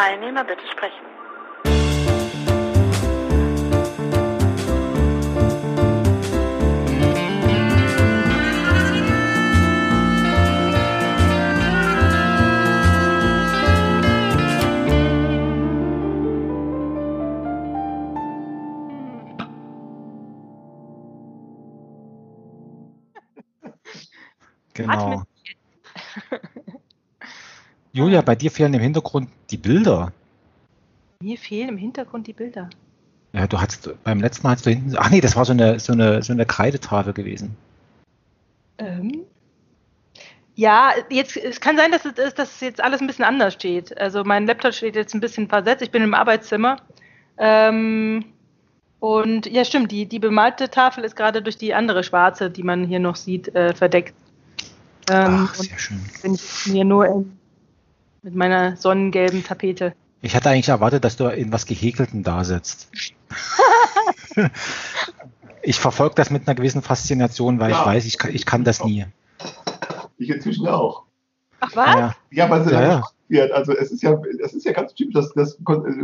Teilnehmer 0.00 0.44
bitte 0.44 0.62
sprechen. 0.66 1.04
Genau. 24.72 25.29
Julia, 27.92 28.22
bei 28.22 28.34
dir 28.34 28.50
fehlen 28.50 28.74
im 28.74 28.80
Hintergrund 28.80 29.28
die 29.50 29.56
Bilder. 29.56 30.12
Mir 31.22 31.38
fehlen 31.38 31.70
im 31.70 31.76
Hintergrund 31.76 32.26
die 32.26 32.32
Bilder. 32.32 32.70
Ja, 33.32 33.46
du 33.46 33.60
hast 33.60 33.90
beim 34.04 34.20
letzten 34.20 34.46
Mal 34.46 34.54
hast 34.54 34.66
du 34.66 34.70
hinten. 34.70 34.94
Ach 34.96 35.10
nee, 35.10 35.20
das 35.20 35.36
war 35.36 35.44
so 35.44 35.52
eine 35.52 35.78
so 35.78 35.92
eine 35.92 36.22
so 36.22 36.32
eine 36.32 36.46
Kreidetafel 36.46 37.12
gewesen. 37.12 37.56
Ähm, 38.78 39.24
ja, 40.54 40.92
jetzt 41.10 41.36
es 41.36 41.60
kann 41.60 41.76
sein, 41.76 41.92
dass 41.92 42.04
es, 42.04 42.34
dass 42.34 42.60
jetzt 42.60 42.82
alles 42.82 43.00
ein 43.00 43.06
bisschen 43.06 43.24
anders 43.24 43.54
steht. 43.54 43.96
Also 43.98 44.24
mein 44.24 44.46
Laptop 44.46 44.74
steht 44.74 44.96
jetzt 44.96 45.14
ein 45.14 45.20
bisschen 45.20 45.48
versetzt. 45.48 45.82
Ich 45.82 45.90
bin 45.90 46.02
im 46.02 46.14
Arbeitszimmer. 46.14 46.78
Ähm, 47.38 48.24
und 48.98 49.46
ja, 49.46 49.64
stimmt, 49.64 49.92
die, 49.92 50.06
die 50.06 50.18
bemalte 50.18 50.68
Tafel 50.68 51.04
ist 51.04 51.16
gerade 51.16 51.40
durch 51.40 51.56
die 51.56 51.72
andere 51.72 52.04
schwarze, 52.04 52.50
die 52.50 52.62
man 52.62 52.84
hier 52.84 53.00
noch 53.00 53.16
sieht, 53.16 53.54
äh, 53.54 53.74
verdeckt. 53.74 54.14
Ähm, 55.10 55.48
Ach, 55.48 55.54
sehr 55.54 55.78
schön. 55.78 56.00
Bin 56.22 56.34
ich 56.34 56.66
mir 56.66 56.84
nur 56.84 57.06
in, 57.06 57.39
mit 58.22 58.34
meiner 58.34 58.76
sonnengelben 58.76 59.44
Tapete. 59.44 59.94
Ich 60.22 60.36
hatte 60.36 60.50
eigentlich 60.50 60.68
erwartet, 60.68 61.04
dass 61.04 61.16
du 61.16 61.26
in 61.28 61.52
was 61.52 61.66
Gehäkelten 61.66 62.22
da 62.22 62.44
sitzt. 62.44 62.90
ich 65.62 65.80
verfolge 65.80 66.14
das 66.14 66.30
mit 66.30 66.46
einer 66.46 66.54
gewissen 66.54 66.82
Faszination, 66.82 67.58
weil 67.58 67.70
ja. 67.70 67.80
ich 67.80 67.86
weiß, 67.86 68.04
ich 68.04 68.18
kann, 68.18 68.34
ich 68.34 68.44
kann 68.44 68.64
das 68.64 68.84
nie. 68.84 69.06
Ich 70.18 70.28
inzwischen 70.28 70.66
auch. 70.68 71.04
Ach 71.60 71.74
was? 71.74 71.94
Ja, 71.94 72.16
ja 72.30 72.50
weil 72.50 72.70
ja, 72.70 73.02
ja. 73.28 73.44
Also 73.52 73.72
es 73.72 73.90
ist 73.90 74.02
ja, 74.02 74.20
es 74.42 74.52
ist 74.52 74.66
ja 74.66 74.72
ganz 74.72 74.92
typisch, 74.94 75.14
das, 75.14 75.32
das 75.34 75.58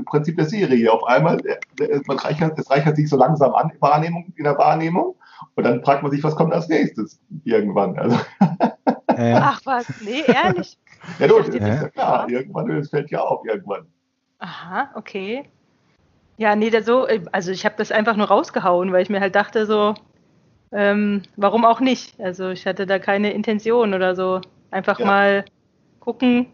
Prinzip 0.07 0.37
der 0.37 0.47
Serie. 0.47 0.91
Auf 0.91 1.05
einmal, 1.05 1.39
äh, 1.45 2.01
man 2.07 2.19
reichert, 2.19 2.59
es 2.59 2.71
reichert 2.71 2.97
sich 2.97 3.11
so 3.11 3.17
langsam 3.17 3.55
an 3.55 3.73
Wahrnehmung, 3.81 4.33
in 4.37 4.45
der 4.45 4.57
Wahrnehmung 4.57 5.17
und 5.55 5.65
dann 5.65 5.83
fragt 5.83 6.03
man 6.03 6.13
sich, 6.13 6.23
was 6.23 6.37
kommt 6.37 6.53
als 6.53 6.69
nächstes 6.69 7.21
irgendwann. 7.45 7.99
Also. 7.99 8.19
Ach 9.09 9.61
was, 9.65 9.87
nee, 10.03 10.23
ehrlich. 10.27 10.79
ja, 11.19 11.27
du, 11.27 11.39
das 11.39 11.49
ist 11.49 11.61
ja 11.61 11.89
klar, 11.89 12.29
irgendwann, 12.29 12.71
es 12.71 12.91
fällt 12.91 13.11
ja 13.11 13.21
auf 13.21 13.45
irgendwann. 13.47 13.87
Aha, 14.39 14.91
okay. 14.95 15.45
Ja, 16.37 16.55
nee, 16.55 16.71
das 16.71 16.85
so, 16.85 17.07
also 17.33 17.51
ich 17.51 17.65
habe 17.65 17.77
das 17.79 17.91
einfach 17.91 18.17
nur 18.17 18.29
rausgehauen, 18.29 18.93
weil 18.93 19.03
ich 19.03 19.09
mir 19.09 19.21
halt 19.21 19.35
dachte, 19.35 19.65
so, 19.65 19.95
ähm, 20.73 21.23
warum 21.37 21.65
auch 21.65 21.81
nicht? 21.81 22.21
Also 22.21 22.51
ich 22.51 22.67
hatte 22.67 22.87
da 22.87 22.99
keine 22.99 23.33
Intention 23.33 23.95
oder 23.95 24.15
so. 24.15 24.41
Einfach 24.71 24.99
ja. 24.99 25.07
mal 25.07 25.45
gucken, 26.01 26.47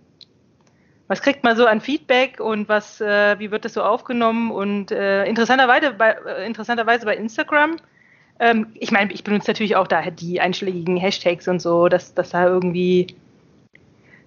was 1.09 1.21
kriegt 1.21 1.43
man 1.45 1.57
so 1.57 1.67
an 1.67 1.81
Feedback 1.81 2.41
und 2.41 2.69
was, 2.69 3.01
äh, 3.01 3.39
wie 3.39 3.51
wird 3.51 3.65
das 3.65 3.75
so 3.75 3.83
aufgenommen? 3.83 4.51
Und 4.51 4.93
äh, 4.93 5.25
interessanterweise, 5.25 5.93
bei, 5.93 6.13
äh, 6.13 6.47
interessanterweise 6.47 7.05
bei 7.05 7.17
Instagram, 7.17 7.77
ähm, 8.43 8.67
ich 8.75 8.91
meine, 8.91 9.13
ich 9.13 9.23
benutze 9.23 9.51
natürlich 9.51 9.77
auch 9.77 9.87
da 9.87 10.03
die 10.11 10.41
einschlägigen 10.41 10.97
Hashtags 10.97 11.47
und 11.47 11.63
so, 11.63 11.89
dass, 11.89 12.13
dass 12.15 12.31
da 12.31 12.45
irgendwie 12.45 13.07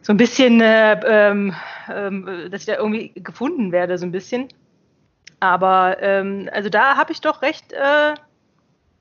so 0.02 0.13
ein 0.13 0.17
bisschen, 0.17 0.61
äh, 0.61 0.99
ähm, 1.05 1.53
äh, 1.89 2.49
dass 2.49 2.61
ich 2.61 2.67
da 2.67 2.77
irgendwie 2.77 3.11
gefunden 3.16 3.73
werde, 3.73 3.97
so 3.97 4.05
ein 4.05 4.13
bisschen. 4.13 4.47
Aber 5.41 5.97
ähm, 6.02 6.50
also 6.53 6.69
da 6.69 6.95
habe 6.95 7.12
ich 7.12 7.19
doch 7.19 7.41
recht, 7.41 7.73
äh, 7.73 8.13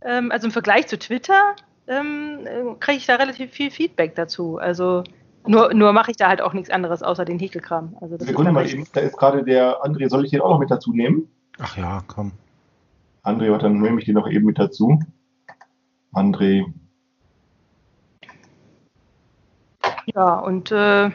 ähm, 0.03 0.33
also 0.33 0.49
im 0.49 0.53
Vergleich 0.53 0.89
zu 0.89 0.99
Twitter 0.99 1.55
ähm, 1.87 2.41
äh, 2.45 2.75
kriege 2.81 2.99
ich 2.99 3.07
da 3.07 3.15
relativ 3.15 3.53
viel 3.53 3.71
Feedback 3.71 4.17
dazu. 4.17 4.59
Also 4.59 5.05
nur, 5.47 5.73
nur 5.75 5.93
mache 5.93 6.11
ich 6.11 6.17
da 6.17 6.27
halt 6.27 6.43
auch 6.43 6.55
nichts 6.55 6.71
anderes 6.71 7.05
außer 7.05 7.25
den 7.25 7.39
Häkelkram. 7.39 7.97
Also 8.01 8.19
Sekunde 8.19 8.51
mal 8.51 8.69
eben, 8.69 8.85
da 8.93 9.01
ist 9.01 9.17
gerade 9.17 9.45
der 9.45 9.85
André, 9.85 10.09
soll 10.09 10.25
ich 10.25 10.33
den 10.33 10.41
auch 10.41 10.51
noch 10.51 10.59
mit 10.59 10.73
dazu 10.73 10.93
nehmen? 10.93 11.29
Ach 11.61 11.77
ja, 11.77 12.03
komm. 12.09 12.33
André, 13.25 13.57
dann 13.59 13.81
nehme 13.81 13.99
ich 13.99 14.05
den 14.05 14.15
noch 14.15 14.29
eben 14.29 14.47
mit 14.47 14.59
dazu. 14.59 15.01
André, 16.13 16.65
Ja, 20.07 20.35
und 20.37 20.71
äh, 20.71 21.11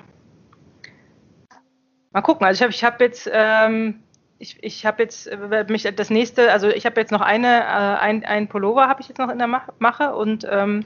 mal 2.12 2.22
gucken. 2.22 2.46
Also 2.46 2.66
ich 2.66 2.84
habe 2.84 2.94
hab 2.94 3.02
jetzt, 3.02 3.30
ähm, 3.32 4.02
ich, 4.40 4.58
ich 4.64 4.86
habe 4.86 5.04
jetzt 5.04 5.28
äh, 5.28 5.66
mich 5.70 5.84
das 5.96 6.10
nächste, 6.10 6.52
also 6.52 6.68
ich 6.70 6.86
habe 6.86 7.00
jetzt 7.00 7.12
noch 7.12 7.22
eine, 7.22 7.60
äh, 7.60 7.98
ein, 8.00 8.26
ein 8.26 8.48
Pullover 8.48 8.88
habe 8.88 9.02
ich 9.02 9.08
jetzt 9.08 9.20
noch 9.20 9.30
in 9.30 9.38
der 9.38 9.48
Mache 9.48 10.16
und 10.16 10.46
ähm, 10.50 10.86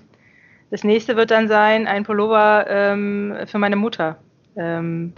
das 0.70 0.84
nächste 0.84 1.16
wird 1.16 1.32
dann 1.32 1.48
sein, 1.48 1.88
ein 1.88 2.04
Pullover 2.04 2.66
ähm, 2.68 3.36
für 3.46 3.60
meine 3.60 3.76
Mutter. 3.76 4.18
Ähm, 4.56 5.14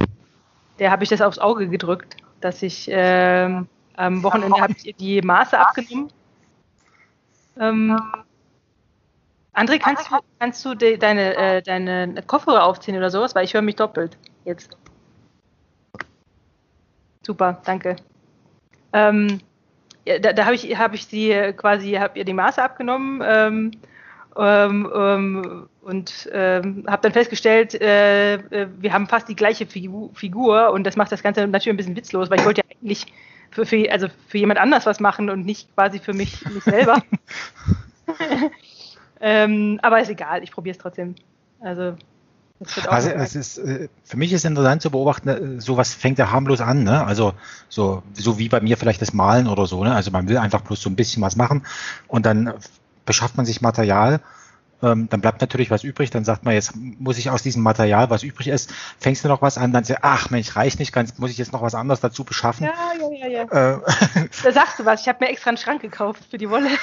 der 0.79 0.91
habe 0.91 1.03
ich 1.03 1.09
das 1.09 1.21
aufs 1.21 1.39
Auge 1.39 1.69
gedrückt, 1.69 2.17
dass 2.41 2.61
ich 2.61 2.87
ähm, 2.91 3.67
am 3.97 4.23
Wochenende 4.23 4.59
habe 4.59 4.73
ich 4.73 4.95
die 4.95 5.21
Maße 5.21 5.57
abgenommen. 5.57 6.11
Ähm, 7.59 7.99
André, 9.53 9.79
kannst 9.79 10.09
du, 10.09 10.17
kannst 10.39 10.65
du 10.65 10.75
de, 10.75 10.97
deine, 10.97 11.35
äh, 11.35 11.61
deine 11.61 12.21
Kopfhörer 12.27 12.63
aufziehen 12.63 12.97
oder 12.97 13.09
sowas? 13.09 13.35
Weil 13.35 13.45
ich 13.45 13.53
höre 13.53 13.61
mich 13.61 13.75
doppelt 13.75 14.17
jetzt. 14.43 14.77
Super, 17.25 17.61
danke. 17.63 17.95
Ähm, 18.93 19.39
ja, 20.05 20.19
da, 20.19 20.33
da 20.33 20.45
habe 20.45 20.55
ich, 20.55 20.77
hab 20.77 20.93
ich 20.93 21.07
sie 21.07 21.53
quasi, 21.57 21.93
habe 21.93 22.19
ihr 22.19 22.25
die 22.25 22.33
Maße 22.33 22.61
abgenommen 22.61 23.21
ähm, 23.25 23.71
ähm, 24.37 24.91
ähm 24.93 25.69
und 25.81 26.29
ähm, 26.33 26.83
habe 26.87 27.03
dann 27.03 27.13
festgestellt, 27.13 27.79
äh, 27.79 28.35
äh, 28.35 28.67
wir 28.79 28.91
haben 28.91 29.05
fast 29.07 29.29
die 29.29 29.35
gleiche 29.35 29.67
Figur 29.67 30.71
und 30.71 30.83
das 30.83 30.95
macht 30.95 31.11
das 31.11 31.21
Ganze 31.21 31.45
natürlich 31.45 31.73
ein 31.73 31.77
bisschen 31.77 31.95
witzlos, 31.95 32.31
weil 32.31 32.39
ich 32.39 32.45
wollte 32.45 32.61
ja 32.61 32.75
eigentlich 32.75 33.05
für, 33.55 33.65
für, 33.65 33.91
also 33.91 34.07
für 34.27 34.37
jemand 34.37 34.59
anders 34.59 34.85
was 34.85 34.99
machen 34.99 35.29
und 35.29 35.45
nicht 35.45 35.73
quasi 35.73 35.99
für 35.99 36.13
mich, 36.13 36.45
mich 36.49 36.63
selber. 36.63 37.01
Ähm, 39.21 39.79
aber 39.81 40.01
ist 40.01 40.09
egal, 40.09 40.43
ich 40.43 40.51
probiere 40.51 40.75
es 40.75 40.77
trotzdem. 40.77 41.15
Also, 41.61 41.95
also 42.87 43.09
es 43.09 43.35
ist, 43.35 43.57
äh, 43.57 43.89
für 44.03 44.17
mich 44.17 44.31
ist 44.33 44.45
interessant 44.45 44.81
zu 44.81 44.91
beobachten, 44.91 45.29
äh, 45.29 45.61
sowas 45.61 45.93
fängt 45.93 46.19
ja 46.19 46.31
harmlos 46.31 46.61
an, 46.61 46.83
ne? 46.83 47.03
Also 47.03 47.33
so, 47.69 48.03
so 48.13 48.37
wie 48.37 48.49
bei 48.49 48.61
mir 48.61 48.77
vielleicht 48.77 49.01
das 49.01 49.13
Malen 49.13 49.47
oder 49.47 49.65
so, 49.65 49.83
ne? 49.83 49.95
Also 49.95 50.11
man 50.11 50.29
will 50.29 50.37
einfach 50.37 50.61
bloß 50.61 50.81
so 50.81 50.89
ein 50.89 50.95
bisschen 50.95 51.23
was 51.23 51.35
machen 51.35 51.65
und 52.07 52.25
dann 52.25 52.53
beschafft 53.05 53.37
man 53.37 53.45
sich 53.45 53.61
Material, 53.61 54.19
ähm, 54.85 55.09
dann 55.09 55.21
bleibt 55.21 55.41
natürlich 55.41 55.71
was 55.71 55.83
übrig, 55.83 56.11
dann 56.11 56.23
sagt 56.23 56.45
man, 56.45 56.53
jetzt 56.53 56.73
muss 56.75 57.17
ich 57.17 57.29
aus 57.29 57.41
diesem 57.41 57.63
Material, 57.63 58.09
was 58.09 58.23
übrig 58.23 58.47
ist, 58.47 58.73
fängst 58.99 59.23
du 59.23 59.27
noch 59.27 59.41
was 59.41 59.57
an, 59.57 59.73
dann 59.73 59.83
sagst 59.83 60.03
du, 60.03 60.07
ach 60.07 60.29
Mensch, 60.29 60.55
reicht 60.55 60.79
nicht 60.79 60.93
ganz, 60.93 61.17
muss 61.17 61.31
ich 61.31 61.37
jetzt 61.37 61.53
noch 61.53 61.61
was 61.61 61.75
anderes 61.75 61.99
dazu 61.99 62.23
beschaffen. 62.23 62.67
Ja, 62.67 62.73
ja, 62.99 63.27
ja, 63.27 63.45
ja. 63.51 63.73
Äh, 63.73 63.79
da 64.43 64.51
sagst 64.51 64.79
du 64.79 64.85
was, 64.85 65.01
ich 65.01 65.07
habe 65.07 65.25
mir 65.25 65.31
extra 65.31 65.49
einen 65.49 65.57
Schrank 65.57 65.81
gekauft 65.81 66.23
für 66.29 66.37
die 66.37 66.49
Wolle. 66.49 66.69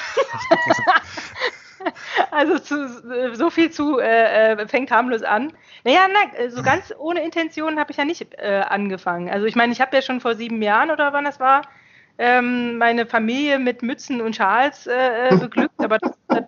also 2.31 2.59
zu, 2.59 3.35
so 3.35 3.49
viel 3.49 3.71
zu 3.71 3.99
äh, 3.99 4.51
äh, 4.51 4.67
fängt 4.67 4.91
harmlos 4.91 5.23
an. 5.23 5.53
Naja, 5.83 6.07
na, 6.11 6.49
so 6.49 6.63
ganz 6.63 6.93
ohne 6.97 7.23
Intention 7.23 7.79
habe 7.79 7.91
ich 7.91 7.97
ja 7.97 8.05
nicht 8.05 8.33
äh, 8.35 8.63
angefangen. 8.67 9.29
Also 9.29 9.45
ich 9.45 9.55
meine, 9.55 9.73
ich 9.73 9.81
habe 9.81 9.95
ja 9.95 10.01
schon 10.01 10.21
vor 10.21 10.35
sieben 10.35 10.61
Jahren 10.61 10.91
oder 10.91 11.13
wann 11.13 11.25
das 11.25 11.39
war, 11.39 11.63
ähm, 12.17 12.77
meine 12.77 13.05
Familie 13.05 13.59
mit 13.59 13.81
Mützen 13.81 14.21
und 14.21 14.35
Schals 14.35 14.87
äh, 14.87 15.29
äh 15.29 15.37
beglückt, 15.37 15.79
aber 15.79 15.97
das, 15.97 16.11
das 16.27 16.43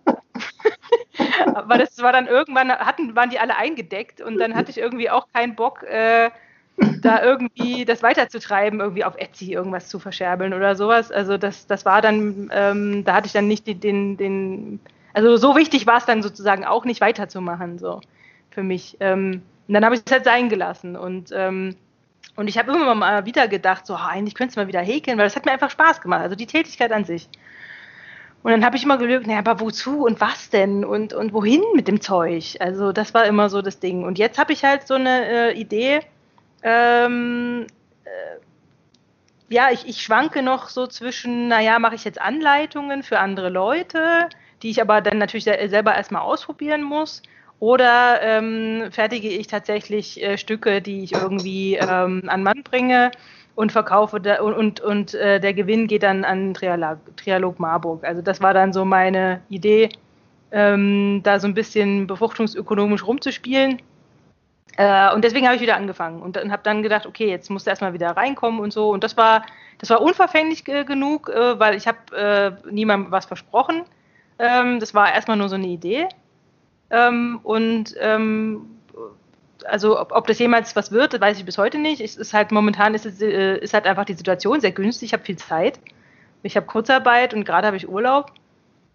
aber 1.53 1.78
das 1.78 2.01
war 2.01 2.12
dann 2.12 2.28
irgendwann, 2.28 2.72
hatten, 2.72 3.16
waren 3.16 3.29
die 3.29 3.40
alle 3.40 3.56
eingedeckt 3.57 4.22
und 4.22 4.38
dann 4.38 4.56
hatte 4.56 4.72
ich 4.72 4.78
irgendwie 4.78 5.09
auch 5.09 5.27
keinen 5.33 5.56
Bock, 5.56 5.83
äh, 5.83 6.30
da 7.01 7.24
irgendwie 7.24 7.86
das 7.86 8.04
weiterzutreiben, 8.04 8.80
irgendwie 8.81 9.06
auf 9.06 9.15
Etsy 9.18 9.54
irgendwas 9.54 9.88
zu 9.88 10.00
verscherbeln 10.00 10.54
oder 10.54 10.75
sowas. 10.75 11.12
Also 11.12 11.38
das, 11.38 11.68
das 11.68 11.86
war 11.86 12.01
dann, 12.01 12.50
ähm, 12.54 13.04
da 13.06 13.13
hatte 13.13 13.27
ich 13.27 13.33
dann 13.33 13.48
nicht 13.48 13.65
die, 13.68 13.75
den, 13.75 14.18
den 14.18 14.80
also 15.13 15.38
so 15.38 15.56
wichtig 15.56 15.88
war 15.88 15.98
es 15.98 16.06
dann 16.06 16.21
sozusagen 16.21 16.65
auch 16.65 16.83
nicht 16.83 17.00
weiterzumachen, 17.00 17.80
so 17.80 18.01
für 18.51 18.63
mich. 18.63 18.98
Ähm, 19.00 19.42
und 19.68 19.74
dann 19.74 19.86
habe 19.86 19.95
ich 19.95 20.01
es 20.06 20.12
halt 20.12 20.25
sein 20.25 20.50
gelassen. 20.50 20.98
Und, 20.98 21.31
ähm, 21.33 21.75
und 22.36 22.50
ich 22.50 22.57
habe 22.57 22.74
immer 22.74 22.94
mal 22.95 23.25
wieder 23.25 23.48
gedacht, 23.48 23.86
so, 23.86 23.94
oh, 23.94 23.98
eigentlich 23.98 24.36
könnte 24.36 24.51
es 24.51 24.56
mal 24.57 24.68
wieder 24.68 24.81
häkeln, 24.81 25.18
weil 25.18 25.25
das 25.25 25.38
hat 25.38 25.45
mir 25.45 25.54
einfach 25.54 25.71
Spaß 25.71 26.01
gemacht, 26.01 26.21
also 26.21 26.36
die 26.36 26.48
Tätigkeit 26.48 26.92
an 26.92 27.06
sich. 27.06 27.30
Und 28.45 28.51
dann 28.51 28.63
habe 28.63 28.77
ich 28.77 28.83
immer 28.83 29.00
gelügt, 29.00 29.25
naja, 29.25 29.39
aber 29.39 29.59
wozu 29.59 30.06
und 30.06 30.21
was 30.21 30.51
denn 30.51 30.86
und, 30.86 31.13
und 31.13 31.33
wohin 31.33 31.63
mit 31.74 31.88
dem 31.88 32.00
Zeug? 32.00 32.57
Also 32.59 32.92
das 32.92 33.15
war 33.15 33.25
immer 33.25 33.50
so 33.50 33.63
das 33.63 33.80
Ding. 33.80 34.03
Und 34.03 34.19
jetzt 34.19 34.38
habe 34.38 34.53
ich 34.53 34.63
halt 34.63 34.86
so 34.86 34.94
eine 34.94 35.25
äh, 35.25 35.59
Idee, 35.59 36.01
ähm, 36.62 37.65
äh, 38.03 38.09
ja, 39.51 39.71
ich, 39.71 39.88
ich 39.88 40.03
schwanke 40.03 40.44
noch 40.44 40.69
so 40.69 40.86
zwischen, 40.86 41.47
naja, 41.47 41.80
mache 41.80 41.95
ich 41.95 42.03
jetzt 42.03 42.21
Anleitungen 42.21 43.01
für 43.01 43.18
andere 43.18 43.50
Leute, 43.50 44.30
die 44.62 44.69
ich 44.69 44.80
aber 44.80 45.01
dann 45.01 45.18
natürlich 45.18 45.45
selber 45.45 45.95
erstmal 45.95 46.21
ausprobieren 46.21 46.83
muss. 46.83 47.24
Oder 47.59 48.21
ähm, 48.21 48.89
fertige 48.92 49.30
ich 49.30 49.47
tatsächlich 49.47 50.21
äh, 50.21 50.38
Stücke, 50.38 50.83
die 50.83 51.03
ich 51.03 51.13
irgendwie 51.13 51.77
ähm, 51.77 52.21
an 52.27 52.44
Mann 52.44 52.62
bringe 52.63 53.09
und 53.56 53.72
verkaufe 53.72 54.19
da, 54.19 54.42
und, 54.42 54.54
und, 54.54 54.80
und 54.81 55.13
äh, 55.13 55.40
der 55.40 55.54
Gewinn 55.54 55.88
geht 55.88 56.04
dann 56.04 56.24
an 56.25 56.54
Trialog, 56.54 57.00
Trialog 57.18 57.60
Marburg. 57.60 58.04
Also 58.04 58.22
das 58.22 58.42
war 58.42 58.54
dann 58.54 58.74
so 58.74 58.86
meine 58.86 59.42
Idee, 59.50 59.90
ähm, 60.52 61.22
da 61.24 61.40
so 61.40 61.48
ein 61.48 61.54
bisschen 61.54 62.06
befruchtungsökonomisch 62.07 63.06
rumzuspielen. 63.06 63.81
Äh, 64.78 65.13
und 65.13 65.24
deswegen 65.24 65.46
habe 65.46 65.56
ich 65.56 65.62
wieder 65.62 65.78
angefangen 65.78 66.22
und, 66.22 66.38
und 66.38 66.52
habe 66.52 66.63
dann 66.63 66.84
gedacht, 66.84 67.06
okay, 67.06 67.30
jetzt 67.30 67.50
musst 67.50 67.66
du 67.66 67.69
erstmal 67.69 67.94
wieder 67.94 68.12
reinkommen 68.12 68.60
und 68.60 68.74
so. 68.74 68.90
Und 68.90 69.04
das 69.04 69.16
war, 69.16 69.46
das 69.80 69.90
war 69.90 70.02
unverfänglich 70.02 70.68
äh, 70.68 70.84
genug, 70.84 71.28
weil 71.30 71.75
ich 71.75 71.88
habe 71.88 71.98
äh, 72.16 72.72
niemandem 72.72 73.12
was 73.12 73.25
versprochen. 73.25 73.84
Ähm, 74.38 74.81
das 74.81 74.94
war 74.94 75.13
erstmal 75.13 75.38
nur 75.38 75.48
so 75.48 75.56
eine 75.56 75.68
Idee. 75.68 76.07
Ähm, 76.90 77.40
und 77.44 77.96
ähm, 78.00 78.75
also 79.67 80.00
ob, 80.00 80.12
ob, 80.12 80.27
das 80.27 80.39
jemals 80.39 80.75
was 80.75 80.91
wird, 80.91 81.19
weiß 81.19 81.38
ich 81.38 81.45
bis 81.45 81.57
heute 81.57 81.77
nicht. 81.77 82.01
Es 82.01 82.15
ist 82.15 82.33
halt 82.33 82.51
momentan 82.51 82.94
ist, 82.94 83.06
es, 83.06 83.21
äh, 83.21 83.57
ist 83.57 83.73
halt 83.73 83.85
einfach 83.85 84.06
die 84.06 84.13
Situation 84.13 84.62
sehr 84.62 84.71
günstig. 84.71 85.07
Ich 85.07 85.13
habe 85.13 85.23
viel 85.23 85.38
Zeit. 85.38 85.79
Ich 86.44 86.56
habe 86.56 86.65
Kurzarbeit 86.65 87.33
und 87.33 87.44
gerade 87.44 87.67
habe 87.67 87.77
ich 87.77 87.89
Urlaub. 87.89 88.31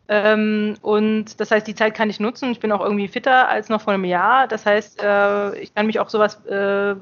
Ähm, 0.09 0.77
und 0.83 1.41
das 1.41 1.51
heißt, 1.51 1.67
die 1.67 1.75
Zeit 1.75 1.95
kann 1.95 2.11
ich 2.11 2.21
nutzen. 2.21 2.51
Ich 2.51 2.61
bin 2.61 2.73
auch 2.73 2.81
irgendwie 2.81 3.09
fitter 3.09 3.49
als 3.49 3.69
noch 3.69 3.81
vor 3.81 3.93
einem 3.93 4.05
Jahr. 4.05 4.49
Das 4.49 4.67
heißt, 4.67 5.03
äh, 5.03 5.59
ich 5.59 5.75
kann 5.75 5.87
mich 5.87 6.01
auch 6.01 6.09
sowas, 6.09 6.45
äh, 6.47 6.95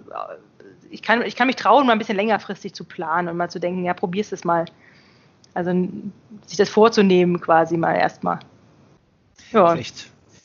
ich, 0.91 1.03
kann, 1.03 1.23
ich 1.23 1.37
kann 1.37 1.47
mich 1.47 1.57
trauen, 1.57 1.87
mal 1.87 1.93
ein 1.93 1.99
bisschen 1.99 2.17
längerfristig 2.17 2.75
zu 2.75 2.85
planen 2.85 3.29
und 3.29 3.37
mal 3.37 3.51
zu 3.51 3.61
denken, 3.61 3.85
ja, 3.85 3.95
probier's 3.95 4.33
es 4.33 4.45
mal. 4.45 4.67
Also 5.55 5.73
sich 6.47 6.59
das 6.59 6.69
vorzunehmen 6.69 7.41
quasi 7.41 7.77
mal 7.77 7.95
erstmal. 7.95 8.41
Ja. 9.53 9.75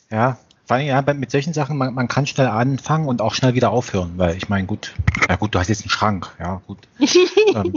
Ja, 0.10 0.38
vor 0.66 0.78
allem, 0.78 0.88
ja, 0.88 1.02
mit 1.14 1.32
solchen 1.32 1.54
Sachen, 1.54 1.78
man, 1.78 1.94
man, 1.94 2.08
kann 2.08 2.26
schnell 2.26 2.48
anfangen 2.48 3.08
und 3.08 3.22
auch 3.22 3.34
schnell 3.34 3.54
wieder 3.54 3.72
aufhören, 3.72 4.14
weil 4.18 4.38
ich 4.38 4.48
meine, 4.50 4.66
gut, 4.66 4.94
ja 5.28 5.36
gut, 5.36 5.54
du 5.54 5.60
hast 5.60 5.68
jetzt 5.68 5.82
einen 5.82 5.90
Schrank, 5.90 6.34
ja 6.40 6.62
gut. 6.68 6.80
ähm, 7.56 7.74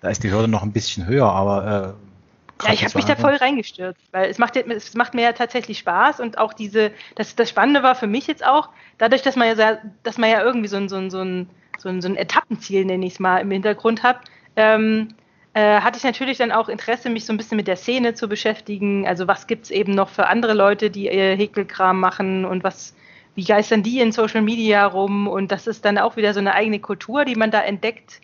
da 0.00 0.10
ist 0.10 0.22
die 0.22 0.30
Hürde 0.30 0.48
noch 0.48 0.62
ein 0.62 0.72
bisschen 0.72 1.06
höher, 1.06 1.30
aber 1.30 1.96
äh, 1.96 2.66
ja, 2.66 2.72
ich 2.72 2.84
habe 2.84 2.96
mich 2.96 3.04
da 3.04 3.16
voll 3.16 3.34
reingestürzt, 3.34 4.00
weil 4.10 4.28
es 4.28 4.38
macht, 4.38 4.56
es 4.56 4.94
macht 4.94 5.14
mir 5.14 5.22
ja 5.22 5.32
tatsächlich 5.32 5.78
Spaß 5.78 6.20
und 6.20 6.38
auch 6.38 6.52
diese, 6.52 6.90
das, 7.14 7.36
das 7.36 7.48
Spannende 7.48 7.82
war 7.82 7.94
für 7.94 8.08
mich 8.08 8.26
jetzt 8.26 8.44
auch, 8.44 8.70
dadurch, 8.98 9.22
dass 9.22 9.36
man 9.36 9.56
ja, 9.56 9.78
dass 10.02 10.18
man 10.18 10.28
ja 10.28 10.42
irgendwie 10.42 10.68
so 10.68 10.76
ein, 10.76 10.88
so 10.88 10.96
ein, 10.96 11.10
so 11.10 11.20
ein, 11.20 11.48
so 11.78 11.88
ein, 11.88 12.02
so 12.02 12.08
ein 12.08 12.16
Etappenziel, 12.16 12.84
nenne 12.84 13.06
ich 13.06 13.14
es 13.14 13.20
mal, 13.20 13.38
im 13.38 13.50
Hintergrund 13.50 14.02
hat, 14.02 14.18
ähm, 14.56 15.14
äh, 15.54 15.80
hatte 15.80 15.98
ich 15.98 16.04
natürlich 16.04 16.38
dann 16.38 16.52
auch 16.52 16.68
Interesse, 16.68 17.10
mich 17.10 17.24
so 17.24 17.32
ein 17.32 17.36
bisschen 17.36 17.56
mit 17.56 17.66
der 17.66 17.76
Szene 17.76 18.14
zu 18.14 18.28
beschäftigen. 18.28 19.06
Also 19.06 19.26
was 19.26 19.46
gibt 19.46 19.64
es 19.64 19.70
eben 19.70 19.94
noch 19.94 20.08
für 20.08 20.26
andere 20.26 20.54
Leute, 20.54 20.90
die 20.90 21.06
ihr 21.06 21.36
Häkelkram 21.36 21.98
machen 22.00 22.44
und 22.44 22.64
was, 22.64 22.94
wie 23.34 23.44
geistern 23.44 23.82
die 23.82 24.00
in 24.00 24.12
Social 24.12 24.42
Media 24.42 24.86
rum? 24.86 25.26
Und 25.26 25.50
das 25.50 25.66
ist 25.66 25.84
dann 25.84 25.98
auch 25.98 26.16
wieder 26.16 26.34
so 26.34 26.40
eine 26.40 26.54
eigene 26.54 26.80
Kultur, 26.80 27.24
die 27.24 27.34
man 27.34 27.50
da 27.50 27.62
entdeckt. 27.62 28.20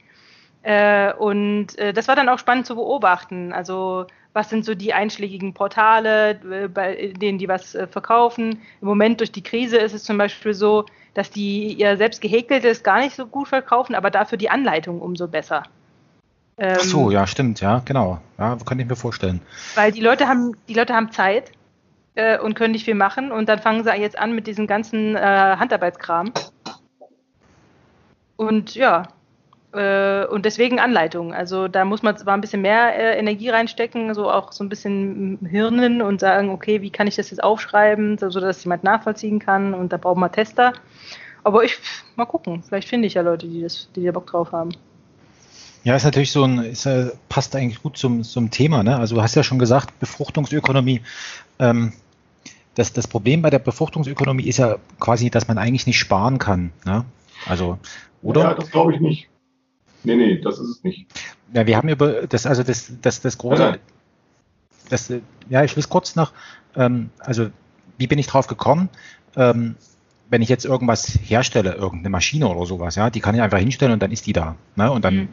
Äh, 0.62 1.12
und 1.14 1.78
äh, 1.78 1.92
das 1.92 2.08
war 2.08 2.16
dann 2.16 2.28
auch 2.28 2.38
spannend 2.38 2.66
zu 2.66 2.74
beobachten. 2.74 3.52
Also 3.52 4.06
was 4.32 4.50
sind 4.50 4.64
so 4.64 4.74
die 4.74 4.92
einschlägigen 4.92 5.54
Portale, 5.54 6.40
äh, 6.50 6.68
bei 6.68 7.12
denen 7.16 7.38
die 7.38 7.48
was 7.48 7.74
äh, 7.74 7.86
verkaufen. 7.86 8.60
Im 8.80 8.88
Moment 8.88 9.20
durch 9.20 9.32
die 9.32 9.42
Krise 9.42 9.78
ist 9.78 9.94
es 9.94 10.04
zum 10.04 10.18
Beispiel 10.18 10.54
so, 10.54 10.86
dass 11.14 11.30
die 11.30 11.72
ihr 11.74 11.96
selbst 11.96 12.20
gehäkeltes 12.20 12.82
gar 12.82 12.98
nicht 12.98 13.14
so 13.14 13.26
gut 13.26 13.48
verkaufen, 13.48 13.94
aber 13.94 14.10
dafür 14.10 14.36
die 14.36 14.50
Anleitung 14.50 15.00
umso 15.00 15.28
besser. 15.28 15.62
Ähm, 16.56 16.76
Ach 16.78 16.84
so, 16.84 17.10
ja, 17.10 17.26
stimmt, 17.26 17.60
ja, 17.60 17.82
genau. 17.84 18.20
Ja, 18.38 18.56
kann 18.64 18.78
ich 18.78 18.86
mir 18.86 18.96
vorstellen. 18.96 19.40
Weil 19.74 19.92
die 19.92 20.00
Leute 20.00 20.28
haben, 20.28 20.56
die 20.68 20.74
Leute 20.74 20.94
haben 20.94 21.10
Zeit 21.10 21.50
äh, 22.14 22.38
und 22.38 22.54
können 22.54 22.72
nicht 22.72 22.84
viel 22.84 22.94
machen 22.94 23.32
und 23.32 23.48
dann 23.48 23.58
fangen 23.58 23.82
sie 23.84 23.90
jetzt 23.90 24.18
an 24.18 24.34
mit 24.34 24.46
diesem 24.46 24.66
ganzen 24.66 25.16
äh, 25.16 25.18
Handarbeitskram. 25.20 26.32
Und 28.36 28.74
ja, 28.74 29.08
äh, 29.72 30.26
und 30.26 30.44
deswegen 30.44 30.78
Anleitung. 30.78 31.34
Also 31.34 31.68
da 31.68 31.84
muss 31.84 32.02
man 32.02 32.16
zwar 32.16 32.34
ein 32.34 32.40
bisschen 32.40 32.62
mehr 32.62 32.96
äh, 32.96 33.18
Energie 33.18 33.48
reinstecken, 33.48 34.14
so 34.14 34.30
auch 34.30 34.52
so 34.52 34.62
ein 34.62 34.68
bisschen 34.68 35.38
Hirnen 35.50 36.02
und 36.02 36.20
sagen, 36.20 36.50
okay, 36.50 36.80
wie 36.80 36.90
kann 36.90 37.06
ich 37.06 37.16
das 37.16 37.30
jetzt 37.30 37.42
aufschreiben, 37.42 38.18
so, 38.18 38.28
dass 38.28 38.62
jemand 38.64 38.84
nachvollziehen 38.84 39.40
kann 39.40 39.74
und 39.74 39.92
da 39.92 39.96
brauchen 39.96 40.20
wir 40.20 40.30
Tester. 40.30 40.72
Aber 41.42 41.64
ich, 41.64 41.78
mal 42.16 42.24
gucken, 42.24 42.62
vielleicht 42.62 42.88
finde 42.88 43.06
ich 43.06 43.14
ja 43.14 43.22
Leute, 43.22 43.48
die 43.48 43.62
das, 43.62 43.90
die 43.94 44.04
da 44.04 44.12
Bock 44.12 44.26
drauf 44.26 44.52
haben. 44.52 44.70
Ja, 45.84 45.94
ist 45.94 46.04
natürlich 46.04 46.32
so 46.32 46.44
ein, 46.44 46.58
ist, 46.58 46.86
äh, 46.86 47.10
passt 47.28 47.54
eigentlich 47.54 47.82
gut 47.82 47.96
zum, 47.96 48.24
zum 48.24 48.50
Thema. 48.50 48.82
Ne? 48.82 48.96
Also 48.96 49.16
du 49.16 49.22
hast 49.22 49.34
ja 49.34 49.42
schon 49.42 49.58
gesagt, 49.58 49.98
Befruchtungsökonomie. 50.00 51.02
Ähm, 51.58 51.92
das, 52.74 52.92
das 52.92 53.06
Problem 53.06 53.42
bei 53.42 53.50
der 53.50 53.58
Befruchtungsökonomie 53.58 54.44
ist 54.44 54.56
ja 54.56 54.78
quasi, 54.98 55.30
dass 55.30 55.46
man 55.46 55.58
eigentlich 55.58 55.86
nicht 55.86 55.98
sparen 55.98 56.38
kann. 56.38 56.72
Ne? 56.84 57.04
Also, 57.46 57.78
oder? 58.22 58.40
Ja, 58.40 58.54
das 58.54 58.70
glaube 58.70 58.94
ich 58.94 59.00
nicht. 59.00 59.28
Nee, 60.02 60.16
nee, 60.16 60.40
das 60.40 60.58
ist 60.58 60.68
es 60.68 60.84
nicht. 60.84 61.06
Ja, 61.52 61.66
wir 61.66 61.76
haben 61.76 61.88
über 61.88 62.26
das, 62.26 62.46
also 62.46 62.62
das, 62.62 62.92
das, 63.00 63.20
das 63.20 63.38
große, 63.38 63.62
ja, 63.62 63.76
das, 64.88 65.12
ja, 65.48 65.64
ich 65.64 65.76
will 65.76 65.80
es 65.80 65.88
kurz 65.88 66.16
noch, 66.16 66.32
ähm, 66.76 67.10
also 67.20 67.48
wie 67.96 68.06
bin 68.06 68.18
ich 68.18 68.26
drauf 68.26 68.46
gekommen? 68.46 68.88
Ähm, 69.36 69.76
wenn 70.28 70.42
ich 70.42 70.48
jetzt 70.48 70.64
irgendwas 70.64 71.18
herstelle, 71.22 71.74
irgendeine 71.74 72.10
Maschine 72.10 72.48
oder 72.48 72.66
sowas, 72.66 72.96
ja, 72.96 73.10
die 73.10 73.20
kann 73.20 73.34
ich 73.34 73.40
einfach 73.40 73.58
hinstellen 73.58 73.92
und 73.92 74.02
dann 74.02 74.10
ist 74.10 74.26
die 74.26 74.32
da. 74.32 74.56
Ne? 74.76 74.90
Und 74.90 75.04
dann 75.04 75.14
mhm. 75.14 75.28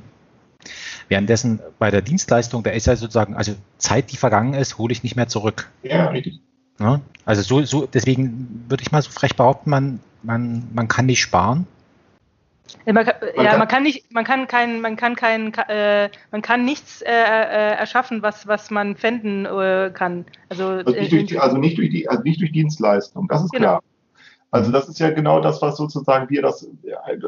Währenddessen 1.08 1.60
bei 1.80 1.92
der 1.92 2.02
Dienstleistung, 2.02 2.64
da 2.64 2.72
ist 2.72 2.88
ja 2.88 2.96
sozusagen, 2.96 3.36
also 3.36 3.54
Zeit, 3.78 4.12
die 4.12 4.18
vergangen 4.18 4.54
ist, 4.54 4.78
hole 4.78 4.92
ich 4.92 5.04
nicht 5.04 5.16
mehr 5.16 5.28
zurück. 5.28 5.70
Ja, 5.84 6.08
richtig. 6.08 6.40
Ja, 6.80 7.02
also 7.26 7.42
so, 7.42 7.64
so, 7.64 7.86
deswegen 7.86 8.66
würde 8.68 8.82
ich 8.84 8.92
mal 8.92 9.02
so 9.02 9.12
frech 9.12 9.36
behaupten, 9.36 9.70
man, 9.70 10.00
man, 10.24 10.68
man 10.74 10.88
kann 10.88 11.06
nicht 11.06 11.22
sparen. 11.22 11.68
Ja, 12.86 12.94
man 12.94 13.06
kann, 13.06 13.16
ja, 13.36 13.58
man 13.58 13.68
kann 13.68 13.84
nicht, 13.84 14.12
man 14.12 14.24
kann 14.24 14.48
kein, 14.48 14.82
man 14.82 14.96
kann 14.96 15.16
kein, 15.16 15.54
äh, 15.54 16.10
man 16.32 16.42
kann 16.42 16.66
nichts 16.66 17.02
äh, 17.02 17.10
äh, 17.10 17.76
erschaffen, 17.76 18.22
was, 18.22 18.48
was 18.48 18.72
man 18.72 18.96
fänden 18.96 19.46
äh, 19.46 19.92
kann. 19.94 20.26
Also, 20.50 20.68
also, 20.68 20.92
nicht 20.92 21.12
durch 21.12 21.26
die, 21.26 21.38
also, 21.38 21.58
nicht 21.58 21.78
durch 21.78 21.90
die, 21.90 22.08
also 22.08 22.24
nicht 22.24 22.40
durch 22.42 22.52
Dienstleistung, 22.52 23.28
das 23.28 23.44
ist 23.44 23.52
genau. 23.52 23.80
klar. 23.80 23.84
Also 24.52 24.72
das 24.72 24.90
ist 24.90 25.00
ja 25.00 25.12
genau 25.12 25.40
das, 25.40 25.62
was 25.62 25.78
sozusagen 25.78 26.30
wir 26.30 26.42
das, 26.42 26.70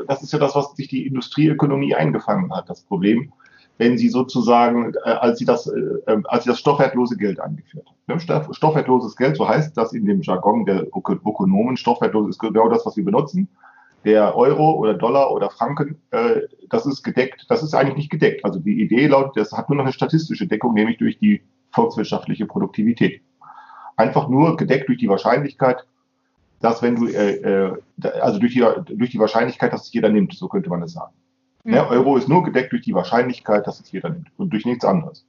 das 0.07 0.23
ist 0.23 0.33
ja 0.33 0.39
das, 0.39 0.55
was 0.55 0.75
sich 0.75 0.89
die 0.89 1.07
Industrieökonomie 1.07 1.95
eingefangen 1.95 2.53
hat, 2.53 2.69
das 2.69 2.81
Problem 2.81 3.31
wenn 3.77 3.97
sie 3.97 4.09
sozusagen, 4.09 4.93
äh, 5.05 5.09
als 5.09 5.39
sie 5.39 5.45
das, 5.45 5.67
äh, 5.67 5.79
ähm, 6.07 6.25
als 6.29 6.43
sie 6.43 6.49
das 6.49 6.59
stoffwertlose 6.59 7.17
Geld 7.17 7.39
eingeführt 7.39 7.85
hat. 7.87 7.95
Ne? 8.07 8.53
Stoffwertloses 8.53 9.15
Geld, 9.15 9.37
so 9.37 9.47
heißt 9.47 9.75
das 9.75 9.93
in 9.93 10.05
dem 10.05 10.21
Jargon 10.21 10.65
der 10.65 10.87
Ökonomen, 10.95 11.77
stoffwertlos 11.77 12.29
ist 12.29 12.39
genau 12.39 12.69
das, 12.69 12.85
was 12.85 12.97
wir 12.97 13.05
benutzen. 13.05 13.49
Der 14.05 14.35
Euro 14.35 14.73
oder 14.73 14.93
Dollar 14.93 15.31
oder 15.31 15.49
Franken, 15.49 15.97
äh, 16.11 16.41
das 16.69 16.85
ist 16.85 17.03
gedeckt, 17.03 17.45
das 17.49 17.63
ist 17.63 17.73
eigentlich 17.73 17.95
nicht 17.95 18.11
gedeckt. 18.11 18.43
Also 18.45 18.59
die 18.59 18.81
Idee 18.81 19.07
lautet, 19.07 19.37
das 19.37 19.53
hat 19.53 19.69
nur 19.69 19.77
noch 19.77 19.85
eine 19.85 19.93
statistische 19.93 20.45
Deckung, 20.45 20.73
nämlich 20.73 20.97
durch 20.97 21.17
die 21.17 21.41
volkswirtschaftliche 21.71 22.45
Produktivität. 22.45 23.21
Einfach 23.95 24.27
nur 24.27 24.57
gedeckt 24.57 24.89
durch 24.89 24.99
die 24.99 25.09
Wahrscheinlichkeit, 25.09 25.85
dass 26.63 26.81
wenn 26.81 26.95
du, 26.95 27.07
äh, 27.07 27.35
äh, 27.35 27.77
also 28.21 28.39
durch 28.39 28.53
die, 28.53 28.65
durch 28.95 29.09
die 29.09 29.19
Wahrscheinlichkeit, 29.19 29.73
dass 29.73 29.83
es 29.83 29.93
jeder 29.93 30.07
nimmt, 30.07 30.33
so 30.33 30.47
könnte 30.47 30.69
man 30.69 30.81
es 30.81 30.93
sagen. 30.93 31.13
Mhm. 31.65 31.73
Ja, 31.73 31.89
Euro 31.89 32.15
ist 32.15 32.29
nur 32.29 32.41
gedeckt 32.41 32.71
durch 32.71 32.83
die 32.83 32.93
Wahrscheinlichkeit, 32.93 33.67
dass 33.67 33.81
es 33.81 33.91
jeder 33.91 34.09
nimmt 34.09 34.31
und 34.37 34.51
durch 34.53 34.65
nichts 34.65 34.85
anderes. 34.85 35.25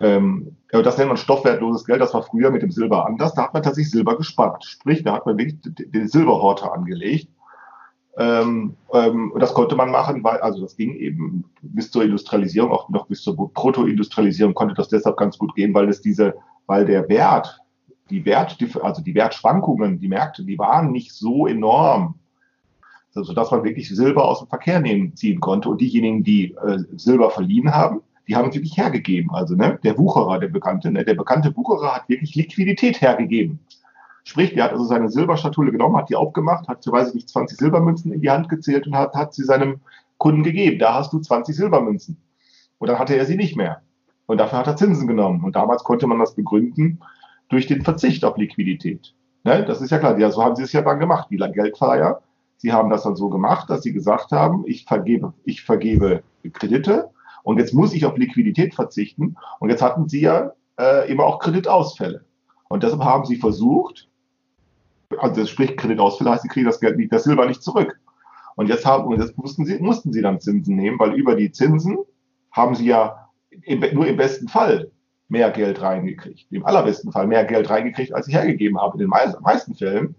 Ähm, 0.00 0.56
das 0.70 0.98
nennt 0.98 1.08
man 1.08 1.16
stoffwertloses 1.16 1.86
Geld. 1.86 2.02
Das 2.02 2.12
war 2.12 2.22
früher 2.22 2.50
mit 2.50 2.60
dem 2.60 2.70
Silber 2.70 3.06
anders. 3.06 3.32
Da 3.32 3.44
hat 3.44 3.54
man 3.54 3.62
tatsächlich 3.62 3.90
Silber 3.90 4.18
gespart. 4.18 4.62
Sprich, 4.62 5.02
da 5.04 5.14
hat 5.14 5.24
man 5.24 5.38
wirklich 5.38 5.56
den 5.62 6.06
Silberhorter 6.06 6.70
angelegt. 6.70 7.28
Ähm, 8.18 8.74
ähm, 8.92 9.32
das 9.38 9.54
konnte 9.54 9.74
man 9.74 9.90
machen, 9.90 10.22
weil, 10.22 10.38
also 10.40 10.60
das 10.60 10.76
ging 10.76 10.96
eben 10.96 11.44
bis 11.62 11.90
zur 11.90 12.04
Industrialisierung, 12.04 12.72
auch 12.72 12.90
noch 12.90 13.06
bis 13.06 13.22
zur 13.22 13.36
Protoindustrialisierung 13.54 14.52
konnte 14.52 14.74
das 14.74 14.88
deshalb 14.88 15.16
ganz 15.16 15.38
gut 15.38 15.54
gehen, 15.54 15.72
weil 15.72 15.88
es 15.88 16.02
diese, 16.02 16.34
weil 16.66 16.84
der 16.84 17.08
Wert, 17.08 17.58
die 18.10 18.24
Wert, 18.24 18.58
also 18.82 19.02
die 19.02 19.14
Wertschwankungen, 19.14 19.98
die 19.98 20.08
Märkte, 20.08 20.44
die 20.44 20.58
waren 20.58 20.90
nicht 20.92 21.12
so 21.12 21.46
enorm, 21.46 22.14
sodass 23.12 23.50
man 23.50 23.64
wirklich 23.64 23.88
Silber 23.88 24.26
aus 24.26 24.40
dem 24.40 24.48
Verkehr 24.48 24.80
nehmen, 24.80 25.16
ziehen 25.16 25.40
konnte. 25.40 25.68
Und 25.68 25.80
diejenigen, 25.80 26.22
die 26.22 26.52
äh, 26.54 26.78
Silber 26.96 27.30
verliehen 27.30 27.72
haben, 27.72 28.00
die 28.28 28.36
haben 28.36 28.50
es 28.50 28.54
wirklich 28.54 28.76
hergegeben. 28.76 29.30
Also 29.32 29.54
ne, 29.54 29.78
der 29.82 29.96
Wucherer, 29.98 30.38
der 30.38 30.48
bekannte, 30.48 30.90
ne, 30.90 31.04
der 31.04 31.14
bekannte 31.14 31.54
Wucherer 31.56 31.96
hat 31.96 32.08
wirklich 32.08 32.34
Liquidität 32.34 33.00
hergegeben. 33.00 33.58
Sprich, 34.24 34.52
der 34.52 34.64
hat 34.64 34.72
also 34.72 34.84
seine 34.84 35.08
Silberstatule 35.08 35.72
genommen, 35.72 35.96
hat 35.96 36.10
die 36.10 36.16
aufgemacht, 36.16 36.68
hat, 36.68 36.86
weiß 36.86 37.08
ich 37.08 37.14
nicht, 37.14 37.28
20 37.30 37.58
Silbermünzen 37.58 38.12
in 38.12 38.20
die 38.20 38.30
Hand 38.30 38.50
gezählt 38.50 38.86
und 38.86 38.94
hat, 38.94 39.14
hat 39.14 39.32
sie 39.32 39.42
seinem 39.42 39.80
Kunden 40.18 40.42
gegeben. 40.42 40.78
Da 40.78 40.94
hast 40.94 41.12
du 41.14 41.18
20 41.18 41.56
Silbermünzen. 41.56 42.18
Und 42.78 42.88
dann 42.88 42.98
hatte 42.98 43.16
er 43.16 43.24
sie 43.24 43.36
nicht 43.36 43.56
mehr. 43.56 43.80
Und 44.26 44.38
dafür 44.38 44.58
hat 44.58 44.66
er 44.66 44.76
Zinsen 44.76 45.06
genommen. 45.06 45.42
Und 45.42 45.56
damals 45.56 45.82
konnte 45.82 46.06
man 46.06 46.18
das 46.18 46.34
begründen 46.34 47.00
durch 47.48 47.66
den 47.66 47.82
Verzicht 47.82 48.24
auf 48.24 48.36
Liquidität. 48.36 49.14
Ne? 49.44 49.64
Das 49.64 49.80
ist 49.80 49.90
ja 49.90 49.98
klar. 49.98 50.18
Ja, 50.18 50.30
so 50.30 50.42
haben 50.42 50.56
sie 50.56 50.62
es 50.62 50.72
ja 50.72 50.82
dann 50.82 51.00
gemacht. 51.00 51.28
Die 51.30 51.36
Geldverleiher 51.36 52.20
Sie 52.58 52.72
haben 52.72 52.90
das 52.90 53.04
dann 53.04 53.16
so 53.16 53.28
gemacht, 53.28 53.70
dass 53.70 53.82
Sie 53.82 53.92
gesagt 53.92 54.32
haben, 54.32 54.64
ich 54.66 54.84
vergebe, 54.84 55.32
ich 55.44 55.62
vergebe 55.62 56.24
Kredite 56.52 57.10
und 57.44 57.58
jetzt 57.58 57.72
muss 57.72 57.94
ich 57.94 58.04
auf 58.04 58.16
Liquidität 58.16 58.74
verzichten. 58.74 59.36
Und 59.60 59.70
jetzt 59.70 59.80
hatten 59.80 60.08
Sie 60.08 60.20
ja 60.20 60.52
äh, 60.78 61.10
immer 61.10 61.24
auch 61.24 61.38
Kreditausfälle. 61.38 62.24
Und 62.68 62.82
deshalb 62.82 63.02
haben 63.02 63.24
Sie 63.24 63.36
versucht, 63.36 64.08
also 65.18 65.40
das 65.40 65.50
spricht 65.50 65.76
Kreditausfälle 65.76 66.30
heißt, 66.30 66.42
sie 66.42 66.48
kriegen 66.48 66.66
das 66.66 66.80
Geld 66.80 66.98
nicht, 66.98 67.12
das 67.12 67.24
Silber 67.24 67.46
nicht 67.46 67.62
zurück. 67.62 67.98
Und 68.56 68.68
jetzt 68.68 68.84
haben, 68.84 69.06
und 69.06 69.20
jetzt 69.20 69.38
mussten 69.38 69.64
sie, 69.64 69.78
mussten 69.78 70.12
sie 70.12 70.20
dann 70.20 70.40
Zinsen 70.40 70.74
nehmen, 70.74 70.98
weil 70.98 71.14
über 71.14 71.36
die 71.36 71.52
Zinsen 71.52 71.96
haben 72.50 72.74
sie 72.74 72.86
ja 72.86 73.28
im, 73.62 73.80
nur 73.94 74.06
im 74.06 74.16
besten 74.16 74.48
Fall 74.48 74.90
mehr 75.28 75.50
Geld 75.50 75.80
reingekriegt. 75.82 76.46
Im 76.50 76.64
allerbesten 76.64 77.12
Fall 77.12 77.26
mehr 77.26 77.44
Geld 77.44 77.68
reingekriegt, 77.70 78.14
als 78.14 78.28
ich 78.28 78.34
hergegeben 78.34 78.80
habe. 78.80 78.94
In 78.94 79.00
den 79.00 79.08
meisten 79.08 79.74
Fällen, 79.74 80.14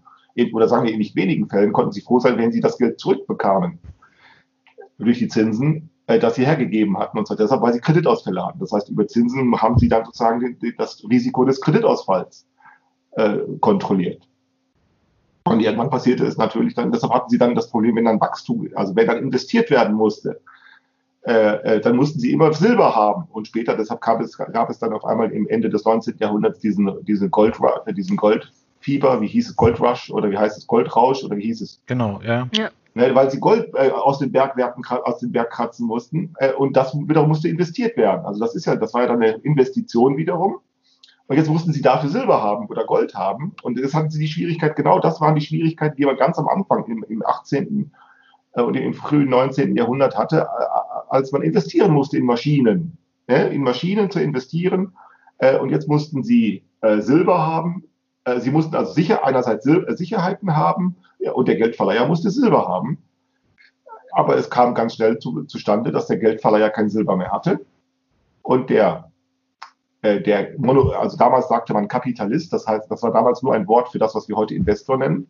oder 0.52 0.68
sagen 0.68 0.84
wir 0.84 0.92
in 0.92 0.98
nicht 0.98 1.16
wenigen 1.16 1.48
Fällen, 1.48 1.72
konnten 1.72 1.92
sie 1.92 2.00
froh 2.00 2.20
sein, 2.20 2.38
wenn 2.38 2.52
sie 2.52 2.60
das 2.60 2.78
Geld 2.78 3.00
zurückbekamen. 3.00 3.78
Durch 4.98 5.18
die 5.18 5.28
Zinsen, 5.28 5.90
äh, 6.06 6.18
das 6.18 6.36
sie 6.36 6.46
hergegeben 6.46 6.98
hatten. 6.98 7.18
Und 7.18 7.26
zwar 7.26 7.36
deshalb, 7.36 7.62
weil 7.62 7.72
sie 7.72 7.80
Kreditausfälle 7.80 8.44
hatten. 8.44 8.60
Das 8.60 8.72
heißt, 8.72 8.88
über 8.88 9.06
Zinsen 9.06 9.60
haben 9.60 9.78
sie 9.78 9.88
dann 9.88 10.04
sozusagen 10.04 10.56
das 10.78 11.02
Risiko 11.08 11.44
des 11.44 11.60
Kreditausfalls 11.60 12.46
äh, 13.12 13.38
kontrolliert. 13.60 14.22
Und 15.44 15.60
irgendwann 15.60 15.90
passierte 15.90 16.26
es 16.26 16.36
natürlich 16.36 16.74
dann, 16.74 16.92
deshalb 16.92 17.12
hatten 17.12 17.30
sie 17.30 17.38
dann 17.38 17.54
das 17.54 17.70
Problem, 17.70 17.96
wenn 17.96 18.04
dann 18.04 18.20
Wachstum, 18.20 18.68
also 18.74 18.94
wenn 18.94 19.06
dann 19.06 19.18
investiert 19.18 19.70
werden 19.70 19.96
musste, 19.96 20.40
äh, 21.30 21.76
äh, 21.76 21.80
dann 21.80 21.94
mussten 21.94 22.18
sie 22.18 22.32
immer 22.32 22.52
Silber 22.52 22.96
haben. 22.96 23.28
Und 23.30 23.46
später, 23.46 23.76
deshalb 23.76 24.00
gab 24.00 24.20
es, 24.20 24.36
gab 24.36 24.68
es 24.68 24.80
dann 24.80 24.92
auf 24.92 25.04
einmal 25.04 25.30
im 25.30 25.46
Ende 25.46 25.70
des 25.70 25.84
19. 25.84 26.16
Jahrhunderts 26.18 26.58
diesen, 26.58 26.90
diesen, 27.04 27.30
Gold, 27.30 27.56
äh, 27.86 27.94
diesen 27.94 28.16
Goldfieber, 28.16 29.20
wie 29.20 29.28
hieß 29.28 29.50
es, 29.50 29.54
Goldrush 29.56 30.10
oder 30.10 30.28
wie 30.28 30.36
heißt 30.36 30.58
es, 30.58 30.66
Goldrausch 30.66 31.22
oder 31.22 31.36
wie 31.36 31.44
hieß 31.44 31.60
es? 31.60 31.80
Genau, 31.86 32.20
ja. 32.24 32.48
ja. 32.52 32.70
Ne, 32.94 33.14
weil 33.14 33.30
sie 33.30 33.38
Gold 33.38 33.72
äh, 33.74 33.90
aus 33.90 34.18
den 34.18 34.32
Bergwerken, 34.32 34.84
aus 34.84 35.20
dem 35.20 35.30
Berg 35.30 35.50
kratzen 35.50 35.86
mussten. 35.86 36.34
Äh, 36.38 36.52
und 36.54 36.76
das 36.76 36.92
wiederum 36.94 37.28
musste 37.28 37.48
investiert 37.48 37.96
werden. 37.96 38.26
Also 38.26 38.40
das 38.40 38.56
ist 38.56 38.64
ja, 38.66 38.74
das 38.74 38.92
war 38.92 39.02
ja 39.02 39.06
dann 39.06 39.22
eine 39.22 39.34
Investition 39.42 40.16
wiederum. 40.16 40.58
Und 41.28 41.36
jetzt 41.36 41.48
mussten 41.48 41.72
sie 41.72 41.82
dafür 41.82 42.10
Silber 42.10 42.42
haben 42.42 42.66
oder 42.66 42.84
Gold 42.86 43.14
haben. 43.14 43.54
Und 43.62 43.78
jetzt 43.78 43.94
hatten 43.94 44.10
sie 44.10 44.18
die 44.18 44.26
Schwierigkeit, 44.26 44.74
genau 44.74 44.98
das 44.98 45.20
waren 45.20 45.36
die 45.36 45.42
Schwierigkeiten, 45.42 45.94
die 45.94 46.04
man 46.04 46.16
ganz 46.16 46.40
am 46.40 46.48
Anfang 46.48 46.86
im, 46.86 47.04
im 47.08 47.24
18. 47.24 47.92
Äh, 48.52 48.62
und 48.62 48.74
im 48.76 48.94
frühen 48.94 49.28
19. 49.28 49.76
Jahrhundert 49.76 50.16
hatte, 50.16 50.48
als 51.10 51.32
man 51.32 51.42
investieren 51.42 51.92
musste 51.92 52.16
in 52.16 52.24
Maschinen. 52.24 52.96
Ne? 53.28 53.48
In 53.48 53.62
Maschinen 53.62 54.10
zu 54.10 54.20
investieren. 54.20 54.94
Äh, 55.38 55.58
und 55.58 55.70
jetzt 55.70 55.88
mussten 55.88 56.22
sie 56.22 56.64
äh, 56.80 57.00
Silber 57.00 57.38
haben. 57.46 57.84
Äh, 58.24 58.40
sie 58.40 58.50
mussten 58.50 58.74
also 58.74 58.92
sicher 58.92 59.24
einerseits 59.24 59.64
Sicherheiten 59.98 60.56
haben 60.56 60.96
und 61.34 61.48
der 61.48 61.56
Geldverleiher 61.56 62.06
musste 62.06 62.30
Silber 62.30 62.66
haben. 62.66 62.98
Aber 64.12 64.36
es 64.36 64.50
kam 64.50 64.74
ganz 64.74 64.94
schnell 64.94 65.18
zu, 65.18 65.44
zustande, 65.44 65.92
dass 65.92 66.06
der 66.06 66.16
Geldverleiher 66.16 66.70
kein 66.70 66.88
Silber 66.88 67.16
mehr 67.16 67.30
hatte. 67.30 67.60
Und 68.42 68.70
der 68.70 69.10
äh, 70.02 70.20
der 70.20 70.54
Mono, 70.58 70.90
also 70.90 71.16
damals 71.16 71.48
sagte 71.48 71.74
man 71.74 71.88
Kapitalist, 71.88 72.52
das 72.52 72.66
heißt, 72.66 72.90
das 72.90 73.02
war 73.02 73.12
damals 73.12 73.42
nur 73.42 73.54
ein 73.54 73.68
Wort 73.68 73.90
für 73.90 73.98
das, 73.98 74.14
was 74.14 74.28
wir 74.28 74.36
heute 74.36 74.54
Investor 74.54 74.96
nennen. 74.96 75.28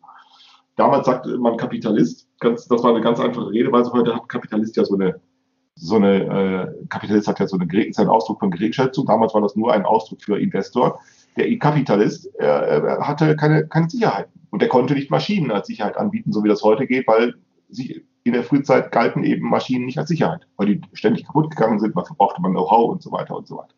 Damals 0.77 1.05
sagte 1.05 1.37
man 1.37 1.57
Kapitalist, 1.57 2.27
ganz, 2.39 2.67
das 2.67 2.81
war 2.83 2.91
eine 2.91 3.01
ganz 3.01 3.19
einfache 3.19 3.49
Redeweise. 3.49 3.91
Heute 3.91 4.15
hat 4.15 4.29
Kapitalist 4.29 4.77
ja 4.77 4.85
so 4.85 4.95
eine, 4.95 5.19
so 5.81 5.95
eine, 5.95 6.73
äh, 6.79 6.87
Kapitalist 6.89 7.27
hat 7.27 7.39
ja 7.39 7.47
so 7.47 7.57
eine, 7.57 7.85
ist 7.85 7.99
ein 7.99 8.07
Ausdruck 8.07 8.39
von 8.39 8.51
Geringschätzung. 8.51 9.07
Damals 9.07 9.33
war 9.33 9.41
das 9.41 9.55
nur 9.55 9.73
ein 9.73 9.83
Ausdruck 9.83 10.21
für 10.21 10.39
Investor. 10.39 10.99
Der 11.37 11.57
Kapitalist 11.57 12.29
äh, 12.39 12.81
hatte 13.01 13.35
keine, 13.35 13.67
keine 13.67 13.89
Sicherheiten 13.89 14.31
und 14.51 14.61
der 14.61 14.69
konnte 14.69 14.93
nicht 14.93 15.09
Maschinen 15.09 15.49
als 15.49 15.67
Sicherheit 15.67 15.97
anbieten, 15.97 16.31
so 16.31 16.43
wie 16.43 16.49
das 16.49 16.61
heute 16.61 16.85
geht, 16.85 17.07
weil 17.07 17.33
sich 17.69 18.03
in 18.23 18.33
der 18.33 18.43
Frühzeit 18.43 18.91
galten 18.91 19.23
eben 19.23 19.49
Maschinen 19.49 19.85
nicht 19.85 19.97
als 19.97 20.09
Sicherheit, 20.09 20.45
weil 20.57 20.67
die 20.67 20.81
ständig 20.93 21.25
kaputt 21.25 21.49
gegangen 21.49 21.79
sind, 21.79 21.97
dafür 21.97 22.15
brauchte 22.15 22.41
man 22.41 22.51
Know-how 22.51 22.91
und 22.91 23.01
so 23.01 23.11
weiter 23.11 23.35
und 23.35 23.47
so 23.47 23.57
weiter. 23.57 23.73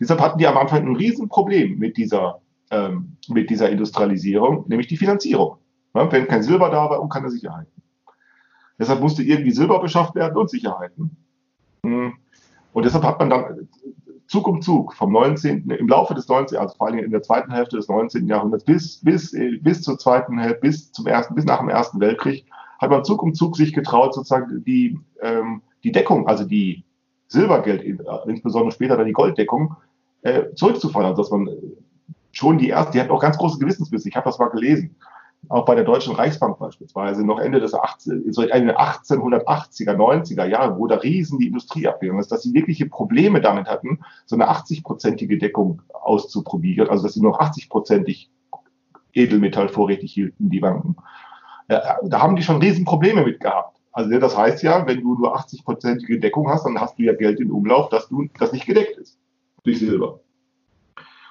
Deshalb 0.00 0.20
hatten 0.20 0.38
die 0.38 0.46
am 0.46 0.56
Anfang 0.56 0.86
ein 0.86 0.96
Riesenproblem 0.96 1.78
mit 1.78 1.98
dieser, 1.98 2.40
ähm, 2.70 3.16
mit 3.28 3.50
dieser 3.50 3.68
Industrialisierung, 3.68 4.64
nämlich 4.68 4.86
die 4.86 4.96
Finanzierung. 4.96 5.58
Ja, 5.94 6.10
wenn 6.10 6.28
kein 6.28 6.42
Silber 6.42 6.70
da 6.70 6.88
war 6.88 7.02
und 7.02 7.10
keine 7.10 7.28
Sicherheiten. 7.28 7.79
Deshalb 8.80 9.00
musste 9.00 9.22
irgendwie 9.22 9.50
Silber 9.50 9.78
beschafft 9.80 10.14
werden 10.14 10.36
und 10.36 10.48
Sicherheiten. 10.50 11.16
Hm. 11.84 12.14
Und 12.72 12.84
deshalb 12.84 13.04
hat 13.04 13.18
man 13.18 13.30
dann 13.30 13.68
Zug 14.26 14.48
um 14.48 14.62
Zug 14.62 14.94
vom 14.94 15.12
19., 15.12 15.68
im 15.70 15.88
Laufe 15.88 16.14
des 16.14 16.28
19., 16.28 16.56
also 16.56 16.74
vor 16.76 16.86
allem 16.86 17.00
in 17.00 17.10
der 17.10 17.22
zweiten 17.22 17.52
Hälfte 17.52 17.76
des 17.76 17.88
19. 17.88 18.26
Jahrhunderts 18.26 18.64
bis, 18.64 19.00
bis, 19.02 19.36
bis 19.60 19.82
zur 19.82 19.98
zweiten 19.98 20.38
Hälfte, 20.38 20.60
bis 20.60 20.92
zum 20.92 21.06
ersten, 21.06 21.34
bis 21.34 21.44
nach 21.44 21.58
dem 21.58 21.68
Ersten 21.68 22.00
Weltkrieg, 22.00 22.46
hat 22.78 22.90
man 22.90 23.04
Zug 23.04 23.22
um 23.22 23.34
Zug 23.34 23.56
sich 23.56 23.74
getraut, 23.74 24.14
sozusagen 24.14 24.64
die, 24.64 24.98
ähm, 25.20 25.62
die 25.84 25.92
Deckung, 25.92 26.26
also 26.26 26.44
die 26.44 26.84
Silbergeld, 27.28 27.82
insbesondere 28.26 28.72
später 28.72 28.96
dann 28.96 29.06
die 29.06 29.12
Golddeckung, 29.12 29.76
äh, 30.22 30.54
zurückzufordern, 30.54 31.14
dass 31.16 31.30
man 31.30 31.50
schon 32.32 32.56
die 32.56 32.68
erste, 32.68 32.92
die 32.92 33.00
hat 33.00 33.10
auch 33.10 33.20
ganz 33.20 33.36
große 33.36 33.58
Gewissensbisse, 33.58 34.08
ich 34.08 34.16
habe 34.16 34.24
das 34.24 34.38
mal 34.38 34.48
gelesen, 34.48 34.96
auch 35.48 35.64
bei 35.64 35.74
der 35.74 35.84
Deutschen 35.84 36.14
Reichsbank 36.14 36.58
beispielsweise, 36.58 37.24
noch 37.24 37.38
Ende 37.38 37.60
des 37.60 37.74
18, 37.74 38.32
so 38.32 38.42
Ende 38.42 38.78
1880er, 38.78 39.96
90er 39.96 40.44
Jahre, 40.44 40.78
wo 40.78 40.86
da 40.86 40.96
riesen 40.96 41.38
die 41.38 41.46
Industrie 41.46 41.88
abgegangen 41.88 42.20
ist, 42.20 42.30
dass 42.30 42.42
sie 42.42 42.52
wirkliche 42.52 42.86
Probleme 42.86 43.40
damit 43.40 43.66
hatten, 43.66 44.00
so 44.26 44.36
eine 44.36 44.50
80-prozentige 44.50 45.38
Deckung 45.38 45.82
auszuprobieren, 45.92 46.88
also 46.88 47.04
dass 47.04 47.14
sie 47.14 47.22
nur 47.22 47.40
80-prozentig 47.40 48.28
Edelmetall 49.12 49.68
vorrätig 49.68 50.12
hielten, 50.12 50.50
die 50.50 50.60
Banken. 50.60 50.96
Äh, 51.68 51.80
da 52.04 52.20
haben 52.20 52.36
die 52.36 52.42
schon 52.42 52.60
riesen 52.60 52.84
Probleme 52.84 53.24
mit 53.24 53.40
gehabt. 53.40 53.80
Also 53.92 54.18
das 54.18 54.36
heißt 54.36 54.62
ja, 54.62 54.86
wenn 54.86 55.00
du 55.00 55.16
nur 55.16 55.36
80-prozentige 55.36 56.20
Deckung 56.20 56.48
hast, 56.48 56.64
dann 56.64 56.80
hast 56.80 56.98
du 56.98 57.02
ja 57.02 57.14
Geld 57.14 57.40
in 57.40 57.50
Umlauf, 57.50 57.88
dass 57.88 58.08
du 58.08 58.28
das 58.38 58.52
nicht 58.52 58.66
gedeckt 58.66 58.98
ist 58.98 59.18
durch 59.64 59.78
Silber. 59.78 60.20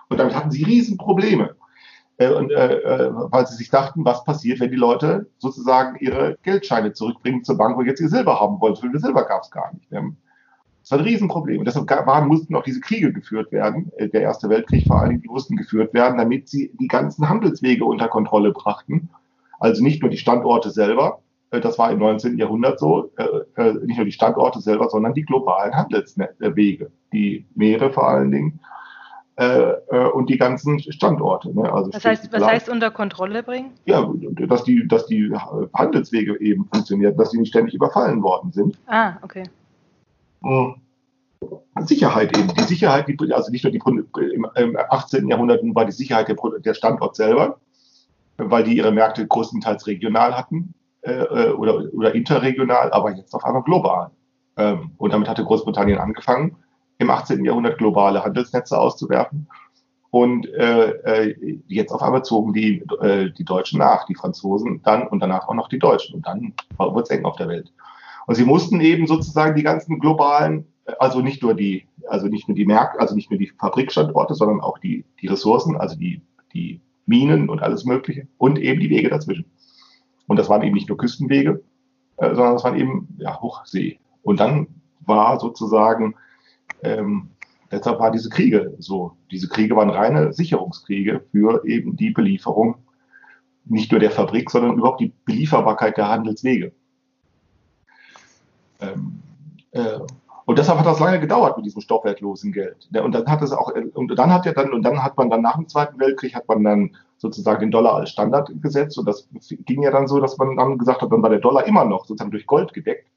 Und 0.10 0.18
damit 0.18 0.36
hatten 0.36 0.52
sie 0.52 0.64
Riesenprobleme. 0.64 1.56
Äh, 2.20 2.34
und, 2.34 2.52
äh, 2.52 2.76
äh, 2.76 3.12
weil 3.14 3.48
sie 3.48 3.56
sich 3.56 3.70
dachten, 3.70 4.04
was 4.04 4.26
passiert, 4.26 4.60
wenn 4.60 4.70
die 4.70 4.76
Leute 4.76 5.28
sozusagen 5.38 5.98
ihre 6.00 6.38
Geldscheine 6.44 6.92
zurückbringen 6.92 7.46
zur 7.46 7.58
Bank, 7.58 7.78
wo 7.78 7.82
jetzt 7.82 8.02
ihr 8.02 8.10
Silber 8.10 8.40
haben 8.42 8.60
wollen. 8.60 8.76
So 8.76 8.82
viel 8.82 9.00
Silber 9.00 9.24
gab 9.24 9.44
es 9.44 9.50
gar 9.50 9.74
nicht. 9.74 9.90
Das 9.90 10.92
war 10.92 11.00
ein 11.00 11.06
Riesenproblem. 11.06 11.60
Und 11.60 11.66
deshalb 11.66 11.90
waren, 11.90 12.28
mussten 12.28 12.56
auch 12.56 12.64
diese 12.64 12.82
Kriege 12.82 13.14
geführt 13.14 13.54
werden. 13.54 13.92
Äh, 13.96 14.10
der 14.10 14.22
Erste 14.22 14.50
Weltkrieg 14.50 14.86
vor 14.86 15.02
allem, 15.02 15.22
die 15.22 15.30
mussten 15.30 15.56
geführt 15.56 15.94
werden, 15.94 16.18
damit 16.18 16.50
sie 16.50 16.74
die 16.78 16.90
ganzen 16.90 17.30
Handelswege 17.30 17.86
unter 17.86 18.10
Kontrolle 18.10 18.52
brachten. 18.52 19.10
Also 19.62 19.82
nicht 19.82 20.02
nur 20.02 20.12
die 20.12 20.18
Standorte 20.18 20.72
selber, 20.72 21.22
das 21.52 21.80
war 21.80 21.92
im 21.92 22.00
19. 22.00 22.38
Jahrhundert 22.38 22.80
so, 22.80 23.12
nicht 23.84 23.98
nur 23.98 24.06
die 24.06 24.12
Standorte 24.12 24.62
selber, 24.62 24.88
sondern 24.88 25.16
die 25.16 25.24
globalen 25.24 25.74
Handelswege, 25.74 26.92
die 27.12 27.46
Meere 27.56 27.92
vor 27.92 28.08
allen 28.08 28.32
Dingen 28.32 28.60
äh, 29.40 29.72
äh, 29.92 30.10
und 30.12 30.30
die 30.30 30.38
ganzen 30.38 30.82
Standorte. 30.92 31.56
Ne? 31.56 31.72
Also 31.72 31.94
was, 31.94 32.04
heißt, 32.04 32.34
was 32.34 32.44
heißt 32.44 32.68
unter 32.68 32.92
Kontrolle 32.92 33.42
bringen? 33.42 33.72
Ja, 33.86 34.12
dass 34.50 34.66
die, 34.66 34.86
dass 34.86 35.06
die 35.06 35.34
Handelswege 35.74 36.38
eben 36.42 36.66
funktionieren, 36.66 37.16
dass 37.16 37.32
sie 37.32 37.38
nicht 37.38 37.52
ständig 37.52 37.74
überfallen 37.74 38.22
worden 38.22 38.52
sind. 38.52 38.78
Ah, 38.88 39.14
okay. 39.22 39.46
Mhm. 40.42 40.76
Sicherheit 41.80 42.38
eben. 42.38 42.54
Die 42.54 42.64
Sicherheit, 42.64 43.08
die, 43.08 43.34
also 43.34 43.50
nicht 43.50 43.64
nur 43.64 43.72
die, 43.72 43.80
im, 44.34 44.46
im 44.56 44.78
18. 44.90 45.30
Jahrhundert 45.30 45.62
war 45.74 45.86
die 45.86 45.94
Sicherheit 45.94 46.28
der, 46.28 46.36
der 46.60 46.74
Standort 46.74 47.16
selber, 47.16 47.60
weil 48.36 48.66
die 48.66 48.76
ihre 48.76 48.92
Märkte 48.92 49.26
größtenteils 49.26 49.88
regional 49.88 50.38
hatten 50.38 50.74
äh, 51.04 51.14
äh, 51.14 51.52
oder, 51.52 51.86
oder 51.94 52.14
interregional, 52.14 52.92
aber 52.92 53.16
jetzt 53.16 53.34
auf 53.34 53.46
einmal 53.46 53.64
global. 53.64 54.12
Ähm, 54.58 54.92
und 54.98 55.14
damit 55.14 55.30
hatte 55.30 55.46
Großbritannien 55.46 55.98
angefangen 55.98 56.58
im 57.00 57.10
18. 57.10 57.44
Jahrhundert 57.44 57.78
globale 57.78 58.24
Handelsnetze 58.24 58.78
auszuwerfen. 58.78 59.48
Und 60.12 60.48
äh, 60.54 60.90
äh, 61.30 61.62
jetzt 61.68 61.92
auf 61.92 62.02
einmal 62.02 62.24
zogen 62.24 62.54
die, 62.54 62.84
äh, 63.02 63.32
die 63.32 63.46
Deutschen 63.46 63.80
nach, 63.80 64.06
die 64.06 64.16
Franzosen 64.16 64.82
dann 64.84 65.08
und 65.08 65.20
danach 65.20 65.48
auch 65.48 65.54
noch 65.54 65.70
die 65.70 65.80
Deutschen. 65.80 66.16
Und 66.16 66.26
dann 66.26 66.54
wurde 66.78 67.04
es 67.04 67.10
eng 67.10 67.26
auf 67.26 67.38
der 67.38 67.48
Welt. 67.48 67.72
Und 68.28 68.36
sie 68.36 68.46
mussten 68.46 68.82
eben 68.82 69.08
sozusagen 69.08 69.56
die 69.56 69.64
ganzen 69.64 70.00
globalen, 70.00 70.66
also 71.00 71.22
nicht 71.22 71.42
nur 71.42 71.54
die, 71.54 71.88
also 72.08 72.28
nicht 72.28 72.48
nur 72.48 72.56
die 72.56 72.66
Märkte, 72.66 73.00
also 73.00 73.16
nicht 73.16 73.30
nur 73.30 73.40
die 73.40 73.52
Fabrikstandorte, 73.60 74.34
sondern 74.34 74.62
auch 74.62 74.80
die, 74.80 75.06
die 75.22 75.28
Ressourcen, 75.28 75.78
also 75.78 75.96
die, 75.96 76.22
die 76.54 76.82
Minen 77.06 77.50
und 77.50 77.62
alles 77.62 77.86
Mögliche 77.86 78.28
und 78.38 78.60
eben 78.60 78.80
die 78.80 78.90
Wege 78.90 79.10
dazwischen. 79.10 79.46
Und 80.28 80.38
das 80.38 80.50
waren 80.50 80.64
eben 80.64 80.76
nicht 80.76 80.90
nur 80.90 80.98
Küstenwege, 80.98 81.64
äh, 82.18 82.36
sondern 82.36 82.54
das 82.54 82.64
waren 82.64 82.78
eben 82.78 83.08
ja, 83.20 83.40
Hochsee. 83.40 84.00
Und 84.22 84.40
dann 84.40 84.68
war 85.06 85.40
sozusagen 85.40 86.16
ähm, 86.84 87.30
deshalb 87.72 88.00
waren 88.00 88.14
diese 88.14 88.30
Kriege 88.30 88.76
so. 88.80 89.14
Diese 89.32 89.48
Kriege 89.48 89.76
waren 89.76 89.90
reine 89.90 90.34
Sicherungskriege 90.34 91.22
für 91.32 91.64
eben 91.66 91.96
die 91.96 92.12
Belieferung 92.12 92.76
nicht 93.66 93.92
nur 93.92 94.00
der 94.00 94.12
Fabrik, 94.12 94.50
sondern 94.50 94.78
überhaupt 94.78 95.00
die 95.00 95.14
Belieferbarkeit 95.26 95.98
der 95.98 96.10
Handelswege. 96.10 96.72
Ähm, 98.82 99.22
äh, 99.72 100.00
und 100.46 100.58
deshalb 100.58 100.80
hat 100.80 100.88
das 100.88 101.00
lange 101.00 101.20
gedauert 101.20 101.58
mit 101.58 101.68
diesem 101.68 101.82
stoffwertlosen 101.82 102.52
Geld. 102.52 102.90
Und 103.04 103.14
dann 103.14 103.28
hat 103.28 103.44
es 103.44 103.52
auch, 103.52 103.72
und 103.94 104.18
dann 104.18 104.34
hat 104.34 104.48
ja 104.48 104.54
dann, 104.54 104.74
und 104.74 104.82
dann 104.82 105.04
hat 105.04 105.16
man 105.16 105.30
dann 105.30 105.44
nach 105.44 105.58
dem 105.58 105.68
Zweiten 105.68 106.00
Weltkrieg 106.00 106.34
hat 106.34 106.48
man 106.48 106.64
dann 106.64 106.96
sozusagen 107.18 107.60
den 107.60 107.72
Dollar 107.72 107.94
als 107.94 108.10
Standard 108.10 108.50
gesetzt. 108.60 108.98
Und 108.98 109.06
das 109.06 109.28
ging 109.66 109.84
ja 109.84 109.92
dann 109.92 110.08
so, 110.08 110.20
dass 110.20 110.40
man 110.40 110.58
dann 110.58 110.80
gesagt 110.80 111.04
hat, 111.04 111.12
dann 111.12 111.22
war 111.22 111.30
der 111.30 111.40
Dollar 111.40 111.68
immer 111.68 111.86
noch 111.86 112.06
sozusagen 112.06 112.32
durch 112.32 112.48
Gold 112.48 112.74
gedeckt. 112.74 113.08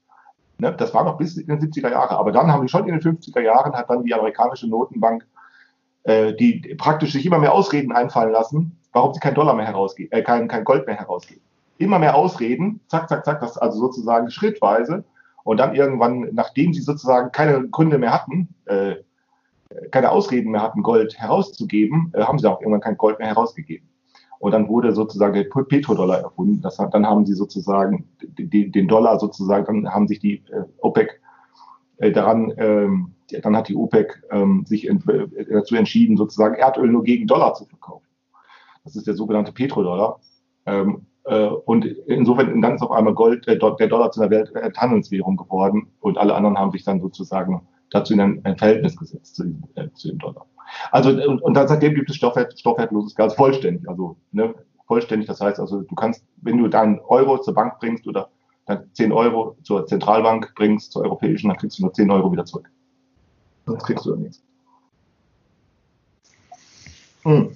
Ne? 0.57 0.73
Das 0.77 0.93
war 0.93 1.03
noch 1.03 1.17
bis 1.17 1.37
in 1.37 1.47
den 1.47 1.59
70er 1.59 1.91
Jahre. 1.91 2.17
Aber 2.17 2.31
dann 2.31 2.51
haben 2.51 2.61
die 2.61 2.69
schon 2.69 2.87
in 2.87 2.97
den 2.97 3.01
50er 3.01 3.41
Jahren, 3.41 3.73
hat 3.73 3.89
dann 3.89 4.03
die 4.03 4.13
amerikanische 4.13 4.67
Notenbank, 4.67 5.25
äh, 6.03 6.33
die 6.33 6.75
praktisch 6.77 7.13
sich 7.13 7.25
immer 7.25 7.39
mehr 7.39 7.53
Ausreden 7.53 7.91
einfallen 7.91 8.31
lassen, 8.31 8.77
warum 8.91 9.13
sie 9.13 9.19
kein 9.19 9.35
Dollar 9.35 9.55
mehr 9.55 9.65
herausgeben, 9.65 10.11
äh, 10.11 10.21
kein, 10.21 10.47
kein 10.47 10.63
Gold 10.63 10.85
mehr 10.87 10.97
herausgeben. 10.97 11.41
Immer 11.77 11.99
mehr 11.99 12.15
Ausreden, 12.15 12.79
zack, 12.87 13.09
zack, 13.09 13.25
zack, 13.25 13.41
das 13.41 13.57
also 13.57 13.79
sozusagen 13.79 14.29
schrittweise. 14.29 15.03
Und 15.43 15.57
dann 15.57 15.75
irgendwann, 15.75 16.29
nachdem 16.31 16.73
sie 16.73 16.81
sozusagen 16.81 17.31
keine 17.31 17.67
Gründe 17.67 17.97
mehr 17.97 18.13
hatten, 18.13 18.49
äh, 18.65 18.95
keine 19.91 20.11
Ausreden 20.11 20.51
mehr 20.51 20.61
hatten, 20.61 20.83
Gold 20.83 21.17
herauszugeben, 21.17 22.13
äh, 22.13 22.23
haben 22.23 22.39
sie 22.39 22.49
auch 22.49 22.61
irgendwann 22.61 22.81
kein 22.81 22.97
Gold 22.97 23.19
mehr 23.19 23.27
herausgegeben. 23.27 23.87
Und 24.43 24.51
dann 24.51 24.67
wurde 24.67 24.91
sozusagen 24.91 25.35
der 25.35 25.45
Petrodollar 25.45 26.19
erfunden. 26.19 26.59
Das, 26.61 26.75
dann 26.75 27.07
haben 27.07 27.25
sie 27.25 27.33
sozusagen 27.33 28.09
die, 28.21 28.69
den 28.69 28.89
Dollar 28.89 29.17
sozusagen, 29.17 29.65
dann 29.85 29.93
haben 29.93 30.05
sich 30.09 30.19
die 30.19 30.43
äh, 30.51 30.65
OPEC 30.79 31.21
äh, 31.99 32.11
daran, 32.11 32.53
ähm, 32.57 33.13
dann 33.41 33.55
hat 33.55 33.69
die 33.69 33.75
OPEC 33.77 34.21
ähm, 34.31 34.65
sich 34.65 34.89
ent, 34.89 35.07
äh, 35.07 35.45
dazu 35.49 35.77
entschieden, 35.77 36.17
sozusagen 36.17 36.55
Erdöl 36.55 36.89
nur 36.91 37.03
gegen 37.03 37.25
Dollar 37.25 37.53
zu 37.53 37.63
verkaufen. 37.63 38.05
Das 38.83 38.97
ist 38.97 39.07
der 39.07 39.13
sogenannte 39.13 39.53
Petrodollar. 39.53 40.19
Ähm, 40.65 41.05
äh, 41.23 41.45
und 41.45 41.85
insofern 41.85 42.61
dann 42.61 42.75
ist 42.75 42.81
auf 42.81 42.91
einmal 42.91 43.13
Gold, 43.13 43.47
äh, 43.47 43.57
der 43.57 43.87
Dollar 43.87 44.11
zu 44.11 44.19
einer 44.19 44.29
Welthandelswährung 44.29 45.37
geworden 45.37 45.87
und 46.01 46.17
alle 46.17 46.35
anderen 46.35 46.59
haben 46.59 46.71
sich 46.71 46.83
dann 46.83 46.99
sozusagen 46.99 47.61
dazu 47.91 48.11
in 48.11 48.19
ein, 48.19 48.41
ein 48.43 48.57
Verhältnis 48.57 48.97
gesetzt 48.97 49.37
zu, 49.37 49.45
äh, 49.75 49.87
zu 49.93 50.09
dem 50.09 50.19
Dollar. 50.19 50.45
Also 50.91 51.09
und, 51.09 51.41
und 51.41 51.53
dann 51.53 51.67
seitdem 51.67 51.95
gibt 51.95 52.09
es 52.09 52.15
Stoffwert, 52.15 52.57
stoffwertloses 52.59 53.15
Gas 53.15 53.35
vollständig, 53.35 53.87
also 53.87 54.17
ne, 54.31 54.53
vollständig. 54.87 55.27
Das 55.27 55.41
heißt 55.41 55.59
also, 55.59 55.81
du 55.81 55.95
kannst, 55.95 56.23
wenn 56.41 56.57
du 56.57 56.67
deinen 56.67 56.99
Euro 56.99 57.37
zur 57.39 57.53
Bank 57.53 57.79
bringst 57.79 58.07
oder 58.07 58.29
dann 58.65 58.89
10 58.93 59.11
Euro 59.11 59.57
zur 59.63 59.85
Zentralbank 59.85 60.53
bringst, 60.55 60.91
zur 60.91 61.03
europäischen, 61.03 61.49
dann 61.49 61.57
kriegst 61.57 61.79
du 61.79 61.83
nur 61.83 61.93
10 61.93 62.09
Euro 62.11 62.31
wieder 62.31 62.45
zurück. 62.45 62.69
Sonst 63.65 63.83
kriegst 63.83 64.05
du 64.05 64.15
nichts. 64.15 64.41
Hm. 67.23 67.55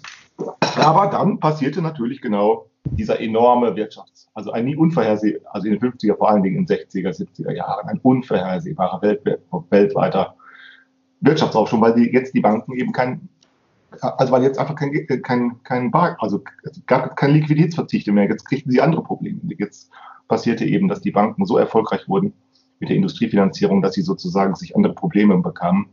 Aber 0.76 1.08
dann 1.08 1.40
passierte 1.40 1.82
natürlich 1.82 2.22
genau 2.22 2.68
dieser 2.92 3.20
enorme 3.20 3.76
Wirtschafts-, 3.76 4.28
also 4.34 4.52
ein 4.52 4.66
nie 4.66 4.76
unvorhersehbarer, 4.76 5.54
also 5.54 5.68
in 5.68 5.74
den 5.74 5.82
50er, 5.82 6.18
vor 6.18 6.30
allen 6.30 6.44
Dingen 6.44 6.58
in 6.58 6.66
den 6.66 6.78
60er, 6.78 7.10
70er 7.10 7.52
Jahren, 7.52 7.88
ein 7.90 8.00
unvorhersehbarer 8.00 9.02
Welt, 9.02 9.22
weltweiter 9.70 10.36
Wirtschaftsaufschwung, 11.22 11.82
weil 11.82 11.96
die, 11.96 12.12
jetzt 12.12 12.34
die 12.34 12.42
Banken 12.42 12.74
eben 12.74 12.92
kein, 12.92 13.30
also 14.02 14.32
weil 14.32 14.44
jetzt 14.44 14.60
einfach 14.60 14.76
kein, 14.76 14.94
kein, 15.24 15.64
kein 15.64 15.92
Bar, 15.92 16.18
also 16.20 16.44
es 16.64 16.82
gab 16.86 17.16
keine 17.16 17.34
Liquiditätsverzichte 17.34 18.12
mehr, 18.12 18.26
jetzt 18.26 18.46
kriegten 18.46 18.72
sie 18.72 18.82
andere 18.82 19.04
Probleme. 19.04 19.40
Jetzt 19.58 19.90
passierte 20.28 20.66
eben, 20.66 20.88
dass 20.88 21.02
die 21.02 21.12
Banken 21.12 21.46
so 21.46 21.58
erfolgreich 21.58 22.08
wurden 22.08 22.34
mit 22.80 22.90
der 22.90 22.98
Industriefinanzierung, 22.98 23.82
dass 23.82 23.94
sie 23.94 24.02
sozusagen 24.02 24.56
sich 24.56 24.76
andere 24.76 24.94
Probleme 24.94 25.38
bekamen. 25.38 25.88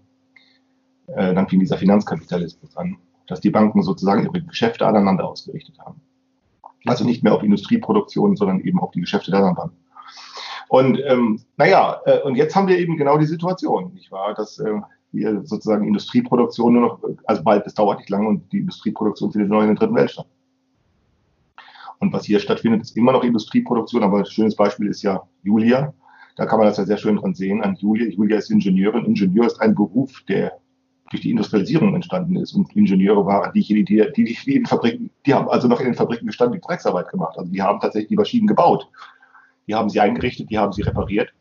Äh, 1.07 1.35
dann 1.35 1.49
fing 1.49 1.61
dieser 1.61 1.79
Finanzkapitalismus 1.79 2.77
an, 2.77 2.97
dass 3.27 3.41
die 3.41 3.51
Banken 3.51 3.83
sozusagen 3.83 4.25
ihre 4.25 4.43
Geschäfte 4.43 4.87
aneinander 4.87 5.27
ausgerichtet 5.27 5.79
haben. 5.79 6.01
Also 6.87 7.05
nicht 7.05 7.23
mehr 7.23 7.35
auf 7.35 7.43
Industrieproduktion, 7.43 8.37
sondern 8.37 8.61
eben 8.61 8.81
auf 8.81 8.91
die 8.91 9.01
Geschäfte 9.01 9.31
der 9.31 9.41
anderen 9.41 9.57
Banken. 9.57 9.77
Und 10.69 11.01
ähm, 11.07 11.41
naja, 11.57 12.01
äh, 12.05 12.21
und 12.23 12.37
jetzt 12.37 12.57
haben 12.57 12.69
wir 12.69 12.79
eben 12.79 12.97
genau 12.97 13.19
die 13.19 13.27
Situation, 13.27 13.93
nicht 13.95 14.11
wahr? 14.11 14.35
Dass 14.35 14.59
äh, 14.59 14.81
sozusagen 15.45 15.87
Industrieproduktion 15.87 16.73
nur 16.73 16.83
noch, 16.83 16.99
also 17.25 17.43
bald, 17.43 17.67
es 17.67 17.75
dauert 17.75 17.99
nicht 17.99 18.11
lange 18.11 18.29
und 18.29 18.53
die 18.53 18.59
Industrieproduktion 18.59 19.33
findet 19.33 19.51
nur 19.51 19.63
in 19.63 19.69
der 19.69 19.77
dritten 19.77 19.95
Welt 19.95 20.11
statt. 20.11 20.27
Und 21.99 22.13
was 22.13 22.25
hier 22.25 22.41
stattfindet, 22.41 22.83
ist 22.83 22.97
immer 22.97 23.13
noch 23.13 23.25
Industrieproduktion, 23.25 24.03
aber 24.03 24.19
ein 24.19 24.27
schönes 24.27 24.57
Beispiel 24.57 24.89
ist 24.89 25.03
ja 25.03 25.23
Julia. 25.43 25.95
Da 26.37 26.47
kann 26.47 26.59
man 26.59 26.67
das 26.67 26.77
ja 26.77 26.85
sehr 26.85 26.99
schön 26.99 27.17
dran 27.17 27.35
sehen 27.35 27.63
an 27.63 27.77
Julia. 27.77 28.09
Julia 28.09 28.39
ist 28.39 28.51
Ingenieurin. 28.51 29.05
Ingenieur 29.05 29.47
ist 29.47 29.61
ein 29.61 29.75
Beruf, 29.75 30.23
der 30.29 30.59
durch 31.11 31.23
die 31.23 31.31
Industrialisierung 31.31 31.95
entstanden 31.95 32.37
ist. 32.37 32.55
Und 32.55 32.75
Ingenieure 32.75 33.25
waren 33.25 33.53
diejenigen, 33.53 33.87
die, 33.87 34.13
die, 34.17 34.25
die, 34.25 34.39
die 34.45 34.57
in 34.57 34.67
Fabriken, 34.67 35.11
die 35.25 35.35
haben 35.35 35.49
also 35.49 35.69
noch 35.69 35.81
in 35.81 35.87
den 35.87 35.95
Fabriken 35.95 36.27
gestanden, 36.27 36.61
die 36.61 36.67
Drecksarbeit 36.67 37.09
gemacht. 37.09 37.39
Also 37.39 37.51
die 37.51 37.63
haben 37.63 37.79
tatsächlich 37.81 38.09
die 38.09 38.17
Maschinen 38.17 38.47
gebaut. 38.47 38.89
Die 39.67 39.75
haben 39.75 39.89
sie 39.89 40.01
eingerichtet, 40.01 40.51
die 40.51 40.59
haben 40.59 40.73
sie 40.73 40.83
repariert. 40.83 41.33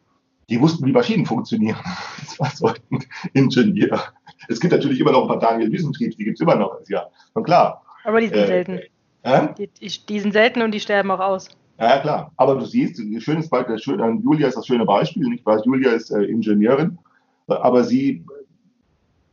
Die 0.50 0.60
wussten, 0.60 0.86
wie 0.86 0.92
Maschinen 0.92 1.26
funktionieren. 1.26 1.78
Das 2.26 2.40
war 2.40 2.50
so 2.56 2.68
ein 2.68 3.04
Ingenieur. 3.34 4.02
Es 4.48 4.60
gibt 4.60 4.74
natürlich 4.74 5.00
immer 5.00 5.12
noch 5.12 5.24
ein 5.24 5.28
paar 5.28 5.40
Daniel 5.40 5.72
Wiesentriebs, 5.72 6.16
die 6.16 6.24
gibt 6.24 6.38
es 6.38 6.42
immer 6.42 6.56
noch, 6.56 6.80
ja 6.88 7.08
schon 7.34 7.44
klar. 7.44 7.84
Aber 8.04 8.20
die 8.20 8.28
sind 8.28 8.38
äh, 8.38 8.48
selten. 8.48 8.80
Äh? 9.24 9.48
Die, 9.58 9.70
die, 10.10 10.20
sind 10.20 10.32
selten 10.32 10.62
und 10.62 10.72
die 10.72 10.80
sterben 10.80 11.12
auch 11.12 11.20
aus. 11.20 11.50
Ja, 11.80 12.00
klar. 12.00 12.32
Aber 12.38 12.56
du 12.56 12.66
siehst, 12.66 13.00
ein 13.00 13.22
schönes 13.22 13.50
Beispiel, 13.50 13.78
Julia 13.78 14.48
ist 14.48 14.58
das 14.58 14.68
schöne 14.68 14.86
Beispiel, 14.86 15.28
nicht 15.28 15.46
wahr? 15.46 15.62
Julia 15.64 15.92
ist 15.92 16.12
äh, 16.12 16.24
Ingenieurin, 16.24 16.98
aber 17.48 17.84
sie 17.84 18.24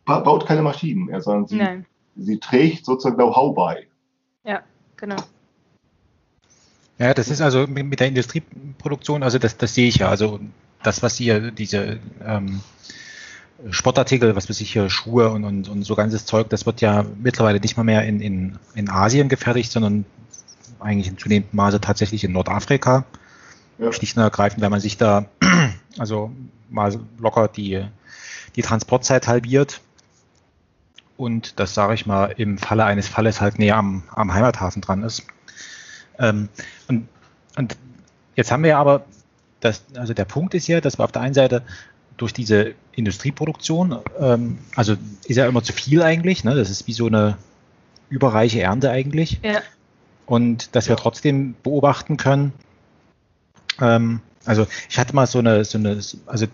baut 0.04 0.46
keine 0.46 0.62
Maschinen 0.62 1.06
mehr, 1.06 1.20
sondern 1.20 1.46
sie, 1.46 1.84
sie 2.16 2.38
trägt 2.38 2.84
sozusagen 2.84 3.16
Know-how 3.16 3.54
bei. 3.54 3.86
Ja, 4.44 4.62
genau. 4.96 5.16
Ja, 6.98 7.14
das 7.14 7.28
ist 7.28 7.40
also 7.40 7.66
mit 7.66 7.98
der 7.98 8.08
Industrieproduktion, 8.08 9.22
also 9.22 9.38
das, 9.38 9.56
das 9.56 9.74
sehe 9.74 9.88
ich 9.88 9.96
ja. 9.96 10.08
Also 10.08 10.40
das, 10.82 11.02
was 11.02 11.16
hier 11.16 11.50
diese 11.50 11.98
ähm, 12.24 12.60
Sportartikel, 13.70 14.34
was 14.36 14.48
weiß 14.48 14.60
ich 14.60 14.72
hier, 14.72 14.88
Schuhe 14.88 15.30
und, 15.30 15.44
und, 15.44 15.68
und 15.68 15.82
so 15.82 15.94
ganzes 15.94 16.24
Zeug, 16.24 16.48
das 16.48 16.64
wird 16.66 16.80
ja 16.80 17.04
mittlerweile 17.18 17.60
nicht 17.60 17.76
mal 17.76 17.84
mehr 17.84 18.04
in, 18.04 18.20
in, 18.20 18.58
in 18.74 18.88
Asien 18.88 19.28
gefertigt, 19.28 19.70
sondern 19.70 20.04
eigentlich 20.78 21.08
in 21.08 21.18
zunehmendem 21.18 21.56
Maße 21.56 21.80
tatsächlich 21.80 22.24
in 22.24 22.32
Nordafrika. 22.32 23.04
Ja. 23.78 23.92
Schlicht 23.92 24.16
und 24.16 24.22
ergreifend, 24.22 24.62
wenn 24.62 24.70
man 24.70 24.80
sich 24.80 24.96
da 24.96 25.26
also 25.98 26.32
mal 26.68 26.98
locker 27.18 27.48
die, 27.48 27.84
die 28.56 28.62
Transportzeit 28.62 29.28
halbiert 29.28 29.80
und 31.16 31.60
das 31.60 31.74
sage 31.74 31.94
ich 31.94 32.06
mal 32.06 32.34
im 32.36 32.56
Falle 32.56 32.84
eines 32.84 33.08
Falles 33.08 33.40
halt 33.40 33.58
näher 33.58 33.76
am, 33.76 34.04
am 34.14 34.32
Heimathafen 34.32 34.80
dran 34.80 35.02
ist. 35.02 35.22
Ähm, 36.18 36.48
und, 36.88 37.08
und 37.56 37.76
jetzt 38.36 38.50
haben 38.50 38.62
wir 38.62 38.78
aber 38.78 39.04
das, 39.60 39.84
also 39.94 40.14
der 40.14 40.24
Punkt 40.24 40.54
ist 40.54 40.66
ja, 40.66 40.80
dass 40.80 40.98
wir 40.98 41.04
auf 41.04 41.12
der 41.12 41.22
einen 41.22 41.34
Seite 41.34 41.62
durch 42.16 42.32
diese 42.32 42.74
Industrieproduktion, 42.92 43.98
ähm, 44.18 44.58
also 44.74 44.96
ist 45.24 45.36
ja 45.36 45.46
immer 45.46 45.62
zu 45.62 45.72
viel 45.72 46.02
eigentlich, 46.02 46.44
ne? 46.44 46.54
das 46.54 46.68
ist 46.68 46.86
wie 46.86 46.92
so 46.92 47.06
eine 47.06 47.38
überreiche 48.08 48.60
Ernte 48.60 48.90
eigentlich. 48.90 49.40
Ja. 49.42 49.62
Und 50.26 50.74
dass 50.76 50.88
wir 50.88 50.96
trotzdem 50.96 51.54
beobachten 51.62 52.16
können, 52.16 52.52
ähm, 53.80 54.20
also 54.44 54.66
ich 54.88 54.98
hatte 54.98 55.14
mal 55.14 55.26
so 55.26 55.38
eine, 55.38 55.64
so 55.64 55.78
eine 55.78 56.00
also 56.26 56.46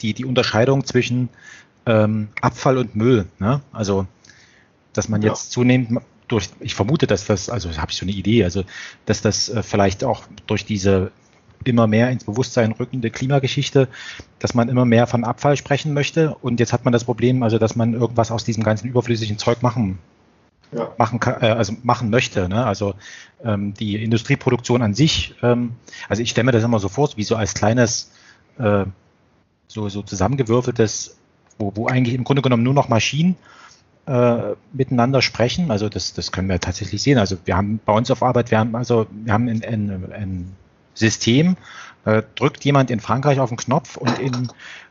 die, 0.00 0.14
die 0.14 0.24
Unterscheidung 0.24 0.84
zwischen 0.84 1.28
ähm, 1.86 2.28
Abfall 2.40 2.78
und 2.78 2.94
Müll, 2.94 3.26
ne? 3.38 3.60
also 3.72 4.06
dass 4.92 5.08
man 5.08 5.22
jetzt 5.22 5.50
zunehmend 5.50 6.02
durch, 6.28 6.48
ich 6.60 6.74
vermute, 6.74 7.06
dass 7.06 7.26
das, 7.26 7.50
also 7.50 7.70
habe 7.76 7.90
ich 7.90 7.98
so 7.98 8.04
eine 8.04 8.12
Idee, 8.12 8.44
also 8.44 8.64
dass 9.06 9.20
das 9.20 9.48
äh, 9.48 9.62
vielleicht 9.62 10.04
auch 10.04 10.24
durch 10.46 10.64
diese 10.64 11.10
immer 11.68 11.86
mehr 11.86 12.10
ins 12.10 12.24
Bewusstsein 12.24 12.72
rückende 12.72 13.10
Klimageschichte, 13.10 13.88
dass 14.38 14.54
man 14.54 14.68
immer 14.68 14.84
mehr 14.84 15.06
von 15.06 15.24
Abfall 15.24 15.56
sprechen 15.56 15.94
möchte. 15.94 16.34
Und 16.34 16.60
jetzt 16.60 16.72
hat 16.72 16.84
man 16.84 16.92
das 16.92 17.04
Problem, 17.04 17.42
also 17.42 17.58
dass 17.58 17.76
man 17.76 17.94
irgendwas 17.94 18.30
aus 18.30 18.44
diesem 18.44 18.62
ganzen 18.62 18.88
überflüssigen 18.88 19.38
Zeug 19.38 19.62
machen 19.62 19.98
ja. 20.74 20.92
machen 20.98 21.20
kann, 21.20 21.42
äh, 21.42 21.46
also 21.46 21.74
machen 21.82 22.10
möchte. 22.10 22.48
Ne? 22.48 22.64
Also 22.64 22.94
ähm, 23.44 23.74
die 23.74 24.02
Industrieproduktion 24.02 24.82
an 24.82 24.94
sich, 24.94 25.34
ähm, 25.42 25.72
also 26.08 26.22
ich 26.22 26.30
stelle 26.30 26.46
mir 26.46 26.52
das 26.52 26.64
immer 26.64 26.78
so 26.78 26.88
vor, 26.88 27.10
wie 27.16 27.24
so 27.24 27.36
als 27.36 27.54
kleines, 27.54 28.12
äh, 28.58 28.84
so, 29.68 29.88
so 29.88 30.02
zusammengewürfeltes, 30.02 31.16
wo, 31.58 31.72
wo 31.74 31.86
eigentlich 31.86 32.14
im 32.14 32.24
Grunde 32.24 32.42
genommen 32.42 32.62
nur 32.62 32.74
noch 32.74 32.88
Maschinen 32.88 33.36
äh, 34.06 34.54
miteinander 34.72 35.22
sprechen. 35.22 35.70
Also 35.70 35.88
das, 35.88 36.14
das 36.14 36.32
können 36.32 36.48
wir 36.48 36.60
tatsächlich 36.60 37.02
sehen. 37.02 37.18
Also 37.18 37.36
wir 37.44 37.56
haben 37.56 37.80
bei 37.84 37.92
uns 37.92 38.10
auf 38.10 38.22
Arbeit, 38.22 38.50
wir 38.50 38.58
haben 38.58 38.74
also 38.74 39.06
wir 39.10 39.32
haben 39.32 39.48
ein, 39.48 39.64
ein, 39.64 40.12
ein 40.12 40.52
System, 40.94 41.56
äh, 42.04 42.22
drückt 42.34 42.64
jemand 42.64 42.90
in 42.90 43.00
Frankreich 43.00 43.40
auf 43.40 43.50
den 43.50 43.58
Knopf 43.58 43.96
und 43.96 44.18
in 44.18 44.48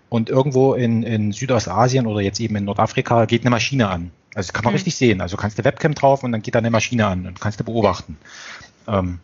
und 0.10 0.30
irgendwo 0.30 0.76
in, 0.76 1.02
in 1.02 1.32
Südostasien 1.32 2.06
oder 2.06 2.22
jetzt 2.22 2.40
eben 2.40 2.56
in 2.56 2.66
Nordafrika 2.66 3.26
geht 3.26 3.42
eine 3.42 3.50
Maschine 3.50 3.90
an. 3.90 4.12
Also 4.36 4.54
kann 4.54 4.64
man 4.64 4.74
mhm. 4.74 4.76
richtig 4.76 4.96
sehen. 4.96 5.22
Also 5.22 5.38
kannst 5.38 5.58
du 5.58 5.64
Webcam 5.64 5.96
drauf 5.96 6.22
und 6.22 6.32
dann 6.32 6.44
geht 6.44 6.54
da 6.54 6.60
eine 6.60 6.70
Maschine 6.70 7.08
an 7.08 7.26
und 7.26 7.42
kannst 7.42 7.60
du 7.60 7.64
beobachten. 7.64 8.18
Ähm, 8.88 9.20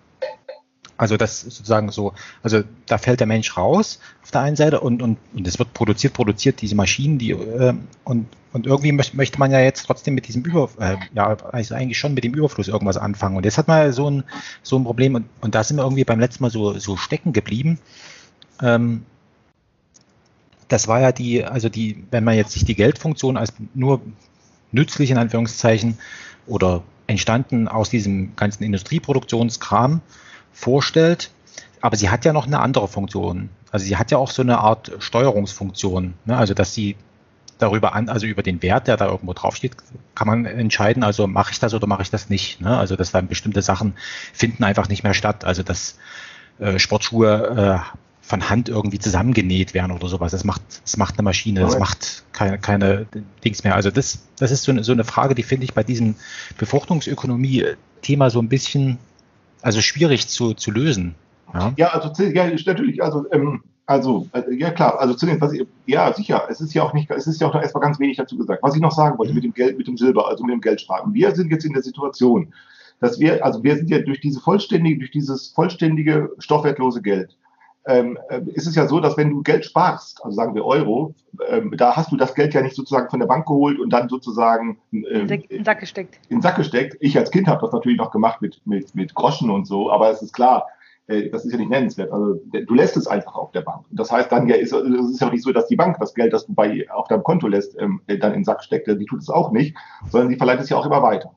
also 0.99 1.15
das 1.15 1.39
sozusagen 1.39 1.91
so, 1.91 2.13
also 2.43 2.61
da 2.85 2.97
fällt 2.97 3.21
der 3.21 3.27
Mensch 3.27 3.55
raus 3.55 4.01
auf 4.21 4.31
der 4.31 4.41
einen 4.41 4.57
Seite 4.57 4.81
und 4.81 5.01
und 5.01 5.17
und 5.33 5.47
es 5.47 5.57
wird 5.57 5.73
produziert, 5.73 6.13
produziert 6.13 6.61
diese 6.61 6.75
Maschinen, 6.75 7.17
die 7.17 7.31
äh, 7.31 7.73
und 8.03 8.27
und 8.51 8.65
irgendwie 8.65 8.91
möchte, 8.91 9.15
möchte 9.15 9.39
man 9.39 9.49
ja 9.49 9.61
jetzt 9.61 9.83
trotzdem 9.83 10.13
mit 10.13 10.27
diesem 10.27 10.43
Über, 10.43 10.69
äh, 10.77 10.97
ja 11.13 11.37
also 11.51 11.73
eigentlich 11.73 11.97
schon 11.97 12.15
mit 12.15 12.25
dem 12.25 12.33
Überfluss 12.33 12.67
irgendwas 12.67 12.97
anfangen 12.97 13.37
und 13.37 13.45
jetzt 13.45 13.57
hat 13.57 13.69
man 13.69 13.93
so 13.93 14.09
ein 14.09 14.25
so 14.61 14.77
ein 14.77 14.83
Problem 14.83 15.15
und 15.15 15.25
und 15.39 15.55
da 15.55 15.63
sind 15.63 15.77
wir 15.77 15.83
irgendwie 15.83 16.03
beim 16.03 16.19
letzten 16.19 16.43
Mal 16.43 16.51
so 16.51 16.77
so 16.77 16.97
stecken 16.97 17.31
geblieben. 17.31 17.79
Ähm, 18.61 19.05
das 20.67 20.89
war 20.89 20.99
ja 20.99 21.11
die, 21.13 21.45
also 21.45 21.69
die, 21.69 22.03
wenn 22.11 22.23
man 22.25 22.35
jetzt 22.35 22.51
sich 22.51 22.65
die 22.65 22.75
Geldfunktion 22.75 23.37
als 23.37 23.53
nur 23.73 24.01
nützlich 24.71 25.11
in 25.11 25.17
Anführungszeichen 25.17 25.97
oder 26.45 26.83
entstanden 27.07 27.67
aus 27.69 27.89
diesem 27.89 28.35
ganzen 28.35 28.63
Industrieproduktionskram 28.63 30.01
vorstellt. 30.59 31.31
Aber 31.81 31.95
sie 31.95 32.09
hat 32.09 32.25
ja 32.25 32.33
noch 32.33 32.45
eine 32.45 32.59
andere 32.59 32.87
Funktion. 32.87 33.49
Also 33.71 33.85
sie 33.85 33.95
hat 33.95 34.11
ja 34.11 34.17
auch 34.17 34.31
so 34.31 34.41
eine 34.41 34.59
Art 34.59 34.91
Steuerungsfunktion. 34.99 36.15
Ne? 36.25 36.37
Also 36.37 36.53
dass 36.53 36.73
sie 36.73 36.97
darüber 37.57 37.93
an, 37.93 38.09
also 38.09 38.25
über 38.25 38.43
den 38.43 38.61
Wert, 38.61 38.87
der 38.87 38.97
da 38.97 39.07
irgendwo 39.07 39.33
draufsteht, 39.33 39.75
kann 40.15 40.27
man 40.27 40.45
entscheiden, 40.45 41.03
also 41.03 41.27
mache 41.27 41.51
ich 41.51 41.59
das 41.59 41.73
oder 41.73 41.87
mache 41.87 42.01
ich 42.01 42.09
das 42.09 42.29
nicht. 42.29 42.61
Ne? 42.61 42.77
Also 42.77 42.95
dass 42.95 43.11
dann 43.11 43.27
bestimmte 43.27 43.61
Sachen 43.61 43.93
finden 44.33 44.63
einfach 44.63 44.89
nicht 44.89 45.03
mehr 45.03 45.13
statt. 45.13 45.45
Also 45.45 45.63
dass 45.63 45.97
äh, 46.59 46.79
Sportschuhe 46.79 47.83
äh, 47.85 47.99
von 48.21 48.49
Hand 48.49 48.69
irgendwie 48.69 48.99
zusammengenäht 48.99 49.73
werden 49.73 49.91
oder 49.91 50.07
sowas. 50.07 50.31
Das 50.31 50.43
macht, 50.43 50.61
das 50.83 50.97
macht 50.97 51.15
eine 51.15 51.23
Maschine, 51.23 51.61
das 51.61 51.79
macht 51.79 52.23
keine, 52.31 52.59
keine 52.59 53.07
Dings 53.43 53.63
mehr. 53.63 53.75
Also 53.75 53.89
das, 53.89 54.19
das 54.37 54.51
ist 54.51 54.63
so 54.63 54.71
eine, 54.71 54.83
so 54.83 54.91
eine 54.91 55.03
Frage, 55.03 55.33
die 55.33 55.41
finde 55.41 55.63
ich 55.63 55.73
bei 55.73 55.83
diesem 55.83 56.15
Befruchtungsökonomie-Thema 56.59 58.29
so 58.29 58.39
ein 58.39 58.47
bisschen, 58.47 58.99
also 59.61 59.81
schwierig 59.81 60.27
zu, 60.27 60.53
zu 60.53 60.71
lösen. 60.71 61.15
Ja, 61.53 61.73
ja 61.77 61.87
also 61.87 62.23
ja, 62.23 62.47
natürlich, 62.47 63.01
also 63.03 63.25
ähm, 63.31 63.63
also, 63.89 64.27
äh, 64.33 64.53
ja 64.53 64.69
klar, 64.69 64.99
also 64.99 65.15
zunächst, 65.15 65.41
was 65.41 65.51
ich, 65.51 65.65
ja 65.87 66.13
sicher, 66.13 66.45
es 66.47 66.61
ist 66.61 66.75
ja 66.75 66.83
auch 66.83 66.93
nicht, 66.93 67.09
es 67.09 67.25
ist 67.25 67.41
ja 67.41 67.47
auch 67.47 67.55
noch 67.55 67.61
erstmal 67.63 67.81
ganz 67.81 67.99
wenig 67.99 68.17
dazu 68.17 68.37
gesagt. 68.37 68.61
Was 68.61 68.75
ich 68.75 68.81
noch 68.81 68.91
sagen 68.91 69.17
wollte 69.17 69.33
mit 69.33 69.43
dem 69.43 69.51
Geld, 69.51 69.79
mit 69.79 69.87
dem 69.87 69.97
Silber, 69.97 70.27
also 70.27 70.43
mit 70.43 70.53
dem 70.53 70.61
Geldsparen. 70.61 71.11
Wir 71.11 71.33
sind 71.33 71.49
jetzt 71.49 71.65
in 71.65 71.73
der 71.73 71.81
Situation, 71.81 72.53
dass 72.99 73.19
wir, 73.19 73.43
also 73.43 73.63
wir 73.63 73.75
sind 73.77 73.89
ja 73.89 73.97
durch 73.97 74.21
diese 74.21 74.39
vollständige, 74.41 74.99
durch 74.99 75.09
dieses 75.09 75.47
vollständige 75.47 76.29
stoffwertlose 76.37 77.01
Geld, 77.01 77.35
ähm, 77.89 78.17
äh, 78.29 78.41
ist 78.53 78.67
es 78.67 78.75
ja 78.75 78.87
so, 78.87 78.99
dass 78.99 79.17
wenn 79.17 79.31
du 79.31 79.41
Geld 79.41 79.65
sparst, 79.65 80.23
also 80.23 80.35
sagen 80.35 80.53
wir 80.53 80.63
Euro, 80.63 81.15
ähm, 81.47 81.73
da 81.75 81.95
hast 81.95 82.11
du 82.11 82.17
das 82.17 82.35
Geld 82.35 82.53
ja 82.53 82.61
nicht 82.61 82.75
sozusagen 82.75 83.09
von 83.09 83.19
der 83.19 83.27
Bank 83.27 83.47
geholt 83.47 83.79
und 83.79 83.89
dann 83.91 84.07
sozusagen 84.09 84.77
ähm, 84.91 85.27
in 85.27 85.27
den 85.27 85.65
Sack 85.65 85.79
gesteckt. 85.79 86.19
In 86.29 86.37
den 86.37 86.41
Sack 86.41 86.57
gesteckt. 86.57 86.97
Ich 86.99 87.17
als 87.17 87.31
Kind 87.31 87.47
habe 87.47 87.61
das 87.61 87.71
natürlich 87.71 87.97
noch 87.97 88.11
gemacht 88.11 88.41
mit, 88.41 88.61
mit, 88.65 88.93
mit 88.93 89.15
Groschen 89.15 89.49
und 89.49 89.65
so, 89.65 89.91
aber 89.91 90.11
es 90.11 90.21
ist 90.21 90.33
klar, 90.33 90.67
äh, 91.07 91.29
das 91.29 91.45
ist 91.45 91.51
ja 91.51 91.57
nicht 91.57 91.71
nennenswert. 91.71 92.11
Also 92.11 92.35
du 92.51 92.73
lässt 92.75 92.95
es 92.95 93.07
einfach 93.07 93.35
auf 93.35 93.51
der 93.51 93.61
Bank. 93.61 93.85
Das 93.89 94.11
heißt 94.11 94.31
dann 94.31 94.47
ja, 94.47 94.55
ist, 94.55 94.71
es 94.71 95.09
ist 95.09 95.21
ja 95.21 95.27
auch 95.27 95.31
nicht 95.31 95.43
so, 95.43 95.51
dass 95.51 95.67
die 95.67 95.75
Bank 95.75 95.97
das 95.99 96.13
Geld, 96.13 96.31
das 96.31 96.45
du 96.45 96.53
bei 96.53 96.85
auf 96.91 97.07
deinem 97.07 97.23
Konto 97.23 97.47
lässt, 97.47 97.75
ähm, 97.79 98.01
dann 98.07 98.33
in 98.33 98.39
den 98.39 98.43
Sack 98.43 98.63
steckt. 98.63 98.87
Die 98.87 99.05
tut 99.05 99.21
es 99.21 99.29
auch 99.29 99.51
nicht, 99.51 99.75
sondern 100.09 100.29
die 100.29 100.37
verleiht 100.37 100.59
es 100.59 100.69
ja 100.69 100.77
auch 100.77 100.85
immer 100.85 101.01
weiter. 101.01 101.31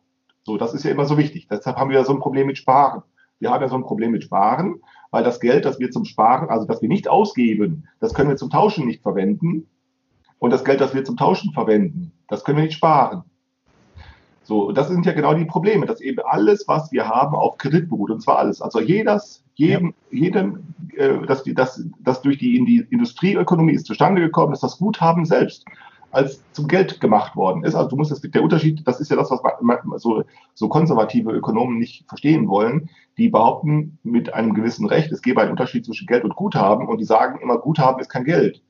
So, 0.44 0.58
das 0.58 0.74
ist 0.74 0.84
ja 0.84 0.90
immer 0.90 1.06
so 1.06 1.16
wichtig. 1.16 1.48
Deshalb 1.50 1.76
haben 1.76 1.90
wir 1.90 1.98
ja 1.98 2.04
so 2.04 2.12
ein 2.12 2.20
Problem 2.20 2.46
mit 2.46 2.58
Sparen. 2.58 3.02
Wir 3.38 3.50
haben 3.50 3.62
ja 3.62 3.68
so 3.68 3.76
ein 3.76 3.82
Problem 3.82 4.12
mit 4.12 4.22
Sparen, 4.22 4.80
weil 5.12 5.22
das 5.22 5.38
Geld, 5.38 5.64
das 5.64 5.78
wir 5.78 5.92
zum 5.92 6.04
Sparen, 6.04 6.48
also 6.48 6.66
das 6.66 6.82
wir 6.82 6.88
nicht 6.88 7.06
ausgeben, 7.06 7.86
das 8.00 8.14
können 8.14 8.30
wir 8.30 8.36
zum 8.36 8.50
Tauschen 8.50 8.86
nicht 8.86 9.02
verwenden. 9.02 9.68
Und 10.38 10.50
das 10.50 10.64
Geld, 10.64 10.80
das 10.80 10.94
wir 10.94 11.04
zum 11.04 11.16
Tauschen 11.16 11.52
verwenden, 11.52 12.10
das 12.28 12.42
können 12.42 12.58
wir 12.58 12.64
nicht 12.64 12.74
sparen. 12.74 13.22
So, 14.42 14.72
das 14.72 14.88
sind 14.88 15.06
ja 15.06 15.12
genau 15.12 15.34
die 15.34 15.44
Probleme, 15.44 15.86
dass 15.86 16.00
eben 16.00 16.18
alles, 16.24 16.66
was 16.66 16.90
wir 16.90 17.08
haben, 17.08 17.36
auf 17.36 17.58
Kredit 17.58 17.88
beruht. 17.88 18.10
Und 18.10 18.22
zwar 18.22 18.38
alles. 18.38 18.60
Also 18.60 18.80
jedes, 18.80 19.44
jedem, 19.54 19.94
ja. 20.10 20.18
jedem, 20.18 20.64
äh, 20.96 21.24
dass, 21.26 21.44
die, 21.44 21.54
dass, 21.54 21.84
dass 22.00 22.22
durch 22.22 22.38
die, 22.38 22.56
in 22.56 22.66
die 22.66 22.84
Industrieökonomie 22.90 23.74
ist 23.74 23.86
zustande 23.86 24.20
gekommen, 24.20 24.50
dass 24.50 24.60
das 24.60 24.78
Guthaben 24.78 25.26
selbst 25.26 25.64
als 26.12 26.42
zum 26.52 26.68
Geld 26.68 27.00
gemacht 27.00 27.34
worden 27.36 27.64
ist. 27.64 27.74
Also 27.74 27.88
du 27.88 27.96
musst 27.96 28.10
das, 28.10 28.20
der 28.20 28.42
Unterschied, 28.42 28.86
das 28.86 29.00
ist 29.00 29.10
ja 29.10 29.16
das, 29.16 29.30
was 29.30 29.40
so, 30.02 30.24
so 30.54 30.68
konservative 30.68 31.32
Ökonomen 31.32 31.78
nicht 31.78 32.04
verstehen 32.06 32.48
wollen. 32.48 32.90
Die 33.18 33.28
behaupten 33.28 33.98
mit 34.02 34.32
einem 34.32 34.54
gewissen 34.54 34.86
Recht, 34.86 35.10
es 35.10 35.22
gebe 35.22 35.40
einen 35.40 35.50
Unterschied 35.50 35.84
zwischen 35.84 36.06
Geld 36.06 36.24
und 36.24 36.36
Guthaben 36.36 36.86
und 36.86 36.98
die 36.98 37.04
sagen 37.04 37.40
immer, 37.42 37.58
Guthaben 37.58 38.00
ist 38.00 38.10
kein 38.10 38.24
Geld. 38.24 38.62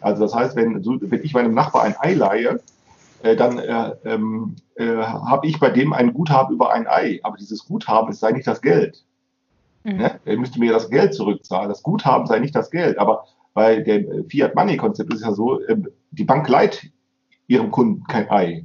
Also 0.00 0.22
das 0.22 0.34
heißt, 0.34 0.56
wenn, 0.56 0.84
wenn 0.84 1.24
ich 1.24 1.34
meinem 1.34 1.54
Nachbar 1.54 1.82
ein 1.82 1.96
Ei 1.98 2.14
leihe, 2.14 2.60
äh, 3.22 3.36
dann 3.36 3.58
äh, 3.58 3.92
ähm, 4.04 4.56
äh, 4.76 4.96
habe 4.96 5.46
ich 5.46 5.58
bei 5.58 5.70
dem 5.70 5.92
ein 5.92 6.12
Guthaben 6.12 6.54
über 6.54 6.72
ein 6.72 6.86
Ei. 6.86 7.20
Aber 7.22 7.36
dieses 7.36 7.66
Guthaben 7.66 8.12
sei 8.12 8.32
nicht 8.32 8.46
das 8.46 8.62
Geld. 8.62 9.04
Mhm. 9.84 9.96
Ne? 9.96 10.20
Er 10.24 10.36
müsste 10.36 10.58
mir 10.58 10.72
das 10.72 10.90
Geld 10.90 11.14
zurückzahlen. 11.14 11.68
Das 11.68 11.82
Guthaben 11.82 12.26
sei 12.26 12.38
nicht 12.38 12.54
das 12.54 12.70
Geld. 12.70 12.98
Aber 12.98 13.24
bei 13.60 13.76
dem 13.82 14.26
Fiat 14.30 14.54
Money 14.54 14.78
Konzept 14.78 15.12
ist 15.12 15.20
es 15.20 15.26
ja 15.26 15.34
so, 15.34 15.60
äh, 15.60 15.76
die 16.12 16.24
Bank 16.24 16.48
leiht 16.48 16.90
ihrem 17.46 17.70
Kunden 17.70 18.04
kein 18.04 18.30
Ei. 18.30 18.64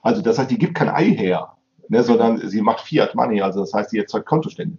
Also 0.00 0.22
das 0.22 0.38
heißt, 0.38 0.48
die 0.48 0.58
gibt 0.58 0.76
kein 0.76 0.88
Ei 0.88 1.06
her, 1.06 1.56
ne, 1.88 2.04
sondern 2.04 2.38
sie 2.38 2.62
macht 2.62 2.82
Fiat 2.82 3.16
Money, 3.16 3.42
also 3.42 3.58
das 3.58 3.74
heißt, 3.74 3.90
sie 3.90 3.98
erzeugt 3.98 4.26
Kontostände. 4.26 4.78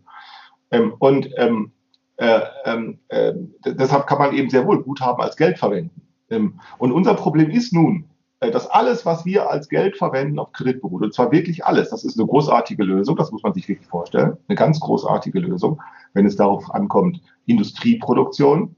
Ähm, 0.71 0.93
und 0.97 1.29
ähm, 1.35 1.73
äh, 2.15 2.39
ähm, 2.63 2.99
äh, 3.09 3.33
deshalb 3.65 4.07
kann 4.07 4.19
man 4.19 4.33
eben 4.33 4.49
sehr 4.49 4.65
wohl 4.65 4.81
Guthaben 4.81 5.21
als 5.21 5.35
Geld 5.35 5.59
verwenden. 5.59 6.03
Ähm, 6.29 6.61
und 6.77 6.93
unser 6.93 7.13
Problem 7.13 7.49
ist 7.49 7.73
nun, 7.73 8.05
äh, 8.39 8.49
dass 8.49 8.67
alles, 8.67 9.05
was 9.05 9.25
wir 9.25 9.49
als 9.49 9.67
Geld 9.67 9.97
verwenden, 9.97 10.39
auf 10.39 10.53
Kredit 10.53 10.81
beruht. 10.81 11.01
Und 11.01 11.13
zwar 11.13 11.33
wirklich 11.33 11.65
alles. 11.65 11.89
Das 11.89 12.05
ist 12.05 12.17
eine 12.17 12.29
großartige 12.29 12.85
Lösung, 12.85 13.17
das 13.17 13.33
muss 13.33 13.43
man 13.43 13.53
sich 13.53 13.67
wirklich 13.67 13.89
vorstellen. 13.89 14.37
Eine 14.47 14.55
ganz 14.55 14.79
großartige 14.79 15.39
Lösung, 15.39 15.81
wenn 16.13 16.25
es 16.25 16.37
darauf 16.37 16.73
ankommt, 16.73 17.19
Industrieproduktion. 17.45 18.77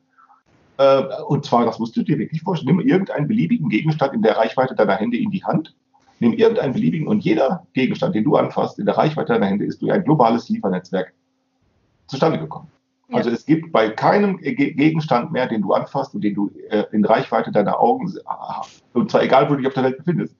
Äh, 0.77 1.03
und 1.27 1.45
zwar, 1.45 1.65
das 1.65 1.79
musst 1.79 1.95
du 1.95 2.03
dir 2.03 2.17
wirklich 2.17 2.41
vorstellen, 2.41 2.75
nimm 2.75 2.87
irgendeinen 2.87 3.27
beliebigen 3.27 3.69
Gegenstand 3.69 4.13
in 4.13 4.21
der 4.21 4.37
Reichweite 4.37 4.75
deiner 4.75 4.95
Hände 4.95 5.17
in 5.17 5.31
die 5.31 5.43
Hand. 5.43 5.75
Nimm 6.19 6.33
irgendeinen 6.33 6.73
beliebigen 6.73 7.07
und 7.07 7.23
jeder 7.25 7.67
Gegenstand, 7.73 8.15
den 8.15 8.23
du 8.23 8.35
anfasst, 8.35 8.79
in 8.79 8.85
der 8.85 8.97
Reichweite 8.97 9.33
deiner 9.33 9.47
Hände, 9.47 9.65
ist 9.65 9.81
durch 9.81 9.91
ein 9.91 10.03
globales 10.03 10.47
Liefernetzwerk 10.47 11.13
zustande 12.07 12.39
gekommen. 12.39 12.71
Ja. 13.09 13.17
Also 13.17 13.29
es 13.29 13.45
gibt 13.45 13.71
bei 13.71 13.89
keinem 13.89 14.37
Gegenstand 14.37 15.31
mehr, 15.31 15.47
den 15.47 15.61
du 15.61 15.73
anfasst 15.73 16.15
und 16.15 16.23
den 16.23 16.33
du 16.33 16.49
äh, 16.69 16.85
in 16.91 17.05
Reichweite 17.05 17.51
deiner 17.51 17.79
Augen, 17.79 18.11
und 18.93 19.11
zwar 19.11 19.23
egal, 19.23 19.49
wo 19.49 19.53
du 19.53 19.57
dich 19.57 19.67
auf 19.67 19.73
der 19.73 19.83
Welt 19.83 19.97
befindest, 19.97 20.35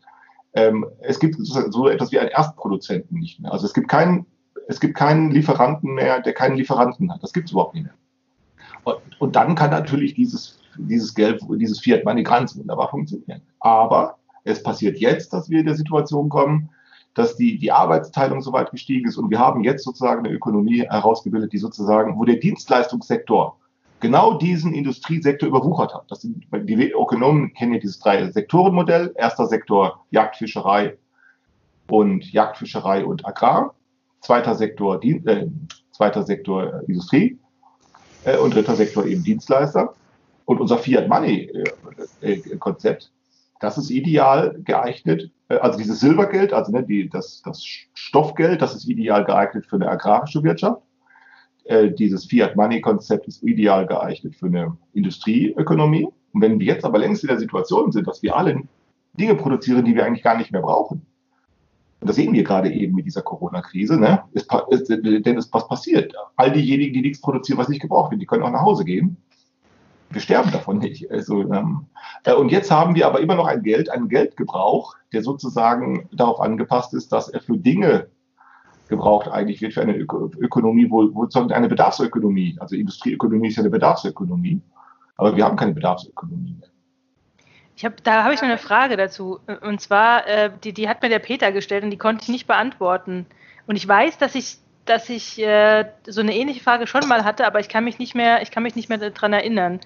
ähm, 0.54 0.86
es 1.02 1.20
gibt 1.20 1.36
so 1.38 1.90
etwas 1.90 2.12
wie 2.12 2.20
einen 2.20 2.30
Erstproduzenten 2.30 3.20
nicht 3.20 3.42
mehr. 3.42 3.52
Also 3.52 3.66
es 3.66 3.74
gibt 3.74 3.90
keinen, 3.90 4.26
es 4.68 4.80
gibt 4.80 4.96
keinen 4.96 5.30
Lieferanten 5.32 5.94
mehr, 5.94 6.22
der 6.22 6.34
keinen 6.34 6.56
Lieferanten 6.56 7.14
hat. 7.14 7.22
Das 7.22 7.34
gibt 7.34 7.48
es 7.48 7.52
überhaupt 7.52 7.76
nicht 7.76 7.84
mehr. 7.84 7.94
Und, 8.86 8.98
und, 9.20 9.36
dann 9.36 9.56
kann 9.56 9.72
natürlich 9.72 10.14
dieses, 10.14 10.60
dieses 10.78 11.14
Geld, 11.14 11.42
dieses 11.50 11.80
Fiat 11.80 12.06
Money 12.06 12.24
ganz 12.24 12.58
wunderbar 12.58 12.90
funktionieren. 12.90 13.42
Aber 13.60 14.18
es 14.46 14.64
passiert 14.64 14.98
jetzt, 14.98 15.34
dass 15.34 15.50
wir 15.50 15.60
in 15.60 15.66
der 15.66 15.76
Situation 15.76 16.30
kommen, 16.30 16.70
dass 17.16 17.36
die, 17.36 17.58
die 17.58 17.72
Arbeitsteilung 17.72 18.42
so 18.42 18.54
weit 18.54 18.72
gestiegen 18.72 19.08
ist 19.08 19.18
und 19.18 19.30
wir 19.30 19.40
haben 19.40 19.64
jetzt 19.64 19.84
sozusagen 19.84 20.26
eine 20.26 20.34
Ökonomie 20.34 20.82
herausgebildet, 20.82 21.54
die 21.54 21.58
sozusagen, 21.58 22.18
wo 22.20 22.26
der 22.26 22.36
Dienstleistungssektor 22.36 23.58
genau 24.02 24.38
diesen 24.38 24.74
Industriesektor 24.74 25.50
überwuchert 25.50 25.94
hat. 25.94 26.12
Das 26.12 26.22
sind, 26.22 26.46
die 26.54 26.92
Ökonomen 26.92 27.54
kennen 27.54 27.74
ja 27.74 27.80
dieses 27.80 28.00
drei 28.00 28.30
Sektorenmodell. 28.30 29.14
Erster 29.16 29.48
Sektor 29.48 30.06
Jagdfischerei 30.12 30.98
und 31.90 32.32
Jagdfischerei 32.32 33.06
und 33.06 33.26
Agrar. 33.26 33.74
Zweiter 34.20 34.56
Sektor, 34.56 35.04
äh, 35.04 35.48
zweiter 35.92 36.24
Sektor 36.24 36.82
Industrie 36.88 37.40
äh, 38.26 38.38
und 38.38 38.54
dritter 38.54 38.76
Sektor 38.76 39.06
eben 39.06 39.24
Dienstleister. 39.24 39.94
Und 40.46 40.60
unser 40.60 40.78
Fiat 40.78 41.08
Money 41.08 41.52
äh, 42.22 42.34
äh 42.34 42.58
Konzept, 42.58 43.12
das 43.60 43.78
ist 43.78 43.90
ideal 43.90 44.60
geeignet 44.64 45.32
äh, 45.50 45.56
also 45.58 45.78
dieses 45.78 46.00
Silbergeld, 46.00 46.54
also 46.54 46.72
ne, 46.72 46.84
die, 46.84 47.10
das, 47.10 47.42
das 47.44 47.64
Stoffgeld, 47.94 48.62
das 48.62 48.76
ist 48.76 48.88
ideal 48.88 49.24
geeignet 49.26 49.66
für 49.66 49.76
eine 49.76 49.90
agrarische 49.90 50.44
Wirtschaft. 50.44 50.82
Äh, 51.66 51.92
dieses 51.92 52.26
Fiat-Money-Konzept 52.26 53.28
ist 53.28 53.44
ideal 53.44 53.88
geeignet 53.88 54.36
für 54.36 54.48
eine 54.48 54.78
Industrieökonomie. 54.94 56.08
Und 56.34 56.42
wenn 56.42 56.60
wir 56.60 56.68
jetzt 56.68 56.86
aber 56.86 57.00
längst 57.00 57.24
in 57.24 57.30
der 57.30 57.40
Situation 57.40 57.92
sind, 57.92 58.08
dass 58.08 58.22
wir 58.22 58.36
alle 58.36 58.62
Dinge 59.14 59.36
produzieren, 59.36 59.86
die 59.86 59.96
wir 59.96 60.06
eigentlich 60.06 60.24
gar 60.24 60.38
nicht 60.38 60.52
mehr 60.52 60.62
brauchen, 60.62 61.06
und 62.06 62.10
das 62.10 62.18
sehen 62.18 62.34
wir 62.34 62.44
gerade 62.44 62.72
eben 62.72 62.94
mit 62.94 63.06
dieser 63.06 63.24
Corona-Krise, 63.24 63.98
ne? 64.00 64.24
Es, 64.34 64.46
es, 64.70 64.84
denn 64.88 65.38
es, 65.38 65.52
was 65.52 65.68
passiert? 65.68 66.14
All 66.36 66.52
diejenigen, 66.52 66.94
die 66.94 67.02
nichts 67.02 67.20
produzieren, 67.20 67.58
was 67.58 67.68
nicht 67.68 67.82
gebraucht 67.82 68.12
wird, 68.12 68.22
die 68.22 68.28
können 68.28 68.44
auch 68.44 68.52
nach 68.52 68.62
Hause 68.62 68.86
gehen 68.86 69.18
wir 70.16 70.22
sterben 70.22 70.52
davon 70.52 70.80
nicht. 70.80 71.12
Also, 71.12 71.42
ähm, 71.42 71.88
äh, 72.24 72.34
und 72.34 72.52
jetzt 72.52 72.72
haben 72.72 72.96
wir 72.96 73.06
aber 73.06 73.20
immer 73.20 73.36
noch 73.36 73.48
ein 73.48 73.64
Geld, 73.64 73.90
einen 73.90 74.10
Geldgebrauch, 74.10 74.96
der 75.14 75.22
sozusagen 75.22 76.10
darauf 76.12 76.40
angepasst 76.40 76.94
ist, 76.94 77.12
dass 77.12 77.30
er 77.30 77.42
für 77.42 77.58
Dinge 77.58 78.08
gebraucht 78.88 79.28
eigentlich 79.28 79.62
wird 79.62 79.74
für 79.74 79.82
eine 79.82 79.98
Öko 79.98 80.32
Ökonomie, 80.38 80.90
wo, 80.90 81.10
wo 81.14 81.28
eine 81.54 81.68
Bedarfsökonomie, 81.68 82.56
also 82.60 82.76
Industrieökonomie 82.76 83.48
ist 83.48 83.58
ja 83.58 83.64
eine 83.64 83.72
Bedarfsökonomie, 83.72 84.62
aber 85.18 85.36
wir 85.36 85.44
haben 85.44 85.58
keine 85.58 85.74
Bedarfsökonomie 85.74 86.56
mehr. 86.60 86.70
Ich 87.76 87.84
hab, 87.86 88.04
da 88.04 88.24
habe 88.24 88.34
ich 88.34 88.42
noch 88.42 88.48
eine 88.48 88.58
Frage 88.58 88.98
dazu. 88.98 89.40
Und 89.62 89.82
zwar, 89.82 90.28
äh, 90.28 90.52
die, 90.64 90.74
die 90.74 90.88
hat 90.88 91.02
mir 91.02 91.10
der 91.10 91.20
Peter 91.20 91.52
gestellt 91.52 91.84
und 91.84 91.92
die 91.92 91.98
konnte 91.98 92.24
ich 92.24 92.30
nicht 92.30 92.48
beantworten. 92.48 93.26
Und 93.68 93.76
ich 93.76 93.88
weiß, 93.88 94.18
dass 94.18 94.36
ich, 94.36 94.58
dass 94.86 95.10
ich 95.10 95.42
äh, 95.42 95.86
so 96.08 96.22
eine 96.22 96.36
ähnliche 96.36 96.64
Frage 96.64 96.88
schon 96.88 97.08
mal 97.08 97.26
hatte, 97.26 97.46
aber 97.46 97.60
ich 97.60 97.70
kann 97.70 97.84
mich 97.84 98.00
nicht 98.00 98.16
mehr, 98.16 98.42
ich 98.42 98.52
kann 98.52 98.64
mich 98.64 98.76
nicht 98.76 98.90
mehr 98.90 98.98
daran 98.98 99.34
erinnern 99.34 99.80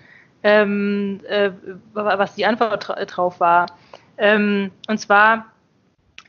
ähm, 0.44 1.20
äh, 1.28 1.52
was 1.94 2.36
die 2.36 2.46
Antwort 2.46 2.90
drauf 3.16 3.40
war. 3.40 3.68
Ähm, 4.18 4.72
und 4.88 5.00
zwar, 5.00 5.46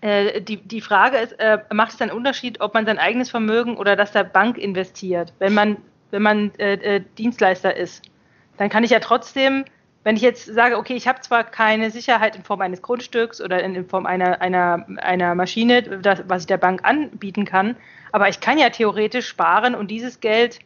äh, 0.00 0.40
die, 0.40 0.56
die 0.56 0.80
Frage 0.80 1.18
ist, 1.18 1.38
äh, 1.38 1.58
macht 1.72 1.94
es 1.94 2.00
einen 2.00 2.10
Unterschied, 2.10 2.60
ob 2.60 2.74
man 2.74 2.86
sein 2.86 2.98
eigenes 2.98 3.30
Vermögen 3.30 3.76
oder 3.76 3.96
das 3.96 4.12
der 4.12 4.24
Bank 4.24 4.58
investiert, 4.58 5.32
wenn 5.38 5.54
man, 5.54 5.76
wenn 6.10 6.22
man 6.22 6.52
äh, 6.58 6.74
äh, 6.74 7.04
Dienstleister 7.18 7.76
ist? 7.76 8.02
Dann 8.56 8.68
kann 8.68 8.84
ich 8.84 8.90
ja 8.90 9.00
trotzdem, 9.00 9.64
wenn 10.02 10.16
ich 10.16 10.22
jetzt 10.22 10.46
sage, 10.46 10.78
okay, 10.78 10.94
ich 10.94 11.06
habe 11.06 11.20
zwar 11.20 11.44
keine 11.44 11.90
Sicherheit 11.90 12.36
in 12.36 12.42
Form 12.42 12.60
eines 12.60 12.82
Grundstücks 12.82 13.40
oder 13.40 13.62
in, 13.62 13.74
in 13.74 13.86
Form 13.86 14.06
einer, 14.06 14.40
einer, 14.40 14.86
einer 14.98 15.34
Maschine, 15.34 15.82
das, 15.82 16.24
was 16.26 16.42
ich 16.42 16.46
der 16.46 16.56
Bank 16.56 16.84
anbieten 16.84 17.44
kann, 17.44 17.76
aber 18.12 18.28
ich 18.28 18.40
kann 18.40 18.58
ja 18.58 18.70
theoretisch 18.70 19.28
sparen 19.28 19.74
und 19.74 19.90
dieses 19.90 20.20
Geld 20.20 20.60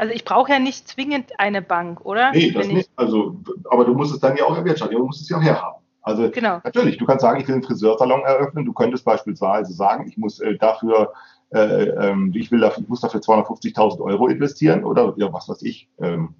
also 0.00 0.14
ich 0.14 0.24
brauche 0.24 0.52
ja 0.52 0.60
nicht 0.60 0.86
zwingend 0.86 1.32
eine 1.38 1.60
Bank, 1.60 2.06
oder? 2.06 2.30
Nee, 2.30 2.52
das 2.52 2.68
nicht. 2.68 2.88
Also, 2.94 3.40
aber 3.68 3.84
du 3.84 3.94
musst 3.94 4.14
es 4.14 4.20
dann 4.20 4.36
ja 4.36 4.44
auch 4.44 4.56
erwirtschaften. 4.56 4.96
Du 4.96 5.04
musst 5.04 5.22
es 5.22 5.28
ja 5.28 5.38
auch 5.38 5.42
herhaben. 5.42 5.82
Also 6.02 6.30
genau. 6.30 6.60
natürlich, 6.64 6.96
du 6.96 7.04
kannst 7.04 7.22
sagen, 7.22 7.40
ich 7.40 7.48
will 7.48 7.56
einen 7.56 7.64
Friseursalon 7.64 8.22
eröffnen. 8.22 8.64
Du 8.64 8.72
könntest 8.72 9.04
beispielsweise 9.04 9.72
sagen, 9.72 10.06
ich 10.08 10.16
muss 10.16 10.38
äh, 10.38 10.56
dafür, 10.56 11.12
äh, 11.50 11.88
ähm, 11.88 12.32
ich 12.34 12.50
will 12.50 12.60
dafür, 12.60 12.84
ich 12.84 12.88
muss 12.88 13.00
dafür 13.00 13.20
250.000 13.20 14.00
Euro 14.00 14.28
investieren 14.28 14.84
oder 14.84 15.12
ja, 15.16 15.32
was 15.32 15.48
weiß 15.48 15.62
ich. 15.62 15.88
Ähm, 16.00 16.34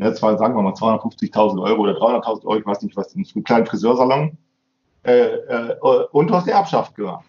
ne, 0.00 0.14
zwar 0.14 0.36
sagen 0.38 0.56
wir 0.56 0.62
mal 0.62 0.72
250.000 0.72 1.62
Euro 1.62 1.82
oder 1.82 1.92
300.000 1.92 2.44
Euro, 2.44 2.58
ich 2.58 2.66
weiß 2.66 2.82
nicht, 2.82 2.96
was, 2.96 3.14
einen 3.14 3.44
kleinen 3.44 3.66
Friseursalon. 3.66 4.36
Äh, 5.02 5.12
äh, 5.12 5.76
und 6.12 6.28
du 6.28 6.34
hast 6.34 6.46
die 6.46 6.50
Erbschaft 6.50 6.94
gemacht. 6.94 7.24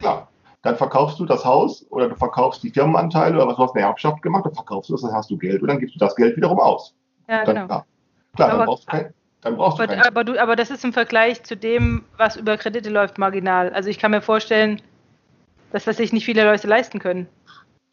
Klar. 0.00 0.28
Dann 0.62 0.76
verkaufst 0.76 1.20
du 1.20 1.26
das 1.26 1.44
Haus 1.44 1.86
oder 1.90 2.08
du 2.08 2.16
verkaufst 2.16 2.62
die 2.62 2.70
Firmenanteile 2.70 3.36
oder 3.36 3.46
was 3.46 3.56
du 3.56 3.62
hast 3.62 3.76
eine 3.76 3.84
Erbschaft 3.84 4.20
gemacht, 4.22 4.46
dann 4.46 4.54
verkaufst 4.54 4.90
du 4.90 4.94
das, 4.94 5.02
dann 5.02 5.12
hast 5.12 5.30
du 5.30 5.38
Geld 5.38 5.62
und 5.62 5.68
dann 5.68 5.78
gibst 5.78 5.94
du 5.94 5.98
das 5.98 6.16
Geld 6.16 6.36
wiederum 6.36 6.58
aus. 6.58 6.94
Ja, 7.28 7.44
dann, 7.44 7.54
genau. 7.54 7.66
Klar, 7.66 7.86
klar 8.34 8.48
dann 8.48 8.66
brauchst 8.66 8.82
du 8.84 8.90
kein, 8.90 9.14
dann 9.42 9.56
brauchst 9.56 9.80
aber, 9.80 9.94
du 9.94 10.06
aber, 10.06 10.24
du, 10.24 10.42
aber 10.42 10.56
das 10.56 10.70
ist 10.70 10.84
im 10.84 10.92
Vergleich 10.92 11.42
zu 11.44 11.56
dem, 11.56 12.04
was 12.16 12.36
über 12.36 12.56
Kredite 12.56 12.90
läuft, 12.90 13.16
marginal. 13.16 13.72
Also 13.74 13.88
ich 13.90 13.98
kann 13.98 14.10
mir 14.10 14.22
vorstellen, 14.22 14.82
dass 15.72 15.84
das 15.84 15.98
sich 15.98 16.12
nicht 16.12 16.24
viele 16.24 16.44
Leute 16.44 16.66
leisten 16.66 16.98
können. 16.98 17.28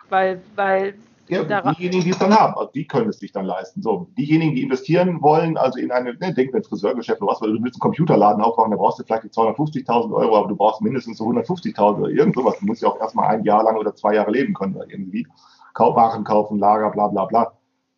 Weil, 0.09 0.41
weil 0.55 0.95
ja, 1.27 1.73
diejenigen, 1.73 2.03
die 2.03 2.09
es 2.09 2.19
dann 2.19 2.33
haben, 2.33 2.53
also 2.55 2.71
die 2.73 2.85
können 2.85 3.09
es 3.09 3.19
sich 3.19 3.31
dann 3.31 3.45
leisten. 3.45 3.81
So, 3.81 4.07
diejenigen, 4.17 4.55
die 4.55 4.63
investieren 4.63 5.21
wollen, 5.21 5.57
also 5.57 5.79
in 5.79 5.91
eine, 5.91 6.13
ne, 6.15 6.33
denk 6.33 6.53
ein 6.53 6.63
Friseurgeschäft 6.63 7.21
oder 7.21 7.31
was, 7.31 7.41
weil 7.41 7.53
du 7.53 7.63
willst 7.63 7.75
einen 7.75 7.81
Computerladen 7.81 8.43
aufbauen, 8.43 8.71
da 8.71 8.77
brauchst 8.77 8.99
du 8.99 9.03
vielleicht 9.03 9.23
250.000 9.23 10.13
Euro, 10.13 10.37
aber 10.37 10.47
du 10.49 10.55
brauchst 10.55 10.81
mindestens 10.81 11.17
so 11.17 11.25
150.000 11.25 11.99
oder 11.99 12.09
irgend 12.09 12.35
sowas. 12.35 12.57
Du 12.59 12.65
musst 12.65 12.81
ja 12.81 12.89
auch 12.89 12.99
erstmal 12.99 13.29
ein 13.29 13.43
Jahr 13.43 13.63
lang 13.63 13.77
oder 13.77 13.95
zwei 13.95 14.15
Jahre 14.15 14.31
leben 14.31 14.53
können 14.53 14.75
oder 14.75 14.89
irgendwie. 14.89 15.27
Waren 15.75 16.23
kaufen, 16.23 16.59
Lager, 16.59 16.91
bla 16.91 17.07
bla 17.07 17.25
bla. 17.25 17.53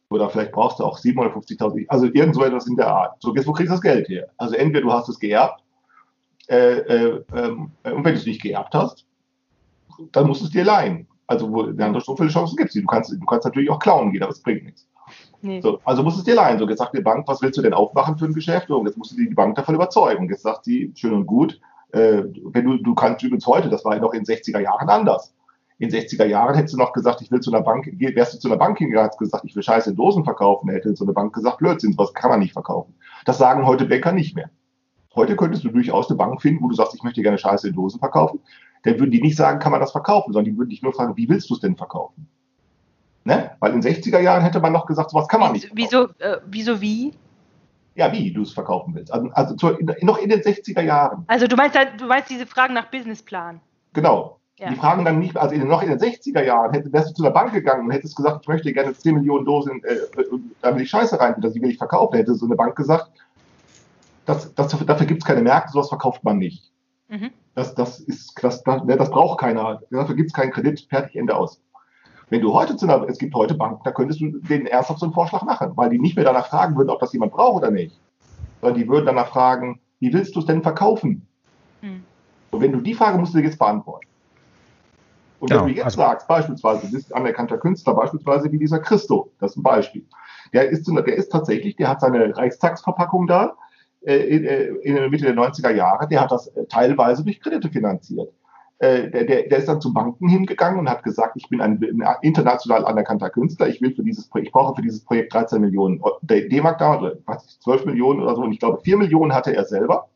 Oder 0.09 0.29
vielleicht 0.29 0.51
brauchst 0.51 0.79
du 0.79 0.83
auch 0.83 0.99
750.000, 0.99 1.85
also 1.89 2.05
irgend 2.05 2.35
so 2.35 2.43
etwas 2.43 2.67
in 2.67 2.75
der 2.75 2.87
Art. 2.87 3.21
So, 3.21 3.35
jetzt, 3.35 3.47
wo 3.47 3.51
kriegst 3.51 3.71
du 3.71 3.73
das 3.73 3.81
Geld 3.81 4.07
her? 4.07 4.27
Also 4.37 4.55
entweder 4.55 4.81
du 4.81 4.93
hast 4.93 5.09
es 5.09 5.19
geerbt, 5.19 5.61
äh, 6.47 6.77
äh, 6.77 7.23
äh, 7.33 7.49
und 7.49 7.73
wenn 7.83 8.03
du 8.03 8.19
es 8.19 8.25
nicht 8.25 8.41
geerbt 8.41 8.73
hast, 8.75 9.05
dann 10.11 10.27
musst 10.27 10.41
du 10.41 10.45
es 10.45 10.51
dir 10.51 10.63
leihen. 10.63 11.07
Also 11.27 11.51
wo 11.51 11.63
dann 11.63 11.99
so 11.99 12.15
viele 12.15 12.29
Chancen 12.29 12.55
gibt 12.55 12.69
es. 12.69 12.75
Du 12.75 12.85
kannst, 12.85 13.11
du 13.11 13.25
kannst 13.25 13.45
natürlich 13.45 13.69
auch 13.69 13.79
klauen 13.79 14.11
gehen, 14.11 14.21
aber 14.21 14.31
es 14.31 14.41
bringt 14.41 14.63
nichts. 14.63 14.87
Nee. 15.41 15.61
So, 15.61 15.79
also 15.85 16.03
musst 16.03 16.17
du 16.17 16.19
es 16.21 16.25
dir 16.25 16.35
leihen. 16.35 16.59
So, 16.59 16.67
jetzt 16.67 16.79
sagt 16.79 16.95
die 16.95 17.01
Bank, 17.01 17.27
was 17.27 17.41
willst 17.41 17.57
du 17.57 17.61
denn 17.61 17.73
aufmachen 17.73 18.17
für 18.17 18.25
ein 18.25 18.33
Geschäft? 18.33 18.69
Und 18.69 18.85
jetzt 18.85 18.97
musst 18.97 19.11
du 19.11 19.15
die 19.15 19.33
Bank 19.33 19.55
davon 19.55 19.75
überzeugen. 19.75 20.29
Jetzt 20.29 20.43
sagt 20.43 20.65
sie, 20.65 20.91
schön 20.95 21.13
und 21.13 21.25
gut, 21.25 21.59
äh, 21.91 22.23
wenn 22.43 22.65
du, 22.65 22.77
du 22.77 22.95
kannst 22.95 23.23
übrigens 23.23 23.45
heute, 23.47 23.69
das 23.69 23.85
war 23.85 23.95
ja 23.95 24.01
noch 24.01 24.13
in 24.13 24.23
den 24.23 24.35
60er 24.35 24.59
Jahren 24.59 24.89
anders. 24.89 25.33
In 25.77 25.89
den 25.89 26.01
60er 26.01 26.25
Jahren 26.25 26.55
hättest 26.55 26.73
du 26.73 26.77
noch 26.77 26.93
gesagt, 26.93 27.21
ich 27.21 27.31
will 27.31 27.41
zu 27.41 27.51
einer 27.51 27.61
Bank, 27.61 27.87
wärst 27.91 28.33
du 28.33 28.39
zu 28.39 28.47
einer 28.47 28.57
Bank 28.57 28.77
hingegangen, 28.77 29.09
hast 29.09 29.19
gesagt, 29.19 29.43
ich 29.45 29.55
will 29.55 29.63
Scheiße 29.63 29.89
in 29.89 29.95
Dosen 29.95 30.23
verkaufen, 30.23 30.69
hätte 30.69 30.95
so 30.95 31.03
eine 31.03 31.11
Bank 31.13 31.33
gesagt, 31.33 31.57
Blödsinn, 31.57 31.97
was 31.97 32.13
kann 32.13 32.29
man 32.29 32.39
nicht 32.39 32.53
verkaufen. 32.53 32.95
Das 33.25 33.37
sagen 33.37 33.65
heute 33.65 33.85
Banker 33.85 34.13
nicht 34.13 34.35
mehr. 34.35 34.49
Heute 35.15 35.35
könntest 35.35 35.63
du 35.63 35.69
durchaus 35.69 36.09
eine 36.09 36.17
Bank 36.17 36.41
finden, 36.41 36.63
wo 36.63 36.69
du 36.69 36.75
sagst, 36.75 36.95
ich 36.95 37.03
möchte 37.03 37.21
gerne 37.21 37.37
Scheiße 37.37 37.67
in 37.67 37.73
Dosen 37.73 37.99
verkaufen 37.99 38.39
dann 38.85 38.99
würden 38.99 39.11
die 39.11 39.21
nicht 39.21 39.35
sagen, 39.35 39.59
kann 39.59 39.71
man 39.71 39.81
das 39.81 39.91
verkaufen, 39.91 40.31
sondern 40.31 40.51
die 40.51 40.57
würden 40.57 40.69
dich 40.69 40.81
nur 40.81 40.93
fragen, 40.93 41.17
wie 41.17 41.27
willst 41.27 41.49
du 41.49 41.55
es 41.55 41.59
denn 41.59 41.75
verkaufen? 41.75 42.27
Ne? 43.23 43.51
Weil 43.59 43.73
in 43.73 43.81
60er 43.81 44.19
Jahren 44.19 44.43
hätte 44.43 44.59
man 44.59 44.71
noch 44.71 44.85
gesagt, 44.85 45.09
sowas 45.09 45.27
kann 45.27 45.39
man 45.39 45.51
nicht. 45.51 45.67
Verkaufen. 45.67 46.13
Wieso, 46.19 46.25
äh, 46.25 46.39
wieso 46.45 46.79
wie? 46.79 47.11
Ja, 47.95 48.11
wie 48.11 48.31
du 48.31 48.43
es 48.43 48.53
verkaufen 48.53 48.93
willst. 48.93 49.11
Also, 49.11 49.29
also 49.33 49.55
zu, 49.55 49.69
in, 49.69 49.91
noch 50.01 50.19
in 50.19 50.29
den 50.29 50.41
60er 50.41 50.81
Jahren. 50.81 51.23
Also 51.27 51.47
du 51.47 51.55
meinst, 51.55 51.77
du 51.97 52.05
meinst 52.05 52.29
diese 52.29 52.45
Fragen 52.45 52.75
nach 52.75 52.91
Businessplan. 52.91 53.59
Genau. 53.93 54.39
Ja. 54.59 54.69
Die 54.69 54.75
fragen 54.75 55.03
dann 55.03 55.19
nicht, 55.19 55.35
also 55.35 55.55
in, 55.55 55.67
noch 55.67 55.81
in 55.81 55.89
den 55.89 55.99
60er 55.99 56.43
Jahren 56.43 56.71
hätte, 56.71 56.93
wärst 56.93 57.09
du 57.09 57.13
zu 57.15 57.23
der 57.23 57.31
Bank 57.31 57.53
gegangen 57.53 57.85
und 57.85 57.91
hättest 57.91 58.15
gesagt, 58.15 58.39
ich 58.41 58.47
möchte 58.47 58.71
gerne 58.71 58.93
10 58.93 59.15
Millionen 59.15 59.45
Dosen, 59.45 59.83
äh, 59.83 59.97
da 60.61 60.75
will 60.75 60.83
ich 60.83 60.89
Scheiße 60.89 61.19
rein, 61.19 61.35
das 61.39 61.55
will 61.55 61.69
ich 61.69 61.77
verkaufen. 61.77 62.15
Hätte 62.15 62.35
so 62.35 62.45
eine 62.45 62.55
Bank 62.55 62.75
gesagt, 62.75 63.09
das, 64.25 64.53
das, 64.53 64.77
dafür 64.85 65.07
gibt 65.07 65.23
es 65.23 65.25
keine 65.25 65.41
Märkte, 65.41 65.71
sowas 65.71 65.89
verkauft 65.89 66.23
man 66.23 66.37
nicht. 66.37 66.71
Mhm. 67.15 67.31
Das, 67.55 67.73
das, 67.75 67.99
ist, 67.99 68.33
das, 68.43 68.63
das, 68.63 68.81
das 68.85 69.09
braucht 69.09 69.39
keiner. 69.39 69.81
Dafür 69.89 70.15
gibt 70.15 70.27
es 70.27 70.33
keinen 70.33 70.51
Kredit, 70.51 70.85
fertig, 70.89 71.15
Ende 71.15 71.35
aus. 71.35 71.61
Wenn 72.29 72.41
du 72.41 72.53
heute 72.53 72.75
zu 72.75 72.85
einer, 72.85 73.07
es 73.07 73.17
gibt 73.17 73.35
heute 73.35 73.53
Banken, 73.53 73.81
da 73.83 73.91
könntest 73.91 74.19
du 74.19 74.31
den 74.39 74.65
ernsthaft 74.65 74.99
so 74.99 75.05
einen 75.05 75.13
Vorschlag 75.13 75.43
machen, 75.43 75.71
weil 75.75 75.89
die 75.89 75.99
nicht 75.99 76.15
mehr 76.15 76.25
danach 76.25 76.47
fragen 76.47 76.75
würden, 76.75 76.89
ob 76.89 76.99
das 76.99 77.13
jemand 77.13 77.31
braucht 77.31 77.57
oder 77.57 77.71
nicht. 77.71 77.97
Sondern 78.61 78.79
die 78.79 78.87
würden 78.89 79.05
danach 79.05 79.27
fragen, 79.27 79.79
wie 79.99 80.11
willst 80.11 80.35
du 80.35 80.39
es 80.39 80.45
denn 80.45 80.63
verkaufen? 80.63 81.25
Mhm. 81.81 82.03
Und 82.51 82.61
wenn 82.61 82.71
du 82.71 82.81
die 82.81 82.93
Frage 82.93 83.17
musst 83.17 83.33
du 83.33 83.37
dir 83.37 83.45
jetzt 83.45 83.59
beantworten. 83.59 84.07
Und 85.39 85.51
wenn 85.51 85.57
ja, 85.57 85.63
du 85.63 85.69
jetzt 85.69 85.85
also 85.85 85.97
sagst, 85.97 86.27
beispielsweise, 86.27 86.87
du 86.87 86.91
bist 86.91 87.13
anerkannter 87.13 87.57
Künstler, 87.57 87.93
beispielsweise 87.93 88.51
wie 88.51 88.57
dieser 88.57 88.79
Christo, 88.79 89.31
das 89.39 89.51
ist 89.51 89.57
ein 89.57 89.63
Beispiel. 89.63 90.05
Der 90.53 90.69
ist, 90.69 90.87
der 90.87 91.15
ist 91.15 91.31
tatsächlich, 91.31 91.75
der 91.75 91.89
hat 91.89 92.01
seine 92.01 92.35
Reichstagsverpackung 92.35 93.27
da, 93.27 93.55
in, 94.13 94.45
äh, 94.45 94.65
in 94.83 94.95
der 94.95 95.09
Mitte 95.09 95.25
der 95.25 95.35
90er 95.35 95.71
Jahre, 95.71 96.07
der 96.07 96.21
hat 96.21 96.31
das 96.31 96.47
äh, 96.47 96.65
teilweise 96.67 97.23
durch 97.23 97.41
Kredite 97.41 97.69
finanziert. 97.69 98.29
Der, 98.81 99.07
der, 99.07 99.23
der 99.23 99.57
ist 99.57 99.69
dann 99.69 99.79
zu 99.79 99.93
Banken 99.93 100.27
hingegangen 100.27 100.79
und 100.79 100.89
hat 100.89 101.01
gesagt, 101.01 101.37
ich 101.37 101.47
bin 101.47 101.61
ein, 101.61 101.81
ein 101.81 102.15
international 102.23 102.85
anerkannter 102.85 103.29
Künstler, 103.29 103.69
ich 103.69 103.81
will 103.81 103.95
für 103.95 104.03
dieses 104.03 104.29
ich 104.35 104.51
brauche 104.51 104.75
für 104.75 104.81
dieses 104.81 105.05
Projekt 105.05 105.33
13 105.33 105.61
Millionen 105.61 106.01
D-Mark 106.23 106.79
da, 106.79 106.99
oder 106.99 107.13
was 107.25 107.57
12 107.61 107.85
Millionen 107.85 108.21
oder 108.21 108.35
so, 108.35 108.41
und 108.41 108.51
ich 108.51 108.59
glaube, 108.59 108.81
4 108.83 108.97
Millionen 108.97 109.33
hatte 109.33 109.55
er 109.55 109.63
selber. 109.63 110.09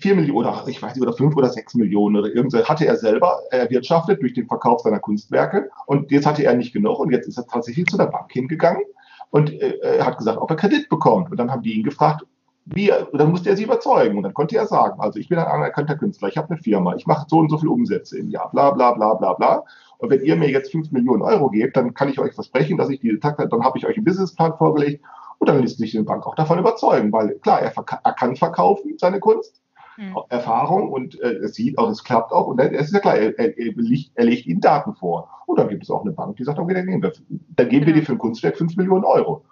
4 0.00 0.14
Millionen, 0.14 0.46
oder 0.46 0.64
ich 0.68 0.82
weiß 0.82 0.94
nicht, 0.94 1.02
oder 1.02 1.12
5 1.12 1.36
oder 1.36 1.48
6 1.48 1.74
Millionen 1.74 2.16
oder 2.16 2.28
irgendwas 2.28 2.68
hatte 2.68 2.86
er 2.86 2.96
selber 2.96 3.40
erwirtschaftet 3.50 4.22
durch 4.22 4.34
den 4.34 4.46
Verkauf 4.46 4.80
seiner 4.82 5.00
Kunstwerke. 5.00 5.70
Und 5.86 6.10
jetzt 6.10 6.26
hatte 6.26 6.44
er 6.44 6.54
nicht 6.54 6.72
genug 6.72 6.98
und 6.98 7.10
jetzt 7.10 7.26
ist 7.26 7.38
er 7.38 7.46
tatsächlich 7.46 7.86
zu 7.86 7.96
der 7.96 8.06
Bank 8.06 8.30
hingegangen 8.32 8.84
und 9.30 9.50
äh, 9.52 10.00
hat 10.00 10.18
gesagt, 10.18 10.38
ob 10.38 10.50
er 10.50 10.56
Kredit 10.56 10.88
bekommt. 10.88 11.30
Und 11.30 11.36
dann 11.38 11.50
haben 11.50 11.62
die 11.62 11.72
ihn 11.72 11.82
gefragt, 11.82 12.24
wie, 12.66 12.90
dann 13.12 13.30
musste 13.30 13.50
er 13.50 13.56
sie 13.56 13.64
überzeugen 13.64 14.16
und 14.16 14.22
dann 14.22 14.32
konnte 14.32 14.56
er 14.56 14.66
sagen, 14.66 15.00
also 15.00 15.18
ich 15.18 15.28
bin 15.28 15.38
ein 15.38 15.46
anerkannter 15.46 15.96
Künstler, 15.96 16.28
ich 16.28 16.38
habe 16.38 16.50
eine 16.50 16.62
Firma, 16.62 16.94
ich 16.94 17.06
mache 17.06 17.26
so 17.28 17.38
und 17.38 17.50
so 17.50 17.58
viel 17.58 17.68
Umsätze 17.68 18.18
im 18.18 18.30
Jahr, 18.30 18.50
bla 18.50 18.70
bla 18.70 18.92
bla 18.92 19.14
bla 19.14 19.34
bla. 19.34 19.64
Und 19.98 20.10
wenn 20.10 20.22
ihr 20.22 20.36
mir 20.36 20.50
jetzt 20.50 20.72
5 20.72 20.90
Millionen 20.90 21.22
Euro 21.22 21.50
gebt, 21.50 21.76
dann 21.76 21.94
kann 21.94 22.08
ich 22.08 22.18
euch 22.18 22.32
versprechen, 22.32 22.78
dass 22.78 22.88
ich 22.88 23.00
diese 23.00 23.20
Takte, 23.20 23.48
dann 23.48 23.64
habe 23.64 23.78
ich 23.78 23.86
euch 23.86 23.96
einen 23.96 24.04
Businessplan 24.04 24.56
vorgelegt 24.56 25.04
und 25.38 25.48
dann 25.48 25.60
lässt 25.60 25.78
sich 25.78 25.90
die 25.90 26.00
Bank 26.00 26.26
auch 26.26 26.34
davon 26.34 26.58
überzeugen, 26.58 27.12
weil 27.12 27.38
klar, 27.40 27.60
er, 27.60 27.72
er 27.76 28.12
kann 28.12 28.36
verkaufen, 28.36 28.94
seine 28.98 29.20
Kunst, 29.20 29.60
mhm. 29.98 30.16
Erfahrung 30.30 30.90
und 30.90 31.20
äh, 31.20 31.34
es 31.34 31.54
sieht 31.54 31.76
auch, 31.76 31.90
es 31.90 32.02
klappt 32.02 32.32
auch 32.32 32.46
und 32.46 32.60
es 32.60 32.86
ist 32.86 32.94
ja 32.94 33.00
klar, 33.00 33.16
er, 33.16 33.38
er, 33.38 33.58
er, 33.58 33.72
legt, 33.76 34.10
er 34.14 34.24
legt 34.24 34.46
ihnen 34.46 34.60
Daten 34.60 34.94
vor. 34.94 35.28
Und 35.46 35.58
dann 35.58 35.68
gibt 35.68 35.82
es 35.82 35.90
auch 35.90 36.00
eine 36.00 36.12
Bank, 36.12 36.36
die 36.36 36.44
sagt, 36.44 36.58
okay, 36.58 36.72
dann, 36.72 36.86
nehmen 36.86 37.02
wir, 37.02 37.12
dann 37.28 37.68
geben 37.68 37.84
wir 37.84 37.92
dir 37.92 38.02
für 38.02 38.12
ein 38.12 38.18
Kunstwerk 38.18 38.56
5 38.56 38.76
Millionen 38.76 39.04
Euro. 39.04 39.44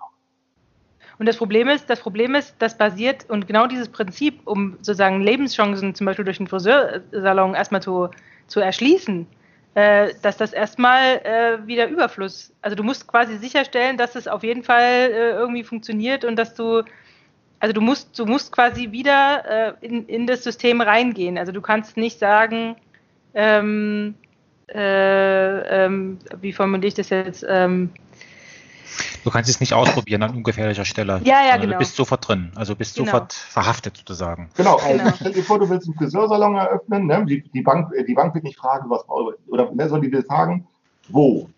Und 1.18 1.27
das 1.27 1.37
Problem 1.37 1.68
ist, 1.68 1.88
das 1.88 2.01
Problem 2.01 2.35
ist, 2.35 2.55
das 2.59 2.77
basiert 2.77 3.29
und 3.29 3.46
genau 3.46 3.66
dieses 3.66 3.88
Prinzip, 3.88 4.40
um 4.44 4.77
sozusagen 4.79 5.20
Lebenschancen 5.20 5.94
zum 5.94 6.07
Beispiel 6.07 6.25
durch 6.25 6.38
den 6.38 6.46
Friseursalon 6.46 7.55
erstmal 7.55 7.83
zu, 7.83 8.09
zu 8.46 8.61
erschließen, 8.61 9.27
äh, 9.75 10.12
dass 10.22 10.37
das 10.37 10.53
erstmal 10.53 11.20
äh, 11.25 11.66
wieder 11.66 11.88
Überfluss. 11.88 12.53
Also 12.61 12.77
du 12.77 12.83
musst 12.83 13.07
quasi 13.07 13.37
sicherstellen, 13.38 13.96
dass 13.96 14.16
es 14.16 14.29
auf 14.29 14.42
jeden 14.42 14.62
Fall 14.62 14.83
äh, 14.83 15.31
irgendwie 15.31 15.64
funktioniert 15.64 16.25
und 16.25 16.37
dass 16.37 16.55
du, 16.55 16.83
also 17.61 17.72
du 17.72 17.81
musst, 17.81 18.18
du 18.18 18.27
musst 18.27 18.53
quasi 18.53 18.92
wieder 18.92 19.77
äh, 19.81 19.87
in, 19.87 20.07
in 20.07 20.27
das 20.27 20.44
System 20.44 20.81
reingehen. 20.81 21.38
Also 21.38 21.53
du 21.53 21.61
kannst 21.61 21.96
nicht 21.96 22.18
sagen, 22.18 22.77
ähm, 23.35 24.14
äh, 24.75 25.85
ähm, 25.85 26.18
wie 26.40 26.53
formuliere 26.53 26.88
ich 26.88 26.94
das 26.94 27.11
jetzt? 27.11 27.44
Ähm, 27.48 27.90
Du 29.25 29.31
kannst 29.31 29.49
es 29.49 29.61
nicht 29.61 29.73
ausprobieren 29.73 30.23
an 30.23 30.35
ungefährlicher 30.35 30.85
Stelle. 30.85 31.21
Ja, 31.25 31.47
ja, 31.47 31.57
genau. 31.57 31.73
Du 31.73 31.79
bist 31.79 31.97
sofort 31.97 32.27
drin, 32.27 32.53
also 32.55 32.75
bist 32.75 32.97
genau. 32.97 33.07
sofort 33.07 33.33
verhaftet 33.33 33.97
sozusagen. 33.97 34.51
Genau, 34.57 34.77
also 34.77 34.99
genau. 34.99 35.13
stell 35.15 35.33
dir 35.33 35.45
vor, 35.45 35.59
du 35.59 35.69
willst 35.69 35.87
einen 35.87 35.97
Friseursalon 35.97 36.57
eröffnen, 36.57 37.07
ne? 37.07 37.25
die, 37.27 37.43
die, 37.51 37.63
Bank, 37.63 37.93
die 38.07 38.15
Bank 38.15 38.35
wird 38.35 38.45
nicht 38.45 38.59
fragen, 38.59 38.91
was, 38.91 39.09
oder 39.09 39.73
ne, 39.73 39.89
sondern 39.89 40.03
die 40.03 40.13
will 40.13 40.25
fragen, 40.25 40.67
wo? 41.09 41.49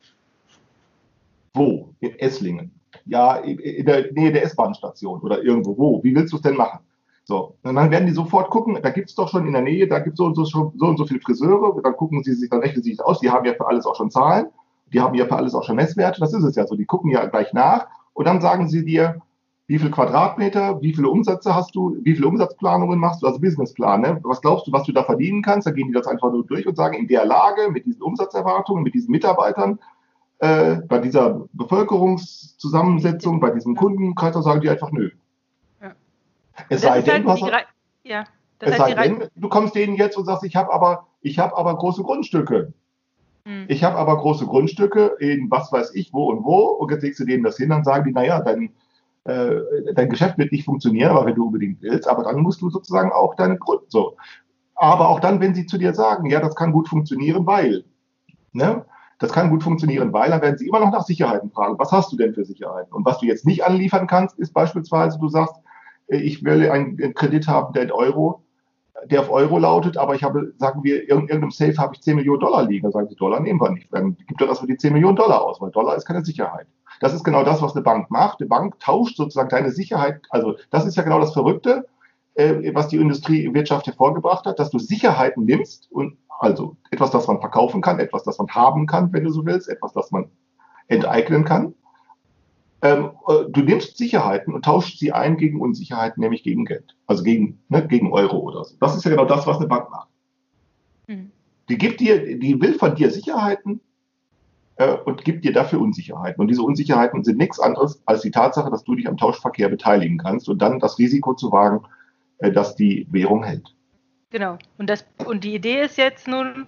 Wo? 1.54 1.88
In 2.00 2.18
Esslingen. 2.18 2.72
Ja, 3.06 3.36
in 3.36 3.86
der 3.86 4.12
Nähe 4.12 4.32
der 4.32 4.44
S-Bahn-Station 4.44 5.20
oder 5.20 5.42
irgendwo. 5.42 5.76
Wo? 5.76 6.02
Wie 6.02 6.14
willst 6.14 6.32
du 6.32 6.36
es 6.36 6.42
denn 6.42 6.56
machen? 6.56 6.80
So, 7.24 7.56
und 7.62 7.74
dann 7.74 7.90
werden 7.90 8.06
die 8.06 8.12
sofort 8.12 8.50
gucken, 8.50 8.78
da 8.82 8.90
gibt 8.90 9.08
es 9.08 9.14
doch 9.14 9.30
schon 9.30 9.46
in 9.46 9.54
der 9.54 9.62
Nähe, 9.62 9.88
da 9.88 9.98
gibt 9.98 10.14
es 10.14 10.18
so 10.18 10.26
und 10.26 10.34
so, 10.34 10.44
so 10.44 10.86
und 10.86 10.98
so 10.98 11.06
viele 11.06 11.20
Friseure, 11.20 11.80
dann 11.82 11.96
gucken 11.96 12.22
sie 12.22 12.34
sich, 12.34 12.50
dann 12.50 12.60
rechnen 12.60 12.82
sie 12.82 12.90
sich 12.90 13.00
aus, 13.00 13.20
die 13.20 13.30
haben 13.30 13.46
ja 13.46 13.54
für 13.54 13.66
alles 13.66 13.86
auch 13.86 13.96
schon 13.96 14.10
Zahlen 14.10 14.48
die 14.86 15.00
haben 15.00 15.14
ja 15.14 15.26
für 15.26 15.36
alles 15.36 15.54
auch 15.54 15.64
schon 15.64 15.76
Messwerte, 15.76 16.20
das 16.20 16.32
ist 16.32 16.44
es 16.44 16.56
ja 16.56 16.66
so, 16.66 16.76
die 16.76 16.84
gucken 16.84 17.10
ja 17.10 17.24
gleich 17.26 17.52
nach 17.52 17.86
und 18.12 18.26
dann 18.26 18.40
sagen 18.40 18.68
sie 18.68 18.84
dir, 18.84 19.20
wie 19.66 19.78
viel 19.78 19.90
Quadratmeter, 19.90 20.80
wie 20.82 20.92
viele 20.92 21.08
Umsätze 21.08 21.54
hast 21.54 21.74
du, 21.74 21.96
wie 22.02 22.14
viele 22.14 22.28
Umsatzplanungen 22.28 22.98
machst 22.98 23.22
du, 23.22 23.26
also 23.26 23.40
Businessplan, 23.40 24.00
ne? 24.02 24.20
was 24.22 24.42
glaubst 24.42 24.66
du, 24.66 24.72
was 24.72 24.84
du 24.84 24.92
da 24.92 25.04
verdienen 25.04 25.42
kannst, 25.42 25.66
da 25.66 25.70
gehen 25.70 25.88
die 25.88 25.94
das 25.94 26.06
einfach 26.06 26.30
nur 26.30 26.44
durch 26.44 26.66
und 26.66 26.76
sagen, 26.76 26.94
in 26.94 27.08
der 27.08 27.24
Lage, 27.24 27.70
mit 27.70 27.86
diesen 27.86 28.02
Umsatzerwartungen, 28.02 28.82
mit 28.82 28.94
diesen 28.94 29.10
Mitarbeitern, 29.10 29.78
äh, 30.40 30.76
bei 30.86 30.98
dieser 30.98 31.46
Bevölkerungszusammensetzung, 31.54 33.40
bei 33.40 33.50
diesem 33.50 33.74
Kundenkreis, 33.74 34.34
da 34.34 34.42
sagen 34.42 34.60
die 34.60 34.68
einfach 34.68 34.90
nö. 34.90 35.10
Ja. 35.80 35.92
Es 36.68 36.82
sei 36.82 37.00
denn, 37.00 37.26
halt 37.26 37.40
du 37.40 37.46
hast, 37.46 37.66
ja, 38.02 38.24
es 38.58 38.76
sei 38.76 38.94
denn, 38.94 39.28
du 39.34 39.48
kommst 39.48 39.74
denen 39.74 39.96
jetzt 39.96 40.18
und 40.18 40.26
sagst, 40.26 40.44
ich 40.44 40.56
habe 40.56 40.72
aber, 40.72 41.06
ich 41.22 41.38
habe 41.38 41.56
aber 41.56 41.74
große 41.76 42.02
Grundstücke. 42.02 42.74
Mhm. 43.44 43.66
Ich 43.68 43.84
habe 43.84 43.96
aber 43.96 44.16
große 44.18 44.46
Grundstücke 44.46 45.16
in 45.18 45.50
was 45.50 45.70
weiß 45.72 45.94
ich 45.94 46.12
wo 46.12 46.30
und 46.30 46.44
wo 46.44 46.58
und 46.66 46.90
jetzt 46.90 47.02
legst 47.02 47.20
du 47.20 47.24
denen 47.24 47.44
das 47.44 47.56
hin, 47.56 47.70
dann 47.70 47.84
sagen 47.84 48.04
die, 48.04 48.12
naja, 48.12 48.40
dann 48.40 48.70
äh, 49.24 49.94
dein 49.94 50.10
Geschäft 50.10 50.38
wird 50.38 50.52
nicht 50.52 50.64
funktionieren, 50.64 51.10
aber 51.10 51.26
wenn 51.26 51.34
du 51.34 51.46
unbedingt 51.46 51.80
willst, 51.82 52.08
aber 52.08 52.24
dann 52.24 52.40
musst 52.40 52.60
du 52.60 52.70
sozusagen 52.70 53.12
auch 53.12 53.34
deine 53.34 53.56
Gründe, 53.58 53.84
so. 53.88 54.16
Aber 54.76 55.08
auch 55.08 55.20
dann, 55.20 55.40
wenn 55.40 55.54
sie 55.54 55.66
zu 55.66 55.78
dir 55.78 55.94
sagen, 55.94 56.26
ja, 56.28 56.40
das 56.40 56.56
kann 56.56 56.72
gut 56.72 56.88
funktionieren, 56.88 57.46
weil, 57.46 57.84
ne? 58.52 58.84
Das 59.20 59.32
kann 59.32 59.48
gut 59.48 59.62
funktionieren, 59.62 60.12
weil 60.12 60.28
dann 60.30 60.42
werden 60.42 60.58
sie 60.58 60.66
immer 60.66 60.80
noch 60.80 60.90
nach 60.90 61.04
Sicherheiten 61.04 61.50
fragen. 61.50 61.78
Was 61.78 61.92
hast 61.92 62.12
du 62.12 62.16
denn 62.16 62.34
für 62.34 62.44
Sicherheiten? 62.44 62.92
Und 62.92 63.06
was 63.06 63.18
du 63.18 63.26
jetzt 63.26 63.46
nicht 63.46 63.64
anliefern 63.64 64.08
kannst, 64.08 64.38
ist 64.38 64.52
beispielsweise, 64.52 65.18
du 65.18 65.28
sagst, 65.28 65.54
äh, 66.08 66.16
ich 66.16 66.44
will 66.44 66.68
einen 66.68 67.14
Kredit 67.14 67.46
haben, 67.48 67.72
der 67.72 67.84
in 67.84 67.92
Euro, 67.92 68.43
der 69.10 69.20
auf 69.20 69.30
Euro 69.30 69.58
lautet, 69.58 69.96
aber 69.96 70.14
ich 70.14 70.22
habe, 70.22 70.52
sagen 70.58 70.82
wir, 70.82 71.02
in 71.02 71.08
irgendeinem 71.08 71.50
Safe 71.50 71.76
habe 71.78 71.94
ich 71.94 72.02
10 72.02 72.16
Millionen 72.16 72.40
Dollar 72.40 72.64
liegen. 72.64 72.82
Dann 72.82 72.92
sagen 72.92 73.08
die 73.08 73.16
Dollar 73.16 73.40
nehmen 73.40 73.60
wir 73.60 73.70
nicht. 73.70 73.92
Dann 73.92 74.16
gibt 74.26 74.40
er 74.40 74.46
das 74.46 74.60
für 74.60 74.66
die 74.66 74.76
10 74.76 74.92
Millionen 74.92 75.16
Dollar 75.16 75.42
aus, 75.42 75.60
weil 75.60 75.70
Dollar 75.70 75.96
ist 75.96 76.06
keine 76.06 76.24
Sicherheit. 76.24 76.66
Das 77.00 77.14
ist 77.14 77.24
genau 77.24 77.44
das, 77.44 77.62
was 77.62 77.74
eine 77.74 77.82
Bank 77.82 78.10
macht. 78.10 78.40
Die 78.40 78.44
Bank 78.44 78.78
tauscht 78.80 79.16
sozusagen 79.16 79.48
deine 79.48 79.70
Sicherheit. 79.70 80.20
Also 80.30 80.56
das 80.70 80.86
ist 80.86 80.96
ja 80.96 81.02
genau 81.02 81.20
das 81.20 81.32
Verrückte, 81.32 81.86
äh, 82.34 82.74
was 82.74 82.88
die 82.88 82.96
Industriewirtschaft 82.96 83.86
hervorgebracht 83.86 84.46
hat, 84.46 84.58
dass 84.58 84.70
du 84.70 84.78
Sicherheiten 84.78 85.44
nimmst 85.44 85.90
und 85.90 86.16
also 86.40 86.76
etwas, 86.90 87.10
das 87.10 87.26
man 87.26 87.40
verkaufen 87.40 87.80
kann, 87.80 88.00
etwas, 88.00 88.24
das 88.24 88.38
man 88.38 88.48
haben 88.48 88.86
kann, 88.86 89.12
wenn 89.12 89.24
du 89.24 89.30
so 89.30 89.46
willst, 89.46 89.68
etwas, 89.68 89.92
das 89.92 90.10
man 90.10 90.30
enteignen 90.88 91.44
kann. 91.44 91.74
Ähm, 92.84 93.12
äh, 93.26 93.44
du 93.48 93.62
nimmst 93.62 93.96
Sicherheiten 93.96 94.52
und 94.52 94.66
tauschst 94.66 94.98
sie 94.98 95.10
ein 95.10 95.38
gegen 95.38 95.58
Unsicherheiten, 95.58 96.20
nämlich 96.20 96.42
gegen 96.42 96.66
Geld, 96.66 96.94
also 97.06 97.22
gegen, 97.22 97.58
ne, 97.70 97.88
gegen 97.88 98.12
Euro 98.12 98.38
oder 98.38 98.62
so. 98.62 98.76
Das 98.78 98.94
ist 98.94 99.04
ja 99.04 99.10
genau 99.10 99.24
das, 99.24 99.46
was 99.46 99.56
eine 99.56 99.66
Bank 99.66 99.90
macht. 99.90 100.08
Mhm. 101.06 101.30
Die 101.70 101.78
gibt 101.78 102.00
dir, 102.00 102.38
die 102.38 102.60
will 102.60 102.74
von 102.74 102.94
dir 102.94 103.10
Sicherheiten 103.10 103.80
äh, 104.76 104.98
und 105.06 105.24
gibt 105.24 105.46
dir 105.46 105.54
dafür 105.54 105.80
Unsicherheiten. 105.80 106.42
Und 106.42 106.48
diese 106.48 106.60
Unsicherheiten 106.60 107.24
sind 107.24 107.38
nichts 107.38 107.58
anderes 107.58 108.02
als 108.04 108.20
die 108.20 108.30
Tatsache, 108.30 108.70
dass 108.70 108.84
du 108.84 108.94
dich 108.94 109.08
am 109.08 109.16
Tauschverkehr 109.16 109.70
beteiligen 109.70 110.18
kannst 110.18 110.50
und 110.50 110.60
dann 110.60 110.78
das 110.78 110.98
Risiko 110.98 111.32
zu 111.32 111.50
wagen, 111.50 111.80
äh, 112.38 112.52
dass 112.52 112.76
die 112.76 113.06
Währung 113.10 113.44
hält. 113.44 113.74
Genau. 114.28 114.58
Und, 114.76 114.90
das, 114.90 115.06
und 115.24 115.42
die 115.42 115.54
Idee 115.54 115.80
ist 115.80 115.96
jetzt 115.96 116.28
nun, 116.28 116.66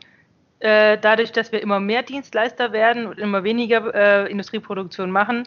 äh, 0.60 0.96
dadurch, 0.98 1.32
dass 1.32 1.52
wir 1.52 1.60
immer 1.60 1.78
mehr 1.78 2.02
Dienstleister 2.02 2.72
werden 2.72 3.06
und 3.06 3.18
immer 3.18 3.44
weniger 3.44 3.94
äh, 3.94 4.30
Industrieproduktion 4.30 5.10
machen, 5.10 5.46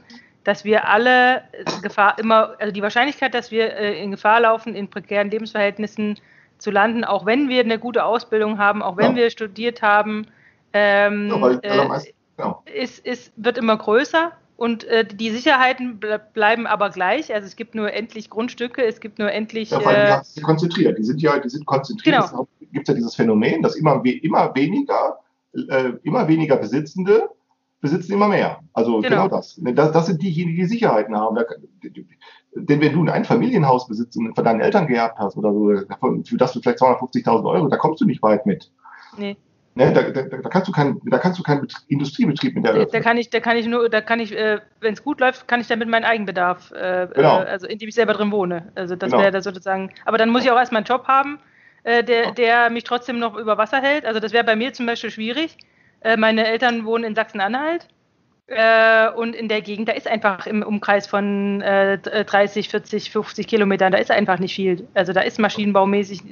dass 0.50 0.66
wir 0.66 0.88
alle 0.88 1.44
Gefahr 1.84 2.18
immer, 2.18 2.56
also 2.60 2.74
die 2.74 2.82
Wahrscheinlichkeit, 2.82 3.36
dass 3.36 3.52
wir 3.52 3.72
äh, 3.72 4.02
in 4.04 4.10
Gefahr 4.10 4.40
laufen, 4.40 4.74
in 4.74 4.90
prekären 4.90 5.30
Lebensverhältnissen 5.30 6.20
zu 6.58 6.72
landen, 6.72 7.04
auch 7.04 7.28
wenn 7.28 7.50
wir 7.50 7.60
eine 7.60 7.78
gute 7.78 8.04
Ausbildung 8.04 8.58
haben, 8.58 8.82
auch 8.82 8.98
wenn 8.98 9.12
ja. 9.12 9.18
wir 9.18 9.30
studiert 9.30 9.84
haben, 9.84 10.26
ähm, 10.74 11.30
ja, 11.30 11.40
weil, 11.40 11.60
äh, 11.62 12.00
Genau. 12.36 12.64
ist, 12.74 13.06
ist, 13.06 13.32
wird 13.36 13.60
immer 13.60 13.78
größer 13.78 14.32
und 14.56 14.86
äh, 14.86 15.06
die 15.06 15.30
Sicherheiten 15.30 16.00
bleiben 16.34 16.66
aber 16.66 16.90
gleich. 16.90 17.32
Also 17.32 17.46
es 17.46 17.56
gibt 17.56 17.76
nur 17.76 17.94
endlich 17.94 18.32
Grundstücke, 18.32 18.84
es 18.84 19.02
gibt 19.02 19.20
nur 19.20 19.32
endlich. 19.32 19.70
Ja, 19.70 19.82
vor 19.82 19.92
allem, 19.92 20.22
äh, 20.36 20.42
konzentriert. 20.42 20.98
Die 20.98 21.04
sind 21.04 21.22
ja, 21.22 21.38
die 21.38 21.50
sind 21.50 21.68
konzentriert. 21.68 22.28
Genau. 22.32 22.48
Es 22.60 22.72
gibt 22.72 22.88
ja 22.88 22.94
dieses 22.96 23.14
Phänomen, 23.14 23.62
dass 23.62 23.76
immer, 23.76 24.02
immer 24.06 24.56
weniger, 24.56 25.20
äh, 25.54 25.92
immer 26.04 26.28
weniger 26.28 26.56
Besitzende 26.56 27.30
besitzen 27.82 28.14
immer 28.14 28.28
mehr. 28.28 28.60
Also 28.74 29.00
genau, 29.00 29.10
genau 29.10 29.28
das. 29.28 29.60
das. 29.62 29.92
das. 29.92 30.06
sind 30.08 30.22
diejenigen, 30.22 30.58
die 30.58 30.66
Sicherheiten 30.66 31.16
haben. 31.16 31.38
Denn 32.54 32.82
wenn 32.82 32.94
du 32.94 33.10
ein 33.12 33.26
Familienhaus 33.26 33.88
besitzt 33.88 34.18
und 34.18 34.36
von 34.36 34.44
deinen 34.44 34.62
Eltern 34.62 34.88
geerbt 34.88 35.18
hast 35.20 35.38
oder 35.38 35.54
so, 35.54 35.68
für 36.26 36.38
das 36.38 36.54
du 36.54 36.62
vielleicht 36.62 36.80
250.000 36.80 37.50
Euro, 37.50 37.68
da 37.68 37.78
kommst 37.78 38.02
du 38.02 38.06
nicht 38.06 38.22
weit 38.22 38.46
mit. 38.46 38.72
Nee. 39.18 39.38
Ne, 39.76 39.94
da, 39.94 40.02
da, 40.02 40.24
da, 40.24 40.50
kannst 40.50 40.68
du 40.68 40.72
keinen, 40.72 41.00
da 41.06 41.20
kannst 41.20 41.40
du 41.40 41.44
keinen 41.44 41.66
Industriebetrieb 41.88 42.56
mit 42.56 42.66
der 42.66 42.74
eröffnen. 42.74 42.92
Da 42.92 43.00
kann 43.00 43.18
ich, 43.18 43.30
da 43.30 43.40
kann 43.40 43.56
ich 43.56 43.68
nur, 43.68 43.88
da 43.88 44.02
kann 44.02 44.20
ich, 44.20 44.36
äh, 44.36 44.60
wenn 44.82 44.94
es 44.94 45.04
gut 45.04 45.22
läuft, 45.22 45.48
kann 45.48 45.62
ich 45.62 45.68
damit 45.68 45.88
meinen 45.88 46.04
Eigenbedarf, 46.04 46.72
äh, 46.72 47.08
genau. 47.14 47.42
äh, 47.42 47.46
also 47.46 47.68
indem 47.68 47.88
ich 47.88 47.96
selber 47.96 48.14
drin 48.14 48.32
wohne. 48.32 48.72
Also 48.76 48.96
das 48.96 49.12
genau. 49.12 49.22
wäre 49.22 49.32
da 49.32 49.42
sozusagen. 49.42 49.92
Aber 50.06 50.18
dann 50.18 50.32
muss 50.32 50.44
ich 50.44 50.52
auch 50.52 50.58
erstmal 50.58 50.80
einen 50.80 50.88
Job 50.88 51.08
haben, 51.08 51.40
äh, 51.84 52.04
der, 52.04 52.32
der 52.32 52.70
mich 52.72 52.84
trotzdem 52.84 53.20
noch 53.20 53.38
über 53.38 53.58
Wasser 53.58 53.80
hält. 53.82 54.06
Also 54.06 54.20
das 54.20 54.34
wäre 54.34 54.44
bei 54.44 54.56
mir 54.56 54.74
zum 54.74 54.86
Beispiel 54.86 55.12
schwierig. 55.12 55.56
Äh, 56.02 56.18
meine 56.18 56.48
Eltern 56.48 56.86
wohnen 56.86 57.04
in 57.04 57.16
Sachsen-Anhalt. 57.16 57.88
Äh, 58.48 59.10
und 59.12 59.36
in 59.36 59.48
der 59.48 59.62
Gegend, 59.62 59.90
da 59.90 59.94
ist 59.94 60.08
einfach 60.08 60.48
im 60.48 60.64
Umkreis 60.64 61.06
von 61.06 61.62
äh, 61.62 62.00
30, 62.00 62.70
40, 62.70 63.12
50 63.12 63.48
Kilometern, 63.48 63.92
da 63.92 64.00
ist 64.00 64.10
einfach 64.10 64.40
nicht 64.40 64.56
viel. 64.56 64.88
Also 64.96 65.14
da 65.14 65.22
ist 65.22 65.38
maschinenbaumäßig 65.38 66.24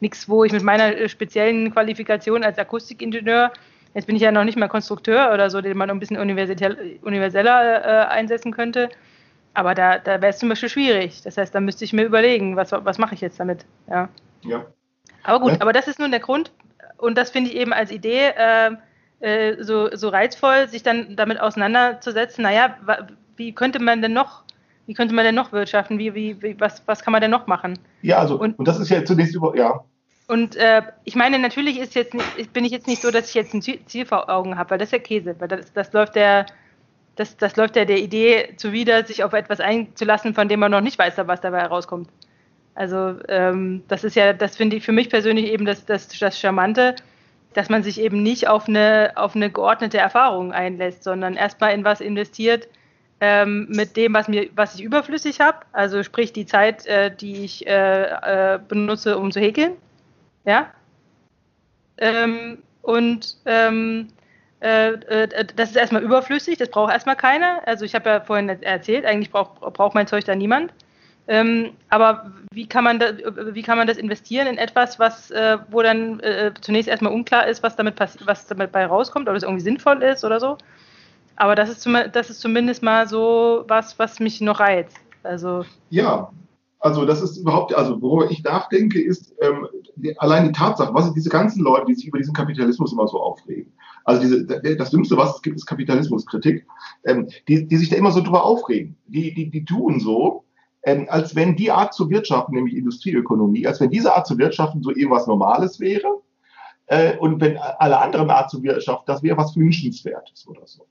nichts, 0.00 0.28
wo 0.28 0.44
ich 0.44 0.52
mit 0.52 0.62
meiner 0.62 0.96
äh, 0.96 1.08
speziellen 1.08 1.72
Qualifikation 1.72 2.44
als 2.44 2.58
Akustikingenieur, 2.58 3.52
jetzt 3.94 4.06
bin 4.06 4.14
ich 4.14 4.22
ja 4.22 4.30
noch 4.30 4.44
nicht 4.44 4.56
mal 4.56 4.68
Konstrukteur 4.68 5.32
oder 5.34 5.50
so, 5.50 5.60
den 5.60 5.76
man 5.76 5.90
ein 5.90 5.98
bisschen 5.98 6.18
universeller 6.18 7.84
äh, 7.84 8.06
einsetzen 8.06 8.52
könnte. 8.52 8.88
Aber 9.54 9.74
da, 9.74 9.98
da 9.98 10.20
wäre 10.20 10.28
es 10.28 10.38
zum 10.38 10.48
Beispiel 10.50 10.68
schwierig. 10.68 11.22
Das 11.22 11.36
heißt, 11.36 11.52
da 11.52 11.58
müsste 11.58 11.84
ich 11.84 11.92
mir 11.92 12.04
überlegen, 12.04 12.54
was, 12.54 12.70
was 12.70 12.98
mache 12.98 13.16
ich 13.16 13.20
jetzt 13.20 13.40
damit. 13.40 13.66
Ja. 13.88 14.08
ja. 14.42 14.64
Aber 15.24 15.40
gut, 15.40 15.54
ja. 15.54 15.60
aber 15.60 15.72
das 15.72 15.88
ist 15.88 15.98
nun 15.98 16.12
der 16.12 16.20
Grund. 16.20 16.52
Und 16.98 17.18
das 17.18 17.30
finde 17.30 17.50
ich 17.50 17.56
eben 17.56 17.72
als 17.72 17.90
Idee, 17.90 18.32
äh, 19.20 19.62
so, 19.62 19.94
so 19.94 20.08
reizvoll, 20.08 20.68
sich 20.68 20.82
dann 20.82 21.16
damit 21.16 21.40
auseinanderzusetzen, 21.40 22.42
naja, 22.42 22.76
wie 23.36 23.52
könnte 23.52 23.80
man 23.80 24.02
denn 24.02 24.12
noch, 24.12 24.42
wie 24.86 24.94
könnte 24.94 25.14
man 25.14 25.24
denn 25.24 25.34
noch 25.34 25.52
wirtschaften? 25.52 25.98
Wie, 25.98 26.14
wie, 26.14 26.40
wie, 26.42 26.60
was, 26.60 26.82
was 26.86 27.02
kann 27.02 27.12
man 27.12 27.20
denn 27.20 27.30
noch 27.30 27.46
machen? 27.46 27.78
Ja, 28.02 28.18
also, 28.18 28.38
und, 28.38 28.58
und 28.58 28.68
das 28.68 28.78
ist 28.78 28.90
ja 28.90 29.04
zunächst 29.04 29.34
über, 29.34 29.56
ja. 29.56 29.84
Und 30.28 30.56
äh, 30.56 30.82
ich 31.04 31.16
meine, 31.16 31.38
natürlich 31.38 31.78
ist 31.78 31.94
jetzt 31.94 32.12
nicht, 32.14 32.52
bin 32.52 32.64
ich 32.64 32.70
jetzt 32.70 32.86
nicht 32.86 33.00
so, 33.00 33.10
dass 33.10 33.28
ich 33.28 33.34
jetzt 33.34 33.54
ein 33.54 33.62
Ziel 33.62 34.04
vor 34.04 34.28
Augen 34.28 34.58
habe, 34.58 34.70
weil 34.70 34.78
das 34.78 34.88
ist 34.88 34.92
ja 34.92 34.98
Käse, 34.98 35.34
weil 35.38 35.48
das, 35.48 35.72
das 35.72 35.92
läuft 35.92 36.16
der, 36.16 36.46
das, 37.16 37.36
das 37.36 37.56
läuft 37.56 37.76
ja 37.76 37.86
der 37.86 37.98
Idee 37.98 38.54
zuwider, 38.56 39.04
sich 39.04 39.24
auf 39.24 39.32
etwas 39.32 39.60
einzulassen, 39.60 40.34
von 40.34 40.48
dem 40.48 40.60
man 40.60 40.70
noch 40.70 40.82
nicht 40.82 40.98
weiß, 40.98 41.14
was 41.16 41.40
dabei 41.40 41.60
herauskommt. 41.60 42.10
Also 42.74 43.16
ähm, 43.28 43.82
das 43.88 44.04
ist 44.04 44.14
ja, 44.14 44.32
das 44.34 44.56
finde 44.56 44.76
ich 44.76 44.84
für 44.84 44.92
mich 44.92 45.10
persönlich 45.10 45.46
eben 45.46 45.64
das, 45.64 45.84
das, 45.84 46.08
das 46.08 46.38
Charmante, 46.38 46.94
dass 47.54 47.68
man 47.68 47.82
sich 47.82 48.00
eben 48.00 48.22
nicht 48.22 48.48
auf 48.48 48.68
eine, 48.68 49.12
auf 49.16 49.34
eine 49.34 49.50
geordnete 49.50 49.98
Erfahrung 49.98 50.52
einlässt, 50.52 51.04
sondern 51.04 51.34
erstmal 51.34 51.72
in 51.72 51.84
was 51.84 52.00
investiert 52.00 52.68
ähm, 53.20 53.66
mit 53.70 53.96
dem, 53.96 54.14
was, 54.14 54.28
mir, 54.28 54.48
was 54.54 54.74
ich 54.74 54.82
überflüssig 54.82 55.40
habe, 55.40 55.58
also 55.72 56.02
sprich 56.02 56.32
die 56.32 56.46
Zeit, 56.46 56.86
äh, 56.86 57.14
die 57.14 57.44
ich 57.44 57.66
äh, 57.66 58.54
äh, 58.54 58.58
benutze, 58.68 59.18
um 59.18 59.32
zu 59.32 59.40
häkeln. 59.40 59.72
Ja. 60.44 60.72
Ähm, 61.98 62.58
und 62.82 63.36
ähm, 63.44 64.08
äh, 64.60 64.92
äh, 64.92 65.46
das 65.56 65.70
ist 65.70 65.76
erstmal 65.76 66.02
überflüssig, 66.02 66.58
das 66.58 66.70
braucht 66.70 66.92
erstmal 66.92 67.16
keiner. 67.16 67.60
Also 67.66 67.84
ich 67.84 67.94
habe 67.94 68.08
ja 68.08 68.20
vorhin 68.20 68.48
erzählt, 68.48 69.04
eigentlich 69.04 69.30
braucht 69.30 69.60
brauch 69.60 69.94
mein 69.94 70.06
Zeug 70.06 70.24
da 70.24 70.34
niemand. 70.34 70.72
Ähm, 71.28 71.72
aber 71.90 72.32
wie 72.52 72.66
kann, 72.66 72.84
man 72.84 72.98
da, 72.98 73.12
wie 73.52 73.62
kann 73.62 73.76
man 73.76 73.86
das 73.86 73.98
investieren 73.98 74.46
in 74.46 74.56
etwas, 74.56 74.98
was, 74.98 75.30
äh, 75.30 75.58
wo 75.70 75.82
dann 75.82 76.20
äh, 76.20 76.52
zunächst 76.62 76.88
erstmal 76.88 77.12
unklar 77.12 77.46
ist, 77.46 77.62
was 77.62 77.76
damit, 77.76 78.00
was 78.24 78.46
damit 78.46 78.72
bei 78.72 78.86
rauskommt, 78.86 79.28
ob 79.28 79.36
es 79.36 79.42
irgendwie 79.42 79.62
sinnvoll 79.62 80.02
ist 80.02 80.24
oder 80.24 80.40
so? 80.40 80.56
Aber 81.36 81.54
das 81.54 81.68
ist, 81.68 81.82
zum, 81.82 81.96
das 82.12 82.30
ist 82.30 82.40
zumindest 82.40 82.82
mal 82.82 83.06
so 83.06 83.64
was, 83.68 83.98
was 83.98 84.20
mich 84.20 84.40
noch 84.40 84.58
reizt. 84.58 84.96
Also, 85.22 85.66
ja, 85.90 86.32
also 86.80 87.04
das 87.04 87.20
ist 87.20 87.36
überhaupt, 87.36 87.74
also 87.74 88.00
worüber 88.00 88.30
ich 88.30 88.42
nachdenke, 88.42 89.00
ist 89.00 89.34
ähm, 89.42 89.66
die, 89.96 90.18
allein 90.18 90.46
die 90.46 90.52
Tatsache, 90.52 90.94
was 90.94 91.04
sind 91.04 91.16
diese 91.16 91.28
ganzen 91.28 91.62
Leute, 91.62 91.86
die 91.86 91.94
sich 91.94 92.06
über 92.06 92.18
diesen 92.18 92.34
Kapitalismus 92.34 92.92
immer 92.92 93.06
so 93.06 93.20
aufregen. 93.20 93.72
Also 94.04 94.22
diese, 94.22 94.46
das 94.76 94.90
Dümmste, 94.90 95.18
was 95.18 95.36
es 95.36 95.42
gibt, 95.42 95.56
ist 95.56 95.66
Kapitalismuskritik, 95.66 96.66
ähm, 97.04 97.28
die, 97.48 97.66
die 97.66 97.76
sich 97.76 97.90
da 97.90 97.96
immer 97.96 98.12
so 98.12 98.22
drüber 98.22 98.44
aufregen. 98.44 98.96
Die, 99.06 99.34
die, 99.34 99.50
die 99.50 99.64
tun 99.66 100.00
so, 100.00 100.44
ähm, 100.88 101.06
als 101.10 101.36
wenn 101.36 101.54
die 101.54 101.70
Art 101.70 101.92
zu 101.92 102.08
wirtschaften, 102.08 102.54
nämlich 102.54 102.74
Industrieökonomie, 102.74 103.66
als 103.66 103.80
wenn 103.80 103.90
diese 103.90 104.14
Art 104.14 104.26
zu 104.26 104.38
wirtschaften 104.38 104.82
so 104.82 104.90
irgendwas 104.90 105.26
Normales 105.26 105.80
wäre. 105.80 106.08
Äh, 106.86 107.18
und 107.18 107.40
wenn 107.42 107.58
alle 107.58 107.98
anderen 107.98 108.30
Art 108.30 108.50
zu 108.50 108.62
wirtschaften, 108.62 109.04
das 109.06 109.22
wäre 109.22 109.36
was 109.36 109.54
Wünschenswertes 109.54 110.48
oder 110.48 110.66
so. 110.66 110.86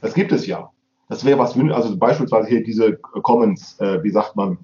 Das 0.00 0.14
gibt 0.14 0.32
es 0.32 0.46
ja. 0.46 0.70
Das 1.10 1.24
wäre 1.24 1.38
was, 1.38 1.54
also 1.58 1.96
beispielsweise 1.98 2.48
hier 2.48 2.62
diese 2.62 2.96
Commons, 2.96 3.78
äh, 3.80 4.02
wie 4.02 4.10
sagt 4.10 4.36
man? 4.36 4.56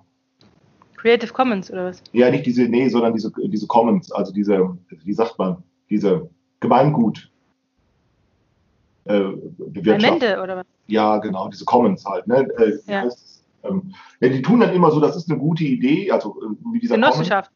Creative 0.97 1.33
Commons 1.33 1.71
oder 1.71 1.87
was? 1.87 2.03
Ja, 2.13 2.31
nicht 2.31 2.47
diese, 2.47 2.63
nee, 2.63 2.89
sondern 2.89 3.13
diese, 3.13 3.31
diese 3.49 3.67
Commons, 3.67 4.11
also 4.13 4.33
diese, 4.33 4.79
wie 5.05 5.13
sagt 5.13 5.39
man, 5.39 5.63
diese 5.91 6.31
Gemeingut. 6.61 7.31
Äh, 9.05 9.33
Elemente 9.75 10.41
oder 10.41 10.57
was? 10.59 10.67
Ja, 10.87 11.19
genau, 11.19 11.49
diese 11.49 11.65
Commons 11.65 12.05
halt. 12.07 12.27
Ne? 12.27 12.49
Äh, 12.59 12.79
ja. 12.91 13.03
Heißt, 13.03 13.26
ähm, 13.69 13.95
ja, 14.21 14.29
die 14.29 14.43
tun 14.43 14.61
dann 14.61 14.75
immer 14.75 14.91
so, 14.91 15.01
das 15.01 15.17
ist 15.17 15.31
eine 15.31 15.39
gute 15.39 15.65
Idee, 15.65 16.11
also 16.11 16.41
äh, 16.43 16.73
wie 16.73 16.81
dieser 16.81 16.97
Genossenschaft. 16.97 17.51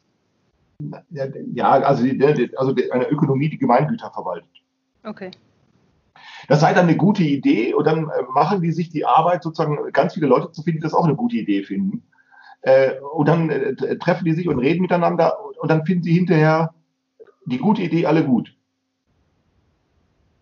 Ja, 1.11 1.71
also, 1.71 2.05
die, 2.05 2.57
also 2.57 2.75
eine 2.91 3.09
Ökonomie, 3.09 3.51
die 3.51 3.59
Gemeingüter 3.59 4.11
verwaltet. 4.11 4.49
Okay. 5.05 5.31
Das 6.49 6.61
sei 6.61 6.73
dann 6.73 6.87
eine 6.87 6.97
gute 6.97 7.23
Idee 7.23 7.75
und 7.75 7.87
dann 7.87 8.05
äh, 8.05 8.23
machen 8.33 8.63
die 8.63 8.73
sich 8.73 8.91
die 8.91 9.05
Arbeit, 9.05 9.43
sozusagen 9.43 9.93
ganz 9.93 10.15
viele 10.15 10.27
Leute 10.27 10.51
zu 10.53 10.63
finden, 10.63 10.79
die 10.79 10.85
das 10.85 10.95
auch 10.95 11.05
eine 11.05 11.17
gute 11.17 11.37
Idee 11.37 11.63
finden. 11.63 12.03
Äh, 12.63 12.99
und 13.15 13.29
dann 13.29 13.51
äh, 13.51 13.99
treffen 13.99 14.25
die 14.25 14.33
sich 14.33 14.49
und 14.49 14.59
reden 14.59 14.83
miteinander 14.83 15.39
und 15.61 15.71
dann 15.71 15.85
finden 15.87 16.05
sie 16.05 16.13
hinterher 16.13 16.75
die 17.47 17.59
gute 17.59 17.83
Idee 17.83 18.07
alle 18.07 18.25
gut. 18.25 18.55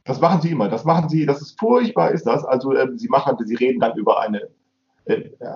Das 0.05 0.21
machen 0.21 0.41
sie 0.41 0.51
immer. 0.51 0.69
Das 0.69 0.85
machen 0.85 1.09
sie, 1.09 1.27
das 1.27 1.43
ist 1.43 1.59
furchtbar, 1.59 2.11
ist 2.11 2.27
das. 2.27 2.45
Also 2.45 2.73
sie 2.97 3.09
machen, 3.09 3.37
sie 3.45 3.55
reden 3.55 3.81
dann 3.81 3.97
über 3.97 4.21
eine 4.21 4.49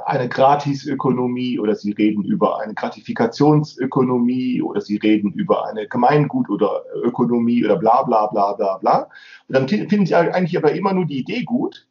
eine 0.06 0.28
Gratisökonomie 0.28 1.58
oder 1.58 1.74
sie 1.74 1.92
reden 1.92 2.24
über 2.24 2.60
eine 2.60 2.74
Gratifikationsökonomie 2.74 4.62
oder 4.62 4.80
sie 4.80 4.96
reden 4.96 5.32
über 5.32 5.66
eine 5.66 5.86
Gemeingut- 5.86 6.48
oder 6.48 6.82
Ökonomie 7.02 7.64
oder 7.64 7.76
bla 7.76 8.02
bla 8.02 8.28
bla 8.28 8.54
bla 8.54 8.78
bla. 8.78 9.08
Und 9.48 9.56
dann 9.56 9.68
finden 9.68 10.06
sie 10.06 10.14
eigentlich 10.14 10.56
aber 10.56 10.72
immer 10.72 10.94
nur 10.94 11.04
die 11.04 11.18
Idee 11.18 11.42
gut 11.44 11.86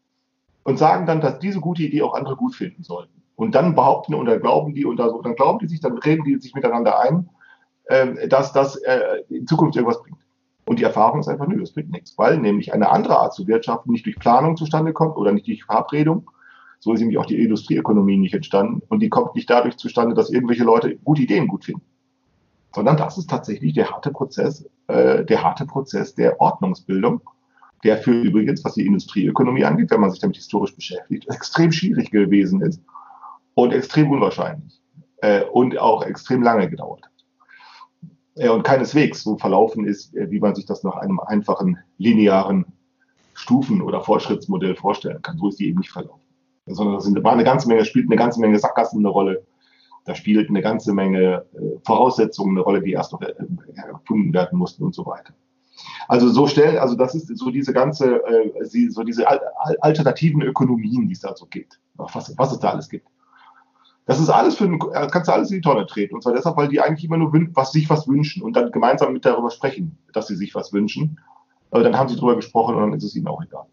und 0.63 0.79
sagen 0.79 1.05
dann, 1.05 1.21
dass 1.21 1.39
diese 1.39 1.59
gute 1.59 1.83
Idee 1.83 2.01
auch 2.01 2.15
andere 2.15 2.35
gut 2.35 2.55
finden 2.55 2.83
sollten. 2.83 3.21
Und 3.35 3.55
dann 3.55 3.75
behaupten 3.75 4.15
oder 4.15 4.39
glauben 4.39 4.73
die 4.73 4.85
und 4.85 4.97
dann 4.97 5.35
glauben 5.35 5.59
die 5.59 5.67
sich, 5.67 5.79
dann 5.79 5.97
reden 5.97 6.23
die 6.23 6.37
sich 6.37 6.53
miteinander 6.55 6.99
ein, 6.99 7.29
ähm, 7.89 8.17
dass 8.29 8.53
das 8.53 8.75
äh, 8.77 9.23
in 9.29 9.47
Zukunft 9.47 9.75
irgendwas 9.75 10.01
bringt. 10.01 10.17
Und 10.65 10.79
die 10.79 10.83
Erfahrung 10.83 11.19
ist 11.19 11.27
einfach, 11.27 11.47
nö, 11.47 11.59
das 11.59 11.73
bringt 11.73 11.91
nichts, 11.91 12.17
weil 12.17 12.37
nämlich 12.37 12.73
eine 12.73 12.89
andere 12.89 13.17
Art 13.17 13.33
zu 13.33 13.47
wirtschaften 13.47 13.91
nicht 13.91 14.05
durch 14.05 14.17
Planung 14.19 14.57
zustande 14.57 14.93
kommt 14.93 15.17
oder 15.17 15.31
nicht 15.31 15.47
durch 15.47 15.63
Verabredung, 15.63 16.29
so 16.83 16.93
ist 16.93 16.99
nämlich 16.99 17.19
auch 17.19 17.27
die 17.27 17.41
Industrieökonomie 17.41 18.17
nicht 18.17 18.33
entstanden. 18.33 18.81
Und 18.89 19.01
die 19.01 19.09
kommt 19.09 19.35
nicht 19.35 19.49
dadurch 19.49 19.77
zustande, 19.77 20.15
dass 20.15 20.31
irgendwelche 20.31 20.63
Leute 20.63 20.97
gute 20.97 21.21
Ideen 21.21 21.47
gut 21.47 21.65
finden. 21.65 21.85
Sondern 22.73 22.97
das 22.97 23.19
ist 23.19 23.29
tatsächlich 23.29 23.73
der 23.73 23.91
harte 23.91 24.11
Prozess, 24.11 24.67
äh, 24.87 25.23
der 25.23 25.43
harte 25.43 25.67
Prozess 25.67 26.15
der 26.15 26.41
Ordnungsbildung, 26.41 27.21
der 27.83 27.97
für 27.97 28.11
übrigens, 28.11 28.65
was 28.65 28.73
die 28.73 28.85
Industrieökonomie 28.87 29.63
angeht, 29.63 29.91
wenn 29.91 30.01
man 30.01 30.09
sich 30.09 30.19
damit 30.19 30.37
historisch 30.37 30.75
beschäftigt, 30.75 31.29
extrem 31.29 31.71
schwierig 31.71 32.09
gewesen 32.09 32.61
ist 32.61 32.81
und 33.53 33.73
extrem 33.73 34.09
unwahrscheinlich 34.09 34.81
äh, 35.17 35.43
und 35.43 35.77
auch 35.77 36.03
extrem 36.03 36.41
lange 36.41 36.67
gedauert 36.67 37.03
hat. 37.03 37.11
Äh, 38.37 38.49
und 38.49 38.63
keineswegs 38.63 39.21
so 39.21 39.37
verlaufen 39.37 39.85
ist, 39.85 40.15
äh, 40.15 40.31
wie 40.31 40.39
man 40.39 40.55
sich 40.55 40.65
das 40.65 40.83
nach 40.83 40.95
einem 40.95 41.19
einfachen 41.19 41.77
linearen 41.99 42.65
Stufen- 43.35 43.83
oder 43.83 44.01
Fortschrittsmodell 44.01 44.75
vorstellen 44.75 45.21
kann. 45.21 45.37
So 45.37 45.49
ist 45.49 45.59
die 45.59 45.67
eben 45.67 45.77
nicht 45.77 45.91
verlaufen 45.91 46.20
sondern 46.73 46.95
das 46.95 47.23
war 47.23 47.33
eine 47.33 47.43
ganze 47.43 47.67
Menge, 47.67 47.85
spielt 47.85 48.07
eine 48.07 48.17
ganze 48.17 48.39
Menge 48.39 48.59
Sackgassen 48.59 48.99
eine 48.99 49.09
Rolle. 49.09 49.45
Da 50.05 50.15
spielt 50.15 50.49
eine 50.49 50.61
ganze 50.61 50.93
Menge 50.93 51.45
äh, 51.53 51.79
Voraussetzungen 51.85 52.57
eine 52.57 52.61
Rolle, 52.61 52.81
die 52.81 52.91
erst 52.91 53.11
noch 53.11 53.21
äh, 53.21 53.33
erfunden 53.75 54.33
werden 54.33 54.57
mussten 54.57 54.83
und 54.83 54.95
so 54.95 55.05
weiter. 55.05 55.33
Also 56.07 56.29
so 56.29 56.47
stellen, 56.47 56.77
also 56.77 56.95
das 56.95 57.15
ist 57.15 57.35
so 57.37 57.51
diese 57.51 57.73
ganze, 57.73 58.23
äh, 58.25 58.89
so 58.89 59.03
diese 59.03 59.25
alternativen 59.81 60.41
Ökonomien, 60.41 61.07
die 61.07 61.13
es 61.13 61.21
da 61.21 61.35
so 61.35 61.45
gibt, 61.45 61.79
was, 61.95 62.33
was 62.37 62.51
es 62.51 62.59
da 62.59 62.71
alles 62.71 62.89
gibt. 62.89 63.07
Das 64.05 64.19
ist 64.19 64.29
alles 64.29 64.55
für, 64.55 64.67
kannst 65.11 65.27
du 65.27 65.33
alles 65.33 65.51
in 65.51 65.57
die 65.57 65.61
Tonne 65.61 65.85
treten. 65.85 66.15
Und 66.15 66.23
zwar 66.23 66.33
deshalb, 66.33 66.57
weil 66.57 66.67
die 66.67 66.81
eigentlich 66.81 67.05
immer 67.05 67.17
nur 67.17 67.31
was, 67.53 67.71
sich 67.71 67.89
was 67.89 68.07
wünschen 68.07 68.41
und 68.41 68.55
dann 68.55 68.71
gemeinsam 68.71 69.13
mit 69.13 69.25
darüber 69.25 69.51
sprechen, 69.51 69.97
dass 70.11 70.27
sie 70.27 70.35
sich 70.35 70.55
was 70.55 70.73
wünschen. 70.73 71.19
Aber 71.69 71.83
dann 71.83 71.97
haben 71.97 72.09
sie 72.09 72.15
darüber 72.15 72.35
gesprochen 72.35 72.75
und 72.75 72.81
dann 72.81 72.93
ist 72.93 73.03
es 73.03 73.15
ihnen 73.15 73.27
auch 73.27 73.41
egal 73.41 73.67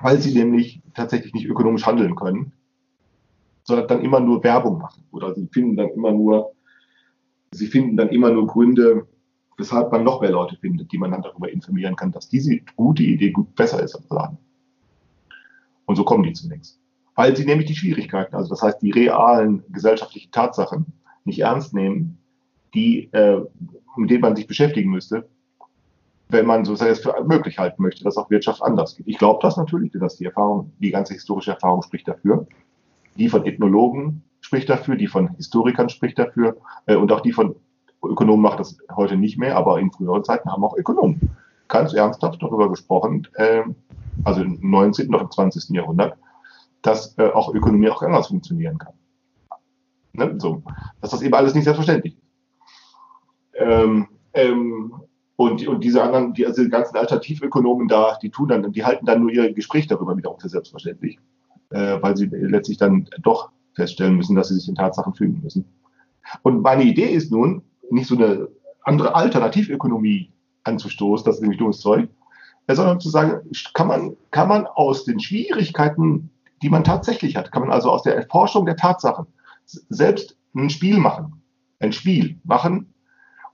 weil 0.00 0.20
sie 0.20 0.34
nämlich 0.34 0.80
tatsächlich 0.94 1.34
nicht 1.34 1.46
ökonomisch 1.46 1.86
handeln 1.86 2.14
können, 2.14 2.52
sondern 3.64 3.88
dann 3.88 4.02
immer 4.02 4.20
nur 4.20 4.42
Werbung 4.44 4.78
machen 4.78 5.04
oder 5.10 5.34
sie 5.34 5.48
finden 5.52 5.76
dann 5.76 5.90
immer 5.90 6.12
nur, 6.12 6.52
sie 7.50 7.66
finden 7.66 7.96
dann 7.96 8.08
immer 8.08 8.30
nur 8.30 8.46
Gründe, 8.46 9.06
weshalb 9.56 9.90
man 9.92 10.04
noch 10.04 10.20
mehr 10.20 10.30
Leute 10.30 10.56
findet, 10.56 10.92
die 10.92 10.98
man 10.98 11.10
dann 11.10 11.22
darüber 11.22 11.50
informieren 11.50 11.96
kann, 11.96 12.12
dass 12.12 12.28
diese 12.28 12.58
gute 12.76 13.02
Idee 13.02 13.30
gut 13.30 13.54
besser 13.54 13.82
ist 13.82 13.96
als 13.96 14.10
alle 14.10 14.38
Und 15.86 15.96
so 15.96 16.04
kommen 16.04 16.22
die 16.22 16.32
zunächst. 16.32 16.80
Weil 17.14 17.36
sie 17.36 17.44
nämlich 17.44 17.66
die 17.66 17.74
Schwierigkeiten, 17.74 18.36
also 18.36 18.50
das 18.50 18.62
heißt 18.62 18.80
die 18.80 18.92
realen 18.92 19.64
gesellschaftlichen 19.70 20.30
Tatsachen 20.30 20.86
nicht 21.24 21.40
ernst 21.40 21.74
nehmen, 21.74 22.18
die, 22.74 23.12
äh, 23.12 23.44
mit 23.96 24.10
denen 24.10 24.20
man 24.20 24.36
sich 24.36 24.46
beschäftigen 24.46 24.90
müsste, 24.90 25.28
wenn 26.28 26.46
man 26.46 26.64
so 26.64 26.74
es 26.74 27.00
für 27.00 27.14
möglich 27.24 27.58
halten 27.58 27.82
möchte, 27.82 28.04
dass 28.04 28.16
auch 28.16 28.30
Wirtschaft 28.30 28.62
anders 28.62 28.96
geht. 28.96 29.08
Ich 29.08 29.18
glaube 29.18 29.38
das 29.42 29.56
natürlich, 29.56 29.92
dass 29.92 30.16
die 30.16 30.26
Erfahrung, 30.26 30.72
die 30.78 30.90
ganze 30.90 31.14
historische 31.14 31.52
Erfahrung 31.52 31.82
spricht 31.82 32.06
dafür. 32.06 32.46
Die 33.16 33.28
von 33.28 33.46
Ethnologen 33.46 34.22
spricht 34.40 34.68
dafür, 34.68 34.96
die 34.96 35.06
von 35.06 35.28
Historikern 35.36 35.88
spricht 35.88 36.18
dafür 36.18 36.56
äh, 36.86 36.96
und 36.96 37.10
auch 37.12 37.20
die 37.20 37.32
von 37.32 37.56
Ökonomen 38.04 38.42
macht 38.42 38.60
das 38.60 38.78
heute 38.94 39.16
nicht 39.16 39.38
mehr, 39.38 39.56
aber 39.56 39.80
in 39.80 39.90
früheren 39.90 40.22
Zeiten 40.22 40.50
haben 40.50 40.62
auch 40.64 40.76
Ökonomen 40.76 41.30
ganz 41.66 41.92
ernsthaft 41.92 42.42
darüber 42.42 42.68
gesprochen, 42.68 43.26
äh, 43.34 43.62
also 44.24 44.42
im 44.42 44.58
19. 44.60 45.12
und 45.12 45.20
im 45.20 45.30
20. 45.30 45.70
Jahrhundert, 45.70 46.16
dass 46.82 47.16
äh, 47.18 47.28
auch 47.30 47.52
Ökonomie 47.52 47.90
auch 47.90 48.02
anders 48.02 48.28
funktionieren 48.28 48.78
kann. 48.78 48.94
Ne? 50.12 50.34
So, 50.38 50.62
dass 51.00 51.10
das 51.10 51.22
eben 51.22 51.34
alles 51.34 51.54
nicht 51.54 51.64
selbstverständlich 51.64 52.14
ist. 52.14 52.22
Ähm, 53.54 54.08
ähm, 54.34 54.94
und, 55.38 55.68
und 55.68 55.84
diese 55.84 56.02
anderen, 56.02 56.34
die, 56.34 56.44
also 56.44 56.64
die 56.64 56.68
ganzen 56.68 56.96
Alternativökonomen 56.96 57.86
da, 57.86 58.18
die 58.20 58.28
tun 58.28 58.48
dann, 58.48 58.72
die 58.72 58.84
halten 58.84 59.06
dann 59.06 59.20
nur 59.20 59.30
ihr 59.30 59.52
Gespräch 59.52 59.86
darüber 59.86 60.16
wiederum 60.16 60.40
für 60.40 60.48
selbstverständlich, 60.48 61.20
äh, 61.70 62.02
weil 62.02 62.16
sie 62.16 62.26
letztlich 62.26 62.76
dann 62.76 63.08
doch 63.22 63.50
feststellen 63.76 64.16
müssen, 64.16 64.34
dass 64.34 64.48
sie 64.48 64.56
sich 64.56 64.68
in 64.68 64.74
Tatsachen 64.74 65.14
fügen 65.14 65.40
müssen. 65.40 65.64
Und 66.42 66.60
meine 66.62 66.82
Idee 66.82 67.06
ist 67.06 67.30
nun, 67.30 67.62
nicht 67.88 68.08
so 68.08 68.16
eine 68.16 68.48
andere 68.82 69.14
Alternativökonomie 69.14 70.32
anzustoßen, 70.64 71.24
das 71.24 71.36
ist 71.36 71.42
nämlich 71.42 71.60
dummes 71.60 71.78
Zeug, 71.78 72.08
äh, 72.66 72.74
sondern 72.74 72.98
zu 72.98 73.08
sagen, 73.08 73.48
kann 73.74 73.86
man, 73.86 74.16
kann 74.32 74.48
man 74.48 74.66
aus 74.66 75.04
den 75.04 75.20
Schwierigkeiten, 75.20 76.30
die 76.62 76.68
man 76.68 76.82
tatsächlich 76.82 77.36
hat, 77.36 77.52
kann 77.52 77.62
man 77.62 77.70
also 77.70 77.92
aus 77.92 78.02
der 78.02 78.16
Erforschung 78.16 78.66
der 78.66 78.74
Tatsachen 78.74 79.26
selbst 79.64 80.36
ein 80.56 80.68
Spiel 80.68 80.98
machen. 80.98 81.40
Ein 81.78 81.92
Spiel 81.92 82.40
machen, 82.42 82.92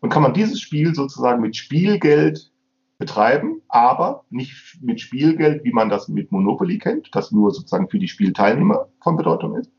und 0.04 0.10
kann 0.10 0.22
man 0.22 0.34
dieses 0.34 0.60
Spiel 0.60 0.94
sozusagen 0.94 1.40
mit 1.40 1.56
Spielgeld 1.56 2.52
betreiben, 2.98 3.62
aber 3.68 4.26
nicht 4.28 4.76
mit 4.82 5.00
Spielgeld, 5.00 5.64
wie 5.64 5.72
man 5.72 5.88
das 5.88 6.08
mit 6.08 6.30
Monopoly 6.30 6.76
kennt, 6.76 7.08
das 7.12 7.32
nur 7.32 7.52
sozusagen 7.52 7.88
für 7.88 7.98
die 7.98 8.08
Spielteilnehmer 8.08 8.88
von 9.00 9.16
Bedeutung 9.16 9.56
ist, 9.56 9.72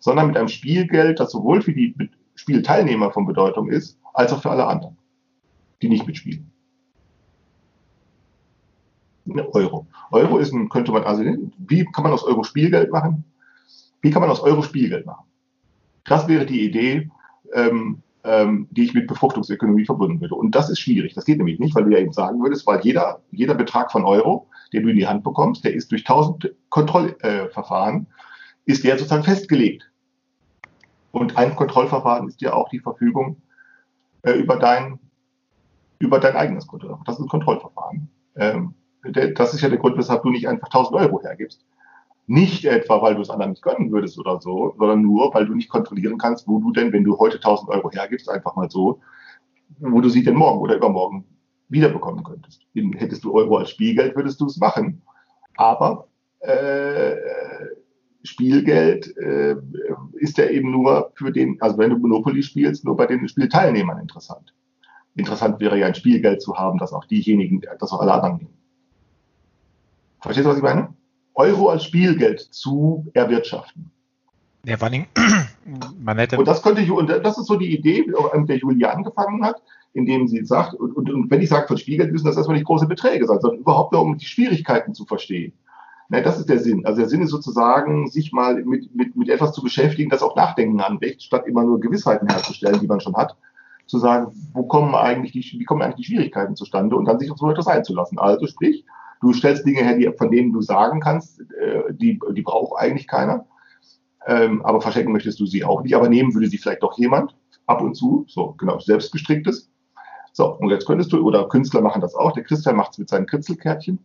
sondern 0.00 0.28
mit 0.28 0.38
einem 0.38 0.48
Spielgeld, 0.48 1.20
das 1.20 1.30
sowohl 1.30 1.60
für 1.60 1.74
die 1.74 1.94
Spielteilnehmer 2.36 3.12
von 3.12 3.26
Bedeutung 3.26 3.68
ist, 3.68 3.98
als 4.14 4.32
auch 4.32 4.40
für 4.40 4.50
alle 4.50 4.66
anderen, 4.66 4.96
die 5.82 5.90
nicht 5.90 6.06
mitspielen. 6.06 6.50
Euro. 9.52 9.86
Euro 10.10 10.38
ist 10.38 10.54
ein, 10.54 10.70
könnte 10.70 10.90
man 10.90 11.04
also, 11.04 11.22
wie 11.58 11.84
kann 11.84 12.02
man 12.02 12.14
aus 12.14 12.24
Euro 12.24 12.44
Spielgeld 12.44 12.90
machen? 12.90 13.24
Wie 14.00 14.10
kann 14.10 14.22
man 14.22 14.30
aus 14.30 14.40
Euro 14.40 14.62
Spielgeld 14.62 15.04
machen? 15.04 15.26
Das 16.04 16.28
wäre 16.28 16.46
die 16.46 16.64
Idee, 16.64 17.10
ähm, 17.52 18.02
ähm, 18.26 18.66
die 18.70 18.84
ich 18.84 18.94
mit 18.94 19.06
Befruchtungsökonomie 19.06 19.86
verbunden 19.86 20.20
würde. 20.20 20.34
Und 20.34 20.54
das 20.54 20.68
ist 20.68 20.80
schwierig. 20.80 21.14
Das 21.14 21.24
geht 21.24 21.38
nämlich 21.38 21.60
nicht, 21.60 21.74
weil 21.74 21.84
du 21.84 21.92
ja 21.92 21.98
eben 21.98 22.12
sagen 22.12 22.42
würdest, 22.42 22.66
weil 22.66 22.80
jeder, 22.80 23.22
jeder 23.30 23.54
Betrag 23.54 23.92
von 23.92 24.04
Euro, 24.04 24.48
den 24.72 24.82
du 24.82 24.90
in 24.90 24.96
die 24.96 25.06
Hand 25.06 25.22
bekommst, 25.22 25.64
der 25.64 25.74
ist 25.74 25.92
durch 25.92 26.02
tausend 26.02 26.52
Kontrollverfahren, 26.68 28.06
äh, 28.66 28.70
ist 28.70 28.84
der 28.84 28.98
sozusagen 28.98 29.22
festgelegt. 29.22 29.88
Und 31.12 31.36
ein 31.36 31.54
Kontrollverfahren 31.54 32.26
ist 32.26 32.42
ja 32.42 32.52
auch 32.52 32.68
die 32.68 32.80
Verfügung 32.80 33.40
äh, 34.22 34.32
über 34.32 34.56
dein, 34.56 34.98
über 36.00 36.18
dein 36.18 36.34
eigenes 36.34 36.66
Konto. 36.66 36.98
Das 37.06 37.16
ist 37.16 37.24
ein 37.24 37.28
Kontrollverfahren. 37.28 38.08
Ähm, 38.34 38.74
das 39.36 39.54
ist 39.54 39.60
ja 39.60 39.68
der 39.68 39.78
Grund, 39.78 39.96
weshalb 39.96 40.24
du 40.24 40.30
nicht 40.30 40.48
einfach 40.48 40.66
1000 40.66 40.96
Euro 40.96 41.22
hergibst. 41.22 41.64
Nicht 42.26 42.64
etwa, 42.64 43.00
weil 43.02 43.14
du 43.14 43.22
es 43.22 43.30
anderen 43.30 43.52
nicht 43.52 43.62
gönnen 43.62 43.92
würdest 43.92 44.18
oder 44.18 44.40
so, 44.40 44.74
sondern 44.78 45.02
nur, 45.02 45.32
weil 45.32 45.46
du 45.46 45.54
nicht 45.54 45.68
kontrollieren 45.68 46.18
kannst, 46.18 46.48
wo 46.48 46.58
du 46.58 46.72
denn, 46.72 46.92
wenn 46.92 47.04
du 47.04 47.16
heute 47.18 47.36
1000 47.36 47.70
Euro 47.70 47.90
hergibst, 47.90 48.28
einfach 48.28 48.56
mal 48.56 48.68
so, 48.68 49.00
wo 49.78 50.00
du 50.00 50.08
sie 50.08 50.24
denn 50.24 50.34
morgen 50.34 50.60
oder 50.60 50.76
übermorgen 50.76 51.24
wiederbekommen 51.68 52.24
könntest. 52.24 52.66
Hättest 52.74 53.24
du 53.24 53.32
Euro 53.32 53.58
als 53.58 53.70
Spielgeld, 53.70 54.16
würdest 54.16 54.40
du 54.40 54.46
es 54.46 54.56
machen. 54.56 55.02
Aber 55.56 56.08
äh, 56.40 57.16
Spielgeld 58.22 59.16
äh, 59.16 59.56
ist 60.14 60.38
ja 60.38 60.46
eben 60.46 60.70
nur 60.70 61.12
für 61.14 61.30
den, 61.32 61.60
also 61.60 61.78
wenn 61.78 61.90
du 61.90 61.98
Monopoly 61.98 62.42
spielst, 62.42 62.84
nur 62.84 62.96
bei 62.96 63.06
den 63.06 63.26
Spielteilnehmern 63.28 64.00
interessant. 64.00 64.52
Interessant 65.14 65.60
wäre 65.60 65.78
ja 65.78 65.86
ein 65.86 65.94
Spielgeld 65.94 66.42
zu 66.42 66.56
haben, 66.56 66.78
das 66.78 66.92
auch 66.92 67.04
diejenigen, 67.06 67.62
das 67.78 67.92
auch 67.92 68.00
alle 68.00 68.12
anderen 68.12 68.36
nehmen. 68.36 68.58
Verstehst 70.20 70.44
du, 70.44 70.50
was 70.50 70.58
ich 70.58 70.62
meine? 70.62 70.95
Euro 71.36 71.68
als 71.68 71.84
Spielgeld 71.84 72.40
zu 72.40 73.06
erwirtschaften. 73.14 73.90
Ja, 74.64 74.76
vor 74.76 74.88
allem, 74.88 75.06
man 76.00 76.18
hätte. 76.18 76.38
Und 76.38 76.48
das 76.48 76.62
könnte, 76.62 76.92
und 76.92 77.08
das 77.08 77.38
ist 77.38 77.46
so 77.46 77.56
die 77.56 77.76
Idee, 77.76 78.04
mit 78.34 78.48
der 78.48 78.56
Julia 78.56 78.90
angefangen 78.90 79.44
hat, 79.44 79.62
indem 79.92 80.26
sie 80.26 80.44
sagt, 80.44 80.74
und, 80.74 80.96
und, 80.96 81.08
und 81.08 81.30
wenn 81.30 81.40
ich 81.40 81.48
sage 81.48 81.68
von 81.68 81.78
Spielgeld, 81.78 82.10
müssen 82.10 82.26
das 82.26 82.36
erstmal 82.36 82.56
nicht 82.56 82.66
große 82.66 82.86
Beträge 82.86 83.26
sein, 83.26 83.38
sondern 83.40 83.60
überhaupt 83.60 83.92
nur, 83.92 84.02
um 84.02 84.18
die 84.18 84.26
Schwierigkeiten 84.26 84.92
zu 84.92 85.04
verstehen. 85.04 85.52
Nein, 86.08 86.24
das 86.24 86.38
ist 86.38 86.48
der 86.48 86.58
Sinn. 86.58 86.84
Also 86.86 87.00
der 87.00 87.08
Sinn 87.08 87.22
ist 87.22 87.30
sozusagen, 87.30 88.08
sich 88.08 88.32
mal 88.32 88.62
mit, 88.64 88.94
mit, 88.94 89.16
mit 89.16 89.28
etwas 89.28 89.52
zu 89.52 89.62
beschäftigen, 89.62 90.10
das 90.10 90.22
auch 90.22 90.36
Nachdenken 90.36 90.80
anregt, 90.80 91.22
statt 91.22 91.46
immer 91.46 91.64
nur 91.64 91.80
Gewissheiten 91.80 92.28
herzustellen, 92.28 92.80
die 92.80 92.86
man 92.86 93.00
schon 93.00 93.16
hat, 93.16 93.36
zu 93.86 93.98
sagen, 93.98 94.32
wo 94.52 94.64
kommen 94.64 94.94
eigentlich 94.94 95.32
die, 95.32 95.58
wie 95.58 95.64
kommen 95.64 95.82
eigentlich 95.82 96.06
die 96.06 96.12
Schwierigkeiten 96.12 96.56
zustande 96.56 96.96
und 96.96 97.06
dann 97.06 97.18
sich 97.18 97.30
auf 97.30 97.38
so 97.38 97.50
etwas 97.50 97.66
einzulassen. 97.66 98.18
Also 98.18 98.46
sprich, 98.46 98.84
Du 99.20 99.32
stellst 99.32 99.66
Dinge 99.66 99.82
her, 99.82 99.96
die, 99.96 100.10
von 100.16 100.30
denen 100.30 100.52
du 100.52 100.60
sagen 100.60 101.00
kannst, 101.00 101.40
äh, 101.40 101.82
die, 101.90 102.18
die 102.32 102.42
braucht 102.42 102.78
eigentlich 102.78 103.06
keiner. 103.06 103.46
Ähm, 104.26 104.64
aber 104.64 104.80
verschenken 104.80 105.12
möchtest 105.12 105.40
du 105.40 105.46
sie 105.46 105.64
auch 105.64 105.82
nicht. 105.82 105.94
Aber 105.94 106.08
nehmen 106.08 106.34
würde 106.34 106.48
sie 106.48 106.58
vielleicht 106.58 106.82
doch 106.82 106.98
jemand 106.98 107.36
ab 107.66 107.80
und 107.80 107.94
zu. 107.94 108.24
So, 108.28 108.54
genau, 108.58 108.78
selbstgestricktes. 108.78 109.70
So, 110.32 110.54
und 110.58 110.68
jetzt 110.70 110.86
könntest 110.86 111.12
du, 111.12 111.24
oder 111.24 111.48
Künstler 111.48 111.80
machen 111.80 112.02
das 112.02 112.14
auch. 112.14 112.32
Der 112.32 112.44
Christian 112.44 112.76
macht 112.76 112.92
es 112.92 112.98
mit 112.98 113.08
seinen 113.08 113.26
Kritzelkärtchen. 113.26 113.98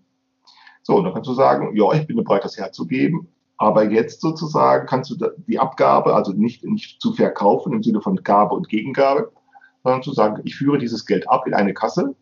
So, 0.84 0.95
und 0.95 1.03
dann 1.03 1.14
kannst 1.14 1.30
du 1.30 1.34
sagen, 1.34 1.76
ja, 1.76 1.91
ich 1.93 2.07
bin 2.07 2.16
bereit, 2.16 2.43
das 2.43 2.57
herzugeben. 2.57 3.28
Aber 3.57 3.84
jetzt 3.84 4.22
sozusagen 4.22 4.88
kannst 4.88 5.12
du 5.12 5.30
die 5.45 5.59
Abgabe, 5.59 6.16
also 6.16 6.32
nicht, 6.32 6.64
nicht 6.64 7.01
zu 7.01 7.14
verkaufen 7.14 7.74
im 7.74 7.84
Sinne 7.84 8.01
von 8.01 8.16
Gabe 8.24 8.55
und 8.55 8.70
Gegengabe, 8.70 9.32
sondern 9.84 10.01
zu 10.01 10.14
sagen, 10.14 10.41
ich 10.45 10.55
führe 10.55 10.80
dieses 10.80 11.05
Geld 11.05 11.30
ab 11.30 11.45
in 11.45 11.53
eine 11.53 11.74
Kasse, 11.74 12.16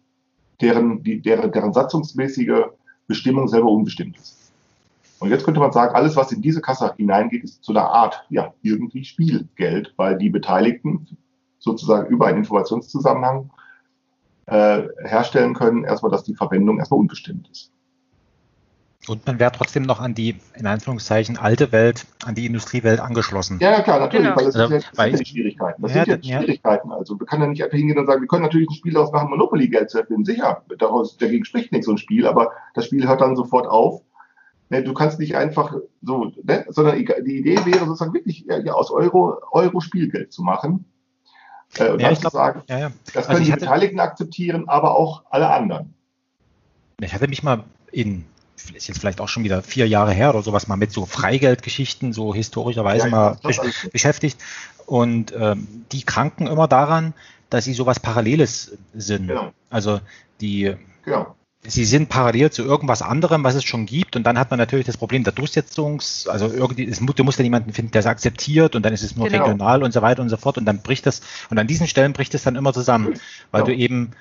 deren, 0.62 1.04
die, 1.04 1.22
deren, 1.22 1.52
deren 1.52 1.74
satzungsmäßige 1.74 2.66
Bestimmung 3.08 3.48
selber 3.48 3.70
unbestimmt 3.70 4.18
ist. 4.18 4.52
Und 5.20 5.30
jetzt 5.30 5.44
könnte 5.44 5.60
man 5.60 5.72
sagen, 5.72 5.96
alles, 5.96 6.16
was 6.16 6.32
in 6.32 6.42
diese 6.42 6.62
Kasse 6.62 6.94
hineingeht, 6.96 7.44
ist 7.44 7.64
so 7.64 7.74
eine 7.74 7.84
Art, 7.84 8.26
ja, 8.30 8.54
irgendwie 8.62 9.04
Spielgeld, 9.04 9.94
weil 9.98 10.18
die 10.18 10.30
Beteiligten 10.30 11.08
sozusagen 11.60 12.08
über 12.08 12.28
einen 12.28 12.38
Informationszusammenhang 12.40 13.50
äh, 14.46 14.84
herstellen 15.04 15.54
können, 15.54 15.84
erstmal, 15.84 16.12
dass 16.12 16.24
die 16.24 16.36
Verwendung 16.36 16.80
erstmal 16.80 17.02
unbestimmt 17.02 17.50
ist. 17.52 17.72
Und 19.08 19.26
man 19.26 19.40
wäre 19.40 19.52
trotzdem 19.52 19.84
noch 19.84 20.02
an 20.02 20.14
die, 20.14 20.36
in 20.56 20.68
Anführungszeichen, 20.68 21.38
alte 21.38 21.72
Welt, 21.72 22.06
an 22.26 22.36
die 22.36 22.46
Industriewelt 22.46 23.00
angeschlossen. 23.00 23.58
Ja, 23.62 23.72
ja 23.72 23.82
klar, 23.82 24.00
natürlich, 24.00 24.26
genau. 24.26 24.38
weil 24.38 24.46
das, 24.46 24.56
also, 24.56 24.76
ist 24.76 24.84
ja, 24.84 24.90
das 24.90 24.98
sind 24.98 25.12
ja 25.12 25.18
die 25.18 25.26
Schwierigkeiten. 25.26 25.82
Das 25.82 25.92
ja, 25.94 26.04
sind 26.04 26.10
ja 26.10 26.18
die 26.18 26.28
Schwierigkeiten. 26.28 26.92
Also 26.92 27.20
wir 27.20 27.26
können 27.26 27.44
ja 27.44 27.48
nicht 27.48 27.64
einfach 27.64 27.78
hingehen 27.78 27.98
und 27.98 28.08
sagen, 28.08 28.22
wir 28.22 28.28
können 28.28 28.44
natürlich 28.44 28.70
ein 28.70 28.76
Spiel 28.76 28.94
daraus 28.94 29.12
machen, 29.12 29.30
Monopoly-Geld 29.30 29.90
zu 29.90 30.00
erfinden. 30.00 30.26
Sicher, 30.26 30.64
daraus, 30.78 31.18
dagegen 31.18 31.46
spricht 31.46 31.72
nichts 31.72 31.86
so 31.86 31.94
ein 31.94 31.98
Spiel, 31.98 32.28
aber 32.28 32.52
das 32.74 32.86
Spiel 32.86 33.08
hört 33.08 33.22
dann 33.22 33.36
sofort 33.36 33.68
auf. 33.68 34.02
Ne, 34.70 34.84
du 34.84 34.94
kannst 34.94 35.18
nicht 35.18 35.36
einfach 35.36 35.76
so, 36.04 36.32
ne, 36.44 36.66
sondern 36.68 36.98
die 36.98 37.40
Idee 37.40 37.66
wäre 37.66 37.86
sozusagen 37.86 38.14
wirklich 38.14 38.46
ja, 38.48 38.60
ja, 38.60 38.74
aus 38.74 38.92
Euro, 38.92 39.38
Euro 39.52 39.80
Spielgeld 39.80 40.32
zu 40.32 40.44
machen. 40.44 40.86
Äh, 41.78 41.90
und 41.92 42.02
ja, 42.02 42.10
dann 42.10 42.18
zu 42.18 42.30
sagen, 42.30 42.62
ja, 42.68 42.80
ja. 42.80 42.92
das 43.06 43.16
also 43.16 43.28
können 43.28 43.40
also 43.40 43.52
die 43.52 43.60
Beteiligten 43.60 44.00
akzeptieren, 44.00 44.68
aber 44.68 44.96
auch 44.96 45.24
alle 45.32 45.50
anderen. 45.50 45.96
Ich 47.02 47.14
hatte 47.14 47.28
mich 47.28 47.42
mal 47.42 47.64
in 47.92 48.26
ist 48.74 48.88
jetzt 48.88 49.00
vielleicht 49.00 49.22
auch 49.22 49.28
schon 49.28 49.44
wieder 49.44 49.62
vier 49.62 49.88
Jahre 49.88 50.12
her 50.12 50.30
oder 50.30 50.42
sowas 50.42 50.68
mal 50.68 50.76
mit 50.76 50.92
so 50.92 51.06
Freigeldgeschichten 51.06 52.14
so 52.14 52.34
historischerweise 52.34 53.06
ja, 53.06 53.12
mal 53.12 53.38
besch 53.42 53.60
beschäftigt. 53.92 54.40
Und 54.86 55.34
ähm, 55.38 55.86
die 55.92 56.04
kranken 56.04 56.48
immer 56.48 56.68
daran, 56.68 57.14
dass 57.50 57.66
sie 57.66 57.74
sowas 57.74 58.00
Paralleles 58.00 58.78
sind. 58.94 59.28
Genau. 59.28 59.52
Also 59.70 60.00
die, 60.42 60.76
genau. 61.04 61.36
sie 61.64 61.86
sind 61.86 62.10
parallel 62.10 62.52
zu 62.52 62.64
irgendwas 62.64 63.02
anderem, 63.02 63.44
was 63.44 63.56
es 63.56 63.64
schon 63.64 63.86
gibt. 63.86 64.16
Und 64.16 64.24
dann 64.24 64.40
hat 64.40 64.50
man 64.52 64.58
natürlich 64.58 64.86
das 64.86 64.98
Problem 64.98 65.24
der 65.24 65.34
Durchsetzungs, 65.34 66.28
also 66.28 66.48
irgendwie, 66.48 66.88
es 66.88 67.00
du 67.00 67.24
musst 67.24 67.40
ja 67.40 67.44
jemanden 67.44 67.74
finden, 67.74 67.92
der 67.92 68.00
es 68.00 68.06
akzeptiert 68.06 68.76
und 68.76 68.84
dann 68.84 68.94
ist 68.94 69.04
es 69.04 69.16
nur 69.16 69.28
genau. 69.28 69.44
regional 69.44 69.84
und 69.84 69.92
so 69.92 70.02
weiter 70.02 70.22
und 70.22 70.30
so 70.30 70.38
fort. 70.38 70.58
Und 70.58 70.66
dann 70.66 70.82
bricht 70.82 71.06
das, 71.06 71.22
und 71.50 71.58
an 71.58 71.68
diesen 71.68 71.88
Stellen 71.88 72.14
bricht 72.14 72.34
es 72.34 72.44
dann 72.44 72.56
immer 72.56 72.74
zusammen, 72.74 73.20
weil 73.52 73.64
genau. 73.64 73.76
du 73.76 73.84
eben 73.84 74.12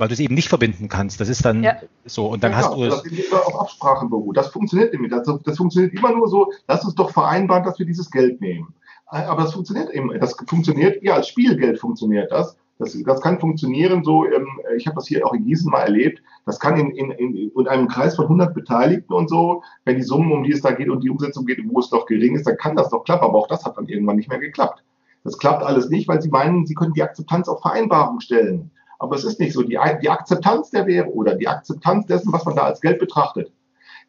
weil 0.00 0.08
du 0.08 0.14
es 0.14 0.20
eben 0.20 0.34
nicht 0.34 0.48
verbinden 0.48 0.88
kannst. 0.88 1.20
Das 1.20 1.28
ist 1.28 1.44
dann 1.44 1.62
ja. 1.62 1.76
so. 2.06 2.26
Und 2.26 2.42
dann 2.42 2.52
ja, 2.52 2.58
hast 2.58 2.74
du 2.74 2.86
das 2.86 3.04
immer 3.04 3.46
auf 3.46 3.60
Absprachen 3.60 4.08
beruht. 4.08 4.36
Das 4.36 4.48
funktioniert 4.48 4.92
nämlich. 4.94 5.12
Das, 5.12 5.28
das, 5.44 5.56
funktioniert 5.58 5.92
immer 5.92 6.12
nur 6.12 6.26
so, 6.26 6.50
lass 6.66 6.84
uns 6.84 6.94
doch 6.94 7.10
vereinbaren, 7.10 7.64
dass 7.64 7.78
wir 7.78 7.84
dieses 7.84 8.10
Geld 8.10 8.40
nehmen. 8.40 8.74
Aber 9.06 9.42
das 9.42 9.52
funktioniert 9.52 9.90
eben. 9.90 10.10
Das 10.18 10.34
funktioniert, 10.48 11.02
ja, 11.02 11.14
als 11.14 11.28
Spielgeld 11.28 11.78
funktioniert 11.78 12.32
das. 12.32 12.56
Das, 12.78 12.96
das 13.04 13.20
kann 13.20 13.38
funktionieren 13.38 14.02
so, 14.02 14.24
ähm, 14.24 14.48
ich 14.74 14.86
habe 14.86 14.94
das 14.94 15.06
hier 15.06 15.26
auch 15.26 15.34
in 15.34 15.44
Gießen 15.44 15.70
mal 15.70 15.82
erlebt, 15.82 16.22
das 16.46 16.58
kann 16.58 16.78
in, 16.78 16.92
in, 16.92 17.10
in, 17.10 17.50
in 17.54 17.68
einem 17.68 17.88
Kreis 17.88 18.16
von 18.16 18.24
100 18.24 18.54
Beteiligten 18.54 19.12
und 19.12 19.28
so, 19.28 19.62
wenn 19.84 19.96
die 19.96 20.02
Summen, 20.02 20.32
um 20.32 20.44
die 20.44 20.52
es 20.52 20.62
da 20.62 20.70
geht 20.70 20.88
und 20.88 21.04
die 21.04 21.10
Umsetzung 21.10 21.44
geht, 21.44 21.58
wo 21.68 21.78
es 21.78 21.90
doch 21.90 22.06
gering 22.06 22.36
ist, 22.36 22.46
dann 22.46 22.56
kann 22.56 22.76
das 22.76 22.88
doch 22.88 23.04
klappen, 23.04 23.26
aber 23.26 23.36
auch 23.36 23.48
das 23.48 23.66
hat 23.66 23.76
dann 23.76 23.86
irgendwann 23.86 24.16
nicht 24.16 24.30
mehr 24.30 24.38
geklappt. 24.38 24.82
Das 25.24 25.36
klappt 25.36 25.62
alles 25.62 25.90
nicht, 25.90 26.08
weil 26.08 26.22
sie 26.22 26.30
meinen, 26.30 26.64
sie 26.64 26.74
können 26.74 26.94
die 26.94 27.02
Akzeptanz 27.02 27.48
auf 27.48 27.60
Vereinbarung 27.60 28.20
stellen. 28.20 28.70
Aber 29.00 29.16
es 29.16 29.24
ist 29.24 29.40
nicht 29.40 29.54
so. 29.54 29.62
Die, 29.62 29.78
die 30.02 30.10
Akzeptanz 30.10 30.70
der 30.70 30.86
Währung 30.86 31.14
oder 31.14 31.34
die 31.34 31.48
Akzeptanz 31.48 32.06
dessen, 32.06 32.32
was 32.32 32.44
man 32.44 32.54
da 32.54 32.64
als 32.64 32.82
Geld 32.82 33.00
betrachtet, 33.00 33.50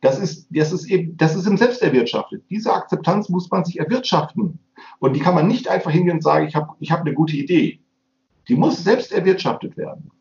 das 0.02 0.20
ist, 0.20 0.48
das 0.50 0.74
ist 0.74 0.86
eben, 0.86 1.16
das 1.16 1.36
ist 1.36 1.48
im 1.48 1.58
Selbst 1.58 1.82
erwirtschaftet. 1.82 2.44
Diese 2.50 2.74
Akzeptanz 2.74 3.30
muss 3.30 3.50
man 3.50 3.64
sich 3.64 3.80
erwirtschaften. 3.80 4.60
Und 5.00 5.14
die 5.14 5.22
kann 5.22 5.34
man 5.34 5.48
nicht 5.48 5.70
einfach 5.70 5.92
hingehen 5.92 6.18
und 6.18 6.24
sagen, 6.24 6.46
ich 6.46 6.56
habe 6.56 6.74
ich 6.80 6.92
hab 6.92 7.02
eine 7.02 7.14
gute 7.14 7.38
Idee. 7.38 7.80
Die 8.50 8.56
muss 8.56 8.84
selbst 8.84 9.14
erwirtschaftet 9.14 9.78
werden. 9.78 10.12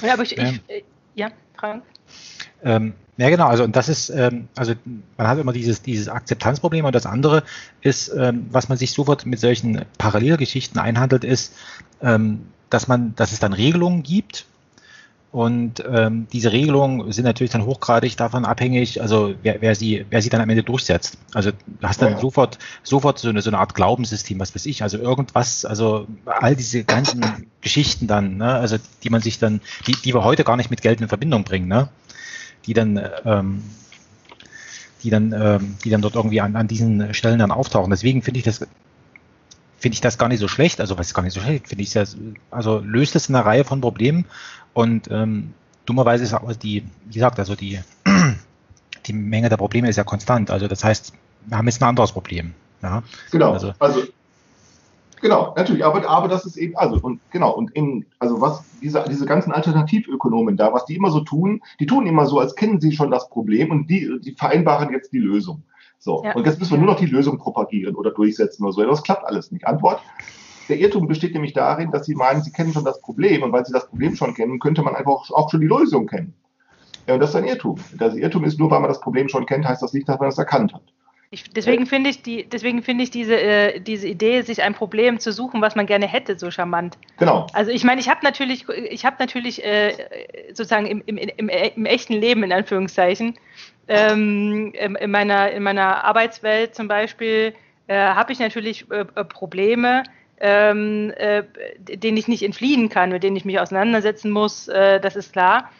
Ja, 0.00 0.12
aber 0.12 0.22
ich, 0.22 0.38
ich 0.38 0.62
äh, 0.68 0.82
ja, 1.16 1.30
Frank. 1.56 1.82
Ähm, 2.62 2.94
ja, 3.16 3.28
genau. 3.28 3.48
Also, 3.48 3.64
und 3.64 3.74
das 3.74 3.88
ist, 3.88 4.10
ähm, 4.10 4.48
also, 4.54 4.74
man 5.16 5.26
hat 5.26 5.38
immer 5.38 5.52
dieses, 5.52 5.82
dieses 5.82 6.08
Akzeptanzproblem 6.08 6.84
und 6.84 6.94
das 6.94 7.06
andere 7.06 7.42
ist, 7.80 8.14
ähm, 8.16 8.46
was 8.50 8.68
man 8.68 8.78
sich 8.78 8.92
sofort 8.92 9.26
mit 9.26 9.40
solchen 9.40 9.84
Parallelgeschichten 9.98 10.80
einhandelt, 10.80 11.24
ist, 11.24 11.54
ähm, 12.02 12.46
dass 12.70 12.88
man, 12.88 13.14
dass 13.16 13.32
es 13.32 13.40
dann 13.40 13.52
Regelungen 13.52 14.02
gibt. 14.02 14.46
Und 15.32 15.84
ähm, 15.88 16.26
diese 16.32 16.50
Regelungen 16.50 17.12
sind 17.12 17.24
natürlich 17.24 17.52
dann 17.52 17.64
hochgradig 17.64 18.16
davon 18.16 18.44
abhängig, 18.44 19.00
also 19.00 19.34
wer, 19.42 19.62
wer 19.62 19.76
sie, 19.76 20.04
wer 20.10 20.22
sie 20.22 20.28
dann 20.28 20.40
am 20.40 20.50
Ende 20.50 20.64
durchsetzt. 20.64 21.18
Also 21.32 21.52
du 21.52 21.86
hast 21.86 22.02
dann 22.02 22.14
ja. 22.14 22.18
sofort, 22.18 22.58
sofort 22.82 23.20
so 23.20 23.28
eine, 23.28 23.40
so 23.40 23.50
eine 23.50 23.58
Art 23.58 23.76
Glaubenssystem, 23.76 24.40
was 24.40 24.52
weiß 24.56 24.66
ich, 24.66 24.82
also 24.82 24.98
irgendwas, 24.98 25.64
also 25.64 26.08
all 26.24 26.56
diese 26.56 26.82
ganzen 26.82 27.46
Geschichten 27.60 28.08
dann, 28.08 28.38
ne, 28.38 28.54
also 28.54 28.76
die 29.04 29.10
man 29.10 29.20
sich 29.20 29.38
dann, 29.38 29.60
die, 29.86 29.92
die 29.92 30.14
wir 30.14 30.24
heute 30.24 30.42
gar 30.42 30.56
nicht 30.56 30.70
mit 30.70 30.82
Geld 30.82 31.00
in 31.00 31.06
Verbindung 31.06 31.44
bringen, 31.44 31.68
ne, 31.68 31.88
die 32.66 32.74
dann, 32.74 33.00
ähm, 33.24 33.62
die 35.04 35.10
dann, 35.10 35.32
ähm, 35.32 35.76
die 35.84 35.90
dann 35.90 36.02
dort 36.02 36.16
irgendwie 36.16 36.40
an, 36.40 36.56
an 36.56 36.66
diesen 36.66 37.14
Stellen 37.14 37.38
dann 37.38 37.52
auftauchen. 37.52 37.90
Deswegen 37.90 38.22
finde 38.22 38.38
ich 38.38 38.44
das 38.44 38.66
finde 39.80 39.94
ich 39.94 40.00
das 40.00 40.18
gar 40.18 40.28
nicht 40.28 40.40
so 40.40 40.48
schlecht. 40.48 40.80
Also 40.80 40.96
was 40.98 41.08
ist 41.08 41.14
gar 41.14 41.22
nicht 41.22 41.34
so 41.34 41.40
schlecht, 41.40 41.68
finde 41.68 41.82
ich 41.82 41.92
das, 41.92 42.16
also 42.50 42.78
löst 42.78 43.16
es 43.16 43.28
eine 43.28 43.44
Reihe 43.44 43.64
von 43.64 43.80
Problemen 43.80 44.26
und 44.74 45.10
ähm, 45.10 45.54
dummerweise 45.86 46.22
ist 46.22 46.34
auch 46.34 46.52
die, 46.54 46.84
wie 47.06 47.14
gesagt, 47.14 47.38
also 47.38 47.56
die, 47.56 47.80
die 49.06 49.12
Menge 49.12 49.48
der 49.48 49.56
Probleme 49.56 49.88
ist 49.88 49.96
ja 49.96 50.04
konstant. 50.04 50.50
Also 50.50 50.68
das 50.68 50.84
heißt, 50.84 51.12
wir 51.46 51.58
haben 51.58 51.66
jetzt 51.66 51.82
ein 51.82 51.88
anderes 51.88 52.12
Problem. 52.12 52.54
Ja? 52.82 53.02
Genau. 53.32 53.52
Also, 53.52 53.72
also 53.78 54.02
Genau, 55.20 55.52
natürlich, 55.54 55.84
aber, 55.84 56.08
aber 56.08 56.28
das 56.28 56.46
ist 56.46 56.56
eben, 56.56 56.74
also, 56.76 56.96
und 56.96 57.20
genau, 57.30 57.52
und 57.52 57.70
in, 57.72 58.06
also 58.18 58.40
was 58.40 58.64
diese, 58.80 59.04
diese 59.06 59.26
ganzen 59.26 59.52
Alternativökonomen 59.52 60.56
da, 60.56 60.72
was 60.72 60.86
die 60.86 60.96
immer 60.96 61.10
so 61.10 61.20
tun, 61.20 61.60
die 61.78 61.84
tun 61.84 62.06
immer 62.06 62.24
so, 62.24 62.38
als 62.38 62.54
kennen 62.54 62.80
sie 62.80 62.92
schon 62.92 63.10
das 63.10 63.28
Problem 63.28 63.70
und 63.70 63.90
die, 63.90 64.18
die 64.22 64.32
vereinbaren 64.32 64.90
jetzt 64.92 65.12
die 65.12 65.18
Lösung. 65.18 65.62
So, 66.02 66.22
ja. 66.24 66.34
und 66.34 66.46
jetzt 66.46 66.58
müssen 66.58 66.72
wir 66.72 66.78
nur 66.78 66.86
noch 66.86 66.98
die 66.98 67.06
Lösung 67.06 67.36
propagieren 67.36 67.94
oder 67.94 68.10
durchsetzen 68.10 68.64
oder 68.64 68.72
so. 68.72 68.82
Das 68.82 69.02
klappt 69.02 69.26
alles 69.26 69.52
nicht. 69.52 69.66
Antwort, 69.66 70.00
der 70.70 70.78
Irrtum 70.78 71.06
besteht 71.06 71.34
nämlich 71.34 71.52
darin, 71.52 71.90
dass 71.90 72.06
Sie 72.06 72.14
meinen, 72.14 72.42
Sie 72.42 72.52
kennen 72.52 72.72
schon 72.72 72.86
das 72.86 73.02
Problem 73.02 73.42
und 73.42 73.52
weil 73.52 73.66
Sie 73.66 73.72
das 73.72 73.86
Problem 73.86 74.16
schon 74.16 74.32
kennen, 74.32 74.58
könnte 74.58 74.82
man 74.82 74.96
einfach 74.96 75.30
auch 75.30 75.50
schon 75.50 75.60
die 75.60 75.66
Lösung 75.66 76.06
kennen. 76.06 76.32
Ja, 77.06 77.14
und 77.14 77.20
das 77.20 77.30
ist 77.30 77.36
ein 77.36 77.44
Irrtum. 77.44 77.78
Das 77.98 78.14
Irrtum 78.14 78.44
ist 78.44 78.58
nur, 78.58 78.70
weil 78.70 78.80
man 78.80 78.88
das 78.88 79.00
Problem 79.00 79.28
schon 79.28 79.44
kennt, 79.44 79.66
heißt 79.66 79.82
das 79.82 79.92
nicht, 79.92 80.08
dass 80.08 80.18
man 80.18 80.30
es 80.30 80.38
erkannt 80.38 80.72
hat. 80.72 80.82
Ich, 81.32 81.48
deswegen 81.48 81.86
finde 81.86 82.10
ich, 82.10 82.22
die, 82.22 82.48
deswegen 82.48 82.82
finde 82.82 83.04
ich 83.04 83.12
diese, 83.12 83.40
äh, 83.40 83.80
diese 83.80 84.08
Idee, 84.08 84.42
sich 84.42 84.64
ein 84.64 84.74
Problem 84.74 85.20
zu 85.20 85.32
suchen, 85.32 85.62
was 85.62 85.76
man 85.76 85.86
gerne 85.86 86.08
hätte, 86.08 86.36
so 86.36 86.50
charmant. 86.50 86.98
Genau. 87.18 87.46
Also 87.52 87.70
ich 87.70 87.84
meine, 87.84 88.00
ich 88.00 88.08
habe 88.08 88.18
natürlich, 88.24 88.68
ich 88.68 89.04
habe 89.04 89.14
natürlich 89.20 89.64
äh, 89.64 89.92
sozusagen 90.48 90.86
im, 90.86 91.02
im, 91.06 91.16
im, 91.18 91.48
im, 91.48 91.86
echten 91.86 92.14
Leben 92.14 92.42
in 92.42 92.52
Anführungszeichen 92.52 93.38
ähm, 93.86 94.72
in, 94.72 95.10
meiner, 95.10 95.52
in 95.52 95.62
meiner 95.62 96.04
Arbeitswelt 96.04 96.74
zum 96.74 96.88
Beispiel 96.88 97.54
äh, 97.86 97.94
habe 97.96 98.32
ich 98.32 98.40
natürlich 98.40 98.90
äh, 98.90 99.04
äh, 99.14 99.24
Probleme, 99.24 100.02
ähm, 100.40 101.12
äh, 101.16 101.44
denen 101.78 102.16
ich 102.16 102.26
nicht 102.26 102.42
entfliehen 102.42 102.88
kann, 102.88 103.10
mit 103.10 103.22
denen 103.22 103.36
ich 103.36 103.44
mich 103.44 103.60
auseinandersetzen 103.60 104.32
muss, 104.32 104.66
äh, 104.66 104.98
das 104.98 105.14
ist 105.14 105.32
klar. 105.32 105.70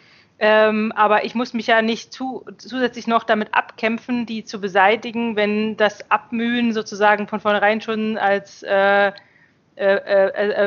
Ähm, 0.43 0.91
aber 0.97 1.25
ich 1.27 1.35
muss 1.35 1.53
mich 1.53 1.67
ja 1.67 1.83
nicht 1.83 2.15
zu, 2.15 2.47
zusätzlich 2.57 3.07
noch 3.07 3.25
damit 3.25 3.53
abkämpfen, 3.53 4.25
die 4.25 4.43
zu 4.43 4.59
beseitigen, 4.59 5.37
wenn 5.37 5.77
das 5.77 6.11
Abmühen 6.11 6.73
sozusagen 6.73 7.29
von 7.29 7.41
vornherein 7.41 7.83
schon 7.83 8.17
als 8.17 8.63
äh, 8.63 9.13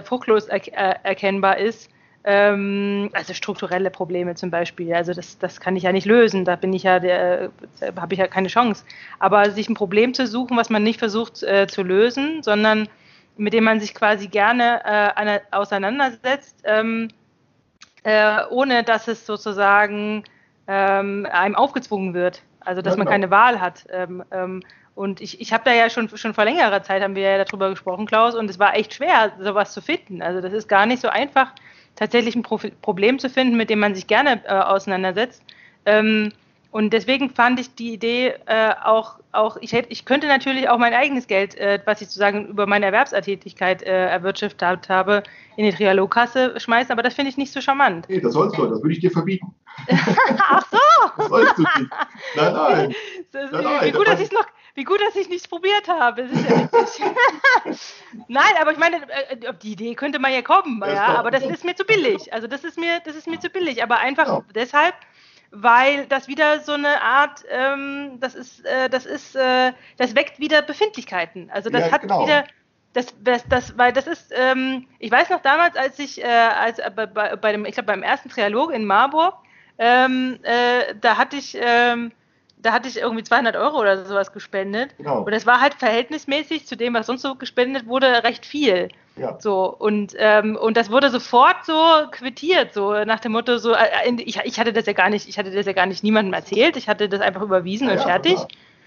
fruchtlos 0.04 0.46
er 0.46 1.06
erkennbar 1.06 1.58
ist. 1.58 1.90
Ähm, 2.24 3.10
also 3.14 3.34
strukturelle 3.34 3.90
Probleme 3.90 4.36
zum 4.36 4.52
Beispiel. 4.52 4.94
Also 4.94 5.14
das, 5.14 5.40
das 5.40 5.60
kann 5.60 5.76
ich 5.76 5.84
ja 5.84 5.92
nicht 5.92 6.06
lösen. 6.06 6.46
Da 6.46 6.56
bin 6.56 6.72
ich 6.72 6.84
ja, 6.84 7.00
der, 7.00 7.50
habe 7.98 8.14
ich 8.14 8.20
ja 8.20 8.28
keine 8.28 8.50
Chance. 8.50 8.86
Aber 9.18 9.50
sich 9.50 9.70
ein 9.70 9.76
Problem 9.76 10.14
zu 10.14 10.28
suchen, 10.28 10.56
was 10.56 10.70
man 10.70 10.84
nicht 10.84 11.00
versucht 11.00 11.42
äh, 11.42 11.68
zu 11.68 11.82
lösen, 11.82 12.44
sondern 12.44 12.88
mit 13.38 13.54
dem 13.54 13.64
man 13.64 13.80
sich 13.80 13.96
quasi 13.96 14.28
gerne 14.28 14.82
äh, 14.86 15.40
auseinandersetzt, 15.52 16.62
ähm, 16.64 17.10
äh, 18.04 18.46
ohne 18.50 18.84
dass 18.84 19.08
es 19.08 19.26
sozusagen 19.26 20.24
ähm, 20.68 21.28
einem 21.32 21.56
aufgezwungen 21.56 22.14
wird. 22.14 22.42
Also 22.60 22.82
dass 22.82 22.96
man 22.96 23.06
genau. 23.06 23.12
keine 23.12 23.32
Wahl 23.32 23.60
hat. 23.60 23.86
Ähm, 23.90 24.24
ähm, 24.32 24.64
und 24.96 25.22
ich, 25.22 25.42
ich 25.42 25.52
habe 25.52 25.64
da 25.66 25.74
ja 25.74 25.90
schon, 25.90 26.10
schon 26.16 26.34
vor 26.34 26.46
längerer 26.46 26.84
Zeit, 26.84 27.02
haben 27.02 27.16
wir 27.16 27.24
ja 27.24 27.44
darüber 27.44 27.70
gesprochen, 27.70 28.06
Klaus, 28.06 28.36
und 28.36 28.50
es 28.50 28.60
war 28.60 28.76
echt 28.76 28.94
schwer, 28.94 29.32
sowas 29.40 29.74
zu 29.74 29.82
finden. 29.82 30.22
Also 30.22 30.40
das 30.40 30.54
ist 30.54 30.68
gar 30.68 30.86
nicht 30.86 31.02
so 31.02 31.10
einfach, 31.10 31.52
tatsächlich 31.96 32.36
ein 32.36 32.44
Pro 32.44 32.60
Problem 32.82 33.20
zu 33.20 33.30
finden, 33.30 33.58
mit 33.58 33.70
dem 33.70 33.80
man 33.80 33.96
sich 33.96 34.08
gerne 34.08 34.42
äh, 34.46 34.54
auseinandersetzt. 34.54 35.44
Ähm, 35.86 36.32
und 36.74 36.90
deswegen 36.90 37.30
fand 37.30 37.60
ich 37.60 37.76
die 37.76 37.94
Idee 37.94 38.34
äh, 38.48 38.74
auch, 38.84 39.20
auch 39.32 39.58
ich, 39.62 39.74
hätte, 39.74 39.92
ich 39.92 40.06
könnte 40.06 40.26
natürlich 40.26 40.70
auch 40.70 40.80
mein 40.80 40.96
eigenes 40.96 41.28
Geld, 41.28 41.56
äh, 41.56 41.80
was 41.86 42.02
ich 42.02 42.08
sozusagen 42.08 42.48
über 42.48 42.66
meine 42.66 42.88
Erwerbstätigkeit 42.88 43.84
äh, 43.84 44.08
erwirtschaftet 44.08 44.90
habe, 44.90 45.22
in 45.56 45.66
die 45.66 45.72
Trialogkasse 45.72 46.60
schmeißen, 46.60 46.92
aber 46.92 47.04
das 47.04 47.14
finde 47.14 47.30
ich 47.30 47.38
nicht 47.38 47.54
so 47.54 47.62
charmant. 47.62 48.10
Nee, 48.10 48.20
das 48.20 48.34
sollst 48.34 48.58
du, 48.58 48.66
das 48.66 48.82
würde 48.82 48.94
ich 48.94 49.02
dir 49.02 49.12
verbieten. 49.12 49.54
Ach 49.88 50.66
so! 50.72 50.78
das 51.16 51.28
sollst 51.28 51.58
du 51.58 51.62
nicht. 51.62 51.92
Nein, 52.36 52.54
nein. 52.54 52.96
Das, 53.32 53.52
nein, 53.52 53.64
nein, 53.64 53.94
gut, 53.94 54.08
dass 54.08 54.20
ich 54.20 54.28
es 54.28 54.32
noch, 54.32 54.46
wie 54.76 54.84
gut, 54.84 55.00
dass 55.02 55.16
ich 55.16 55.28
nichts 55.28 55.48
probiert 55.48 55.88
habe. 55.88 56.24
Das 56.24 56.32
ist 56.32 56.50
ja 56.50 56.70
Nein, 58.28 58.54
aber 58.62 58.72
ich 58.72 58.78
meine, 58.78 58.98
äh, 58.98 59.48
auf 59.48 59.58
die 59.58 59.72
Idee 59.72 59.96
könnte 59.96 60.20
man 60.20 60.32
ja 60.32 60.44
kommen, 60.44 60.84
ja, 60.86 61.16
aber 61.16 61.32
das 61.32 61.44
ist 61.44 61.66
mir 61.66 61.76
zu 61.76 61.84
billig. 61.84 62.32
Also 62.32 62.46
das 62.46 62.64
ist 62.64 62.78
mir, 62.78 63.00
das 63.04 63.16
ist 63.16 63.28
mir 63.28 63.40
zu 63.40 63.50
billig. 63.50 63.82
Aber 63.82 63.98
einfach 63.98 64.28
ja. 64.28 64.44
deshalb, 64.54 64.94
weil 65.54 66.08
das 66.08 66.28
wieder 66.28 66.60
so 66.62 66.74
eine 66.74 67.02
Art, 67.02 67.44
ähm, 67.50 68.20
das 68.20 68.34
ist, 68.36 68.66
äh, 68.66 68.90
das 68.90 69.06
ist, 69.06 69.36
äh, 69.36 69.72
das 69.98 70.16
weckt 70.16 70.40
wieder 70.40 70.62
Befindlichkeiten. 70.64 71.50
Also 71.52 71.70
das 71.70 71.86
ja, 71.86 71.92
hat 71.92 72.02
genau. 72.02 72.24
wieder 72.24 72.44
das, 72.94 73.08
das, 73.24 73.48
das, 73.48 73.78
weil 73.78 73.94
das 73.94 74.08
ist, 74.08 74.34
ähm, 74.36 74.88
ich 75.00 75.12
weiß 75.12 75.30
noch 75.30 75.42
damals, 75.42 75.76
als 75.76 76.00
ich, 76.00 76.24
äh, 76.24 76.28
als 76.28 76.80
äh, 76.80 76.92
bei, 76.94 77.06
bei, 77.06 77.52
dem, 77.52 77.66
ich 77.66 77.74
glaube 77.74 77.88
beim 77.88 78.04
ersten 78.04 78.30
Trialog 78.30 78.72
in 78.72 78.86
Marburg, 78.86 79.36
ähm, 79.78 80.40
äh, 80.44 80.96
da 81.00 81.18
hatte 81.18 81.36
ich, 81.36 81.58
ähm, 81.60 82.12
da 82.58 82.72
hatte 82.72 82.88
ich 82.88 82.98
irgendwie 82.98 83.24
200 83.24 83.56
Euro 83.56 83.80
oder 83.80 84.06
sowas 84.06 84.32
gespendet. 84.32 84.96
Genau. 84.98 85.22
Und 85.22 85.32
das 85.32 85.46
war 85.46 85.62
halt 85.62 85.76
verhältnismäßig 85.76 86.66
zu 86.66 86.78
dem, 86.78 86.94
was 86.94 87.08
sonst 87.08 87.22
so 87.22 87.36
gespendet 87.36 87.88
wurde, 87.88 88.24
recht 88.24 88.46
viel. 88.46 88.90
Ja. 89.16 89.38
So, 89.40 89.66
und, 89.66 90.16
ähm, 90.18 90.56
und 90.56 90.76
das 90.76 90.90
wurde 90.90 91.10
sofort 91.10 91.66
so 91.66 91.74
quittiert, 92.12 92.74
so 92.74 93.04
nach 93.06 93.20
dem 93.20 93.34
Motto, 93.34 93.58
so, 93.58 93.74
äh, 93.74 94.12
ich, 94.18 94.40
ich 94.44 94.60
hatte 94.60 94.74
das 94.74 94.88
ja 94.88 94.94
gar 94.94 95.10
nicht, 95.10 95.30
ich 95.30 95.38
hatte 95.38 95.52
das 95.52 95.66
ja 95.68 95.74
gar 95.74 95.86
nicht 95.86 96.04
niemandem 96.04 96.34
erzählt, 96.34 96.78
ich 96.78 96.88
hatte 96.90 97.08
das 97.08 97.22
einfach 97.22 97.44
überwiesen 97.44 97.88
ja, 97.88 97.94
und 97.94 98.02
fertig. 98.02 98.40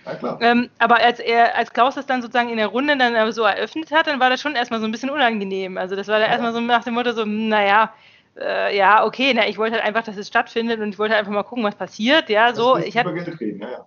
Ja, 0.05 0.39
ähm, 0.41 0.71
aber 0.79 0.97
als 0.97 1.21
er, 1.21 1.57
als 1.57 1.73
Klaus 1.73 1.95
das 1.95 2.07
dann 2.07 2.23
sozusagen 2.23 2.51
in 2.51 2.57
der 2.57 2.69
Runde 2.69 2.97
dann 2.97 3.33
so 3.33 3.43
eröffnet 3.43 3.91
hat, 3.93 4.07
dann 4.07 4.21
war 4.21 4.31
das 4.31 4.41
schon 4.41 4.55
erstmal 4.55 4.81
so 4.81 4.87
ein 4.87 4.93
bisschen 4.93 5.11
unangenehm. 5.11 5.79
Also 5.79 5.97
das 5.97 6.09
war 6.09 6.19
dann 6.19 6.29
ja. 6.29 6.33
erstmal 6.33 6.53
so 6.53 6.61
nach 6.61 6.85
dem 6.85 6.95
Motto 6.95 7.13
so, 7.13 7.23
hm, 7.23 7.49
naja, 7.49 7.93
äh, 8.39 8.77
ja, 8.77 9.05
okay, 9.05 9.33
na, 9.35 9.49
ich 9.49 9.59
wollte 9.59 9.77
halt 9.77 9.85
einfach, 9.85 10.03
dass 10.03 10.17
es 10.17 10.29
stattfindet 10.29 10.81
und 10.81 10.91
ich 10.91 10.99
wollte 10.99 11.17
einfach 11.17 11.33
mal 11.33 11.43
gucken, 11.43 11.65
was 11.65 11.75
passiert. 11.75 12.29
Ja, 12.29 12.55
so, 12.55 12.77
ich 12.77 12.97
hatte. 12.97 13.11
Reden, 13.11 13.61
ja, 13.61 13.71
ja. 13.71 13.87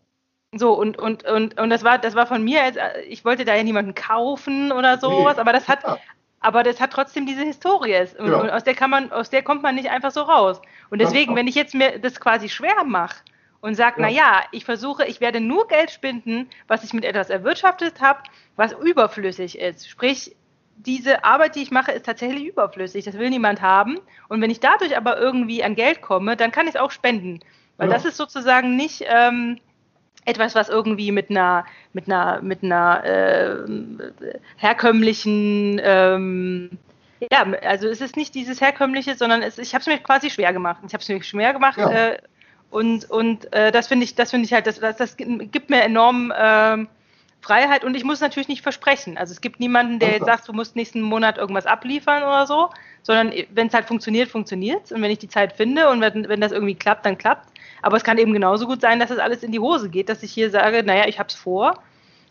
So, 0.51 0.73
und, 0.73 0.97
und, 0.97 1.25
und, 1.25 1.59
und 1.59 1.69
das 1.69 1.83
war, 1.83 1.99
das 1.99 2.15
war 2.15 2.25
von 2.25 2.43
mir, 2.43 2.63
als, 2.63 2.75
ich 3.07 3.23
wollte 3.23 3.45
da 3.45 3.53
ja 3.53 3.63
niemanden 3.63 3.93
kaufen 3.93 4.71
oder 4.71 4.97
sowas, 4.97 5.35
nee. 5.35 5.41
aber 5.41 5.53
das 5.53 5.67
hat, 5.67 5.83
ja. 5.83 5.99
Aber 6.39 6.63
das 6.63 6.79
hat 6.79 6.91
trotzdem 6.91 7.25
diese 7.25 7.43
Historie. 7.43 8.05
Und, 8.17 8.31
ja. 8.31 8.55
aus 8.55 8.63
der 8.63 8.75
kann 8.75 8.89
man, 8.89 9.11
aus 9.11 9.29
der 9.29 9.43
kommt 9.43 9.61
man 9.61 9.75
nicht 9.75 9.89
einfach 9.89 10.11
so 10.11 10.21
raus. 10.21 10.61
Und 10.89 10.99
deswegen, 10.99 11.35
wenn 11.35 11.47
ich 11.47 11.55
jetzt 11.55 11.75
mir 11.75 11.99
das 11.99 12.19
quasi 12.19 12.49
schwer 12.49 12.83
mache, 12.85 13.17
und 13.61 13.75
sagt, 13.75 13.97
ja. 13.97 14.03
naja, 14.03 14.43
ich 14.51 14.65
versuche, 14.65 15.05
ich 15.05 15.21
werde 15.21 15.41
nur 15.41 15.67
Geld 15.67 15.91
spenden, 15.91 16.49
was 16.67 16.83
ich 16.83 16.93
mit 16.93 17.03
etwas 17.03 17.29
erwirtschaftet 17.29 18.01
habe, 18.01 18.23
was 18.55 18.71
überflüssig 18.73 19.59
ist. 19.59 19.89
Sprich, 19.89 20.35
diese 20.77 21.25
Arbeit, 21.25 21.55
die 21.55 21.61
ich 21.61 21.71
mache, 21.71 21.91
ist 21.91 22.05
tatsächlich 22.05 22.45
überflüssig. 22.45 23.03
Das 23.03 23.17
will 23.17 23.29
niemand 23.29 23.61
haben. 23.61 23.99
Und 24.29 24.41
wenn 24.41 24.49
ich 24.49 24.61
dadurch 24.61 24.95
aber 24.95 25.19
irgendwie 25.19 25.63
an 25.63 25.75
Geld 25.75 26.01
komme, 26.01 26.37
dann 26.37 26.51
kann 26.51 26.67
ich 26.67 26.75
es 26.75 26.79
auch 26.79 26.91
spenden. 26.91 27.41
Weil 27.77 27.89
ja. 27.89 27.93
das 27.93 28.05
ist 28.05 28.17
sozusagen 28.17 28.77
nicht 28.77 29.03
ähm, 29.05 29.59
etwas, 30.26 30.55
was 30.55 30.70
irgendwie 30.70 31.11
mit 31.11 31.30
einer, 31.30 31.65
mit 31.93 32.07
einer, 32.07 32.41
mit 32.41 32.63
einer 32.63 33.03
äh, 33.03 33.55
herkömmlichen 34.57 35.80
ähm, 35.84 36.70
ja, 37.32 37.45
also 37.63 37.88
es 37.88 37.99
ist 37.99 38.15
nicht 38.15 38.34
dieses 38.34 38.61
herkömmliche, 38.61 39.15
sondern 39.15 39.41
es, 39.41 39.57
ich 39.57 39.74
habe 39.74 39.82
es 39.82 39.88
mir 39.88 39.97
quasi 39.97 40.30
schwer 40.30 40.53
gemacht. 40.53 40.82
Ich 40.88 40.93
habe 40.93 41.01
es 41.01 41.09
mir 41.09 41.22
schwer 41.22 41.53
gemacht, 41.53 41.78
ja. 41.78 41.91
äh, 41.91 42.17
und, 42.72 43.09
und 43.09 43.51
äh, 43.51 43.72
das 43.72 43.88
finde 43.88 44.05
ich, 44.05 44.15
das 44.15 44.32
finde 44.32 44.45
ich 44.45 44.53
halt, 44.53 44.67
das, 44.67 44.80
das, 44.80 44.97
das 44.97 45.17
gibt 45.17 45.70
mir 45.70 45.82
enorm 45.82 46.32
äh, 46.32 46.86
Freiheit 47.41 47.83
und 47.83 47.95
ich 47.95 48.03
muss 48.03 48.19
natürlich 48.19 48.47
nicht 48.47 48.61
versprechen. 48.61 49.17
Also 49.17 49.31
es 49.31 49.41
gibt 49.41 49.59
niemanden, 49.59 49.99
der 49.99 50.11
jetzt 50.11 50.25
sagt, 50.25 50.47
du 50.47 50.53
musst 50.53 50.75
nächsten 50.75 51.01
Monat 51.01 51.37
irgendwas 51.37 51.65
abliefern 51.65 52.23
oder 52.23 52.45
so, 52.45 52.69
sondern 53.01 53.33
wenn 53.51 53.67
es 53.67 53.73
halt 53.73 53.85
funktioniert, 53.85 54.29
funktioniert 54.29 54.85
es. 54.85 54.91
Und 54.91 55.01
wenn 55.01 55.11
ich 55.11 55.19
die 55.19 55.29
Zeit 55.29 55.53
finde 55.53 55.89
und 55.89 56.01
wenn, 56.01 56.27
wenn 56.27 56.41
das 56.41 56.51
irgendwie 56.51 56.75
klappt, 56.75 57.05
dann 57.05 57.17
klappt. 57.17 57.47
Aber 57.81 57.95
es 57.95 58.03
kann 58.03 58.17
eben 58.17 58.33
genauso 58.33 58.67
gut 58.67 58.81
sein, 58.81 58.99
dass 58.99 59.09
es 59.09 59.17
das 59.17 59.25
alles 59.25 59.43
in 59.43 59.51
die 59.51 59.59
Hose 59.59 59.89
geht, 59.89 60.09
dass 60.09 60.21
ich 60.21 60.31
hier 60.31 60.49
sage, 60.49 60.83
naja, 60.83 61.07
ich 61.07 61.17
habe 61.17 61.29
es 61.29 61.35
vor 61.35 61.81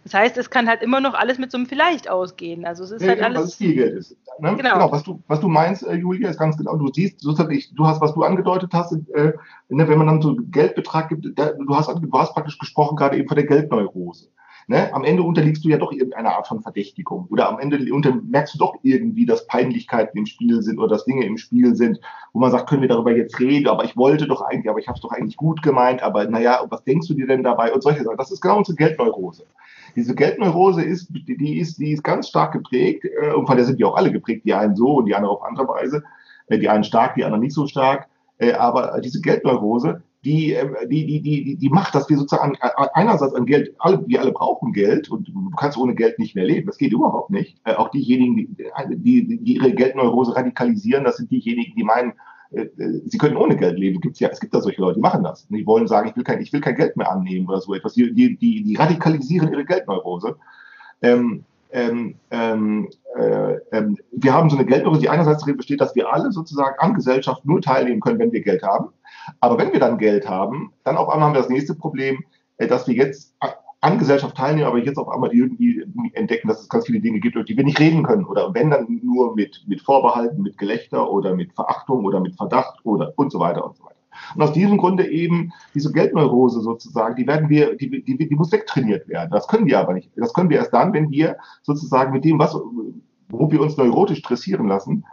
das 0.05 0.15
heißt, 0.15 0.39
es 0.39 0.49
kann 0.49 0.69
halt 0.69 0.83
immer 0.83 1.01
noch 1.01 1.13
alles 1.13 1.39
mit 1.39 1.51
so 1.51 1.59
einem 1.59 1.67
Vielleicht 1.67 2.09
ausgehen. 2.09 2.65
Also 2.65 2.85
es 2.85 2.93
ist 2.93 3.03
ja, 3.03 3.09
halt 3.11 3.23
alles. 3.23 3.43
Was 3.43 3.55
viel 3.57 3.75
Geld 3.75 3.95
ist. 3.95 4.17
Ne? 4.39 4.57
Genau. 4.57 4.75
genau. 4.75 4.93
Was, 4.93 5.03
du, 5.03 5.23
was 5.27 5.41
du 5.41 5.49
meinst, 5.49 5.87
äh, 5.87 5.95
Julia, 5.95 6.31
ist 6.31 6.39
ganz 6.39 6.57
genau. 6.57 6.77
Du 6.77 6.91
siehst, 6.93 7.21
sozusagen, 7.21 7.61
du 7.75 7.87
hast, 7.87 8.01
was 8.01 8.15
du 8.15 8.23
angedeutet 8.23 8.71
hast, 8.73 8.93
äh, 8.93 9.33
ne, 9.69 9.89
wenn 9.89 9.99
man 9.99 10.07
dann 10.07 10.23
so 10.23 10.31
einen 10.31 10.51
Geldbetrag 10.51 11.11
gibt, 11.11 11.39
da, 11.39 11.53
du, 11.53 11.77
hast, 11.77 11.89
du 11.89 12.11
hast 12.13 12.33
praktisch 12.33 12.59
gesprochen 12.59 12.97
gerade 12.97 13.19
eben 13.19 13.29
von 13.29 13.37
der 13.37 13.47
Geldneurose. 13.47 14.29
Ne? 14.71 14.93
Am 14.93 15.03
Ende 15.03 15.23
unterliegst 15.23 15.65
du 15.65 15.71
ja 15.71 15.79
doch 15.79 15.93
irgendeiner 15.93 16.37
Art 16.37 16.47
von 16.47 16.61
Verdächtigung. 16.61 17.27
Oder 17.31 17.49
am 17.49 17.59
Ende 17.59 17.79
merkst 18.29 18.55
du 18.55 18.59
doch 18.59 18.75
irgendwie, 18.83 19.25
dass 19.25 19.47
Peinlichkeiten 19.47 20.19
im 20.19 20.27
Spiel 20.27 20.61
sind 20.61 20.79
oder 20.79 20.89
dass 20.89 21.07
Dinge 21.07 21.25
im 21.25 21.39
Spiel 21.39 21.75
sind, 21.75 21.99
wo 22.35 22.41
man 22.41 22.51
sagt, 22.51 22.69
können 22.69 22.83
wir 22.83 22.89
darüber 22.89 23.17
jetzt 23.17 23.41
reden, 23.41 23.67
aber 23.67 23.85
ich 23.85 23.97
wollte 23.97 24.27
doch 24.27 24.43
eigentlich, 24.43 24.69
aber 24.69 24.79
ich 24.79 24.87
habe 24.87 24.97
es 24.97 25.01
doch 25.01 25.11
eigentlich 25.11 25.39
gut 25.39 25.63
gemeint, 25.63 26.03
aber 26.03 26.27
naja, 26.27 26.67
was 26.69 26.85
denkst 26.85 27.09
du 27.09 27.15
dir 27.15 27.27
denn 27.27 27.43
dabei 27.43 27.73
und 27.73 27.83
solche 27.83 28.05
Sachen. 28.05 28.19
Das 28.19 28.31
ist 28.31 28.43
genau 28.43 28.59
unsere 28.59 28.77
Geldneurose. 28.77 29.45
Diese 29.97 30.15
Geldneurose 30.15 30.83
ist, 30.83 31.09
die 31.11 31.59
ist, 31.59 31.79
die 31.79 31.93
ist 31.93 32.05
ganz 32.05 32.29
stark 32.29 32.53
geprägt, 32.53 33.07
äh, 33.07 33.33
und 33.33 33.47
von 33.47 33.57
der 33.57 33.65
sind 33.65 33.79
die 33.79 33.85
auch 33.85 33.97
alle 33.97 34.13
geprägt, 34.13 34.45
die 34.45 34.53
einen 34.53 34.77
so 34.77 34.97
und 34.97 35.07
die 35.07 35.15
anderen 35.15 35.37
auf 35.37 35.43
andere 35.43 35.67
Weise, 35.67 36.05
äh, 36.49 36.59
die 36.59 36.69
einen 36.69 36.85
stark, 36.85 37.15
die 37.15 37.25
anderen 37.25 37.41
nicht 37.41 37.55
so 37.55 37.67
stark. 37.67 38.07
Äh, 38.37 38.53
aber 38.53 39.01
diese 39.03 39.23
Geldneurose, 39.23 40.03
die, 40.29 40.53
ähm, 40.53 40.77
die, 40.91 41.07
die, 41.07 41.23
die, 41.23 41.57
die 41.57 41.69
macht, 41.71 41.95
dass 41.95 42.09
wir 42.11 42.19
sozusagen 42.19 42.55
einerseits 42.93 43.35
an 43.35 43.47
Geld, 43.47 43.75
alle, 43.79 44.07
wir 44.07 44.21
alle 44.21 44.33
brauchen 44.33 44.75
Geld 44.75 45.11
und 45.11 45.29
du 45.29 45.51
kannst 45.57 45.79
ohne 45.79 45.95
Geld 45.95 46.19
nicht 46.19 46.35
mehr 46.35 46.45
leben. 46.45 46.67
Das 46.67 46.77
geht 46.77 46.93
überhaupt 46.93 47.31
nicht. 47.31 47.57
Äh, 47.65 47.75
auch 47.75 47.91
diejenigen, 47.91 48.37
die, 48.37 49.27
die, 49.27 49.39
die 49.39 49.55
ihre 49.55 49.73
Geldneurose 49.73 50.37
radikalisieren, 50.37 51.05
das 51.05 51.17
sind 51.17 51.31
diejenigen, 51.31 51.75
die 51.75 51.83
meinen, 51.83 52.13
äh, 52.51 52.67
sie 53.07 53.17
können 53.17 53.39
ohne 53.39 53.57
Geld 53.57 53.79
leben. 53.79 54.03
Gibt's 54.03 54.21
ja, 54.21 54.29
es 54.29 54.39
gibt 54.39 54.55
da 54.55 54.61
solche 54.61 54.83
Leute, 54.83 54.97
die 54.97 55.01
machen 55.01 55.25
das. 55.25 55.49
Die 55.49 55.67
wollen 55.67 55.89
sagen, 55.89 56.11
ich 56.11 56.17
will 56.17 56.25
kein, 56.25 56.43
ich 56.43 56.53
will 56.53 56.61
kein 56.61 56.77
Geld 56.77 56.99
mehr 56.99 57.11
annehmen 57.11 57.49
oder 57.49 57.63
so 57.63 57.75
etwas. 57.75 57.95
Die, 57.95 58.13
die, 58.13 58.37
die, 58.37 58.63
die 58.63 58.77
radikalisieren 58.77 59.51
ihre 59.51 59.65
Geldneurose. 59.65 60.37
Ähm, 61.01 61.45
ähm, 61.71 62.17
ähm, 62.31 62.89
äh, 63.17 63.55
ähm, 63.73 63.97
wir 64.11 64.35
haben 64.35 64.51
so 64.51 64.57
eine 64.57 64.67
Geldneurose, 64.67 65.01
die 65.01 65.09
einerseits 65.09 65.41
darin 65.41 65.57
besteht, 65.57 65.81
dass 65.81 65.95
wir 65.95 66.13
alle 66.13 66.33
sozusagen 66.33 66.79
an 66.81 66.95
Gesellschaft 66.95 67.47
nur 67.47 67.63
teilnehmen 67.63 68.01
können, 68.01 68.19
wenn 68.19 68.33
wir 68.33 68.43
Geld 68.43 68.63
haben. 68.63 68.91
Aber 69.41 69.59
wenn 69.59 69.73
wir 69.73 69.81
dann 69.81 69.99
Geld 69.99 70.29
haben, 70.29 70.73
dann 70.85 70.97
auf 70.97 71.09
einmal 71.09 71.29
haben 71.29 71.35
wir 71.35 71.41
das 71.41 71.51
nächste 71.51 71.75
Problem, 71.75 72.25
äh, 72.57 72.67
dass 72.67 72.87
wir 72.87 72.95
jetzt 72.95 73.35
an 73.81 73.99
Gesellschaft 73.99 74.37
teilnehmen, 74.37 74.67
aber 74.67 74.79
jetzt 74.79 74.99
auf 74.99 75.09
einmal 75.09 75.33
irgendwie 75.33 75.85
entdecken, 76.15 76.49
dass 76.49 76.61
es 76.61 76.69
ganz 76.69 76.87
viele 76.87 77.01
Dinge 77.01 77.21
gibt, 77.21 77.37
über 77.37 77.45
die 77.45 77.57
wir 77.57 77.65
nicht 77.65 77.79
reden 77.79 78.03
können. 78.03 78.25
Oder 78.25 78.53
wenn 78.53 78.71
dann 78.71 79.01
nur 79.03 79.37
mit, 79.37 79.65
mit 79.69 79.81
Vorbehalten, 79.81 80.43
mit 80.43 80.59
Gelächter 80.59 81.11
oder 81.11 81.35
mit 81.35 81.53
Verachtung 81.53 82.05
oder 82.05 82.21
mit 82.21 82.35
Verdacht 82.35 82.81
oder 82.85 83.13
und 83.17 83.31
so 83.31 83.39
weiter 83.39 83.65
und 83.65 83.77
so 83.77 83.85
weiter. 83.85 83.95
Und 84.35 84.43
aus 84.43 84.53
diesem 84.53 84.79
Grunde 84.79 85.09
eben 85.09 85.53
diese 85.75 85.93
Geldneurose 85.93 86.61
sozusagen, 86.61 87.15
die 87.15 87.27
werden 87.27 87.49
wir, 87.49 87.77
die, 87.77 88.03
die, 88.03 88.17
die 88.17 88.35
muss 88.35 88.51
wegtrainiert 88.51 89.09
werden. 89.09 89.31
Das 89.31 89.47
können 89.47 89.67
wir 89.67 89.79
aber 89.79 89.95
nicht. 89.95 90.11
Das 90.17 90.33
können 90.35 90.51
wir 90.51 90.59
erst 90.59 90.75
dann, 90.75 90.93
wenn 90.93 91.11
wir 91.11 91.37
sozusagen 91.63 92.13
mit 92.13 92.25
dem, 92.25 92.39
was, 92.39 92.55
wo 92.55 93.51
wir 93.51 93.61
uns 93.61 93.77
neurotisch 93.77 94.23
dressieren 94.23 94.67
lassen, 94.67 95.05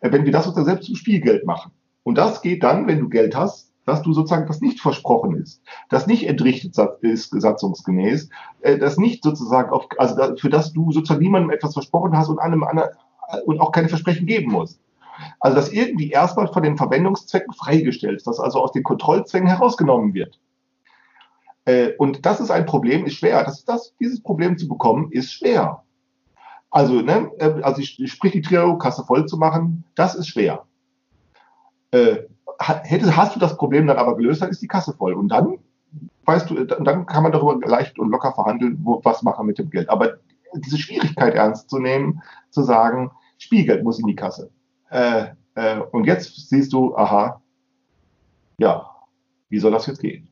äh, 0.00 0.10
wenn 0.10 0.24
wir 0.24 0.32
das 0.32 0.44
sozusagen 0.44 0.66
selbst 0.66 0.86
zum 0.86 0.96
Spielgeld 0.96 1.44
machen. 1.44 1.72
Und 2.04 2.16
das 2.16 2.42
geht 2.42 2.62
dann, 2.62 2.86
wenn 2.86 3.00
du 3.00 3.08
Geld 3.08 3.34
hast, 3.34 3.72
dass 3.84 4.02
du 4.02 4.12
sozusagen 4.12 4.46
das 4.46 4.60
nicht 4.60 4.80
versprochen 4.80 5.36
ist, 5.36 5.60
das 5.90 6.06
nicht 6.06 6.26
entrichtet 6.26 6.78
ist 7.02 7.30
satzungsgemäß, 7.38 8.30
äh, 8.62 8.78
das 8.78 8.96
nicht 8.96 9.24
sozusagen 9.24 9.70
auf, 9.70 9.88
also 9.98 10.36
für 10.36 10.48
das 10.48 10.72
du 10.72 10.92
sozusagen 10.92 11.22
niemandem 11.22 11.50
etwas 11.50 11.74
versprochen 11.74 12.16
hast 12.16 12.28
und 12.28 12.38
einem 12.38 12.62
anderen 12.62 12.90
und 13.46 13.60
auch 13.60 13.72
keine 13.72 13.88
Versprechen 13.88 14.26
geben 14.26 14.52
musst. 14.52 14.80
Also 15.40 15.56
dass 15.56 15.72
irgendwie 15.72 16.10
erstmal 16.10 16.48
von 16.52 16.62
den 16.62 16.76
Verwendungszwecken 16.76 17.52
freigestellt 17.54 18.16
ist, 18.16 18.26
dass 18.26 18.40
also 18.40 18.60
aus 18.60 18.72
den 18.72 18.82
Kontrollzwängen 18.82 19.48
herausgenommen 19.48 20.14
wird. 20.14 20.38
Äh, 21.64 21.92
und 21.98 22.26
das 22.26 22.40
ist 22.40 22.50
ein 22.50 22.66
Problem, 22.66 23.06
ist 23.06 23.14
schwer. 23.14 23.44
Das, 23.44 23.64
das, 23.64 23.94
dieses 24.00 24.22
Problem 24.22 24.58
zu 24.58 24.68
bekommen, 24.68 25.10
ist 25.12 25.32
schwer. 25.32 25.82
Also, 26.70 27.00
ne, 27.00 27.30
äh, 27.38 27.62
also 27.62 27.80
ich, 27.80 28.00
sprich 28.10 28.32
die 28.32 28.42
Trio-Kasse 28.42 29.04
voll 29.04 29.26
zu 29.26 29.36
machen, 29.36 29.84
das 29.94 30.14
ist 30.14 30.28
schwer. 30.28 30.66
Äh, 31.94 32.24
hätte, 32.58 33.16
hast 33.16 33.36
du 33.36 33.40
das 33.40 33.56
Problem 33.56 33.86
dann 33.86 33.98
aber 33.98 34.16
gelöst, 34.16 34.42
dann 34.42 34.50
ist 34.50 34.60
die 34.62 34.68
Kasse 34.68 34.94
voll. 34.94 35.14
Und 35.14 35.28
dann 35.28 35.58
weißt 36.24 36.50
du, 36.50 36.64
dann 36.64 37.06
kann 37.06 37.22
man 37.22 37.30
darüber 37.30 37.56
leicht 37.68 37.98
und 38.00 38.10
locker 38.10 38.32
verhandeln, 38.32 38.80
wo, 38.82 39.00
was 39.04 39.22
machen 39.22 39.46
mit 39.46 39.58
dem 39.58 39.70
Geld. 39.70 39.88
Aber 39.88 40.14
diese 40.54 40.78
Schwierigkeit 40.78 41.34
ernst 41.34 41.70
zu 41.70 41.78
nehmen, 41.78 42.20
zu 42.50 42.62
sagen, 42.62 43.12
Spielgeld 43.38 43.84
muss 43.84 44.00
in 44.00 44.06
die 44.06 44.16
Kasse. 44.16 44.50
Äh, 44.90 45.26
äh, 45.54 45.80
und 45.92 46.04
jetzt 46.04 46.48
siehst 46.48 46.72
du, 46.72 46.96
aha, 46.96 47.40
ja, 48.58 48.90
wie 49.48 49.58
soll 49.60 49.70
das 49.70 49.86
jetzt 49.86 50.00
gehen? 50.00 50.28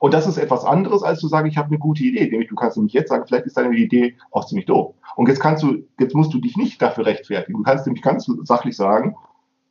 Und 0.00 0.12
das 0.12 0.26
ist 0.26 0.38
etwas 0.38 0.64
anderes, 0.64 1.02
als 1.02 1.20
zu 1.20 1.28
sagen, 1.28 1.48
ich 1.48 1.56
habe 1.56 1.68
eine 1.68 1.78
gute 1.78 2.02
Idee. 2.02 2.28
Nämlich, 2.28 2.48
du 2.48 2.56
kannst 2.56 2.76
nämlich 2.76 2.92
jetzt 2.92 3.10
sagen, 3.10 3.24
vielleicht 3.26 3.46
ist 3.46 3.56
deine 3.56 3.76
Idee 3.76 4.16
auch 4.32 4.44
ziemlich 4.44 4.66
doof. 4.66 4.94
Und 5.14 5.28
jetzt 5.28 5.40
kannst 5.40 5.62
du, 5.62 5.86
jetzt 6.00 6.14
musst 6.14 6.34
du 6.34 6.38
dich 6.38 6.56
nicht 6.56 6.82
dafür 6.82 7.06
rechtfertigen. 7.06 7.58
Du 7.58 7.62
kannst 7.62 7.86
nämlich 7.86 8.02
ganz 8.02 8.30
sachlich 8.42 8.76
sagen, 8.76 9.16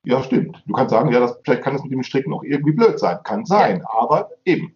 ja, 0.06 0.24
stimmt. 0.24 0.64
Du 0.68 0.74
kannst 0.74 0.92
sagen, 0.92 1.12
ja, 1.12 1.20
das, 1.20 1.40
vielleicht 1.44 1.64
kann 1.64 1.74
das 1.74 1.84
mit 1.84 1.92
dem 1.92 2.04
Stricken 2.04 2.34
auch 2.34 2.44
irgendwie 2.44 2.74
blöd 2.74 3.00
sein. 3.00 3.18
Kann 3.24 3.46
sein. 3.46 3.80
Ja. 3.80 4.00
Aber 4.00 4.30
eben, 4.46 4.74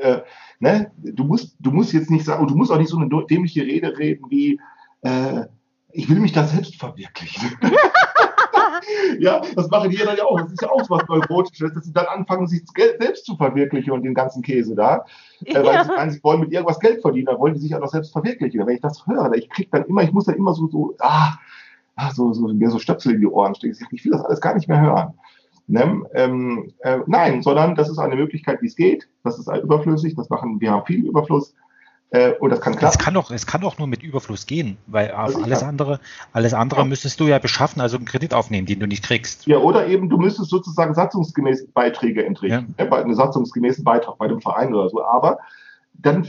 äh, 0.00 0.20
ne, 0.58 0.90
du 0.96 1.24
musst, 1.24 1.56
du 1.60 1.70
musst 1.70 1.92
jetzt 1.92 2.10
nicht 2.10 2.24
sagen, 2.24 2.42
und 2.42 2.50
du 2.50 2.56
musst 2.56 2.72
auch 2.72 2.78
nicht 2.78 2.88
so 2.88 2.98
eine 2.98 3.08
dämliche 3.28 3.62
Rede 3.62 3.96
reden 3.98 4.24
wie, 4.30 4.60
äh, 5.02 5.42
ich 5.92 6.08
will 6.08 6.18
mich 6.18 6.32
da 6.32 6.44
selbst 6.44 6.76
verwirklichen. 6.76 7.56
ja, 9.20 9.40
das 9.54 9.68
machen 9.70 9.90
die 9.90 9.96
dann 9.96 10.16
ja 10.16 10.24
auch. 10.24 10.40
Das 10.40 10.52
ist 10.52 10.62
ja 10.62 10.70
auch 10.70 10.88
was 10.90 11.06
Neurotisches, 11.08 11.72
dass 11.72 11.84
sie 11.84 11.92
dann 11.92 12.06
anfangen, 12.06 12.46
sich 12.46 12.62
selbst 12.74 13.26
zu 13.26 13.36
verwirklichen 13.36 13.92
und 13.92 14.02
den 14.02 14.14
ganzen 14.14 14.42
Käse 14.42 14.74
da. 14.74 15.04
Äh, 15.44 15.54
weil 15.54 15.74
ja. 15.74 15.84
sie, 15.84 15.92
meinen, 15.92 16.10
sie 16.10 16.24
wollen 16.24 16.40
mit 16.40 16.52
irgendwas 16.52 16.80
Geld 16.80 17.00
verdienen, 17.00 17.26
dann 17.26 17.38
wollen 17.38 17.54
die 17.54 17.60
sich 17.60 17.74
auch 17.74 17.80
noch 17.80 17.88
selbst 17.88 18.12
verwirklichen. 18.12 18.66
Wenn 18.66 18.74
ich 18.74 18.80
das 18.80 19.06
höre, 19.06 19.32
ich 19.34 19.48
krieg 19.50 19.70
dann 19.70 19.84
immer, 19.84 20.02
ich 20.02 20.12
muss 20.12 20.24
dann 20.24 20.36
immer 20.36 20.54
so, 20.54 20.66
so, 20.68 20.96
ah, 21.00 21.34
ah 21.34 21.38
so, 22.14 22.32
so, 22.32 22.48
mir 22.48 22.70
so 22.70 22.78
Stöpsel 22.78 23.14
in 23.14 23.20
die 23.20 23.26
Ohren 23.26 23.54
stecken. 23.54 23.76
Ich 23.92 24.04
will 24.04 24.12
das 24.12 24.24
alles 24.24 24.40
gar 24.40 24.54
nicht 24.54 24.68
mehr 24.68 24.80
hören. 24.80 25.14
Ne? 25.66 26.02
Ähm, 26.14 26.72
äh, 26.80 26.98
nein, 27.06 27.42
sondern 27.42 27.74
das 27.74 27.88
ist 27.88 27.98
eine 27.98 28.16
Möglichkeit, 28.16 28.60
wie 28.60 28.66
es 28.66 28.76
geht. 28.76 29.08
Das 29.22 29.38
ist 29.38 29.48
überflüssig. 29.48 30.14
Das 30.14 30.28
machen, 30.28 30.60
wir 30.60 30.70
haben 30.70 30.84
viel 30.84 31.06
Überfluss. 31.06 31.54
Äh, 32.10 32.32
und 32.38 32.50
das 32.50 32.60
kann 32.60 32.76
klappen. 32.76 32.96
Es 32.96 33.04
kann 33.04 33.14
doch, 33.14 33.30
es 33.30 33.46
kann 33.46 33.60
doch 33.62 33.78
nur 33.78 33.88
mit 33.88 34.02
Überfluss 34.02 34.46
gehen, 34.46 34.76
weil 34.86 35.10
also 35.10 35.42
alles 35.42 35.62
andere, 35.62 36.00
alles 36.32 36.54
andere 36.54 36.80
ja. 36.82 36.86
müsstest 36.86 37.18
du 37.18 37.26
ja 37.26 37.38
beschaffen, 37.38 37.80
also 37.80 37.96
einen 37.96 38.06
Kredit 38.06 38.34
aufnehmen, 38.34 38.66
den 38.66 38.78
du 38.78 38.86
nicht 38.86 39.02
kriegst. 39.02 39.46
Ja, 39.46 39.58
oder 39.58 39.86
eben 39.88 40.08
du 40.08 40.18
müsstest 40.18 40.50
sozusagen 40.50 40.94
satzungsgemäß 40.94 41.66
Beiträge 41.72 42.24
entrichten, 42.24 42.74
ja. 42.78 42.84
äh, 42.84 42.90
einen 42.90 43.16
satzungsgemäßen 43.16 43.82
Beitrag 43.84 44.18
bei 44.18 44.28
dem 44.28 44.40
Verein 44.40 44.72
oder 44.74 44.90
so. 44.90 45.04
Aber 45.04 45.38
dann 45.94 46.22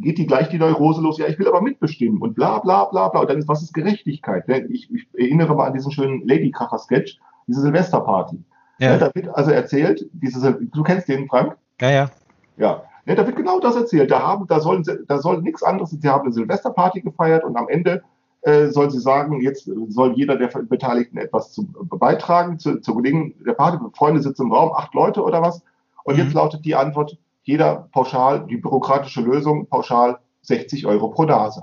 geht 0.00 0.18
die 0.18 0.26
gleich 0.26 0.48
die 0.48 0.58
Neurose 0.58 1.00
los, 1.00 1.18
ja, 1.18 1.26
ich 1.26 1.38
will 1.38 1.48
aber 1.48 1.60
mitbestimmen 1.60 2.20
und 2.20 2.34
bla 2.34 2.58
bla 2.58 2.84
bla 2.84 3.08
bla. 3.08 3.20
Und 3.22 3.30
dann 3.30 3.38
ist, 3.38 3.48
was 3.48 3.62
ist 3.62 3.74
Gerechtigkeit? 3.74 4.44
Ich, 4.68 4.92
ich 4.92 5.08
erinnere 5.14 5.54
mal 5.54 5.66
an 5.66 5.74
diesen 5.74 5.90
schönen 5.90 6.26
Ladykracher-Sketch, 6.26 7.18
diese 7.46 7.60
Silvesterparty. 7.60 8.38
Ja. 8.78 8.92
ja. 8.92 8.98
da 8.98 9.10
wird 9.14 9.28
also 9.28 9.50
erzählt, 9.50 10.08
diese, 10.12 10.58
du 10.60 10.82
kennst 10.82 11.08
den, 11.08 11.28
Frank? 11.28 11.56
Ja, 11.80 11.90
ja. 11.90 12.10
Ja, 12.58 12.82
ja, 13.06 13.14
da 13.14 13.26
wird 13.26 13.36
genau 13.36 13.60
das 13.60 13.76
erzählt. 13.76 14.10
Da, 14.10 14.20
haben, 14.20 14.46
da, 14.46 14.60
sollen, 14.60 14.84
da 15.06 15.18
soll 15.18 15.42
nichts 15.42 15.62
anderes. 15.62 15.90
Sie 15.90 16.08
haben 16.08 16.24
eine 16.24 16.32
Silvesterparty 16.32 17.00
gefeiert 17.00 17.44
und 17.44 17.56
am 17.56 17.68
Ende 17.68 18.02
äh, 18.42 18.68
soll 18.68 18.90
sie 18.90 19.00
sagen, 19.00 19.40
jetzt 19.40 19.70
soll 19.88 20.14
jeder 20.16 20.36
der 20.36 20.48
Beteiligten 20.48 21.18
etwas 21.18 21.52
zu, 21.52 21.66
beitragen 21.66 22.58
zu, 22.58 22.80
zu 22.80 22.94
Gelingen 22.94 23.34
der 23.44 23.54
Party. 23.54 23.78
Freunde 23.94 24.22
sitzen 24.22 24.42
im 24.42 24.52
Raum, 24.52 24.72
acht 24.74 24.94
Leute 24.94 25.22
oder 25.22 25.42
was. 25.42 25.62
Und 26.04 26.16
mhm. 26.16 26.22
jetzt 26.22 26.34
lautet 26.34 26.64
die 26.64 26.74
Antwort, 26.74 27.18
jeder 27.46 27.88
pauschal, 27.92 28.44
die 28.46 28.56
bürokratische 28.56 29.20
Lösung, 29.20 29.68
pauschal 29.68 30.18
60 30.42 30.84
Euro 30.86 31.08
pro 31.08 31.24
Nase. 31.24 31.62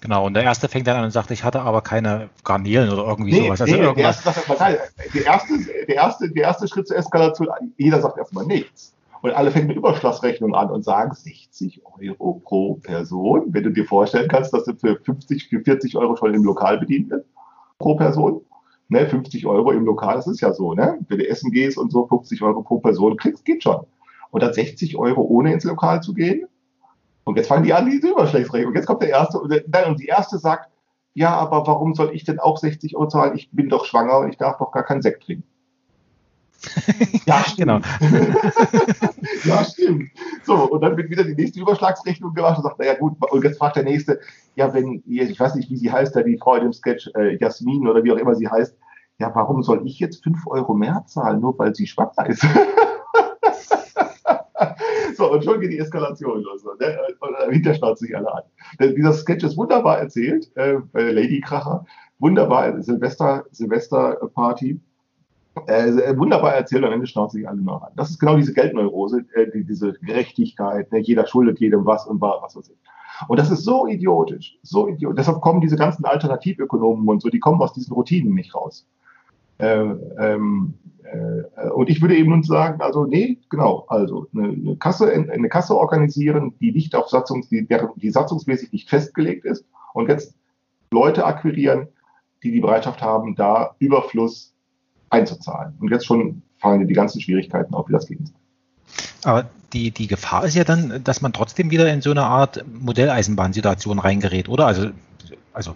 Genau, 0.00 0.26
und 0.26 0.34
der 0.34 0.42
erste 0.42 0.68
fängt 0.68 0.86
dann 0.86 0.96
an 0.96 1.04
und 1.04 1.10
sagt, 1.10 1.30
ich 1.30 1.42
hatte 1.42 1.60
aber 1.60 1.80
keine 1.80 2.28
Garnelen 2.44 2.90
oder 2.90 3.04
irgendwie 3.04 3.32
nee, 3.32 3.46
sowas. 3.46 3.60
Also 3.60 3.74
nee. 3.74 3.82
Der, 3.82 3.96
erste 3.96 4.30
sagt 4.30 4.48
der, 5.14 5.26
erste, 5.26 5.54
der, 5.86 5.94
erste, 5.94 6.30
der 6.30 6.42
erste 6.42 6.68
Schritt 6.68 6.88
zur 6.88 6.96
Eskalation, 6.96 7.48
jeder 7.76 8.00
sagt 8.00 8.18
erstmal 8.18 8.46
nichts. 8.46 8.94
Und 9.22 9.32
alle 9.32 9.50
fangen 9.50 9.66
mit 9.68 9.76
Überschlagsrechnung 9.76 10.54
an 10.54 10.70
und 10.70 10.84
sagen 10.84 11.12
60 11.14 11.82
Euro 11.84 12.40
pro 12.44 12.74
Person. 12.74 13.46
Wenn 13.48 13.64
du 13.64 13.70
dir 13.70 13.84
vorstellen 13.84 14.28
kannst, 14.28 14.52
dass 14.52 14.64
du 14.64 14.74
für 14.74 14.96
50, 14.96 15.48
für 15.48 15.60
40 15.60 15.96
Euro 15.96 16.16
schon 16.16 16.34
im 16.34 16.44
Lokal 16.44 16.78
bedient 16.78 17.10
wird, 17.10 17.26
pro 17.78 17.96
Person. 17.96 18.42
Ne, 18.88 19.06
50 19.06 19.46
Euro 19.46 19.72
im 19.72 19.84
Lokal, 19.84 20.16
das 20.16 20.26
ist 20.28 20.40
ja 20.40 20.52
so, 20.52 20.72
ne? 20.72 20.98
Wenn 21.08 21.18
du 21.18 21.28
essen 21.28 21.50
gehst 21.50 21.76
und 21.76 21.92
so 21.92 22.06
50 22.06 22.40
Euro 22.42 22.62
pro 22.62 22.78
Person 22.78 23.16
kriegst, 23.16 23.44
geht 23.44 23.62
schon. 23.62 23.84
Und 24.30 24.42
dann 24.42 24.52
60 24.52 24.96
Euro 24.96 25.22
ohne 25.22 25.52
ins 25.52 25.64
Lokal 25.64 26.02
zu 26.02 26.14
gehen. 26.14 26.46
Und 27.24 27.36
jetzt 27.36 27.48
fangen 27.48 27.64
die 27.64 27.74
an, 27.74 27.90
diese 27.90 28.08
Überschlagsrechnung. 28.08 28.74
Jetzt 28.74 28.86
kommt 28.86 29.02
der 29.02 29.10
erste 29.10 29.38
und, 29.38 29.62
dann, 29.66 29.84
und 29.84 30.00
die 30.00 30.06
erste 30.06 30.38
sagt, 30.38 30.70
ja, 31.14 31.34
aber 31.34 31.66
warum 31.66 31.94
soll 31.94 32.10
ich 32.14 32.24
denn 32.24 32.38
auch 32.38 32.58
60 32.58 32.96
Euro 32.96 33.08
zahlen? 33.08 33.36
Ich 33.36 33.50
bin 33.50 33.68
doch 33.68 33.84
schwanger 33.84 34.18
und 34.18 34.30
ich 34.30 34.36
darf 34.36 34.58
doch 34.58 34.70
gar 34.70 34.84
keinen 34.84 35.02
Sekt 35.02 35.24
trinken. 35.24 35.44
ja, 37.26 37.44
genau. 37.56 37.80
ja, 39.44 39.64
stimmt. 39.64 40.10
So, 40.44 40.54
und 40.70 40.80
dann 40.80 40.96
wird 40.96 41.10
wieder 41.10 41.24
die 41.24 41.34
nächste 41.34 41.60
Überschlagsrechnung 41.60 42.34
gemacht 42.34 42.58
und 42.58 42.64
sagt, 42.64 42.78
naja 42.78 42.94
gut, 42.94 43.14
und 43.30 43.44
jetzt 43.44 43.58
fragt 43.58 43.76
der 43.76 43.84
nächste, 43.84 44.20
ja, 44.56 44.72
wenn, 44.74 45.02
ich 45.06 45.38
weiß 45.38 45.54
nicht, 45.54 45.70
wie 45.70 45.76
sie 45.76 45.90
heißt, 45.90 46.16
da 46.16 46.22
die 46.22 46.38
Frau 46.38 46.58
dem 46.58 46.72
Sketch, 46.72 47.10
äh, 47.14 47.36
Jasmin 47.38 47.86
oder 47.86 48.02
wie 48.02 48.12
auch 48.12 48.16
immer 48.16 48.34
sie 48.34 48.48
heißt, 48.48 48.76
ja, 49.18 49.34
warum 49.34 49.62
soll 49.62 49.86
ich 49.86 49.98
jetzt 49.98 50.22
fünf 50.22 50.46
Euro 50.46 50.74
mehr 50.74 51.04
zahlen, 51.06 51.40
nur 51.40 51.58
weil 51.58 51.74
sie 51.74 51.86
schwanger 51.86 52.26
ist? 52.28 52.46
so, 55.18 55.32
und 55.32 55.44
schon 55.44 55.60
geht 55.60 55.72
die 55.72 55.78
Eskalation 55.78 56.42
los. 56.42 56.64
Ne? 56.64 56.96
Und 57.20 57.32
dahinter 57.38 57.74
schnauzt 57.74 58.00
sich 58.00 58.16
alle 58.16 58.32
an. 58.32 58.42
Dieser 58.80 59.12
Sketch 59.12 59.44
ist 59.44 59.56
wunderbar 59.56 59.98
erzählt, 59.98 60.50
äh, 60.56 60.78
Lady 60.94 61.40
Kracher, 61.40 61.84
wunderbar, 62.18 62.80
Silvester, 62.80 63.44
Silvesterparty 63.50 64.80
äh, 65.66 66.16
wunderbar 66.16 66.54
erzählt, 66.54 66.84
am 66.84 66.92
Ende 66.92 67.06
schnauzt 67.06 67.34
sich 67.34 67.48
alle 67.48 67.60
noch 67.60 67.82
an. 67.82 67.92
Das 67.96 68.10
ist 68.10 68.18
genau 68.18 68.36
diese 68.36 68.54
Geldneurose, 68.54 69.24
äh, 69.34 69.50
die, 69.50 69.64
diese 69.64 69.92
Gerechtigkeit, 69.94 70.92
ne? 70.92 71.00
jeder 71.00 71.26
schuldet 71.26 71.58
jedem 71.58 71.84
was 71.84 72.06
und 72.06 72.20
was 72.20 72.54
weiß 72.54 72.70
ich. 72.70 72.76
Und 73.26 73.40
das 73.40 73.50
ist 73.50 73.64
so 73.64 73.88
idiotisch, 73.88 74.56
so 74.62 74.86
idiotisch. 74.86 75.16
Deshalb 75.16 75.40
kommen 75.40 75.60
diese 75.60 75.76
ganzen 75.76 76.04
Alternativökonomen 76.04 77.08
und 77.08 77.22
so, 77.22 77.28
die 77.28 77.40
kommen 77.40 77.60
aus 77.60 77.72
diesen 77.72 77.92
Routinen 77.92 78.34
nicht 78.34 78.54
raus. 78.54 78.86
Äh, 79.58 79.80
ähm, 80.18 80.74
äh, 81.02 81.68
und 81.70 81.88
ich 81.90 82.00
würde 82.00 82.16
eben 82.16 82.42
sagen, 82.42 82.80
also 82.80 83.04
nee, 83.04 83.38
genau, 83.50 83.84
also 83.88 84.26
eine, 84.34 84.48
eine, 84.48 84.76
Kasse, 84.76 85.12
eine 85.12 85.48
Kasse 85.48 85.76
organisieren, 85.76 86.54
die 86.60 86.72
nicht 86.72 86.94
auf 86.94 87.08
Satzungs, 87.08 87.48
die, 87.48 87.66
die 87.96 88.10
satzungsmäßig 88.10 88.72
nicht 88.72 88.88
festgelegt 88.88 89.44
ist 89.44 89.64
und 89.94 90.08
jetzt 90.08 90.34
Leute 90.90 91.24
akquirieren, 91.24 91.88
die 92.42 92.52
die 92.52 92.60
Bereitschaft 92.60 93.02
haben, 93.02 93.34
da 93.34 93.74
Überfluss 93.78 94.54
einzuzahlen. 95.10 95.74
Und 95.80 95.90
jetzt 95.90 96.06
schon 96.06 96.42
fallen 96.58 96.80
dir 96.80 96.86
die 96.86 96.94
ganzen 96.94 97.20
Schwierigkeiten 97.20 97.74
auf, 97.74 97.88
wie 97.88 97.92
das 97.92 98.06
geht. 98.06 98.20
Aber 99.24 99.48
die, 99.72 99.90
die 99.90 100.06
Gefahr 100.06 100.44
ist 100.44 100.54
ja 100.54 100.64
dann, 100.64 101.02
dass 101.04 101.20
man 101.20 101.32
trotzdem 101.32 101.70
wieder 101.70 101.92
in 101.92 102.00
so 102.00 102.10
eine 102.10 102.22
Art 102.22 102.64
Modelleisenbahnsituation 102.66 103.98
reingerät, 103.98 104.48
oder? 104.48 104.66
Also, 104.66 104.90
also 105.52 105.74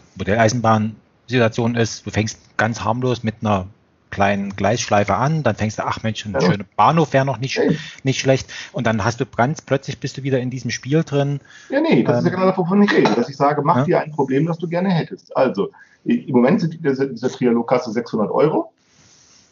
Modelleisenbahnsituation 1.33 1.74
ist, 1.76 2.07
du 2.07 2.11
fängst 2.11 2.39
ganz 2.57 2.85
harmlos 2.85 3.22
mit 3.22 3.37
einer 3.41 3.66
kleinen 4.11 4.55
Gleisschleife 4.55 5.14
an, 5.14 5.43
dann 5.43 5.57
fängst 5.57 5.78
du, 5.78 5.87
ach 5.87 6.03
Mensch, 6.03 6.26
ein 6.26 6.33
ja. 6.33 6.41
schöner 6.43 6.64
Bahnhof 6.76 7.14
wäre 7.14 7.24
noch 7.24 7.39
nicht, 7.39 7.59
nicht 8.03 8.20
schlecht. 8.20 8.53
Und 8.72 8.87
dann 8.87 9.05
hast 9.05 9.20
du 9.20 9.26
ganz 9.26 9.62
plötzlich 9.62 10.01
bist 10.01 10.18
du 10.18 10.22
wieder 10.22 10.39
in 10.39 10.51
diesem 10.51 10.70
Spiel 10.70 11.03
drin. 11.03 11.41
Ja, 11.70 11.80
nee, 11.80 12.03
das 12.03 12.18
ähm, 12.18 12.18
ist 12.18 12.24
ja 12.24 12.30
ähm, 12.30 12.37
genau 12.37 12.47
das, 12.51 12.59
wovon 12.59 12.83
ich 12.83 12.93
rede, 12.93 13.14
dass 13.14 13.30
ich 13.30 13.37
sage, 13.37 13.62
mach 13.62 13.78
ja. 13.78 13.85
dir 13.85 14.01
ein 14.01 14.12
Problem, 14.12 14.47
das 14.47 14.59
du 14.59 14.68
gerne 14.68 14.91
hättest. 14.91 15.35
Also, 15.35 15.70
im 16.05 16.35
Moment 16.35 16.61
sind 16.61 16.78
diese, 16.85 17.09
diese 17.09 17.30
Trialogkasse 17.30 17.91
600 17.91 18.30
Euro 18.30 18.72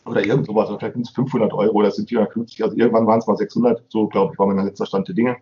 oder 0.05 0.25
irgend 0.25 0.47
sowas, 0.47 0.69
oder 0.69 0.79
vielleicht 0.79 0.95
sind 0.95 1.07
es 1.07 1.15
500 1.15 1.53
Euro 1.53 1.73
oder 1.73 1.91
sind 1.91 2.09
450, 2.09 2.63
also 2.65 2.77
irgendwann 2.77 3.07
waren 3.07 3.21
es 3.21 3.27
mal 3.27 3.37
600, 3.37 3.85
so 3.89 4.09
glaube 4.09 4.33
ich, 4.33 4.39
war 4.39 4.47
mein 4.47 4.65
letzter 4.65 4.85
Stand 4.85 5.09
der 5.09 5.15
Dinge. 5.15 5.37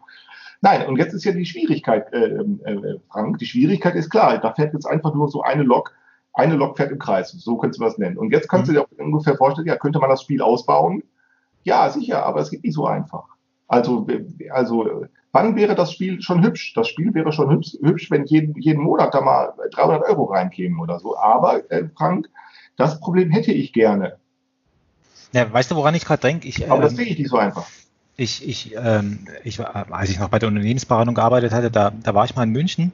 Nein, 0.61 0.87
und 0.87 0.97
jetzt 0.97 1.15
ist 1.15 1.25
ja 1.25 1.33
die 1.33 1.47
Schwierigkeit, 1.47 2.13
äh, 2.13 2.27
äh, 2.27 2.99
Frank, 3.11 3.39
die 3.39 3.47
Schwierigkeit 3.47 3.95
ist 3.95 4.11
klar, 4.11 4.39
da 4.39 4.53
fährt 4.53 4.75
jetzt 4.75 4.87
einfach 4.87 5.15
nur 5.15 5.29
so 5.29 5.43
eine 5.43 5.63
Lok, 5.63 5.95
eine 6.39 6.55
Lok 6.55 6.77
fährt 6.77 6.93
im 6.93 6.99
Kreis, 6.99 7.33
so 7.33 7.57
könntest 7.57 7.81
du 7.81 7.85
das 7.85 7.99
nennen. 7.99 8.17
Und 8.17 8.33
jetzt 8.33 8.49
kannst 8.49 8.71
mhm. 8.71 8.77
du 8.77 8.81
dir 8.81 9.03
ungefähr 9.03 9.37
vorstellen, 9.37 9.67
ja, 9.67 9.77
könnte 9.77 9.99
man 9.99 10.09
das 10.09 10.23
Spiel 10.23 10.41
ausbauen? 10.41 11.03
Ja, 11.65 11.91
sicher, 11.91 12.25
aber 12.25 12.41
es 12.41 12.51
geht 12.51 12.63
nicht 12.63 12.75
so 12.75 12.87
einfach. 12.87 13.25
Also, 13.67 14.07
also 14.51 15.07
wann 15.33 15.57
wäre 15.57 15.75
das 15.75 15.93
Spiel 15.93 16.23
schon 16.23 16.45
hübsch? 16.45 16.73
Das 16.75 16.89
Spiel 16.89 17.13
wäre 17.13 17.33
schon 17.33 17.51
hübsch, 17.51 17.77
hübsch 17.83 18.11
wenn 18.11 18.25
jeden, 18.25 18.55
jeden 18.61 18.83
Monat 18.83 19.13
da 19.13 19.21
mal 19.21 19.53
300 19.73 20.09
Euro 20.09 20.25
reinkämen 20.25 20.79
oder 20.79 21.01
so. 21.01 21.19
Aber, 21.19 21.71
äh, 21.71 21.89
Frank, 21.97 22.29
das 22.77 23.01
Problem 23.01 23.31
hätte 23.31 23.53
ich 23.53 23.73
gerne. 23.73 24.17
Ja, 25.33 25.53
weißt 25.53 25.73
du, 25.73 25.75
woran 25.75 25.95
ich 25.97 26.05
gerade 26.05 26.23
denke? 26.23 26.47
Ich, 26.47 26.71
Aber 26.71 26.83
das 26.83 26.95
sehe 26.95 27.07
ich 27.07 27.19
nicht 27.19 27.31
so 27.31 27.37
einfach. 27.37 27.67
Ich, 28.17 28.49
ich, 28.49 28.75
ähm, 28.77 29.27
ich, 29.45 29.61
als 29.61 30.11
ich 30.11 30.19
noch 30.19 30.29
bei 30.29 30.39
der 30.39 30.49
Unternehmensberatung 30.49 31.15
gearbeitet 31.15 31.53
hatte, 31.53 31.71
da, 31.71 31.91
da 32.03 32.15
war 32.15 32.25
ich 32.25 32.35
mal 32.37 32.45
in 32.45 32.51
München. 32.51 32.93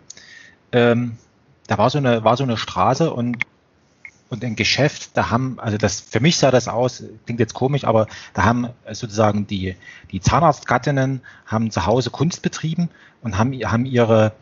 Ähm, 0.73 1.19
da 1.67 1.79
war 1.79 1.91
so 1.91 1.99
eine, 1.99 2.25
war 2.25 2.37
so 2.37 2.45
eine 2.45 2.57
Straße 2.57 3.13
und, 3.13 3.39
und 4.31 4.45
ein 4.45 4.57
Geschäft, 4.57 5.11
da 5.15 5.31
haben, 5.31 5.59
also 5.61 5.79
das, 5.79 6.01
für 6.01 6.21
mich 6.21 6.37
sah 6.37 6.51
das 6.51 6.69
aus, 6.69 7.05
klingt 7.25 7.41
jetzt 7.41 7.55
komisch, 7.55 7.85
aber 7.85 8.07
da 8.35 8.45
haben 8.45 8.69
sozusagen 8.91 9.47
die, 9.47 9.77
die 10.11 10.21
Zahnarztgattinnen 10.21 11.23
haben 11.47 11.71
zu 11.71 11.87
Hause 11.87 12.11
Kunst 12.11 12.43
betrieben 12.43 12.89
und 13.23 13.39
haben, 13.39 13.53
haben 13.53 13.87
ihre, 13.87 14.33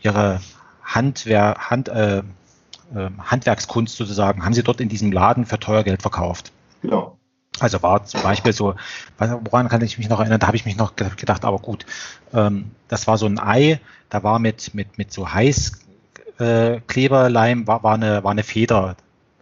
ihre 0.00 0.40
Handwer, 0.82 1.56
Hand, 1.70 1.88
äh, 1.88 2.18
äh, 2.18 3.10
Handwerkskunst 3.18 3.96
sozusagen, 3.96 4.44
haben 4.44 4.54
sie 4.54 4.62
dort 4.62 4.80
in 4.80 4.88
diesem 4.88 5.12
Laden 5.12 5.46
für 5.46 5.58
teuer 5.58 5.82
Geld 5.82 6.02
verkauft. 6.02 6.52
Genau. 6.82 7.16
Also 7.60 7.82
war 7.82 8.04
zum 8.04 8.22
Beispiel 8.22 8.52
so, 8.52 8.74
woran 9.18 9.68
kann 9.68 9.82
ich 9.82 9.98
mich 9.98 10.08
noch 10.08 10.20
erinnern, 10.20 10.40
da 10.40 10.46
habe 10.46 10.56
ich 10.56 10.64
mich 10.64 10.76
noch 10.76 10.96
gedacht, 10.96 11.44
aber 11.44 11.58
gut, 11.58 11.84
ähm, 12.32 12.70
das 12.88 13.06
war 13.06 13.18
so 13.18 13.26
ein 13.26 13.38
Ei, 13.38 13.78
da 14.08 14.22
war 14.22 14.38
mit, 14.38 14.74
mit, 14.74 14.98
mit 14.98 15.12
so 15.12 15.32
Heißkleberleim, 15.32 15.91
äh, 16.38 16.80
war, 17.10 17.82
war, 17.82 17.94
eine, 17.94 18.24
war 18.24 18.30
eine 18.30 18.42
Feder 18.42 18.96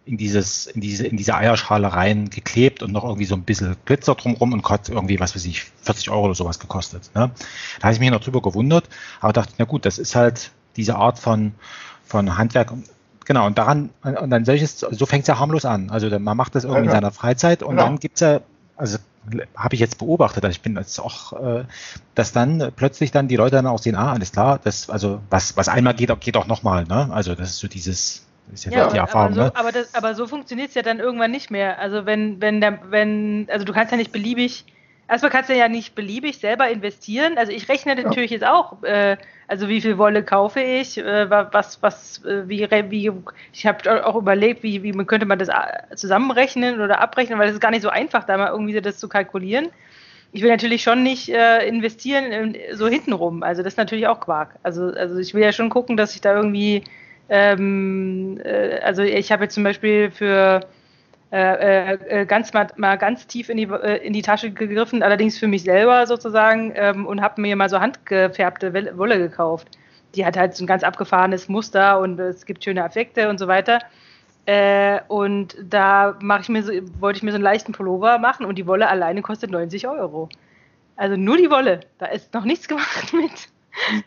in 0.05 0.17
dieses, 0.17 0.67
in 0.67 0.81
diese, 0.81 1.05
in 1.07 1.15
diese 1.15 1.35
Eierschale 1.35 1.93
rein 1.93 2.29
geklebt 2.29 2.81
und 2.83 2.91
noch 2.91 3.03
irgendwie 3.03 3.25
so 3.25 3.35
ein 3.35 3.43
bisschen 3.43 3.75
Glitzer 3.85 4.15
drumrum 4.15 4.53
und 4.53 4.67
hat 4.67 4.89
irgendwie, 4.89 5.19
was 5.19 5.35
weiß 5.35 5.45
ich, 5.45 5.63
40 5.83 6.09
Euro 6.09 6.25
oder 6.25 6.35
sowas 6.35 6.59
gekostet. 6.59 7.11
Ne? 7.13 7.31
Da 7.79 7.83
habe 7.83 7.93
ich 7.93 7.99
mich 7.99 8.11
noch 8.11 8.19
drüber 8.19 8.41
gewundert, 8.41 8.89
aber 9.19 9.33
dachte, 9.33 9.53
na 9.57 9.65
gut, 9.65 9.85
das 9.85 9.99
ist 9.99 10.15
halt 10.15 10.51
diese 10.75 10.95
Art 10.95 11.19
von, 11.19 11.53
von 12.05 12.37
Handwerk 12.37 12.73
Genau, 13.25 13.45
und 13.45 13.57
daran, 13.57 13.91
und 14.03 14.29
dann 14.29 14.45
solches, 14.45 14.79
so 14.79 15.05
fängt 15.05 15.21
es 15.21 15.27
ja 15.27 15.39
harmlos 15.39 15.63
an. 15.63 15.89
Also 15.89 16.09
man 16.19 16.35
macht 16.35 16.55
das 16.55 16.63
irgendwie 16.63 16.87
ja, 16.87 16.91
in 16.91 16.91
seiner 16.91 17.11
Freizeit 17.11 17.61
und 17.63 17.71
genau. 17.71 17.83
dann 17.83 17.99
gibt 17.99 18.15
es 18.15 18.21
ja, 18.21 18.41
also 18.75 18.97
habe 19.55 19.75
ich 19.75 19.79
jetzt 19.79 19.99
beobachtet, 19.99 20.43
also 20.43 20.51
ich 20.51 20.61
bin 20.61 20.75
jetzt 20.75 20.99
auch, 20.99 21.33
äh, 21.33 21.63
dass 22.15 22.31
dann 22.31 22.71
plötzlich 22.75 23.11
dann 23.11 23.27
die 23.27 23.35
Leute 23.35 23.55
dann 23.55 23.67
auch 23.67 23.79
sehen, 23.79 23.95
ah, 23.95 24.13
alles 24.13 24.31
klar, 24.31 24.59
das, 24.63 24.89
also 24.89 25.21
was, 25.29 25.55
was 25.57 25.69
einmal 25.69 25.93
geht, 25.93 26.09
geht 26.21 26.37
auch 26.37 26.47
nochmal, 26.47 26.85
ne? 26.85 27.09
Also 27.11 27.35
das 27.35 27.51
ist 27.51 27.59
so 27.59 27.67
dieses, 27.67 28.25
ist 28.51 28.65
ja, 28.65 28.71
ja 28.71 28.87
die 28.89 28.97
Erfahrung. 28.97 29.33
Aber 29.33 29.35
so, 29.35 29.41
ne? 29.41 29.55
aber, 29.55 29.71
das, 29.71 29.95
aber 29.95 30.15
so 30.15 30.27
funktioniert 30.27 30.69
es 30.69 30.75
ja 30.75 30.81
dann 30.81 30.99
irgendwann 30.99 31.31
nicht 31.31 31.51
mehr. 31.51 31.79
Also 31.79 32.05
wenn, 32.05 32.41
wenn 32.41 32.61
der, 32.61 32.79
wenn, 32.89 33.47
also 33.51 33.65
du 33.65 33.73
kannst 33.73 33.91
ja 33.91 33.97
nicht 33.97 34.11
beliebig, 34.11 34.65
erstmal 35.11 35.31
kannst 35.31 35.49
du 35.49 35.55
ja 35.55 35.67
nicht 35.67 35.93
beliebig 35.93 36.39
selber 36.39 36.69
investieren. 36.69 37.37
Also 37.37 37.51
ich 37.51 37.69
rechne 37.69 37.95
ja. 37.95 38.03
natürlich 38.03 38.31
jetzt 38.31 38.45
auch, 38.45 38.81
äh, 38.83 39.17
also 39.47 39.67
wie 39.67 39.81
viel 39.81 39.97
Wolle 39.97 40.23
kaufe 40.23 40.61
ich, 40.61 40.97
äh, 40.97 41.29
was, 41.29 41.83
was, 41.83 42.25
äh, 42.25 42.47
wie, 42.47 42.67
wie, 42.89 43.11
ich 43.53 43.65
habe 43.67 44.05
auch 44.07 44.15
überlegt, 44.15 44.63
wie, 44.63 44.81
wie 44.81 44.93
könnte 45.05 45.25
man 45.25 45.37
das 45.37 45.49
äh, 45.49 45.95
zusammenrechnen 45.95 46.79
oder 46.81 46.99
abrechnen, 46.99 47.37
weil 47.37 47.49
es 47.49 47.55
ist 47.55 47.61
gar 47.61 47.71
nicht 47.71 47.83
so 47.83 47.89
einfach, 47.89 48.23
da 48.23 48.37
mal 48.37 48.49
irgendwie 48.49 48.79
das 48.79 48.97
zu 48.97 49.09
kalkulieren 49.09 49.69
ich 50.33 50.41
will 50.41 50.49
natürlich 50.49 50.81
schon 50.83 51.03
nicht 51.03 51.29
äh, 51.29 51.67
investieren 51.67 52.31
in, 52.31 52.57
so 52.73 52.87
hintenrum. 52.87 53.43
Also 53.43 53.63
das 53.63 53.73
ist 53.73 53.77
natürlich 53.77 54.07
auch 54.07 54.21
Quark. 54.21 54.55
Also, 54.63 54.85
also 54.85 55.17
ich 55.17 55.33
will 55.33 55.43
ja 55.43 55.51
schon 55.51 55.69
gucken, 55.69 55.97
dass 55.97 56.15
ich 56.15 56.21
da 56.21 56.33
irgendwie, 56.35 56.83
ähm, 57.29 58.39
äh, 58.43 58.79
also 58.79 59.03
ich 59.03 59.31
habe 59.31 59.43
jetzt 59.43 59.55
zum 59.55 59.63
Beispiel 59.63 60.09
für 60.09 60.61
äh, 61.31 62.21
äh 62.21 62.25
ganz 62.25 62.53
mal, 62.53 62.67
mal, 62.75 62.97
ganz 62.97 63.27
tief 63.27 63.49
in 63.49 63.57
die, 63.57 63.63
äh, 63.63 64.05
in 64.05 64.13
die 64.13 64.21
Tasche 64.21 64.51
gegriffen, 64.51 65.03
allerdings 65.03 65.37
für 65.37 65.47
mich 65.47 65.63
selber 65.63 66.05
sozusagen, 66.07 66.73
ähm, 66.75 67.05
und 67.05 67.21
habe 67.21 67.41
mir 67.41 67.55
mal 67.55 67.69
so 67.69 67.79
handgefärbte 67.79 68.73
Wolle 68.97 69.17
gekauft. 69.17 69.67
Die 70.15 70.25
hat 70.25 70.37
halt 70.37 70.55
so 70.55 70.63
ein 70.63 70.67
ganz 70.67 70.83
abgefahrenes 70.83 71.47
Muster 71.47 71.99
und 71.99 72.19
es 72.19 72.45
gibt 72.45 72.63
schöne 72.63 72.83
Effekte 72.83 73.29
und 73.29 73.37
so 73.39 73.47
weiter. 73.47 73.79
Und 75.07 75.55
da 75.63 76.17
mache 76.19 76.41
ich 76.41 76.49
mir 76.49 76.63
so, 76.63 76.73
wollte 76.99 77.17
ich 77.17 77.23
mir 77.23 77.31
so 77.31 77.35
einen 77.35 77.43
leichten 77.43 77.71
Pullover 77.71 78.17
machen 78.17 78.45
und 78.45 78.55
die 78.55 78.67
Wolle 78.67 78.89
alleine 78.89 79.21
kostet 79.21 79.51
90 79.51 79.87
Euro. 79.87 80.27
Also 80.97 81.15
nur 81.15 81.37
die 81.37 81.49
Wolle. 81.49 81.79
Da 81.97 82.05
ist 82.07 82.33
noch 82.33 82.45
nichts 82.45 82.67
gemacht 82.67 83.13
mit. 83.13 83.49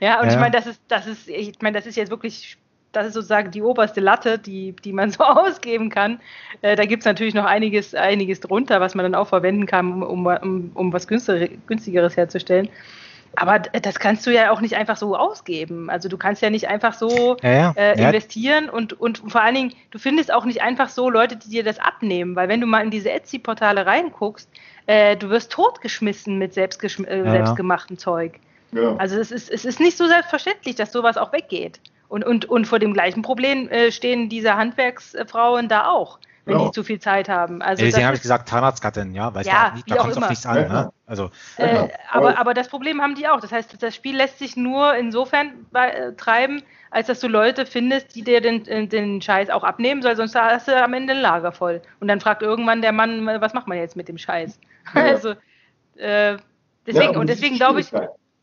Ja, 0.01 0.21
und 0.21 0.27
ja. 0.27 0.35
ich 0.35 0.39
meine, 0.39 0.53
das 0.53 0.67
ist, 0.67 0.81
das 0.89 1.07
ist, 1.07 1.29
ich 1.29 1.61
meine, 1.61 1.77
das 1.77 1.87
ist 1.87 1.97
jetzt 1.97 2.11
wirklich, 2.11 2.57
das 2.97 3.09
ist 3.09 3.15
sozusagen 3.15 3.51
die 3.51 3.63
oberste 3.63 4.01
Latte, 4.01 4.39
die, 4.39 4.73
die 4.73 4.93
man 4.93 5.11
so 5.13 5.25
ausgeben 5.25 5.91
kann. 5.91 6.21
Äh, 6.63 6.77
da 6.77 6.85
gibt 6.87 7.03
es 7.03 7.07
natürlich 7.07 7.35
noch 7.35 7.45
einiges, 7.45 7.95
einiges 7.95 8.41
drunter, 8.41 8.81
was 8.81 8.95
man 8.95 9.05
dann 9.05 9.15
auch 9.15 9.29
verwenden 9.29 9.67
kann, 9.67 10.03
um, 10.03 10.27
um, 10.27 10.71
um 10.75 10.93
was 10.93 11.07
günstigeres 11.07 12.17
herzustellen. 12.17 12.69
Aber 13.37 13.59
das 13.59 13.99
kannst 13.99 14.27
du 14.27 14.33
ja 14.33 14.53
auch 14.53 14.61
nicht 14.61 14.77
einfach 14.77 14.97
so 14.97 15.17
ausgeben. 15.17 15.91
Also 15.91 16.09
du 16.09 16.17
kannst 16.17 16.43
ja 16.43 16.51
nicht 16.51 16.69
einfach 16.69 16.95
so 16.95 17.37
ja, 17.43 17.51
ja. 17.51 17.73
Äh, 17.77 18.01
investieren 18.01 18.71
und, 18.71 18.93
und 18.93 19.19
vor 19.29 19.43
allen 19.43 19.55
Dingen, 19.55 19.73
du 19.91 19.99
findest 19.99 20.33
auch 20.33 20.45
nicht 20.45 20.63
einfach 20.63 20.89
so 20.89 21.11
Leute, 21.11 21.37
die 21.37 21.49
dir 21.49 21.65
das 21.65 21.79
abnehmen, 21.79 22.37
weil 22.37 22.49
wenn 22.49 22.61
du 22.61 22.67
mal 22.67 22.83
in 22.85 22.91
diese 22.91 23.11
Etsy-Portale 23.11 23.87
reinguckst, 23.87 24.49
äh, 24.87 25.17
du 25.17 25.31
wirst 25.31 25.51
totgeschmissen 25.51 26.39
mit 26.39 26.55
selbstgeschm 26.55 27.05
äh, 27.05 27.25
ja, 27.25 27.31
selbstgemachtem 27.31 27.99
Zeug. 27.99 28.39
Also 28.99 29.19
es 29.19 29.31
ist, 29.31 29.51
es 29.51 29.65
ist 29.65 29.81
nicht 29.81 29.97
so 29.97 30.07
selbstverständlich, 30.07 30.75
dass 30.75 30.93
sowas 30.93 31.17
auch 31.17 31.33
weggeht. 31.33 31.81
Und, 32.15 32.25
und, 32.25 32.45
und 32.45 32.67
vor 32.67 32.79
dem 32.79 32.93
gleichen 32.93 33.23
Problem 33.23 33.69
äh, 33.71 33.91
stehen 33.91 34.29
diese 34.29 34.55
Handwerksfrauen 34.55 35.69
da 35.69 35.89
auch 35.89 36.21
wenn 36.45 36.59
ja. 36.59 36.67
die 36.67 36.71
zu 36.73 36.85
viel 36.85 37.01
Zeit 37.01 37.29
haben. 37.29 37.63
Also 37.63 37.83
ja, 37.83 37.87
deswegen 37.87 38.07
habe 38.07 38.17
ich 38.17 38.23
gesagt 38.23 38.49
Zahnarztgattin, 38.51 39.15
ja, 39.15 39.35
weil 39.35 39.47
ja, 39.47 39.75
da, 39.75 39.95
da 39.95 39.97
kommt 39.97 40.13
es 40.13 40.19
auf 40.19 40.29
nichts 40.29 40.45
an. 40.45 40.57
Ja. 40.57 40.69
Ne? 40.69 40.93
Also, 41.07 41.31
äh, 41.57 41.89
aber, 42.13 42.39
aber 42.39 42.53
das 42.53 42.69
Problem 42.69 43.01
haben 43.01 43.15
die 43.15 43.27
auch. 43.27 43.41
Das 43.41 43.51
heißt, 43.51 43.83
das 43.83 43.95
Spiel 43.95 44.15
lässt 44.15 44.39
sich 44.39 44.55
nur 44.55 44.95
insofern 44.95 45.67
äh, 45.73 46.13
treiben, 46.13 46.63
als 46.91 47.07
dass 47.07 47.21
du 47.21 47.29
Leute 47.29 47.65
findest, 47.65 48.15
die 48.15 48.23
dir 48.23 48.43
den, 48.43 48.67
äh, 48.67 48.87
den 48.87 49.23
Scheiß 49.23 49.49
auch 49.49 49.65
abnehmen 49.65 50.03
soll, 50.03 50.17
sonst 50.17 50.37
hast 50.37 50.69
du 50.69 50.81
am 50.81 50.93
Ende 50.93 51.15
ein 51.15 51.21
Lager 51.21 51.51
voll. 51.51 51.81
Und 52.01 52.09
dann 52.09 52.21
fragt 52.21 52.43
irgendwann 52.43 52.83
der 52.83 52.93
Mann, 52.93 53.27
was 53.27 53.55
macht 53.55 53.67
man 53.67 53.79
jetzt 53.79 53.97
mit 53.97 54.09
dem 54.09 54.19
Scheiß? 54.19 54.61
Also, 54.93 55.31
äh, 55.97 56.37
deswegen, 56.87 57.17
und 57.17 57.29
deswegen 57.29 57.57
glaube 57.57 57.81
ich, 57.81 57.91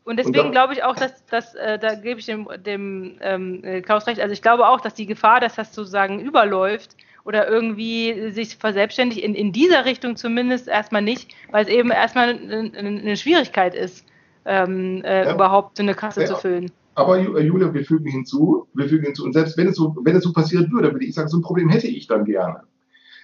und 0.04 0.18
deswegen 0.18 0.50
glaube 0.50 0.72
ich 0.74 0.82
auch, 0.82 0.96
dass, 0.96 1.24
dass 1.26 1.54
äh, 1.54 1.78
da 1.78 1.94
gebe 1.94 2.20
ich 2.20 2.26
dem, 2.26 2.48
dem 2.64 3.18
ähm, 3.20 3.82
Klaus 3.84 4.06
recht, 4.06 4.20
also 4.20 4.32
ich 4.32 4.42
glaube 4.42 4.66
auch, 4.68 4.80
dass 4.80 4.94
die 4.94 5.06
Gefahr, 5.06 5.40
dass 5.40 5.54
das 5.54 5.74
sozusagen 5.74 6.20
überläuft, 6.20 6.96
oder 7.24 7.48
irgendwie 7.48 8.30
sich 8.30 8.56
verselbstständigt, 8.56 9.20
in, 9.20 9.34
in 9.34 9.52
dieser 9.52 9.84
Richtung 9.84 10.16
zumindest 10.16 10.68
erstmal 10.68 11.02
nicht, 11.02 11.34
weil 11.50 11.64
es 11.64 11.70
eben 11.70 11.90
erstmal 11.90 12.30
eine, 12.30 12.72
eine 12.74 13.16
Schwierigkeit 13.16 13.74
ist, 13.74 14.04
ähm, 14.44 15.02
äh, 15.04 15.24
ja. 15.24 15.34
überhaupt 15.34 15.76
so 15.76 15.82
eine 15.82 15.94
Kasse 15.94 16.22
ja. 16.22 16.26
zu 16.26 16.36
füllen. 16.36 16.70
Aber 16.94 17.18
äh, 17.18 17.40
Julia, 17.40 17.72
wir 17.72 17.84
fügen 17.84 18.10
hinzu, 18.10 18.66
wir 18.74 18.88
fügen 18.88 19.04
hinzu, 19.04 19.24
und 19.24 19.32
selbst 19.32 19.56
wenn 19.56 19.68
es 19.68 19.76
so, 19.76 19.96
wenn 20.02 20.16
es 20.16 20.24
so 20.24 20.32
passieren 20.32 20.70
würde, 20.72 20.92
würde 20.92 21.04
ich 21.04 21.14
sagen, 21.14 21.28
so 21.28 21.38
ein 21.38 21.42
Problem 21.42 21.68
hätte 21.68 21.86
ich 21.86 22.06
dann 22.06 22.24
gerne. 22.24 22.62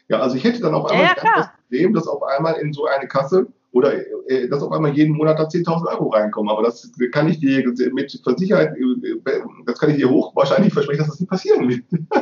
Ja, 0.08 0.20
also 0.20 0.36
ich 0.36 0.44
hätte 0.44 0.62
dann 0.62 0.74
auf 0.74 0.90
einmal 0.90 1.06
ja, 1.06 1.14
das 1.36 1.48
Problem, 1.62 1.92
dass 1.92 2.06
auf 2.06 2.22
einmal 2.22 2.54
in 2.54 2.72
so 2.72 2.86
eine 2.86 3.06
Kasse 3.08 3.46
oder 3.72 3.92
äh, 4.28 4.48
dass 4.48 4.62
auf 4.62 4.72
einmal 4.72 4.96
jeden 4.96 5.16
Monat 5.16 5.38
da 5.38 5.44
10.000 5.44 5.86
Euro 5.88 6.08
reinkommen. 6.08 6.50
Aber 6.50 6.62
das 6.62 6.90
kann 7.12 7.28
ich 7.28 7.38
dir 7.38 7.64
mit 7.92 8.20
Versicherheit, 8.22 8.74
äh, 8.76 9.40
das 9.66 9.78
kann 9.78 9.90
ich 9.90 9.96
dir 9.96 10.10
hoch 10.10 10.34
wahrscheinlich 10.34 10.72
versprechen, 10.72 11.00
dass 11.00 11.08
das 11.08 11.20
nicht 11.20 11.30
passieren 11.30 11.68
wird. 11.68 11.84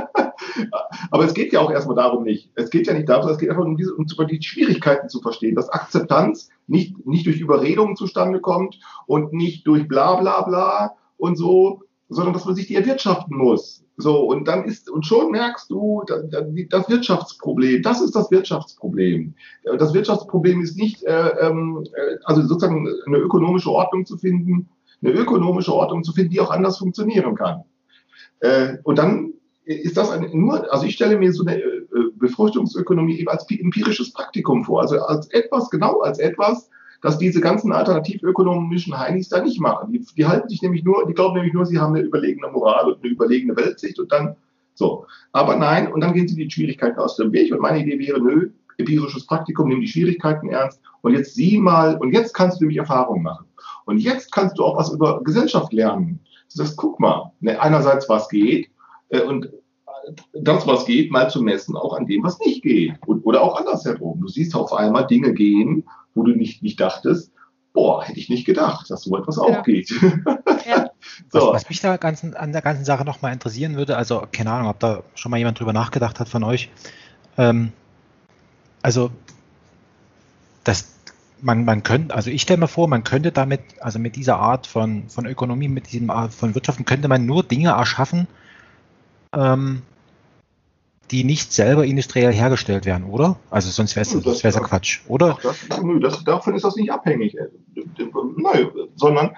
Aber 1.11 1.25
es 1.25 1.35
geht 1.35 1.53
ja 1.53 1.61
auch 1.61 1.71
erstmal 1.71 1.97
darum 1.97 2.25
nicht. 2.25 2.51
Es 2.55 2.71
geht 2.71 2.87
ja 2.87 2.95
nicht 2.95 3.09
darum, 3.09 3.31
es 3.31 3.39
geht 3.39 3.51
einfach 3.51 3.65
um, 3.65 3.77
diese, 3.77 3.95
um 3.95 4.07
die 4.07 4.43
Schwierigkeiten 4.43 5.09
zu 5.09 5.21
verstehen, 5.21 5.55
dass 5.55 5.69
Akzeptanz 5.69 6.51
nicht, 6.67 7.07
nicht 7.07 7.27
durch 7.27 7.41
Überredungen 7.41 7.97
zustande 7.97 8.41
kommt 8.41 8.79
und 9.07 9.33
nicht 9.33 9.67
durch 9.67 9.87
bla 9.89 10.17
bla 10.17 10.43
bla 10.43 10.97
und 11.17 11.37
so, 11.37 11.83
sondern 12.09 12.35
dass 12.35 12.45
man 12.45 12.55
sich 12.55 12.67
die 12.67 12.77
erwirtschaften 12.77 13.37
muss. 13.37 13.85
So, 13.97 14.21
und 14.27 14.47
dann 14.47 14.65
ist, 14.65 14.91
und 14.91 15.07
schon 15.07 15.31
merkst 15.31 15.71
du, 15.71 16.05
das 16.07 16.89
Wirtschaftsproblem, 16.89 17.83
das 17.83 18.03
ist 18.03 18.15
das 18.15 18.31
Wirtschaftsproblem. 18.31 19.35
Das 19.79 19.95
Wirtschaftsproblem 19.95 20.61
ist 20.61 20.77
nicht, 20.77 21.03
äh, 21.05 21.29
ähm, 21.41 21.85
äh, 21.95 22.17
also 22.25 22.43
sozusagen 22.43 22.89
eine 23.07 23.19
ökonomische 23.19 23.71
Ordnung 23.71 24.05
zu 24.05 24.19
finden, 24.19 24.69
eine 25.03 25.13
ökonomische 25.13 25.73
Ordnung 25.73 26.05
zu 26.05 26.13
finden, 26.13 26.31
die 26.31 26.41
auch 26.41 26.51
anders 26.51 26.79
funktionieren 26.79 27.35
kann. 27.35 27.65
Äh, 28.41 28.77
und 28.85 28.99
dann 28.99 29.33
ist 29.65 29.97
das 29.97 30.11
ein, 30.11 30.31
nur, 30.33 30.73
also 30.73 30.87
ich 30.87 30.95
stelle 30.95 31.19
mir 31.19 31.33
so 31.33 31.45
eine 31.45 31.59
äh, 31.59 31.87
Befruchtungsökonomie 32.17 33.19
eben 33.19 33.29
als 33.29 33.47
empirisches 33.51 34.13
Praktikum 34.13 34.65
vor, 34.65 34.83
also 34.83 35.01
als 35.01 35.29
etwas, 35.31 35.71
genau 35.71 36.01
als 36.01 36.19
etwas, 36.19 36.71
dass 37.07 37.19
diese 37.19 37.41
ganzen 37.41 37.71
alternativökonomischen 37.71 38.99
Heinis 38.99 39.29
da 39.29 39.41
nicht 39.41 39.61
machen. 39.61 39.93
Die, 39.93 40.05
die 40.17 40.27
halten 40.27 40.49
sich 40.49 40.61
nämlich 40.61 40.83
nur, 40.83 41.07
die 41.07 41.15
glauben 41.15 41.37
nämlich 41.37 41.55
nur, 41.55 41.65
sie 41.65 41.79
haben 41.79 41.95
eine 41.95 42.05
überlegene 42.05 42.49
Moral 42.49 42.89
und 42.89 42.99
eine 43.01 43.13
überlegene 43.13 43.57
Weltsicht 43.57 44.01
und 44.01 44.11
dann 44.11 44.35
so. 44.75 45.07
Aber 45.31 45.55
nein, 45.55 45.93
und 45.93 46.01
dann 46.01 46.15
gehen 46.15 46.27
sie 46.27 46.35
die 46.35 46.51
Schwierigkeiten 46.51 46.99
aus 46.99 47.15
dem 47.15 47.31
Weg 47.31 47.53
und 47.53 47.61
meine 47.61 47.79
Idee 47.79 47.97
wäre, 48.01 48.21
nö, 48.21 48.51
empirisches 48.79 49.25
Praktikum, 49.25 49.69
nimm 49.69 49.83
die 49.83 49.87
Schwierigkeiten 49.87 50.49
ernst 50.49 50.81
und 51.03 51.13
jetzt 51.13 51.37
sieh 51.37 51.59
mal, 51.59 51.97
und 51.99 52.13
jetzt 52.13 52.35
kannst 52.35 52.59
du 52.61 52.65
nämlich 52.65 52.79
Erfahrungen 52.79 53.23
machen. 53.23 53.47
Und 53.85 53.99
jetzt 53.99 54.33
kannst 54.33 54.59
du 54.59 54.65
auch 54.65 54.77
was 54.77 54.93
über 54.93 55.23
Gesellschaft 55.23 55.73
lernen. 55.73 56.19
Du 56.51 56.57
sagst, 56.57 56.77
guck 56.77 56.99
mal, 56.99 57.31
ne, 57.39 57.61
einerseits 57.61 58.09
was 58.09 58.29
geht, 58.29 58.69
äh, 59.11 59.21
und 59.21 59.49
das, 60.33 60.67
was 60.67 60.87
geht, 60.87 61.13
mal 61.13 61.31
zu 61.31 61.41
messen, 61.41 61.77
auch 61.77 61.97
an 61.97 62.07
dem, 62.07 62.25
was 62.25 62.41
nicht 62.41 62.65
geht. 62.65 62.95
Und, 63.07 63.25
oder 63.25 63.43
auch 63.43 63.61
andersherum. 63.61 64.21
Du 64.21 64.27
siehst 64.27 64.57
auf 64.57 64.73
einmal 64.73 65.07
Dinge 65.07 65.33
gehen, 65.35 65.85
wo 66.17 66.25
du 66.25 66.33
nicht, 66.33 66.63
nicht 66.63 66.81
dachtest, 66.81 67.31
boah, 67.73 68.03
hätte 68.03 68.19
ich 68.19 68.29
nicht 68.29 68.47
gedacht, 68.47 68.91
dass 68.91 69.03
so 69.03 69.17
etwas 69.17 69.37
ja. 69.37 69.43
auch 69.43 69.63
geht. 69.63 69.91
Ja. 70.67 70.91
so. 71.31 71.53
was, 71.53 71.63
was, 71.63 71.69
mich 71.69 71.81
da 71.81 71.97
ganzen, 71.99 72.35
an 72.35 72.53
der 72.53 72.63
ganzen 72.63 72.85
Sache 72.85 73.05
nochmal 73.05 73.33
interessieren 73.33 73.77
würde, 73.77 73.97
also 73.97 74.27
keine 74.33 74.51
Ahnung, 74.51 74.69
ob 74.69 74.81
da 74.81 75.03
schon 75.15 75.31
mal 75.31 75.37
jemand 75.37 75.61
drüber 75.61 75.73
nachgedacht 75.73 76.19
hat 76.19 76.29
von 76.29 76.43
euch. 76.43 76.71
Ähm, 77.37 77.73
also, 78.83 79.11
das, 80.65 80.95
man, 81.43 81.65
man 81.65 81.83
könnte, 81.83 82.15
also 82.15 82.31
ich 82.31 82.43
stelle 82.43 82.61
mir 82.61 82.69
vor, 82.69 82.89
man 82.89 83.05
könnte 83.05 83.31
damit, 83.31 83.61
also 83.81 83.99
mit 83.99 84.17
dieser 84.17 84.39
Art 84.39 84.67
von, 84.67 85.09
von 85.09 85.27
Ökonomie, 85.27 85.69
mit 85.69 85.93
diesem 85.93 86.11
Art 86.11 86.33
von 86.33 86.55
Wirtschaften, 86.55 86.87
könnte 86.87 87.09
man 87.09 87.27
nur 87.27 87.45
Dinge 87.45 87.71
erschaffen, 87.71 88.27
ähm, 89.35 89.83
die 91.11 91.25
nicht 91.25 91.53
selber 91.53 91.85
industriell 91.85 92.33
hergestellt 92.33 92.85
werden, 92.85 93.05
oder? 93.05 93.39
Also 93.51 93.71
sonst 93.71 93.97
wäre 93.97 94.07
es 94.07 94.43
ja 94.43 94.61
Quatsch, 94.61 95.01
oder? 95.09 95.39
Das, 95.43 95.83
nö, 95.83 96.01
das, 96.01 96.25
davon 96.25 96.55
ist 96.55 96.65
das 96.65 96.77
nicht 96.77 96.91
abhängig. 96.91 97.37
Nein, 98.37 98.69
sondern, 98.97 99.37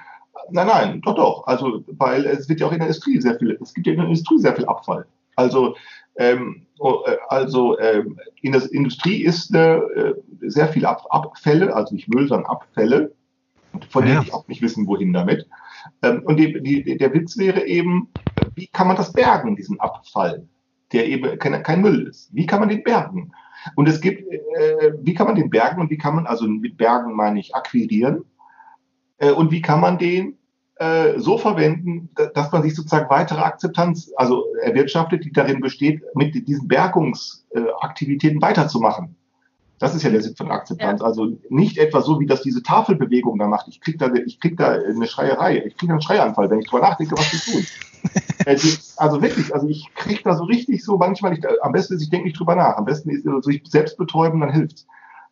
nein, 0.51 0.67
nein, 0.67 1.01
doch, 1.03 1.15
doch. 1.15 1.47
Also, 1.47 1.85
weil 1.87 2.25
es 2.27 2.49
wird 2.49 2.61
ja 2.61 2.67
auch 2.67 2.73
in 2.73 2.79
der 2.79 2.89
Industrie 2.89 3.21
sehr 3.21 3.39
viel, 3.39 3.59
es 3.61 3.75
gibt 3.75 3.87
ja 3.87 3.93
in 3.93 3.99
der 3.99 4.07
Industrie 4.07 4.39
sehr 4.39 4.57
viel 4.57 4.67
Abfall. 4.67 5.07
Also, 5.37 5.77
ähm, 6.17 6.67
oh, 6.79 7.05
äh, 7.07 7.17
also 7.29 7.79
ähm, 7.79 8.19
in 8.41 8.53
der 8.53 8.63
Industrie 8.73 9.23
ist 9.23 9.55
äh, 9.55 9.81
sehr 10.41 10.69
viel 10.69 10.87
Ab 10.87 11.07
Abfälle, 11.11 11.75
also 11.75 11.95
nicht 11.95 12.09
Müll, 12.09 12.29
sondern 12.29 12.51
Abfälle, 12.51 13.13
von 13.91 14.05
denen 14.05 14.17
ja. 14.17 14.23
ich 14.23 14.33
auch 14.33 14.49
nicht 14.49 14.63
wissen, 14.63 14.87
wohin 14.87 15.13
damit. 15.13 15.47
Ähm, 16.03 16.23
und 16.25 16.37
die, 16.39 16.61
die, 16.61 16.97
der 16.97 17.13
Witz 17.15 17.37
wäre 17.37 17.67
eben, 17.67 18.09
wie 18.55 18.67
kann 18.69 18.89
man 18.89 18.97
das 18.97 19.13
bergen, 19.13 19.55
diesen 19.55 19.79
Abfall, 19.79 20.49
der 20.93 21.07
eben 21.07 21.39
kein, 21.39 21.63
kein 21.63 21.81
Müll 21.83 22.09
ist? 22.09 22.35
Wie 22.35 22.47
kann 22.47 22.61
man 22.61 22.69
den 22.69 22.83
bergen? 22.83 23.33
Und 23.75 23.89
es 23.89 24.01
gibt, 24.01 24.31
äh, 24.31 24.93
wie 25.01 25.15
kann 25.15 25.27
man 25.27 25.37
den 25.37 25.51
bergen 25.51 25.81
und 25.81 25.91
wie 25.91 25.99
kann 25.99 26.15
man, 26.15 26.27
also 26.27 26.47
mit 26.47 26.77
Bergen 26.77 27.15
meine 27.15 27.41
ich 27.41 27.55
akquirieren, 27.55 28.25
äh, 29.19 29.31
und 29.31 29.51
wie 29.51 29.63
kann 29.63 29.81
man 29.81 29.99
den 29.99 30.39
äh, 30.77 31.19
so 31.19 31.39
verwenden, 31.39 32.09
dass 32.35 32.53
man 32.53 32.63
sich 32.63 32.75
sozusagen 32.75 33.11
weitere 33.11 33.41
Akzeptanz, 33.41 34.13
also 34.17 34.45
erwirtschaftet, 34.63 35.25
die 35.25 35.33
darin 35.33 35.61
besteht, 35.61 36.03
mit 36.15 36.47
diesen 36.47 36.69
Bergungsaktivitäten 36.69 38.41
weiterzumachen. 38.41 39.17
Das 39.81 39.95
ist 39.95 40.03
ja 40.03 40.11
der 40.11 40.23
Sinn 40.23 40.37
von 40.37 40.51
Akzeptanz. 40.51 41.01
Ja. 41.01 41.07
Also 41.07 41.39
nicht 41.51 41.79
etwa 41.79 42.01
so, 42.01 42.19
wie 42.21 42.27
das 42.27 42.43
diese 42.43 42.63
Tafelbewegung 42.63 43.39
da 43.39 43.47
macht. 43.47 43.69
Ich 43.69 43.81
krieg 43.81 43.99
da, 43.99 44.13
ich 44.13 44.41
krieg 44.41 44.57
da 44.57 44.73
eine 44.73 45.07
Schreierei. 45.07 45.65
Ich 45.67 45.77
krieg 45.77 45.91
einen 45.91 46.01
Schreianfall, 46.01 46.51
wenn 46.51 46.61
ich 46.61 46.67
drüber 46.67 46.83
nachdenke, 46.83 47.17
was 47.17 47.31
zu 47.31 47.53
tun. 47.53 47.67
Äh, 48.49 48.59
also 48.97 49.21
wirklich, 49.21 49.55
also 49.55 49.69
ich 49.69 49.87
kriege 49.95 50.23
da 50.25 50.35
so 50.35 50.45
richtig 50.45 50.83
so 50.83 50.97
manchmal 50.97 51.33
nicht, 51.33 51.47
am 51.63 51.73
besten 51.73 51.95
ist, 51.95 52.03
ich 52.03 52.11
denke 52.11 52.27
nicht 52.27 52.39
drüber 52.39 52.57
nach. 52.57 52.77
Am 52.77 52.87
besten 52.87 53.11
ist, 53.11 53.27
also 53.27 53.43
sich 53.43 53.63
selbst 53.67 53.99
betäuben, 53.99 54.41
dann 54.41 54.51
hilft's. 54.51 54.87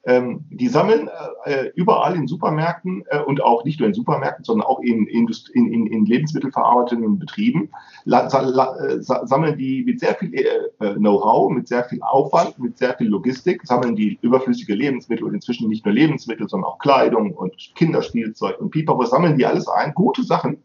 Ähm, 0.09 0.45
die 0.51 0.69
sammeln 0.69 1.11
äh, 1.47 1.71
überall 1.75 2.15
in 2.15 2.29
Supermärkten 2.29 3.05
äh, 3.09 3.19
und 3.19 3.43
auch 3.43 3.65
nicht 3.65 3.81
nur 3.81 3.89
in 3.89 3.95
Supermärkten, 3.95 4.45
sondern 4.45 4.69
auch 4.69 4.79
in, 4.79 5.05
in, 5.09 5.29
in, 5.55 5.87
in 5.87 6.05
lebensmittelverarbeitenden 6.05 7.19
Betrieben, 7.19 7.71
la, 8.05 8.29
la, 8.29 8.77
äh, 8.77 9.01
sammeln 9.01 9.59
die 9.59 9.83
mit 9.83 9.99
sehr 9.99 10.15
viel 10.15 10.33
äh, 10.33 10.45
äh, 10.79 10.95
Know-how, 10.95 11.51
mit 11.51 11.67
sehr 11.67 11.83
viel 11.85 12.01
Aufwand, 12.03 12.57
mit 12.61 12.79
sehr 12.79 12.97
viel 12.97 13.09
Logistik, 13.09 13.67
sammeln 13.67 13.97
die 13.97 14.17
überflüssige 14.23 14.75
Lebensmittel 14.75 15.25
und 15.25 15.35
inzwischen 15.35 15.69
nicht 15.69 15.85
nur 15.85 15.95
Lebensmittel, 15.95 16.49
sondern 16.49 16.71
auch 16.71 16.79
Kleidung 16.79 17.33
und 17.33 17.57
Kinderspielzeug 17.75 18.61
und 18.61 18.71
Pipapo, 18.71 19.05
sammeln 19.07 19.37
die 19.37 19.47
alles 19.47 19.67
ein, 19.67 19.93
gute 19.93 20.23
Sachen. 20.23 20.59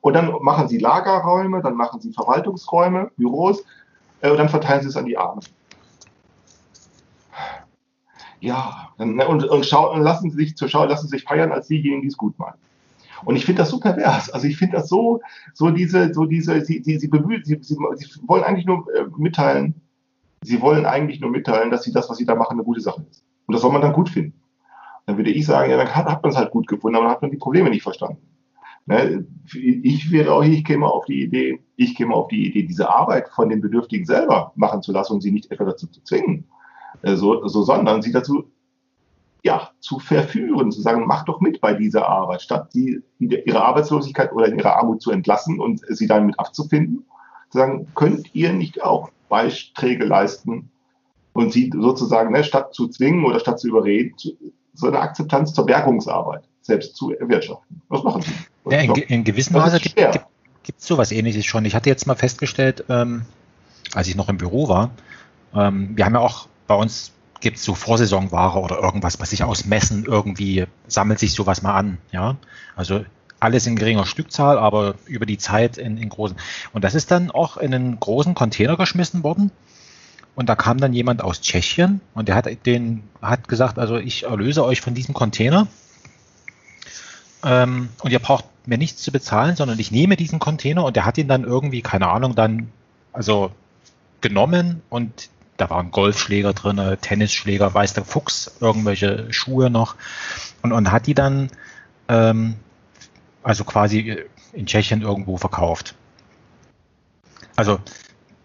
Und 0.00 0.14
dann 0.14 0.32
machen 0.40 0.68
sie 0.68 0.78
Lagerräume, 0.78 1.62
dann 1.62 1.74
machen 1.74 2.00
sie 2.00 2.12
Verwaltungsräume, 2.12 3.10
Büros 3.16 3.62
äh, 4.20 4.30
und 4.30 4.38
dann 4.38 4.48
verteilen 4.48 4.82
sie 4.82 4.88
es 4.88 4.96
an 4.96 5.06
die 5.06 5.18
Armen 5.18 5.40
ja, 8.40 8.88
und, 8.96 9.20
und, 9.20 9.66
schau, 9.66 9.92
und 9.92 10.02
lassen 10.02 10.30
sie 10.30 10.36
sich 10.36 10.56
zur 10.56 10.68
Schau, 10.68 10.84
lassen 10.86 11.08
sie 11.08 11.18
sich 11.18 11.24
feiern 11.24 11.52
als 11.52 11.68
diejenigen, 11.68 12.02
die 12.02 12.08
es 12.08 12.16
gut 12.16 12.38
machen. 12.38 12.58
Und 13.24 13.36
ich 13.36 13.44
finde 13.44 13.60
das 13.60 13.70
so 13.70 13.78
pervers. 13.78 14.30
Also 14.30 14.46
ich 14.46 14.56
finde 14.56 14.78
das 14.78 14.88
so, 14.88 15.20
so 15.52 15.70
diese, 15.70 16.12
so 16.14 16.24
diese, 16.24 16.64
sie, 16.64 16.82
sie, 16.82 16.98
sie 16.98 17.08
bemühen, 17.08 17.44
sie, 17.44 17.58
sie, 17.60 17.76
sie 17.96 18.20
wollen 18.26 18.44
eigentlich 18.44 18.64
nur 18.64 18.86
äh, 18.94 19.04
mitteilen, 19.18 19.74
sie 20.42 20.60
wollen 20.62 20.86
eigentlich 20.86 21.20
nur 21.20 21.30
mitteilen, 21.30 21.70
dass 21.70 21.82
sie 21.82 21.92
das, 21.92 22.08
was 22.08 22.16
sie 22.16 22.24
da 22.24 22.34
machen, 22.34 22.54
eine 22.54 22.64
gute 22.64 22.80
Sache 22.80 23.04
ist. 23.10 23.22
Und 23.46 23.52
das 23.52 23.60
soll 23.60 23.72
man 23.72 23.82
dann 23.82 23.92
gut 23.92 24.08
finden. 24.08 24.40
Dann 25.04 25.18
würde 25.18 25.30
ich 25.30 25.44
sagen, 25.44 25.70
ja, 25.70 25.76
dann 25.76 25.94
hat, 25.94 26.06
hat 26.06 26.22
man 26.22 26.32
es 26.32 26.38
halt 26.38 26.50
gut 26.50 26.66
gefunden, 26.66 26.96
aber 26.96 27.04
dann 27.04 27.14
hat 27.14 27.22
man 27.22 27.30
die 27.30 27.36
Probleme 27.36 27.68
nicht 27.68 27.82
verstanden. 27.82 28.22
Ne? 28.90 29.24
Ich 29.54 30.10
wäre 30.10 30.32
auch, 30.32 30.42
ich 30.42 30.64
käme 30.64 30.86
auf 30.86 31.04
die 31.04 31.22
Idee, 31.22 31.60
ich 31.76 31.94
käme 31.94 32.12
auf 32.12 32.26
die 32.26 32.48
Idee, 32.48 32.64
diese 32.64 32.90
Arbeit 32.90 33.28
von 33.28 33.48
den 33.48 33.60
Bedürftigen 33.60 34.04
selber 34.04 34.52
machen 34.56 34.82
zu 34.82 34.90
lassen 34.90 35.14
und 35.14 35.20
sie 35.20 35.30
nicht 35.30 35.48
etwa 35.52 35.64
dazu 35.64 35.86
zu 35.86 36.02
zwingen. 36.02 36.44
So, 37.04 37.46
so, 37.46 37.62
sondern 37.62 38.02
sie 38.02 38.10
dazu 38.10 38.50
ja, 39.44 39.70
zu 39.78 40.00
verführen, 40.00 40.72
zu 40.72 40.82
sagen, 40.82 41.06
mach 41.06 41.24
doch 41.24 41.40
mit 41.40 41.60
bei 41.60 41.72
dieser 41.72 42.08
Arbeit, 42.08 42.42
statt 42.42 42.72
sie 42.72 43.00
ihre 43.20 43.62
Arbeitslosigkeit 43.62 44.32
oder 44.32 44.48
in 44.48 44.58
ihrer 44.58 44.76
Armut 44.76 45.00
zu 45.00 45.12
entlassen 45.12 45.60
und 45.60 45.80
sie 45.88 46.08
dann 46.08 46.26
mit 46.26 46.38
abzufinden, 46.40 47.06
zu 47.50 47.58
sagen, 47.58 47.86
könnt 47.94 48.34
ihr 48.34 48.52
nicht 48.52 48.82
auch 48.82 49.10
Beiträge 49.28 50.04
leisten 50.04 50.72
und 51.32 51.52
sie 51.52 51.70
sozusagen, 51.72 52.32
ne, 52.32 52.42
statt 52.42 52.74
zu 52.74 52.88
zwingen 52.88 53.24
oder 53.24 53.38
statt 53.38 53.60
zu 53.60 53.68
überreden, 53.68 54.16
so 54.74 54.88
eine 54.88 54.98
Akzeptanz 54.98 55.54
zur 55.54 55.64
Bergungsarbeit 55.64 56.49
selbst 56.62 56.96
zu 56.96 57.12
erwirtschaften. 57.12 57.82
Was 57.88 58.02
machen 58.02 58.22
sie? 58.22 58.32
Ja, 58.70 58.80
in, 58.80 58.94
in 58.94 59.24
gewissem 59.24 59.54
Maße 59.54 59.80
gibt 59.80 60.80
es 60.80 60.86
sowas 60.86 61.12
ähnliches 61.12 61.46
schon. 61.46 61.64
Ich 61.64 61.74
hatte 61.74 61.88
jetzt 61.88 62.06
mal 62.06 62.14
festgestellt, 62.14 62.84
ähm, 62.88 63.22
als 63.94 64.08
ich 64.08 64.16
noch 64.16 64.28
im 64.28 64.36
Büro 64.36 64.68
war, 64.68 64.90
ähm, 65.54 65.96
wir 65.96 66.04
haben 66.04 66.14
ja 66.14 66.20
auch 66.20 66.46
bei 66.66 66.74
uns 66.74 67.12
gibt 67.40 67.56
es 67.56 67.64
so 67.64 67.74
Vorsaisonware 67.74 68.60
oder 68.60 68.78
irgendwas, 68.78 69.18
was 69.18 69.30
sich 69.30 69.42
aus 69.42 69.64
Messen 69.64 70.04
irgendwie 70.04 70.66
sammelt 70.86 71.18
sich 71.18 71.32
sowas 71.32 71.62
mal 71.62 71.74
an. 71.74 71.98
Ja, 72.12 72.36
also 72.76 73.04
alles 73.40 73.66
in 73.66 73.76
geringer 73.76 74.06
Stückzahl, 74.06 74.58
aber 74.58 74.94
über 75.06 75.26
die 75.26 75.38
Zeit 75.38 75.78
in, 75.78 75.96
in 75.96 76.10
großen. 76.10 76.36
Und 76.72 76.84
das 76.84 76.94
ist 76.94 77.10
dann 77.10 77.30
auch 77.30 77.56
in 77.56 77.74
einen 77.74 77.98
großen 77.98 78.34
Container 78.34 78.76
geschmissen 78.76 79.24
worden. 79.24 79.50
Und 80.34 80.48
da 80.48 80.54
kam 80.54 80.78
dann 80.78 80.92
jemand 80.92 81.22
aus 81.22 81.40
Tschechien 81.40 82.00
und 82.14 82.28
der 82.28 82.34
hat 82.34 82.46
den 82.66 83.02
hat 83.20 83.48
gesagt, 83.48 83.78
also 83.78 83.96
ich 83.96 84.24
erlöse 84.24 84.64
euch 84.64 84.80
von 84.80 84.94
diesem 84.94 85.14
Container. 85.14 85.66
Ähm, 87.44 87.88
und 88.02 88.10
ihr 88.10 88.18
braucht 88.18 88.44
mir 88.66 88.78
nichts 88.78 89.02
zu 89.02 89.12
bezahlen, 89.12 89.56
sondern 89.56 89.78
ich 89.78 89.90
nehme 89.90 90.16
diesen 90.16 90.38
Container 90.38 90.84
und 90.84 90.96
der 90.96 91.04
hat 91.04 91.18
ihn 91.18 91.28
dann 91.28 91.44
irgendwie, 91.44 91.82
keine 91.82 92.08
Ahnung, 92.08 92.34
dann 92.34 92.70
also 93.12 93.50
genommen 94.20 94.82
und 94.90 95.30
da 95.56 95.70
waren 95.70 95.90
Golfschläger 95.90 96.52
drin, 96.52 96.80
Tennisschläger, 97.00 97.74
weiß 97.74 97.94
der 97.94 98.04
Fuchs, 98.04 98.56
irgendwelche 98.60 99.32
Schuhe 99.32 99.70
noch 99.70 99.96
und, 100.62 100.72
und 100.72 100.90
hat 100.90 101.06
die 101.06 101.14
dann 101.14 101.50
ähm, 102.08 102.56
also 103.42 103.64
quasi 103.64 104.18
in 104.52 104.66
Tschechien 104.66 105.02
irgendwo 105.02 105.36
verkauft. 105.36 105.94
Also, 107.56 107.78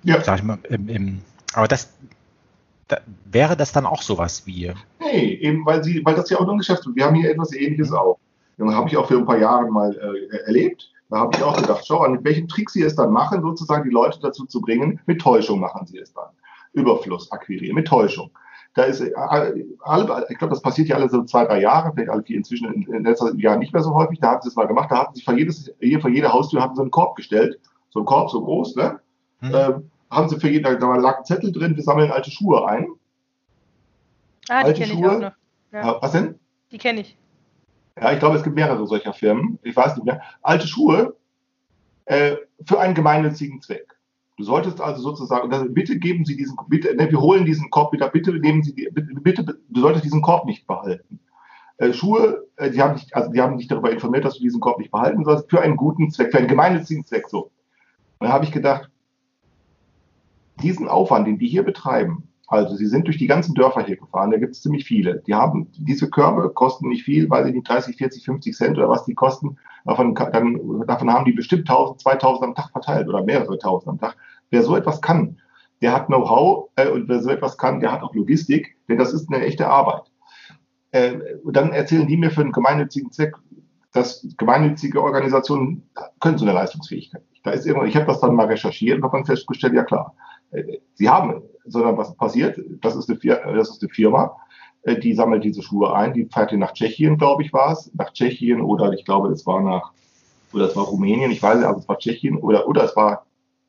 ja. 0.04 0.22
sag 0.24 0.40
ich 0.40 0.44
mal, 0.44 0.58
im, 0.70 0.90
im, 0.90 1.22
aber 1.54 1.68
das 1.68 1.94
da, 2.88 3.00
wäre 3.26 3.58
das 3.58 3.72
dann 3.72 3.86
auch 3.86 4.02
sowas 4.02 4.46
wie. 4.46 4.72
Nee, 5.00 5.34
eben 5.36 5.66
weil 5.66 5.84
sie, 5.84 6.04
weil 6.06 6.16
das 6.16 6.30
ja 6.30 6.38
auch 6.38 6.46
nur 6.46 6.56
ein 6.56 6.60
Geschäft 6.60 6.86
ist. 6.86 6.96
Wir 6.96 7.06
haben 7.06 7.16
hier 7.16 7.32
etwas 7.32 7.54
ähnliches 7.54 7.92
auch. 7.92 8.20
Das 8.58 8.74
habe 8.74 8.90
ich 8.90 8.98
auch 8.98 9.08
für 9.08 9.18
ein 9.18 9.26
paar 9.26 9.38
Jahre 9.38 9.70
mal 9.70 9.96
äh, 9.98 10.38
erlebt. 10.46 10.92
Da 11.10 11.18
habe 11.18 11.36
ich 11.36 11.44
auch 11.44 11.56
gedacht, 11.56 11.86
schau 11.86 12.00
an, 12.00 12.14
mit 12.14 12.24
welchen 12.24 12.48
Tricks 12.48 12.74
sie 12.74 12.82
es 12.82 12.96
dann 12.96 13.12
machen, 13.12 13.42
sozusagen 13.42 13.84
die 13.84 13.94
Leute 13.94 14.20
dazu 14.22 14.46
zu 14.46 14.60
bringen, 14.62 15.00
mit 15.06 15.22
Täuschung 15.22 15.60
machen 15.60 15.86
sie 15.86 16.00
es 16.00 16.14
dann. 16.14 16.30
Überfluss 16.74 17.32
akquirieren, 17.32 17.76
mit 17.76 17.88
Täuschung. 17.88 18.32
Da 18.74 18.84
ist, 18.84 19.00
äh, 19.00 19.14
alle, 19.16 20.26
ich 20.30 20.38
glaube, 20.38 20.54
das 20.54 20.62
passiert 20.62 20.90
ja 20.90 20.98
alle 20.98 21.10
so 21.10 21.24
zwei, 21.24 21.46
drei 21.46 21.62
Jahre, 21.62 21.92
vielleicht 21.94 22.10
alle 22.10 22.24
vier 22.24 22.38
inzwischen 22.38 22.74
in, 22.74 22.94
in 22.94 23.04
letzter 23.04 23.34
Jahren 23.36 23.60
nicht 23.60 23.72
mehr 23.72 23.82
so 23.82 23.94
häufig. 23.94 24.20
Da 24.20 24.32
haben 24.32 24.42
sie 24.42 24.50
es 24.50 24.56
mal 24.56 24.68
gemacht, 24.68 24.92
da 24.92 25.00
hatten 25.00 25.16
sie 25.16 25.22
vor, 25.22 25.34
jedes, 25.34 25.72
vor 26.02 26.10
jeder 26.10 26.34
Haustür 26.34 26.62
haben 26.62 26.76
sie 26.76 26.82
einen 26.82 26.92
Korb 26.92 27.16
gestellt, 27.16 27.60
so 27.90 28.00
einen 28.00 28.06
Korb 28.06 28.30
so 28.30 28.44
groß, 28.44 28.76
ne? 28.76 29.00
Hm. 29.40 29.52
Ähm, 29.54 29.92
haben 30.12 30.30
sie 30.30 30.40
für 30.40 30.50
jeden, 30.50 30.64
da 30.64 30.96
lag 30.98 31.20
ein 31.20 31.26
Zettel 31.26 31.52
drin, 31.52 31.76
wir 31.76 31.84
sammeln 31.84 32.12
alte 32.12 32.32
Schuhe 32.32 32.68
ein. 32.68 32.88
Ah, 34.50 34.64
die 34.64 34.74
kenne 34.74 34.94
ich 34.94 35.06
auch 35.06 35.20
noch. 35.20 35.32
Ja. 35.72 35.98
Was 36.02 36.12
denn? 36.12 36.40
Die 36.72 36.78
kenne 36.78 37.02
ich. 37.02 37.18
Ja, 38.00 38.12
ich 38.12 38.20
glaube, 38.20 38.36
es 38.36 38.44
gibt 38.44 38.56
mehrere 38.56 38.86
solcher 38.88 39.14
Firmen. 39.14 39.58
Ich 39.64 39.76
weiß 39.76 39.96
nicht 39.96 40.06
mehr. 40.06 40.22
Alte 40.42 40.68
Schuhe 40.68 41.16
äh, 42.06 42.36
für 42.66 42.80
einen 42.80 42.94
gemeinnützigen 42.94 43.62
Zweck. 43.62 43.96
Du 44.38 44.44
solltest 44.44 44.82
also 44.82 45.02
sozusagen, 45.02 45.52
also 45.54 45.70
bitte 45.70 45.98
geben 45.98 46.26
Sie 46.26 46.36
diesen, 46.36 46.58
bitte, 46.68 46.94
ne, 46.94 47.10
wir 47.10 47.22
holen 47.22 47.46
diesen 47.46 47.70
Korb 47.70 47.94
wieder, 47.94 48.10
bitte 48.10 48.34
nehmen 48.34 48.64
Sie, 48.64 48.74
bitte, 48.74 49.14
bitte, 49.22 49.60
du 49.70 49.82
solltest 49.82 50.04
diesen 50.04 50.22
Korb 50.22 50.46
nicht 50.46 50.68
behalten. 50.68 51.22
Äh, 51.78 51.94
Schuhe, 51.94 52.46
äh, 52.58 52.70
die 52.70 52.82
haben 52.82 52.96
dich, 52.96 53.16
also 53.16 53.32
die 53.32 53.42
haben 53.42 53.58
dich 53.58 53.68
darüber 53.68 53.92
informiert, 53.92 54.26
dass 54.26 54.36
du 54.36 54.44
diesen 54.44 54.60
Korb 54.60 54.80
nicht 54.80 54.92
behalten 54.92 55.24
sollst, 55.24 55.50
für 55.50 55.62
einen 55.62 55.78
guten 55.78 56.12
Zweck, 56.12 56.32
für 56.32 56.40
einen 56.40 56.50
gemeinnützigen 56.50 57.06
Zweck 57.06 57.30
so. 57.30 57.52
Und 58.20 58.28
da 58.28 58.34
habe 58.34 58.44
ich 58.44 58.52
gedacht, 58.52 58.90
diesen 60.62 60.90
Aufwand, 60.90 61.28
den 61.28 61.38
die 61.38 61.48
hier 61.48 61.64
betreiben, 61.64 62.28
also 62.48 62.76
sie 62.76 62.86
sind 62.86 63.08
durch 63.08 63.18
die 63.18 63.28
ganzen 63.28 63.56
Dörfer 63.56 63.84
hier 63.84 63.98
gefahren, 63.98 64.32
da 64.32 64.38
gibt 64.38 64.56
es 64.56 64.62
ziemlich 64.62 64.86
viele. 64.86 65.24
Die 65.26 65.34
haben, 65.34 65.72
diese 65.78 66.10
Körbe 66.10 66.50
kosten 66.52 66.90
nicht 66.90 67.04
viel, 67.04 67.30
weil 67.30 67.46
sie 67.46 67.52
nicht 67.52 67.68
30, 67.68 67.98
40, 67.98 68.26
50 68.26 68.56
Cent 68.56 68.78
oder 68.78 68.90
was 68.90 69.06
die 69.06 69.16
kosten. 69.16 69.58
Davon, 69.84 70.14
dann, 70.14 70.84
davon 70.88 71.12
haben 71.12 71.26
die 71.26 71.32
bestimmt 71.32 71.70
1000, 71.70 72.02
2000 72.02 72.44
am 72.44 72.56
Tag 72.56 72.72
verteilt 72.72 73.08
oder 73.08 73.24
mehrere 73.24 73.58
tausend 73.58 73.90
am 73.90 74.00
Tag. 74.00 74.16
Wer 74.52 74.62
so 74.62 74.76
etwas 74.76 75.02
kann, 75.02 75.38
der 75.82 75.94
hat 75.94 76.08
Know-how 76.08 76.70
äh, 76.76 76.90
und 76.90 77.08
wer 77.10 77.22
so 77.22 77.30
etwas 77.30 77.58
kann, 77.58 77.80
der 77.80 77.92
hat 77.92 78.04
auch 78.04 78.14
Logistik, 78.14 78.76
denn 78.88 78.98
das 78.98 79.14
ist 79.14 79.32
eine 79.32 79.44
echte 79.44 79.68
Arbeit. 79.68 80.04
Äh, 80.92 81.18
und 81.44 81.56
dann 81.56 81.72
erzählen 81.72 82.08
die 82.08 82.18
mir 82.18 82.32
für 82.32 82.42
einen 82.42 82.52
gemeinnützigen 82.52 83.12
Zweck, 83.12 83.36
dass 83.92 84.28
gemeinnützige 84.38 85.02
Organisationen 85.02 85.90
können 86.20 86.38
so 86.38 86.46
eine 86.46 86.54
Leistungsfähigkeit 86.54 87.24
nicht. 87.32 87.46
Da 87.46 87.52
ist 87.52 87.66
irgendwann, 87.66 87.90
ich 87.90 87.96
habe 87.96 88.06
das 88.06 88.20
dann 88.20 88.36
mal 88.36 88.48
recherchiert 88.48 88.98
und 88.98 89.04
habe 89.04 89.18
dann 89.18 89.26
festgestellt, 89.26 89.74
ja 89.74 89.84
klar, 89.84 90.16
äh, 90.52 90.80
sie 90.94 91.10
haben 91.10 91.42
sondern 91.66 91.98
was 91.98 92.16
passiert? 92.16 92.60
Das 92.82 92.96
ist 92.96 93.10
eine, 93.10 93.90
Firma, 93.90 94.36
äh, 94.84 95.00
die 95.00 95.14
sammelt 95.14 95.44
diese 95.44 95.62
Schuhe 95.62 95.94
ein, 95.94 96.14
die 96.14 96.26
fährt 96.26 96.54
nach 96.54 96.74
Tschechien, 96.74 97.18
glaube 97.18 97.44
ich, 97.44 97.52
war 97.54 97.72
es, 97.72 97.92
nach 97.96 98.14
Tschechien 98.14 98.62
oder 98.62 98.94
ich 98.94 99.06
glaube, 99.06 99.30
es 99.30 99.46
war 99.46 99.62
nach, 99.62 99.92
oder 100.54 100.66
es 100.66 100.76
war 100.76 100.86
Rumänien, 100.86 101.32
ich 101.32 101.42
weiß 101.42 101.58
nicht, 101.58 101.68
also 101.68 101.80
es 101.80 101.90
war 101.90 101.98
Tschechien 101.98 102.38
oder, 102.38 102.68
oder 102.68 102.84
es 102.84 102.96
war, 102.96 103.26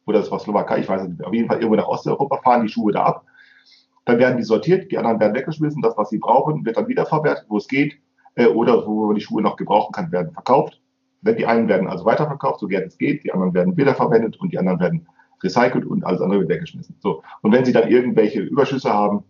oder 0.07 0.21
es 0.21 0.31
war 0.31 0.39
Slowakei, 0.39 0.81
ich 0.81 0.89
weiß 0.89 1.09
nicht, 1.09 1.25
auf 1.25 1.33
jeden 1.33 1.49
Fall 1.49 1.59
irgendwo 1.59 1.77
nach 1.77 1.89
Osteuropa 1.89 2.41
fahren 2.43 2.63
die 2.63 2.73
Schuhe 2.73 2.93
da 2.93 3.05
ab. 3.05 3.25
Dann 4.05 4.19
werden 4.19 4.37
die 4.37 4.45
sortiert, 4.45 4.93
die 4.93 4.99
anderen 4.99 5.19
werden 5.19 5.35
weggeschmissen, 5.35 5.83
das, 5.83 5.97
was 5.97 6.11
sie 6.11 6.19
brauchen, 6.19 6.65
wird 6.65 6.77
dann 6.77 6.87
wiederverwertet, 6.87 7.47
wo 7.49 7.57
es 7.57 7.67
geht, 7.67 7.99
äh, 8.37 8.47
oder 8.47 8.87
wo 8.87 9.07
man 9.07 9.17
die 9.17 9.21
Schuhe 9.21 9.43
noch 9.43 9.57
gebrauchen 9.57 9.93
kann, 9.93 10.13
werden 10.13 10.33
verkauft. 10.33 10.81
Die 11.23 11.47
einen 11.47 11.67
werden 11.67 11.89
also 11.89 12.05
weiterverkauft, 12.05 12.61
so 12.61 12.69
gern 12.69 12.85
es 12.85 12.99
geht, 12.99 13.25
die 13.25 13.33
anderen 13.33 13.53
werden 13.53 13.77
wiederverwendet 13.77 14.37
und 14.37 14.53
die 14.53 14.59
anderen 14.59 14.79
werden 14.79 15.09
recycelt 15.47 15.87
und 15.87 16.05
alles 16.05 16.21
andere 16.21 16.41
wird 16.41 16.51
weggeschmissen. 16.51 16.97
So. 17.01 17.23
Und 17.43 17.53
wenn 17.53 17.65
Sie 17.65 17.73
dann 17.73 17.89
irgendwelche 17.89 18.41
Überschüsse 18.41 18.93
haben, 18.93 19.25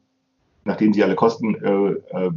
nachdem 0.64 0.92
Sie 0.92 1.02
alle 1.02 1.14
Kosten 1.14 1.54
äh, 1.54 1.90
äh, 2.16 2.30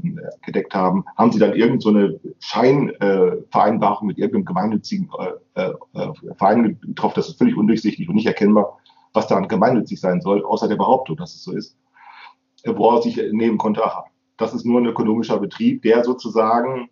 gedeckt 0.45 0.73
haben, 0.75 1.03
haben 1.17 1.31
Sie 1.31 1.39
dann 1.39 1.55
irgendeine 1.55 2.11
so 2.11 2.19
Scheinvereinbarung 2.39 4.07
äh, 4.07 4.11
mit 4.11 4.17
irgendeinem 4.17 4.45
gemeinnützigen 4.45 5.09
äh, 5.55 5.71
äh, 5.93 6.13
Verein 6.37 6.79
getroffen. 6.81 7.15
Das 7.15 7.29
ist 7.29 7.37
völlig 7.37 7.57
undurchsichtig 7.57 8.07
und 8.07 8.15
nicht 8.15 8.27
erkennbar, 8.27 8.77
was 9.13 9.27
daran 9.27 9.47
gemeinnützig 9.47 9.99
sein 9.99 10.21
soll, 10.21 10.43
außer 10.43 10.67
der 10.67 10.75
Behauptung, 10.75 11.17
dass 11.17 11.35
es 11.35 11.43
so 11.43 11.51
ist, 11.51 11.75
äh, 12.63 12.73
woraus 12.75 13.05
ich 13.05 13.17
nehmen 13.31 13.57
konnte, 13.57 13.83
aha, 13.83 14.05
das 14.37 14.53
ist 14.53 14.65
nur 14.65 14.79
ein 14.79 14.85
ökonomischer 14.85 15.39
Betrieb, 15.39 15.81
der 15.81 16.03
sozusagen 16.03 16.89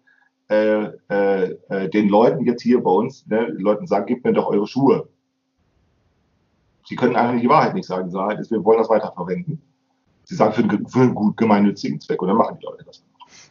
äh, 0.49 0.85
äh, 1.09 1.89
den 1.89 2.09
Leuten 2.09 2.45
jetzt 2.45 2.61
hier 2.61 2.81
bei 2.81 2.91
uns, 2.91 3.27
ne, 3.27 3.47
Leuten 3.57 3.85
sagen, 3.85 4.05
gebt 4.05 4.23
mir 4.23 4.33
doch 4.33 4.47
eure 4.47 4.67
Schuhe. 4.67 5.09
Sie 6.87 6.95
können 6.95 7.17
eigentlich 7.17 7.41
die 7.41 7.49
Wahrheit 7.49 7.73
nicht 7.73 7.85
sagen. 7.85 8.09
Die 8.09 8.15
Wahrheit 8.15 8.39
ist, 8.39 8.49
wir 8.49 8.63
wollen 8.63 8.77
das 8.77 8.89
weiterverwenden. 8.89 9.61
Sie 10.23 10.35
sagen 10.35 10.53
für 10.53 10.63
einen, 10.63 10.87
für 10.87 10.99
einen 10.99 11.15
gut 11.15 11.35
gemeinnützigen 11.35 11.99
Zweck 11.99 12.21
und 12.21 12.29
dann 12.29 12.37
machen 12.37 12.57
die 12.59 12.65
Leute 12.65 12.85
das. 12.85 13.03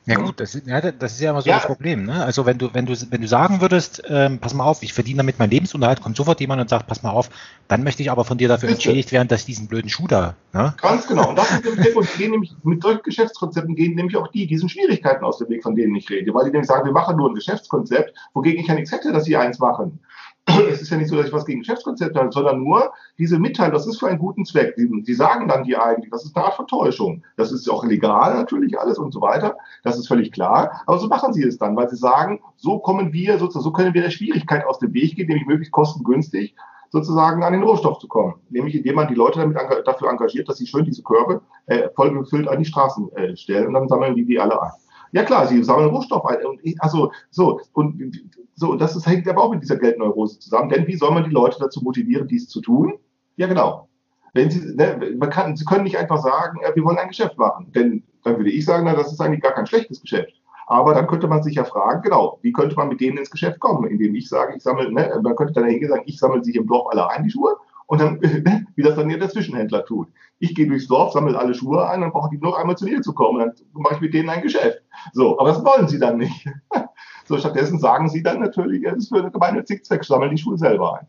Ja 0.06 0.14
gut, 0.20 0.38
das, 0.38 0.54
ja, 0.64 0.80
das 0.80 1.12
ist 1.14 1.20
ja 1.20 1.30
immer 1.30 1.42
so 1.42 1.50
ja. 1.50 1.56
das 1.56 1.66
Problem. 1.66 2.06
Ne? 2.06 2.24
Also 2.24 2.46
wenn 2.46 2.58
du, 2.58 2.72
wenn 2.72 2.86
du, 2.86 2.94
wenn 3.10 3.20
du 3.20 3.26
sagen 3.26 3.60
würdest, 3.60 4.02
ähm, 4.08 4.38
pass 4.38 4.54
mal 4.54 4.64
auf, 4.64 4.82
ich 4.84 4.92
verdiene 4.92 5.18
damit 5.18 5.40
meinen 5.40 5.50
Lebensunterhalt, 5.50 6.00
kommt 6.00 6.16
sofort 6.16 6.40
jemand 6.40 6.60
und 6.60 6.70
sagt, 6.70 6.86
pass 6.86 7.02
mal 7.02 7.10
auf, 7.10 7.28
dann 7.66 7.82
möchte 7.82 8.02
ich 8.02 8.10
aber 8.10 8.24
von 8.24 8.38
dir 8.38 8.46
dafür 8.46 8.68
entschädigt 8.68 9.10
werden, 9.10 9.26
dass 9.26 9.44
diesen 9.44 9.66
blöden 9.66 9.90
Schuh 9.90 10.06
da. 10.06 10.36
Ne? 10.52 10.74
Ganz 10.80 11.08
genau. 11.08 11.30
Und 11.30 11.36
das 11.36 11.50
ist 11.50 11.64
der 11.64 12.02
gehen 12.16 12.30
nämlich 12.30 12.54
mit 12.62 12.82
solchen 12.84 13.02
Geschäftskonzepten 13.02 13.74
gehen 13.74 13.96
nämlich 13.96 14.16
auch 14.16 14.28
die 14.28 14.46
diesen 14.46 14.68
Schwierigkeiten 14.68 15.24
aus 15.24 15.38
dem 15.38 15.48
Weg, 15.48 15.64
von 15.64 15.74
denen 15.74 15.94
ich 15.96 16.08
rede, 16.08 16.32
weil 16.32 16.44
die 16.44 16.52
nämlich 16.52 16.68
sagen, 16.68 16.84
wir 16.84 16.92
machen 16.92 17.16
nur 17.16 17.28
ein 17.28 17.34
Geschäftskonzept, 17.34 18.14
wogegen 18.32 18.60
ich 18.60 18.68
ja 18.68 18.74
nichts 18.74 18.92
hätte, 18.92 19.12
dass 19.12 19.24
sie 19.24 19.36
eins 19.36 19.58
machen. 19.58 19.98
Es 20.46 20.80
ist 20.80 20.90
ja 20.90 20.96
nicht 20.96 21.08
so, 21.08 21.16
dass 21.16 21.26
ich 21.26 21.32
was 21.32 21.44
gegen 21.44 21.60
Geschäftskonzepte 21.60 22.18
habe, 22.18 22.32
sondern 22.32 22.62
nur 22.62 22.92
diese 23.18 23.38
Mitteilung, 23.38 23.72
das 23.72 23.86
ist 23.86 23.98
für 23.98 24.08
einen 24.08 24.18
guten 24.18 24.44
Zweck. 24.44 24.76
Die, 24.76 24.88
die, 25.02 25.14
sagen 25.14 25.48
dann 25.48 25.64
die 25.64 25.76
eigentlich, 25.76 26.10
das 26.10 26.24
ist 26.24 26.36
eine 26.36 26.46
Art 26.46 26.54
Vertäuschung. 26.54 27.24
Das 27.36 27.52
ist 27.52 27.68
auch 27.68 27.84
legal 27.84 28.34
natürlich 28.34 28.78
alles 28.78 28.98
und 28.98 29.12
so 29.12 29.20
weiter. 29.20 29.56
Das 29.82 29.98
ist 29.98 30.08
völlig 30.08 30.32
klar. 30.32 30.82
Aber 30.86 30.98
so 30.98 31.08
machen 31.08 31.32
sie 31.32 31.42
es 31.42 31.58
dann, 31.58 31.76
weil 31.76 31.88
sie 31.88 31.96
sagen, 31.96 32.40
so 32.56 32.78
kommen 32.78 33.12
wir 33.12 33.38
sozusagen, 33.38 33.64
so 33.64 33.72
können 33.72 33.94
wir 33.94 34.02
der 34.02 34.10
Schwierigkeit 34.10 34.64
aus 34.66 34.78
dem 34.78 34.94
Weg 34.94 35.16
gehen, 35.16 35.26
nämlich 35.26 35.46
möglichst 35.46 35.72
kostengünstig 35.72 36.54
sozusagen 36.90 37.42
an 37.42 37.52
den 37.52 37.62
Rohstoff 37.62 37.98
zu 37.98 38.06
kommen. 38.06 38.34
Nämlich 38.48 38.76
indem 38.76 38.94
man 38.94 39.08
die 39.08 39.14
Leute 39.14 39.40
damit 39.40 39.56
dafür 39.86 40.10
engagiert, 40.10 40.48
dass 40.48 40.58
sie 40.58 40.66
schön 40.66 40.84
diese 40.84 41.02
Körbe 41.02 41.42
äh, 41.66 41.88
voll 41.96 42.16
an 42.48 42.58
die 42.58 42.64
Straßen 42.64 43.12
äh, 43.16 43.36
stellen 43.36 43.66
und 43.66 43.74
dann 43.74 43.88
sammeln 43.88 44.14
die 44.14 44.24
die 44.24 44.38
alle 44.38 44.62
ein. 44.62 44.70
Ja 45.12 45.24
klar, 45.24 45.46
sie 45.46 45.62
sammeln 45.62 45.90
Rohstoff 45.90 46.24
ein. 46.26 46.44
Und 46.44 46.60
ich, 46.62 46.80
also 46.82 47.12
so 47.30 47.60
und 47.72 48.20
so 48.54 48.74
das 48.74 48.96
ist, 48.96 49.06
hängt 49.06 49.28
aber 49.28 49.42
auch 49.42 49.52
mit 49.52 49.62
dieser 49.62 49.76
Geldneurose 49.76 50.38
zusammen. 50.38 50.68
Denn 50.68 50.86
wie 50.86 50.96
soll 50.96 51.12
man 51.12 51.24
die 51.24 51.30
Leute 51.30 51.58
dazu 51.60 51.82
motivieren, 51.82 52.28
dies 52.28 52.48
zu 52.48 52.60
tun? 52.60 52.94
Ja 53.36 53.46
genau. 53.46 53.88
Wenn 54.34 54.50
sie, 54.50 54.74
ne, 54.74 55.14
man 55.18 55.30
kann, 55.30 55.56
sie 55.56 55.64
können 55.64 55.84
nicht 55.84 55.96
einfach 55.96 56.18
sagen, 56.18 56.60
äh, 56.62 56.74
wir 56.74 56.84
wollen 56.84 56.98
ein 56.98 57.08
Geschäft 57.08 57.38
machen. 57.38 57.72
Denn 57.74 58.02
dann 58.22 58.36
würde 58.36 58.50
ich 58.50 58.64
sagen, 58.64 58.84
na, 58.84 58.94
das 58.94 59.12
ist 59.12 59.20
eigentlich 59.20 59.42
gar 59.42 59.52
kein 59.52 59.66
schlechtes 59.66 60.00
Geschäft. 60.00 60.32
Aber 60.66 60.94
dann 60.94 61.06
könnte 61.06 61.28
man 61.28 61.42
sich 61.42 61.54
ja 61.54 61.64
fragen, 61.64 62.02
genau, 62.02 62.38
wie 62.42 62.52
könnte 62.52 62.74
man 62.74 62.88
mit 62.88 63.00
denen 63.00 63.18
ins 63.18 63.30
Geschäft 63.30 63.60
kommen, 63.60 63.88
indem 63.88 64.14
ich 64.16 64.28
sage, 64.28 64.56
ich 64.56 64.62
sammle, 64.62 64.92
ne, 64.92 65.18
man 65.22 65.36
könnte 65.36 65.52
dann 65.52 65.64
hingehen 65.64 65.88
sagen, 65.88 66.02
ich 66.06 66.18
sammle 66.18 66.42
sich 66.42 66.56
im 66.56 66.66
Dorf 66.66 66.88
alle 66.90 67.08
ein, 67.08 67.22
die 67.22 67.30
Schuhe, 67.30 67.56
und 67.86 68.00
dann, 68.00 68.20
wie 68.74 68.82
das 68.82 68.96
dann 68.96 69.08
hier 69.08 69.18
der 69.18 69.30
Zwischenhändler 69.30 69.84
tut. 69.84 70.08
Ich 70.38 70.54
gehe 70.54 70.66
durchs 70.66 70.88
Dorf, 70.88 71.12
sammle 71.12 71.38
alle 71.38 71.54
Schuhe 71.54 71.88
ein, 71.88 72.00
dann 72.02 72.12
brauchen 72.12 72.30
die 72.30 72.38
nur 72.38 72.58
einmal 72.58 72.76
zu 72.76 72.84
mir 72.84 73.00
zu 73.00 73.14
kommen, 73.14 73.38
dann 73.40 73.52
mache 73.72 73.94
ich 73.94 74.00
mit 74.00 74.14
denen 74.14 74.28
ein 74.28 74.42
Geschäft. 74.42 74.82
So, 75.12 75.38
aber 75.38 75.50
das 75.50 75.64
wollen 75.64 75.88
sie 75.88 75.98
dann 75.98 76.18
nicht. 76.18 76.46
So, 77.28 77.36
stattdessen 77.38 77.80
sagen 77.80 78.08
sie 78.08 78.22
dann 78.22 78.38
natürlich, 78.38 78.84
es 78.84 78.98
ist 78.98 79.08
für 79.08 79.18
eine 79.18 79.32
gemeinnützige 79.32 79.82
Zweck, 79.82 80.04
sammeln 80.04 80.30
die 80.30 80.40
Schuhe 80.40 80.56
selber 80.56 81.00
ein. 81.00 81.08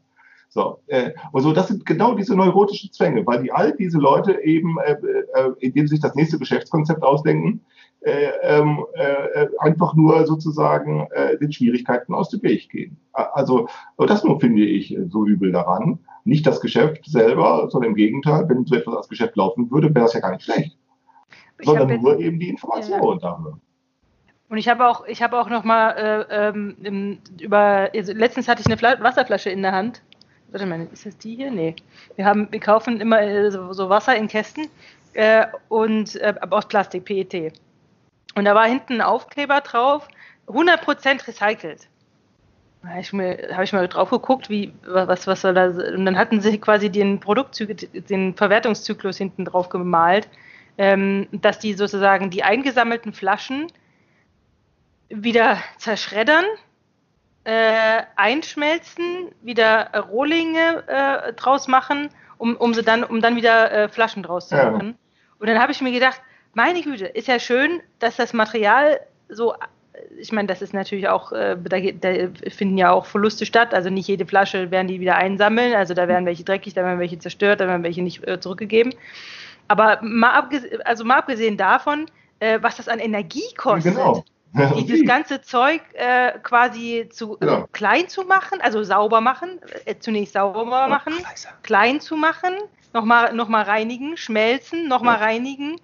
So, 0.49 0.79
äh, 0.87 1.11
und 1.31 1.43
so, 1.43 1.53
das 1.53 1.67
sind 1.67 1.85
genau 1.85 2.15
diese 2.15 2.35
neurotischen 2.35 2.91
Zwänge, 2.91 3.23
weil 3.27 3.43
die 3.43 3.51
all 3.51 3.75
diese 3.75 3.99
Leute 3.99 4.41
eben, 4.43 4.77
äh, 4.79 4.93
äh, 4.93 5.51
indem 5.59 5.85
sie 5.85 5.95
sich 5.95 6.01
das 6.01 6.15
nächste 6.15 6.39
Geschäftskonzept 6.39 7.03
ausdenken, 7.03 7.63
einfach 9.59 9.95
nur 9.95 10.25
sozusagen 10.25 11.07
äh, 11.11 11.37
den 11.37 11.51
Schwierigkeiten 11.51 12.13
aus 12.13 12.29
dem 12.29 12.41
Weg 12.43 12.69
gehen. 12.69 12.97
Also 13.11 13.67
das 13.97 14.23
nur 14.23 14.39
finde 14.39 14.63
ich 14.63 14.97
so 15.09 15.25
übel 15.25 15.51
daran. 15.51 15.99
Nicht 16.23 16.45
das 16.45 16.61
Geschäft 16.61 17.05
selber, 17.05 17.67
sondern 17.69 17.91
im 17.91 17.95
Gegenteil, 17.95 18.47
wenn 18.47 18.65
so 18.65 18.75
etwas 18.75 18.95
als 18.95 19.09
Geschäft 19.09 19.35
laufen 19.35 19.71
würde, 19.71 19.93
wäre 19.93 20.05
das 20.05 20.13
ja 20.13 20.19
gar 20.19 20.31
nicht 20.31 20.43
schlecht. 20.43 20.77
Ich 21.59 21.65
sondern 21.65 22.01
nur 22.01 22.19
eben 22.19 22.39
die 22.39 22.49
Information 22.49 22.99
ja. 22.99 23.17
darüber. 23.17 23.59
Und 24.49 24.57
ich 24.57 24.69
habe 24.69 24.87
auch, 24.87 25.05
ich 25.07 25.21
habe 25.21 25.39
auch 25.39 25.49
noch 25.49 25.63
mal 25.63 25.91
äh, 26.29 26.49
ähm, 26.49 27.19
über, 27.41 27.89
also 27.93 28.13
letztens 28.13 28.47
hatte 28.47 28.61
ich 28.61 28.67
eine 28.67 28.77
Fla 28.77 29.01
Wasserflasche 29.01 29.49
in 29.49 29.61
der 29.61 29.73
Hand. 29.73 30.01
Warte 30.51 30.65
mal, 30.65 30.87
ist 30.93 31.05
das 31.05 31.17
die 31.17 31.35
hier? 31.35 31.51
Nee. 31.51 31.75
Wir 32.15 32.25
haben, 32.25 32.47
wir 32.51 32.59
kaufen 32.59 33.01
immer 33.01 33.21
äh, 33.21 33.51
so, 33.51 33.73
so, 33.73 33.89
Wasser 33.89 34.15
in 34.15 34.29
Kästen 34.29 34.67
äh, 35.13 35.47
und 35.67 36.15
äh, 36.15 36.33
aus 36.49 36.67
Plastik, 36.67 37.03
PET. 37.03 37.59
Und 38.35 38.45
da 38.45 38.55
war 38.55 38.65
hinten 38.65 38.95
ein 38.95 39.01
Aufkleber 39.01 39.61
drauf, 39.61 40.07
100% 40.47 41.27
recycelt. 41.27 41.87
Da 42.83 42.89
habe 42.89 42.99
ich, 43.01 43.11
mir, 43.11 43.49
hab 43.53 43.63
ich 43.63 43.73
mal 43.73 43.87
drauf 43.87 44.09
geguckt, 44.09 44.49
wie, 44.49 44.73
was, 44.85 45.27
was 45.27 45.41
soll 45.41 45.53
da, 45.53 45.65
und 45.65 46.05
dann 46.05 46.17
hatten 46.17 46.41
sie 46.41 46.59
quasi 46.59 46.89
den 46.89 47.19
Produktzyklus, 47.19 47.89
den 47.91 48.35
Verwertungszyklus 48.35 49.17
hinten 49.17 49.45
drauf 49.45 49.69
gemalt, 49.69 50.29
ähm, 50.77 51.27
dass 51.31 51.59
die 51.59 51.73
sozusagen 51.73 52.29
die 52.29 52.43
eingesammelten 52.43 53.13
Flaschen 53.13 53.67
wieder 55.09 55.57
zerschreddern, 55.77 56.45
äh, 57.45 58.03
einschmelzen, 58.15 59.31
wieder 59.41 59.89
Rohlinge 60.09 60.83
äh, 60.87 61.33
draus 61.33 61.67
machen, 61.67 62.09
um, 62.37 62.55
um 62.55 62.73
sie 62.73 62.83
dann, 62.83 63.03
um 63.03 63.21
dann 63.21 63.35
wieder 63.35 63.71
äh, 63.71 63.89
Flaschen 63.89 64.21
draus 64.21 64.49
zu 64.49 64.55
machen. 64.55 64.89
Ja. 64.89 64.95
Und 65.39 65.47
dann 65.47 65.59
habe 65.59 65.71
ich 65.71 65.81
mir 65.81 65.91
gedacht, 65.91 66.21
meine 66.57 66.81
Güte, 66.81 67.05
ist 67.05 67.27
ja 67.27 67.39
schön, 67.39 67.81
dass 67.99 68.15
das 68.15 68.33
Material 68.33 68.99
so, 69.29 69.53
ich 70.17 70.31
meine, 70.31 70.47
das 70.47 70.63
ist 70.63 70.73
natürlich 70.73 71.07
auch, 71.07 71.31
äh, 71.31 71.55
da, 71.55 71.79
da, 71.79 72.29
finden 72.49 72.79
ja 72.79 72.91
auch 72.91 73.05
Verluste 73.05 73.45
statt, 73.45 73.75
also 73.75 73.91
nicht 73.91 74.07
jede 74.07 74.25
Flasche 74.25 74.71
werden 74.71 74.87
die 74.87 74.99
wieder 74.99 75.17
einsammeln, 75.17 75.75
also 75.75 75.93
da 75.93 76.07
werden 76.07 76.25
welche 76.25 76.43
dreckig, 76.43 76.73
da 76.73 76.83
werden 76.83 76.99
welche 76.99 77.19
zerstört, 77.19 77.59
da 77.61 77.67
werden 77.67 77.83
welche 77.83 78.01
nicht 78.01 78.27
äh, 78.27 78.39
zurückgegeben. 78.39 78.95
Aber 79.67 79.99
mal, 80.01 80.31
abgesehen, 80.31 80.81
also 80.81 81.05
mal 81.05 81.17
abgesehen 81.17 81.57
davon, 81.57 82.07
äh, 82.39 82.57
was 82.59 82.77
das 82.77 82.87
an 82.87 82.97
Energie 82.97 83.53
kostet. 83.55 83.93
Genau. 83.93 84.25
dieses 84.79 85.05
ganze 85.05 85.41
Zeug 85.41 85.81
quasi 86.41 87.07
zu 87.11 87.37
ja. 87.43 87.67
klein 87.73 88.07
zu 88.07 88.23
machen, 88.23 88.59
also 88.61 88.81
sauber 88.81 89.21
machen, 89.21 89.59
zunächst 89.99 90.33
sauber 90.33 90.87
machen, 90.87 91.13
klein 91.61 91.99
zu 91.99 92.15
machen, 92.15 92.55
nochmal 92.93 93.33
noch 93.33 93.49
mal 93.49 93.63
reinigen, 93.63 94.17
schmelzen, 94.17 94.87
nochmal 94.87 95.19
ja. 95.19 95.25
reinigen 95.25 95.75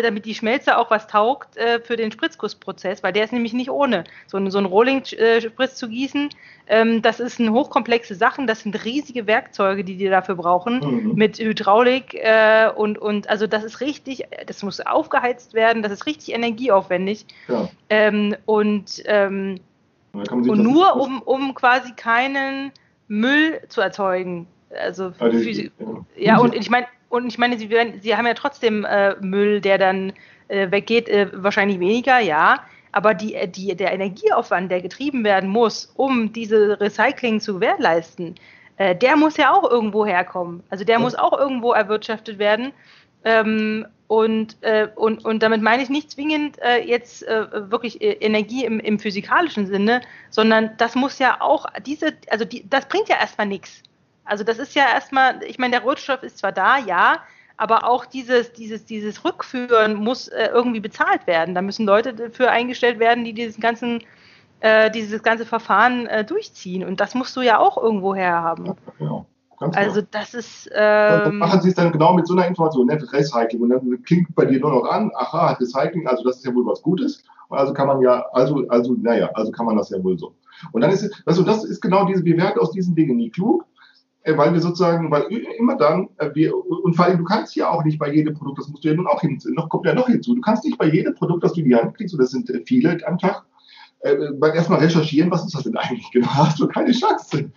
damit 0.00 0.24
die 0.24 0.34
Schmelze 0.34 0.78
auch 0.78 0.90
was 0.90 1.06
taugt 1.06 1.56
äh, 1.56 1.80
für 1.80 1.96
den 1.96 2.10
Spritzgussprozess, 2.10 3.02
weil 3.02 3.12
der 3.12 3.24
ist 3.24 3.32
nämlich 3.32 3.52
nicht 3.52 3.70
ohne. 3.70 4.04
So, 4.26 4.38
ein, 4.38 4.50
so 4.50 4.58
ein 4.58 4.64
Rolling-Spritz 4.64 5.74
zu 5.74 5.88
gießen, 5.88 6.30
ähm, 6.68 7.02
das 7.02 7.20
ist 7.20 7.38
eine 7.38 7.52
hochkomplexe 7.52 8.14
Sachen, 8.14 8.46
das 8.46 8.60
sind 8.60 8.84
riesige 8.84 9.26
Werkzeuge, 9.26 9.84
die 9.84 9.96
die 9.96 10.08
dafür 10.08 10.36
brauchen, 10.36 10.78
mhm. 10.78 11.14
mit 11.14 11.38
Hydraulik 11.38 12.14
äh, 12.14 12.70
und, 12.74 12.98
und 12.98 13.28
also 13.28 13.46
das 13.46 13.64
ist 13.64 13.80
richtig, 13.80 14.24
das 14.46 14.62
muss 14.62 14.80
aufgeheizt 14.80 15.52
werden, 15.52 15.82
das 15.82 15.92
ist 15.92 16.06
richtig 16.06 16.34
energieaufwendig. 16.34 17.26
Ja. 17.48 17.68
Ähm, 17.90 18.36
und 18.46 19.02
ähm, 19.04 19.60
und 20.12 20.62
nur 20.62 20.96
um, 21.00 21.22
um 21.22 21.54
quasi 21.54 21.92
keinen 21.92 22.70
Müll 23.08 23.60
zu 23.68 23.80
erzeugen. 23.80 24.46
Also, 24.70 25.12
also 25.18 25.36
ja, 25.38 25.70
ja 26.16 26.38
und 26.38 26.54
ich 26.54 26.70
meine, 26.70 26.86
und 27.12 27.26
ich 27.26 27.36
meine, 27.36 27.58
sie, 27.58 27.68
werden, 27.68 28.00
sie 28.00 28.16
haben 28.16 28.26
ja 28.26 28.32
trotzdem 28.32 28.86
äh, 28.86 29.14
Müll, 29.20 29.60
der 29.60 29.76
dann 29.76 30.14
äh, 30.48 30.70
weggeht, 30.70 31.10
äh, 31.10 31.28
wahrscheinlich 31.34 31.78
weniger, 31.78 32.18
ja. 32.20 32.64
Aber 32.90 33.12
die, 33.12 33.34
äh, 33.34 33.46
die, 33.46 33.76
der 33.76 33.92
Energieaufwand, 33.92 34.70
der 34.70 34.80
getrieben 34.80 35.22
werden 35.22 35.50
muss, 35.50 35.92
um 35.96 36.32
diese 36.32 36.80
Recycling 36.80 37.38
zu 37.38 37.54
gewährleisten, 37.54 38.36
äh, 38.78 38.96
der 38.96 39.16
muss 39.16 39.36
ja 39.36 39.52
auch 39.52 39.70
irgendwo 39.70 40.06
herkommen. 40.06 40.62
Also 40.70 40.84
der 40.84 40.96
ja. 40.96 41.00
muss 41.00 41.14
auch 41.14 41.38
irgendwo 41.38 41.72
erwirtschaftet 41.72 42.38
werden. 42.38 42.72
Ähm, 43.24 43.86
und, 44.06 44.56
äh, 44.62 44.88
und, 44.94 45.22
und 45.22 45.42
damit 45.42 45.60
meine 45.60 45.82
ich 45.82 45.90
nicht 45.90 46.10
zwingend 46.10 46.58
äh, 46.62 46.82
jetzt 46.82 47.28
äh, 47.28 47.70
wirklich 47.70 48.00
äh, 48.00 48.12
Energie 48.12 48.64
im, 48.64 48.80
im 48.80 48.98
physikalischen 48.98 49.66
Sinne, 49.66 50.00
sondern 50.30 50.70
das 50.78 50.94
muss 50.94 51.18
ja 51.18 51.42
auch, 51.42 51.66
diese, 51.84 52.14
also 52.30 52.46
die, 52.46 52.66
das 52.70 52.88
bringt 52.88 53.10
ja 53.10 53.16
erstmal 53.20 53.48
nichts. 53.48 53.82
Also 54.24 54.44
das 54.44 54.58
ist 54.58 54.74
ja 54.74 54.84
erstmal, 54.92 55.42
ich 55.42 55.58
meine, 55.58 55.72
der 55.72 55.82
Rohstoff 55.82 56.22
ist 56.22 56.38
zwar 56.38 56.52
da, 56.52 56.78
ja, 56.78 57.20
aber 57.56 57.88
auch 57.88 58.06
dieses, 58.06 58.52
dieses, 58.52 58.84
dieses 58.84 59.24
Rückführen 59.24 59.94
muss 59.94 60.28
äh, 60.28 60.48
irgendwie 60.52 60.80
bezahlt 60.80 61.26
werden. 61.26 61.54
Da 61.54 61.62
müssen 61.62 61.86
Leute 61.86 62.14
dafür 62.14 62.50
eingestellt 62.50 62.98
werden, 62.98 63.24
die 63.24 63.34
diesen 63.34 63.60
ganzen, 63.60 64.02
äh, 64.60 64.90
dieses 64.90 65.22
ganze 65.22 65.46
Verfahren 65.46 66.06
äh, 66.06 66.24
durchziehen. 66.24 66.84
Und 66.84 67.00
das 67.00 67.14
musst 67.14 67.36
du 67.36 67.40
ja 67.40 67.58
auch 67.58 67.76
irgendwo 67.80 68.14
herhaben. 68.14 68.66
Ja, 68.66 68.74
genau. 68.98 69.26
Ganz 69.60 69.76
also 69.76 70.00
genau. 70.00 70.08
das 70.10 70.34
ist. 70.34 70.70
Ähm, 70.74 71.38
machen 71.38 71.60
Sie 71.60 71.68
es 71.68 71.76
dann 71.76 71.92
genau 71.92 72.14
mit 72.14 72.26
so 72.26 72.34
einer 72.34 72.46
Information, 72.46 72.86
ne? 72.86 72.98
Recycling. 73.12 73.62
Und 73.62 73.70
dann 73.70 74.02
klingt 74.02 74.34
bei 74.34 74.44
dir 74.44 74.58
nur 74.58 74.72
noch 74.72 74.90
an, 74.90 75.12
aha, 75.14 75.52
Recycling, 75.52 76.08
also 76.08 76.24
das 76.24 76.38
ist 76.38 76.46
ja 76.46 76.54
wohl 76.54 76.66
was 76.66 76.82
Gutes. 76.82 77.22
Also 77.48 77.72
kann 77.72 77.86
man 77.86 78.00
ja, 78.00 78.24
also, 78.32 78.64
also, 78.68 78.94
naja, 78.94 79.30
also 79.34 79.52
kann 79.52 79.66
man 79.66 79.76
das 79.76 79.90
ja 79.90 80.02
wohl 80.02 80.18
so. 80.18 80.34
Und 80.72 80.80
dann 80.80 80.90
ist 80.90 81.02
es, 81.02 81.22
also 81.26 81.42
das 81.42 81.64
ist 81.64 81.80
genau 81.80 82.06
diese, 82.06 82.24
wir 82.24 82.36
werden 82.36 82.58
aus 82.58 82.72
diesen 82.72 82.94
Dingen 82.94 83.16
nie 83.16 83.30
klug. 83.30 83.64
Äh, 84.24 84.36
weil 84.36 84.52
wir 84.52 84.60
sozusagen, 84.60 85.10
weil 85.10 85.22
immer 85.58 85.76
dann, 85.76 86.08
äh, 86.18 86.30
wir, 86.34 86.54
und 86.54 86.94
vor 86.94 87.06
allem, 87.06 87.18
du 87.18 87.24
kannst 87.24 87.56
ja 87.56 87.70
auch 87.70 87.84
nicht 87.84 87.98
bei 87.98 88.12
jedem 88.12 88.34
Produkt, 88.34 88.58
das 88.58 88.68
musst 88.68 88.84
du 88.84 88.88
ja 88.88 88.94
nun 88.94 89.08
auch 89.08 89.20
hinzu, 89.20 89.50
noch 89.52 89.68
kommt 89.68 89.86
ja 89.86 89.94
noch 89.94 90.06
hinzu, 90.06 90.34
du 90.34 90.40
kannst 90.40 90.64
nicht 90.64 90.78
bei 90.78 90.86
jedem 90.86 91.14
Produkt, 91.14 91.42
das 91.42 91.54
du 91.54 91.60
in 91.60 91.66
die 91.66 91.74
Hand 91.74 91.96
kriegst, 91.96 92.14
und 92.14 92.20
das 92.20 92.30
sind 92.30 92.48
äh, 92.50 92.62
viele 92.64 92.98
am 93.06 93.18
Tag, 93.18 93.44
äh, 94.00 94.16
erstmal 94.54 94.78
recherchieren, 94.78 95.30
was 95.30 95.44
ist 95.44 95.54
das 95.54 95.64
denn 95.64 95.76
eigentlich 95.76 96.10
genau? 96.12 96.28
Hast 96.34 96.60
du 96.60 96.68
keine 96.68 96.92
Chance. 96.92 97.50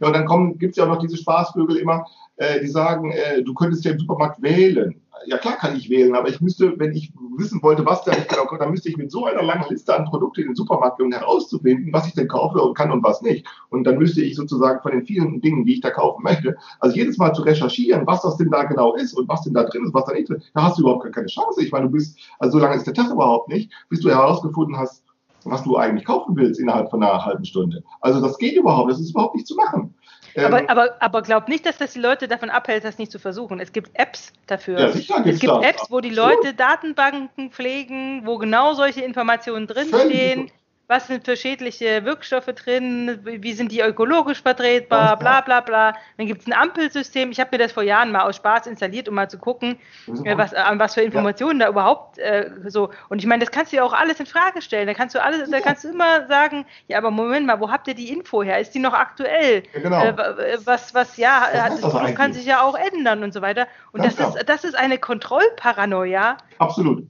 ja, 0.00 0.06
und 0.06 0.12
dann 0.12 0.58
gibt 0.58 0.72
es 0.72 0.76
ja 0.76 0.84
auch 0.84 0.88
noch 0.88 0.98
diese 0.98 1.16
Spaßvögel 1.16 1.76
immer, 1.76 2.04
äh, 2.36 2.60
die 2.60 2.68
sagen, 2.68 3.12
äh, 3.12 3.42
du 3.42 3.54
könntest 3.54 3.84
ja 3.84 3.92
im 3.92 3.98
Supermarkt 3.98 4.42
wählen. 4.42 5.00
Ja 5.26 5.38
klar 5.38 5.56
kann 5.56 5.76
ich 5.76 5.88
wählen, 5.88 6.14
aber 6.14 6.28
ich 6.28 6.40
müsste, 6.40 6.78
wenn 6.78 6.92
ich 6.92 7.12
wissen 7.36 7.62
wollte, 7.62 7.86
was 7.86 8.04
da 8.04 8.12
nicht 8.12 8.28
genau 8.28 8.44
kommt, 8.44 8.60
dann 8.60 8.70
müsste 8.70 8.88
ich 8.88 8.96
mit 8.96 9.10
so 9.10 9.24
einer 9.24 9.42
langen 9.42 9.64
Liste 9.70 9.96
an 9.96 10.04
Produkten 10.04 10.42
in 10.42 10.46
den 10.48 10.56
Supermarkt 10.56 10.98
gehen, 10.98 11.06
um 11.06 11.12
herauszufinden, 11.12 11.92
was 11.92 12.08
ich 12.08 12.14
denn 12.14 12.28
kaufe 12.28 12.60
und 12.60 12.74
kann 12.76 12.90
und 12.90 13.02
was 13.02 13.22
nicht. 13.22 13.46
Und 13.70 13.84
dann 13.84 13.98
müsste 13.98 14.22
ich 14.22 14.34
sozusagen 14.34 14.82
von 14.82 14.92
den 14.92 15.06
vielen 15.06 15.40
Dingen, 15.40 15.64
die 15.64 15.74
ich 15.74 15.80
da 15.80 15.90
kaufen 15.90 16.22
möchte, 16.22 16.56
also 16.80 16.96
jedes 16.96 17.16
Mal 17.16 17.32
zu 17.32 17.42
recherchieren, 17.42 18.06
was 18.06 18.22
das 18.22 18.36
denn 18.36 18.50
da 18.50 18.64
genau 18.64 18.94
ist 18.96 19.14
und 19.14 19.28
was 19.28 19.42
denn 19.42 19.54
da 19.54 19.64
drin 19.64 19.84
ist, 19.84 19.94
was 19.94 20.04
da 20.04 20.12
nicht 20.12 20.28
drin 20.28 20.38
ist, 20.38 20.50
da 20.52 20.64
hast 20.64 20.78
du 20.78 20.82
überhaupt 20.82 21.10
keine 21.12 21.28
Chance. 21.28 21.62
Ich 21.62 21.72
meine, 21.72 21.86
du 21.86 21.92
bist, 21.92 22.18
also 22.40 22.58
so 22.58 22.64
lange 22.64 22.76
ist 22.76 22.86
der 22.86 22.94
Tag 22.94 23.10
überhaupt 23.10 23.48
nicht, 23.48 23.72
bis 23.88 24.00
du 24.00 24.10
herausgefunden 24.10 24.76
hast, 24.76 25.04
was 25.44 25.62
du 25.62 25.76
eigentlich 25.76 26.04
kaufen 26.04 26.36
willst 26.36 26.60
innerhalb 26.60 26.90
von 26.90 27.02
einer 27.02 27.24
halben 27.24 27.44
Stunde. 27.44 27.82
Also 28.00 28.20
das 28.20 28.38
geht 28.38 28.56
überhaupt, 28.56 28.90
das 28.90 29.00
ist 29.00 29.10
überhaupt 29.10 29.36
nicht 29.36 29.46
zu 29.46 29.54
machen. 29.54 29.94
Aber, 30.36 30.60
ähm, 30.60 30.68
aber, 30.68 30.96
aber 31.00 31.22
glaub 31.22 31.48
nicht, 31.48 31.66
dass 31.66 31.78
das 31.78 31.92
die 31.92 32.00
Leute 32.00 32.28
davon 32.28 32.50
abhält, 32.50 32.84
das 32.84 32.98
nicht 32.98 33.12
zu 33.12 33.18
versuchen. 33.18 33.60
Es 33.60 33.72
gibt 33.72 33.90
Apps 33.94 34.32
dafür. 34.46 34.78
Ja, 34.78 34.90
sicher 34.90 35.22
es 35.24 35.38
gibt 35.38 35.52
das. 35.52 35.64
Apps, 35.64 35.90
wo 35.90 36.00
die 36.00 36.10
Leute 36.10 36.54
Datenbanken 36.54 37.50
pflegen, 37.50 38.26
wo 38.26 38.38
genau 38.38 38.74
solche 38.74 39.02
Informationen 39.02 39.66
drinstehen 39.66 40.50
was 40.86 41.06
sind 41.06 41.24
für 41.24 41.36
schädliche 41.36 42.04
Wirkstoffe 42.04 42.46
drin, 42.46 43.18
wie 43.24 43.52
sind 43.54 43.72
die 43.72 43.80
ökologisch 43.80 44.42
vertretbar, 44.42 45.18
bla 45.18 45.40
bla 45.40 45.60
bla. 45.60 45.94
Dann 46.18 46.26
gibt 46.26 46.42
es 46.42 46.46
ein 46.46 46.52
Ampelsystem. 46.52 47.30
Ich 47.30 47.40
habe 47.40 47.50
mir 47.52 47.58
das 47.58 47.72
vor 47.72 47.82
Jahren 47.82 48.12
mal 48.12 48.22
aus 48.22 48.36
Spaß 48.36 48.66
installiert, 48.66 49.08
um 49.08 49.14
mal 49.14 49.30
zu 49.30 49.38
gucken, 49.38 49.78
äh, 50.24 50.36
was, 50.36 50.52
an 50.52 50.78
was 50.78 50.94
für 50.94 51.00
Informationen 51.00 51.60
ja. 51.60 51.66
da 51.66 51.72
überhaupt 51.72 52.18
äh, 52.18 52.50
so. 52.66 52.90
Und 53.08 53.20
ich 53.20 53.26
meine, 53.26 53.42
das 53.42 53.50
kannst 53.50 53.72
du 53.72 53.76
ja 53.76 53.82
auch 53.82 53.94
alles 53.94 54.20
in 54.20 54.26
Frage 54.26 54.60
stellen. 54.60 54.86
Da 54.86 54.92
kannst 54.92 55.14
du 55.14 55.22
alles, 55.22 55.50
da 55.50 55.60
kannst 55.60 55.84
du 55.84 55.88
immer 55.88 56.26
sagen, 56.26 56.66
ja, 56.88 56.98
aber 56.98 57.10
Moment 57.10 57.46
mal, 57.46 57.60
wo 57.60 57.70
habt 57.70 57.88
ihr 57.88 57.94
die 57.94 58.12
Info 58.12 58.42
her? 58.42 58.58
Ist 58.58 58.74
die 58.74 58.78
noch 58.78 58.92
aktuell? 58.92 59.62
Ja, 59.72 59.80
genau. 59.80 60.04
Äh, 60.04 60.58
was, 60.64 60.92
was, 60.92 61.16
ja, 61.16 61.48
was 61.50 61.80
das, 61.80 61.92
das 61.92 62.14
kann 62.14 62.34
sich 62.34 62.44
ja 62.44 62.60
auch 62.60 62.76
ändern 62.76 63.22
und 63.22 63.32
so 63.32 63.40
weiter. 63.40 63.66
Und 63.92 64.04
das 64.04 64.18
ist, 64.18 64.48
das 64.48 64.64
ist 64.64 64.74
eine 64.74 64.98
Kontrollparanoia. 64.98 66.36
Absolut. 66.58 67.06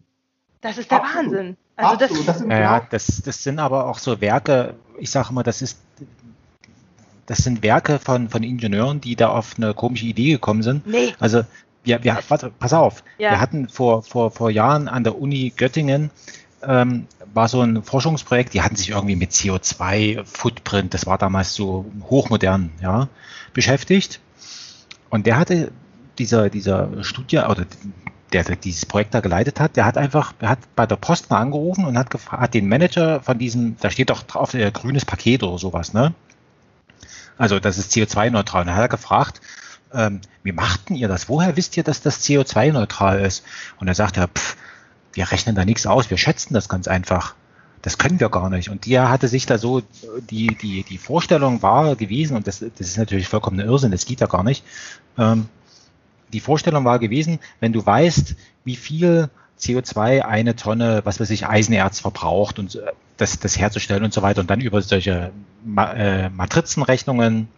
Das 0.61 0.79
ist 0.79 0.93
der 0.93 1.03
Absolut. 1.03 1.33
Wahnsinn. 1.33 1.57
Also 1.77 1.97
das, 1.97 2.25
das, 2.25 2.39
sind, 2.39 2.51
ja, 2.51 2.87
das, 2.89 3.23
das 3.25 3.43
sind 3.43 3.59
aber 3.59 3.87
auch 3.87 3.99
so 3.99 4.21
Werke, 4.21 4.75
ich 4.99 5.11
sage 5.11 5.33
mal, 5.33 5.43
das 5.43 5.61
ist 5.61 5.79
das 7.27 7.39
sind 7.39 7.63
Werke 7.63 7.99
von, 7.99 8.29
von 8.29 8.43
Ingenieuren, 8.43 9.01
die 9.01 9.17
da 9.17 9.31
auf 9.31 9.55
eine 9.57 9.75
komische 9.75 10.07
Idee 10.07 10.33
gekommen 10.33 10.63
sind. 10.63 10.87
Nee. 10.87 11.15
Also 11.19 11.43
wir, 11.83 12.03
wir 12.05 12.19
warte, 12.29 12.51
pass 12.59 12.73
auf, 12.73 13.03
ja. 13.19 13.31
wir 13.31 13.41
hatten 13.41 13.69
vor, 13.69 14.03
vor, 14.03 14.31
vor 14.31 14.51
Jahren 14.51 14.89
an 14.89 15.05
der 15.05 15.19
Uni 15.19 15.53
Göttingen 15.57 16.11
ähm, 16.63 17.07
war 17.33 17.49
so 17.49 17.61
ein 17.61 17.83
Forschungsprojekt, 17.83 18.55
die 18.55 18.63
hatten 18.63 18.77
sich 18.77 18.91
irgendwie 18.91 19.17
mit 19.17 19.33
CO2-Footprint, 19.33 20.95
das 20.95 21.07
war 21.07 21.19
damals 21.19 21.55
so 21.55 21.85
hochmodern, 22.09 22.71
ja, 22.81 23.09
beschäftigt. 23.53 24.21
Und 25.11 25.27
der 25.27 25.37
hatte 25.37 25.73
dieser, 26.19 26.49
dieser 26.49 27.03
Studie 27.03 27.39
oder 27.39 27.67
der 28.43 28.57
dieses 28.57 28.87
Projekt 28.87 29.15
da 29.15 29.21
geleitet 29.21 29.61
hat, 29.61 29.77
der 29.77 29.85
hat 29.85 29.97
einfach, 29.97 30.33
der 30.33 30.49
hat 30.49 30.59
bei 30.75 30.87
der 30.87 30.97
Post 30.97 31.31
mal 31.31 31.41
angerufen 31.41 31.85
und 31.85 31.97
hat, 31.97 32.09
hat 32.31 32.55
den 32.55 32.69
Manager 32.69 33.21
von 33.21 33.39
diesem, 33.39 33.77
da 33.81 33.91
steht 33.91 34.11
doch 34.11 34.23
drauf, 34.23 34.55
äh, 34.55 34.71
grünes 34.71 35.05
Paket 35.05 35.43
oder 35.43 35.59
sowas, 35.59 35.93
ne? 35.93 36.15
Also 37.37 37.61
das 37.61 37.79
ist 37.79 37.93
CO2-neutral. 37.93 38.63
Und 38.63 38.69
dann 38.69 38.77
hat 38.77 38.83
er 38.83 38.89
gefragt, 38.89 39.41
ähm, 39.93 40.21
wie 40.43 40.53
machten 40.53 40.95
ihr 40.95 41.09
das? 41.09 41.29
Woher 41.29 41.57
wisst 41.57 41.77
ihr, 41.77 41.83
dass 41.83 42.01
das 42.03 42.23
CO2-neutral 42.23 43.21
ist? 43.21 43.45
Und 43.81 43.89
er 43.89 43.95
sagt 43.95 44.17
er, 44.17 44.29
pff, 44.29 44.57
wir 45.13 45.31
rechnen 45.31 45.55
da 45.55 45.65
nichts 45.65 45.87
aus, 45.87 46.11
wir 46.11 46.19
schätzen 46.19 46.55
das 46.55 46.69
ganz 46.69 46.89
einfach. 46.89 47.35
Das 47.83 47.99
können 47.99 48.19
wir 48.19 48.31
gar 48.31 48.51
nicht. 48.51 48.71
Und 48.71 48.87
der 48.87 49.11
hatte 49.11 49.29
sich 49.29 49.47
da 49.47 49.59
so, 49.59 49.83
die, 50.31 50.47
die, 50.47 50.85
die 50.85 50.99
Vorstellung 50.99 51.63
war 51.63 51.97
gewesen, 51.97 52.37
und 52.37 52.47
das, 52.47 52.61
das 52.61 52.71
ist 52.81 52.99
natürlich 52.99 53.29
vollkommen 53.29 53.61
Irrsinn, 53.61 53.91
das 53.91 54.07
geht 54.07 54.21
ja 54.21 54.27
gar 54.27 54.43
nicht, 54.43 54.65
ähm, 55.19 55.49
die 56.35 56.41
Vorstellung 56.41 56.85
war 56.85 56.99
gewesen, 56.99 57.39
wenn 57.61 57.73
du 57.73 57.85
weißt, 57.85 58.35
wie 58.65 58.77
viel 58.77 59.31
CO2 59.59 60.23
eine 60.23 60.57
Tonne, 60.57 61.03
was 61.05 61.21
weiß 61.21 61.31
ich, 61.31 61.47
Eisenerz 61.47 62.01
verbraucht 62.01 62.59
und 62.59 62.75
äh, 62.75 62.93
das, 63.17 63.39
das 63.39 63.59
herzustellen 63.59 64.05
und 64.05 64.13
so 64.13 64.21
weiter 64.21 64.41
und 64.41 64.51
dann 64.51 64.61
über 64.61 64.83
solche 64.83 65.31
Ma 65.65 65.93
äh, 65.93 66.29
Matrizenrechnungen 66.29 67.49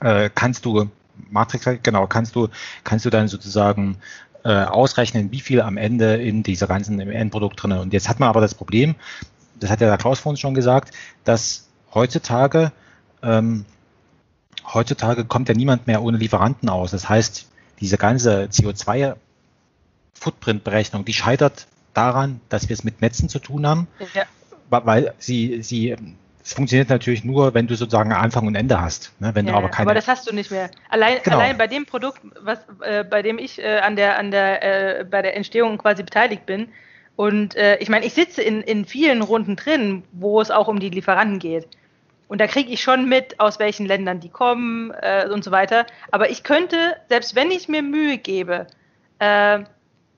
äh, 0.00 0.28
kannst 0.32 0.66
du 0.66 0.90
Matrix, 1.30 1.66
genau, 1.82 2.06
kannst 2.06 2.36
du, 2.36 2.48
kannst 2.82 3.06
du 3.06 3.10
dann 3.10 3.28
sozusagen 3.28 3.96
äh, 4.44 4.52
ausrechnen, 4.52 5.32
wie 5.32 5.40
viel 5.40 5.62
am 5.62 5.78
Ende 5.78 6.16
in 6.16 6.42
dieser 6.42 6.66
ganzen 6.66 7.00
im 7.00 7.10
Endprodukt 7.10 7.62
drin. 7.62 7.72
Und 7.72 7.92
jetzt 7.94 8.08
hat 8.08 8.20
man 8.20 8.28
aber 8.28 8.42
das 8.42 8.54
Problem, 8.54 8.96
das 9.58 9.70
hat 9.70 9.80
ja 9.80 9.88
der 9.88 9.96
Klaus 9.96 10.18
vorhin 10.18 10.36
schon 10.36 10.54
gesagt, 10.54 10.92
dass 11.24 11.68
heutzutage 11.94 12.72
ähm, 13.22 13.64
heutzutage 14.72 15.24
kommt 15.24 15.48
ja 15.48 15.54
niemand 15.54 15.86
mehr 15.86 16.02
ohne 16.02 16.18
Lieferanten 16.18 16.68
aus. 16.68 16.90
Das 16.90 17.08
heißt, 17.08 17.48
diese 17.84 17.98
ganze 17.98 18.44
CO2-Footprint-Berechnung, 18.44 21.04
die 21.04 21.12
scheitert 21.12 21.66
daran, 21.92 22.40
dass 22.48 22.70
wir 22.70 22.74
es 22.74 22.82
mit 22.82 23.02
Netzen 23.02 23.28
zu 23.28 23.38
tun 23.38 23.66
haben, 23.66 23.88
ja. 24.14 24.22
weil 24.70 25.12
sie, 25.18 25.62
sie, 25.62 25.94
es 26.42 26.54
funktioniert 26.54 26.88
natürlich 26.88 27.24
nur, 27.24 27.52
wenn 27.52 27.66
du 27.66 27.76
sozusagen 27.76 28.14
Anfang 28.14 28.46
und 28.46 28.54
Ende 28.54 28.80
hast. 28.80 29.12
Ne? 29.20 29.34
Wenn 29.34 29.44
ja, 29.44 29.52
du 29.52 29.58
aber, 29.58 29.68
keine, 29.68 29.88
aber 29.88 29.94
das 29.94 30.08
hast 30.08 30.26
du 30.26 30.34
nicht 30.34 30.50
mehr. 30.50 30.70
Allein, 30.88 31.18
genau. 31.22 31.36
allein 31.36 31.58
bei 31.58 31.66
dem 31.66 31.84
Produkt, 31.84 32.22
was, 32.40 32.60
äh, 32.80 33.04
bei 33.04 33.20
dem 33.20 33.38
ich 33.38 33.58
äh, 33.58 33.80
an 33.80 33.96
der, 33.96 34.18
an 34.18 34.30
der, 34.30 35.00
äh, 35.00 35.04
bei 35.04 35.20
der 35.20 35.36
Entstehung 35.36 35.76
quasi 35.76 36.02
beteiligt 36.02 36.46
bin, 36.46 36.68
und 37.16 37.54
äh, 37.54 37.76
ich 37.76 37.90
meine, 37.90 38.06
ich 38.06 38.14
sitze 38.14 38.40
in, 38.40 38.62
in 38.62 38.86
vielen 38.86 39.20
Runden 39.20 39.56
drin, 39.56 40.04
wo 40.12 40.40
es 40.40 40.50
auch 40.50 40.68
um 40.68 40.80
die 40.80 40.88
Lieferanten 40.88 41.38
geht. 41.38 41.68
Und 42.28 42.40
da 42.40 42.46
kriege 42.46 42.72
ich 42.72 42.82
schon 42.82 43.08
mit, 43.08 43.38
aus 43.38 43.58
welchen 43.58 43.86
Ländern 43.86 44.20
die 44.20 44.30
kommen 44.30 44.92
äh, 45.02 45.28
und 45.30 45.44
so 45.44 45.50
weiter. 45.50 45.86
Aber 46.10 46.30
ich 46.30 46.42
könnte, 46.42 46.96
selbst 47.08 47.34
wenn 47.34 47.50
ich 47.50 47.68
mir 47.68 47.82
Mühe 47.82 48.18
gebe, 48.18 48.66
äh, 49.18 49.64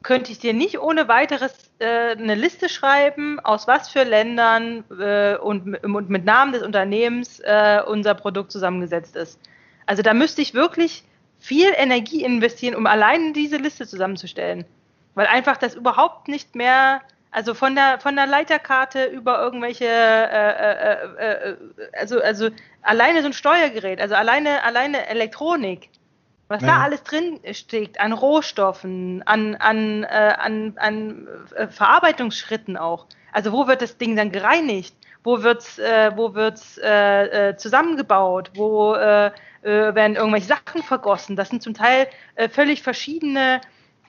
könnte 0.03 0.31
ich 0.31 0.39
dir 0.39 0.55
nicht 0.55 0.78
ohne 0.78 1.09
weiteres 1.09 1.53
äh, 1.81 2.12
eine 2.12 2.37
Liste 2.37 2.69
schreiben, 2.69 3.41
aus 3.41 3.66
was 3.66 3.89
für 3.89 4.05
Ländern 4.05 4.85
äh, 5.01 5.37
und, 5.37 5.85
und, 5.85 6.11
mit 6.11 6.24
Namen 6.24 6.53
des 6.53 6.62
Unternehmens 6.62 7.41
äh, 7.41 7.81
unser 7.85 8.15
Produkt 8.15 8.53
zusammengesetzt 8.53 9.16
ist. 9.16 9.41
Also 9.85 10.03
da 10.03 10.15
müsste 10.15 10.43
ich 10.43 10.55
wirklich 10.55 11.03
viel 11.39 11.73
Energie 11.77 12.23
investieren, 12.23 12.77
um 12.77 12.87
allein 12.87 13.33
diese 13.33 13.57
Liste 13.57 13.87
zusammenzustellen. 13.87 14.65
Weil 15.15 15.27
einfach 15.27 15.57
das 15.57 15.74
überhaupt 15.74 16.28
nicht 16.28 16.55
mehr 16.55 17.03
also 17.31 17.55
von 17.55 17.74
der 17.74 18.01
von 18.01 18.16
der 18.16 18.27
Leiterkarte 18.27 19.05
über 19.07 19.40
irgendwelche, 19.40 19.85
äh, 19.85 20.51
äh, 20.51 20.94
äh, 21.19 21.51
äh, 21.51 21.57
also 21.98 22.20
also 22.20 22.48
alleine 22.82 23.20
so 23.20 23.27
ein 23.27 23.32
Steuergerät, 23.32 24.01
also 24.01 24.15
alleine 24.15 24.62
alleine 24.65 25.07
Elektronik, 25.09 25.90
was 26.48 26.62
ja. 26.62 26.69
da 26.69 26.82
alles 26.82 27.03
drin 27.03 27.40
steckt, 27.53 28.01
an 28.01 28.12
Rohstoffen, 28.12 29.23
an 29.27 29.55
an 29.57 30.05
äh, 30.05 30.35
an, 30.39 30.73
an 30.77 31.28
äh, 31.55 31.69
Verarbeitungsschritten 31.69 32.77
auch. 32.77 33.07
Also 33.32 33.53
wo 33.53 33.66
wird 33.66 33.82
das 33.82 33.98
Ding 33.98 34.16
dann 34.16 34.32
gereinigt? 34.32 34.94
Wo 35.23 35.43
wird's 35.43 35.77
wo 35.78 36.35
wird's 36.35 36.77
zusammengebaut? 37.61 38.53
Wo 38.55 38.93
werden 38.93 40.15
irgendwelche 40.15 40.47
Sachen 40.47 40.85
vergossen? 40.85 41.35
Das 41.35 41.48
sind 41.48 41.65
zum 41.65 41.74
Teil 41.74 42.07
völlig 42.51 42.82
verschiedene 42.82 43.61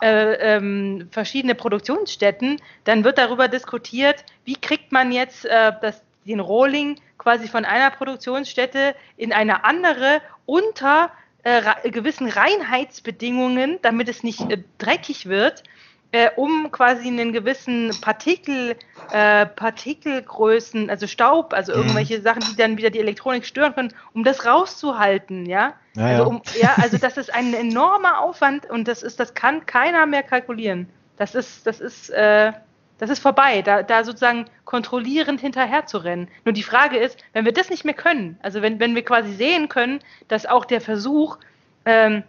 äh, 0.01 0.55
ähm, 0.55 1.09
verschiedene 1.11 1.55
Produktionsstätten, 1.55 2.61
dann 2.83 3.03
wird 3.03 3.17
darüber 3.17 3.47
diskutiert, 3.47 4.23
wie 4.45 4.55
kriegt 4.55 4.91
man 4.91 5.11
jetzt 5.11 5.45
äh, 5.45 5.71
das, 5.81 6.01
den 6.25 6.39
Rohling 6.39 6.99
quasi 7.17 7.47
von 7.47 7.65
einer 7.65 7.91
Produktionsstätte 7.91 8.95
in 9.17 9.33
eine 9.33 9.63
andere 9.65 10.21
unter 10.45 11.11
äh, 11.43 11.89
gewissen 11.89 12.29
Reinheitsbedingungen, 12.29 13.79
damit 13.81 14.09
es 14.09 14.23
nicht 14.23 14.41
äh, 14.51 14.63
dreckig 14.77 15.27
wird 15.27 15.63
äh, 16.11 16.29
um 16.35 16.71
quasi 16.71 17.07
einen 17.07 17.33
gewissen 17.33 17.91
Partikel, 18.01 18.75
äh, 19.11 19.45
Partikelgrößen, 19.45 20.89
also 20.89 21.07
Staub, 21.07 21.53
also 21.53 21.73
mhm. 21.73 21.79
irgendwelche 21.79 22.21
Sachen, 22.21 22.43
die 22.49 22.55
dann 22.55 22.77
wieder 22.77 22.89
die 22.89 22.99
Elektronik 22.99 23.45
stören 23.45 23.73
können, 23.73 23.93
um 24.13 24.23
das 24.23 24.45
rauszuhalten, 24.45 25.45
ja. 25.45 25.73
ja 25.95 26.05
also, 26.05 26.27
um, 26.27 26.41
ja, 26.61 26.75
also 26.77 26.97
das 26.97 27.17
ist 27.17 27.33
ein 27.33 27.53
enormer 27.53 28.21
Aufwand 28.21 28.69
und 28.69 28.87
das 28.87 29.03
ist, 29.03 29.19
das 29.19 29.33
kann 29.33 29.65
keiner 29.65 30.05
mehr 30.05 30.23
kalkulieren. 30.23 30.87
Das 31.17 31.35
ist, 31.35 31.67
das 31.67 31.81
ist, 31.81 32.09
äh, 32.11 32.53
das 32.99 33.09
ist 33.09 33.19
vorbei, 33.19 33.61
da, 33.61 33.83
da 33.83 34.03
sozusagen 34.03 34.45
kontrollierend 34.65 35.39
hinterher 35.41 35.85
zu 35.85 35.97
rennen. 35.97 36.29
Nur 36.45 36.53
die 36.53 36.63
Frage 36.63 36.97
ist, 36.97 37.19
wenn 37.33 37.45
wir 37.45 37.53
das 37.53 37.69
nicht 37.69 37.85
mehr 37.85 37.93
können, 37.93 38.39
also 38.41 38.61
wenn, 38.61 38.79
wenn 38.79 38.95
wir 38.95 39.03
quasi 39.03 39.33
sehen 39.33 39.69
können, 39.69 39.99
dass 40.27 40.45
auch 40.45 40.65
der 40.65 40.81
Versuch, 40.81 41.37
ähm, 41.85 42.23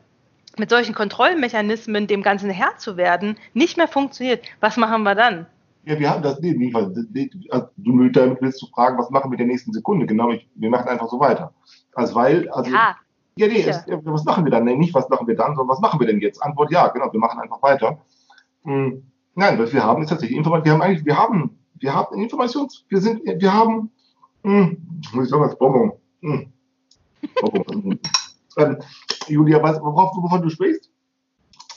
mit 0.59 0.70
solchen 0.70 0.94
Kontrollmechanismen 0.94 2.06
dem 2.06 2.22
Ganzen 2.22 2.51
Herr 2.51 2.76
zu 2.78 2.97
werden, 2.97 3.36
nicht 3.55 3.76
mehr 3.76 3.89
funktioniert, 3.89 4.44
was 4.60 4.76
machen 4.76 5.02
wir 5.02 5.14
dann? 5.14 5.47
Ja, 5.85 5.98
wir 5.98 6.10
haben 6.10 6.22
das 6.22 6.40
nee, 6.40 6.52
nicht, 6.52 6.74
also, 6.74 7.68
du 7.76 8.09
damit 8.10 8.43
willst 8.43 8.60
du 8.60 8.66
fragen, 8.66 8.98
was 8.98 9.10
machen 9.10 9.30
wir 9.30 9.39
in 9.39 9.47
der 9.47 9.47
nächsten 9.47 9.72
Sekunde? 9.72 10.06
Genau, 10.06 10.30
ich, 10.30 10.47
wir 10.55 10.68
machen 10.70 10.89
einfach 10.89 11.09
so 11.09 11.18
weiter. 11.18 11.55
Also 11.94 12.14
weil, 12.14 12.48
also 12.51 12.70
ja, 12.70 12.97
ja 13.36 13.47
nee, 13.47 13.62
es, 13.62 13.85
was 13.86 14.24
machen 14.24 14.44
wir 14.44 14.51
dann? 14.51 14.64
Nee, 14.64 14.76
nicht 14.76 14.94
was 14.94 15.09
machen 15.09 15.26
wir 15.26 15.36
dann, 15.36 15.56
sondern 15.56 15.68
was 15.68 15.80
machen 15.80 15.98
wir 15.98 16.06
denn 16.06 16.20
jetzt? 16.20 16.43
Antwort 16.43 16.70
ja, 16.70 16.89
genau, 16.89 17.10
wir 17.12 17.20
machen 17.20 17.40
einfach 17.40 17.62
weiter. 17.62 17.98
Hm, 18.64 19.02
nein, 19.35 19.59
was 19.59 19.72
wir 19.72 19.82
haben 19.82 20.02
ist 20.02 20.10
tatsächlich 20.10 20.36
Informatik. 20.36 20.66
Wir 20.66 20.72
haben 20.72 20.82
eigentlich, 20.82 21.06
wir 21.06 21.16
haben 21.16 21.59
Wir 21.80 21.94
haben 21.94 22.20
Informations, 22.20 22.85
wir 22.89 23.01
sind, 23.01 23.22
wir 23.24 23.52
haben, 23.52 23.90
hm, 24.43 24.76
muss 25.12 25.24
ich 25.24 25.30
sagen, 25.30 25.43
was 25.43 25.56
Bonbon. 25.56 25.93
Hm. 26.22 26.52
Bonbon. 27.40 28.01
Ähm, 28.59 28.78
Julia, 29.28 29.62
was, 29.62 29.80
worauf, 29.80 30.16
wovon 30.16 30.43
du 30.43 30.51
sprichst, 30.51 30.90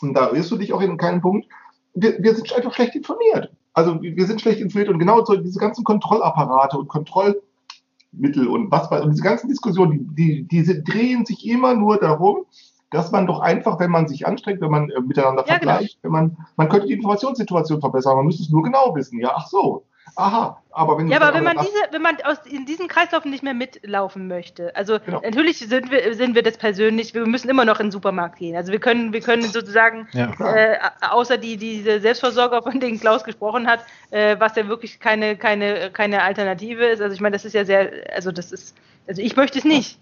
und 0.01 0.13
da 0.13 0.31
irrst 0.31 0.51
du 0.51 0.57
dich 0.57 0.73
auch 0.73 0.81
in 0.81 0.97
keinem 0.97 1.21
Punkt, 1.21 1.47
wir, 1.93 2.21
wir 2.21 2.35
sind 2.35 2.53
einfach 2.53 2.73
schlecht 2.73 2.95
informiert. 2.95 3.51
Also 3.73 4.01
wir 4.01 4.25
sind 4.25 4.41
schlecht 4.41 4.59
informiert 4.59 4.89
und 4.89 4.99
genau 4.99 5.23
so 5.23 5.35
diese 5.35 5.59
ganzen 5.59 5.83
Kontrollapparate 5.83 6.77
und 6.77 6.87
Kontrollmittel 6.87 8.47
und 8.47 8.71
was 8.71 8.91
weiß 8.91 9.03
und 9.03 9.11
diese 9.11 9.23
ganzen 9.23 9.47
Diskussionen, 9.47 10.13
die, 10.15 10.43
die, 10.47 10.63
die 10.63 10.83
drehen 10.83 11.25
sich 11.25 11.47
immer 11.47 11.73
nur 11.73 11.97
darum, 11.97 12.45
dass 12.89 13.11
man 13.11 13.25
doch 13.25 13.39
einfach, 13.39 13.79
wenn 13.79 13.89
man 13.89 14.07
sich 14.07 14.27
anstrengt, 14.27 14.59
wenn 14.59 14.71
man 14.71 14.89
äh, 14.89 14.99
miteinander 14.99 15.45
ja, 15.47 15.57
genau. 15.57 15.71
vergleicht, 15.71 16.01
genau. 16.01 16.03
wenn 16.03 16.11
man, 16.11 16.37
man 16.57 16.69
könnte 16.69 16.87
die 16.87 16.93
Informationssituation 16.93 17.79
verbessern, 17.79 18.17
man 18.17 18.25
müsste 18.25 18.43
es 18.43 18.49
nur 18.49 18.63
genau 18.63 18.93
wissen. 18.93 19.19
Ja, 19.19 19.31
ach 19.35 19.47
so. 19.47 19.85
Aha, 20.15 20.61
aber 20.71 20.97
wenn 20.97 21.07
Ja, 21.07 21.21
aber 21.21 21.33
wenn 21.33 21.43
man 21.43 21.57
diese, 21.57 21.77
wenn 21.91 22.01
man 22.01 22.17
aus 22.23 22.37
in 22.45 22.65
diesem 22.65 22.87
Kreislauf 22.87 23.23
nicht 23.23 23.43
mehr 23.43 23.53
mitlaufen 23.53 24.27
möchte, 24.27 24.75
also 24.75 24.99
genau. 24.99 25.21
natürlich 25.21 25.59
sind 25.59 25.89
wir, 25.89 26.13
sind 26.15 26.35
wir 26.35 26.43
das 26.43 26.57
persönlich, 26.57 27.13
wir 27.13 27.25
müssen 27.25 27.49
immer 27.49 27.65
noch 27.65 27.79
in 27.79 27.87
den 27.87 27.91
Supermarkt 27.91 28.37
gehen. 28.37 28.55
Also 28.55 28.71
wir 28.71 28.79
können, 28.79 29.13
wir 29.13 29.21
können 29.21 29.43
sozusagen, 29.43 30.07
ja, 30.11 30.31
äh, 30.39 30.77
außer 31.01 31.37
die, 31.37 31.55
diese 31.57 31.99
Selbstversorger, 32.01 32.61
von 32.61 32.79
denen 32.79 32.99
Klaus 32.99 33.23
gesprochen 33.23 33.67
hat, 33.67 33.85
äh, 34.09 34.35
was 34.39 34.55
ja 34.55 34.67
wirklich 34.67 34.99
keine, 34.99 35.37
keine, 35.37 35.91
keine 35.91 36.23
Alternative 36.23 36.85
ist. 36.85 37.01
Also 37.01 37.13
ich 37.13 37.21
meine, 37.21 37.33
das 37.33 37.45
ist 37.45 37.53
ja 37.53 37.63
sehr, 37.63 37.91
also 38.13 38.31
das 38.31 38.51
ist, 38.51 38.75
also 39.07 39.21
ich 39.21 39.35
möchte 39.35 39.59
es 39.59 39.65
nicht. 39.65 39.97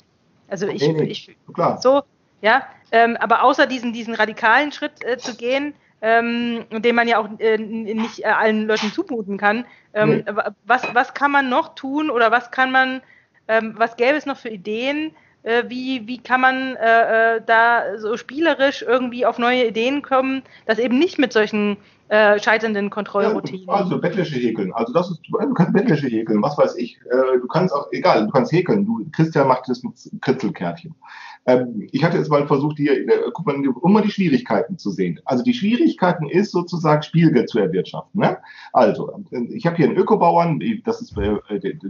Also 0.48 0.68
ich, 0.68 0.82
nee, 0.82 0.94
nee. 0.94 1.04
ich 1.04 1.36
so, 1.82 2.02
ja, 2.42 2.64
ähm, 2.92 3.18
aber 3.18 3.44
außer 3.44 3.68
diesen, 3.68 3.94
diesen 3.94 4.16
radikalen 4.16 4.72
Schritt 4.72 5.04
äh, 5.04 5.18
zu 5.18 5.36
gehen, 5.36 5.76
ähm, 6.02 6.66
den 6.72 6.96
man 6.96 7.08
ja 7.08 7.18
auch 7.18 7.30
äh, 7.40 7.58
nicht 7.58 8.24
äh, 8.24 8.28
allen 8.28 8.68
Leuten 8.68 8.92
zumuten 8.92 9.38
kann, 9.38 9.66
ähm, 9.94 10.24
nee. 10.26 10.34
was, 10.66 10.84
was 10.94 11.14
kann 11.14 11.32
man 11.32 11.50
noch 11.50 11.76
tun 11.76 12.10
oder 12.10 12.32
was 12.32 12.52
kann 12.52 12.72
man, 12.72 13.02
ähm, 13.48 13.74
was 13.78 13.96
gäbe 13.98 14.18
es 14.18 14.26
noch 14.26 14.38
für 14.38 14.50
Ideen, 14.50 15.12
äh, 15.44 15.64
wie, 15.68 16.08
wie 16.08 16.18
kann 16.18 16.42
man 16.42 16.76
äh, 16.76 17.38
äh, 17.38 17.42
da 17.46 17.98
so 17.98 18.18
spielerisch 18.18 18.82
irgendwie 18.82 19.26
auf 19.26 19.40
neue 19.40 19.68
Ideen 19.68 20.02
kommen, 20.02 20.44
dass 20.66 20.80
eben 20.80 21.00
nicht 21.00 21.18
mit 21.18 21.34
solchen 21.34 21.78
äh, 22.10 22.40
scheiternden 22.40 22.90
Kontrollroutinen. 22.90 23.68
Ja, 23.68 23.74
also 23.74 24.00
Bettwäsche 24.00 24.36
häkeln. 24.36 24.74
Also 24.74 24.92
das 24.94 25.12
ist, 25.12 25.22
du 25.30 25.54
kannst 25.54 25.74
Bettwäsche 25.74 26.08
häkeln, 26.08 26.42
was 26.42 26.58
weiß 26.58 26.76
ich. 26.78 27.00
Äh, 27.06 27.40
du 27.40 27.48
kannst 27.48 27.74
auch, 27.74 27.88
egal, 27.92 28.26
du 28.26 28.32
kannst 28.32 28.52
häkeln. 28.52 28.86
Du, 28.86 29.06
Christian 29.12 29.48
macht 29.48 29.70
das 29.70 29.84
mit 29.84 29.94
Kritzelkärtchen. 30.22 30.96
Ähm, 31.46 31.88
ich 31.92 32.04
hatte 32.04 32.18
es 32.18 32.30
mal 32.30 32.46
versucht, 32.48 32.78
hier, 32.78 32.94
äh, 32.94 33.22
guck 33.34 33.46
mal, 33.46 33.56
um 33.68 33.94
mal 33.94 34.02
die 34.02 34.12
Schwierigkeiten 34.12 34.78
zu 34.78 34.92
sehen. 34.92 35.20
Also 35.26 35.44
die 35.44 35.54
Schwierigkeiten 35.54 36.28
ist 36.28 36.52
sozusagen 36.52 37.02
Spielgeld 37.02 37.50
zu 37.50 37.60
erwirtschaften. 37.60 38.22
Ne? 38.22 38.38
Also, 38.74 39.24
äh, 39.32 39.44
ich 39.54 39.66
habe 39.66 39.78
hier 39.78 39.88
einen 39.88 39.98
Ökobauern, 39.98 40.62
das 40.84 41.02
ist, 41.02 41.18
äh, 41.18 41.38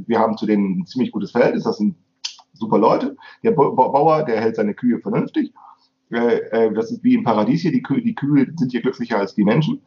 wir 0.07 0.19
haben 0.19 0.37
zu 0.37 0.45
denen 0.45 0.79
ein 0.79 0.85
ziemlich 0.85 1.11
gutes 1.11 1.31
Verhältnis, 1.31 1.63
das 1.63 1.77
sind 1.77 1.95
super 2.53 2.77
Leute. 2.77 3.17
Der 3.43 3.51
Bauer, 3.51 4.23
der 4.23 4.39
hält 4.41 4.55
seine 4.55 4.73
Kühe 4.73 4.99
vernünftig. 4.99 5.53
Das 6.09 6.91
ist 6.91 7.03
wie 7.03 7.13
im 7.13 7.23
Paradies 7.23 7.61
hier, 7.61 7.71
die 7.71 7.83
Kühe, 7.83 8.01
die 8.01 8.15
Kühe 8.15 8.47
sind 8.57 8.71
hier 8.71 8.81
glücklicher 8.81 9.19
als 9.19 9.35
die 9.35 9.43
Menschen. 9.43 9.83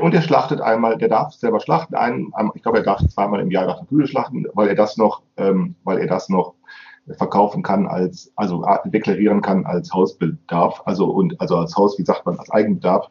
Und 0.00 0.14
er 0.14 0.22
schlachtet 0.22 0.62
einmal, 0.62 0.96
der 0.96 1.08
darf 1.08 1.34
selber 1.34 1.60
schlachten, 1.60 1.94
einen, 1.94 2.32
ich 2.54 2.62
glaube, 2.62 2.78
er 2.78 2.84
darf 2.84 3.06
zweimal 3.06 3.40
im 3.40 3.50
Jahr 3.50 3.66
darf 3.66 3.86
Kühe 3.86 4.06
schlachten, 4.06 4.46
weil 4.54 4.68
er 4.68 4.74
das 4.74 4.96
noch, 4.96 5.22
ähm, 5.36 5.74
weil 5.84 5.98
er 5.98 6.06
das 6.06 6.30
noch 6.30 6.54
verkaufen 7.16 7.62
kann 7.62 7.86
als, 7.86 8.32
also 8.36 8.64
deklarieren 8.84 9.42
kann 9.42 9.64
als 9.66 9.92
Hausbedarf, 9.92 10.82
also 10.84 11.06
und 11.06 11.40
also 11.40 11.56
als 11.56 11.76
Haus, 11.76 11.98
wie 11.98 12.04
sagt 12.04 12.26
man, 12.26 12.38
als 12.38 12.50
Eigenbedarf. 12.50 13.08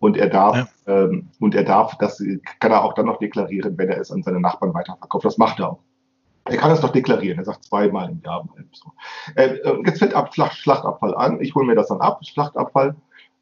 Und 0.00 0.16
er 0.16 0.28
darf, 0.28 0.56
ja. 0.86 1.04
ähm, 1.04 1.28
und 1.40 1.54
er 1.56 1.64
darf, 1.64 1.96
das 1.98 2.22
kann 2.60 2.70
er 2.70 2.84
auch 2.84 2.94
dann 2.94 3.06
noch 3.06 3.18
deklarieren, 3.18 3.76
wenn 3.76 3.88
er 3.88 4.00
es 4.00 4.12
an 4.12 4.22
seine 4.22 4.40
Nachbarn 4.40 4.72
weiterverkauft. 4.72 5.24
Das 5.24 5.38
macht 5.38 5.58
er 5.58 5.70
auch. 5.70 5.78
Er 6.44 6.56
kann 6.56 6.70
es 6.70 6.80
doch 6.80 6.90
deklarieren. 6.92 7.38
Er 7.38 7.44
sagt 7.44 7.64
zweimal 7.64 8.10
im 8.10 8.20
Jahr. 8.24 8.48
So. 8.72 8.92
Äh, 9.34 9.58
jetzt 9.84 9.98
fällt 9.98 10.14
ab 10.14 10.32
Schlachtabfall 10.34 11.14
an. 11.14 11.40
Ich 11.40 11.54
hole 11.54 11.66
mir 11.66 11.74
das 11.74 11.88
dann 11.88 12.00
ab. 12.00 12.20
Schlachtabfall. 12.24 12.94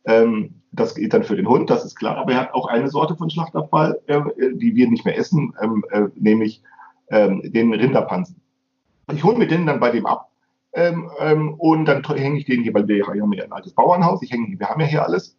Ähm, 0.06 0.62
das 0.72 0.94
geht 0.94 1.12
dann 1.12 1.24
für 1.24 1.36
den 1.36 1.48
Hund, 1.48 1.70
das 1.70 1.84
ist 1.84 1.96
klar. 1.96 2.16
Aber 2.16 2.32
er 2.32 2.40
hat 2.40 2.54
auch 2.54 2.66
eine 2.66 2.88
Sorte 2.88 3.16
von 3.16 3.30
Schlachtabfall, 3.30 4.00
äh, 4.06 4.20
die 4.54 4.74
wir 4.74 4.88
nicht 4.88 5.04
mehr 5.04 5.18
essen, 5.18 5.54
ähm, 5.60 5.84
äh, 5.90 6.02
nämlich 6.14 6.62
ähm, 7.10 7.42
den 7.44 7.72
Rinderpansen. 7.72 8.36
Ich 9.12 9.24
hole 9.24 9.38
mir 9.38 9.46
den 9.46 9.66
dann 9.66 9.80
bei 9.80 9.90
dem 9.90 10.06
ab 10.06 10.30
ähm, 10.76 11.10
ähm, 11.18 11.54
und 11.54 11.86
dann 11.86 12.02
hänge 12.04 12.38
ich 12.38 12.44
den 12.44 12.62
hier, 12.62 12.74
weil 12.74 12.86
wir 12.86 13.06
haben 13.06 13.32
ja 13.32 13.44
ein 13.44 13.52
altes 13.52 13.72
Bauernhaus, 13.72 14.22
ich 14.22 14.30
hänge, 14.30 14.58
wir 14.58 14.68
haben 14.68 14.80
ja 14.80 14.86
hier 14.86 15.04
alles, 15.04 15.36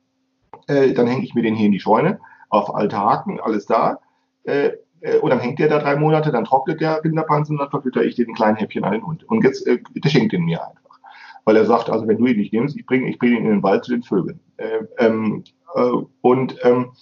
äh, 0.68 0.94
dann 0.94 1.07
hänge 1.07 1.23
ich 1.23 1.35
mir 1.35 1.44
den 1.44 1.56
hier 1.56 1.68
in 1.68 1.72
die 1.72 1.80
Scheune, 1.80 2.19
auf 2.49 2.73
alte 2.73 2.98
Haken, 2.98 3.39
alles 3.39 3.68
da. 3.68 3.99
Äh, 4.45 4.72
äh, 5.02 5.19
und 5.19 5.30
dann 5.30 5.39
hängt 5.39 5.60
der 5.60 5.69
da 5.69 5.77
drei 5.77 5.95
Monate, 5.95 6.31
dann 6.31 6.45
trocknet 6.45 6.81
der 6.81 7.03
Rinderpansen 7.03 7.56
und 7.56 7.60
dann 7.60 7.69
verfütter 7.69 8.03
ich 8.03 8.15
den 8.15 8.34
kleinen 8.34 8.57
Häppchen 8.57 8.84
an 8.84 8.94
den 8.94 9.06
Hund. 9.06 9.23
Und 9.26 9.44
jetzt, 9.44 9.68
äh, 9.68 9.80
der 9.95 10.10
schenkt 10.10 10.34
den 10.34 10.45
mir 10.45 10.60
einfach. 10.60 10.99
Weil 11.45 11.56
er 11.56 11.65
sagt, 11.65 11.89
also 11.89 12.07
wenn 12.07 12.18
du 12.18 12.26
ihn 12.26 12.38
nicht 12.38 12.52
nimmst, 12.52 12.76
ich 12.76 12.85
bringe 12.85 13.07
ich 13.07 13.19
bring 13.19 13.34
ihn 13.34 13.45
in 13.45 13.49
den 13.49 13.64
Wald 13.64 13.85
zu 13.85 13.91
den 13.91 14.03
Vögeln. 14.03 14.39
Äh, 14.57 14.85
ähm, 14.98 15.44
äh, 15.76 15.91
und 16.22 16.57
ähm, 16.64 16.94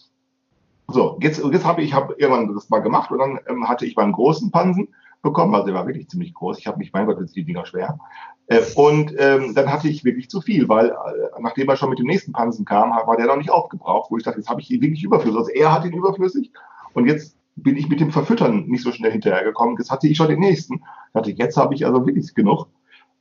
so, 0.88 1.18
jetzt, 1.22 1.44
jetzt 1.44 1.66
habe 1.66 1.82
ich 1.82 1.94
hab 1.94 2.20
irgendwann 2.20 2.54
das 2.54 2.70
mal 2.70 2.80
gemacht 2.80 3.12
und 3.12 3.20
dann 3.20 3.40
ähm, 3.48 3.68
hatte 3.68 3.86
ich 3.86 3.96
beim 3.96 4.12
großen 4.12 4.52
Pansen 4.52 4.90
bekommen. 5.26 5.54
Also 5.54 5.68
der 5.68 5.76
war 5.76 5.86
wirklich 5.86 6.08
ziemlich 6.08 6.34
groß. 6.34 6.60
Ich 6.60 6.68
habe 6.68 6.78
mich, 6.78 6.94
mein 6.94 7.06
Gott, 7.06 7.20
jetzt 7.20 7.36
die 7.36 7.44
Dinger 7.44 7.66
schwer. 7.66 8.00
Äh, 8.48 8.62
und 8.76 9.14
ähm, 9.18 9.54
dann 9.54 9.72
hatte 9.72 9.90
ich 9.90 10.06
wirklich 10.06 10.30
zu 10.30 10.40
viel, 10.40 10.70
weil 10.70 10.90
äh, 10.90 11.42
nachdem 11.42 11.68
er 11.68 11.76
schon 11.76 11.90
mit 11.90 12.00
dem 12.00 12.06
nächsten 12.06 12.32
Pansen 12.32 12.64
kam, 12.64 12.92
war 12.92 13.18
der 13.18 13.26
noch 13.26 13.36
nicht 13.36 13.50
aufgebraucht, 13.50 14.10
wo 14.10 14.18
ich 14.18 14.24
dachte, 14.24 14.38
jetzt 14.38 14.50
habe 14.50 14.62
ich 14.62 14.72
ihn 14.72 14.82
wirklich 14.82 15.04
überflüssig. 15.04 15.38
Also 15.38 15.52
er 15.52 15.74
hat 15.74 15.84
ihn 15.84 15.94
überflüssig 15.94 16.52
und 16.94 17.08
jetzt 17.08 17.38
bin 17.56 17.76
ich 17.76 17.90
mit 17.90 18.00
dem 18.00 18.12
Verfüttern 18.12 18.68
nicht 18.68 18.84
so 18.84 18.92
schnell 18.92 19.12
hinterhergekommen. 19.12 19.76
Jetzt 19.78 19.92
hatte 19.92 20.08
ich 20.08 20.18
schon 20.18 20.28
den 20.28 20.40
nächsten. 20.40 20.76
Ich 20.76 21.14
dachte, 21.14 21.32
jetzt 21.32 21.58
habe 21.58 21.74
ich 21.74 21.86
also 21.86 22.06
wirklich 22.06 22.34
genug. 22.34 22.68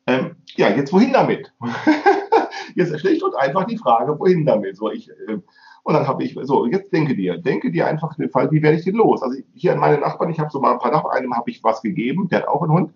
Ähm, 0.07 0.37
ja, 0.57 0.69
jetzt 0.69 0.93
wohin 0.93 1.13
damit? 1.13 1.53
jetzt 2.75 2.99
schlicht 3.01 3.23
und 3.23 3.35
einfach 3.37 3.65
die 3.65 3.79
Frage, 3.79 4.19
wohin 4.19 4.45
damit? 4.45 4.77
So, 4.77 4.91
ich, 4.91 5.09
äh, 5.09 5.39
und 5.85 5.93
dann 5.93 6.09
habe 6.09 6.24
ich, 6.24 6.35
so, 6.43 6.66
jetzt 6.66 6.93
denke 6.94 7.15
dir, 7.15 7.36
denke 7.36 7.70
dir 7.70 7.86
einfach 7.86 8.16
den 8.16 8.31
Fall, 8.31 8.51
wie 8.51 8.62
werde 8.62 8.78
ich 8.78 8.85
den 8.85 8.97
los? 8.97 9.23
Also 9.23 9.39
hier 9.55 9.74
an 9.74 9.78
meine 9.78 9.98
Nachbarn, 9.98 10.31
ich 10.31 10.40
habe 10.40 10.51
so 10.51 10.59
mal 10.59 10.73
ein 10.73 10.78
paar 10.78 10.90
Nachbarn, 10.90 11.19
einem 11.19 11.36
habe 11.36 11.51
ich 11.51 11.62
was 11.62 11.82
gegeben, 11.82 12.27
der 12.28 12.40
hat 12.40 12.48
auch 12.48 12.62
einen 12.62 12.73
Hund. 12.73 12.93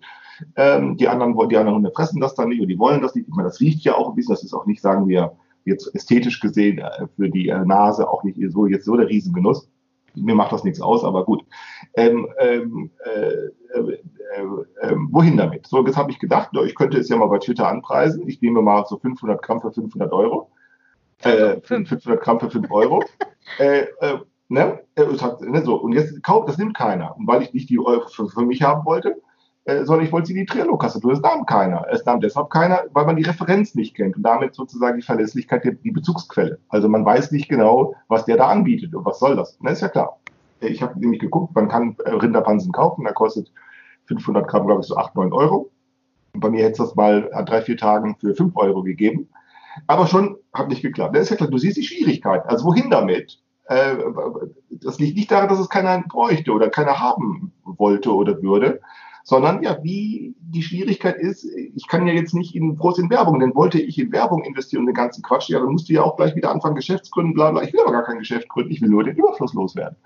Ähm, 0.55 0.97
die 0.97 1.07
anderen 1.07 1.37
die 1.49 1.57
anderen 1.57 1.75
Hunde 1.75 1.91
fressen 1.91 2.19
das 2.19 2.33
dann 2.33 2.49
nicht 2.49 2.61
und 2.61 2.67
die 2.67 2.79
wollen 2.79 3.01
das 3.01 3.13
nicht. 3.13 3.27
Ich 3.27 3.33
meine, 3.35 3.47
das 3.47 3.59
riecht 3.59 3.83
ja 3.83 3.93
auch 3.93 4.09
ein 4.09 4.15
bisschen, 4.15 4.33
das 4.33 4.43
ist 4.43 4.55
auch 4.55 4.65
nicht, 4.65 4.81
sagen 4.81 5.07
wir, 5.07 5.33
jetzt 5.65 5.93
ästhetisch 5.93 6.39
gesehen 6.39 6.79
äh, 6.79 7.07
für 7.15 7.29
die 7.29 7.49
äh, 7.49 7.63
Nase 7.63 8.09
auch 8.09 8.23
nicht 8.23 8.39
so 8.49 8.65
jetzt 8.65 8.85
so 8.85 8.97
der 8.97 9.07
Riesengenuss. 9.07 9.69
Mir 10.15 10.33
macht 10.33 10.51
das 10.51 10.63
nichts 10.63 10.81
aus, 10.81 11.03
aber 11.03 11.25
gut. 11.25 11.43
Ähm, 11.93 12.27
ähm, 12.39 12.89
äh, 13.05 13.77
äh, 13.77 13.97
äh, 14.81 14.95
wohin 15.11 15.37
damit? 15.37 15.67
So, 15.67 15.85
jetzt 15.85 15.95
habe 15.97 16.09
ich 16.09 16.17
gedacht, 16.17 16.49
ich 16.65 16.73
könnte 16.73 16.97
es 16.97 17.07
ja 17.07 17.17
mal 17.17 17.27
bei 17.27 17.37
Twitter 17.37 17.67
anpreisen. 17.67 18.27
Ich 18.27 18.41
nehme 18.41 18.63
mal 18.63 18.83
so 18.87 18.97
500 18.97 19.43
Gramm 19.43 19.61
für 19.61 19.71
500 19.71 20.11
Euro 20.11 20.49
äh, 21.23 21.61
500 21.61 22.21
Gramm 22.21 22.39
für 22.39 22.49
5 22.49 22.71
Euro. 22.71 23.03
äh, 23.59 23.85
äh, 23.99 24.19
ne? 24.47 24.79
Äh, 24.95 25.05
hat, 25.21 25.41
ne? 25.41 25.63
So, 25.63 25.75
und 25.75 25.93
jetzt 25.93 26.21
kauft, 26.23 26.49
das 26.49 26.57
nimmt 26.57 26.75
keiner. 26.75 27.15
Und 27.17 27.27
weil 27.27 27.41
ich 27.41 27.53
nicht 27.53 27.69
die 27.69 27.79
Euro 27.79 28.07
für, 28.07 28.27
für 28.27 28.45
mich 28.45 28.61
haben 28.61 28.85
wollte, 28.85 29.15
äh, 29.65 29.85
sondern 29.85 30.05
ich 30.05 30.11
wollte 30.11 30.27
sie 30.27 30.33
in 30.33 30.39
die 30.39 30.45
Trello-Kasse 30.45 30.99
tun. 30.99 31.11
Das 31.11 31.21
nahm 31.21 31.45
keiner. 31.45 31.85
Es 31.91 32.05
nahm 32.05 32.21
deshalb 32.21 32.49
keiner, 32.49 32.85
weil 32.93 33.05
man 33.05 33.15
die 33.15 33.23
Referenz 33.23 33.75
nicht 33.75 33.95
kennt 33.95 34.15
und 34.15 34.23
damit 34.23 34.55
sozusagen 34.55 34.97
die 34.97 35.05
Verlässlichkeit, 35.05 35.63
der, 35.63 35.73
die 35.73 35.91
Bezugsquelle. 35.91 36.59
Also 36.69 36.89
man 36.89 37.05
weiß 37.05 37.31
nicht 37.31 37.49
genau, 37.49 37.93
was 38.07 38.25
der 38.25 38.37
da 38.37 38.47
anbietet 38.47 38.95
und 38.95 39.05
was 39.05 39.19
soll 39.19 39.35
das. 39.35 39.59
Ne? 39.59 39.71
Ist 39.71 39.81
ja 39.81 39.89
klar. 39.89 40.19
Ich 40.61 40.81
habe 40.81 40.99
nämlich 40.99 41.21
geguckt, 41.21 41.55
man 41.55 41.69
kann 41.69 41.95
äh, 42.05 42.11
Rinderpansen 42.11 42.71
kaufen, 42.71 43.05
da 43.05 43.13
kostet 43.13 43.51
500 44.05 44.47
Gramm, 44.47 44.65
glaube 44.65 44.81
ich, 44.81 44.87
so 44.87 44.97
8, 44.97 45.15
9 45.15 45.31
Euro. 45.33 45.69
Und 46.33 46.41
bei 46.41 46.49
mir 46.49 46.63
hätte 46.63 46.83
es 46.83 46.89
das 46.89 46.95
mal 46.95 47.31
an 47.33 47.45
drei, 47.45 47.61
vier 47.61 47.77
Tagen 47.77 48.15
für 48.19 48.33
5 48.33 48.55
Euro 48.55 48.83
gegeben. 48.83 49.29
Aber 49.87 50.07
schon 50.07 50.37
hat 50.53 50.69
nicht 50.69 50.81
geklappt. 50.81 51.15
Das 51.15 51.23
ist 51.23 51.29
ja 51.29 51.35
klar, 51.35 51.49
du 51.49 51.57
siehst 51.57 51.77
die 51.77 51.83
Schwierigkeiten. 51.83 52.47
Also 52.47 52.65
wohin 52.65 52.89
damit? 52.89 53.39
Äh, 53.65 53.95
das 54.69 54.99
liegt 54.99 55.17
nicht 55.17 55.31
daran, 55.31 55.49
dass 55.49 55.59
es 55.59 55.69
keiner 55.69 56.03
bräuchte 56.07 56.51
oder 56.51 56.69
keiner 56.69 56.99
haben 56.99 57.53
wollte 57.63 58.13
oder 58.13 58.41
würde, 58.41 58.81
sondern 59.23 59.61
ja, 59.61 59.77
wie 59.83 60.35
die 60.39 60.63
Schwierigkeit 60.63 61.17
ist, 61.17 61.45
ich 61.45 61.87
kann 61.87 62.07
ja 62.07 62.13
jetzt 62.13 62.33
nicht 62.33 62.55
in 62.55 62.75
groß 62.75 62.97
in 62.97 63.11
Werbung, 63.11 63.39
denn 63.39 63.53
wollte 63.53 63.79
ich 63.79 63.99
in 63.99 64.11
Werbung 64.11 64.43
investieren 64.43 64.81
und 64.81 64.87
den 64.87 64.95
ganzen 64.95 65.21
Quatsch, 65.21 65.49
ja, 65.49 65.59
dann 65.59 65.71
musst 65.71 65.87
du 65.87 65.93
ja 65.93 66.01
auch 66.01 66.17
gleich 66.17 66.35
wieder 66.35 66.51
anfangen, 66.51 66.75
Geschäftsgründen, 66.75 67.35
bla 67.35 67.51
bla. 67.51 67.61
Ich 67.61 67.71
will 67.71 67.81
aber 67.81 67.91
gar 67.91 68.05
kein 68.05 68.17
Geschäft 68.17 68.49
gründen, 68.49 68.71
ich 68.71 68.81
will 68.81 68.89
nur 68.89 69.03
den 69.03 69.15
Überfluss 69.15 69.53
loswerden. 69.53 69.97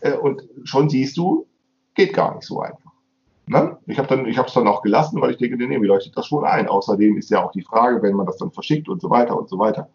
Äh, 0.00 0.12
und 0.12 0.44
schon 0.62 0.88
siehst 0.88 1.16
du, 1.16 1.48
geht 1.94 2.14
gar 2.14 2.36
nicht 2.36 2.46
so 2.46 2.60
einfach. 2.60 2.85
Ne? 3.48 3.78
Ich 3.86 3.98
habe 3.98 4.08
dann, 4.08 4.26
ich 4.26 4.38
habe 4.38 4.48
es 4.48 4.54
dann 4.54 4.66
auch 4.66 4.82
gelassen, 4.82 5.20
weil 5.20 5.30
ich 5.30 5.36
denke, 5.36 5.56
nee, 5.56 5.78
mir 5.78 5.86
leuchtet 5.86 6.16
das 6.16 6.26
schon 6.26 6.44
ein. 6.44 6.68
Außerdem 6.68 7.16
ist 7.16 7.30
ja 7.30 7.44
auch 7.44 7.52
die 7.52 7.62
Frage, 7.62 8.02
wenn 8.02 8.16
man 8.16 8.26
das 8.26 8.38
dann 8.38 8.50
verschickt 8.50 8.88
und 8.88 9.00
so 9.00 9.08
weiter 9.08 9.38
und 9.38 9.48
so 9.48 9.58
weiter. 9.58 9.88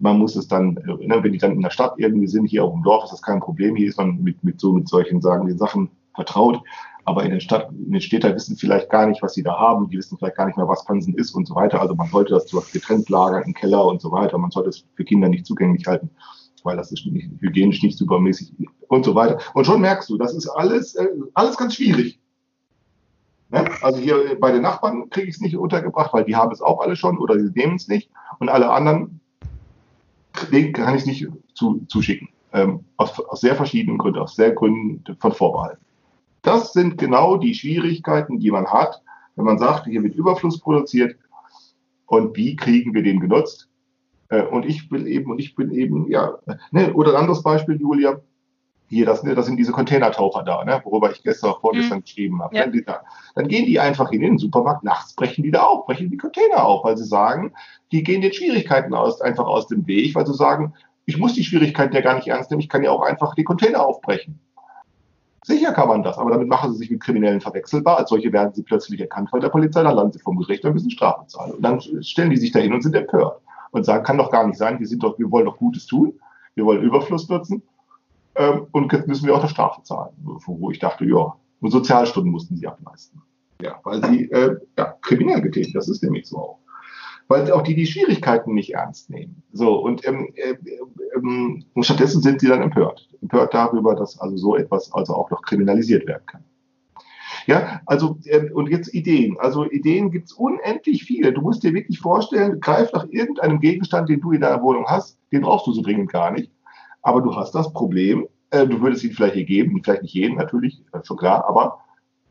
Man 0.00 0.18
muss 0.18 0.34
es 0.34 0.48
dann, 0.48 0.74
ne, 0.74 1.22
wenn 1.22 1.32
die 1.32 1.38
dann 1.38 1.52
in 1.52 1.62
der 1.62 1.70
Stadt 1.70 1.94
irgendwie 1.98 2.26
sind, 2.26 2.46
hier 2.46 2.64
auf 2.64 2.72
dem 2.72 2.82
Dorf 2.82 3.04
ist 3.04 3.12
das 3.12 3.22
kein 3.22 3.38
Problem. 3.38 3.76
Hier 3.76 3.88
ist 3.88 3.98
man 3.98 4.20
mit, 4.22 4.42
mit 4.42 4.60
so 4.60 4.72
mit 4.72 4.88
solchen 4.88 5.20
sagen 5.20 5.46
die 5.46 5.56
Sachen 5.56 5.90
vertraut. 6.14 6.60
Aber 7.04 7.22
in 7.24 7.30
der 7.30 7.40
Stadt, 7.40 7.70
in 7.70 7.92
den 7.92 8.00
Städten 8.00 8.34
wissen 8.34 8.56
vielleicht 8.56 8.90
gar 8.90 9.06
nicht, 9.06 9.22
was 9.22 9.34
sie 9.34 9.42
da 9.42 9.56
haben. 9.58 9.88
Die 9.88 9.96
wissen 9.96 10.18
vielleicht 10.18 10.36
gar 10.36 10.46
nicht 10.46 10.56
mehr, 10.56 10.68
was 10.68 10.84
Pansen 10.84 11.14
ist 11.14 11.32
und 11.32 11.46
so 11.46 11.54
weiter. 11.54 11.80
Also 11.80 11.94
man 11.94 12.08
sollte 12.08 12.34
das 12.34 12.50
getrennt 12.72 13.08
lagern 13.08 13.44
im 13.44 13.54
Keller 13.54 13.84
und 13.86 14.00
so 14.00 14.10
weiter. 14.10 14.36
Man 14.36 14.50
sollte 14.50 14.70
es 14.70 14.84
für 14.94 15.04
Kinder 15.04 15.28
nicht 15.28 15.46
zugänglich 15.46 15.86
halten. 15.86 16.10
weil 16.64 16.76
das 16.76 16.92
ist 16.92 17.06
nicht, 17.06 17.30
hygienisch 17.40 17.82
nicht 17.82 17.96
supermäßig 17.96 18.52
und 18.88 19.04
so 19.04 19.14
weiter. 19.14 19.38
Und 19.54 19.64
schon 19.64 19.80
merkst 19.80 20.10
du, 20.10 20.18
das 20.18 20.34
ist 20.34 20.48
alles, 20.48 20.94
äh, 20.96 21.08
alles 21.34 21.56
ganz 21.56 21.76
schwierig. 21.76 22.20
Ne? 23.50 23.64
Also 23.82 23.98
hier 23.98 24.38
bei 24.40 24.52
den 24.52 24.62
Nachbarn 24.62 25.10
kriege 25.10 25.28
ich 25.28 25.36
es 25.36 25.40
nicht 25.40 25.56
untergebracht, 25.56 26.12
weil 26.12 26.24
die 26.24 26.36
haben 26.36 26.52
es 26.52 26.62
auch 26.62 26.80
alle 26.80 26.96
schon 26.96 27.18
oder 27.18 27.38
sie 27.38 27.50
nehmen 27.54 27.76
es 27.76 27.88
nicht. 27.88 28.10
Und 28.38 28.48
alle 28.48 28.70
anderen, 28.70 29.20
denen 30.52 30.72
kann 30.72 30.94
ich 30.94 31.02
es 31.02 31.06
nicht 31.06 31.28
zu, 31.54 31.84
zuschicken. 31.88 32.28
Ähm, 32.52 32.84
aus, 32.96 33.18
aus 33.20 33.40
sehr 33.40 33.54
verschiedenen 33.54 33.98
Gründen, 33.98 34.18
aus 34.18 34.34
sehr 34.34 34.52
Gründen 34.52 35.04
von 35.20 35.32
Vorbehalten. 35.32 35.84
Das 36.42 36.72
sind 36.72 36.98
genau 36.98 37.36
die 37.36 37.54
Schwierigkeiten, 37.54 38.40
die 38.40 38.50
man 38.50 38.66
hat, 38.66 39.02
wenn 39.36 39.44
man 39.44 39.58
sagt, 39.58 39.86
hier 39.86 40.02
wird 40.02 40.14
Überfluss 40.14 40.58
produziert 40.58 41.16
und 42.06 42.36
wie 42.36 42.56
kriegen 42.56 42.92
wir 42.92 43.02
den 43.02 43.20
genutzt? 43.20 43.68
Äh, 44.30 44.42
und 44.42 44.64
ich 44.66 44.90
will 44.90 45.06
eben, 45.06 45.30
und 45.30 45.38
ich 45.38 45.54
bin 45.54 45.70
eben, 45.70 46.10
ja, 46.10 46.38
ne, 46.72 46.92
oder 46.94 47.10
ein 47.10 47.20
anderes 47.20 47.42
Beispiel, 47.42 47.80
Julia, 47.80 48.20
hier, 48.90 49.06
das, 49.06 49.22
das 49.22 49.46
sind 49.46 49.56
diese 49.56 49.70
Containertaucher 49.70 50.42
da, 50.42 50.64
ne, 50.64 50.80
worüber 50.84 51.12
ich 51.12 51.22
gestern, 51.22 51.54
vorgestern 51.60 51.98
mhm. 51.98 52.02
geschrieben 52.02 52.42
habe. 52.42 52.56
Ja. 52.56 52.66
Ne, 52.66 52.84
dann 53.36 53.46
gehen 53.46 53.64
die 53.64 53.78
einfach 53.78 54.10
in 54.10 54.20
den 54.20 54.36
Supermarkt, 54.36 54.82
nachts 54.82 55.14
brechen 55.14 55.44
die 55.44 55.52
da 55.52 55.62
auf, 55.62 55.86
brechen 55.86 56.10
die 56.10 56.16
Container 56.16 56.64
auf, 56.64 56.84
weil 56.84 56.96
sie 56.96 57.04
sagen, 57.04 57.52
die 57.92 58.02
gehen 58.02 58.20
den 58.20 58.32
Schwierigkeiten 58.32 58.92
aus, 58.92 59.20
einfach 59.20 59.46
aus 59.46 59.68
dem 59.68 59.86
Weg, 59.86 60.16
weil 60.16 60.26
sie 60.26 60.34
sagen, 60.34 60.74
ich 61.06 61.18
muss 61.18 61.34
die 61.34 61.44
Schwierigkeiten 61.44 61.94
ja 61.94 62.00
gar 62.00 62.16
nicht 62.16 62.26
ernst 62.26 62.50
nehmen, 62.50 62.60
ich 62.60 62.68
kann 62.68 62.82
ja 62.82 62.90
auch 62.90 63.02
einfach 63.02 63.36
die 63.36 63.44
Container 63.44 63.86
aufbrechen. 63.86 64.40
Sicher 65.44 65.72
kann 65.72 65.88
man 65.88 66.02
das, 66.02 66.18
aber 66.18 66.32
damit 66.32 66.48
machen 66.48 66.72
sie 66.72 66.78
sich 66.78 66.90
mit 66.90 67.00
Kriminellen 67.00 67.40
verwechselbar. 67.40 67.98
Als 67.98 68.10
solche 68.10 68.32
werden 68.32 68.52
sie 68.52 68.62
plötzlich 68.64 69.00
erkannt 69.00 69.30
von 69.30 69.40
der 69.40 69.48
Polizei, 69.50 69.84
dann 69.84 69.94
landen 69.94 70.12
sie 70.12 70.18
vom 70.18 70.36
Gericht 70.36 70.64
und 70.64 70.74
müssen 70.74 70.90
Strafe 70.90 71.26
zahlen. 71.28 71.52
Und 71.52 71.62
dann 71.62 71.80
stellen 72.02 72.30
die 72.30 72.36
sich 72.36 72.50
dahin 72.50 72.74
und 72.74 72.82
sind 72.82 72.96
empört 72.96 73.40
und 73.70 73.84
sagen, 73.84 74.04
kann 74.04 74.18
doch 74.18 74.32
gar 74.32 74.46
nicht 74.46 74.58
sein, 74.58 74.80
wir 74.80 74.86
sind 74.86 75.02
doch, 75.04 75.16
wir 75.18 75.30
wollen 75.30 75.46
doch 75.46 75.56
Gutes 75.56 75.86
tun, 75.86 76.12
wir 76.56 76.64
wollen 76.64 76.82
Überfluss 76.82 77.28
nutzen 77.28 77.62
ähm, 78.40 78.66
und 78.72 78.90
jetzt 78.92 79.06
müssen 79.06 79.26
wir 79.26 79.34
auch 79.34 79.40
eine 79.40 79.50
Strafe 79.50 79.82
zahlen. 79.82 80.14
Wo 80.22 80.70
ich 80.70 80.78
dachte, 80.78 81.04
ja, 81.04 81.36
und 81.60 81.70
Sozialstunden 81.70 82.32
mussten 82.32 82.56
sie 82.56 82.66
ableisten. 82.66 83.20
Ja, 83.60 83.78
weil 83.84 84.02
sie 84.02 84.30
äh, 84.30 84.56
ja, 84.78 84.94
kriminell 85.02 85.42
getätigt, 85.42 85.76
das 85.76 85.88
ist 85.88 86.02
nämlich 86.02 86.26
so 86.26 86.38
auch. 86.38 86.58
Weil 87.28 87.52
auch 87.52 87.62
die 87.62 87.74
die 87.74 87.86
Schwierigkeiten 87.86 88.54
nicht 88.54 88.74
ernst 88.74 89.10
nehmen. 89.10 89.42
So, 89.52 89.76
und, 89.76 90.06
ähm, 90.08 90.32
äh, 90.34 90.56
ähm, 91.14 91.64
und 91.74 91.84
stattdessen 91.84 92.22
sind 92.22 92.40
sie 92.40 92.48
dann 92.48 92.62
empört. 92.62 93.08
Empört 93.20 93.52
darüber, 93.52 93.94
dass 93.94 94.18
also 94.18 94.36
so 94.38 94.56
etwas 94.56 94.90
also 94.92 95.14
auch 95.14 95.30
noch 95.30 95.42
kriminalisiert 95.42 96.06
werden 96.06 96.24
kann. 96.26 96.42
Ja, 97.46 97.82
also 97.84 98.18
äh, 98.24 98.50
und 98.50 98.70
jetzt 98.70 98.94
Ideen. 98.94 99.36
Also 99.38 99.70
Ideen 99.70 100.10
gibt's 100.10 100.32
unendlich 100.32 101.04
viele. 101.04 101.32
Du 101.32 101.42
musst 101.42 101.62
dir 101.62 101.74
wirklich 101.74 102.00
vorstellen, 102.00 102.58
greif 102.60 102.90
nach 102.92 103.06
irgendeinem 103.10 103.60
Gegenstand, 103.60 104.08
den 104.08 104.20
du 104.20 104.32
in 104.32 104.40
deiner 104.40 104.62
Wohnung 104.62 104.86
hast, 104.86 105.18
den 105.30 105.42
brauchst 105.42 105.66
du 105.66 105.72
so 105.72 105.82
dringend 105.82 106.10
gar 106.10 106.30
nicht. 106.30 106.50
Aber 107.02 107.20
du 107.20 107.34
hast 107.34 107.54
das 107.54 107.72
Problem, 107.72 108.26
äh, 108.50 108.66
du 108.66 108.80
würdest 108.80 109.04
ihn 109.04 109.12
vielleicht 109.12 109.34
hier 109.34 109.44
geben, 109.44 109.80
vielleicht 109.82 110.02
nicht 110.02 110.14
jeden 110.14 110.36
natürlich, 110.36 110.82
schon 111.02 111.16
klar, 111.16 111.44
aber 111.48 111.80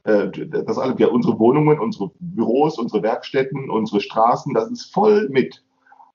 äh, 0.03 0.29
das 0.29 0.77
alle, 0.77 0.95
ja, 0.97 1.07
unsere 1.07 1.39
Wohnungen, 1.39 1.79
unsere 1.79 2.11
Büros, 2.19 2.77
unsere 2.77 3.03
Werkstätten, 3.03 3.69
unsere 3.69 4.01
Straßen, 4.01 4.53
das 4.53 4.69
ist 4.69 4.93
voll 4.93 5.29
mit 5.29 5.63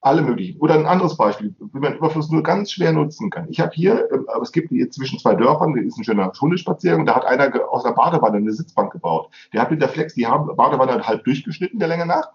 alle 0.01 0.21
möglichen. 0.21 0.61
Oder 0.61 0.75
ein 0.75 0.87
anderes 0.87 1.17
Beispiel, 1.17 1.55
wie 1.59 1.79
man 1.79 1.97
Überfluss 1.97 2.31
nur 2.31 2.43
ganz 2.43 2.71
schwer 2.71 2.93
nutzen 2.93 3.31
kann. 3.31 3.49
Ich 3.49 3.59
habe 3.59 3.73
hier, 3.75 4.11
äh, 4.11 4.41
es 4.43 4.53
gibt 4.53 4.69
hier 4.69 4.91
zwischen 4.91 5.19
zwei 5.19 5.35
Dörfern, 5.35 5.75
da 5.75 5.81
ist 5.81 5.97
ein 5.97 6.05
schöner 6.05 6.31
Hundespaziergang, 6.39 7.07
da 7.07 7.17
hat 7.17 7.25
einer 7.25 7.51
aus 7.71 7.85
der 7.85 7.93
Badewanne 7.93 8.37
eine 8.37 8.53
Sitzbank 8.53 8.93
gebaut. 8.93 9.31
Der 9.53 9.63
hat 9.63 9.71
mit 9.71 9.81
der 9.81 9.89
Flex 9.89 10.15
die 10.15 10.25
Badewanne 10.25 11.07
halb 11.07 11.25
durchgeschnitten, 11.25 11.79
der 11.79 11.89
Länge 11.89 12.07
nach. 12.07 12.29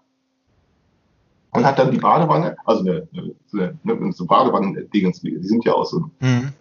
Und 1.52 1.64
hat 1.64 1.78
dann 1.78 1.90
die 1.90 1.98
Badewanne, 1.98 2.56
also 2.64 2.82
eine, 2.82 3.08
eine, 3.52 3.78
eine 3.84 4.12
so 4.12 4.24
Badewannen-Dingens, 4.26 5.20
die 5.20 5.36
sind 5.42 5.64
ja 5.64 5.72
aus 5.72 5.90
so. 5.90 6.10
Mhm. 6.20 6.52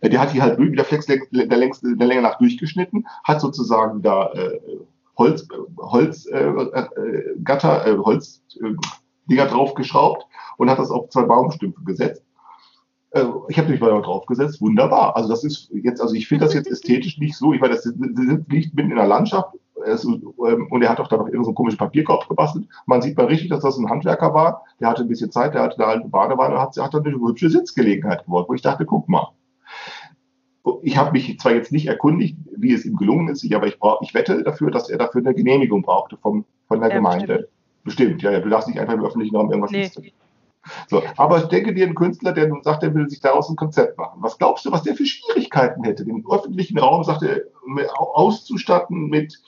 Äh, 0.00 0.10
der 0.10 0.20
hat 0.20 0.34
die 0.34 0.42
halt 0.42 0.58
mit 0.58 0.76
der 0.76 0.84
Flex 0.84 1.06
der, 1.06 1.18
längste, 1.32 1.96
der 1.96 2.06
Länge 2.06 2.22
nach 2.22 2.38
durchgeschnitten, 2.38 3.06
hat 3.24 3.40
sozusagen 3.40 4.02
da 4.02 4.32
äh, 4.32 4.60
Holz, 5.16 5.48
Holz, 5.78 6.26
äh, 6.26 6.48
äh, 6.48 6.88
Gatter, 7.42 7.86
äh, 7.86 7.96
Holz, 7.96 8.42
äh, 8.60 8.74
Dinger 9.30 9.46
draufgeschraubt 9.46 10.26
und 10.58 10.70
hat 10.70 10.78
das 10.78 10.90
auf 10.90 11.08
zwei 11.08 11.22
Baumstümpfe 11.22 11.82
gesetzt. 11.84 12.22
Äh, 13.12 13.24
ich 13.48 13.58
habe 13.58 13.70
mich 13.70 13.80
mal 13.80 14.02
draufgesetzt, 14.02 14.60
wunderbar. 14.60 15.16
Also 15.16 15.28
das 15.28 15.44
ist 15.44 15.70
jetzt, 15.72 16.00
also 16.00 16.14
ich 16.14 16.28
finde 16.28 16.44
das 16.44 16.54
jetzt 16.54 16.70
ästhetisch 16.70 17.18
nicht 17.18 17.36
so. 17.36 17.52
Ich 17.52 17.60
meine, 17.60 17.74
das 17.74 17.86
liegt 17.86 18.74
mitten 18.74 18.90
in 18.90 18.96
der 18.96 19.06
Landschaft 19.06 19.54
ist, 19.86 20.04
ähm, 20.04 20.66
und 20.70 20.82
er 20.82 20.90
hat 20.90 21.00
auch 21.00 21.08
da 21.08 21.16
noch 21.16 21.26
irgendeinen 21.26 21.44
so 21.44 21.52
komischen 21.52 21.78
Papierkorb 21.78 22.28
gebastelt. 22.28 22.66
Man 22.86 23.02
sieht 23.02 23.16
mal 23.16 23.26
richtig, 23.26 23.50
dass 23.50 23.60
das 23.60 23.78
ein 23.78 23.88
Handwerker 23.88 24.34
war. 24.34 24.64
Der 24.80 24.88
hatte 24.88 25.02
ein 25.02 25.08
bisschen 25.08 25.30
Zeit, 25.30 25.54
der 25.54 25.62
hatte 25.62 25.76
da 25.78 25.86
halt 25.86 26.02
eine 26.02 26.10
Badewanne, 26.10 26.60
hat, 26.60 26.76
hat 26.76 26.94
dann 26.94 27.06
eine 27.06 27.16
hübsche 27.16 27.50
Sitzgelegenheit 27.50 28.24
geworden, 28.24 28.46
wo 28.48 28.54
ich 28.54 28.62
dachte, 28.62 28.84
guck 28.84 29.08
mal. 29.08 29.28
Ich 30.82 30.96
habe 30.96 31.12
mich 31.12 31.38
zwar 31.38 31.52
jetzt 31.52 31.70
nicht 31.70 31.86
erkundigt, 31.86 32.36
wie 32.56 32.72
es 32.72 32.84
ihm 32.84 32.96
gelungen 32.96 33.28
ist, 33.28 33.54
aber 33.54 33.68
ich, 33.68 33.78
brauch, 33.78 34.02
ich 34.02 34.14
wette 34.14 34.42
dafür, 34.42 34.72
dass 34.72 34.90
er 34.90 34.98
dafür 34.98 35.20
eine 35.20 35.34
Genehmigung 35.34 35.82
brauchte 35.82 36.16
vom, 36.16 36.44
von 36.66 36.80
der 36.80 36.90
ja, 36.90 36.96
Gemeinde. 36.96 37.48
Bestimmt. 37.84 38.18
bestimmt. 38.18 38.22
ja, 38.22 38.32
ja. 38.32 38.40
Du 38.40 38.48
darfst 38.48 38.68
nicht 38.68 38.80
einfach 38.80 38.94
im 38.94 39.04
öffentlichen 39.04 39.36
Raum 39.36 39.50
irgendwas 39.50 39.70
nee. 39.70 40.12
So, 40.88 41.02
aber 41.16 41.38
ich 41.38 41.44
denke 41.44 41.74
dir, 41.74 41.86
ein 41.86 41.94
Künstler, 41.94 42.32
der 42.32 42.48
nun 42.48 42.62
sagt, 42.62 42.82
er 42.82 42.94
will 42.94 43.08
sich 43.08 43.20
daraus 43.20 43.48
ein 43.48 43.56
Konzept 43.56 43.98
machen. 43.98 44.18
Was 44.22 44.38
glaubst 44.38 44.64
du, 44.64 44.72
was 44.72 44.82
der 44.82 44.94
für 44.94 45.06
Schwierigkeiten 45.06 45.84
hätte, 45.84 46.04
den 46.04 46.24
öffentlichen 46.30 46.78
Raum, 46.78 47.04
sagt 47.04 47.22
er, 47.22 47.42
auszustatten 47.88 49.08
mit, 49.08 49.40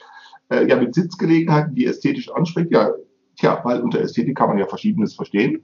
äh, 0.51 0.67
ja, 0.69 0.77
mit 0.77 0.95
Sitzgelegenheiten, 0.95 1.75
die 1.75 1.87
ästhetisch 1.87 2.31
anspricht? 2.31 2.71
Ja, 2.71 2.91
tja, 3.37 3.61
weil 3.65 3.81
unter 3.81 4.01
Ästhetik 4.01 4.37
kann 4.37 4.49
man 4.49 4.59
ja 4.59 4.67
Verschiedenes 4.67 5.15
verstehen 5.15 5.63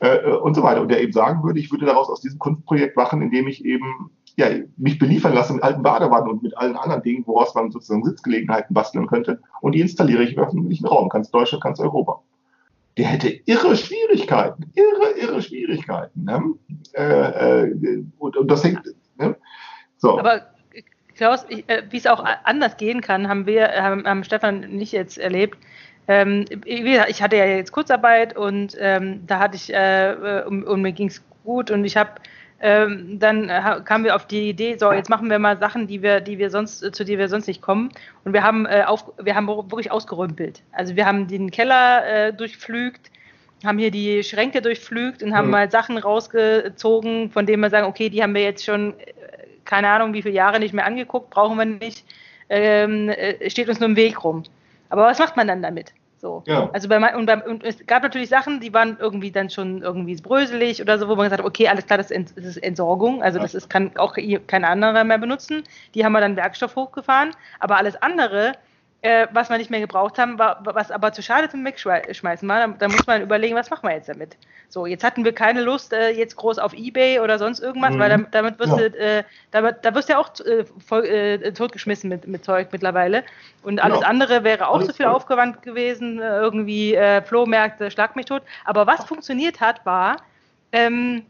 äh, 0.00 0.16
äh, 0.16 0.36
und 0.36 0.54
so 0.54 0.62
weiter. 0.62 0.80
Und 0.80 0.88
der 0.88 1.02
eben 1.02 1.12
sagen 1.12 1.42
würde, 1.42 1.60
ich 1.60 1.70
würde 1.70 1.86
daraus 1.86 2.08
aus 2.08 2.20
diesem 2.20 2.38
Kunstprojekt 2.38 2.96
machen, 2.96 3.22
indem 3.22 3.48
ich 3.48 3.64
eben 3.64 4.10
ja, 4.36 4.48
mich 4.76 4.98
beliefern 4.98 5.32
lasse 5.32 5.54
mit 5.54 5.62
alten 5.62 5.82
Badewannen 5.82 6.28
und 6.28 6.42
mit 6.42 6.56
allen 6.58 6.76
anderen 6.76 7.02
Dingen, 7.02 7.26
woraus 7.26 7.54
man 7.54 7.70
sozusagen 7.70 8.04
Sitzgelegenheiten 8.04 8.74
basteln 8.74 9.06
könnte. 9.06 9.40
Und 9.62 9.74
die 9.74 9.80
installiere 9.80 10.22
ich 10.22 10.36
im 10.36 10.42
öffentlichen 10.42 10.86
Raum, 10.86 11.08
ganz 11.08 11.30
Deutschland, 11.30 11.64
ganz 11.64 11.80
Europa 11.80 12.22
der 12.96 13.06
hätte 13.06 13.28
irre 13.28 13.76
Schwierigkeiten, 13.76 14.72
irre, 14.74 15.18
irre 15.20 15.42
Schwierigkeiten. 15.42 16.24
Ne? 16.24 16.54
Äh, 16.94 17.64
äh, 17.64 18.04
und, 18.18 18.36
und, 18.36 18.50
das 18.50 18.64
hängt. 18.64 18.80
Ne? 19.18 19.36
So. 19.98 20.18
Aber 20.18 20.42
Klaus, 21.16 21.44
äh, 21.44 21.82
wie 21.90 21.96
es 21.96 22.06
auch 22.06 22.24
anders 22.44 22.76
gehen 22.76 23.00
kann, 23.00 23.28
haben 23.28 23.46
wir, 23.46 23.68
haben, 23.68 24.06
haben 24.06 24.24
Stefan 24.24 24.60
nicht 24.60 24.92
jetzt 24.92 25.18
erlebt. 25.18 25.58
Ähm, 26.08 26.44
ich 26.64 27.22
hatte 27.22 27.36
ja 27.36 27.46
jetzt 27.46 27.72
Kurzarbeit 27.72 28.36
und 28.36 28.76
ähm, 28.78 29.26
da 29.26 29.38
hatte 29.40 29.56
ich, 29.56 29.72
äh, 29.72 30.44
und, 30.46 30.64
und 30.64 30.82
mir 30.82 30.92
ging 30.92 31.08
es 31.08 31.22
gut 31.44 31.70
und 31.70 31.84
ich 31.84 31.96
habe 31.96 32.12
ähm, 32.60 33.18
dann 33.18 33.50
äh, 33.50 33.80
kamen 33.84 34.04
wir 34.04 34.16
auf 34.16 34.26
die 34.26 34.48
Idee, 34.48 34.76
so 34.78 34.90
jetzt 34.92 35.10
machen 35.10 35.28
wir 35.28 35.38
mal 35.38 35.58
Sachen, 35.58 35.86
die 35.86 36.02
wir, 36.02 36.20
die 36.20 36.38
wir 36.38 36.50
sonst, 36.50 36.78
zu 36.94 37.04
denen 37.04 37.18
wir 37.18 37.28
sonst 37.28 37.46
nicht 37.48 37.60
kommen. 37.60 37.90
Und 38.24 38.32
wir 38.32 38.42
haben 38.42 38.64
äh, 38.66 38.84
auf, 38.86 39.12
wir 39.22 39.34
haben 39.34 39.46
wirklich 39.46 39.90
ausgerümpelt. 39.90 40.62
Also 40.72 40.96
wir 40.96 41.04
haben 41.04 41.28
den 41.28 41.50
Keller 41.50 42.06
äh, 42.06 42.32
durchflügt, 42.32 43.10
haben 43.64 43.78
hier 43.78 43.90
die 43.90 44.22
Schränke 44.22 44.62
durchflügt 44.62 45.22
und 45.22 45.34
haben 45.34 45.46
mhm. 45.46 45.52
mal 45.52 45.70
Sachen 45.70 45.98
rausgezogen, 45.98 47.30
von 47.30 47.44
denen 47.44 47.60
wir 47.60 47.70
sagen, 47.70 47.86
okay, 47.86 48.08
die 48.08 48.22
haben 48.22 48.34
wir 48.34 48.42
jetzt 48.42 48.64
schon 48.64 48.94
äh, 49.00 49.12
keine 49.66 49.88
Ahnung, 49.88 50.12
wie 50.14 50.22
viele 50.22 50.34
Jahre 50.34 50.58
nicht 50.58 50.74
mehr 50.74 50.86
angeguckt, 50.86 51.30
brauchen 51.30 51.58
wir 51.58 51.64
nicht, 51.64 52.04
ähm, 52.48 53.08
äh, 53.08 53.50
steht 53.50 53.68
uns 53.68 53.80
nur 53.80 53.88
im 53.88 53.96
Weg 53.96 54.24
rum. 54.24 54.44
Aber 54.88 55.04
was 55.04 55.18
macht 55.18 55.36
man 55.36 55.48
dann 55.48 55.62
damit? 55.62 55.92
So. 56.18 56.42
Ja. 56.46 56.70
Also 56.72 56.88
bei, 56.88 57.14
und, 57.14 57.26
bei, 57.26 57.42
und 57.44 57.62
es 57.62 57.86
gab 57.86 58.02
natürlich 58.02 58.28
Sachen, 58.28 58.60
die 58.60 58.72
waren 58.72 58.96
irgendwie 58.98 59.30
dann 59.30 59.50
schon 59.50 59.82
irgendwie 59.82 60.16
bröselig 60.16 60.80
oder 60.80 60.98
so, 60.98 61.08
wo 61.08 61.14
man 61.14 61.24
gesagt 61.24 61.40
hat, 61.42 61.46
okay, 61.46 61.68
alles 61.68 61.86
klar, 61.86 61.98
das 61.98 62.10
ist, 62.10 62.56
Entsorgung, 62.62 63.22
also 63.22 63.38
das 63.38 63.54
ist, 63.54 63.68
kann 63.68 63.94
auch 63.96 64.16
kein 64.46 64.64
anderer 64.64 65.04
mehr 65.04 65.18
benutzen. 65.18 65.62
Die 65.94 66.04
haben 66.04 66.12
wir 66.12 66.20
dann 66.20 66.36
Werkstoff 66.36 66.74
hochgefahren, 66.74 67.30
aber 67.60 67.76
alles 67.76 68.00
andere 68.00 68.52
äh, 69.06 69.28
was 69.32 69.50
wir 69.50 69.56
nicht 69.56 69.70
mehr 69.70 69.78
gebraucht 69.78 70.18
haben, 70.18 70.36
war, 70.36 70.58
was 70.64 70.90
aber 70.90 71.12
zu 71.12 71.22
schade 71.22 71.48
zum 71.48 71.64
Wegschmeißen 71.64 72.48
war. 72.48 72.66
Da, 72.66 72.74
da, 72.76 72.88
muss 72.88 73.06
man 73.06 73.22
überlegen, 73.22 73.54
was 73.54 73.70
machen 73.70 73.88
wir 73.88 73.94
jetzt 73.94 74.08
damit. 74.08 74.36
So, 74.68 74.84
jetzt 74.84 75.04
hatten 75.04 75.24
wir 75.24 75.32
keine 75.32 75.62
Lust, 75.62 75.92
äh, 75.92 76.10
jetzt 76.10 76.34
groß 76.34 76.58
auf 76.58 76.74
Ebay 76.74 77.20
oder 77.20 77.38
sonst 77.38 77.60
irgendwas, 77.60 77.94
mhm. 77.94 77.98
weil 78.00 78.08
damit, 78.10 78.34
damit 78.34 78.58
wirst 78.58 78.72
ja. 78.72 78.88
du, 78.88 78.98
äh, 78.98 79.24
damit, 79.52 79.76
da 79.82 79.94
wirst 79.94 80.08
du 80.08 80.14
ja 80.14 80.18
auch 80.18 80.30
äh, 80.40 80.64
voll, 80.84 81.04
äh, 81.04 81.52
totgeschmissen 81.52 82.10
mit, 82.10 82.26
mit 82.26 82.44
Zeug 82.44 82.68
mittlerweile. 82.72 83.22
Und 83.62 83.78
alles 83.78 83.98
genau. 83.98 84.10
andere 84.10 84.42
wäre 84.42 84.66
auch 84.66 84.76
alles 84.76 84.88
so 84.88 84.92
viel 84.92 85.06
voll. 85.06 85.14
aufgewandt 85.14 85.62
gewesen, 85.62 86.18
irgendwie 86.18 86.98
Flohmärkte, 87.24 87.90
schlag 87.90 88.16
mich 88.16 88.26
tot. 88.26 88.42
Aber 88.64 88.86
was 88.86 89.04
funktioniert 89.04 89.60
hat, 89.60 89.86
war, 89.86 90.16
ähm, 90.72 91.24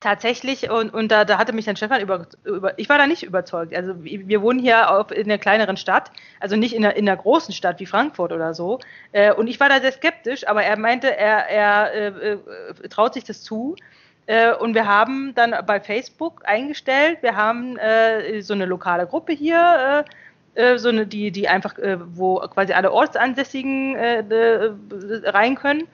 Tatsächlich, 0.00 0.70
und, 0.70 0.94
und 0.94 1.12
da, 1.12 1.26
da 1.26 1.36
hatte 1.36 1.52
mich 1.52 1.66
dann 1.66 1.76
Stefan 1.76 2.00
über, 2.00 2.26
über, 2.44 2.78
ich 2.78 2.88
war 2.88 2.96
da 2.96 3.06
nicht 3.06 3.22
überzeugt. 3.22 3.74
Also 3.74 4.02
wir 4.02 4.40
wohnen 4.40 4.58
hier 4.58 4.90
auf, 4.90 5.10
in 5.10 5.24
einer 5.24 5.36
kleineren 5.36 5.76
Stadt, 5.76 6.10
also 6.40 6.56
nicht 6.56 6.74
in 6.74 6.82
einer, 6.82 6.96
in 6.96 7.06
einer 7.06 7.18
großen 7.18 7.52
Stadt 7.52 7.78
wie 7.80 7.86
Frankfurt 7.86 8.32
oder 8.32 8.54
so. 8.54 8.78
Äh, 9.12 9.34
und 9.34 9.46
ich 9.46 9.60
war 9.60 9.68
da 9.68 9.78
sehr 9.78 9.92
skeptisch, 9.92 10.48
aber 10.48 10.62
er 10.62 10.78
meinte, 10.78 11.14
er, 11.14 11.50
er 11.50 11.92
äh, 11.92 12.32
äh, 12.32 12.88
traut 12.88 13.12
sich 13.12 13.24
das 13.24 13.42
zu. 13.42 13.76
Äh, 14.24 14.54
und 14.54 14.74
wir 14.74 14.86
haben 14.86 15.34
dann 15.34 15.54
bei 15.66 15.80
Facebook 15.80 16.42
eingestellt, 16.44 17.18
wir 17.20 17.36
haben 17.36 17.76
äh, 17.76 18.40
so 18.40 18.54
eine 18.54 18.64
lokale 18.64 19.06
Gruppe 19.06 19.34
hier, 19.34 20.06
äh, 20.54 20.78
so 20.78 20.88
eine, 20.88 21.06
die, 21.06 21.30
die 21.30 21.46
einfach, 21.46 21.74
wo 22.14 22.36
quasi 22.48 22.72
alle 22.72 22.90
Ortsansässigen 22.90 23.96
rein 23.96 25.56
können. 25.56 25.88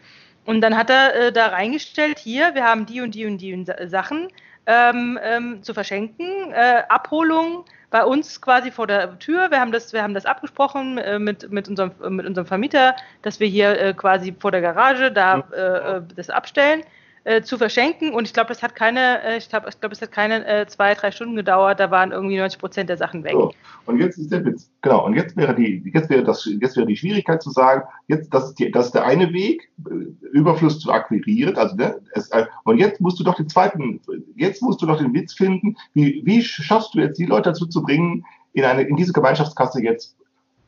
Und 0.47 0.60
dann 0.60 0.77
hat 0.77 0.90
er 0.90 1.14
äh, 1.14 1.32
da 1.32 1.48
reingestellt, 1.48 2.18
hier, 2.18 2.55
wir 2.55 2.64
haben 2.64 2.86
die 2.86 3.01
und 3.01 3.14
die 3.14 3.27
und 3.27 3.39
die 3.39 3.64
Sachen. 3.89 4.28
ähm, 4.66 5.18
ähm, 5.23 5.62
zu 5.62 5.74
verschenken. 5.74 6.52
Äh, 6.52 6.82
Abholung 6.89 7.64
bei 7.90 8.05
uns 8.05 8.40
quasi 8.40 8.70
vor 8.70 8.86
der 8.86 9.18
Tür. 9.18 9.51
Wir 9.51 9.60
haben 9.60 9.73
das, 9.73 9.93
wir 9.93 10.02
haben 10.02 10.14
das 10.14 10.27
abgesprochen 10.27 10.98
äh, 10.98 11.18
mit, 11.18 11.51
mit, 11.51 11.68
unserem, 11.68 11.93
mit 12.10 12.27
unserem 12.27 12.47
Vermieter, 12.47 12.97
dass 13.23 13.40
wir 13.40 13.47
hier 13.47 13.81
äh, 13.81 13.94
quasi 13.94 14.35
vor 14.39 14.51
der 14.51 14.60
Garage 14.60 15.12
da 15.12 15.44
äh, 15.52 15.97
äh, 15.98 16.02
das 16.16 16.31
abstellen 16.31 16.82
äh, 17.27 17.43
zu 17.43 17.59
verschenken. 17.59 18.15
Und 18.15 18.24
ich 18.24 18.32
glaube, 18.32 18.48
das 18.48 18.62
hat 18.62 18.77
keine, 18.77 19.20
äh, 19.24 19.39
ich 19.39 19.48
glaube, 19.48 19.69
glaub, 19.81 19.90
es 19.90 20.01
hat 20.01 20.12
keine 20.12 20.47
äh, 20.47 20.66
zwei, 20.69 20.94
drei 20.94 21.11
Stunden 21.11 21.35
gedauert. 21.35 21.81
Da 21.81 21.90
waren 21.90 22.12
irgendwie 22.12 22.39
90 22.39 22.61
Prozent 22.61 22.89
der 22.89 22.97
Sachen 22.97 23.24
weg. 23.24 23.32
So. 23.32 23.53
Und 23.85 23.98
jetzt 23.98 24.16
ist 24.16 24.31
der 24.31 24.44
Witz. 24.44 24.70
Genau. 24.81 25.05
Und 25.05 25.15
jetzt 25.15 25.36
wäre 25.36 25.53
die, 25.53 25.82
jetzt 25.93 26.09
wäre 26.09 26.23
das, 26.23 26.48
jetzt 26.61 26.77
wäre 26.77 26.86
die 26.86 26.97
Schwierigkeit 26.97 27.43
zu 27.43 27.51
sagen, 27.51 27.82
jetzt, 28.07 28.32
das 28.32 28.51
ist, 28.51 28.61
die, 28.61 28.70
das 28.70 28.86
ist 28.86 28.94
der 28.94 29.05
eine 29.07 29.32
Weg, 29.32 29.69
äh, 29.90 30.27
Überfluss 30.28 30.78
zu 30.78 30.93
akquirieren. 30.93 31.57
Also, 31.57 31.74
ne, 31.74 32.01
es, 32.12 32.31
äh, 32.31 32.47
und 32.62 32.78
jetzt 32.78 33.01
musst 33.01 33.19
du 33.19 33.24
doch 33.24 33.35
den 33.35 33.48
zweiten, 33.48 34.01
jetzt 34.36 34.62
musst 34.62 34.81
du 34.81 34.86
doch 34.86 34.98
den 34.98 35.12
Witz 35.12 35.35
finden. 35.35 35.77
Wie, 35.94 36.23
wie 36.24 36.43
schaffst 36.44 36.94
du 36.94 37.01
jetzt 37.01 37.19
die 37.19 37.27
Leute 37.27 37.51
dazu 37.51 37.66
zu 37.66 37.82
bringen, 37.82 38.24
in 38.53 38.65
eine, 38.65 38.82
in 38.82 38.94
diese 38.94 39.12
Gemeinschaftskasse 39.12 39.82
jetzt 39.82 40.16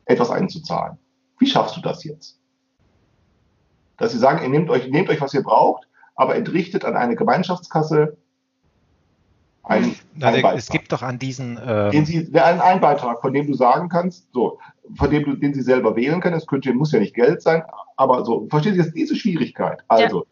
etwas 0.06 0.32
einzuzahlen? 0.32 0.98
Wie 1.38 1.46
schaffst 1.46 1.76
du 1.76 1.80
das 1.80 2.02
jetzt? 2.02 2.36
Dass 3.96 4.10
sie 4.10 4.18
sagen, 4.18 4.42
ihr 4.42 4.48
nehmt 4.48 4.70
euch, 4.70 4.88
nehmt 4.88 5.08
euch, 5.08 5.20
was 5.20 5.34
ihr 5.34 5.44
braucht, 5.44 5.87
aber 6.18 6.34
entrichtet 6.34 6.84
an 6.84 6.96
eine 6.96 7.16
Gemeinschaftskasse 7.16 8.18
ein, 9.62 9.94
also, 10.22 10.48
es 10.56 10.70
gibt 10.70 10.92
doch 10.92 11.02
an 11.02 11.18
diesen 11.18 11.60
ähm 11.62 11.90
den 11.90 12.06
Sie, 12.06 12.26
einen, 12.40 12.60
einen 12.60 12.80
Beitrag, 12.80 13.20
von 13.20 13.34
dem 13.34 13.46
du 13.46 13.52
sagen 13.52 13.90
kannst, 13.90 14.32
so, 14.32 14.58
von 14.96 15.10
dem 15.10 15.24
du, 15.24 15.36
den 15.36 15.52
Sie 15.52 15.60
selber 15.60 15.94
wählen 15.94 16.22
können. 16.22 16.36
Es 16.36 16.46
könnte, 16.46 16.72
muss 16.72 16.92
ja 16.92 17.00
nicht 17.00 17.14
Geld 17.14 17.42
sein, 17.42 17.62
aber 17.96 18.24
so, 18.24 18.46
verstehen 18.48 18.74
Sie 18.74 18.80
jetzt 18.80 18.96
diese 18.96 19.14
Schwierigkeit? 19.14 19.84
Also, 19.86 20.24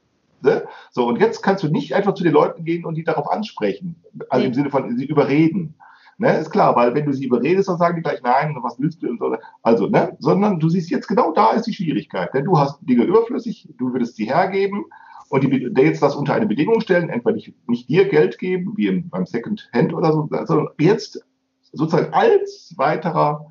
ja. 0.43 0.55
ne? 0.55 0.69
so, 0.91 1.07
und 1.07 1.21
jetzt 1.21 1.43
kannst 1.43 1.63
du 1.63 1.69
nicht 1.69 1.95
einfach 1.95 2.15
zu 2.15 2.25
den 2.25 2.33
Leuten 2.33 2.65
gehen 2.65 2.87
und 2.87 2.95
die 2.95 3.05
darauf 3.05 3.31
ansprechen, 3.31 4.03
also 4.31 4.43
ja. 4.43 4.49
im 4.49 4.55
Sinne 4.55 4.71
von 4.71 4.97
sie 4.97 5.05
überreden. 5.05 5.75
Ne, 6.19 6.39
ist 6.39 6.51
klar, 6.51 6.75
weil 6.75 6.95
wenn 6.95 7.05
du 7.05 7.13
sie 7.13 7.27
überredest, 7.27 7.69
dann 7.69 7.77
sagen 7.77 7.97
die 7.97 8.03
gleich, 8.03 8.23
nein, 8.23 8.57
was 8.63 8.81
willst 8.81 9.03
du? 9.03 9.11
Und 9.11 9.19
so. 9.19 9.37
Also, 9.63 9.87
ne, 9.87 10.17
sondern 10.19 10.59
du 10.59 10.71
siehst 10.71 10.89
jetzt 10.89 11.09
genau 11.09 11.33
da 11.33 11.51
ist 11.51 11.67
die 11.67 11.75
Schwierigkeit. 11.75 12.33
Denn 12.33 12.47
du 12.47 12.59
hast 12.59 12.79
Dinge 12.81 13.05
überflüssig, 13.05 13.69
du 13.77 13.93
würdest 13.93 14.17
sie 14.17 14.25
hergeben 14.25 14.87
und 15.29 15.43
die 15.43 15.83
jetzt 15.83 16.03
das 16.03 16.15
unter 16.15 16.35
eine 16.35 16.47
Bedingung 16.47 16.81
stellen, 16.81 17.09
entweder 17.09 17.37
nicht, 17.37 17.55
nicht 17.69 17.89
dir 17.89 18.09
Geld 18.09 18.39
geben, 18.39 18.75
wie 18.77 18.91
beim 18.91 19.27
Second 19.27 19.69
Hand 19.73 19.93
oder 19.93 20.13
so, 20.13 20.29
sondern 20.45 20.69
jetzt 20.79 21.25
sozusagen 21.73 22.13
als 22.13 22.75
weiterer 22.77 23.51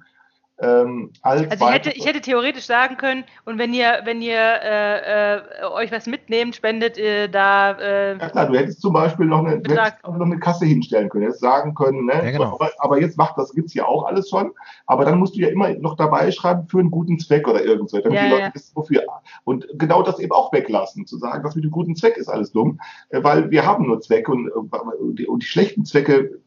ähm, 0.58 1.12
also 1.22 1.44
ich 1.44 1.60
hätte, 1.60 1.92
ich 1.92 2.06
hätte 2.06 2.22
theoretisch 2.22 2.66
sagen 2.66 2.96
können, 2.96 3.26
und 3.44 3.58
wenn 3.58 3.74
ihr, 3.74 4.02
wenn 4.06 4.22
ihr 4.22 4.40
äh, 4.40 5.36
äh, 5.36 5.42
euch 5.74 5.92
was 5.92 6.08
mitnehmt, 6.08 6.56
spendet 6.56 6.98
ihr 6.98 7.28
da. 7.28 7.72
Äh, 7.72 8.18
ja 8.18 8.30
klar, 8.30 8.48
du 8.48 8.58
hättest 8.58 8.82
zum 8.82 8.94
Beispiel 8.94 9.26
noch 9.26 9.44
eine, 9.44 9.58
noch 9.58 10.26
eine 10.26 10.40
Kasse 10.40 10.66
hinstellen 10.66 11.10
können, 11.10 11.26
jetzt 11.26 11.42
sagen 11.42 11.76
können, 11.76 12.06
ne? 12.06 12.14
Ja, 12.14 12.32
genau. 12.32 12.54
aber, 12.54 12.72
aber, 12.78 13.02
jetzt 13.02 13.18
macht 13.18 13.38
das, 13.38 13.54
gibt's 13.54 13.74
ja 13.74 13.86
auch 13.86 14.06
alles 14.06 14.30
schon, 14.30 14.54
aber 14.86 15.04
dann 15.04 15.20
musst 15.20 15.36
du 15.36 15.42
ja 15.42 15.50
immer 15.50 15.70
noch 15.74 15.98
dabei 15.98 16.32
schreiben 16.32 16.68
für 16.70 16.80
einen 16.80 16.92
guten 16.92 17.20
Zweck 17.20 17.50
oder 17.50 17.62
irgendwas, 17.62 18.02
damit 18.02 18.14
ja, 18.14 18.26
die 18.26 18.32
Leute 18.32 18.44
ja. 18.44 18.54
wissen, 18.54 18.76
wofür. 18.76 19.04
Und 19.44 19.68
genau 19.74 20.04
das 20.04 20.20
eben 20.20 20.32
auch 20.32 20.54
weglassen, 20.54 21.06
zu 21.06 21.18
sagen, 21.18 21.44
das 21.44 21.56
mit 21.56 21.66
dem 21.66 21.72
guten 21.72 21.98
Zweck 21.98 22.16
ist 22.16 22.30
alles 22.30 22.54
dumm, 22.54 22.80
äh, 23.10 23.22
weil 23.22 23.52
wir 23.52 23.66
haben 23.66 23.88
nur 23.88 24.00
Zwecke 24.00 24.32
und, 24.32 24.48
äh, 24.48 25.26
und 25.26 25.44
die 25.44 25.48
schlechten 25.48 25.84
Zwecke 25.84 26.40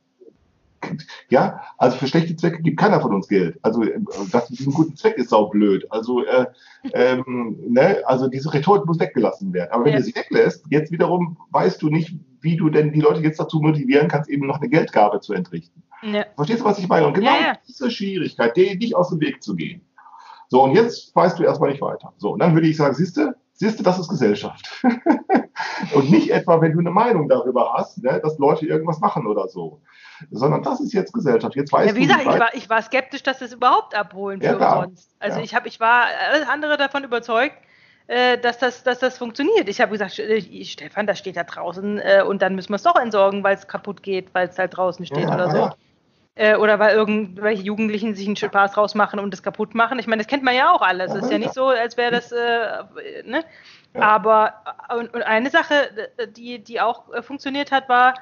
ja, 1.28 1.62
also 1.76 1.96
für 1.96 2.06
schlechte 2.06 2.36
Zwecke 2.36 2.62
gibt 2.62 2.78
keiner 2.78 3.00
von 3.00 3.14
uns 3.14 3.28
Geld. 3.28 3.58
Also 3.62 3.82
das 4.30 4.50
mit 4.50 4.58
diesem 4.58 4.72
guten 4.72 4.96
Zweck 4.96 5.16
ist 5.16 5.30
saublöd. 5.30 5.86
Also, 5.90 6.24
äh, 6.24 6.46
ähm, 6.92 7.58
ne, 7.68 8.02
also 8.04 8.28
diese 8.28 8.52
Rhetorik 8.52 8.86
muss 8.86 9.00
weggelassen 9.00 9.52
werden. 9.52 9.70
Aber 9.72 9.84
wenn 9.84 9.92
ja. 9.92 9.98
du 9.98 10.04
sie 10.04 10.14
weglässt, 10.14 10.64
jetzt 10.70 10.92
wiederum 10.92 11.38
weißt 11.50 11.80
du 11.82 11.88
nicht, 11.88 12.14
wie 12.40 12.56
du 12.56 12.70
denn 12.70 12.92
die 12.92 13.00
Leute 13.00 13.20
jetzt 13.20 13.40
dazu 13.40 13.60
motivieren 13.60 14.08
kannst, 14.08 14.30
eben 14.30 14.46
noch 14.46 14.60
eine 14.60 14.68
Geldgabe 14.68 15.20
zu 15.20 15.32
entrichten. 15.32 15.82
Ja. 16.02 16.26
Verstehst 16.36 16.60
du, 16.60 16.64
was 16.64 16.78
ich 16.78 16.88
meine? 16.88 17.06
Und 17.06 17.14
genau 17.14 17.32
ja, 17.32 17.58
diese 17.66 17.90
Schwierigkeit, 17.90 18.56
die 18.56 18.76
nicht 18.76 18.94
aus 18.94 19.10
dem 19.10 19.20
Weg 19.20 19.42
zu 19.42 19.56
gehen. 19.56 19.82
So, 20.48 20.62
und 20.62 20.74
jetzt 20.74 21.14
weißt 21.14 21.38
du 21.38 21.42
erstmal 21.42 21.70
nicht 21.70 21.82
weiter. 21.82 22.12
So, 22.16 22.32
und 22.32 22.38
dann 22.38 22.54
würde 22.54 22.68
ich 22.68 22.76
sagen, 22.76 22.94
siehste, 22.94 23.36
siehste, 23.52 23.82
das 23.82 23.98
ist 23.98 24.08
Gesellschaft. 24.08 24.82
und 25.94 26.10
nicht 26.10 26.30
etwa, 26.30 26.60
wenn 26.60 26.72
du 26.72 26.78
eine 26.78 26.90
Meinung 26.90 27.28
darüber 27.28 27.74
hast, 27.74 28.02
ne, 28.02 28.20
dass 28.22 28.38
Leute 28.38 28.66
irgendwas 28.66 29.00
machen 29.00 29.26
oder 29.26 29.48
so 29.48 29.82
sondern 30.30 30.62
das 30.62 30.80
ist 30.80 30.92
jetzt 30.92 31.12
Gesellschaft. 31.12 31.54
Jetzt 31.56 31.72
weißt 31.72 31.90
ja, 31.90 31.96
wie 31.96 32.06
gesagt, 32.06 32.22
ich 32.22 32.26
war, 32.26 32.54
ich 32.54 32.70
war 32.70 32.82
skeptisch, 32.82 33.22
dass 33.22 33.38
das 33.38 33.52
überhaupt 33.52 33.94
abholen 33.94 34.40
ja, 34.40 34.58
für 34.58 34.86
uns. 34.86 35.08
Also 35.18 35.38
ja. 35.38 35.44
ich, 35.44 35.54
hab, 35.54 35.66
ich 35.66 35.80
war 35.80 36.06
alles 36.30 36.48
andere 36.48 36.76
davon 36.76 37.04
überzeugt, 37.04 37.56
äh, 38.08 38.38
dass, 38.38 38.58
das, 38.58 38.82
dass 38.82 38.98
das 38.98 39.18
funktioniert. 39.18 39.68
Ich 39.68 39.80
habe 39.80 39.92
gesagt, 39.92 40.18
äh, 40.18 40.64
Stefan, 40.64 41.06
das 41.06 41.18
steht 41.18 41.36
da 41.36 41.44
draußen 41.44 41.98
äh, 41.98 42.22
und 42.26 42.42
dann 42.42 42.54
müssen 42.54 42.70
wir 42.70 42.76
es 42.76 42.82
doch 42.82 42.96
entsorgen, 42.96 43.44
weil 43.44 43.54
es 43.54 43.68
kaputt 43.68 44.02
geht, 44.02 44.34
weil 44.34 44.48
es 44.48 44.58
halt 44.58 44.76
draußen 44.76 45.04
steht 45.06 45.24
ja, 45.24 45.34
oder 45.34 45.50
so. 45.50 45.70
Äh, 46.34 46.56
oder 46.56 46.78
weil 46.78 46.94
irgendwelche 46.94 47.62
Jugendlichen 47.62 48.14
sich 48.14 48.26
einen 48.26 48.36
Spaß 48.36 48.76
rausmachen 48.76 49.18
und 49.18 49.32
das 49.32 49.42
kaputt 49.42 49.74
machen. 49.74 49.98
Ich 49.98 50.06
meine, 50.06 50.22
das 50.22 50.28
kennt 50.28 50.44
man 50.44 50.54
ja 50.54 50.72
auch 50.72 50.82
alles. 50.82 51.12
Es 51.12 51.24
ist 51.24 51.32
ja 51.32 51.38
nicht 51.38 51.52
so, 51.52 51.66
als 51.66 51.96
wäre 51.96 52.12
das, 52.12 52.32
äh, 52.32 53.24
ne? 53.24 53.44
Aber 53.94 54.54
und, 54.96 55.12
und, 55.14 55.22
eine 55.22 55.50
Sache, 55.50 55.74
die, 56.36 56.62
die 56.62 56.80
auch 56.80 57.04
funktioniert 57.22 57.72
hat, 57.72 57.88
war, 57.88 58.10
äh, 58.10 58.14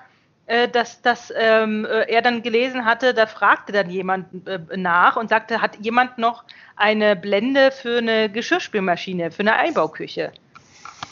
dass, 0.68 1.02
dass 1.02 1.32
ähm, 1.36 1.85
äh, 1.85 2.02
er 2.12 2.23
dann 2.23 2.43
gelesen 2.43 2.85
hatte, 2.85 3.14
da 3.14 3.27
fragte 3.27 3.73
dann 3.73 3.90
jemand 3.90 4.47
äh, 4.47 4.59
nach 4.77 5.16
und 5.16 5.28
sagte, 5.28 5.60
hat 5.60 5.77
jemand 5.81 6.18
noch 6.18 6.44
eine 6.77 7.16
Blende 7.16 7.73
für 7.73 7.98
eine 7.98 8.31
Geschirrspülmaschine, 8.31 9.32
für 9.32 9.40
eine 9.40 9.55
Einbauküche? 9.55 10.32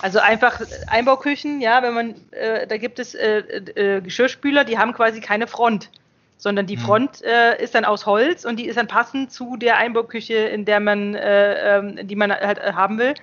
Also 0.02 0.20
einfach 0.20 0.60
Einbauküchen, 0.86 1.60
ja, 1.60 1.82
wenn 1.82 1.94
man, 1.94 2.14
äh, 2.30 2.66
da 2.66 2.76
gibt 2.76 3.00
es 3.00 3.14
äh, 3.14 3.38
äh, 3.38 4.00
Geschirrspüler, 4.02 4.62
die 4.64 4.78
haben 4.78 4.92
quasi 4.92 5.20
keine 5.20 5.48
Front, 5.48 5.90
sondern 6.36 6.66
die 6.66 6.76
mhm. 6.76 6.82
Front 6.82 7.20
ist 7.58 7.74
dann 7.74 7.86
aus 7.86 8.04
Holz 8.04 8.44
und 8.44 8.56
die 8.56 8.66
ist 8.66 8.76
dann 8.76 8.86
passend 8.86 9.32
zu 9.32 9.56
der 9.56 9.78
Einbauküche, 9.78 10.34
in 10.34 10.66
der 10.66 10.78
man, 10.78 11.16
ähm, 11.18 12.06
die 12.06 12.16
man 12.16 12.30
halt 12.32 12.60
haben 12.60 12.98
will. 12.98 13.14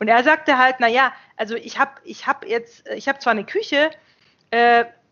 Und 0.00 0.08
er 0.08 0.24
sagte 0.24 0.58
halt, 0.58 0.80
naja, 0.80 1.12
also 1.36 1.54
ich 1.54 1.78
habe 1.78 1.92
ich 2.02 2.26
hab 2.26 2.44
jetzt, 2.44 2.88
ich 2.88 3.06
habe 3.06 3.20
zwar 3.20 3.30
eine 3.30 3.44
Küche, 3.44 3.90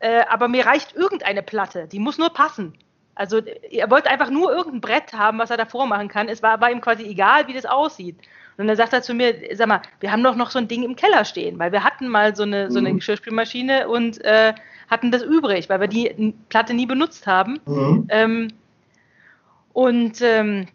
äh, 0.03 0.25
aber 0.29 0.49
mir 0.49 0.67
reicht 0.67 0.97
irgendeine 0.97 1.43
Platte, 1.43 1.87
die 1.87 2.01
muss 2.01 2.19
nur 2.19 2.31
passen. 2.31 2.75
Also 3.15 3.39
er 3.39 3.89
wollte 3.89 4.11
einfach 4.11 4.31
nur 4.31 4.51
irgendein 4.51 4.81
Brett 4.81 5.13
haben, 5.13 5.39
was 5.39 5.51
er 5.51 5.57
davor 5.57 5.87
machen 5.87 6.09
kann. 6.09 6.29
Es 6.29 6.43
war, 6.43 6.61
war 6.61 6.73
ihm 6.73 6.81
quasi 6.81 7.05
egal, 7.05 7.47
wie 7.47 7.53
das 7.53 7.67
aussieht. 7.67 8.17
Und 8.57 8.67
dann 8.67 8.77
sagt 8.77 8.93
er 8.93 9.03
zu 9.03 9.15
mir, 9.15 9.35
sag 9.55 9.69
mal, 9.69 9.81
wir 10.01 10.11
haben 10.11 10.25
doch 10.25 10.35
noch 10.35 10.51
so 10.51 10.59
ein 10.59 10.67
Ding 10.67 10.83
im 10.83 10.97
Keller 10.97 11.25
stehen, 11.25 11.59
weil 11.59 11.71
wir 11.71 11.85
hatten 11.85 12.09
mal 12.09 12.35
so 12.35 12.43
eine, 12.43 12.71
so 12.71 12.79
eine 12.79 12.91
mhm. 12.91 12.97
Geschirrspülmaschine 12.97 13.89
und 13.89 14.23
äh, 14.25 14.55
hatten 14.91 15.13
das 15.13 15.23
übrig, 15.23 15.69
weil 15.69 15.81
wir 15.81 15.89
die 15.89 16.35
Platte 16.49 16.75
nie 16.75 16.87
benutzt 16.87 17.29
haben. 17.29 17.61
Mhm. 17.65 18.07
Ähm, 18.09 18.49
und 19.73 20.21
ähm, 20.21 20.67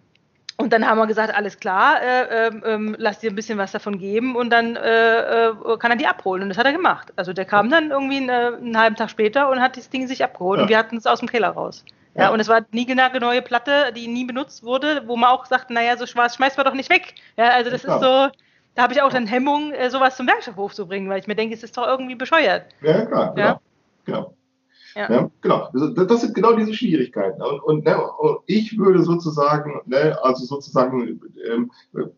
und 0.60 0.74
dann 0.74 0.88
haben 0.88 0.98
wir 0.98 1.06
gesagt, 1.06 1.34
alles 1.36 1.60
klar, 1.60 2.02
äh, 2.02 2.48
äh, 2.48 2.96
lass 2.98 3.20
dir 3.20 3.30
ein 3.32 3.36
bisschen 3.36 3.60
was 3.60 3.72
davon 3.72 4.00
geben 4.00 4.36
und 4.36 4.50
dann 4.50 4.76
äh, 4.76 5.50
äh, 5.50 5.54
kann 5.78 5.92
er 5.92 5.98
die 5.98 6.08
abholen. 6.08 6.42
Und 6.42 6.50
das 6.50 6.58
hat 6.58 6.66
er 6.66 6.74
gemacht. 6.74 7.14
Also 7.16 7.32
der 7.32 7.46
kam 7.46 7.70
dann 7.70 7.92
irgendwie 7.92 8.18
einen, 8.18 8.30
äh, 8.30 8.58
einen 8.58 8.78
halben 8.78 8.96
Tag 8.96 9.12
später 9.12 9.50
und 9.50 9.62
hat 9.62 9.78
das 9.78 9.90
Ding 9.90 10.08
sich 10.08 10.24
abgeholt. 10.24 10.58
Ja. 10.58 10.64
Und 10.64 10.70
wir 10.70 10.78
hatten 10.80 10.98
es 10.98 11.06
aus 11.06 11.20
dem 11.20 11.30
Keller 11.30 11.50
raus. 11.50 11.86
Ja, 12.16 12.24
ja. 12.24 12.30
und 12.32 12.40
es 12.40 12.48
war 12.48 12.62
nie 12.72 12.88
genau 12.88 13.06
eine 13.06 13.20
neue 13.20 13.44
Platte, 13.44 13.94
die 13.96 14.08
nie 14.08 14.26
benutzt 14.26 14.64
wurde, 14.64 15.04
wo 15.06 15.16
man 15.16 15.30
auch 15.30 15.46
sagt, 15.46 15.70
naja, 15.70 15.96
so 15.96 16.08
schwarz 16.08 16.36
schmeißt 16.36 16.58
man 16.58 16.66
doch 16.66 16.74
nicht 16.74 16.90
weg. 16.90 17.14
Ja, 17.38 17.50
also 17.50 17.70
das 17.70 17.84
ja. 17.84 17.94
ist 17.94 18.02
so, 18.02 18.30
da 18.74 18.82
habe 18.82 18.94
ich 18.94 19.02
auch 19.04 19.14
dann 19.14 19.28
Hemmung, 19.28 19.74
äh, 19.74 19.92
sowas 19.92 20.18
zum 20.18 20.26
Werkstoffhof 20.26 20.74
zu 20.74 20.88
bringen, 20.88 21.08
weil 21.08 21.20
ich 21.20 21.28
mir 21.28 21.36
denke, 21.36 21.54
es 21.54 21.62
ist 21.62 21.78
doch 21.78 21.86
irgendwie 21.86 22.16
bescheuert. 22.16 22.66
Ja, 22.82 23.06
klar, 23.06 23.36
genau. 23.36 23.62
genau. 24.06 24.34
Ja. 24.96 25.12
ja. 25.12 25.32
genau. 25.42 25.70
Das 25.74 26.22
sind 26.22 26.36
genau 26.36 26.54
diese 26.54 26.74
Schwierigkeiten. 26.74 27.42
Und, 27.42 27.64
und, 27.64 27.86
ne, 27.86 27.98
und 28.20 28.40
ich 28.46 28.78
würde 28.78 29.04
sozusagen, 29.04 29.82
ne, 29.86 30.18
also 30.22 30.46
sozusagen, 30.46 31.22
ähm, 31.52 31.72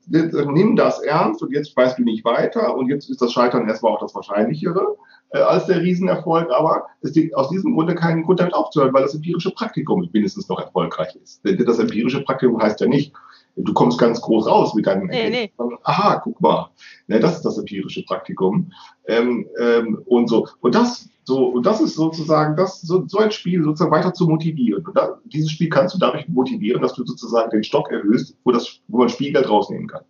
nimm 0.08 0.76
das 0.76 1.00
ernst 1.00 1.42
und 1.42 1.52
jetzt 1.52 1.76
weißt 1.76 1.98
du 1.98 2.04
nicht 2.04 2.26
weiter 2.26 2.76
und 2.76 2.90
jetzt 2.90 3.10
ist 3.10 3.22
das 3.22 3.34
Scheitern 3.34 3.68
erstmal 3.68 3.94
auch 3.94 4.02
das 4.02 4.16
Wahrscheinlichere 4.16 4.98
äh, 5.32 5.40
als 5.40 5.66
der 5.66 5.82
Riesenerfolg, 5.82 6.50
aber 6.52 6.88
es 7.02 7.14
gibt 7.14 7.36
aus 7.36 7.50
diesem 7.50 7.74
Grunde 7.74 7.96
keinen 7.96 8.24
Grund 8.24 8.40
damit 8.40 8.54
aufzuhören, 8.54 8.94
weil 8.94 9.04
das 9.04 9.16
empirische 9.16 9.52
Praktikum 9.52 10.08
mindestens 10.12 10.50
noch 10.50 10.60
erfolgreich 10.60 11.16
ist. 11.16 11.42
Das 11.44 11.80
empirische 11.80 12.22
Praktikum 12.24 12.62
heißt 12.62 12.80
ja 12.80 12.88
nicht, 12.88 13.14
du 13.56 13.74
kommst 13.74 14.00
ganz 14.00 14.22
groß 14.22 14.48
raus 14.48 14.74
mit 14.74 14.88
deinem 14.88 15.08
nee. 15.08 15.30
Nee. 15.30 15.52
Aha, 15.84 16.20
guck 16.24 16.40
mal, 16.42 16.70
ne, 17.08 17.20
das 17.20 17.38
ist 17.38 17.46
das 17.46 17.58
empirische 17.58 18.04
Praktikum. 18.04 18.72
Ähm, 19.08 19.48
ähm, 19.60 20.02
und 20.06 20.28
so. 20.28 20.48
Und 20.62 20.76
das 20.76 21.10
so, 21.30 21.46
und 21.46 21.64
das 21.64 21.80
ist 21.80 21.94
sozusagen, 21.94 22.56
das, 22.56 22.82
so, 22.82 23.08
so 23.08 23.20
ein 23.20 23.30
Spiel 23.30 23.64
sozusagen 23.64 23.92
weiter 23.92 24.16
zu 24.16 24.28
motivieren. 24.28 24.84
Und 24.84 24.98
da, 24.98 25.20
dieses 25.26 25.52
Spiel 25.52 25.70
kannst 25.70 25.94
du 25.94 26.00
dadurch 26.00 26.28
motivieren, 26.28 26.82
dass 26.82 26.94
du 26.96 27.06
sozusagen 27.06 27.52
den 27.52 27.64
Stock 27.64 27.92
erhöhst, 27.92 28.36
wo, 28.44 28.52
das, 28.52 28.80
wo 28.88 28.98
man 28.98 29.10
Spielgeld 29.10 29.48
rausnehmen 29.48 29.88
kann. 29.88 30.02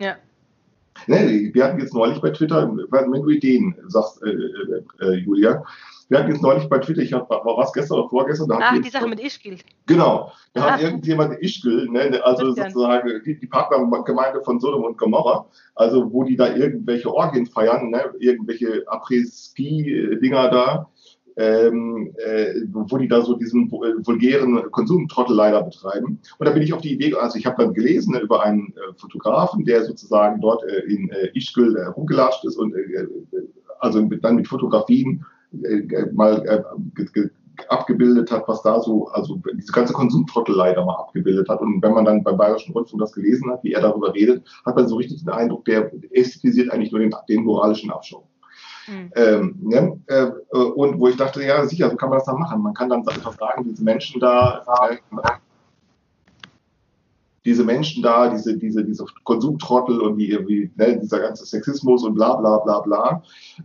Ja. 0.00 0.16
Ne, 1.06 1.50
wir 1.54 1.64
hatten 1.64 1.78
jetzt 1.78 1.94
neulich 1.94 2.20
bei 2.20 2.30
Twitter, 2.30 2.68
wenn 2.68 3.22
du 3.22 3.28
Ideen 3.30 3.76
sagst, 3.86 4.20
äh, 4.24 4.30
äh, 4.30 4.82
äh, 5.02 5.14
Julia, 5.18 5.62
wir 6.08 6.18
hatten 6.18 6.30
jetzt 6.30 6.42
neulich 6.42 6.68
bei 6.68 6.78
Twitter, 6.78 7.02
ich 7.02 7.12
hab, 7.12 7.28
war 7.28 7.44
was 7.44 7.72
gestern 7.72 7.98
oder 7.98 8.08
vorgestern. 8.08 8.48
Da 8.48 8.58
Ach, 8.60 8.78
die 8.78 8.88
Sache 8.88 9.08
mit 9.08 9.20
Ischgl. 9.20 9.56
Genau, 9.86 10.30
da 10.52 10.62
Ach. 10.62 10.70
hat 10.72 10.82
irgendjemand 10.82 11.40
Ischgl, 11.40 11.88
ne, 11.90 12.20
also 12.24 12.52
sozusagen 12.52 13.22
die, 13.24 13.38
die 13.38 13.46
Partnergemeinde 13.46 14.42
von 14.42 14.60
Sodom 14.60 14.84
und 14.84 14.98
Gomorra, 14.98 15.46
also 15.74 16.12
wo 16.12 16.22
die 16.22 16.36
da 16.36 16.54
irgendwelche 16.54 17.12
Orgien 17.12 17.46
feiern, 17.46 17.90
ne, 17.90 18.04
irgendwelche 18.20 18.84
Après-Ski-Dinger 18.86 20.50
da, 20.50 20.88
ähm, 21.38 22.14
äh, 22.24 22.54
wo 22.72 22.96
die 22.96 23.08
da 23.08 23.20
so 23.20 23.34
diesen 23.34 23.66
äh, 23.66 24.06
vulgären 24.06 24.70
Konsumtrottel 24.70 25.36
leider 25.36 25.62
betreiben. 25.62 26.20
Und 26.38 26.48
da 26.48 26.52
bin 26.52 26.62
ich 26.62 26.72
auf 26.72 26.80
die 26.80 26.92
Idee, 26.92 27.14
also 27.14 27.36
ich 27.36 27.46
habe 27.46 27.62
dann 27.62 27.74
gelesen 27.74 28.14
ne, 28.14 28.20
über 28.20 28.42
einen 28.42 28.68
äh, 28.68 28.94
Fotografen, 28.96 29.64
der 29.64 29.84
sozusagen 29.84 30.40
dort 30.40 30.62
äh, 30.64 30.80
in 30.86 31.10
äh, 31.10 31.30
Ischgl 31.34 31.76
äh, 31.76 31.86
rumgelatscht 31.86 32.44
ist 32.44 32.56
und 32.56 32.74
äh, 32.74 33.06
also 33.80 34.02
mit, 34.02 34.24
dann 34.24 34.36
mit 34.36 34.48
Fotografien 34.48 35.26
äh, 35.64 36.12
mal 36.12 36.44
äh, 36.46 37.28
abgebildet 37.68 38.30
hat, 38.30 38.46
was 38.48 38.62
da 38.62 38.80
so, 38.80 39.08
also 39.08 39.40
diese 39.54 39.72
ganze 39.72 39.92
Konsumtrottelei 39.92 40.74
da 40.74 40.84
mal 40.84 40.96
abgebildet 40.96 41.48
hat. 41.48 41.60
Und 41.60 41.82
wenn 41.82 41.92
man 41.92 42.04
dann 42.04 42.22
beim 42.22 42.36
Bayerischen 42.36 42.72
Rundfunk 42.72 43.00
das 43.00 43.12
gelesen 43.12 43.50
hat, 43.50 43.64
wie 43.64 43.72
er 43.72 43.80
darüber 43.80 44.14
redet, 44.14 44.46
hat 44.64 44.76
man 44.76 44.88
so 44.88 44.96
richtig 44.96 45.20
den 45.20 45.30
Eindruck, 45.30 45.64
der 45.64 45.90
ästhetisiert 46.10 46.70
eigentlich 46.70 46.92
nur 46.92 47.00
den, 47.00 47.14
den 47.28 47.44
moralischen 47.44 47.90
Abschau. 47.90 48.28
Mhm. 48.88 49.10
Ähm, 49.16 49.56
ne? 49.62 50.00
äh, 50.06 50.56
und 50.56 51.00
wo 51.00 51.08
ich 51.08 51.16
dachte, 51.16 51.44
ja, 51.44 51.64
sicher, 51.66 51.90
so 51.90 51.96
kann 51.96 52.10
man 52.10 52.18
das 52.18 52.26
dann 52.26 52.38
machen. 52.38 52.62
Man 52.62 52.74
kann 52.74 52.88
dann 52.88 53.06
einfach 53.06 53.36
sagen, 53.36 53.64
diese 53.64 53.82
Menschen 53.82 54.20
da, 54.20 54.64
äh, 54.90 54.96
diese 57.46 57.64
Menschen 57.64 58.02
da, 58.02 58.28
diese, 58.28 58.58
diese, 58.58 58.84
diese 58.84 59.04
Konsumtrottel 59.22 60.00
und 60.00 60.18
die 60.18 60.30
irgendwie, 60.30 60.70
ne, 60.74 60.98
dieser 61.00 61.20
ganze 61.20 61.46
Sexismus 61.46 62.02
und 62.04 62.14
bla 62.14 62.34
bla 62.34 62.58
bla 62.58 62.80
bla. 62.80 63.22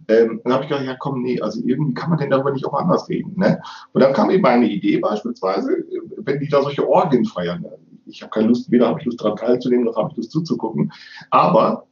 Ähm, 0.08 0.40
dann 0.44 0.54
habe 0.54 0.64
ich 0.64 0.70
gedacht, 0.70 0.86
ja 0.86 0.96
komm, 1.00 1.24
nee, 1.24 1.42
also 1.42 1.60
irgendwie 1.66 1.96
kann 1.96 2.12
man 2.12 2.20
denn 2.20 2.30
darüber 2.30 2.52
nicht 2.52 2.66
auch 2.66 2.76
anders 2.76 3.10
reden. 3.10 3.34
Ne? 3.36 3.60
Und 3.92 4.02
dann 4.02 4.14
kam 4.14 4.30
eben 4.30 4.46
eine 4.46 4.70
Idee 4.70 5.00
beispielsweise, 5.00 5.84
wenn 6.18 6.40
die 6.40 6.48
da 6.48 6.62
solche 6.62 6.88
Orgien 6.88 7.26
feiern. 7.26 7.66
Ich 8.06 8.22
habe 8.22 8.30
keine 8.30 8.48
Lust, 8.48 8.70
weder 8.70 8.88
habe 8.88 9.00
ich 9.00 9.06
Lust 9.06 9.20
daran 9.20 9.38
teilzunehmen, 9.38 9.86
noch 9.86 9.98
habe 9.98 10.10
ich 10.12 10.18
Lust 10.18 10.32
zuzugucken. 10.32 10.92
Aber 11.32 11.88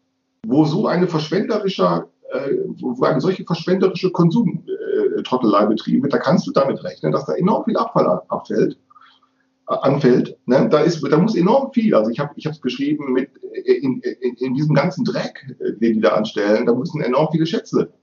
wo 0.45 0.65
so 0.65 0.85
eine 0.85 1.07
verschwenderische, 1.07 2.05
äh, 2.31 2.55
wo 2.79 3.03
eine 3.03 3.19
solche 3.19 3.43
verschwenderische 3.45 4.11
Konsumtrottelei 4.11 5.65
betrieben 5.65 6.03
wird, 6.03 6.13
da 6.13 6.19
kannst 6.19 6.45
du 6.45 6.51
damit 6.51 6.83
rechnen, 6.83 7.11
dass 7.11 7.25
da 7.25 7.33
enorm 7.33 7.65
viel 7.65 7.77
Abfall 7.77 8.21
abfällt 8.27 8.77
anfällt, 9.69 10.37
ne, 10.45 10.67
da, 10.69 10.79
ist, 10.79 11.01
da 11.03 11.17
muss 11.17 11.35
enorm 11.35 11.71
viel, 11.71 11.93
also 11.93 12.09
ich 12.09 12.19
habe 12.19 12.33
ich 12.35 12.45
es 12.45 12.59
beschrieben, 12.59 13.13
mit 13.13 13.29
in, 13.65 14.01
in, 14.01 14.33
in 14.35 14.53
diesem 14.55 14.73
ganzen 14.73 15.05
Dreck, 15.05 15.45
den 15.59 15.93
die 15.93 16.01
da 16.01 16.09
anstellen, 16.09 16.65
da 16.65 16.73
müssen 16.73 17.01
enorm 17.01 17.29
viele 17.31 17.45
Schätze 17.45 17.93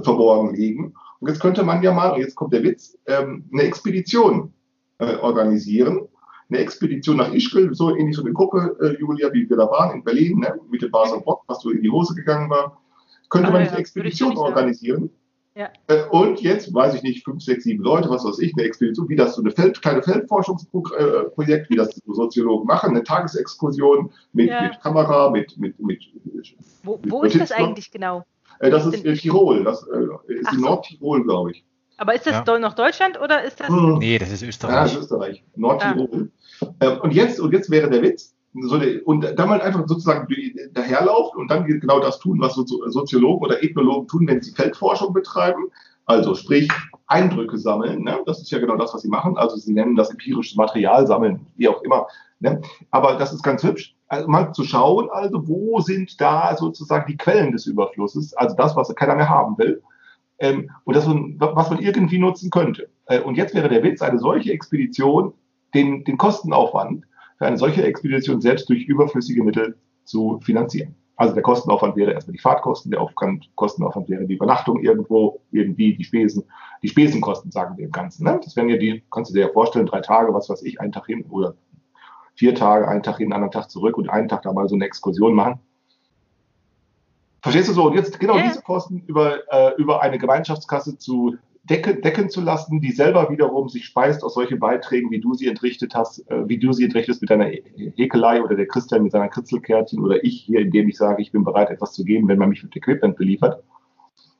verborgen 0.00 0.54
liegen. 0.54 0.94
Und 1.18 1.28
jetzt 1.28 1.40
könnte 1.40 1.64
man 1.64 1.82
ja 1.82 1.92
mal, 1.92 2.12
und 2.12 2.20
jetzt 2.20 2.36
kommt 2.36 2.52
der 2.52 2.62
Witz, 2.62 2.96
ähm, 3.06 3.44
eine 3.52 3.62
Expedition 3.62 4.52
äh, 4.98 5.16
organisieren. 5.16 6.08
Eine 6.48 6.58
Expedition 6.58 7.18
nach 7.18 7.32
Ischgl, 7.32 7.74
so 7.74 7.94
ähnlich 7.94 8.16
so 8.16 8.22
eine 8.22 8.32
Gruppe, 8.32 8.76
äh, 8.80 8.98
Julia, 8.98 9.32
wie 9.32 9.48
wir 9.48 9.56
da 9.56 9.70
waren 9.70 9.96
in 9.96 10.04
Berlin, 10.04 10.40
ne, 10.40 10.58
mit 10.70 10.82
dem 10.82 10.90
Basel 10.90 11.20
Bock, 11.20 11.42
was 11.46 11.60
so 11.60 11.70
in 11.70 11.82
die 11.82 11.90
Hose 11.90 12.14
gegangen 12.14 12.50
war. 12.50 12.80
Könnte 13.28 13.48
ah, 13.48 13.52
man 13.52 13.62
nicht 13.62 13.70
eine 13.70 13.80
Expedition 13.80 14.36
organisieren? 14.36 15.10
Ja. 15.56 15.68
Äh, 15.88 16.04
und 16.10 16.40
jetzt, 16.40 16.72
weiß 16.72 16.94
ich 16.94 17.02
nicht, 17.02 17.24
fünf, 17.24 17.42
sechs, 17.42 17.64
sieben 17.64 17.82
Leute, 17.82 18.08
was 18.08 18.24
weiß 18.24 18.38
ich, 18.38 18.52
eine 18.56 18.64
Expedition, 18.66 19.08
wie 19.08 19.16
das 19.16 19.34
so 19.34 19.42
eine 19.42 19.50
Feld, 19.50 19.82
kleine 19.82 20.02
Feldforschungsprojekt, 20.02 21.70
wie 21.70 21.76
das 21.76 22.00
so 22.06 22.14
Soziologen 22.14 22.66
machen, 22.66 22.90
eine 22.90 23.02
Tagesexkursion 23.02 24.12
mit, 24.32 24.48
ja. 24.48 24.62
mit 24.62 24.80
Kamera, 24.80 25.30
mit, 25.30 25.58
mit, 25.58 25.78
mit 25.80 26.04
Wo, 26.84 27.00
wo 27.08 27.22
mit 27.22 27.34
ist 27.34 27.40
das 27.40 27.52
eigentlich 27.52 27.90
genau? 27.90 28.24
Äh, 28.60 28.70
das 28.70 28.86
ist 28.86 29.04
in 29.04 29.14
Tirol, 29.16 29.64
das 29.64 29.82
ist 29.82 30.46
Ach 30.46 30.52
in 30.52 30.60
Nordtirol, 30.60 31.24
glaube 31.24 31.50
ich. 31.52 31.64
Aber 31.96 32.14
ist 32.14 32.26
das 32.26 32.46
ja. 32.46 32.58
noch 32.58 32.74
Deutschland 32.74 33.20
oder 33.20 33.42
ist 33.42 33.60
das? 33.60 33.68
Hm. 33.68 33.98
Nee, 33.98 34.18
das 34.18 34.30
ist 34.30 34.42
Österreich. 34.42 34.74
Ja, 34.74 34.82
das 34.84 34.92
ist 34.92 35.00
Österreich. 35.00 35.44
Nordtirol. 35.56 36.30
Ah. 36.60 36.66
Ähm, 36.80 37.00
und 37.02 37.12
jetzt, 37.12 37.40
und 37.40 37.52
jetzt 37.52 37.70
wäre 37.70 37.90
der 37.90 38.02
Witz, 38.02 38.34
so 38.52 38.74
eine, 38.74 39.00
und 39.02 39.22
dann 39.22 39.48
mal 39.48 39.60
einfach 39.60 39.86
sozusagen 39.86 40.26
daherlaufen 40.72 41.40
und 41.40 41.50
dann 41.50 41.66
genau 41.66 42.00
das 42.00 42.18
tun, 42.18 42.40
was 42.40 42.54
Soziologen 42.54 43.44
oder 43.44 43.62
Ethnologen 43.62 44.08
tun, 44.08 44.26
wenn 44.26 44.42
sie 44.42 44.52
Feldforschung 44.52 45.12
betreiben. 45.12 45.70
Also 46.06 46.34
sprich 46.34 46.68
Eindrücke 47.06 47.56
sammeln. 47.58 48.02
Ne? 48.02 48.18
Das 48.26 48.40
ist 48.40 48.50
ja 48.50 48.58
genau 48.58 48.76
das, 48.76 48.92
was 48.92 49.02
sie 49.02 49.08
machen. 49.08 49.36
Also 49.36 49.56
sie 49.56 49.72
nennen 49.72 49.94
das 49.94 50.10
empirisches 50.10 50.56
Material 50.56 51.06
sammeln, 51.06 51.46
wie 51.56 51.68
auch 51.68 51.82
immer. 51.82 52.08
Ne? 52.40 52.60
Aber 52.90 53.14
das 53.14 53.32
ist 53.32 53.44
ganz 53.44 53.62
hübsch. 53.62 53.94
Also 54.08 54.26
mal 54.26 54.52
zu 54.52 54.64
schauen, 54.64 55.08
also 55.10 55.46
wo 55.46 55.80
sind 55.80 56.20
da 56.20 56.56
sozusagen 56.56 57.06
die 57.06 57.16
Quellen 57.16 57.52
des 57.52 57.66
Überflusses, 57.66 58.34
also 58.34 58.56
das, 58.56 58.74
was 58.74 58.92
keiner 58.96 59.14
mehr 59.14 59.28
haben 59.28 59.56
will. 59.58 59.82
Ähm, 60.40 60.70
und 60.84 60.96
das, 60.96 61.06
was 61.06 61.70
man 61.70 61.78
irgendwie 61.78 62.18
nutzen 62.18 62.50
könnte. 62.50 62.88
Äh, 63.06 63.20
und 63.20 63.36
jetzt 63.36 63.54
wäre 63.54 63.68
der 63.68 63.84
Witz, 63.84 64.02
eine 64.02 64.18
solche 64.18 64.52
Expedition, 64.52 65.32
den, 65.74 66.02
den 66.02 66.16
Kostenaufwand 66.16 67.04
für 67.40 67.46
eine 67.46 67.56
solche 67.56 67.82
Expedition 67.82 68.42
selbst 68.42 68.68
durch 68.68 68.84
überflüssige 68.84 69.42
Mittel 69.42 69.78
zu 70.04 70.38
finanzieren. 70.40 70.94
Also 71.16 71.32
der 71.32 71.42
Kostenaufwand 71.42 71.96
wäre 71.96 72.12
erstmal 72.12 72.34
die 72.34 72.38
Fahrtkosten, 72.38 72.90
der 72.90 73.00
Aufwand, 73.00 73.50
Kostenaufwand 73.54 74.10
wäre 74.10 74.26
die 74.26 74.34
Übernachtung 74.34 74.80
irgendwo, 74.80 75.40
irgendwie 75.50 75.96
die 75.96 76.04
Spesen, 76.04 76.44
die 76.82 76.88
Spesenkosten, 76.88 77.50
sagen 77.50 77.78
wir 77.78 77.86
im 77.86 77.92
Ganzen. 77.92 78.24
Ne? 78.24 78.38
Das 78.44 78.56
wären 78.56 78.68
ja 78.68 78.76
die, 78.76 79.02
kannst 79.10 79.30
du 79.30 79.34
dir 79.34 79.46
ja 79.46 79.52
vorstellen, 79.52 79.86
drei 79.86 80.00
Tage, 80.00 80.34
was 80.34 80.50
weiß 80.50 80.62
ich, 80.64 80.80
einen 80.82 80.92
Tag 80.92 81.06
hin 81.06 81.24
oder 81.30 81.54
vier 82.34 82.54
Tage, 82.54 82.86
einen 82.86 83.02
Tag 83.02 83.16
hin, 83.16 83.26
einen 83.26 83.42
anderen 83.42 83.52
Tag 83.52 83.70
zurück 83.70 83.96
und 83.96 84.10
einen 84.10 84.28
Tag 84.28 84.42
da 84.42 84.52
mal 84.52 84.68
so 84.68 84.74
eine 84.74 84.84
Exkursion 84.84 85.32
machen. 85.32 85.60
Verstehst 87.40 87.70
du 87.70 87.72
so? 87.72 87.86
Und 87.86 87.94
jetzt 87.94 88.20
genau 88.20 88.36
ja. 88.36 88.42
diese 88.48 88.60
Kosten 88.60 89.02
über, 89.06 89.38
äh, 89.50 89.74
über 89.78 90.02
eine 90.02 90.18
Gemeinschaftskasse 90.18 90.98
zu 90.98 91.36
decke, 91.64 91.96
decken 91.96 92.30
zu 92.30 92.40
lassen, 92.40 92.80
die 92.80 92.92
selber 92.92 93.30
wiederum 93.30 93.68
sich 93.68 93.84
speist 93.84 94.24
aus 94.24 94.34
solchen 94.34 94.58
Beiträgen, 94.58 95.10
wie 95.10 95.20
du 95.20 95.34
sie 95.34 95.46
entrichtet 95.46 95.94
hast, 95.94 96.28
äh, 96.30 96.48
wie 96.48 96.58
du 96.58 96.72
sie 96.72 96.84
entrichtest 96.84 97.20
mit 97.20 97.30
deiner 97.30 97.46
Häkelei 97.46 98.42
oder 98.42 98.56
der 98.56 98.66
Christian 98.66 99.02
mit 99.02 99.12
seiner 99.12 99.28
Kritzelkärtchen 99.28 100.02
oder 100.02 100.24
ich 100.24 100.40
hier, 100.40 100.60
indem 100.60 100.88
ich 100.88 100.96
sage, 100.96 101.22
ich 101.22 101.32
bin 101.32 101.44
bereit, 101.44 101.70
etwas 101.70 101.92
zu 101.92 102.04
geben, 102.04 102.28
wenn 102.28 102.38
man 102.38 102.48
mich 102.48 102.62
mit 102.62 102.74
Equipment 102.76 103.16
beliefert. 103.16 103.62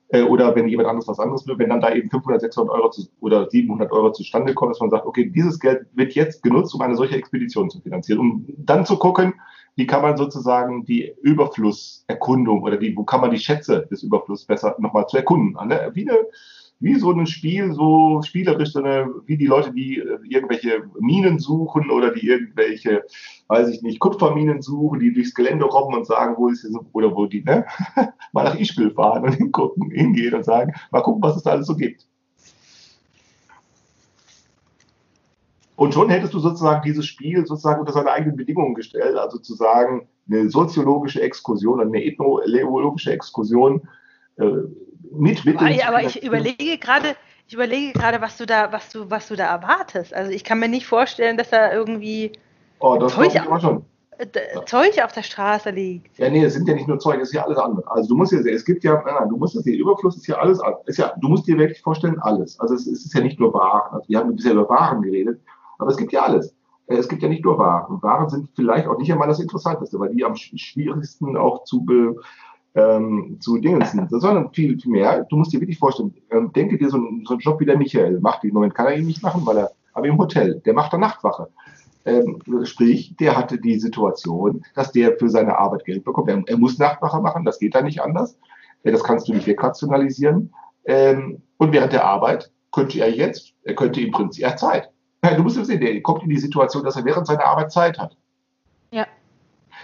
Äh, 0.08 0.22
oder 0.22 0.54
wenn 0.56 0.68
jemand 0.68 0.88
anderes 0.88 1.08
was 1.08 1.20
anderes 1.20 1.46
will, 1.46 1.58
wenn 1.58 1.68
dann 1.68 1.80
da 1.80 1.92
eben 1.92 2.10
500, 2.10 2.40
600 2.40 2.74
Euro 2.74 2.90
zu, 2.90 3.06
oder 3.20 3.48
700 3.48 3.92
Euro 3.92 4.12
zustande 4.12 4.54
kommt, 4.54 4.72
dass 4.72 4.80
man 4.80 4.90
sagt, 4.90 5.06
okay, 5.06 5.30
dieses 5.30 5.60
Geld 5.60 5.86
wird 5.94 6.14
jetzt 6.14 6.42
genutzt, 6.42 6.74
um 6.74 6.80
eine 6.80 6.96
solche 6.96 7.16
Expedition 7.16 7.70
zu 7.70 7.80
finanzieren, 7.80 8.18
um 8.18 8.46
dann 8.58 8.84
zu 8.84 8.96
gucken, 8.96 9.34
wie 9.76 9.86
kann 9.86 10.02
man 10.02 10.16
sozusagen 10.16 10.84
die 10.84 11.14
Überflusserkundung 11.22 12.62
oder 12.62 12.76
die, 12.76 12.96
wo 12.96 13.04
kann 13.04 13.20
man 13.20 13.30
die 13.30 13.38
Schätze 13.38 13.86
des 13.90 14.02
Überflusses 14.02 14.46
besser 14.46 14.74
nochmal 14.78 15.06
zu 15.06 15.16
erkunden. 15.16 15.56
Ne? 15.68 15.90
Wie 15.94 16.10
eine 16.10 16.18
wie 16.80 16.94
so 16.98 17.12
ein 17.12 17.26
Spiel, 17.26 17.72
so 17.72 18.22
spielerisch, 18.22 18.72
so 18.72 18.82
wie 18.82 19.36
die 19.36 19.46
Leute, 19.46 19.72
die 19.72 19.98
äh, 19.98 20.18
irgendwelche 20.24 20.82
Minen 20.98 21.38
suchen 21.38 21.90
oder 21.90 22.10
die 22.10 22.26
irgendwelche, 22.26 23.04
weiß 23.48 23.68
ich 23.68 23.82
nicht, 23.82 24.00
Kupferminen 24.00 24.62
suchen, 24.62 24.98
die 24.98 25.12
durchs 25.12 25.34
Gelände 25.34 25.66
robben 25.66 25.94
und 25.94 26.06
sagen, 26.06 26.34
wo 26.38 26.48
ist 26.48 26.64
es, 26.64 26.74
oder 26.92 27.14
wo 27.14 27.26
die, 27.26 27.42
ne, 27.42 27.66
mal 28.32 28.44
nach 28.44 28.58
Ischgl 28.58 28.90
fahren 28.92 29.24
und 29.24 29.34
hingucken, 29.36 29.90
hingehen 29.90 30.34
und 30.34 30.44
sagen, 30.44 30.72
mal 30.90 31.02
gucken, 31.02 31.22
was 31.22 31.36
es 31.36 31.42
da 31.42 31.50
alles 31.50 31.66
so 31.66 31.76
gibt. 31.76 32.06
Und 35.76 35.94
schon 35.94 36.10
hättest 36.10 36.34
du 36.34 36.38
sozusagen 36.38 36.82
dieses 36.82 37.06
Spiel 37.06 37.46
sozusagen 37.46 37.80
unter 37.80 37.92
seine 37.92 38.10
eigenen 38.10 38.36
Bedingungen 38.36 38.74
gestellt, 38.74 39.16
also 39.16 39.38
zu 39.38 39.54
sagen, 39.54 40.08
eine 40.30 40.48
soziologische 40.48 41.22
Exkursion, 41.22 41.80
eine 41.80 42.04
ethnologische 42.04 43.12
Exkursion, 43.12 43.82
äh, 45.10 45.14
mit 45.16 45.44
Mitteln. 45.44 45.80
Aber 45.86 46.02
ich 46.02 46.22
überlege 46.22 46.78
gerade, 46.78 47.16
ich 47.46 47.54
überlege 47.54 47.92
gerade, 47.92 48.20
was 48.20 48.36
du 48.36 48.46
da, 48.46 48.72
was 48.72 48.90
du, 48.90 49.10
was 49.10 49.28
du 49.28 49.36
da 49.36 49.46
erwartest. 49.46 50.14
Also 50.14 50.30
ich 50.30 50.44
kann 50.44 50.60
mir 50.60 50.68
nicht 50.68 50.86
vorstellen, 50.86 51.36
dass 51.36 51.50
da 51.50 51.72
irgendwie 51.72 52.32
oh, 52.78 52.96
das 52.96 53.14
Zeug, 53.14 53.36
auf, 53.36 53.60
schon. 53.60 53.84
Äh, 54.18 54.26
Zeug 54.66 55.02
auf 55.02 55.12
der 55.12 55.22
Straße 55.22 55.70
liegt. 55.70 56.18
Ja, 56.18 56.28
nee, 56.28 56.44
es 56.44 56.54
sind 56.54 56.68
ja 56.68 56.74
nicht 56.74 56.86
nur 56.86 56.98
Zeug, 56.98 57.16
es 57.20 57.28
ist 57.28 57.34
ja 57.34 57.44
alles 57.44 57.58
andere. 57.58 57.90
Also 57.90 58.10
du 58.10 58.16
musst 58.16 58.32
ja, 58.32 58.38
es 58.40 58.64
gibt 58.64 58.84
ja, 58.84 59.02
nein, 59.04 59.14
nein, 59.18 59.28
du 59.28 59.36
musst 59.36 59.56
das 59.56 59.64
hier, 59.64 59.78
Überfluss 59.78 60.16
ist 60.16 60.26
ja 60.26 60.36
alles, 60.36 60.60
ist 60.86 60.98
ja, 60.98 61.12
du 61.20 61.28
musst 61.28 61.46
dir 61.46 61.58
wirklich 61.58 61.80
vorstellen, 61.80 62.18
alles. 62.20 62.60
Also 62.60 62.74
es, 62.74 62.86
ist 62.86 63.14
ja 63.14 63.20
nicht 63.22 63.40
nur 63.40 63.54
Waren. 63.54 63.94
Also 63.94 64.08
wir 64.08 64.18
haben 64.18 64.36
bisher 64.36 64.52
über 64.52 64.68
Waren 64.68 65.02
geredet, 65.02 65.40
aber 65.78 65.90
es 65.90 65.96
gibt 65.96 66.12
ja 66.12 66.22
alles. 66.22 66.54
Äh, 66.86 66.96
es 66.96 67.08
gibt 67.08 67.22
ja 67.22 67.28
nicht 67.28 67.44
nur 67.44 67.58
Waren. 67.58 68.02
Waren 68.02 68.28
sind 68.28 68.48
vielleicht 68.54 68.86
auch 68.86 68.98
nicht 68.98 69.10
einmal 69.10 69.28
das 69.28 69.40
Interessanteste, 69.40 69.98
weil 69.98 70.14
die 70.14 70.24
am 70.24 70.36
schwierigsten 70.36 71.36
auch 71.36 71.64
zu 71.64 71.84
be, 71.84 72.14
ähm, 72.74 73.38
zu 73.40 73.58
Dingen 73.58 73.84
sondern 74.10 74.52
viel, 74.52 74.78
viel 74.78 74.92
mehr. 74.92 75.24
Du 75.28 75.36
musst 75.36 75.52
dir 75.52 75.60
wirklich 75.60 75.78
vorstellen, 75.78 76.14
ähm, 76.30 76.52
denke 76.52 76.78
dir 76.78 76.88
so, 76.88 76.98
ein, 76.98 77.24
so 77.26 77.34
einen 77.34 77.40
Job 77.40 77.60
wie 77.60 77.66
der 77.66 77.78
Michael 77.78 78.20
macht. 78.20 78.44
Im 78.44 78.54
Moment 78.54 78.74
kann 78.74 78.86
er 78.86 78.96
ihn 78.96 79.06
nicht 79.06 79.22
machen, 79.22 79.44
weil 79.44 79.58
er, 79.58 79.70
aber 79.92 80.06
im 80.06 80.18
Hotel, 80.18 80.60
der 80.64 80.74
macht 80.74 80.92
da 80.92 80.98
Nachtwache. 80.98 81.48
Ähm, 82.06 82.40
sprich, 82.64 83.14
der 83.18 83.36
hatte 83.36 83.58
die 83.58 83.78
Situation, 83.78 84.64
dass 84.74 84.92
der 84.92 85.16
für 85.18 85.28
seine 85.28 85.58
Arbeit 85.58 85.84
Geld 85.84 86.04
bekommt. 86.04 86.28
Er, 86.28 86.42
er 86.46 86.56
muss 86.56 86.78
Nachtwache 86.78 87.20
machen, 87.20 87.44
das 87.44 87.58
geht 87.58 87.74
da 87.74 87.82
nicht 87.82 88.00
anders. 88.00 88.38
Ja, 88.84 88.92
das 88.92 89.04
kannst 89.04 89.28
du 89.28 89.34
nicht 89.34 89.46
wegrationalisieren. 89.46 90.54
Ähm, 90.86 91.42
und 91.58 91.72
während 91.72 91.92
der 91.92 92.04
Arbeit 92.04 92.50
könnte 92.72 93.00
er 93.00 93.10
jetzt, 93.10 93.52
er 93.64 93.74
könnte 93.74 94.00
im 94.00 94.12
Prinzip, 94.12 94.44
er 94.44 94.50
hat 94.50 94.58
Zeit. 94.58 94.90
Ja, 95.22 95.34
du 95.34 95.42
musst 95.42 95.58
es 95.58 95.66
sehen, 95.66 95.80
der 95.80 96.00
kommt 96.00 96.22
in 96.22 96.30
die 96.30 96.38
Situation, 96.38 96.84
dass 96.84 96.96
er 96.96 97.04
während 97.04 97.26
seiner 97.26 97.44
Arbeit 97.44 97.70
Zeit 97.70 97.98
hat. 97.98 98.16
Ja. 98.92 99.06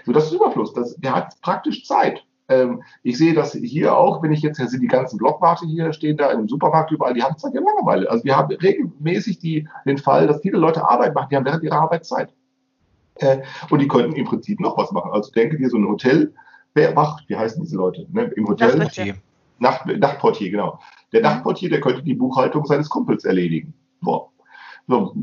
So, 0.06 0.12
das 0.12 0.26
ist 0.26 0.32
Überfluss. 0.32 0.72
Das, 0.72 0.96
der 0.96 1.14
hat 1.14 1.38
praktisch 1.42 1.84
Zeit. 1.84 2.24
Ähm, 2.48 2.82
ich 3.02 3.18
sehe 3.18 3.34
das 3.34 3.52
hier 3.52 3.96
auch, 3.96 4.22
wenn 4.22 4.32
ich 4.32 4.40
jetzt, 4.42 4.58
hier 4.58 4.68
sind 4.68 4.80
die 4.80 4.86
ganzen 4.86 5.18
Blockwarte 5.18 5.66
hier, 5.66 5.92
stehen 5.92 6.16
da 6.16 6.30
im 6.30 6.48
Supermarkt 6.48 6.92
überall, 6.92 7.14
die 7.14 7.22
haben 7.22 7.36
Zeit 7.38 7.54
ja 7.54 7.60
Langeweile. 7.60 8.08
Also 8.10 8.24
wir 8.24 8.36
haben 8.36 8.54
regelmäßig 8.54 9.38
die, 9.38 9.68
den 9.84 9.98
Fall, 9.98 10.26
dass 10.26 10.42
viele 10.42 10.58
Leute 10.58 10.88
Arbeit 10.88 11.14
machen, 11.14 11.28
die 11.30 11.36
haben 11.36 11.44
während 11.44 11.64
ihrer 11.64 11.80
Arbeit 11.80 12.04
Zeit. 12.04 12.32
Äh, 13.16 13.38
und 13.70 13.80
die 13.80 13.88
könnten 13.88 14.14
im 14.14 14.26
Prinzip 14.26 14.60
noch 14.60 14.76
was 14.76 14.92
machen. 14.92 15.10
Also 15.12 15.32
denke 15.32 15.56
dir 15.56 15.70
so 15.70 15.76
ein 15.76 15.88
Hotel, 15.88 16.32
wer 16.74 16.94
macht, 16.94 17.28
wie 17.28 17.36
heißen 17.36 17.62
diese 17.62 17.76
Leute? 17.76 18.06
Ne? 18.10 18.30
Im 18.36 18.46
Hotel. 18.46 18.76
Nacht, 19.58 19.86
Nachtportier, 19.86 20.50
genau. 20.50 20.78
Der 21.12 21.20
mhm. 21.20 21.26
Nachtportier, 21.26 21.70
der 21.70 21.80
könnte 21.80 22.02
die 22.02 22.14
Buchhaltung 22.14 22.66
seines 22.66 22.90
Kumpels 22.90 23.24
erledigen. 23.24 23.72
Boah. 24.02 24.28
So, 24.86 25.14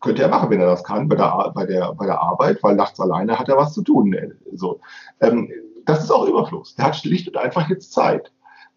könnte 0.00 0.22
er 0.22 0.28
machen, 0.28 0.50
wenn 0.50 0.60
er 0.60 0.66
das 0.66 0.84
kann, 0.84 1.08
bei 1.08 1.16
der, 1.16 1.52
bei 1.54 1.64
der, 1.64 1.94
bei 1.94 2.06
der 2.06 2.20
Arbeit, 2.20 2.62
weil 2.62 2.76
nachts 2.76 3.00
alleine 3.00 3.38
hat 3.38 3.48
er 3.48 3.56
was 3.56 3.72
zu 3.72 3.82
tun. 3.82 4.14
So. 4.52 4.80
Ähm, 5.20 5.48
das 5.88 6.04
ist 6.04 6.10
auch 6.10 6.26
Überfluss. 6.26 6.74
Der 6.74 6.86
hat 6.86 6.96
schlicht 6.96 7.28
und 7.28 7.36
einfach 7.36 7.68
jetzt 7.70 7.92
Zeit. 7.92 8.30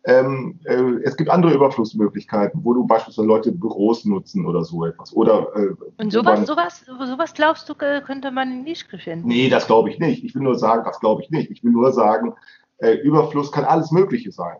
Ähm, 0.03 0.59
äh, 0.63 0.81
es 1.03 1.15
gibt 1.15 1.29
andere 1.29 1.53
Überflussmöglichkeiten, 1.53 2.61
wo 2.63 2.73
du 2.73 2.87
beispielsweise 2.87 3.27
Leute 3.27 3.51
Büros 3.51 4.05
nutzen 4.05 4.45
oder 4.45 4.63
so 4.63 4.85
etwas. 4.85 5.13
Oder, 5.13 5.47
äh, 5.55 5.75
und 5.97 6.11
sowas, 6.11 6.39
man, 6.39 6.45
sowas, 6.47 6.85
sowas 6.87 7.33
glaubst 7.33 7.69
du, 7.69 7.75
könnte 7.75 8.31
man 8.31 8.63
nicht 8.63 8.87
finden? 8.87 9.27
Nee, 9.27 9.49
das 9.49 9.67
glaube 9.67 9.89
ich 9.89 9.99
nicht. 9.99 10.23
Ich 10.23 10.33
will 10.33 10.41
nur 10.41 10.57
sagen, 10.57 10.83
das 10.85 10.99
glaube 10.99 11.21
ich 11.21 11.29
nicht. 11.29 11.51
Ich 11.51 11.63
will 11.63 11.71
nur 11.71 11.91
sagen, 11.91 12.33
äh, 12.77 12.93
Überfluss 12.93 13.51
kann 13.51 13.65
alles 13.65 13.91
Mögliche 13.91 14.31
sein. 14.31 14.57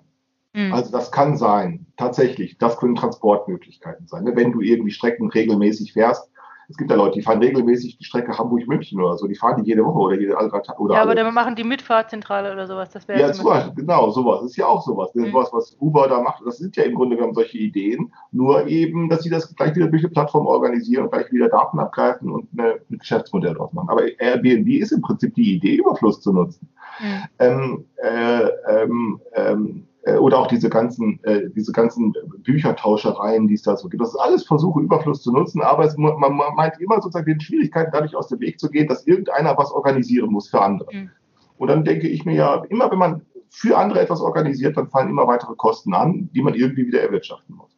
Mhm. 0.54 0.74
Also 0.74 0.92
das 0.92 1.12
kann 1.12 1.38
sein, 1.38 1.88
tatsächlich, 1.98 2.58
das 2.58 2.78
können 2.78 2.96
Transportmöglichkeiten 2.96 4.08
sein. 4.08 4.26
Ne? 4.26 4.36
Wenn 4.36 4.52
du 4.52 4.62
irgendwie 4.62 4.92
Strecken 4.92 5.30
regelmäßig 5.32 5.94
fährst, 5.94 6.30
es 6.72 6.78
gibt 6.78 6.90
ja 6.90 6.96
Leute, 6.96 7.20
die 7.20 7.22
fahren 7.22 7.40
regelmäßig 7.40 7.98
die 7.98 8.04
Strecke 8.06 8.38
Hamburg-München 8.38 9.00
oder 9.02 9.18
so, 9.18 9.28
die 9.28 9.36
fahren 9.36 9.62
die 9.62 9.70
jede 9.70 9.86
Woche 9.86 10.00
oder 10.00 10.20
jede 10.20 10.38
alle 10.38 10.50
drei 10.50 10.60
Tage. 10.60 10.94
Ja, 10.94 11.02
aber 11.02 11.16
dann 11.16 11.34
machen 11.34 11.56
die 11.56 11.66
Mitfahrzentrale 11.66 12.52
oder 12.52 12.66
sowas, 12.66 12.90
das 12.92 13.08
wäre 13.08 13.20
ja. 13.20 13.34
Zum 13.34 13.46
Beispiel, 13.46 13.74
genau, 13.76 14.10
sowas, 14.10 14.42
das 14.42 14.52
ist 14.52 14.58
ja 14.58 14.68
auch 14.68 14.82
sowas. 14.82 15.14
Mhm. 15.14 15.32
Sowas, 15.32 15.50
was 15.52 15.78
Uber 15.80 16.08
da 16.08 16.22
macht, 16.22 16.42
das 16.46 16.58
sind 16.58 16.76
ja 16.78 16.84
im 16.84 16.96
Grunde 16.96 17.18
genommen 17.18 17.34
solche 17.34 17.58
Ideen, 17.58 18.14
nur 18.32 18.68
eben, 18.68 19.10
dass 19.10 19.24
sie 19.24 19.30
das 19.30 19.54
gleich 19.56 19.76
wieder 19.76 19.88
durch 19.88 20.04
eine 20.04 20.12
Plattform 20.12 20.48
organisieren 20.48 21.04
und 21.04 21.12
gleich 21.12 21.32
wieder 21.32 21.50
Daten 21.50 21.78
abgreifen 21.80 22.32
und 22.32 22.48
eine, 22.58 22.80
ein 22.90 22.98
Geschäftsmodell 22.98 23.54
draus 23.54 23.74
machen. 23.74 23.90
Aber 23.90 24.04
Airbnb 24.20 24.70
ist 24.70 24.94
im 24.94 25.02
Prinzip 25.02 25.36
die 25.36 25.56
Idee, 25.56 25.76
Überfluss 25.76 26.22
zu 26.22 26.32
nutzen. 26.32 26.70
Mhm. 27.02 27.24
Ähm, 27.40 27.86
äh, 28.02 28.48
ähm, 28.70 29.20
ähm, 29.36 29.88
äh, 30.04 30.16
oder 30.16 30.40
auch 30.40 30.48
diese 30.48 30.70
ganzen, 30.70 31.24
äh, 31.24 31.50
diese 31.56 31.72
ganzen 31.72 32.14
Büchertauschereien, 32.40 33.48
die 33.48 33.54
es 33.54 33.64
da 33.64 33.78
so 33.78 33.88
gibt. 33.88 34.02
Das 34.02 34.10
ist 34.10 34.20
alles 34.20 34.46
Versuche, 34.46 34.82
Überfluss 34.82 35.22
zu 35.22 35.32
nutzen, 35.32 35.62
aber 35.62 35.86
es, 35.86 35.98
man, 35.98 36.18
man 36.18 36.56
meint 36.56 36.80
immer 36.80 36.96
sozusagen 36.96 37.26
den 37.26 37.42
Schwierigkeiten 37.42 37.92
dadurch 37.94 38.16
aus 38.16 38.28
dem 38.28 38.40
Weg 38.40 38.60
zu 38.60 38.70
gehen, 38.70 38.88
dass 38.88 39.06
irgendeiner 39.06 39.58
was 39.58 39.72
organisieren 39.72 40.32
muss 40.32 40.50
für 40.50 40.62
andere. 40.62 40.90
Mhm. 40.92 41.10
Und 41.58 41.68
dann 41.68 41.84
denke 41.84 42.08
ich 42.08 42.26
mir 42.26 42.36
ja, 42.36 42.64
immer 42.70 42.90
wenn 42.90 42.98
man 42.98 43.22
für 43.50 43.78
andere 43.78 44.00
etwas 44.00 44.22
organisiert, 44.22 44.78
dann 44.78 44.88
fallen 44.88 45.10
immer 45.10 45.28
weitere 45.28 45.56
Kosten 45.56 45.94
an, 45.94 46.30
die 46.34 46.42
man 46.42 46.56
irgendwie 46.56 46.88
wieder 46.88 47.02
erwirtschaften 47.02 47.56
muss. 47.56 47.78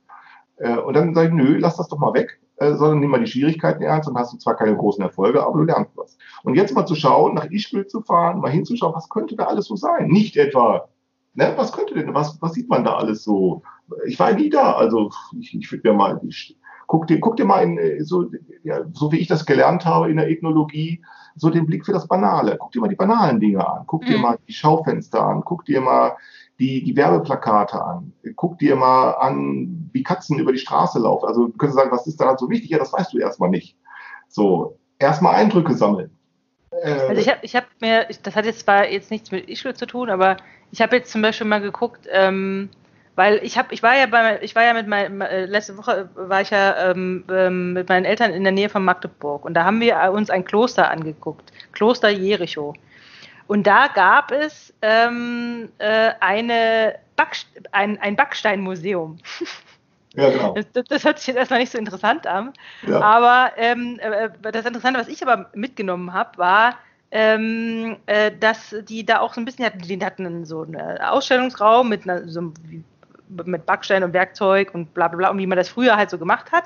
Äh, 0.57 0.77
und 0.77 0.95
dann 0.95 1.13
sage 1.13 1.29
ich, 1.29 1.33
nö, 1.33 1.57
lass 1.57 1.77
das 1.77 1.89
doch 1.89 1.97
mal 1.97 2.13
weg, 2.13 2.39
äh, 2.57 2.73
sondern 2.75 2.99
nimm 2.99 3.09
mal 3.09 3.19
die 3.19 3.27
Schwierigkeiten 3.27 3.81
ernst 3.81 4.07
und 4.07 4.17
hast 4.17 4.31
du 4.31 4.37
zwar 4.37 4.55
keine 4.55 4.77
großen 4.77 5.03
Erfolge, 5.03 5.43
aber 5.43 5.57
du 5.57 5.63
lernst 5.65 5.91
was. 5.95 6.17
Und 6.43 6.55
jetzt 6.55 6.75
mal 6.75 6.85
zu 6.85 6.95
schauen, 6.95 7.33
nach 7.33 7.49
Ischgl 7.49 7.87
zu 7.87 8.01
fahren, 8.01 8.39
mal 8.39 8.51
hinzuschauen, 8.51 8.93
was 8.95 9.09
könnte 9.09 9.35
da 9.35 9.45
alles 9.45 9.65
so 9.65 9.75
sein? 9.75 10.07
Nicht 10.07 10.37
etwa 10.37 10.87
Ne, 11.35 11.53
was 11.55 11.71
könnte 11.71 11.95
denn, 11.95 12.13
was, 12.13 12.39
was 12.41 12.53
sieht 12.53 12.69
man 12.69 12.83
da 12.83 12.95
alles 12.95 13.23
so? 13.23 13.63
Ich 14.05 14.19
war 14.19 14.31
nie 14.33 14.49
da, 14.49 14.73
also 14.73 15.09
ich, 15.39 15.55
ich 15.55 15.71
würde 15.71 15.89
mir 15.89 15.97
mal, 15.97 16.21
ich, 16.27 16.57
guck 16.87 17.07
dir, 17.07 17.19
guck 17.19 17.37
dir 17.37 17.45
mal 17.45 17.63
in, 17.63 18.05
so, 18.05 18.29
ja, 18.63 18.81
so 18.93 19.11
wie 19.11 19.17
ich 19.17 19.27
das 19.27 19.45
gelernt 19.45 19.85
habe 19.85 20.11
in 20.11 20.17
der 20.17 20.29
Ethnologie, 20.29 21.01
so 21.35 21.49
den 21.49 21.65
Blick 21.65 21.85
für 21.85 21.93
das 21.93 22.07
Banale. 22.07 22.57
Guck 22.59 22.71
dir 22.71 22.81
mal 22.81 22.87
die 22.87 22.95
banalen 22.95 23.39
Dinge 23.39 23.67
an, 23.67 23.83
guck 23.87 24.05
dir 24.05 24.17
mhm. 24.17 24.21
mal 24.21 24.39
die 24.47 24.53
Schaufenster 24.53 25.25
an, 25.25 25.41
guck 25.43 25.65
dir 25.65 25.81
mal 25.81 26.15
die, 26.59 26.83
die 26.83 26.95
Werbeplakate 26.95 27.83
an, 27.83 28.13
guck 28.35 28.59
dir 28.59 28.75
mal 28.75 29.13
an, 29.13 29.89
wie 29.91 30.03
Katzen 30.03 30.37
über 30.37 30.51
die 30.51 30.59
Straße 30.59 30.99
laufen. 30.99 31.25
Also 31.25 31.47
du 31.47 31.57
könntest 31.57 31.79
sagen, 31.79 31.91
was 31.91 32.05
ist 32.05 32.21
daran 32.21 32.37
so 32.37 32.49
wichtig? 32.49 32.69
Ja, 32.69 32.77
das 32.77 32.93
weißt 32.93 33.11
du 33.13 33.17
erstmal 33.17 33.49
nicht. 33.49 33.75
So, 34.27 34.77
erstmal 34.99 35.35
Eindrücke 35.35 35.73
sammeln. 35.73 36.11
Also 36.83 37.21
ich 37.21 37.29
habe 37.29 37.39
ich 37.43 37.55
hab 37.55 37.65
mir, 37.81 38.07
das 38.23 38.35
hat 38.35 38.45
jetzt 38.45 38.61
zwar 38.61 38.87
jetzt 38.87 39.11
nichts 39.11 39.31
mit 39.31 39.49
Ischgl 39.49 39.73
zu 39.73 39.85
tun, 39.85 40.09
aber 40.09 40.37
ich 40.73 40.81
habe 40.81 40.95
jetzt 40.95 41.11
zum 41.11 41.21
Beispiel 41.21 41.45
mal 41.45 41.61
geguckt, 41.61 42.07
ähm, 42.11 42.67
weil 43.15 43.39
ich 43.43 43.59
habe, 43.59 43.71
ich 43.75 43.83
war 43.83 43.95
ja 43.95 44.07
bei, 44.07 44.41
ich 44.41 44.55
war 44.55 44.63
ja 44.63 44.73
mit 44.73 44.87
meinen, 44.87 45.21
äh, 45.21 45.45
letzte 45.45 45.77
Woche 45.77 46.09
war 46.15 46.41
ich 46.41 46.49
ja 46.49 46.89
ähm, 46.89 47.23
ähm, 47.29 47.73
mit 47.73 47.89
meinen 47.89 48.05
Eltern 48.05 48.33
in 48.33 48.43
der 48.43 48.51
Nähe 48.51 48.69
von 48.69 48.83
Magdeburg 48.83 49.45
und 49.45 49.53
da 49.53 49.65
haben 49.65 49.79
wir 49.79 50.11
uns 50.11 50.31
ein 50.31 50.43
Kloster 50.43 50.89
angeguckt, 50.89 51.53
Kloster 51.73 52.09
Jericho. 52.09 52.73
Und 53.45 53.67
da 53.67 53.87
gab 53.87 54.31
es 54.31 54.73
ähm, 54.81 55.69
äh, 55.77 56.13
eine 56.19 56.95
Backst 57.15 57.47
ein, 57.71 57.99
ein 58.01 58.15
Backsteinmuseum. 58.15 59.19
Ja, 60.15 60.29
genau. 60.29 60.53
Das, 60.53 60.85
das, 60.87 61.05
hört 61.05 61.17
sich 61.17 61.25
jetzt 61.25 61.37
erstmal 61.37 61.59
nicht 61.59 61.71
so 61.71 61.79
interessant 61.79 62.27
an. 62.27 62.53
Ja. 62.85 63.01
Aber 63.01 63.51
ähm, 63.57 63.97
äh, 63.99 64.29
das 64.43 64.63
Interessante, 64.63 64.99
was 64.99 65.07
ich 65.07 65.23
aber 65.23 65.49
mitgenommen 65.55 66.13
habe, 66.13 66.37
war, 66.37 66.75
ähm, 67.15 67.97
äh, 68.07 68.31
dass 68.39 68.75
die 68.89 69.05
da 69.05 69.19
auch 69.19 69.35
so 69.35 69.41
ein 69.41 69.45
bisschen 69.45 69.65
hatten, 69.65 69.77
die 69.77 70.03
hatten 70.03 70.45
so 70.45 70.63
einen 70.63 70.97
Ausstellungsraum 70.97 71.87
mit, 71.87 72.09
einer, 72.09 72.27
so, 72.27 72.51
mit 73.29 73.65
Backstein 73.67 74.03
und 74.03 74.13
Werkzeug 74.13 74.73
und 74.73 74.95
bla 74.95 75.09
bla 75.09 75.17
bla, 75.17 75.29
und 75.29 75.37
wie 75.37 75.45
man 75.45 75.59
das 75.59 75.69
früher 75.69 75.95
halt 75.95 76.09
so 76.09 76.17
gemacht 76.17 76.51
hat. 76.51 76.63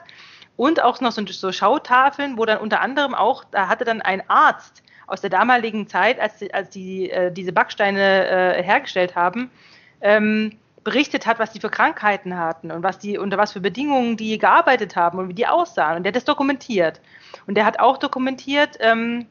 Und 0.55 0.81
auch 0.81 1.01
noch 1.01 1.11
so, 1.11 1.25
so 1.27 1.51
Schautafeln, 1.51 2.37
wo 2.37 2.45
dann 2.45 2.59
unter 2.59 2.79
anderem 2.79 3.13
auch, 3.13 3.43
da 3.43 3.67
hatte 3.67 3.83
dann 3.83 4.01
ein 4.01 4.27
Arzt 4.29 4.83
aus 5.05 5.19
der 5.19 5.29
damaligen 5.29 5.87
Zeit, 5.87 6.17
als 6.17 6.37
die, 6.37 6.53
als 6.53 6.69
die 6.69 7.11
äh, 7.11 7.29
diese 7.29 7.51
Backsteine 7.51 8.27
äh, 8.57 8.63
hergestellt 8.63 9.17
haben, 9.17 9.51
ähm, 9.99 10.53
berichtet 10.85 11.27
hat, 11.27 11.39
was 11.39 11.51
die 11.51 11.59
für 11.59 11.69
Krankheiten 11.69 12.37
hatten 12.37 12.71
und 12.71 12.83
was 12.83 12.99
die, 12.99 13.17
unter 13.17 13.37
was 13.37 13.51
für 13.51 13.59
Bedingungen 13.59 14.15
die 14.15 14.37
gearbeitet 14.37 14.95
haben 14.95 15.19
und 15.19 15.27
wie 15.27 15.33
die 15.33 15.45
aussahen. 15.45 15.97
Und 15.97 16.03
der 16.03 16.11
hat 16.11 16.15
das 16.15 16.23
dokumentiert. 16.23 17.01
Und 17.47 17.55
der 17.55 17.65
hat 17.65 17.81
auch 17.81 17.97
dokumentiert, 17.97 18.77
ähm, 18.79 19.27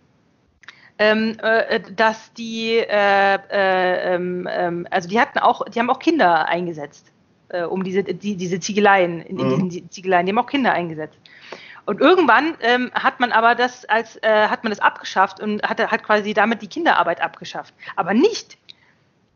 ähm, 0.99 1.37
äh, 1.43 1.81
dass 1.95 2.33
die, 2.35 2.77
äh, 2.77 3.39
äh, 3.51 4.15
ähm, 4.15 4.49
ähm, 4.51 4.87
also 4.91 5.09
die 5.09 5.21
hatten 5.21 5.39
auch, 5.39 5.65
die 5.65 5.79
haben 5.79 5.91
auch 5.91 5.99
Kinder 5.99 6.49
eingesetzt, 6.49 7.13
äh, 7.49 7.63
um 7.63 7.85
diese, 7.85 8.03
die, 8.03 8.37
diese 8.37 8.61
Ziegeleien, 8.61 9.21
in, 9.21 9.39
in 9.39 9.47
mhm. 9.47 9.69
diesen 9.69 9.91
Ziegeleien, 9.91 10.27
die 10.27 10.33
haben 10.33 10.39
auch 10.39 10.47
Kinder 10.47 10.73
eingesetzt. 10.73 11.19
Und 11.85 12.01
irgendwann 12.01 12.57
ähm, 12.63 12.91
hat 12.95 13.21
man 13.21 13.31
aber 13.31 13.55
das 13.55 13.85
als 13.85 14.17
äh, 14.23 14.49
hat 14.49 14.65
man 14.65 14.71
das 14.71 14.81
abgeschafft 14.81 15.41
und 15.41 15.63
hat, 15.63 15.79
hat 15.79 16.03
quasi 16.03 16.35
damit 16.35 16.61
die 16.61 16.67
Kinderarbeit 16.67 17.21
abgeschafft. 17.21 17.73
Aber 17.95 18.13
nicht 18.13 18.59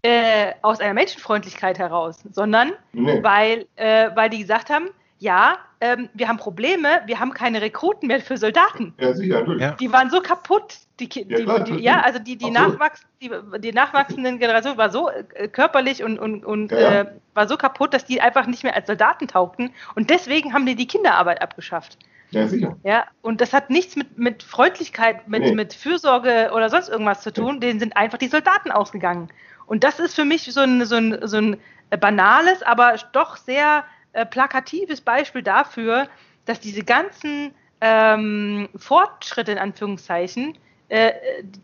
äh, 0.02 0.52
aus 0.62 0.80
einer 0.80 0.94
Menschenfreundlichkeit 0.94 1.78
heraus, 1.78 2.18
sondern 2.32 2.72
nee. 2.92 3.22
weil, 3.22 3.66
äh, 3.76 4.10
weil 4.14 4.30
die 4.30 4.40
gesagt 4.40 4.68
haben, 4.70 4.88
ja, 5.20 5.58
ähm, 5.82 6.08
wir 6.14 6.28
haben 6.28 6.38
Probleme, 6.38 7.02
wir 7.06 7.20
haben 7.20 7.32
keine 7.34 7.60
Rekruten 7.60 8.08
mehr 8.08 8.20
für 8.20 8.38
Soldaten. 8.38 8.94
Ja, 8.98 9.14
sicher, 9.14 9.40
natürlich. 9.40 9.70
Die 9.76 9.92
waren 9.92 10.10
so 10.10 10.20
kaputt, 10.20 10.78
die, 10.98 11.08
die, 11.08 11.26
ja, 11.28 11.40
klar, 11.40 11.60
die, 11.60 11.74
ja 11.74 12.00
also 12.00 12.18
die, 12.18 12.36
die, 12.36 12.50
Nachwachs, 12.50 13.02
die, 13.20 13.30
die 13.58 13.72
nachwachsenden 13.72 14.38
Generationen 14.38 14.78
war 14.78 14.90
so 14.90 15.10
äh, 15.10 15.46
körperlich 15.48 16.02
und, 16.02 16.18
und, 16.18 16.44
und 16.44 16.72
ja, 16.72 17.00
äh, 17.02 17.06
war 17.34 17.46
so 17.46 17.56
kaputt, 17.56 17.92
dass 17.92 18.06
die 18.06 18.20
einfach 18.20 18.46
nicht 18.46 18.64
mehr 18.64 18.74
als 18.74 18.86
Soldaten 18.86 19.28
taugten 19.28 19.72
und 19.94 20.08
deswegen 20.08 20.54
haben 20.54 20.64
die 20.64 20.74
die 20.74 20.86
Kinderarbeit 20.86 21.42
abgeschafft. 21.42 21.98
Ja, 22.30 22.48
sicher. 22.48 22.76
Ja, 22.82 23.04
und 23.20 23.40
das 23.40 23.52
hat 23.52 23.68
nichts 23.70 23.96
mit, 23.96 24.16
mit 24.16 24.42
Freundlichkeit, 24.42 25.28
mit, 25.28 25.42
nee. 25.42 25.54
mit 25.54 25.74
Fürsorge 25.74 26.50
oder 26.54 26.70
sonst 26.70 26.88
irgendwas 26.88 27.22
zu 27.22 27.32
tun. 27.32 27.60
Denen 27.60 27.80
sind 27.80 27.96
einfach 27.96 28.18
die 28.18 28.28
Soldaten 28.28 28.70
ausgegangen. 28.70 29.28
Und 29.66 29.82
das 29.82 29.98
ist 29.98 30.14
für 30.14 30.24
mich 30.24 30.44
so 30.44 30.60
ein, 30.60 30.84
so 30.86 30.94
ein, 30.94 31.18
so 31.26 31.38
ein 31.38 31.56
banales, 31.98 32.62
aber 32.62 32.94
doch 33.12 33.36
sehr 33.36 33.84
äh, 34.12 34.26
plakatives 34.26 35.00
Beispiel 35.00 35.42
dafür, 35.42 36.08
dass 36.44 36.60
diese 36.60 36.82
ganzen 36.82 37.54
ähm, 37.80 38.68
Fortschritte 38.76 39.52
in 39.52 39.58
Anführungszeichen, 39.58 40.58
äh, 40.88 41.12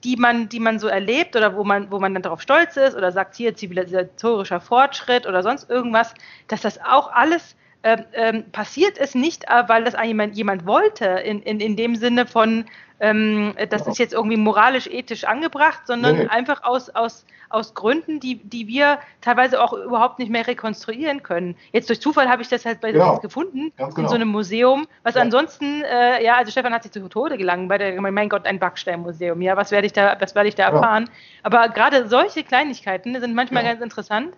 die 0.05 0.17
man, 0.17 0.49
die 0.49 0.61
man 0.61 0.79
so 0.79 0.87
erlebt 0.87 1.35
oder 1.37 1.57
wo 1.57 1.65
man, 1.65 1.91
wo 1.91 1.99
man 1.99 2.15
dann 2.15 2.23
darauf 2.23 2.41
stolz 2.41 2.77
ist 2.77 2.97
oder 2.97 3.11
sagt 3.13 3.35
hier 3.35 3.55
zivilisatorischer 3.55 4.61
Fortschritt 4.61 5.27
oder 5.27 5.43
sonst 5.43 5.69
irgendwas, 5.69 6.15
dass 6.49 6.61
das 6.61 6.81
auch 6.83 7.13
alles 7.13 7.57
äh, 7.83 8.03
äh, 8.13 8.43
passiert 8.43 8.99
ist 8.99 9.15
nicht, 9.15 9.45
äh, 9.45 9.69
weil 9.69 9.85
das 9.85 9.95
jemand, 10.05 10.37
jemand 10.37 10.67
wollte, 10.67 11.05
in, 11.05 11.41
in, 11.43 11.61
in 11.61 11.77
dem 11.77 11.95
Sinne 11.95 12.27
von, 12.27 12.65
ähm, 12.99 13.55
das 13.69 13.87
ist 13.87 13.99
jetzt 13.99 14.13
irgendwie 14.13 14.37
moralisch, 14.37 14.87
ethisch 14.89 15.25
angebracht, 15.25 15.87
sondern 15.87 16.17
nee. 16.19 16.27
einfach 16.27 16.65
aus, 16.65 16.91
aus, 16.91 17.27
aus 17.49 17.75
Gründen, 17.75 18.21
die, 18.21 18.37
die 18.37 18.67
wir 18.67 18.99
teilweise 19.21 19.63
auch 19.63 19.73
überhaupt 19.73 20.19
nicht 20.19 20.31
mehr 20.31 20.47
rekonstruieren 20.47 21.23
können. 21.23 21.57
Jetzt 21.73 21.89
durch 21.89 22.01
Zufall 22.01 22.29
habe 22.29 22.43
ich 22.43 22.49
das 22.49 22.65
halt 22.65 22.81
bei 22.81 22.93
genau. 22.93 23.19
gefunden, 23.19 23.73
genau. 23.77 23.97
in 23.97 24.09
so 24.09 24.15
einem 24.15 24.29
Museum, 24.29 24.87
was 25.03 25.15
ja. 25.15 25.23
ansonsten, 25.23 25.83
äh, 25.83 26.25
ja, 26.25 26.37
also 26.37 26.51
Stefan 26.51 26.73
hat 26.73 26.83
sich 26.83 26.93
zu 26.93 27.09
Tode 27.09 27.39
gelangen 27.39 27.69
bei 27.69 27.79
der, 27.79 28.01
mein 28.01 28.29
Gott, 28.29 28.47
ein 28.47 28.59
Backsteinmuseum, 28.59 29.41
ja, 29.43 29.57
was 29.57 29.71
werde 29.71 29.87
ich 29.87 29.93
da, 29.93 30.17
was 30.19 30.35
werde 30.35 30.49
ich 30.49 30.55
da 30.55 30.65
erfahren? 30.65 31.09
Aber 31.43 31.69
gerade 31.69 32.09
solche 32.09 32.43
Kleinigkeiten 32.43 33.19
sind 33.21 33.35
manchmal 33.35 33.63
ganz 33.63 33.81
interessant. 33.81 34.35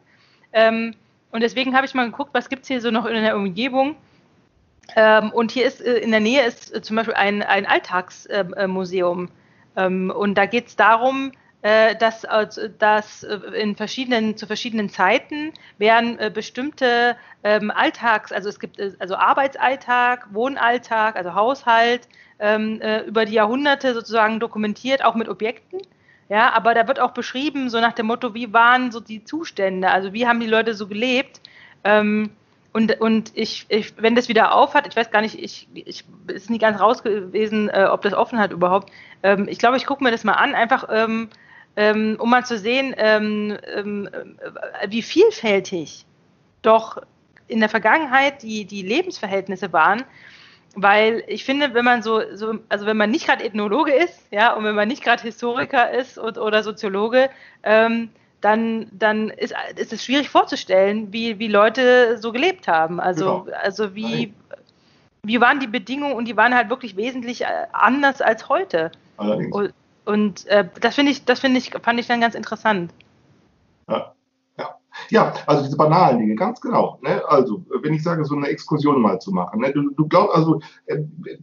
Ähm, 0.52 0.94
und 1.30 1.42
deswegen 1.42 1.76
habe 1.76 1.86
ich 1.86 1.94
mal 1.94 2.06
geguckt, 2.06 2.30
was 2.32 2.48
gibt 2.48 2.62
es 2.62 2.68
hier 2.68 2.80
so 2.80 2.90
noch 2.90 3.04
in 3.06 3.22
der 3.22 3.36
Umgebung. 3.36 3.96
Ähm, 4.96 5.30
und 5.32 5.50
hier 5.50 5.66
ist 5.66 5.80
äh, 5.80 5.98
in 5.98 6.10
der 6.10 6.20
Nähe 6.20 6.46
ist 6.46 6.74
äh, 6.74 6.80
zum 6.80 6.96
Beispiel 6.96 7.14
ein, 7.14 7.42
ein 7.42 7.66
Alltagsmuseum. 7.66 9.28
Ähm, 9.76 10.10
und 10.10 10.34
da 10.36 10.46
geht 10.46 10.68
es 10.68 10.76
darum, 10.76 11.30
äh, 11.30 11.34
dass, 11.60 12.24
dass 12.78 13.24
in 13.24 13.74
verschiedenen, 13.74 14.36
zu 14.36 14.46
verschiedenen 14.46 14.88
Zeiten 14.90 15.52
werden 15.78 16.16
bestimmte 16.32 17.16
ähm, 17.42 17.72
Alltags, 17.72 18.30
also 18.30 18.48
es 18.48 18.60
gibt 18.60 18.80
also 19.00 19.16
Arbeitsalltag, 19.16 20.32
Wohnalltag, 20.32 21.16
also 21.16 21.34
Haushalt, 21.34 22.06
über 22.38 23.24
die 23.24 23.32
Jahrhunderte 23.32 23.94
sozusagen 23.94 24.38
dokumentiert, 24.38 25.04
auch 25.04 25.16
mit 25.16 25.28
Objekten 25.28 25.80
Ja, 26.28 26.52
aber 26.52 26.74
da 26.74 26.86
wird 26.86 27.00
auch 27.00 27.10
beschrieben, 27.10 27.70
so 27.70 27.80
nach 27.80 27.94
dem 27.94 28.06
Motto, 28.06 28.34
wie 28.34 28.52
waren 28.52 28.92
so 28.92 29.00
die 29.00 29.24
Zustände, 29.24 29.90
also 29.90 30.12
wie 30.12 30.26
haben 30.28 30.38
die 30.38 30.46
Leute 30.46 30.74
so 30.74 30.86
gelebt. 30.86 31.40
Ähm, 31.82 32.30
und, 32.72 33.00
und 33.00 33.32
ich, 33.34 33.66
ich, 33.70 33.94
wenn 34.00 34.14
das 34.14 34.28
wieder 34.28 34.54
aufhat, 34.54 34.86
ich 34.86 34.94
weiß 34.94 35.10
gar 35.10 35.22
nicht, 35.22 35.42
ich, 35.42 35.66
ich 35.74 36.04
ist 36.28 36.50
nicht 36.50 36.60
ganz 36.60 36.78
raus 36.80 37.02
gewesen, 37.02 37.70
äh, 37.70 37.88
ob 37.90 38.02
das 38.02 38.12
offen 38.12 38.38
hat 38.38 38.52
überhaupt. 38.52 38.92
Ähm, 39.22 39.48
ich 39.48 39.58
glaube, 39.58 39.78
ich 39.78 39.86
gucke 39.86 40.04
mir 40.04 40.10
das 40.10 40.22
mal 40.22 40.34
an, 40.34 40.54
einfach 40.54 40.86
ähm, 40.92 41.28
ähm, 41.78 42.16
um 42.18 42.28
mal 42.28 42.44
zu 42.44 42.58
sehen, 42.58 42.92
ähm, 42.98 43.56
ähm, 43.72 44.08
wie 44.88 45.00
vielfältig 45.00 46.04
doch 46.60 47.00
in 47.46 47.60
der 47.60 47.68
Vergangenheit 47.68 48.42
die, 48.42 48.64
die 48.64 48.82
Lebensverhältnisse 48.82 49.72
waren. 49.72 50.02
Weil 50.74 51.22
ich 51.28 51.44
finde, 51.44 51.74
wenn 51.74 51.84
man 51.84 52.02
so, 52.02 52.20
so 52.34 52.58
also 52.68 52.84
wenn 52.84 52.96
man 52.96 53.12
nicht 53.12 53.26
gerade 53.26 53.44
Ethnologe 53.44 53.92
ist, 53.92 54.26
ja, 54.32 54.54
und 54.54 54.64
wenn 54.64 54.74
man 54.74 54.88
nicht 54.88 55.04
gerade 55.04 55.22
Historiker 55.22 55.92
ist 55.92 56.18
und, 56.18 56.36
oder 56.36 56.64
Soziologe, 56.64 57.30
ähm, 57.62 58.10
dann, 58.40 58.88
dann 58.90 59.30
ist, 59.30 59.54
ist 59.76 59.92
es 59.92 60.04
schwierig 60.04 60.28
vorzustellen, 60.28 61.12
wie, 61.12 61.38
wie 61.38 61.48
Leute 61.48 62.18
so 62.18 62.32
gelebt 62.32 62.66
haben. 62.66 62.98
Also, 62.98 63.44
genau. 63.44 63.56
also 63.56 63.94
wie, 63.94 64.34
wie 65.22 65.40
waren 65.40 65.60
die 65.60 65.68
Bedingungen 65.68 66.14
und 66.14 66.26
die 66.26 66.36
waren 66.36 66.56
halt 66.56 66.70
wirklich 66.70 66.96
wesentlich 66.96 67.42
äh, 67.42 67.66
anders 67.72 68.20
als 68.20 68.48
heute. 68.48 68.90
Allerdings. 69.16 69.54
Und, 69.54 69.72
und 70.08 70.46
äh, 70.46 70.66
das 70.80 70.94
finde 70.94 71.12
ich, 71.12 71.26
das 71.26 71.40
finde 71.40 71.58
ich, 71.58 71.70
fand 71.82 72.00
ich 72.00 72.06
dann 72.06 72.22
ganz 72.22 72.34
interessant. 72.34 72.94
Ja. 73.90 74.14
Ja. 74.58 74.78
ja, 75.10 75.34
also 75.46 75.62
diese 75.62 75.76
banalen 75.76 76.18
Dinge, 76.18 76.34
ganz 76.34 76.62
genau. 76.62 76.98
Ne? 77.02 77.22
Also, 77.28 77.62
wenn 77.82 77.92
ich 77.92 78.02
sage, 78.02 78.24
so 78.24 78.34
eine 78.34 78.48
Exkursion 78.48 79.02
mal 79.02 79.20
zu 79.20 79.32
machen, 79.32 79.60
ne? 79.60 79.70
du, 79.70 79.90
du 79.90 80.08
glaubst, 80.08 80.34
also, 80.34 80.60
äh, 80.86 80.96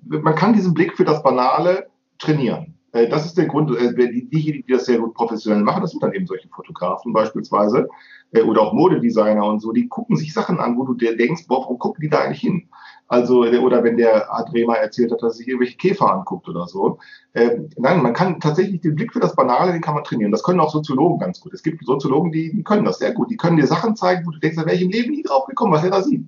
man 0.08 0.34
kann 0.34 0.54
diesen 0.54 0.74
Blick 0.74 0.98
für 0.98 1.06
das 1.06 1.22
Banale 1.22 1.92
trainieren. 2.18 2.75
Äh, 2.96 3.10
das 3.10 3.26
ist 3.26 3.38
der 3.38 3.46
Grund, 3.46 3.78
äh, 3.78 3.94
die, 3.94 4.30
diejenigen, 4.30 4.66
die 4.66 4.74
das 4.74 4.86
sehr 4.86 5.00
gut 5.00 5.14
professionell 5.14 5.62
machen, 5.62 5.82
das 5.82 5.92
sind 5.92 6.02
dann 6.02 6.14
eben 6.14 6.26
solche 6.26 6.48
Fotografen 6.48 7.12
beispielsweise 7.12 7.90
äh, 8.32 8.42
oder 8.42 8.62
auch 8.62 8.74
Modedesigner 8.74 9.46
und 9.46 9.60
so, 9.60 9.74
die 9.74 9.90
gucken 9.90 10.16
sich 10.16 10.34
Sachen 10.34 10.60
an, 10.60 10.78
wo 10.78 10.86
du 10.86 10.94
dir 10.94 11.18
denkst, 11.18 11.46
boah, 11.48 11.62
warum 11.62 11.78
gucken 11.78 12.02
die 12.02 12.10
da 12.10 12.20
eigentlich 12.20 12.40
hin? 12.40 12.70
Also, 13.08 13.42
oder 13.42 13.84
wenn 13.84 13.98
der 13.98 14.34
Adrema 14.34 14.76
erzählt 14.76 15.12
hat, 15.12 15.22
dass 15.22 15.34
er 15.34 15.38
sich 15.38 15.48
irgendwelche 15.48 15.78
Käfer 15.78 16.12
anguckt 16.12 16.50
oder 16.50 16.66
so. 16.66 16.98
Nein, 17.36 18.02
man 18.02 18.14
kann 18.14 18.40
tatsächlich 18.40 18.82
den 18.82 18.96
Blick 18.96 19.14
für 19.14 19.20
das 19.20 19.36
Banale, 19.36 19.74
den 19.74 19.82
kann 19.82 19.94
man 19.94 20.04
trainieren. 20.04 20.32
Das 20.32 20.42
können 20.42 20.60
auch 20.60 20.72
Soziologen 20.72 21.20
ganz 21.20 21.40
gut. 21.40 21.54
Es 21.54 21.62
gibt 21.62 21.86
Soziologen, 21.86 22.32
die, 22.32 22.52
die 22.52 22.64
können 22.64 22.84
das 22.84 22.98
sehr 22.98 23.14
gut. 23.14 23.30
Die 23.30 23.38
können 23.38 23.58
dir 23.58 23.68
Sachen 23.68 23.96
zeigen, 23.96 24.26
wo 24.26 24.32
du 24.32 24.40
denkst, 24.40 24.58
da 24.58 24.66
wäre 24.66 24.76
ich 24.76 24.82
im 24.82 24.90
Leben 24.90 25.12
nie 25.12 25.22
drauf 25.22 25.46
gekommen, 25.46 25.72
was 25.72 25.84
er 25.84 25.92
da 25.92 26.02
sieht. 26.02 26.26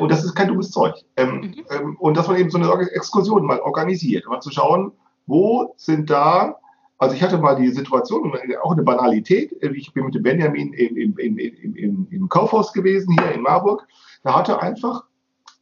Und 0.00 0.10
das 0.10 0.24
ist 0.24 0.34
kein 0.34 0.48
dummes 0.48 0.70
Zeug. 0.70 0.94
Ähm, 1.18 1.34
mhm. 1.34 1.54
ähm, 1.68 1.96
und 1.98 2.16
dass 2.16 2.26
man 2.26 2.38
eben 2.38 2.48
so 2.48 2.56
eine 2.56 2.90
Exkursion 2.92 3.44
mal 3.44 3.60
organisiert, 3.60 4.26
mal 4.26 4.40
zu 4.40 4.50
schauen, 4.50 4.92
wo 5.32 5.74
sind 5.76 6.10
da, 6.10 6.56
also 6.98 7.14
ich 7.14 7.22
hatte 7.22 7.38
mal 7.38 7.56
die 7.56 7.68
Situation, 7.68 8.32
auch 8.62 8.72
eine 8.72 8.82
Banalität, 8.82 9.52
ich 9.60 9.92
bin 9.94 10.04
mit 10.04 10.14
dem 10.14 10.22
Benjamin 10.22 10.72
im, 10.74 11.16
im, 11.16 11.38
im, 11.38 12.06
im, 12.10 12.28
Kaufhaus 12.28 12.72
gewesen, 12.72 13.16
hier 13.18 13.32
in 13.32 13.42
Marburg, 13.42 13.86
da 14.22 14.36
hatte 14.36 14.60
einfach 14.60 15.04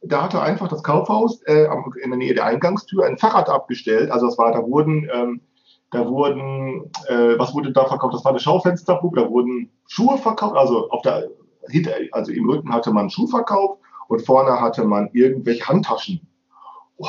da 0.03 0.23
hatte 0.23 0.41
einfach 0.41 0.67
das 0.67 0.81
Kaufhaus 0.81 1.43
äh, 1.43 1.67
in 2.03 2.09
der 2.09 2.17
Nähe 2.17 2.33
der 2.33 2.45
Eingangstür 2.45 3.05
ein 3.05 3.19
Fahrrad 3.19 3.49
abgestellt. 3.49 4.09
Also 4.09 4.25
das 4.25 4.37
war, 4.39 4.51
da 4.51 4.63
wurden, 4.63 5.07
ähm, 5.13 5.41
da 5.91 6.07
wurden, 6.07 6.89
äh, 7.07 7.37
was 7.37 7.53
wurde 7.53 7.71
da 7.71 7.85
verkauft? 7.85 8.15
Das 8.15 8.25
war 8.25 8.31
eine 8.31 8.39
Schaufensterpuppe, 8.39 9.21
da 9.21 9.29
wurden 9.29 9.69
Schuhe 9.87 10.17
verkauft. 10.17 10.55
Also 10.55 10.89
auf 10.89 11.03
der, 11.03 11.29
hinter, 11.69 11.91
also 12.13 12.31
im 12.31 12.49
Rücken 12.49 12.73
hatte 12.73 12.91
man 12.91 13.11
Schuh 13.11 13.27
verkauft 13.27 13.79
und 14.07 14.25
vorne 14.25 14.59
hatte 14.59 14.85
man 14.85 15.09
irgendwelche 15.13 15.67
Handtaschen 15.67 16.27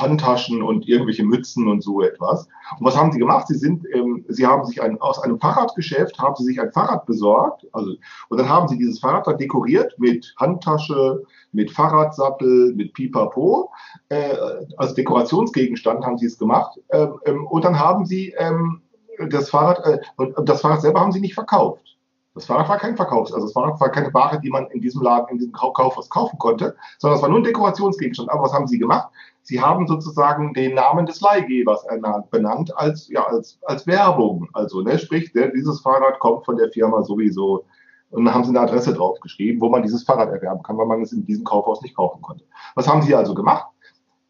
Handtaschen 0.00 0.62
und 0.62 0.88
irgendwelche 0.88 1.24
Mützen 1.24 1.68
und 1.68 1.82
so 1.82 2.02
etwas. 2.02 2.48
Und 2.78 2.86
was 2.86 2.96
haben 2.96 3.12
sie 3.12 3.18
gemacht? 3.18 3.48
Sie 3.48 3.56
sind, 3.56 3.84
ähm, 3.92 4.24
sie 4.28 4.46
haben 4.46 4.64
sich 4.64 4.82
ein, 4.82 5.00
aus 5.00 5.18
einem 5.18 5.38
Fahrradgeschäft 5.38 6.18
haben 6.18 6.34
sie 6.36 6.44
sich 6.44 6.60
ein 6.60 6.72
Fahrrad 6.72 7.06
besorgt, 7.06 7.66
also 7.72 7.92
und 8.28 8.38
dann 8.38 8.48
haben 8.48 8.68
sie 8.68 8.78
dieses 8.78 9.00
Fahrrad 9.00 9.26
dann 9.26 9.38
dekoriert 9.38 9.94
mit 9.98 10.34
Handtasche, 10.38 11.22
mit 11.52 11.70
Fahrradsattel, 11.70 12.74
mit 12.74 12.94
Pipapo. 12.94 13.70
Äh, 14.08 14.36
als 14.76 14.94
Dekorationsgegenstand 14.94 16.04
haben 16.04 16.18
sie 16.18 16.26
es 16.26 16.38
gemacht. 16.38 16.78
Ähm, 16.90 17.18
ähm, 17.26 17.46
und 17.46 17.64
dann 17.64 17.78
haben 17.78 18.06
sie 18.06 18.34
ähm, 18.38 18.80
das 19.28 19.50
Fahrrad, 19.50 19.84
äh, 19.86 19.98
und 20.16 20.48
das 20.48 20.60
Fahrrad 20.60 20.80
selber 20.80 21.00
haben 21.00 21.12
sie 21.12 21.20
nicht 21.20 21.34
verkauft. 21.34 21.91
Das 22.34 22.46
Fahrrad 22.46 22.68
war 22.68 22.78
kein 22.78 22.96
Verkaufs, 22.96 23.30
also 23.32 23.46
das 23.46 23.52
Fahrrad 23.52 23.78
war 23.78 23.90
keine 23.90 24.12
Ware, 24.14 24.40
die 24.40 24.48
man 24.48 24.66
in 24.68 24.80
diesem 24.80 25.02
Laden, 25.02 25.28
in 25.28 25.38
diesem 25.38 25.52
Kaufhaus 25.52 26.08
kaufen 26.08 26.38
konnte, 26.38 26.74
sondern 26.98 27.16
es 27.16 27.22
war 27.22 27.28
nur 27.28 27.40
ein 27.40 27.44
Dekorationsgegenstand. 27.44 28.30
Aber 28.30 28.44
was 28.44 28.54
haben 28.54 28.66
sie 28.66 28.78
gemacht? 28.78 29.10
Sie 29.42 29.60
haben 29.60 29.86
sozusagen 29.86 30.54
den 30.54 30.74
Namen 30.74 31.04
des 31.04 31.20
Leihgebers 31.20 31.84
benannt 32.30 32.74
als, 32.76 33.08
ja, 33.08 33.26
als, 33.26 33.58
als 33.66 33.86
Werbung. 33.86 34.48
Also, 34.54 34.80
ne, 34.80 34.98
sprich, 34.98 35.34
ne, 35.34 35.52
dieses 35.54 35.80
Fahrrad 35.80 36.20
kommt 36.20 36.46
von 36.46 36.56
der 36.56 36.70
Firma 36.70 37.02
sowieso. 37.02 37.64
Und 38.10 38.24
dann 38.24 38.34
haben 38.34 38.44
sie 38.44 38.50
eine 38.50 38.60
Adresse 38.60 38.94
draufgeschrieben, 38.94 39.60
wo 39.60 39.68
man 39.68 39.82
dieses 39.82 40.04
Fahrrad 40.04 40.30
erwerben 40.30 40.62
kann, 40.62 40.78
weil 40.78 40.86
man 40.86 41.02
es 41.02 41.12
in 41.12 41.26
diesem 41.26 41.44
Kaufhaus 41.44 41.82
nicht 41.82 41.96
kaufen 41.96 42.22
konnte. 42.22 42.44
Was 42.76 42.88
haben 42.88 43.02
sie 43.02 43.14
also 43.14 43.34
gemacht? 43.34 43.66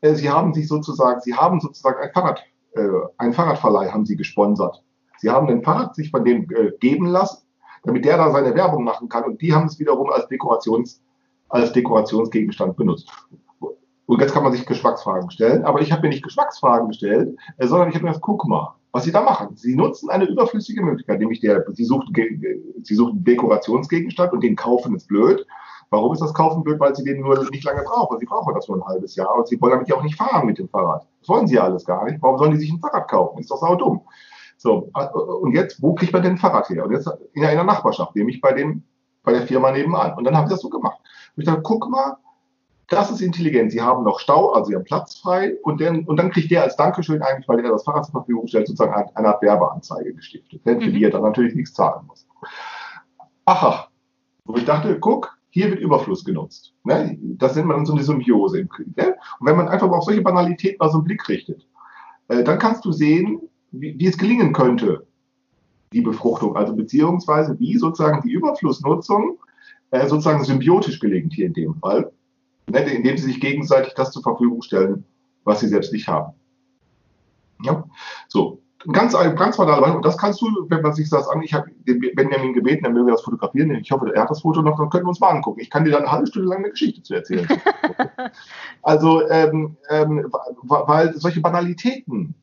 Äh, 0.01 0.15
sie 0.15 0.29
haben 0.29 0.55
sich 0.55 0.67
sozusagen, 0.67 1.21
sie 1.21 1.35
haben 1.35 1.61
sozusagen 1.61 2.01
ein 2.01 2.11
Fahrrad, 2.13 2.43
äh, 2.75 2.89
ein 3.19 3.33
Fahrradverleih 3.33 3.93
haben 3.93 4.07
sie 4.07 4.17
gesponsert. 4.17 4.83
Sie 5.19 5.31
haben 5.31 5.47
den 5.47 5.63
Fahrrad 5.63 5.95
sich 5.95 6.11
von 6.11 6.25
dem 6.25 6.51
äh, 6.51 6.73
geben 6.81 7.07
lassen 7.07 7.42
damit 7.85 8.05
der 8.05 8.17
da 8.17 8.31
seine 8.31 8.55
Werbung 8.55 8.85
machen 8.85 9.09
kann. 9.09 9.25
Und 9.25 9.41
die 9.41 9.55
haben 9.55 9.67
es 9.67 9.79
wiederum 9.79 10.11
als, 10.11 10.29
Dekorations, 10.29 11.03
als 11.49 11.73
Dekorationsgegenstand 11.73 12.77
benutzt. 12.77 13.11
Und 14.07 14.21
jetzt 14.21 14.33
kann 14.33 14.43
man 14.43 14.53
sich 14.53 14.67
Geschmacksfragen 14.67 15.31
stellen, 15.31 15.65
aber 15.65 15.81
ich 15.81 15.93
habe 15.93 16.03
mir 16.03 16.09
nicht 16.09 16.25
Geschmacksfragen 16.25 16.89
gestellt, 16.89 17.37
äh, 17.57 17.67
sondern 17.67 17.89
ich 17.89 17.95
habe 17.95 18.05
mir 18.05 18.11
gesagt, 18.11 18.25
guck 18.25 18.47
mal, 18.47 18.75
was 18.93 19.05
sie 19.05 19.13
da 19.13 19.23
machen. 19.23 19.57
Sie 19.57 19.75
nutzen 19.75 20.11
eine 20.11 20.27
überflüssige 20.27 20.83
Möglichkeit, 20.83 21.19
nämlich 21.19 21.41
der, 21.41 21.65
sie 21.73 21.85
suchen, 21.85 22.13
sie 22.83 22.95
suchen 22.95 23.25
Dekorationsgegenstand 23.25 24.33
und 24.33 24.43
den 24.43 24.55
kaufen 24.55 24.95
ist 24.95 25.09
blöd. 25.09 25.47
Warum 25.91 26.13
ist 26.13 26.21
das 26.21 26.35
Kaufen 26.35 26.63
blöd? 26.63 26.81
Weil 26.81 26.95
sie 26.95 27.05
den 27.05 27.21
nur 27.21 27.39
nicht 27.51 27.65
lange 27.65 27.83
brauchen. 27.83 28.19
Sie 28.19 28.27
brauchen 28.27 28.55
das 28.55 28.67
nur 28.67 28.79
ein 28.79 28.85
halbes 28.87 29.15
Jahr 29.15 29.35
und 29.35 29.47
sie 29.47 29.61
wollen 29.61 29.73
damit 29.73 29.89
ja 29.89 29.97
auch 29.97 30.03
nicht 30.03 30.17
fahren 30.17 30.47
mit 30.47 30.59
dem 30.59 30.69
Fahrrad. 30.69 31.07
Das 31.21 31.29
wollen 31.29 31.47
sie 31.47 31.57
ja 31.57 31.65
alles 31.65 31.85
gar 31.85 32.05
nicht. 32.05 32.21
Warum 32.23 32.39
sollen 32.39 32.53
die 32.53 32.59
sich 32.59 32.73
ein 32.73 32.81
Fahrrad 32.81 33.09
kaufen? 33.09 33.39
Ist 33.39 33.51
doch 33.51 33.59
sau 33.59 33.77
dumm. 33.77 34.01
So, 34.63 34.89
und 35.41 35.55
jetzt, 35.55 35.83
wo 35.83 35.93
kriegt 35.93 36.13
man 36.13 36.23
denn 36.23 36.35
ein 36.35 36.39
Fahrrad 36.39 36.69
her? 36.69 36.87
Und 36.87 36.93
jetzt 36.93 37.11
in 37.33 37.45
einer 37.45 37.65
Nachbarschaft, 37.65 38.15
nämlich 38.15 38.41
bei 38.41 38.53
dem, 38.53 38.85
bei 39.25 39.33
der 39.33 39.43
Firma 39.43 39.73
nebenan. 39.73 40.17
Und 40.17 40.23
dann 40.23 40.37
haben 40.37 40.47
sie 40.47 40.55
das 40.55 40.61
so 40.61 40.71
gemacht. 40.71 40.99
Und 41.35 41.43
ich 41.43 41.47
dachte, 41.47 41.63
guck 41.63 41.91
mal, 41.91 42.17
das 42.87 43.11
ist 43.11 43.23
intelligent. 43.23 43.73
Sie 43.73 43.81
haben 43.81 44.05
noch 44.05 44.21
Stau, 44.21 44.53
also 44.53 44.69
sie 44.69 44.77
haben 44.77 44.85
Platz 44.85 45.19
frei 45.19 45.57
und 45.65 45.81
dann, 45.81 46.05
und 46.05 46.17
dann 46.17 46.31
kriegt 46.31 46.53
der 46.53 46.63
als 46.63 46.77
Dankeschön 46.77 47.23
eigentlich, 47.23 47.49
weil 47.49 47.59
er 47.59 47.73
das 47.73 47.83
Fahrrad 47.83 48.05
zur 48.05 48.13
Verfügung 48.13 48.47
stellt, 48.47 48.69
sozusagen 48.69 48.95
eine 49.17 49.29
Art 49.29 49.43
Werbeanzeige 49.43 50.15
gestiftet, 50.15 50.65
denn 50.65 50.81
für 50.81 50.91
mhm. 50.91 50.93
die 50.93 51.05
er 51.07 51.11
dann 51.11 51.23
natürlich 51.23 51.57
nichts 51.57 51.75
zahlen 51.75 52.07
muss. 52.07 52.25
Aha. 53.47 53.89
Wo 54.45 54.55
ich 54.55 54.65
dachte, 54.65 54.97
guck, 55.01 55.37
hier 55.51 55.71
wird 55.71 55.81
Überfluss 55.81 56.25
genutzt. 56.25 56.73
Ne? 56.85 57.19
Das 57.21 57.57
nennt 57.57 57.67
man 57.67 57.79
dann 57.79 57.87
so 57.87 57.95
eine 57.95 58.05
Symbiose 58.05 58.61
im 58.61 58.69
Krieg. 58.69 58.97
Ne? 58.97 59.17
Und 59.41 59.47
wenn 59.49 59.57
man 59.57 59.67
einfach 59.67 59.89
mal 59.89 59.97
auf 59.97 60.05
solche 60.05 60.23
Banalitäten 60.23 60.77
mal 60.79 60.89
so 60.89 60.99
einen 60.99 61.05
Blick 61.05 61.29
richtet, 61.29 61.67
äh, 62.29 62.45
dann 62.45 62.61
kannst 62.61 62.85
du 62.85 62.93
sehen, 62.93 63.41
wie, 63.73 63.99
wie 63.99 64.07
es 64.07 64.19
gelingen 64.19 64.53
könnte, 64.53 65.07
die 65.93 66.01
Befruchtung, 66.01 66.57
also 66.57 66.75
beziehungsweise 66.75 67.59
wie 67.59 67.77
sozusagen 67.77 68.23
die 68.23 68.33
Überflussnutzung 68.33 69.39
äh, 69.91 70.07
sozusagen 70.07 70.45
symbiotisch 70.45 71.01
gelingt 71.01 71.35
hier 71.35 71.47
in 71.47 71.53
dem 71.53 71.75
Fall, 71.75 72.11
ne, 72.71 72.81
indem 72.81 73.17
sie 73.19 73.25
sich 73.25 73.41
gegenseitig 73.41 73.95
das 73.95 74.11
zur 74.11 74.23
Verfügung 74.23 74.63
stellen, 74.63 75.05
was 75.45 75.61
sie 75.61 75.69
selbst 75.69 75.93
nicht 75.93 76.09
haben. 76.09 76.33
Ja, 77.63 77.85
so. 78.29 78.59
Ganz, 78.93 79.13
ganz 79.13 79.57
banal, 79.57 79.95
und 79.95 80.05
das 80.05 80.19
kannst 80.19 80.41
du, 80.41 80.47
wenn 80.69 80.83
man 80.83 80.93
sich 80.93 81.09
das 81.09 81.29
an, 81.29 81.41
ich 81.43 81.55
habe 81.55 81.71
Benjamin 81.85 82.53
gebeten, 82.53 82.85
er 82.85 82.91
möge 82.91 83.13
das 83.13 83.23
fotografieren, 83.23 83.71
ich 83.77 83.93
hoffe, 83.93 84.13
er 84.13 84.23
hat 84.23 84.31
das 84.31 84.41
Foto 84.41 84.61
noch, 84.61 84.77
dann 84.77 84.91
können 84.91 85.05
wir 85.05 85.11
uns 85.11 85.21
mal 85.21 85.29
angucken. 85.29 85.61
Ich 85.61 85.71
kann 85.71 85.85
dir 85.85 85.93
dann 85.93 86.03
eine 86.03 86.11
halbe 86.11 86.27
Stunde 86.27 86.49
lang 86.49 86.59
eine 86.59 86.71
Geschichte 86.71 87.01
zu 87.01 87.15
erzählen. 87.15 87.47
also, 88.83 89.29
ähm, 89.29 89.77
ähm, 89.89 90.27
weil 90.63 91.15
solche 91.15 91.41
Banalitäten, 91.41 92.35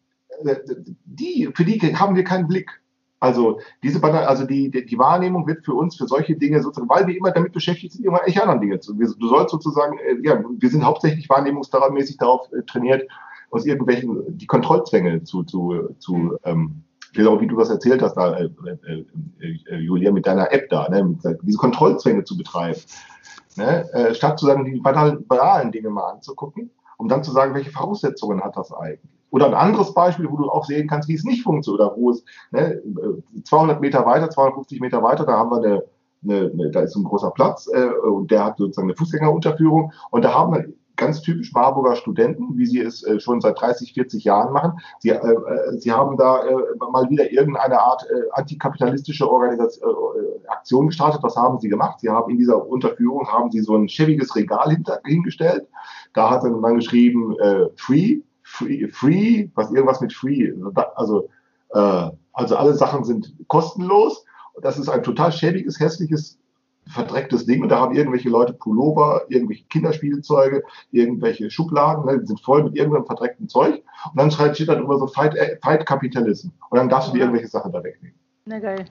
die, 1.06 1.50
für 1.54 1.66
die 1.66 1.80
haben 1.96 2.16
wir 2.16 2.24
keinen 2.24 2.48
Blick. 2.48 2.82
Also 3.20 3.60
diese 3.84 4.02
also 4.02 4.46
die, 4.46 4.72
die, 4.72 4.86
die 4.86 4.98
Wahrnehmung 4.98 5.46
wird 5.46 5.66
für 5.66 5.74
uns 5.74 5.98
für 5.98 6.08
solche 6.08 6.38
Dinge 6.38 6.62
sozusagen, 6.62 6.90
weil 6.90 7.06
wir 7.06 7.18
immer 7.18 7.32
damit 7.32 7.52
beschäftigt 7.52 7.94
sind, 7.94 8.06
immer 8.06 8.26
echt 8.26 8.42
anderen 8.42 8.62
Dinge 8.62 8.80
zu. 8.80 8.94
Du 8.94 9.28
sollst 9.28 9.52
sozusagen, 9.52 9.98
äh, 10.00 10.16
ja, 10.24 10.42
wir 10.42 10.70
sind 10.70 10.86
hauptsächlich 10.86 11.30
wahrnehmungsmäßig 11.30 12.18
darauf 12.18 12.52
äh, 12.54 12.64
trainiert, 12.64 13.10
aus 13.52 13.66
irgendwelchen 13.66 14.38
die 14.38 14.48
Kontrollzwänge 14.48 15.24
zu, 15.24 15.44
zu, 15.44 15.96
zu 16.00 16.38
ähm, 16.44 16.84
wie 17.14 17.48
du 17.48 17.58
das 17.58 17.70
erzählt 17.70 18.02
hast, 18.02 18.16
da, 18.16 18.38
äh, 18.38 18.50
äh, 18.88 19.06
äh, 19.70 19.76
Julia, 19.78 20.12
mit 20.12 20.28
deiner 20.28 20.52
App 20.54 20.70
da, 20.70 20.88
ne, 20.90 21.18
diese 21.42 21.58
Kontrollzwänge 21.58 22.24
zu 22.24 22.38
betreiben. 22.38 22.80
Ne, 23.58 23.92
äh, 23.94 24.14
statt 24.14 24.40
zu 24.40 24.46
sagen, 24.46 24.64
die 24.64 24.80
banalen, 24.80 25.26
banalen 25.28 25.72
Dinge 25.72 25.90
mal 25.90 26.12
anzugucken, 26.12 26.70
um 26.98 27.10
dann 27.10 27.24
zu 27.24 27.32
sagen, 27.32 27.54
welche 27.54 27.72
Voraussetzungen 27.72 28.42
hat 28.42 28.56
das 28.56 28.72
eigentlich? 28.72 29.19
Oder 29.32 29.48
ein 29.48 29.54
anderes 29.54 29.94
Beispiel, 29.94 30.30
wo 30.30 30.38
du 30.38 30.50
auch 30.50 30.66
sehen 30.66 30.88
kannst, 30.88 31.08
wie 31.08 31.16
es 31.16 31.24
nicht 31.24 31.44
funktioniert 31.44 31.82
oder 31.82 31.96
wo 31.96 32.12
es 32.12 32.24
ne, 32.52 32.82
200 33.44 33.82
Meter 33.82 34.06
weiter, 34.06 34.30
250 34.30 34.80
Meter 34.80 35.04
weiter, 35.04 35.26
da 35.26 35.38
haben 35.38 35.52
wir 35.52 35.58
eine, 35.58 35.84
eine, 36.24 36.52
eine 36.52 36.72
da 36.72 36.82
ist 36.82 36.96
ein 36.96 37.04
großer 37.04 37.32
Platz 37.32 37.70
äh, 37.72 37.90
und 38.08 38.32
der 38.32 38.46
hat 38.46 38.58
sozusagen 38.58 38.88
eine 38.88 38.98
Fußgängerunterführung 38.98 39.92
und 40.12 40.26
da 40.26 40.34
haben 40.34 40.54
wir 40.54 40.66
ganz 41.00 41.22
typisch 41.22 41.54
Marburger 41.54 41.96
Studenten, 41.96 42.58
wie 42.58 42.66
sie 42.66 42.82
es 42.82 43.04
äh, 43.04 43.20
schon 43.20 43.42
seit 43.42 43.60
30, 43.60 43.94
40 43.94 44.24
Jahren 44.26 44.54
machen. 44.54 44.74
Sie, 45.00 45.10
äh, 45.10 45.16
äh, 45.16 45.78
sie 45.78 45.92
haben 45.92 46.18
da 46.18 46.44
äh, 46.44 46.54
mal 46.92 47.10
wieder 47.10 47.32
irgendeine 47.32 47.80
Art 47.80 48.04
äh, 48.04 48.30
antikapitalistische 48.34 49.30
Organisation, 49.30 49.90
äh, 49.90 50.48
Aktion 50.50 50.88
gestartet. 50.88 51.24
Was 51.24 51.38
haben 51.38 51.60
sie 51.60 51.70
gemacht? 51.70 52.02
Sie 52.02 52.10
haben 52.10 52.30
in 52.30 52.38
dieser 52.38 52.68
Unterführung 52.68 53.28
haben 53.28 53.50
sie 53.50 53.62
so 53.62 53.76
ein 53.76 53.88
schäbiges 53.88 54.36
Regal 54.36 54.78
hingestellt. 55.06 55.68
Da 56.14 56.30
hat 56.30 56.44
dann 56.44 56.76
geschrieben 56.76 57.40
äh, 57.40 57.68
Free, 57.78 58.20
Free, 58.50 58.88
Free, 58.90 59.50
was 59.56 59.72
irgendwas 59.72 60.02
mit 60.02 60.12
Free. 60.12 60.52
Also, 60.96 61.30
äh, 61.70 62.10
also 62.34 62.56
alle 62.58 62.74
Sachen 62.74 63.04
sind 63.04 63.34
kostenlos. 63.48 64.26
Das 64.62 64.78
ist 64.78 64.90
ein 64.90 65.04
total 65.04 65.32
schäbiges, 65.32 65.80
hässliches 65.80 66.40
verdrecktes 66.88 67.46
Ding 67.46 67.62
und 67.62 67.70
da 67.70 67.80
haben 67.80 67.96
irgendwelche 67.96 68.30
Leute 68.30 68.54
Pullover, 68.54 69.22
irgendwelche 69.30 69.66
Kinderspielzeuge, 69.66 70.64
irgendwelche 70.92 71.52
Schubladen, 71.52 72.06
ne, 72.06 72.20
die 72.20 72.26
sind 72.26 72.42
voll 72.42 72.64
mit 72.64 72.76
irgendeinem 72.76 73.06
verdreckten 73.06 73.48
Zeug 73.48 73.84
und 74.12 74.18
dann 74.18 74.32
steht 74.32 74.68
dann 74.68 74.84
immer 74.84 74.98
so 74.98 75.06
Fight, 75.06 75.36
äh, 75.36 75.60
Fight 75.62 75.86
Capitalism 75.86 76.50
und 76.72 76.78
dann 76.78 76.90
darfst 76.90 77.10
du 77.10 77.14
dir 77.14 77.20
irgendwelche 77.20 77.48
Sachen 77.48 77.72
da 77.72 77.84
wegnehmen. 77.84 78.18
Na 78.46 78.58
geil. 78.58 78.86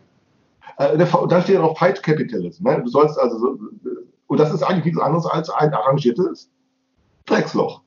Äh, 0.77 0.97
dann 0.97 1.43
steht 1.43 1.59
auch 1.59 1.77
Fight 1.77 2.01
Capitalism. 2.01 2.69
Ne? 2.69 2.81
Du 2.85 2.89
sollst 2.89 3.19
also 3.19 3.39
so, 3.39 3.59
und 4.29 4.39
das 4.39 4.55
ist 4.55 4.63
eigentlich 4.63 4.85
nichts 4.85 5.01
anderes 5.01 5.27
als 5.27 5.51
ein 5.51 5.75
arrangiertes 5.75 6.49
Drecksloch. 7.27 7.83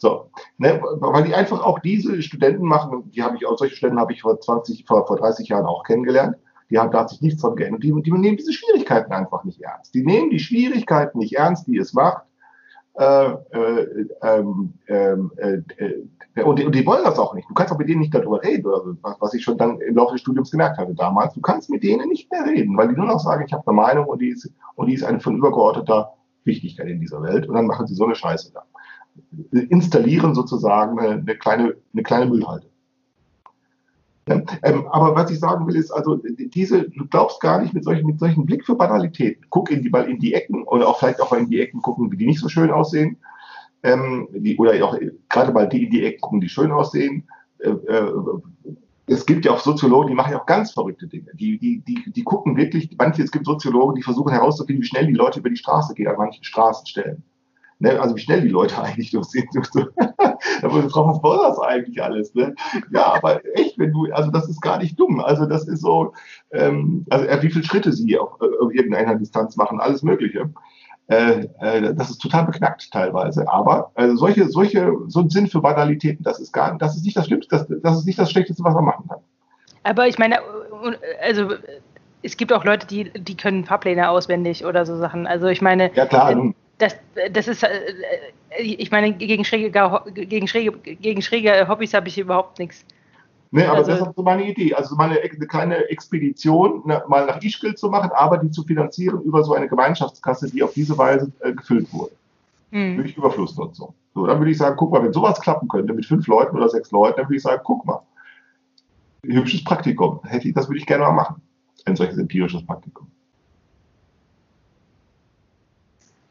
So, 0.00 0.30
ne, 0.56 0.80
weil 0.82 1.24
die 1.24 1.34
einfach 1.34 1.62
auch 1.62 1.78
diese 1.78 2.22
Studenten 2.22 2.64
machen, 2.64 3.10
die 3.10 3.22
habe 3.22 3.36
ich 3.36 3.46
auch, 3.46 3.58
solche 3.58 3.76
Studenten 3.76 4.00
habe 4.00 4.14
ich 4.14 4.22
vor 4.22 4.40
20, 4.40 4.86
vor, 4.86 5.06
vor 5.06 5.18
30 5.18 5.48
Jahren 5.48 5.66
auch 5.66 5.84
kennengelernt. 5.84 6.36
Die 6.70 6.78
haben, 6.78 6.90
da 6.90 7.00
hat 7.00 7.10
sich 7.10 7.20
nichts 7.20 7.42
von 7.42 7.54
geändert. 7.54 7.82
Die, 7.82 7.92
die 7.92 8.10
nehmen 8.10 8.38
diese 8.38 8.54
Schwierigkeiten 8.54 9.12
einfach 9.12 9.44
nicht 9.44 9.60
ernst. 9.60 9.94
Die 9.94 10.02
nehmen 10.02 10.30
die 10.30 10.38
Schwierigkeiten 10.38 11.18
nicht 11.18 11.36
ernst, 11.36 11.66
die 11.66 11.76
es 11.76 11.92
macht. 11.92 12.22
Äh, 12.94 13.30
äh, 13.50 14.06
ähm, 14.22 14.72
ähm, 14.88 15.32
äh, 15.36 15.58
äh, 15.76 16.42
und, 16.44 16.58
die, 16.58 16.64
und, 16.64 16.74
die, 16.74 16.86
wollen 16.86 17.04
das 17.04 17.18
auch 17.18 17.34
nicht. 17.34 17.50
Du 17.50 17.54
kannst 17.54 17.70
auch 17.70 17.78
mit 17.78 17.88
denen 17.88 18.00
nicht 18.00 18.14
darüber 18.14 18.42
reden, 18.42 18.64
was 19.02 19.34
ich 19.34 19.44
schon 19.44 19.58
dann 19.58 19.80
im 19.82 19.96
Laufe 19.96 20.12
des 20.12 20.22
Studiums 20.22 20.50
gemerkt 20.50 20.78
hatte 20.78 20.94
damals. 20.94 21.34
Du 21.34 21.42
kannst 21.42 21.68
mit 21.68 21.82
denen 21.82 22.08
nicht 22.08 22.30
mehr 22.32 22.46
reden, 22.46 22.74
weil 22.78 22.88
die 22.88 22.94
nur 22.94 23.06
noch 23.06 23.20
sagen, 23.20 23.44
ich 23.46 23.52
habe 23.52 23.66
eine 23.66 23.76
Meinung 23.76 24.06
und 24.06 24.22
die 24.22 24.30
ist, 24.30 24.50
und 24.76 24.86
die 24.86 24.94
ist 24.94 25.04
eine 25.04 25.20
von 25.20 25.36
übergeordneter 25.36 26.14
Wichtigkeit 26.44 26.88
in 26.88 27.00
dieser 27.00 27.22
Welt. 27.22 27.46
Und 27.46 27.54
dann 27.54 27.66
machen 27.66 27.86
sie 27.86 27.94
so 27.94 28.04
eine 28.04 28.14
Scheiße 28.14 28.52
da. 28.54 28.62
Installieren 29.52 30.34
sozusagen 30.34 30.98
eine, 30.98 31.12
eine 31.12 31.36
kleine, 31.36 31.76
eine 31.92 32.02
kleine 32.02 32.26
Müllhalde. 32.26 32.70
Ähm, 34.62 34.86
aber 34.90 35.14
was 35.14 35.30
ich 35.30 35.40
sagen 35.40 35.66
will, 35.66 35.76
ist 35.76 35.90
also, 35.90 36.20
diese, 36.22 36.88
du 36.88 37.06
glaubst 37.06 37.40
gar 37.40 37.60
nicht 37.60 37.74
mit 37.74 37.84
solchen, 37.84 38.06
mit 38.06 38.20
solchen 38.20 38.46
Blick 38.46 38.64
für 38.64 38.76
Banalitäten. 38.76 39.46
Guck 39.50 39.70
in 39.70 39.82
die, 39.82 39.90
mal 39.90 40.08
in 40.08 40.18
die 40.18 40.34
Ecken 40.34 40.62
oder 40.64 40.88
auch 40.88 40.98
vielleicht 40.98 41.20
auch 41.20 41.30
mal 41.30 41.40
in 41.40 41.50
die 41.50 41.60
Ecken 41.60 41.82
gucken, 41.82 42.10
die 42.10 42.26
nicht 42.26 42.40
so 42.40 42.48
schön 42.48 42.70
aussehen. 42.70 43.18
Ähm, 43.82 44.28
die, 44.32 44.56
oder 44.58 44.72
auch 44.84 44.96
gerade 45.28 45.52
mal 45.52 45.68
die 45.68 45.84
in 45.84 45.90
die 45.90 46.04
Ecken 46.04 46.20
gucken, 46.20 46.40
die 46.40 46.48
schön 46.48 46.70
aussehen. 46.70 47.26
Äh, 47.58 47.70
äh, 47.70 48.12
es 49.06 49.26
gibt 49.26 49.44
ja 49.44 49.52
auch 49.52 49.58
Soziologen, 49.58 50.08
die 50.08 50.14
machen 50.14 50.32
ja 50.32 50.40
auch 50.40 50.46
ganz 50.46 50.70
verrückte 50.70 51.08
Dinge. 51.08 51.30
Die, 51.34 51.58
die, 51.58 51.80
die, 51.80 52.12
die 52.12 52.22
gucken 52.22 52.56
wirklich, 52.56 52.94
manche, 52.96 53.22
es 53.22 53.32
gibt 53.32 53.46
Soziologen, 53.46 53.96
die 53.96 54.02
versuchen 54.02 54.32
herauszufinden, 54.32 54.82
wie 54.82 54.86
schnell 54.86 55.06
die 55.06 55.14
Leute 55.14 55.40
über 55.40 55.50
die 55.50 55.56
Straße 55.56 55.94
gehen 55.94 56.06
an 56.06 56.16
manchen 56.16 56.44
Straßenstellen. 56.44 57.24
Ne? 57.80 57.98
Also 57.98 58.14
wie 58.14 58.20
schnell 58.20 58.42
die 58.42 58.48
Leute 58.48 58.78
eigentlich 58.82 59.10
durch 59.10 59.26
sind. 59.26 59.48
da 59.74 60.72
wurde 60.72 60.88
drauf, 60.88 61.16
was 61.16 61.22
war 61.22 61.48
das 61.48 61.58
eigentlich 61.58 62.02
alles? 62.02 62.34
Ne? 62.34 62.54
Ja, 62.92 63.14
aber 63.14 63.40
echt, 63.54 63.78
wenn 63.78 63.92
du, 63.92 64.06
also 64.12 64.30
das 64.30 64.48
ist 64.48 64.60
gar 64.60 64.78
nicht 64.78 64.98
dumm. 65.00 65.20
Also 65.20 65.46
das 65.46 65.66
ist 65.66 65.80
so, 65.80 66.12
ähm, 66.52 67.04
also 67.10 67.24
äh, 67.24 67.42
wie 67.42 67.50
viele 67.50 67.64
Schritte 67.64 67.92
sie 67.92 68.18
auf, 68.18 68.40
äh, 68.40 68.64
auf 68.64 68.72
irgendeiner 68.72 69.16
Distanz 69.16 69.56
machen, 69.56 69.80
alles 69.80 70.02
Mögliche. 70.02 70.50
Äh, 71.08 71.48
äh, 71.60 71.94
das 71.94 72.10
ist 72.10 72.18
total 72.18 72.44
beknackt 72.44 72.90
teilweise. 72.92 73.50
Aber 73.50 73.90
also 73.94 74.14
solche, 74.16 74.48
solche, 74.48 74.92
so 75.08 75.20
ein 75.20 75.30
Sinn 75.30 75.48
für 75.48 75.60
Banalitäten, 75.60 76.22
das 76.22 76.38
ist 76.38 76.52
gar, 76.52 76.76
das 76.78 76.96
ist 76.96 77.04
nicht 77.04 77.16
das 77.16 77.26
Schlimmste, 77.26 77.56
das, 77.56 77.66
das 77.82 77.98
ist 77.98 78.06
nicht 78.06 78.18
das 78.18 78.30
Schlechteste, 78.30 78.62
was 78.62 78.74
man 78.74 78.84
machen 78.84 79.08
kann. 79.08 79.18
Aber 79.82 80.06
ich 80.06 80.18
meine, 80.18 80.36
also 81.22 81.54
es 82.22 82.36
gibt 82.36 82.52
auch 82.52 82.64
Leute, 82.64 82.86
die, 82.86 83.10
die 83.10 83.36
können 83.36 83.64
Fahrpläne 83.64 84.10
auswendig 84.10 84.64
oder 84.64 84.84
so 84.84 84.96
Sachen. 84.98 85.26
Also 85.26 85.46
ich 85.46 85.62
meine, 85.62 85.90
ja, 85.94 86.06
klar, 86.06 86.28
wenn, 86.28 86.54
das, 86.80 86.96
das 87.32 87.48
ist, 87.48 87.62
äh, 87.62 87.68
ich 88.58 88.90
meine, 88.90 89.12
gegen 89.12 89.44
schräge, 89.44 89.70
gegen 90.12 90.48
schräge, 90.48 90.72
gegen 90.72 91.22
schräge 91.22 91.68
Hobbys 91.68 91.94
habe 91.94 92.08
ich 92.08 92.18
überhaupt 92.18 92.58
nichts. 92.58 92.84
Nee, 93.52 93.64
aber 93.64 93.78
also, 93.78 93.90
das 93.90 94.00
ist 94.00 94.14
so 94.14 94.22
meine 94.22 94.48
Idee. 94.48 94.74
Also 94.74 94.94
meine 94.94 95.18
eine 95.18 95.46
kleine 95.46 95.76
Expedition 95.90 96.82
ne, 96.84 97.02
mal 97.08 97.26
nach 97.26 97.42
Ischgl 97.42 97.74
zu 97.74 97.88
machen, 97.88 98.10
aber 98.14 98.38
die 98.38 98.50
zu 98.50 98.62
finanzieren 98.62 99.22
über 99.22 99.42
so 99.42 99.54
eine 99.54 99.68
Gemeinschaftskasse, 99.68 100.50
die 100.50 100.62
auf 100.62 100.72
diese 100.72 100.96
Weise 100.96 101.32
äh, 101.40 101.52
gefüllt 101.52 101.92
wurde. 101.92 102.12
Mhm. 102.70 102.98
Durch 102.98 103.16
Überflussnutzung. 103.16 103.92
So, 104.14 104.26
dann 104.26 104.38
würde 104.38 104.52
ich 104.52 104.58
sagen, 104.58 104.76
guck 104.76 104.92
mal, 104.92 105.02
wenn 105.02 105.12
sowas 105.12 105.40
klappen 105.40 105.68
könnte 105.68 105.92
mit 105.92 106.06
fünf 106.06 106.28
Leuten 106.28 106.56
oder 106.56 106.68
sechs 106.68 106.92
Leuten, 106.92 107.16
dann 107.16 107.26
würde 107.26 107.36
ich 107.36 107.42
sagen, 107.42 107.60
guck 107.64 107.84
mal, 107.84 108.02
hübsches 109.24 109.64
Praktikum. 109.64 110.20
Hätte 110.24 110.48
ich, 110.48 110.54
das 110.54 110.68
würde 110.68 110.78
ich 110.78 110.86
gerne 110.86 111.04
mal 111.04 111.12
machen. 111.12 111.42
Ein 111.86 111.96
solches 111.96 112.18
empirisches 112.18 112.64
Praktikum. 112.64 113.08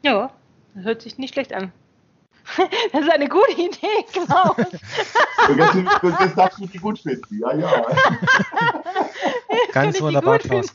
Ja. 0.02 0.30
Das 0.74 0.84
hört 0.84 1.02
sich 1.02 1.18
nicht 1.18 1.34
schlecht 1.34 1.52
an. 1.52 1.72
Das 2.92 3.02
ist 3.02 3.10
eine 3.10 3.28
gute 3.28 3.52
Idee, 3.52 4.04
Klaus. 4.12 4.56
jetzt, 4.56 6.20
jetzt 6.20 6.38
darfst 6.38 6.58
du 6.58 6.66
die 6.66 6.78
gut 6.78 6.98
finden. 6.98 7.38
Ja, 7.38 7.54
ja. 7.54 7.86
Ganz 9.72 10.00
wunderbar, 10.00 10.38
Klaus. 10.38 10.74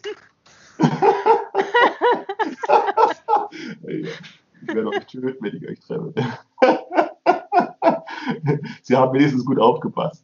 ich 3.82 4.68
werde 4.68 4.88
euch 4.88 5.06
töten, 5.06 5.44
wenn 5.44 5.56
ich 5.58 5.68
euch 5.68 5.80
treffe. 5.82 6.14
Sie 8.84 8.96
haben 8.96 9.14
wenigstens 9.14 9.44
gut 9.46 9.60
aufgepasst. 9.60 10.24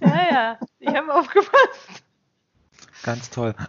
Ja, 0.00 0.30
ja, 0.30 0.58
ich 0.80 0.94
habe 0.94 1.14
aufgepasst. 1.14 2.02
Ganz 3.04 3.30
toll. 3.30 3.54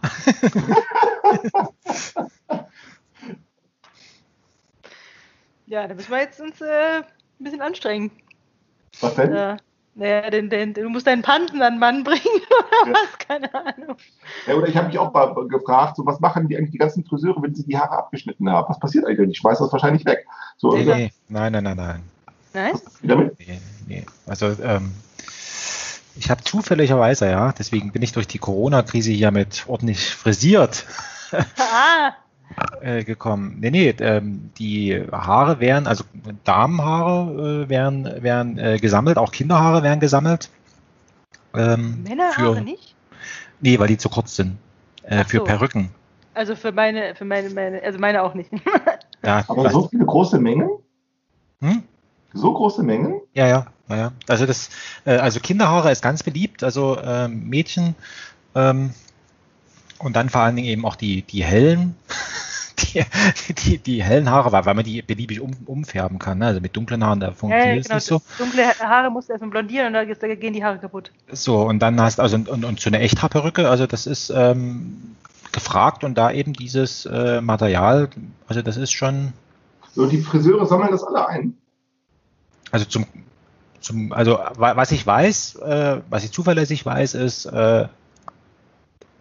Ja, 5.70 5.86
da 5.86 5.94
müssen 5.94 6.10
wir 6.10 6.18
jetzt 6.18 6.40
uns 6.40 6.60
äh, 6.60 6.96
ein 6.98 7.04
bisschen 7.38 7.62
anstrengen. 7.62 8.10
Was 9.00 9.14
denn? 9.14 9.32
Äh, 9.32 9.56
naja, 9.94 10.28
den, 10.28 10.50
den, 10.50 10.74
du 10.74 10.88
musst 10.88 11.06
deinen 11.06 11.22
Panten 11.22 11.62
an 11.62 11.78
Mann 11.78 12.02
bringen 12.02 12.24
oder 12.82 12.90
ja. 12.90 12.92
was, 12.92 13.18
keine 13.18 13.54
Ahnung. 13.54 13.96
Ja, 14.48 14.54
oder 14.54 14.66
ich 14.66 14.76
habe 14.76 14.88
mich 14.88 14.98
auch 14.98 15.12
mal 15.12 15.32
gefragt, 15.46 15.94
so, 15.94 16.04
was 16.04 16.18
machen 16.18 16.48
die 16.48 16.56
eigentlich 16.56 16.72
die 16.72 16.78
ganzen 16.78 17.04
Friseure, 17.04 17.40
wenn 17.40 17.54
sie 17.54 17.64
die 17.64 17.78
Haare 17.78 17.98
abgeschnitten 17.98 18.50
haben? 18.50 18.68
Was 18.68 18.80
passiert 18.80 19.06
eigentlich? 19.06 19.30
Ich 19.30 19.38
schmeiß 19.38 19.60
das 19.60 19.70
wahrscheinlich 19.70 20.04
weg. 20.06 20.26
So, 20.56 20.72
nee, 20.72 20.82
nee. 20.82 21.12
Nein, 21.28 21.52
nein, 21.52 21.62
nein, 21.62 21.76
nein. 21.76 22.02
Nein? 22.52 22.72
Wie 23.00 23.06
damit? 23.06 23.38
Nee, 23.38 23.60
nee. 23.86 24.06
Also, 24.26 24.46
ähm, 24.64 24.90
ich 26.16 26.30
habe 26.30 26.42
zufälligerweise, 26.42 27.30
ja, 27.30 27.52
deswegen 27.56 27.92
bin 27.92 28.02
ich 28.02 28.10
durch 28.10 28.26
die 28.26 28.38
Corona-Krise 28.38 29.12
hier 29.12 29.30
mit 29.30 29.66
ordentlich 29.68 30.10
frisiert. 30.16 30.84
Ah. 31.30 32.12
Äh, 32.80 33.04
gekommen. 33.04 33.58
Nee, 33.60 33.70
nee, 33.70 33.94
ähm, 34.00 34.50
die 34.58 35.00
Haare 35.12 35.60
werden, 35.60 35.86
also 35.86 36.04
Damenhaare 36.44 37.64
äh, 37.64 37.68
werden, 37.68 38.22
werden 38.22 38.58
äh, 38.58 38.78
gesammelt, 38.78 39.18
auch 39.18 39.30
Kinderhaare 39.30 39.82
werden 39.82 40.00
gesammelt. 40.00 40.50
Ähm, 41.54 42.02
Männerhaare 42.02 42.56
für, 42.56 42.60
nicht? 42.62 42.94
Nee, 43.60 43.78
weil 43.78 43.88
die 43.88 43.98
zu 43.98 44.08
kurz 44.08 44.36
sind. 44.36 44.56
Äh, 45.04 45.24
für 45.24 45.38
so. 45.38 45.44
Perücken. 45.44 45.90
Also 46.34 46.56
für 46.56 46.72
meine, 46.72 47.14
für 47.14 47.24
meine, 47.24 47.50
meine, 47.50 47.82
also 47.82 47.98
meine 47.98 48.22
auch 48.22 48.34
nicht. 48.34 48.50
ja, 49.24 49.44
Aber 49.46 49.70
so 49.70 49.88
viele 49.88 50.06
große 50.06 50.40
Mengen? 50.40 50.70
Hm? 51.60 51.82
So 52.32 52.52
große 52.52 52.82
Mengen? 52.82 53.20
Ja, 53.34 53.46
ja, 53.46 53.66
ja, 53.88 53.96
ja. 53.96 54.12
Also 54.28 54.46
das, 54.46 54.70
äh, 55.04 55.16
also 55.16 55.40
Kinderhaare 55.40 55.92
ist 55.92 56.02
ganz 56.02 56.22
beliebt, 56.22 56.64
also 56.64 56.98
ähm, 57.02 57.48
Mädchen 57.48 57.94
ähm, 58.54 58.92
und 60.02 60.16
dann 60.16 60.28
vor 60.28 60.42
allen 60.42 60.56
Dingen 60.56 60.68
eben 60.68 60.84
auch 60.84 60.96
die, 60.96 61.22
die 61.22 61.44
hellen, 61.44 61.94
die, 62.78 63.04
die, 63.54 63.78
die 63.78 64.02
hellen 64.02 64.30
Haare, 64.30 64.52
weil, 64.52 64.64
weil 64.64 64.74
man 64.74 64.84
die 64.84 65.02
beliebig 65.02 65.40
um, 65.40 65.52
umfärben 65.66 66.18
kann. 66.18 66.38
Ne? 66.38 66.46
Also 66.46 66.60
mit 66.60 66.74
dunklen 66.76 67.04
Haaren, 67.04 67.20
da 67.20 67.32
funktioniert 67.32 67.76
ja, 67.76 67.82
genau. 67.82 67.96
es 67.96 68.10
nicht 68.10 68.22
so. 68.38 68.42
Dunkle 68.42 68.64
Haare 68.78 69.10
musst 69.10 69.28
du 69.28 69.32
erstmal 69.32 69.50
blondieren 69.50 69.88
und 69.88 69.92
da 69.94 70.34
gehen 70.34 70.52
die 70.54 70.64
Haare 70.64 70.78
kaputt. 70.78 71.12
So, 71.30 71.62
und 71.62 71.80
dann 71.80 72.00
hast 72.00 72.20
also 72.20 72.36
und, 72.36 72.48
und, 72.48 72.64
und 72.64 72.80
so 72.80 72.88
eine 72.88 73.00
Echthaarperücke, 73.00 73.68
also 73.68 73.86
das 73.86 74.06
ist 74.06 74.30
ähm, 74.34 75.16
gefragt 75.52 76.04
und 76.04 76.16
da 76.16 76.30
eben 76.30 76.52
dieses 76.52 77.06
äh, 77.06 77.40
Material, 77.40 78.08
also 78.48 78.62
das 78.62 78.76
ist 78.76 78.92
schon. 78.92 79.32
So, 79.92 80.06
die 80.06 80.22
Friseure 80.22 80.66
sammeln 80.66 80.92
das 80.92 81.04
alle 81.04 81.28
ein. 81.28 81.54
Also 82.70 82.86
zum, 82.86 83.04
zum 83.80 84.12
also 84.12 84.38
was 84.56 84.92
ich 84.92 85.06
weiß, 85.06 85.56
äh, 85.56 86.00
was 86.08 86.24
ich 86.24 86.32
zuverlässig 86.32 86.86
weiß, 86.86 87.14
ist, 87.14 87.46
äh, 87.46 87.88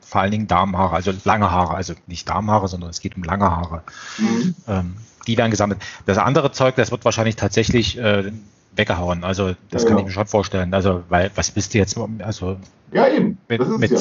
vor 0.10 0.22
allen 0.22 0.32
Dingen 0.32 0.48
Damenhaare, 0.48 0.96
also 0.96 1.14
lange 1.24 1.52
Haare, 1.52 1.76
also 1.76 1.94
nicht 2.08 2.28
Damenhaare, 2.28 2.68
sondern 2.68 2.90
es 2.90 3.00
geht 3.00 3.16
um 3.16 3.24
lange 3.24 3.46
Haare. 3.46 3.84
Mhm. 4.18 4.56
Ähm, 4.68 4.96
die 5.28 5.38
werden 5.38 5.52
gesammelt. 5.52 5.80
Das 6.08 6.18
andere 6.18 6.52
Zeug, 6.52 6.76
das 6.76 6.90
wird 6.90 7.06
wahrscheinlich 7.06 7.36
tatsächlich 7.36 7.98
äh, 8.00 8.32
weggehauen. 8.76 9.24
Also 9.24 9.54
das 9.70 9.84
ja, 9.84 9.90
kann 9.90 10.00
ich 10.00 10.06
mir 10.06 10.12
schon 10.12 10.26
vorstellen. 10.26 10.74
Also, 10.74 11.04
weil, 11.10 11.30
was 11.36 11.52
bist 11.52 11.74
du 11.74 11.78
jetzt? 11.78 11.96
Also, 12.20 12.58
ja, 12.92 13.08
eben. 13.08 13.38
Mit, 13.48 13.62
das 13.62 13.70
ist 13.70 13.78
mit, 13.78 13.92
ja. 13.92 14.00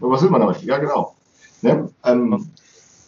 Was 0.00 0.22
will 0.22 0.30
man 0.30 0.40
damit? 0.40 0.62
Ja, 0.62 0.78
genau. 0.78 1.14
Ne? 1.62 1.88
Ähm, 2.04 2.50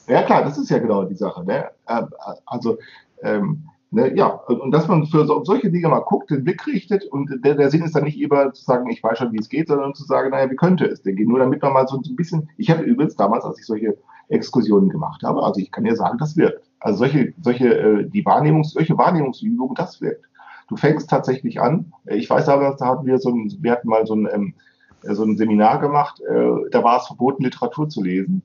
ja, 0.06 0.22
klar, 0.22 0.44
das 0.44 0.58
ist 0.58 0.70
ja 0.70 0.78
genau 0.78 1.02
die 1.02 1.16
Sache. 1.16 1.44
Ne? 1.44 1.70
Ähm, 1.88 2.06
also, 2.46 2.78
ähm, 3.22 3.68
Ne, 3.92 4.16
ja, 4.16 4.26
und 4.26 4.72
dass 4.72 4.88
man 4.88 5.06
für 5.06 5.26
so, 5.26 5.44
solche 5.44 5.70
Dinge 5.70 5.88
mal 5.88 6.00
guckt, 6.00 6.30
den 6.30 6.42
Blick 6.42 6.66
richtet 6.66 7.04
und 7.04 7.30
der, 7.44 7.54
der 7.54 7.70
Sinn 7.70 7.84
ist 7.84 7.94
dann 7.94 8.02
nicht 8.02 8.20
immer 8.20 8.52
zu 8.52 8.64
sagen, 8.64 8.90
ich 8.90 9.02
weiß 9.02 9.18
schon, 9.18 9.32
wie 9.32 9.38
es 9.38 9.48
geht, 9.48 9.68
sondern 9.68 9.94
zu 9.94 10.04
sagen, 10.04 10.30
naja, 10.30 10.50
wie 10.50 10.56
könnte 10.56 10.86
es 10.86 11.02
denn 11.02 11.14
gehen? 11.14 11.28
Nur 11.28 11.38
damit 11.38 11.62
man 11.62 11.72
mal 11.72 11.86
so 11.86 11.96
ein 11.96 12.16
bisschen, 12.16 12.50
ich 12.56 12.68
habe 12.68 12.82
übrigens 12.82 13.14
damals, 13.14 13.44
als 13.44 13.60
ich 13.60 13.66
solche 13.66 13.96
Exkursionen 14.28 14.88
gemacht 14.88 15.22
habe, 15.22 15.40
also 15.40 15.60
ich 15.60 15.70
kann 15.70 15.84
dir 15.84 15.94
sagen, 15.94 16.18
das 16.18 16.36
wirkt. 16.36 16.68
Also 16.80 16.98
solche, 16.98 17.32
solche, 17.40 17.68
äh, 17.68 18.10
die 18.10 18.26
Wahrnehmungs, 18.26 18.72
solche 18.72 18.98
Wahrnehmungsübungen, 18.98 19.76
das 19.76 20.00
wirkt. 20.00 20.26
Du 20.68 20.76
fängst 20.76 21.08
tatsächlich 21.08 21.60
an, 21.60 21.92
ich 22.06 22.28
weiß 22.28 22.48
aber, 22.48 22.74
da 22.76 22.86
hatten 22.86 23.06
wir 23.06 23.18
so 23.18 23.30
ein, 23.30 23.56
wir 23.60 23.70
hatten 23.70 23.88
mal 23.88 24.04
so 24.04 24.14
ein, 24.16 24.28
ähm, 24.32 24.54
so 25.02 25.22
ein 25.22 25.36
Seminar 25.36 25.78
gemacht, 25.78 26.20
äh, 26.20 26.70
da 26.72 26.82
war 26.82 26.98
es 26.98 27.06
verboten, 27.06 27.44
Literatur 27.44 27.88
zu 27.88 28.02
lesen. 28.02 28.42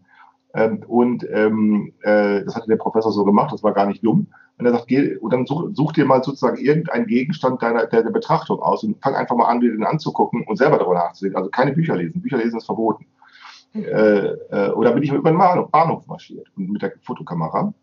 Ähm, 0.54 0.84
und 0.88 1.26
ähm, 1.32 1.94
äh, 2.02 2.44
das 2.44 2.56
hatte 2.56 2.68
der 2.68 2.76
Professor 2.76 3.12
so 3.12 3.24
gemacht, 3.24 3.54
das 3.54 3.64
war 3.64 3.74
gar 3.74 3.86
nicht 3.86 4.04
dumm. 4.06 4.28
Und 4.58 4.66
er 4.66 4.74
sagt, 4.74 4.88
geh, 4.88 5.16
und 5.18 5.32
dann 5.34 5.46
such, 5.46 5.70
such 5.74 5.94
dir 5.94 6.06
mal 6.06 6.24
sozusagen 6.24 6.58
irgendeinen 6.58 7.08
Gegenstand 7.08 7.62
deiner, 7.64 7.88
der, 7.88 8.04
der 8.04 8.12
Betrachtung 8.12 8.60
aus 8.60 8.84
und 8.84 9.02
fang 9.02 9.16
einfach 9.16 9.36
mal 9.36 9.48
an, 9.48 9.62
dir 9.62 9.72
den 9.72 9.84
anzugucken 9.84 10.44
und 10.46 10.58
selber 10.58 10.78
darüber 10.78 10.96
nachzudenken. 10.96 11.38
Also 11.38 11.50
keine 11.50 11.74
Bücher 11.74 11.96
lesen. 11.96 12.22
Bücher 12.22 12.38
lesen 12.38 12.58
ist 12.58 12.66
verboten. 12.66 13.06
Mhm. 13.74 13.86
Äh, 13.86 14.28
äh, 14.52 14.72
oder 14.72 14.92
bin 14.92 15.04
ich 15.04 15.12
über 15.12 15.32
den 15.32 15.38
Bahnhof, 15.38 15.72
Bahnhof 15.72 16.06
marschiert 16.08 16.48
und 16.58 16.70
mit 16.70 16.82
der 16.82 16.94
Fotokamera 17.02 17.74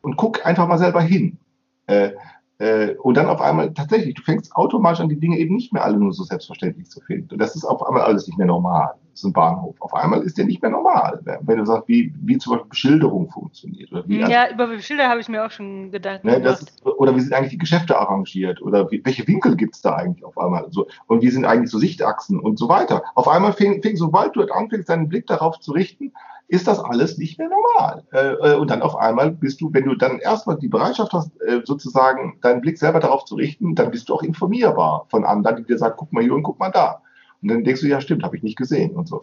und 0.00 0.16
guck 0.16 0.44
einfach 0.46 0.66
mal 0.66 0.78
selber 0.78 1.02
hin. 1.02 1.38
Äh, 1.86 2.12
äh, 2.58 2.94
und 2.96 3.16
dann 3.16 3.28
auf 3.28 3.42
einmal 3.42 3.74
tatsächlich, 3.74 4.14
du 4.14 4.22
fängst 4.22 4.56
automatisch 4.56 5.00
an, 5.00 5.08
die 5.08 5.20
Dinge 5.20 5.38
eben 5.38 5.54
nicht 5.54 5.72
mehr 5.72 5.84
alle 5.84 5.98
nur 5.98 6.12
so 6.12 6.24
selbstverständlich 6.24 6.88
zu 6.88 7.00
finden. 7.00 7.32
Und 7.32 7.38
das 7.38 7.54
ist 7.54 7.64
auf 7.64 7.86
einmal 7.86 8.02
alles 8.02 8.26
nicht 8.26 8.38
mehr 8.38 8.46
normal 8.46 8.94
ein 9.22 9.32
Bahnhof. 9.32 9.76
Auf 9.80 9.94
einmal 9.94 10.22
ist 10.22 10.38
der 10.38 10.46
nicht 10.46 10.62
mehr 10.62 10.70
normal. 10.70 11.20
Wenn 11.42 11.58
du 11.58 11.64
sagst, 11.64 11.86
wie, 11.88 12.12
wie 12.22 12.38
zum 12.38 12.54
Beispiel 12.54 12.68
Beschilderung 12.68 13.30
funktioniert. 13.30 13.92
Oder 13.92 14.08
wie, 14.08 14.20
ja, 14.20 14.50
über 14.50 14.66
Beschilder 14.66 15.08
habe 15.08 15.20
ich 15.20 15.28
mir 15.28 15.44
auch 15.44 15.50
schon 15.50 15.92
gedacht. 15.92 16.24
Ne, 16.24 16.36
ist, 16.36 16.84
oder 16.84 17.14
wie 17.14 17.20
sind 17.20 17.32
eigentlich 17.32 17.52
die 17.52 17.58
Geschäfte 17.58 17.98
arrangiert? 17.98 18.60
Oder 18.62 18.90
wie, 18.90 19.04
welche 19.04 19.26
Winkel 19.28 19.56
gibt 19.56 19.76
es 19.76 19.82
da 19.82 19.94
eigentlich 19.94 20.24
auf 20.24 20.36
einmal? 20.38 20.66
So, 20.70 20.86
und 21.06 21.22
wie 21.22 21.30
sind 21.30 21.44
eigentlich 21.44 21.70
so 21.70 21.78
Sichtachsen 21.78 22.40
und 22.40 22.58
so 22.58 22.68
weiter? 22.68 23.02
Auf 23.14 23.28
einmal 23.28 23.52
fing, 23.52 23.82
fing 23.82 23.96
sobald 23.96 24.34
du 24.34 24.42
anfängst, 24.42 24.88
deinen 24.88 25.08
Blick 25.08 25.26
darauf 25.26 25.60
zu 25.60 25.72
richten, 25.72 26.12
ist 26.48 26.68
das 26.68 26.78
alles 26.78 27.18
nicht 27.18 27.38
mehr 27.38 27.48
normal. 27.48 28.04
Äh, 28.12 28.52
äh, 28.52 28.56
und 28.56 28.70
dann 28.70 28.82
auf 28.82 28.96
einmal 28.96 29.30
bist 29.30 29.60
du, 29.60 29.72
wenn 29.72 29.84
du 29.84 29.94
dann 29.94 30.18
erstmal 30.18 30.58
die 30.58 30.68
Bereitschaft 30.68 31.12
hast, 31.12 31.30
äh, 31.42 31.62
sozusagen 31.64 32.38
deinen 32.42 32.60
Blick 32.60 32.78
selber 32.78 33.00
darauf 33.00 33.24
zu 33.24 33.34
richten, 33.36 33.74
dann 33.74 33.90
bist 33.90 34.08
du 34.08 34.14
auch 34.14 34.22
informierbar 34.22 35.06
von 35.08 35.24
anderen, 35.24 35.56
die 35.56 35.64
dir 35.64 35.78
sagen, 35.78 35.94
guck 35.96 36.12
mal 36.12 36.22
hier 36.22 36.34
und 36.34 36.42
guck 36.42 36.58
mal 36.58 36.70
da. 36.70 37.00
Und 37.44 37.50
dann 37.50 37.64
denkst 37.64 37.82
du, 37.82 37.86
ja 37.86 38.00
stimmt, 38.00 38.24
habe 38.24 38.36
ich 38.36 38.42
nicht 38.42 38.56
gesehen 38.56 38.92
und 38.92 39.06
so. 39.06 39.22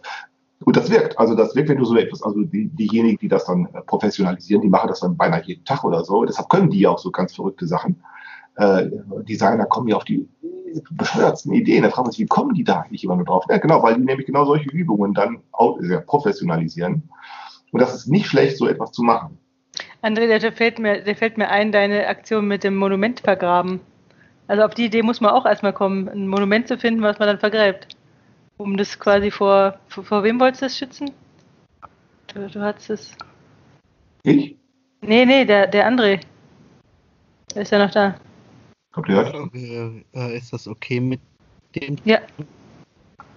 Und 0.64 0.76
das 0.76 0.90
wirkt. 0.90 1.18
Also 1.18 1.34
das 1.34 1.56
wirkt, 1.56 1.68
wenn 1.68 1.78
du 1.78 1.84
so 1.84 1.96
etwas, 1.96 2.22
also 2.22 2.42
die, 2.42 2.68
diejenigen, 2.68 3.18
die 3.18 3.28
das 3.28 3.46
dann 3.46 3.68
professionalisieren, 3.86 4.62
die 4.62 4.68
machen 4.68 4.88
das 4.88 5.00
dann 5.00 5.16
beinahe 5.16 5.42
jeden 5.44 5.64
Tag 5.64 5.82
oder 5.82 6.04
so. 6.04 6.24
Deshalb 6.24 6.48
können 6.48 6.70
die 6.70 6.86
auch 6.86 6.98
so 6.98 7.10
ganz 7.10 7.34
verrückte 7.34 7.66
Sachen. 7.66 8.00
Äh, 8.56 8.86
Designer 9.28 9.66
kommen 9.66 9.88
ja 9.88 9.96
auf 9.96 10.04
die 10.04 10.28
bescheuertsten 10.90 11.52
Ideen. 11.52 11.82
Da 11.82 11.90
fragen 11.90 12.06
man 12.06 12.12
sich, 12.12 12.20
wie 12.20 12.26
kommen 12.26 12.54
die 12.54 12.64
da 12.64 12.80
eigentlich 12.80 13.02
immer 13.02 13.16
nur 13.16 13.24
drauf? 13.24 13.44
Ja, 13.48 13.58
genau, 13.58 13.82
weil 13.82 13.96
die 13.96 14.04
nämlich 14.04 14.26
genau 14.26 14.44
solche 14.44 14.70
Übungen 14.70 15.14
dann 15.14 15.40
auch, 15.50 15.80
ja, 15.82 16.00
professionalisieren. 16.00 17.10
Und 17.72 17.80
das 17.80 17.94
ist 17.94 18.06
nicht 18.06 18.26
schlecht, 18.26 18.56
so 18.56 18.68
etwas 18.68 18.92
zu 18.92 19.02
machen. 19.02 19.38
André, 20.02 20.26
der 20.26 20.52
fällt 20.52 20.78
mir, 20.78 21.02
der 21.02 21.16
fällt 21.16 21.38
mir 21.38 21.48
ein, 21.48 21.72
deine 21.72 22.06
Aktion 22.06 22.46
mit 22.46 22.62
dem 22.62 22.76
Monument 22.76 23.20
vergraben. 23.20 23.80
Also 24.46 24.64
auf 24.64 24.74
die 24.74 24.84
Idee 24.84 25.02
muss 25.02 25.20
man 25.20 25.30
auch 25.30 25.46
erstmal 25.46 25.72
kommen, 25.72 26.08
ein 26.08 26.28
Monument 26.28 26.68
zu 26.68 26.76
finden, 26.76 27.02
was 27.02 27.18
man 27.18 27.28
dann 27.28 27.38
vergräbt. 27.38 27.88
Um 28.56 28.76
das 28.76 28.98
quasi 28.98 29.30
vor, 29.30 29.78
vor, 29.88 30.04
vor 30.04 30.22
wem 30.22 30.38
wolltest 30.38 30.62
du 30.62 30.66
das 30.66 30.78
schützen? 30.78 31.10
Du, 32.28 32.48
du 32.48 32.60
hattest 32.60 32.90
es. 32.90 33.16
Ich? 34.22 34.56
Nee, 35.00 35.26
nee, 35.26 35.44
der, 35.44 35.66
der 35.66 35.90
André. 35.90 36.20
Der 37.54 37.62
ist 37.62 37.72
ja 37.72 37.84
noch 37.84 37.90
da. 37.90 38.14
Kommt 38.92 39.08
ihr 39.08 39.50
äh, 39.54 40.04
äh, 40.14 40.36
Ist 40.36 40.52
das 40.52 40.68
okay 40.68 41.00
mit 41.00 41.20
dem? 41.74 41.96
Ja. 42.04 42.20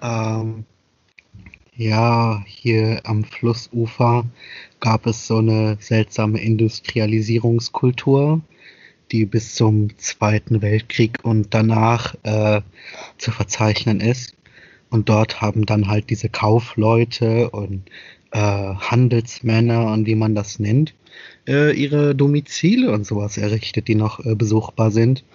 Ähm, 0.01 0.65
ja, 1.75 2.43
hier 2.45 3.01
am 3.03 3.23
Flussufer 3.23 4.25
gab 4.79 5.07
es 5.07 5.27
so 5.27 5.39
eine 5.39 5.77
seltsame 5.79 6.39
Industrialisierungskultur, 6.39 8.41
die 9.11 9.25
bis 9.25 9.55
zum 9.55 9.97
Zweiten 9.97 10.61
Weltkrieg 10.61 11.19
und 11.23 11.53
danach 11.53 12.15
äh, 12.23 12.61
zu 13.17 13.31
verzeichnen 13.31 13.99
ist. 13.99 14.35
Und 14.95 15.09
dort 15.09 15.41
haben 15.41 15.65
dann 15.65 15.89
halt 15.89 16.09
diese 16.09 16.29
Kaufleute 16.29 17.49
und 17.49 17.83
äh, 18.31 18.39
Handelsmänner 18.39 19.91
und 19.91 20.05
wie 20.05 20.15
man 20.15 20.35
das 20.35 20.57
nennt, 20.57 20.93
äh, 21.49 21.75
ihre 21.75 22.15
Domizile 22.15 22.93
und 22.93 23.05
sowas 23.05 23.37
errichtet, 23.37 23.89
die 23.89 23.95
noch 23.95 24.25
äh, 24.25 24.35
besuchbar 24.35 24.91
sind. 24.91 25.25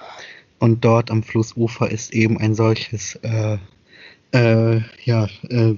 Und 0.60 0.82
dort 0.82 1.10
am 1.10 1.22
Flussufer 1.22 1.90
ist 1.90 2.14
eben 2.14 2.38
ein 2.38 2.54
solches, 2.54 3.16
äh, 3.16 3.58
äh, 4.32 4.80
ja, 5.04 5.28
äh, 5.50 5.74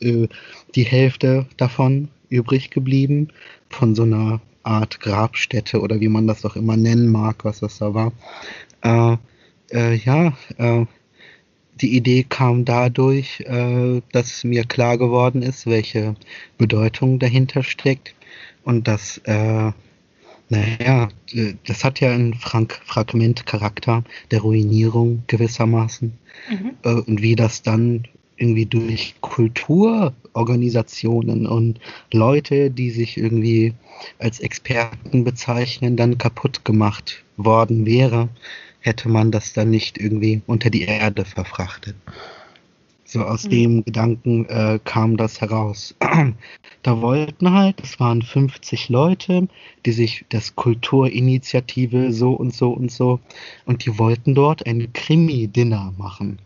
äh, 0.00 0.28
die 0.74 0.84
Hälfte 0.84 1.44
davon 1.58 2.08
übrig 2.30 2.70
geblieben, 2.70 3.28
von 3.68 3.94
so 3.94 4.04
einer 4.04 4.40
Art 4.62 4.98
Grabstätte 5.00 5.82
oder 5.82 6.00
wie 6.00 6.08
man 6.08 6.26
das 6.26 6.46
auch 6.46 6.56
immer 6.56 6.78
nennen 6.78 7.12
mag, 7.12 7.44
was 7.44 7.60
das 7.60 7.76
da 7.76 7.92
war. 7.92 8.12
Äh, 8.80 9.18
äh, 9.72 9.94
ja, 9.96 10.32
äh, 10.56 10.86
die 11.80 11.96
Idee 11.96 12.24
kam 12.28 12.64
dadurch, 12.64 13.40
äh, 13.40 14.00
dass 14.12 14.44
mir 14.44 14.64
klar 14.64 14.98
geworden 14.98 15.42
ist, 15.42 15.66
welche 15.66 16.14
Bedeutung 16.58 17.18
dahinter 17.18 17.62
steckt. 17.62 18.14
Und 18.64 18.88
dass, 18.88 19.18
äh, 19.24 19.72
naja, 20.48 21.08
das 21.66 21.84
hat 21.84 22.00
ja 22.00 22.10
einen 22.10 22.34
Frank 22.34 22.80
Fragmentcharakter 22.84 24.04
der 24.30 24.40
Ruinierung 24.40 25.22
gewissermaßen. 25.26 26.12
Mhm. 26.50 26.70
äh, 26.82 26.94
und 26.94 27.22
wie 27.22 27.36
das 27.36 27.62
dann 27.62 28.04
irgendwie 28.36 28.66
durch 28.66 29.14
Kulturorganisationen 29.20 31.46
und 31.46 31.78
Leute, 32.12 32.70
die 32.70 32.90
sich 32.90 33.16
irgendwie 33.18 33.74
als 34.18 34.40
Experten 34.40 35.24
bezeichnen, 35.24 35.96
dann 35.96 36.16
kaputt 36.16 36.64
gemacht 36.64 37.22
worden 37.36 37.84
wäre 37.84 38.30
hätte 38.80 39.08
man 39.08 39.30
das 39.30 39.52
dann 39.52 39.70
nicht 39.70 39.98
irgendwie 39.98 40.42
unter 40.46 40.70
die 40.70 40.82
Erde 40.82 41.24
verfrachtet. 41.24 41.96
So 43.04 43.22
aus 43.24 43.44
mhm. 43.46 43.50
dem 43.50 43.84
Gedanken 43.84 44.46
äh, 44.46 44.78
kam 44.84 45.16
das 45.16 45.40
heraus. 45.40 45.96
da 46.82 47.00
wollten 47.00 47.52
halt, 47.52 47.80
es 47.82 47.98
waren 47.98 48.22
50 48.22 48.88
Leute, 48.88 49.48
die 49.84 49.90
sich 49.90 50.24
das 50.28 50.54
Kulturinitiative 50.54 52.12
so 52.12 52.32
und 52.32 52.54
so 52.54 52.70
und 52.70 52.92
so 52.92 53.18
und 53.66 53.84
die 53.84 53.98
wollten 53.98 54.36
dort 54.36 54.64
ein 54.64 54.92
Krimi-Dinner 54.92 55.92
machen. 55.98 56.38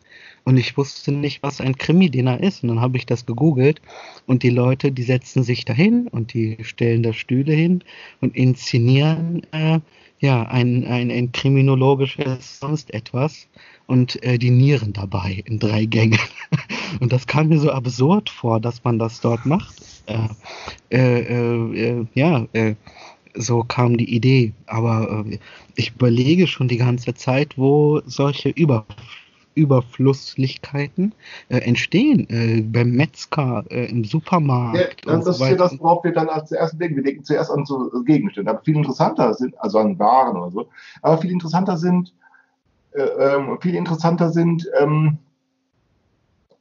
Und 0.44 0.58
ich 0.58 0.76
wusste 0.76 1.10
nicht, 1.10 1.42
was 1.42 1.60
ein 1.60 1.76
Krimi-Dinner 1.76 2.40
ist. 2.40 2.62
Und 2.62 2.68
dann 2.68 2.80
habe 2.80 2.98
ich 2.98 3.06
das 3.06 3.24
gegoogelt 3.26 3.80
und 4.26 4.42
die 4.42 4.50
Leute, 4.50 4.92
die 4.92 5.02
setzen 5.02 5.42
sich 5.42 5.64
dahin 5.64 6.06
und 6.08 6.34
die 6.34 6.58
stellen 6.62 7.02
da 7.02 7.12
Stühle 7.12 7.52
hin 7.54 7.82
und 8.20 8.36
inszenieren 8.36 9.42
äh, 9.52 9.80
ja, 10.20 10.42
ein, 10.44 10.86
ein, 10.86 11.10
ein 11.10 11.32
kriminologisches 11.32 12.58
sonst 12.60 12.94
etwas 12.94 13.46
und 13.86 14.22
äh, 14.22 14.38
die 14.38 14.50
Nieren 14.50 14.92
dabei 14.92 15.42
in 15.44 15.58
drei 15.58 15.84
Gängen. 15.84 16.20
und 17.00 17.12
das 17.12 17.26
kam 17.26 17.48
mir 17.48 17.58
so 17.58 17.70
absurd 17.70 18.30
vor, 18.30 18.60
dass 18.60 18.84
man 18.84 18.98
das 18.98 19.20
dort 19.20 19.44
macht. 19.44 19.74
Äh, 20.06 20.28
äh, 20.90 21.90
äh 21.90 22.06
ja, 22.14 22.46
äh, 22.52 22.74
so 23.34 23.64
kam 23.64 23.96
die 23.96 24.14
Idee. 24.14 24.52
Aber 24.66 25.24
ich 25.74 25.90
überlege 25.90 26.46
schon 26.46 26.68
die 26.68 26.76
ganze 26.76 27.14
Zeit, 27.14 27.58
wo 27.58 28.00
solche 28.06 28.48
Über 28.50 28.86
Überflusslichkeiten 29.54 31.14
äh, 31.48 31.58
entstehen 31.58 32.28
äh, 32.28 32.62
beim 32.62 32.90
Metzger, 32.90 33.64
äh, 33.70 33.86
im 33.86 34.04
Supermarkt. 34.04 35.06
Ja, 35.06 35.16
das 35.16 35.26
ist 35.26 35.40
ja 35.40 35.54
das, 35.54 35.78
worauf 35.78 36.04
wir 36.04 36.12
dann 36.12 36.28
als 36.28 36.48
zuerst 36.48 36.80
denken. 36.80 36.96
Wir 36.96 37.04
denken 37.04 37.24
zuerst 37.24 37.50
an 37.50 37.64
so 37.64 37.90
Gegenstände. 38.04 38.50
Aber 38.50 38.62
viel 38.62 38.76
interessanter 38.76 39.34
sind, 39.34 39.58
also 39.60 39.78
an 39.78 39.98
Waren 39.98 40.36
oder 40.36 40.50
so, 40.50 40.68
aber 41.02 41.18
viel 41.18 41.30
interessanter 41.30 41.76
sind, 41.76 42.14
äh, 42.92 43.02
ähm, 43.02 43.58
viel 43.60 43.74
interessanter 43.74 44.30
sind 44.30 44.68
ähm, 44.78 45.18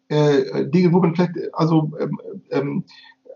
äh, 0.10 0.66
Dinge, 0.66 0.94
wo 0.94 1.00
man 1.00 1.16
vielleicht, 1.16 1.54
also 1.54 1.92
ähm, 2.00 2.20
ähm 2.52 2.84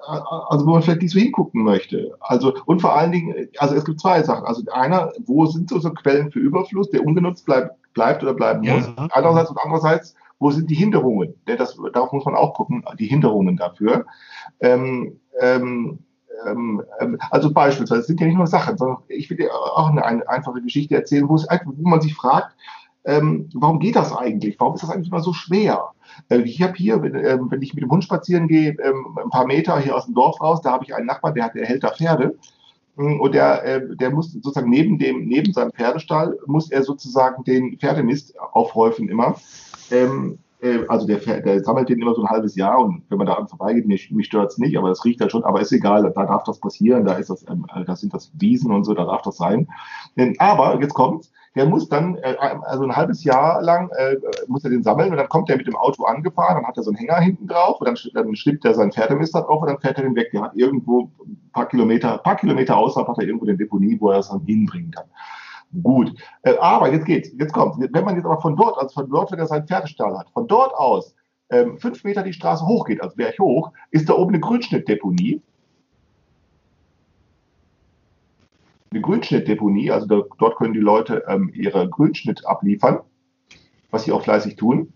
also 0.08 0.66
wo 0.66 0.72
man 0.72 0.82
vielleicht 0.84 1.02
nicht 1.02 1.12
so 1.12 1.20
hingucken 1.20 1.64
möchte. 1.64 2.16
Also 2.20 2.54
und 2.66 2.82
vor 2.82 2.96
allen 2.96 3.12
Dingen, 3.12 3.50
also 3.58 3.76
es 3.76 3.84
gibt 3.84 4.00
zwei 4.00 4.24
Sachen. 4.24 4.46
Also 4.46 4.64
einer, 4.72 5.12
wo 5.26 5.46
sind 5.46 5.70
so, 5.70 5.80
so 5.80 5.92
Quellen 5.92 6.32
für 6.32 6.40
Überfluss, 6.40 6.90
der 6.92 7.06
ungenutzt 7.06 7.46
bleibt, 7.46 7.76
bleibt 7.98 8.22
oder 8.22 8.36
bleiben 8.36 8.64
ja. 8.64 8.76
muss. 8.76 8.88
Einerseits 9.12 9.50
und 9.50 9.60
andererseits, 9.60 10.14
wo 10.38 10.52
sind 10.52 10.70
die 10.70 10.76
Hinderungen? 10.76 11.34
Das, 11.46 11.76
darauf 11.94 12.12
muss 12.12 12.26
man 12.26 12.36
auch 12.36 12.54
gucken, 12.54 12.86
die 13.00 13.08
Hinderungen 13.08 13.58
dafür. 13.58 14.06
Ähm, 14.60 15.20
ähm, 15.42 16.00
ähm, 16.46 16.84
ähm 17.02 17.18
also 17.32 17.52
beispielsweise, 17.52 18.02
es 18.02 18.08
sind 18.08 18.22
ja 18.22 18.28
nicht 18.28 18.38
nur 18.38 18.46
Sachen, 18.46 18.78
sondern 18.78 19.00
ich 19.08 19.28
will 19.32 19.38
dir 19.38 19.50
auch 19.52 19.90
eine, 19.90 20.06
eine 20.06 20.30
einfache 20.30 20.62
Geschichte 20.62 20.94
erzählen, 20.94 21.28
wo, 21.28 21.36
es, 21.36 21.48
wo 21.66 21.90
man 21.90 22.02
sich 22.02 22.14
fragt, 22.14 22.56
ähm, 23.06 23.50
warum 23.56 23.80
geht 23.80 23.96
das 23.96 24.16
eigentlich? 24.16 24.60
Warum 24.60 24.76
ist 24.76 24.84
das 24.84 24.92
eigentlich 24.92 25.08
immer 25.08 25.22
so 25.22 25.34
schwer? 25.34 25.94
Äh, 26.30 26.42
ich 26.42 26.62
habe 26.62 26.74
hier, 26.76 27.02
wenn, 27.02 27.16
ähm, 27.16 27.48
wenn, 27.50 27.64
ich 27.64 27.74
mit 27.74 27.84
dem 27.84 27.90
Hund 27.90 28.04
spazieren 28.04 28.48
gehe, 28.48 28.78
ähm, 28.80 29.18
ein 29.24 29.32
paar 29.32 29.48
Meter 29.48 29.80
hier 29.80 29.96
aus 29.96 30.06
dem 30.06 30.14
Dorf 30.14 30.40
raus, 30.40 30.62
da 30.62 30.74
habe 30.74 30.84
ich 30.84 30.94
einen 30.94 31.08
Nachbarn, 31.08 31.34
der, 31.34 31.46
hat, 31.46 31.56
der 31.56 31.66
hält 31.66 31.84
da 31.84 31.90
Pferde. 31.90 32.38
Und 32.98 33.34
der, 33.34 33.64
äh, 33.64 33.96
der 33.96 34.12
muss 34.12 34.34
sozusagen 34.34 34.70
neben 34.70 34.98
dem, 34.98 35.26
neben 35.28 35.54
seinem 35.54 35.72
Pferdestall, 35.72 36.38
muss 36.48 36.72
er 36.72 36.84
sozusagen 36.84 37.44
den 37.44 37.78
Pferdemist 37.78 38.38
aufhäufen 38.40 39.08
immer. 39.08 39.36
Ähm, 39.92 40.40
äh, 40.62 40.80
also 40.88 41.06
der, 41.06 41.20
der 41.42 41.64
sammelt 41.64 41.90
den 41.90 42.02
immer 42.02 42.16
so 42.16 42.24
ein 42.24 42.30
halbes 42.30 42.56
Jahr 42.56 42.80
und 42.80 43.04
wenn 43.10 43.18
man 43.20 43.28
daran 43.28 43.48
vorbeigeht, 43.48 43.88
mich, 43.88 44.12
mich 44.12 44.26
stört 44.26 44.52
es 44.52 44.58
nicht, 44.58 44.78
aber 44.78 44.90
es 44.90 45.06
riecht 45.06 45.22
halt 45.22 45.32
schon, 45.32 45.44
aber 45.44 45.62
ist 45.62 45.72
egal, 45.72 46.12
da 46.12 46.26
darf 46.26 46.44
das 46.44 46.60
passieren, 46.60 47.06
da 47.06 47.14
ist 47.14 47.30
das, 47.30 47.46
ähm, 47.50 47.66
da 47.86 47.96
sind 47.96 48.14
das 48.14 48.32
Wiesen 48.34 48.72
und 48.72 48.84
so, 48.84 48.94
da 48.94 49.06
darf 49.06 49.22
das 49.22 49.38
sein. 49.38 49.68
Ähm, 50.16 50.36
aber 50.40 50.82
jetzt 50.82 50.94
kommt's, 50.94 51.32
der 51.58 51.66
muss 51.66 51.90
dann, 51.90 52.16
äh, 52.18 52.36
also 52.40 52.84
ein 52.84 52.96
halbes 52.96 53.24
Jahr 53.24 53.62
lang 53.62 53.90
äh, 53.98 54.16
muss 54.48 54.64
er 54.64 54.70
den 54.70 54.84
sammeln 54.84 55.12
und 55.12 55.18
dann 55.18 55.30
kommt 55.30 55.50
er 55.50 55.58
mit 55.58 55.68
dem 55.68 55.76
Auto 55.76 56.04
angefahren, 56.04 56.56
dann 56.56 56.66
hat 56.66 56.78
er 56.78 56.84
so 56.84 56.92
einen 56.92 56.98
Hänger 56.98 57.20
hinten 57.20 57.48
drauf 57.48 57.80
und 57.80 57.88
dann, 57.88 57.98
dann 58.14 58.36
schlippt 58.36 58.66
er 58.66 58.74
seinen 58.74 58.92
Pferdemister 58.92 59.42
drauf 59.42 59.62
und 59.62 59.68
dann 59.68 59.80
fährt 59.80 59.98
er 59.98 60.04
den 60.04 60.16
weg. 60.16 60.30
Der 60.32 60.42
hat 60.42 60.56
irgendwo 60.56 61.12
ein 61.26 61.52
paar 61.52 61.68
Kilometer, 61.68 62.18
paar 62.20 62.38
Kilometer 62.38 62.78
außerhalb 62.78 63.08
hat 63.08 63.18
er 63.20 63.26
irgendwo 63.26 63.46
den 63.46 63.58
Deponie, 63.58 63.98
wo 64.00 64.10
er 64.10 64.18
das 64.18 64.30
dann 64.30 64.42
hinbringen 64.42 64.92
kann. 64.92 65.06
Gut. 65.84 66.14
Äh, 66.44 66.58
aber 66.58 66.92
jetzt 66.92 67.06
geht's, 67.06 67.32
jetzt 67.38 67.54
kommt. 67.54 67.76
Wenn 67.78 68.06
man 68.06 68.16
jetzt 68.16 68.26
aber 68.26 68.42
von 68.42 68.56
dort, 68.56 68.78
also 68.78 68.94
von 68.94 69.10
dort, 69.10 69.32
wenn 69.32 69.40
er 69.40 69.48
seinen 69.48 69.68
Pferdestall 69.68 70.18
hat, 70.18 70.30
von 70.32 70.48
dort 70.48 70.74
aus 70.74 71.16
ähm, 71.50 71.78
fünf 71.78 72.04
Meter 72.04 72.24
die 72.24 72.34
Straße 72.34 72.66
hochgeht, 72.66 73.02
also 73.02 73.16
Berg 73.16 73.38
hoch, 73.40 73.72
ist 73.92 74.10
da 74.10 74.14
oben 74.14 74.34
eine 74.34 74.40
Grünschnittdeponie. 74.40 75.42
Eine 78.92 79.02
Grünschnittdeponie, 79.02 79.92
also 79.92 80.08
da, 80.08 80.22
dort 80.38 80.58
können 80.58 80.74
die 80.74 80.80
Leute 80.80 81.24
ähm, 81.28 81.52
ihre 81.54 81.90
Grünschnitt 81.90 82.46
abliefern, 82.46 83.00
was 83.92 84.06
sie 84.06 84.12
auch 84.12 84.24
fleißig 84.24 84.56
tun. 84.56 84.94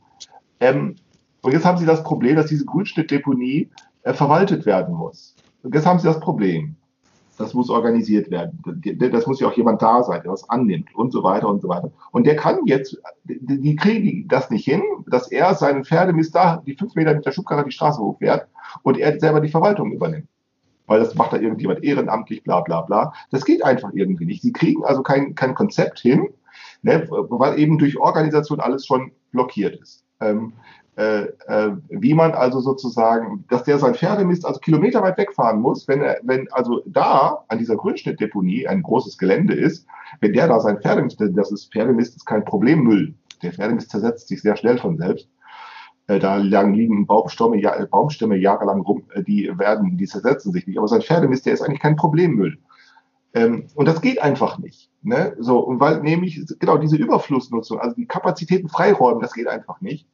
Ähm, 0.60 0.96
und 1.42 1.52
jetzt 1.52 1.66
haben 1.66 1.78
sie 1.78 1.86
das 1.86 2.04
Problem, 2.04 2.36
dass 2.36 2.48
diese 2.48 2.66
Grünschnittdeponie 2.66 3.70
äh, 4.04 4.14
verwaltet 4.14 4.66
werden 4.66 4.96
muss. 4.96 5.36
Und 5.64 5.76
jetzt 5.76 5.86
haben 5.86 6.00
sie 6.00 6.08
das 6.08 6.20
Problem. 6.20 6.76
Das 7.38 7.54
muss 7.56 7.70
organisiert 7.70 8.30
werden. 8.30 8.62
Das 9.12 9.26
muss 9.26 9.40
ja 9.40 9.48
auch 9.48 9.58
jemand 9.58 9.82
da 9.82 10.04
sein, 10.04 10.22
der 10.22 10.32
das 10.32 10.48
annimmt 10.50 10.94
und 10.94 11.12
so 11.12 11.24
weiter 11.24 11.48
und 11.48 11.62
so 11.62 11.70
weiter. 11.70 11.92
Und 12.12 12.28
der 12.28 12.36
kann 12.36 12.60
jetzt, 12.66 13.02
die 13.24 13.76
kriegen 13.76 14.28
das 14.28 14.52
nicht 14.52 14.66
hin, 14.66 14.84
dass 15.08 15.32
er 15.32 15.56
seinen 15.56 15.84
Pferdemist 15.84 16.36
da 16.36 16.58
die 16.58 16.76
fünf 16.76 16.94
Meter 16.94 17.16
mit 17.16 17.26
der 17.26 17.32
Schubkarre 17.32 17.66
die 17.66 17.72
Straße 17.72 18.00
hochfährt 18.00 18.48
und 18.84 19.00
er 19.00 19.20
selber 19.20 19.42
die 19.42 19.50
Verwaltung 19.50 19.92
übernimmt. 19.92 20.28
Weil 20.92 21.00
das 21.00 21.16
macht 21.16 21.32
da 21.32 21.38
irgendjemand 21.38 21.86
ehrenamtlich, 21.86 22.44
bla 22.44 22.60
bla 22.60 22.82
bla. 22.82 23.14
Das 23.30 23.46
geht 23.46 23.64
einfach 23.64 23.92
irgendwie 23.94 24.26
nicht. 24.26 24.42
Sie 24.42 24.52
kriegen 24.52 24.84
also 24.84 25.04
kein, 25.04 25.36
kein 25.36 25.56
Konzept 25.56 26.00
hin, 26.00 26.28
ne, 26.82 27.08
weil 27.10 27.58
eben 27.58 27.78
durch 27.78 27.98
Organisation 27.98 28.60
alles 28.60 28.86
schon 28.86 29.14
blockiert 29.32 29.78
ist. 29.78 30.04
Ähm, 30.20 30.52
äh, 30.98 31.28
äh, 31.48 31.78
wie 31.88 32.14
man 32.14 32.34
also 32.34 32.60
sozusagen, 32.60 33.46
dass 33.50 33.64
der 33.64 33.80
sein 33.80 33.96
Pferdemist 33.96 34.46
also 34.46 34.60
Kilometer 34.60 35.02
weit 35.02 35.18
wegfahren 35.18 35.62
muss, 35.62 35.88
wenn 35.88 36.02
er, 36.02 36.20
wenn 36.24 36.52
also 36.52 36.82
da 36.86 37.46
an 37.48 37.58
dieser 37.58 37.78
Grünschnittdeponie 37.78 38.68
ein 38.68 38.84
großes 38.84 39.18
Gelände 39.18 39.54
ist, 39.54 39.88
wenn 40.20 40.34
der 40.34 40.50
da 40.50 40.60
sein 40.60 40.82
Pferdemist, 40.82 41.22
das 41.22 41.54
ist 41.54 41.72
Pferdemist 41.72 42.18
ist 42.18 42.26
kein 42.26 42.44
Problemmüll. 42.44 43.14
Der 43.42 43.54
Pferdemist 43.54 43.92
zersetzt 43.92 44.28
sich 44.28 44.42
sehr 44.42 44.58
schnell 44.58 44.78
von 44.78 44.98
selbst. 44.98 45.30
Äh, 46.12 46.20
da 46.20 46.36
liegen 46.36 47.08
Baumstämme, 47.08 47.58
ja, 47.58 47.86
Baumstämme 47.86 48.36
jahrelang 48.36 48.82
rum, 48.82 49.04
äh, 49.14 49.24
die 49.24 49.50
werden, 49.58 49.98
die 49.98 50.08
zersetzen 50.08 50.52
sich 50.52 50.68
nicht. 50.68 50.78
Aber 50.78 50.90
sein 50.90 51.02
Pferdemist, 51.02 51.46
der 51.46 51.54
ist 51.54 51.62
eigentlich 51.62 51.80
kein 51.80 51.96
Problemmüll. 51.96 52.58
Ähm, 53.34 53.68
und 53.76 53.88
das 53.88 54.02
geht 54.02 54.22
einfach 54.22 54.58
nicht. 54.58 54.92
Ne? 55.04 55.38
So, 55.40 55.60
und 55.60 55.80
weil 55.80 56.02
nämlich, 56.02 56.44
genau, 56.60 56.78
diese 56.78 56.98
Überflussnutzung, 56.98 57.80
also 57.80 57.96
die 57.96 58.08
Kapazitäten 58.08 58.68
freiräumen, 58.68 59.22
das 59.22 59.34
geht 59.34 59.48
einfach 59.48 59.80
nicht. 59.80 60.06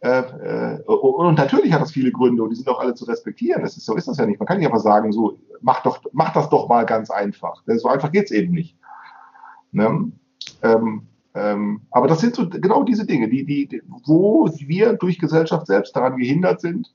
Äh, 0.00 0.20
äh, 0.20 0.82
und 0.84 1.36
natürlich 1.36 1.72
hat 1.74 1.82
das 1.82 1.92
viele 1.92 2.12
Gründe 2.12 2.42
und 2.42 2.48
die 2.48 2.56
sind 2.56 2.68
auch 2.68 2.80
alle 2.80 2.94
zu 2.94 3.04
respektieren. 3.04 3.60
Das 3.60 3.76
ist, 3.76 3.84
so 3.84 3.94
ist 3.94 4.08
das 4.08 4.16
ja 4.16 4.24
nicht. 4.24 4.40
Man 4.40 4.46
kann 4.46 4.56
nicht 4.56 4.66
einfach 4.66 4.80
sagen, 4.80 5.12
so, 5.12 5.38
mach, 5.60 5.82
doch, 5.82 6.00
mach 6.12 6.32
das 6.32 6.48
doch 6.48 6.66
mal 6.66 6.86
ganz 6.86 7.10
einfach. 7.10 7.62
So 7.66 7.88
einfach 7.88 8.10
geht's 8.10 8.30
eben 8.30 8.54
nicht. 8.54 8.78
Ne? 9.72 10.12
Ähm, 10.62 11.02
aber 11.90 12.08
das 12.08 12.20
sind 12.20 12.34
so 12.34 12.48
genau 12.48 12.82
diese 12.82 13.06
Dinge, 13.06 13.28
die, 13.28 13.44
die, 13.44 13.82
wo 14.06 14.48
wir 14.58 14.94
durch 14.94 15.18
Gesellschaft 15.18 15.66
selbst 15.66 15.94
daran 15.94 16.16
gehindert 16.16 16.60
sind, 16.60 16.94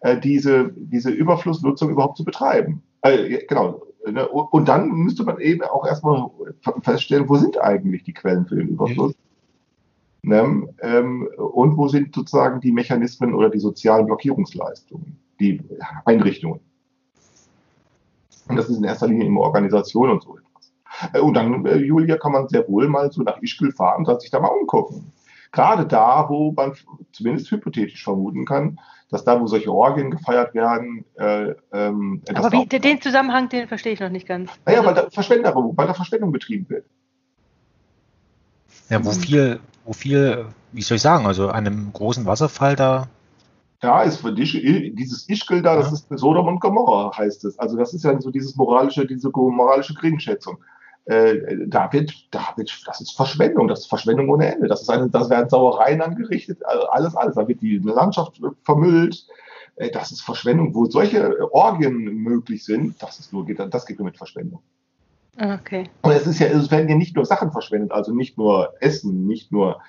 äh, 0.00 0.18
diese, 0.18 0.72
diese 0.76 1.10
Überflussnutzung 1.10 1.90
überhaupt 1.90 2.16
zu 2.16 2.24
betreiben. 2.24 2.82
Äh, 3.02 3.44
genau. 3.46 3.82
Ne? 4.10 4.26
Und 4.28 4.68
dann 4.68 4.90
müsste 4.90 5.24
man 5.24 5.38
eben 5.40 5.62
auch 5.62 5.86
erstmal 5.86 6.30
feststellen, 6.82 7.28
wo 7.28 7.36
sind 7.36 7.60
eigentlich 7.60 8.04
die 8.04 8.14
Quellen 8.14 8.46
für 8.46 8.56
den 8.56 8.68
Überfluss? 8.68 9.14
Ne? 10.22 10.68
Ähm, 10.80 11.28
und 11.36 11.76
wo 11.76 11.88
sind 11.88 12.14
sozusagen 12.14 12.60
die 12.60 12.72
Mechanismen 12.72 13.34
oder 13.34 13.50
die 13.50 13.58
sozialen 13.58 14.06
Blockierungsleistungen, 14.06 15.18
die 15.38 15.60
Einrichtungen. 16.04 16.60
Und 18.48 18.56
das 18.56 18.68
ist 18.68 18.78
in 18.78 18.84
erster 18.84 19.06
Linie 19.06 19.26
immer 19.26 19.40
Organisation 19.40 20.10
und 20.10 20.22
so 20.22 20.36
etwas. 20.36 20.49
Äh, 21.12 21.20
und 21.20 21.34
dann, 21.34 21.64
äh, 21.66 21.76
Julia, 21.76 22.16
kann 22.16 22.32
man 22.32 22.48
sehr 22.48 22.68
wohl 22.68 22.88
mal 22.88 23.10
so 23.12 23.22
nach 23.22 23.40
Ischgl 23.40 23.72
fahren 23.72 24.06
und 24.06 24.20
sich 24.20 24.30
da 24.30 24.40
mal 24.40 24.48
umgucken. 24.48 25.12
Gerade 25.52 25.86
da, 25.86 26.28
wo 26.28 26.52
man 26.52 26.74
zumindest 27.12 27.50
hypothetisch 27.50 28.04
vermuten 28.04 28.44
kann, 28.44 28.78
dass 29.10 29.24
da, 29.24 29.40
wo 29.40 29.46
solche 29.46 29.72
Orgien 29.72 30.10
gefeiert 30.10 30.54
werden, 30.54 31.04
äh, 31.16 31.54
ähm, 31.72 32.22
Aber 32.32 32.52
wie, 32.52 32.66
den 32.66 33.00
Zusammenhang, 33.00 33.48
den 33.48 33.66
verstehe 33.66 33.92
ich 33.92 34.00
noch 34.00 34.10
nicht 34.10 34.28
ganz. 34.28 34.50
Naja, 34.64 34.84
weil 34.84 34.94
da, 34.94 35.10
Verschwendung, 35.10 35.76
weil 35.76 35.86
da 35.88 35.94
Verschwendung 35.94 36.30
betrieben 36.30 36.68
wird. 36.68 36.86
Ja, 38.88 39.04
wo 39.04 39.10
viel, 39.10 39.58
wo 39.84 39.92
viel, 39.92 40.46
wie 40.72 40.82
soll 40.82 40.96
ich 40.96 41.02
sagen, 41.02 41.26
also 41.26 41.48
an 41.48 41.66
einem 41.66 41.92
großen 41.92 42.26
Wasserfall 42.26 42.76
da. 42.76 43.08
Ja, 43.82 44.02
ist 44.02 44.18
für 44.18 44.32
dich, 44.32 44.52
dieses 44.94 45.28
Ischgl 45.28 45.62
da, 45.62 45.74
ja. 45.74 45.80
das 45.80 45.92
ist 45.92 46.06
Sodom 46.10 46.46
und 46.46 46.60
Gomorra, 46.60 47.16
heißt 47.16 47.44
es. 47.44 47.58
Also 47.58 47.76
das 47.76 47.94
ist 47.94 48.04
ja 48.04 48.20
so 48.20 48.30
dieses 48.30 48.54
moralische, 48.54 49.06
diese 49.06 49.30
moralische 49.30 49.94
Geringschätzung. 49.94 50.58
Äh, 51.06 51.66
da 51.66 51.92
wird, 51.92 52.12
da 52.30 52.52
wird, 52.56 52.82
das 52.86 53.00
ist 53.00 53.12
Verschwendung, 53.12 53.68
das 53.68 53.80
ist 53.80 53.86
Verschwendung 53.86 54.28
ohne 54.28 54.54
Ende. 54.54 54.68
Das 54.68 54.82
ist 54.82 54.90
eine, 54.90 55.08
das 55.08 55.30
werden 55.30 55.48
Sauereien 55.48 56.02
angerichtet, 56.02 56.64
also 56.64 56.86
alles, 56.88 57.16
alles. 57.16 57.34
Da 57.34 57.48
wird 57.48 57.62
die 57.62 57.78
Landschaft 57.78 58.40
vermüllt. 58.62 59.26
Äh, 59.76 59.90
das 59.90 60.12
ist 60.12 60.20
Verschwendung, 60.20 60.74
wo 60.74 60.86
solche 60.86 61.52
Orgien 61.52 61.96
möglich 61.96 62.64
sind. 62.64 63.02
Das 63.02 63.18
ist 63.18 63.32
nur, 63.32 63.46
das 63.46 63.86
geht 63.86 63.98
nur 63.98 64.06
mit 64.06 64.16
Verschwendung. 64.16 64.62
Okay. 65.36 65.84
Und 66.02 66.12
es 66.12 66.26
ist 66.26 66.38
ja, 66.38 66.48
es 66.48 66.70
werden 66.70 66.88
ja 66.88 66.96
nicht 66.96 67.16
nur 67.16 67.24
Sachen 67.24 67.50
verschwendet, 67.50 67.92
also 67.92 68.12
nicht 68.12 68.36
nur 68.36 68.74
Essen, 68.80 69.26
nicht 69.26 69.52
nur 69.52 69.80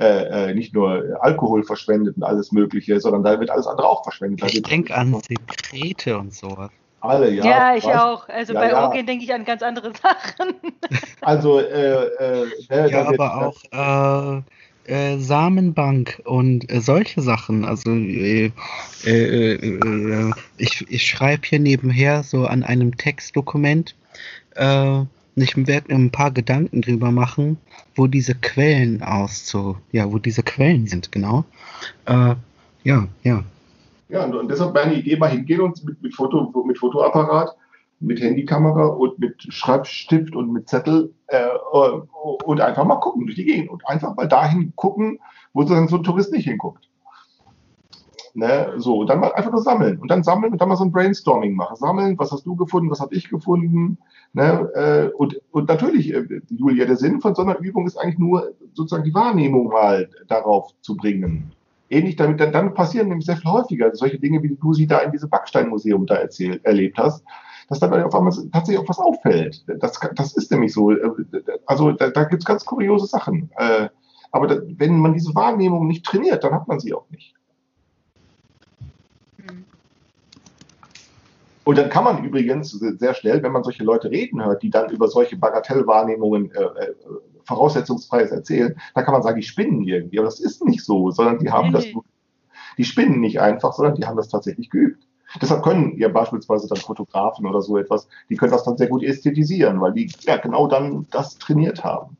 äh, 0.00 0.50
äh, 0.50 0.54
nicht 0.54 0.72
nur 0.74 1.18
Alkohol 1.20 1.62
verschwendet 1.62 2.16
und 2.16 2.22
alles 2.22 2.52
Mögliche, 2.52 2.98
sondern 3.00 3.22
da 3.22 3.38
wird 3.38 3.50
alles 3.50 3.66
andere 3.66 3.86
auch 3.86 4.02
verschwendet. 4.02 4.42
Ich 4.50 4.62
denke 4.62 4.94
an 4.94 5.14
Sekrete 5.20 6.18
und 6.18 6.32
sowas. 6.32 6.70
Alle, 7.00 7.30
ja. 7.30 7.44
Ja, 7.44 7.76
ich 7.76 7.84
weiß. 7.84 7.96
auch. 7.96 8.28
Also 8.28 8.52
ja, 8.52 8.60
bei 8.60 8.68
ja. 8.70 8.82
Orgien 8.84 9.06
denke 9.06 9.24
ich 9.24 9.32
an 9.32 9.44
ganz 9.44 9.62
andere 9.62 9.92
Sachen. 10.02 10.54
Also, 11.20 11.60
äh, 11.60 12.06
äh, 12.68 12.90
ja, 12.90 13.06
aber 13.06 13.46
auch 13.46 14.42
äh, 14.86 15.18
Samenbank 15.18 16.20
und 16.24 16.70
äh, 16.70 16.80
solche 16.80 17.22
Sachen. 17.22 17.64
Also 17.64 17.90
äh, 17.90 18.50
äh, 19.04 19.54
äh 19.54 20.32
ich, 20.58 20.84
ich 20.90 21.06
schreibe 21.06 21.46
hier 21.46 21.60
nebenher 21.60 22.22
so 22.22 22.46
an 22.46 22.64
einem 22.64 22.96
Textdokument 22.96 23.94
äh, 24.56 25.02
ich 25.36 25.56
werde 25.66 25.94
ein 25.94 26.10
paar 26.10 26.30
Gedanken 26.30 26.82
drüber 26.82 27.10
machen, 27.10 27.56
wo 27.94 28.06
diese 28.06 28.34
Quellen 28.34 29.02
auszu, 29.02 29.76
ja, 29.92 30.10
wo 30.10 30.18
diese 30.18 30.42
Quellen 30.42 30.86
sind, 30.86 31.12
genau. 31.12 31.44
Äh, 32.06 32.34
ja, 32.84 33.08
ja. 33.22 33.44
Ja, 34.10 34.24
und, 34.24 34.50
deshalb 34.50 34.74
meine 34.74 34.94
Idee 34.94 35.16
mal 35.16 35.30
hingehen 35.30 35.60
und 35.60 35.84
mit, 35.84 36.02
mit, 36.02 36.14
Foto, 36.14 36.52
mit 36.66 36.78
Fotoapparat, 36.78 37.56
mit 38.00 38.20
Handykamera 38.20 38.86
und 38.86 39.18
mit 39.18 39.40
Schreibstift 39.52 40.34
und 40.34 40.52
mit 40.52 40.68
Zettel 40.68 41.14
äh, 41.28 41.46
und 42.44 42.60
einfach 42.60 42.84
mal 42.84 42.96
gucken 42.96 43.26
durch 43.26 43.36
die 43.36 43.44
Gegend 43.44 43.70
und 43.70 43.86
einfach 43.86 44.16
mal 44.16 44.26
dahin 44.26 44.72
gucken, 44.74 45.20
wo 45.52 45.62
so 45.64 45.74
ein 45.74 45.88
Tourist 45.88 46.32
nicht 46.32 46.44
hinguckt. 46.44 46.88
Ne? 48.34 48.74
So, 48.76 48.98
und 48.98 49.08
dann 49.08 49.20
mal 49.20 49.32
einfach 49.32 49.52
nur 49.52 49.62
sammeln. 49.62 49.98
Und 49.98 50.10
dann 50.10 50.22
sammeln 50.22 50.52
und 50.52 50.60
dann 50.60 50.68
mal 50.68 50.76
so 50.76 50.84
ein 50.84 50.92
Brainstorming 50.92 51.54
machen. 51.54 51.76
Sammeln, 51.76 52.18
was 52.18 52.32
hast 52.32 52.46
du 52.46 52.56
gefunden, 52.56 52.90
was 52.90 53.00
habe 53.00 53.14
ich 53.14 53.28
gefunden. 53.28 53.98
Ne? 54.32 54.70
Äh, 54.74 55.14
und, 55.16 55.40
und 55.50 55.68
natürlich, 55.68 56.14
äh, 56.14 56.40
Julia, 56.48 56.86
der 56.86 56.96
Sinn 56.96 57.20
von 57.20 57.34
so 57.34 57.42
einer 57.42 57.58
Übung 57.58 57.86
ist 57.86 57.96
eigentlich 57.96 58.18
nur 58.18 58.54
sozusagen 58.72 59.04
die 59.04 59.14
Wahrnehmung 59.14 59.68
mal 59.68 60.08
darauf 60.28 60.72
zu 60.80 60.96
bringen. 60.96 61.52
Ähnlich 61.90 62.16
damit, 62.16 62.40
dann, 62.40 62.52
dann 62.52 62.72
passieren 62.72 63.08
nämlich 63.08 63.26
sehr 63.26 63.36
viel 63.36 63.50
häufiger 63.50 63.94
solche 63.94 64.18
Dinge, 64.18 64.42
wie 64.42 64.56
du 64.56 64.72
sie 64.72 64.86
da 64.86 64.98
in 64.98 65.12
diesem 65.12 65.28
Backsteinmuseum 65.28 66.06
da 66.06 66.14
erzählt, 66.14 66.64
erlebt 66.64 66.98
hast, 66.98 67.24
dass 67.68 67.80
dann 67.80 67.92
auf 68.02 68.14
einmal 68.14 68.32
tatsächlich 68.52 68.78
auch 68.78 68.88
was 68.88 68.98
auffällt. 68.98 69.64
Das, 69.80 69.98
das 70.14 70.36
ist 70.36 70.50
nämlich 70.50 70.72
so. 70.72 70.92
Äh, 70.92 71.10
also 71.66 71.92
da, 71.92 72.10
da 72.10 72.24
gibt 72.24 72.42
es 72.42 72.46
ganz 72.46 72.64
kuriose 72.64 73.06
Sachen. 73.06 73.50
Aber 74.32 74.46
da, 74.46 74.60
wenn 74.76 74.98
man 74.98 75.14
diese 75.14 75.34
Wahrnehmung 75.34 75.86
nicht 75.86 76.04
trainiert, 76.06 76.44
dann 76.44 76.54
hat 76.54 76.68
man 76.68 76.80
sie 76.80 76.94
auch 76.94 77.08
nicht. 77.10 77.34
Und 81.64 81.78
dann 81.78 81.90
kann 81.90 82.04
man 82.04 82.24
übrigens 82.24 82.70
sehr 82.70 83.14
schnell, 83.14 83.42
wenn 83.42 83.52
man 83.52 83.62
solche 83.62 83.84
Leute 83.84 84.10
reden 84.10 84.44
hört, 84.44 84.62
die 84.62 84.70
dann 84.70 84.90
über 84.90 85.08
solche 85.08 85.36
Bagatellwahrnehmungen 85.36 86.50
äh, 86.52 86.62
äh, 86.62 86.94
voraussetzungsfreies 87.50 88.30
erzählen, 88.30 88.76
dann 88.94 89.04
kann 89.04 89.12
man 89.12 89.22
sagen, 89.22 89.40
die 89.40 89.46
spinnen 89.46 89.82
irgendwie. 89.82 90.18
Aber 90.18 90.26
das 90.26 90.40
ist 90.40 90.64
nicht 90.64 90.84
so, 90.84 91.10
sondern 91.10 91.38
die 91.38 91.50
haben 91.50 91.72
das, 91.72 91.84
die 92.78 92.84
spinnen 92.84 93.20
nicht 93.20 93.40
einfach, 93.40 93.72
sondern 93.72 93.96
die 93.96 94.06
haben 94.06 94.16
das 94.16 94.28
tatsächlich 94.28 94.70
geübt. 94.70 95.06
Deshalb 95.40 95.62
können 95.62 95.96
ja 95.98 96.08
beispielsweise 96.08 96.66
dann 96.68 96.78
Fotografen 96.78 97.46
oder 97.46 97.60
so 97.62 97.76
etwas, 97.78 98.08
die 98.28 98.36
können 98.36 98.52
das 98.52 98.64
dann 98.64 98.76
sehr 98.76 98.88
gut 98.88 99.02
ästhetisieren, 99.02 99.80
weil 99.80 99.92
die 99.92 100.10
ja 100.22 100.36
genau 100.36 100.66
dann 100.66 101.06
das 101.10 101.38
trainiert 101.38 101.84
haben. 101.84 102.16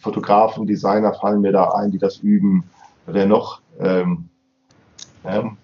Fotografen, 0.00 0.66
Designer 0.66 1.14
fallen 1.14 1.40
mir 1.40 1.52
da 1.52 1.70
ein, 1.70 1.90
die 1.90 1.98
das 1.98 2.18
üben. 2.18 2.64
Wer 3.06 3.26
noch? 3.26 3.60
Ähm, 3.78 4.28
ähm, 5.24 5.56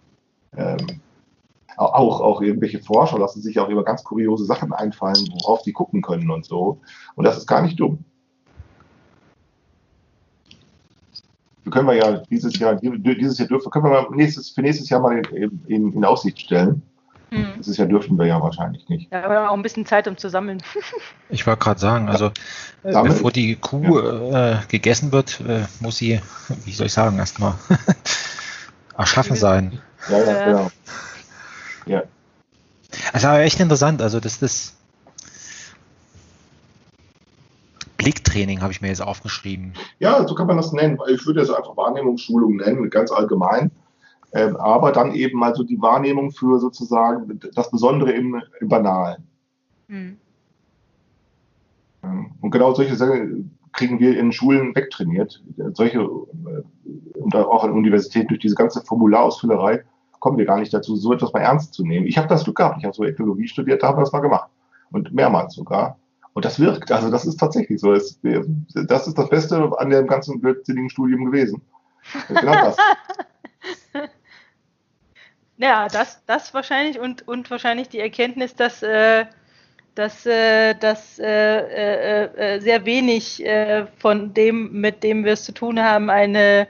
ähm, 0.57 1.01
auch, 1.77 2.21
auch 2.21 2.43
irgendwelche 2.43 2.81
Forscher 2.81 3.19
lassen 3.19 3.41
sich 3.41 3.59
auch 3.59 3.69
immer 3.69 3.83
ganz 3.83 4.05
kuriose 4.05 4.45
Sachen 4.45 4.73
einfallen, 4.73 5.29
worauf 5.33 5.62
sie 5.62 5.73
gucken 5.73 6.03
können 6.03 6.31
und 6.31 6.45
so. 6.45 6.79
Und 7.15 7.25
das 7.25 7.39
ist 7.39 7.47
gar 7.47 7.62
nicht 7.62 7.81
dumm. 7.81 8.05
Können 11.70 11.88
wir 11.88 11.94
ja 11.94 12.18
dieses 12.30 12.59
Jahr, 12.59 12.76
dieses 12.76 13.38
Jahr 13.38 13.48
dürfen, 13.48 13.70
können 13.70 13.84
wir 13.84 13.90
mal 13.90 14.06
nächstes, 14.10 14.51
für 14.51 14.62
nächstes 14.62 14.88
Jahr 14.88 15.01
mal 15.01 15.18
in, 15.32 15.60
in, 15.66 15.92
in 15.92 16.05
Aussicht 16.05 16.40
stellen. 16.40 16.82
Hm. 17.30 17.47
Dieses 17.59 17.76
Jahr 17.76 17.86
dürfen 17.86 18.18
wir 18.18 18.26
ja 18.26 18.42
wahrscheinlich 18.42 18.88
nicht. 18.88 19.10
Ja, 19.12 19.24
aber 19.24 19.51
auch 19.51 19.55
ein 19.55 19.62
bisschen 19.62 19.86
Zeit, 19.86 20.09
um 20.09 20.16
zu 20.16 20.28
sammeln. 20.28 20.62
Ich 21.32 21.47
wollte 21.47 21.62
gerade 21.62 21.78
sagen, 21.78 22.09
also 22.09 22.32
ja. 22.82 23.02
bevor 23.02 23.30
die 23.30 23.55
Kuh 23.55 24.01
ja. 24.01 24.55
äh, 24.55 24.59
gegessen 24.66 25.12
wird, 25.12 25.40
äh, 25.47 25.62
muss 25.78 25.98
sie, 25.98 26.20
wie 26.64 26.72
soll 26.72 26.86
ich 26.86 26.92
sagen, 26.92 27.18
erstmal 27.18 27.55
erschaffen 28.98 29.36
sein. 29.36 29.78
Ja, 30.10 30.18
ja, 30.18 30.44
genau. 30.44 30.70
Ja. 31.86 32.02
Also 33.12 33.28
aber 33.28 33.40
echt 33.42 33.60
interessant, 33.60 34.02
also 34.02 34.18
das, 34.18 34.40
das 34.40 34.74
Blicktraining 38.11 38.61
habe 38.61 38.73
ich 38.73 38.81
mir 38.81 38.89
jetzt 38.89 39.03
aufgeschrieben. 39.03 39.73
Ja, 40.01 40.27
so 40.27 40.35
kann 40.35 40.49
man 40.49 40.57
das 40.57 40.73
nennen. 40.73 40.99
Ich 41.09 41.24
würde 41.27 41.43
es 41.43 41.51
einfach 41.51 41.77
Wahrnehmungsschulung 41.77 42.57
nennen, 42.57 42.91
ganz 42.91 43.12
allgemein. 43.12 43.70
Ähm, 44.32 44.57
aber 44.57 44.91
dann 44.91 45.15
eben 45.15 45.39
mal 45.39 45.55
so 45.55 45.62
die 45.62 45.81
Wahrnehmung 45.81 46.32
für 46.32 46.59
sozusagen 46.59 47.41
das 47.55 47.70
Besondere 47.70 48.11
im, 48.12 48.43
im 48.61 48.69
Banalen. 48.69 49.28
Mhm. 49.87 50.16
Und 52.41 52.51
genau 52.51 52.74
solche 52.74 52.97
Sachen 52.97 53.57
kriegen 53.73 54.01
wir 54.01 54.19
in 54.19 54.32
Schulen 54.32 54.74
wegtrainiert. 54.74 55.41
Solche 55.74 55.99
äh, 55.99 56.62
und 57.15 57.37
auch 57.37 57.62
an 57.62 57.73
Universitäten 57.73 58.28
durch 58.28 58.41
diese 58.41 58.57
ganze 58.57 58.81
Formularausfüllerei 58.81 59.85
kommen 60.19 60.39
wir 60.39 60.47
gar 60.47 60.59
nicht 60.59 60.74
dazu, 60.74 60.97
so 60.97 61.12
etwas 61.12 61.32
mal 61.32 61.41
ernst 61.41 61.74
zu 61.74 61.85
nehmen. 61.85 62.07
Ich 62.07 62.19
habe 62.19 62.27
das 62.27 62.43
Glück 62.43 62.57
gehabt, 62.57 62.78
ich 62.78 62.85
habe 62.85 62.95
so 62.95 63.05
Ethnologie 63.05 63.47
studiert, 63.47 63.82
da 63.82 63.89
haben 63.89 63.99
wir 63.99 64.03
das 64.03 64.12
mal 64.12 64.20
gemacht. 64.20 64.51
Und 64.91 65.12
mehrmals 65.15 65.55
sogar. 65.55 65.99
Und 66.32 66.44
das 66.44 66.61
wirkt. 66.61 66.93
Also 66.93 67.11
das 67.11 67.27
ist 67.27 67.39
tatsächlich 67.39 67.81
so. 67.81 67.93
Das, 67.93 68.19
das 68.23 69.07
ist 69.07 69.19
das 69.19 69.28
Beste 69.28 69.70
an 69.78 69.90
dem 69.90 70.07
ganzen 70.07 70.40
blödsinnigen 70.40 70.90
Studium 70.90 71.24
gewesen. 71.27 71.62
Genau 72.28 72.52
das. 72.52 72.77
ja, 75.59 75.89
das, 75.89 76.24
das 76.27 76.55
wahrscheinlich 76.55 76.98
und, 76.98 77.27
und 77.27 77.51
wahrscheinlich 77.51 77.89
die 77.89 77.98
Erkenntnis, 77.98 78.55
dass, 78.55 78.82
äh, 78.82 79.27
dass, 79.94 80.24
äh, 80.24 80.74
dass 80.74 81.19
äh, 81.19 81.24
äh, 81.27 82.55
äh 82.57 82.61
sehr 82.61 82.86
wenig 82.86 83.44
äh, 83.44 83.86
von 83.98 84.32
dem, 84.32 84.73
mit 84.81 85.02
dem 85.02 85.24
wir 85.24 85.32
es 85.32 85.44
zu 85.44 85.52
tun 85.52 85.81
haben, 85.81 86.11
eine, 86.11 86.69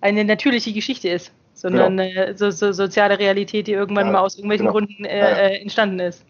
eine 0.00 0.24
natürliche 0.24 0.72
Geschichte 0.72 1.08
ist 1.10 1.32
sondern 1.62 1.96
genau. 1.96 2.02
eine 2.02 2.36
so, 2.36 2.50
so 2.50 2.72
soziale 2.72 3.18
Realität, 3.18 3.68
die 3.68 3.72
irgendwann 3.72 4.06
ja, 4.06 4.12
mal 4.12 4.18
aus 4.18 4.36
irgendwelchen 4.36 4.66
genau. 4.66 4.78
Gründen 4.78 5.04
äh, 5.04 5.18
ja, 5.18 5.30
ja. 5.30 5.36
Äh, 5.36 5.56
entstanden 5.58 6.00
ist. 6.00 6.24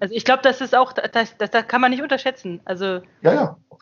Also 0.00 0.14
ich 0.14 0.24
glaube, 0.24 0.42
das 0.42 0.60
ist 0.60 0.74
auch, 0.74 0.92
das, 0.92 1.36
das, 1.36 1.50
das 1.50 1.68
kann 1.68 1.80
man 1.80 1.90
nicht 1.90 2.02
unterschätzen. 2.02 2.60
Also 2.64 3.00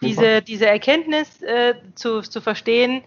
diese, 0.00 0.42
diese 0.42 0.66
Erkenntnis 0.66 1.42
äh, 1.42 1.74
zu, 1.94 2.20
zu 2.20 2.40
verstehen, 2.40 3.02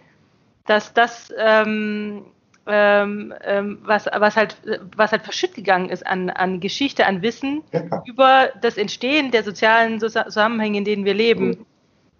dass 0.66 0.94
das 0.94 1.32
ähm, 1.38 2.26
ähm, 2.66 3.34
ähm, 3.42 3.78
was, 3.82 4.06
was 4.06 4.36
halt 4.36 4.56
was 4.96 5.10
halt 5.10 5.22
verschütt 5.22 5.54
gegangen 5.54 5.88
ist 5.88 6.06
an, 6.06 6.30
an 6.30 6.60
Geschichte, 6.60 7.06
an 7.06 7.20
Wissen 7.22 7.62
über 8.04 8.50
das 8.60 8.76
Entstehen 8.76 9.32
der 9.32 9.42
sozialen 9.42 9.98
Zusammenhänge, 9.98 10.78
in 10.78 10.84
denen 10.84 11.04
wir 11.04 11.14
leben, 11.14 11.48
mhm. 11.48 11.66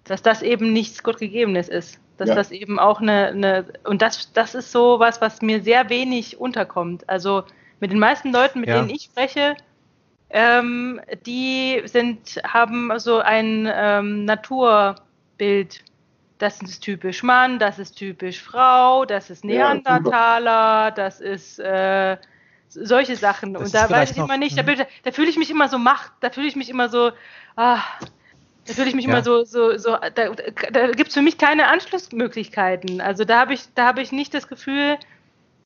dass 0.04 0.22
das 0.22 0.42
eben 0.42 0.72
nichts 0.72 1.02
Gottgegebenes 1.02 1.68
ist 1.68 2.00
dass 2.22 2.28
ja. 2.28 2.34
das 2.36 2.50
eben 2.52 2.78
auch 2.78 3.00
eine, 3.00 3.28
eine 3.28 3.64
und 3.84 4.00
das, 4.00 4.32
das 4.32 4.54
ist 4.54 4.70
so 4.70 5.00
was, 5.00 5.20
was 5.20 5.42
mir 5.42 5.62
sehr 5.62 5.88
wenig 5.88 6.38
unterkommt. 6.38 7.08
Also 7.08 7.42
mit 7.80 7.90
den 7.90 7.98
meisten 7.98 8.32
Leuten, 8.32 8.60
mit 8.60 8.68
ja. 8.68 8.76
denen 8.76 8.90
ich 8.90 9.02
spreche, 9.02 9.56
ähm, 10.32 11.00
die 11.26 11.82
sind, 11.84 12.40
haben 12.44 12.98
so 12.98 13.18
ein 13.18 13.70
ähm, 13.72 14.24
Naturbild. 14.24 15.84
Das 16.38 16.60
ist 16.60 16.80
typisch 16.80 17.22
Mann, 17.22 17.60
das 17.60 17.78
ist 17.78 17.92
typisch 17.92 18.42
Frau, 18.42 19.04
das 19.04 19.30
ist 19.30 19.44
Neandertaler, 19.44 20.90
das 20.90 21.20
ist 21.20 21.60
äh, 21.60 22.16
solche 22.68 23.14
Sachen. 23.14 23.54
Das 23.54 23.62
und 23.62 23.74
da 23.74 23.88
weiß 23.88 24.10
ich 24.12 24.16
immer 24.16 24.38
nicht, 24.38 24.58
da, 24.58 24.64
mhm. 24.64 24.82
da 25.04 25.12
fühle 25.12 25.28
ich 25.28 25.36
mich 25.36 25.50
immer 25.50 25.68
so 25.68 25.78
macht, 25.78 26.10
da 26.20 26.30
fühle 26.30 26.48
ich 26.48 26.56
mich 26.56 26.68
immer 26.68 26.88
so, 26.88 27.12
ah, 27.54 27.78
da 28.66 28.72
fühle 28.72 28.88
ich 28.88 28.94
mich 28.94 29.04
ja. 29.04 29.12
immer 29.12 29.22
so, 29.22 29.44
so, 29.44 29.76
so 29.76 29.96
da, 30.14 30.30
da 30.72 30.90
gibt 30.92 31.08
es 31.08 31.14
für 31.14 31.22
mich 31.22 31.38
keine 31.38 31.68
Anschlussmöglichkeiten. 31.68 33.00
Also 33.00 33.24
da 33.24 33.40
habe 33.40 33.54
ich, 33.54 33.62
da 33.74 33.86
habe 33.86 34.02
ich 34.02 34.10
nicht 34.10 34.34
das 34.34 34.48
Gefühl, 34.48 34.98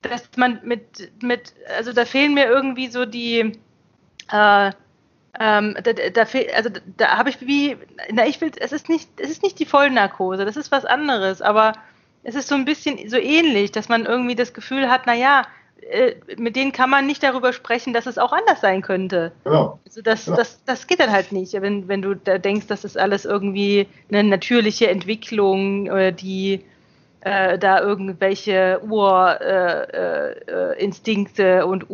dass 0.02 0.28
man 0.36 0.60
mit, 0.62 1.10
mit, 1.22 1.54
also 1.76 1.92
da 1.92 2.04
fehlen 2.04 2.34
mir 2.34 2.46
irgendwie 2.46 2.88
so 2.88 3.04
die, 3.04 3.58
äh, 4.30 4.70
ähm, 5.38 5.76
da, 5.82 5.92
da, 5.92 6.22
also 6.54 6.70
da 6.96 7.18
habe 7.18 7.28
ich 7.28 7.40
wie, 7.42 7.76
na 8.12 8.26
ich 8.26 8.40
will, 8.40 8.50
es 8.58 8.72
ist 8.72 8.88
nicht, 8.88 9.08
es 9.20 9.30
ist 9.30 9.42
nicht 9.42 9.58
die 9.58 9.66
Vollnarkose, 9.66 10.44
das 10.44 10.56
ist 10.56 10.72
was 10.72 10.86
anderes, 10.86 11.42
aber 11.42 11.74
es 12.22 12.34
ist 12.34 12.48
so 12.48 12.54
ein 12.54 12.64
bisschen 12.64 13.08
so 13.08 13.18
ähnlich, 13.18 13.70
dass 13.70 13.88
man 13.88 14.06
irgendwie 14.06 14.34
das 14.34 14.54
Gefühl 14.54 14.90
hat, 14.90 15.06
naja, 15.06 15.42
äh, 15.90 16.14
mit 16.38 16.56
denen 16.56 16.72
kann 16.72 16.90
man 16.90 17.06
nicht 17.06 17.22
darüber 17.22 17.52
sprechen, 17.52 17.92
dass 17.92 18.06
es 18.06 18.18
auch 18.18 18.32
anders 18.32 18.60
sein 18.60 18.82
könnte. 18.82 19.30
Genau. 19.44 19.78
Also 19.84 20.02
das, 20.02 20.24
genau. 20.24 20.38
das, 20.38 20.64
das 20.64 20.86
geht 20.86 21.00
dann 21.00 21.12
halt 21.12 21.32
nicht, 21.32 21.52
wenn, 21.52 21.86
wenn 21.86 22.02
du 22.02 22.14
da 22.14 22.38
denkst, 22.38 22.66
das 22.66 22.84
ist 22.84 22.98
alles 22.98 23.24
irgendwie 23.24 23.86
eine 24.10 24.24
natürliche 24.24 24.88
Entwicklung, 24.88 25.86
äh, 25.86 26.12
die 26.12 26.64
äh, 27.20 27.58
da 27.58 27.80
irgendwelche 27.80 28.80
Urinstinkte 28.82 31.42
äh, 31.42 31.58
äh, 31.58 31.62
und 31.62 31.90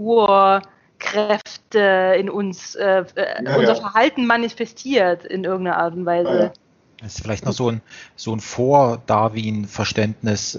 Urkräfte 1.04 2.14
in 2.18 2.30
uns, 2.30 2.74
äh, 2.74 3.04
ja, 3.44 3.56
unser 3.56 3.74
ja. 3.74 3.80
Verhalten 3.80 4.26
manifestiert 4.26 5.24
in 5.24 5.44
irgendeiner 5.44 5.78
Art 5.78 5.94
und 5.94 6.04
Weise. 6.06 6.28
Ja, 6.28 6.52
das 7.00 7.14
ist 7.14 7.22
vielleicht 7.22 7.44
noch 7.44 7.52
so 7.52 7.70
ein, 7.70 7.80
so 8.16 8.34
ein 8.34 8.40
Vor-Darwin-Verständnis, 8.40 10.58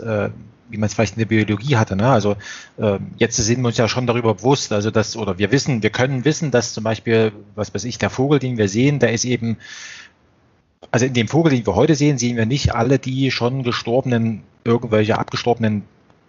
wie 0.74 0.78
man 0.78 0.88
es 0.88 0.96
vielleicht 0.96 1.14
in 1.14 1.20
der 1.20 1.28
Biologie 1.28 1.78
hatte. 1.78 1.96
Ne? 1.96 2.10
Also 2.10 2.36
äh, 2.78 2.98
jetzt 3.18 3.38
sind 3.38 3.62
wir 3.62 3.68
uns 3.68 3.78
ja 3.78 3.88
schon 3.88 4.08
darüber 4.08 4.34
bewusst, 4.34 4.74
also 4.74 4.92
dass, 4.92 5.16
oder 5.16 5.38
wir 5.38 5.52
wissen, 5.52 5.84
wir 5.84 5.92
können 5.92 6.26
wissen, 6.26 6.52
dass 6.52 6.74
zum 6.74 6.84
Beispiel, 6.84 7.32
was 7.56 7.74
weiß 7.74 7.86
ich, 7.86 8.00
der 8.00 8.10
Vogel, 8.10 8.40
den 8.40 8.58
wir 8.58 8.68
sehen, 8.68 9.00
der 9.00 9.14
ist 9.14 9.24
eben, 9.24 9.58
also 10.92 11.06
in 11.06 11.14
dem 11.14 11.28
Vogel, 11.28 11.52
den 11.52 11.66
wir 11.66 11.76
heute 11.76 11.96
sehen, 11.96 12.18
sehen 12.18 12.38
wir 12.38 12.48
nicht 12.48 12.74
alle 12.74 12.98
die 12.98 13.30
schon 13.30 13.64
gestorbenen, 13.64 14.42
irgendwelche 14.64 15.18
abgestorbenen 15.18 15.84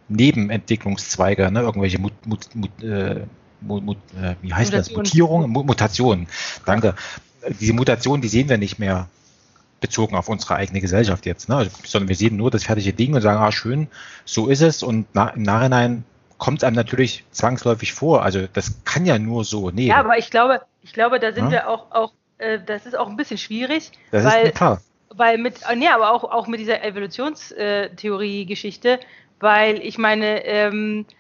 Nebenentwicklungszweige, 0.08 1.50
ne? 1.50 1.60
irgendwelche 1.60 1.98
Mut, 1.98 2.12
Mut, 2.26 2.54
Mut, 2.54 2.82
äh, 2.82 3.22
Äh, 3.68 4.34
wie 4.42 4.54
heißt 4.54 4.72
Mutation. 4.72 4.72
das? 4.72 4.96
Mutierungen, 4.96 5.50
Mutationen. 5.50 6.28
Danke. 6.64 6.94
Diese 7.60 7.72
Mutationen, 7.72 8.22
die 8.22 8.28
sehen 8.28 8.48
wir 8.48 8.58
nicht 8.58 8.78
mehr 8.78 9.08
bezogen 9.80 10.16
auf 10.16 10.30
unsere 10.30 10.54
eigene 10.54 10.80
Gesellschaft 10.80 11.26
jetzt, 11.26 11.50
ne? 11.50 11.68
Sondern 11.84 12.08
wir 12.08 12.16
sehen 12.16 12.36
nur 12.36 12.50
das 12.50 12.64
fertige 12.64 12.94
Ding 12.94 13.14
und 13.14 13.20
sagen, 13.20 13.38
ah 13.38 13.52
schön, 13.52 13.88
so 14.24 14.48
ist 14.48 14.62
es 14.62 14.82
und 14.82 15.06
na, 15.12 15.28
im 15.28 15.42
Nachhinein 15.42 16.04
kommt 16.38 16.58
es 16.58 16.64
einem 16.64 16.76
natürlich 16.76 17.24
zwangsläufig 17.32 17.92
vor. 17.92 18.22
Also 18.22 18.46
das 18.52 18.82
kann 18.84 19.04
ja 19.04 19.18
nur 19.18 19.44
so. 19.44 19.70
Nee. 19.70 19.88
Ja, 19.88 19.96
aber 19.96 20.16
ich 20.18 20.30
glaube, 20.30 20.62
ich 20.82 20.94
glaube, 20.94 21.20
da 21.20 21.32
sind 21.32 21.46
ja? 21.46 21.50
wir 21.50 21.68
auch, 21.68 21.90
auch 21.92 22.12
äh, 22.38 22.60
das 22.64 22.86
ist 22.86 22.96
auch 22.96 23.08
ein 23.08 23.16
bisschen 23.16 23.38
schwierig, 23.38 23.90
das 24.10 24.24
weil, 24.24 24.46
ist 24.46 24.56
klar. 24.56 24.80
weil 25.14 25.38
mit, 25.38 25.60
äh, 25.68 25.76
nee, 25.76 25.88
aber 25.88 26.12
auch, 26.12 26.24
auch 26.24 26.46
mit 26.46 26.60
dieser 26.60 26.82
Evolutionstheorie-Geschichte, 26.82 29.00
weil 29.40 29.78
ich 29.78 29.98
meine, 29.98 30.44
ähm, 30.44 31.06
äh, 31.08 31.12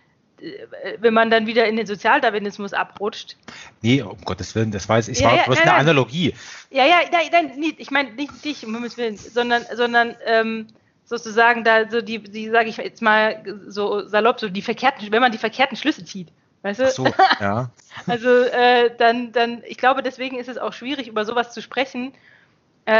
wenn 0.98 1.14
man 1.14 1.30
dann 1.30 1.46
wieder 1.46 1.66
in 1.66 1.76
den 1.76 1.86
Sozialdarwinismus 1.86 2.72
abrutscht. 2.72 3.36
Nee, 3.82 4.02
um 4.02 4.18
Gottes 4.24 4.54
Willen, 4.54 4.70
das 4.70 4.88
weiß 4.88 5.08
ich. 5.08 5.20
Ja, 5.20 5.28
war 5.28 5.36
ja, 5.36 5.42
bloß 5.44 5.58
ja, 5.58 5.62
eine 5.64 5.74
Analogie. 5.74 6.34
Ja, 6.70 6.84
ja, 6.84 6.96
nein, 7.10 7.28
nein 7.30 7.74
ich 7.78 7.90
meine 7.90 8.12
nicht 8.12 8.44
dich, 8.44 8.66
um 8.66 8.74
Himmels 8.74 8.96
Willen, 8.96 9.16
sondern, 9.16 9.64
sondern 9.74 10.16
ähm, 10.26 10.66
sozusagen 11.04 11.64
da 11.64 11.88
so 11.88 12.00
die, 12.00 12.18
die 12.18 12.48
sage 12.50 12.68
ich 12.68 12.76
jetzt 12.78 13.02
mal 13.02 13.42
so 13.66 14.06
salopp, 14.06 14.40
so 14.40 14.48
die 14.48 14.62
verkehrten, 14.62 15.10
wenn 15.12 15.22
man 15.22 15.32
die 15.32 15.38
verkehrten 15.38 15.76
Schlüsse 15.76 16.04
zieht. 16.04 16.28
Weißt 16.62 16.80
du? 16.80 16.84
Ach 16.84 16.90
so, 16.90 17.06
ja. 17.40 17.70
also 18.06 18.28
äh, 18.28 18.90
dann, 18.96 19.32
dann, 19.32 19.62
ich 19.66 19.76
glaube, 19.76 20.02
deswegen 20.02 20.38
ist 20.38 20.48
es 20.48 20.58
auch 20.58 20.72
schwierig, 20.72 21.08
über 21.08 21.24
sowas 21.24 21.52
zu 21.52 21.60
sprechen, 21.60 22.14
äh, 22.86 22.92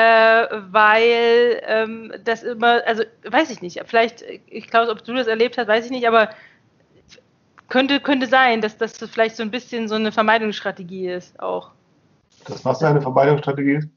weil 0.71 1.63
ähm, 1.67 2.13
das 2.25 2.43
immer, 2.43 2.87
also 2.87 3.05
weiß 3.25 3.51
ich 3.51 3.63
nicht, 3.63 3.83
vielleicht, 3.87 4.23
ich 4.47 4.69
glaube, 4.69 4.91
ob 4.91 5.05
du 5.05 5.15
das 5.15 5.27
erlebt 5.27 5.57
hast, 5.57 5.67
weiß 5.67 5.87
ich 5.87 5.91
nicht, 5.91 6.07
aber 6.07 6.31
könnte, 7.69 8.01
könnte 8.01 8.27
sein, 8.27 8.61
dass 8.61 8.77
das 8.77 8.99
vielleicht 8.99 9.37
so 9.37 9.43
ein 9.43 9.51
bisschen 9.51 9.89
so 9.89 9.95
eine 9.95 10.13
Vermeidungsstrategie 10.13 11.09
ist 11.09 11.39
auch. 11.41 11.71
Das 12.47 12.65
was 12.65 12.83
eine 12.83 13.01
Vermeidungsstrategie 13.01 13.77
ist? 13.77 13.89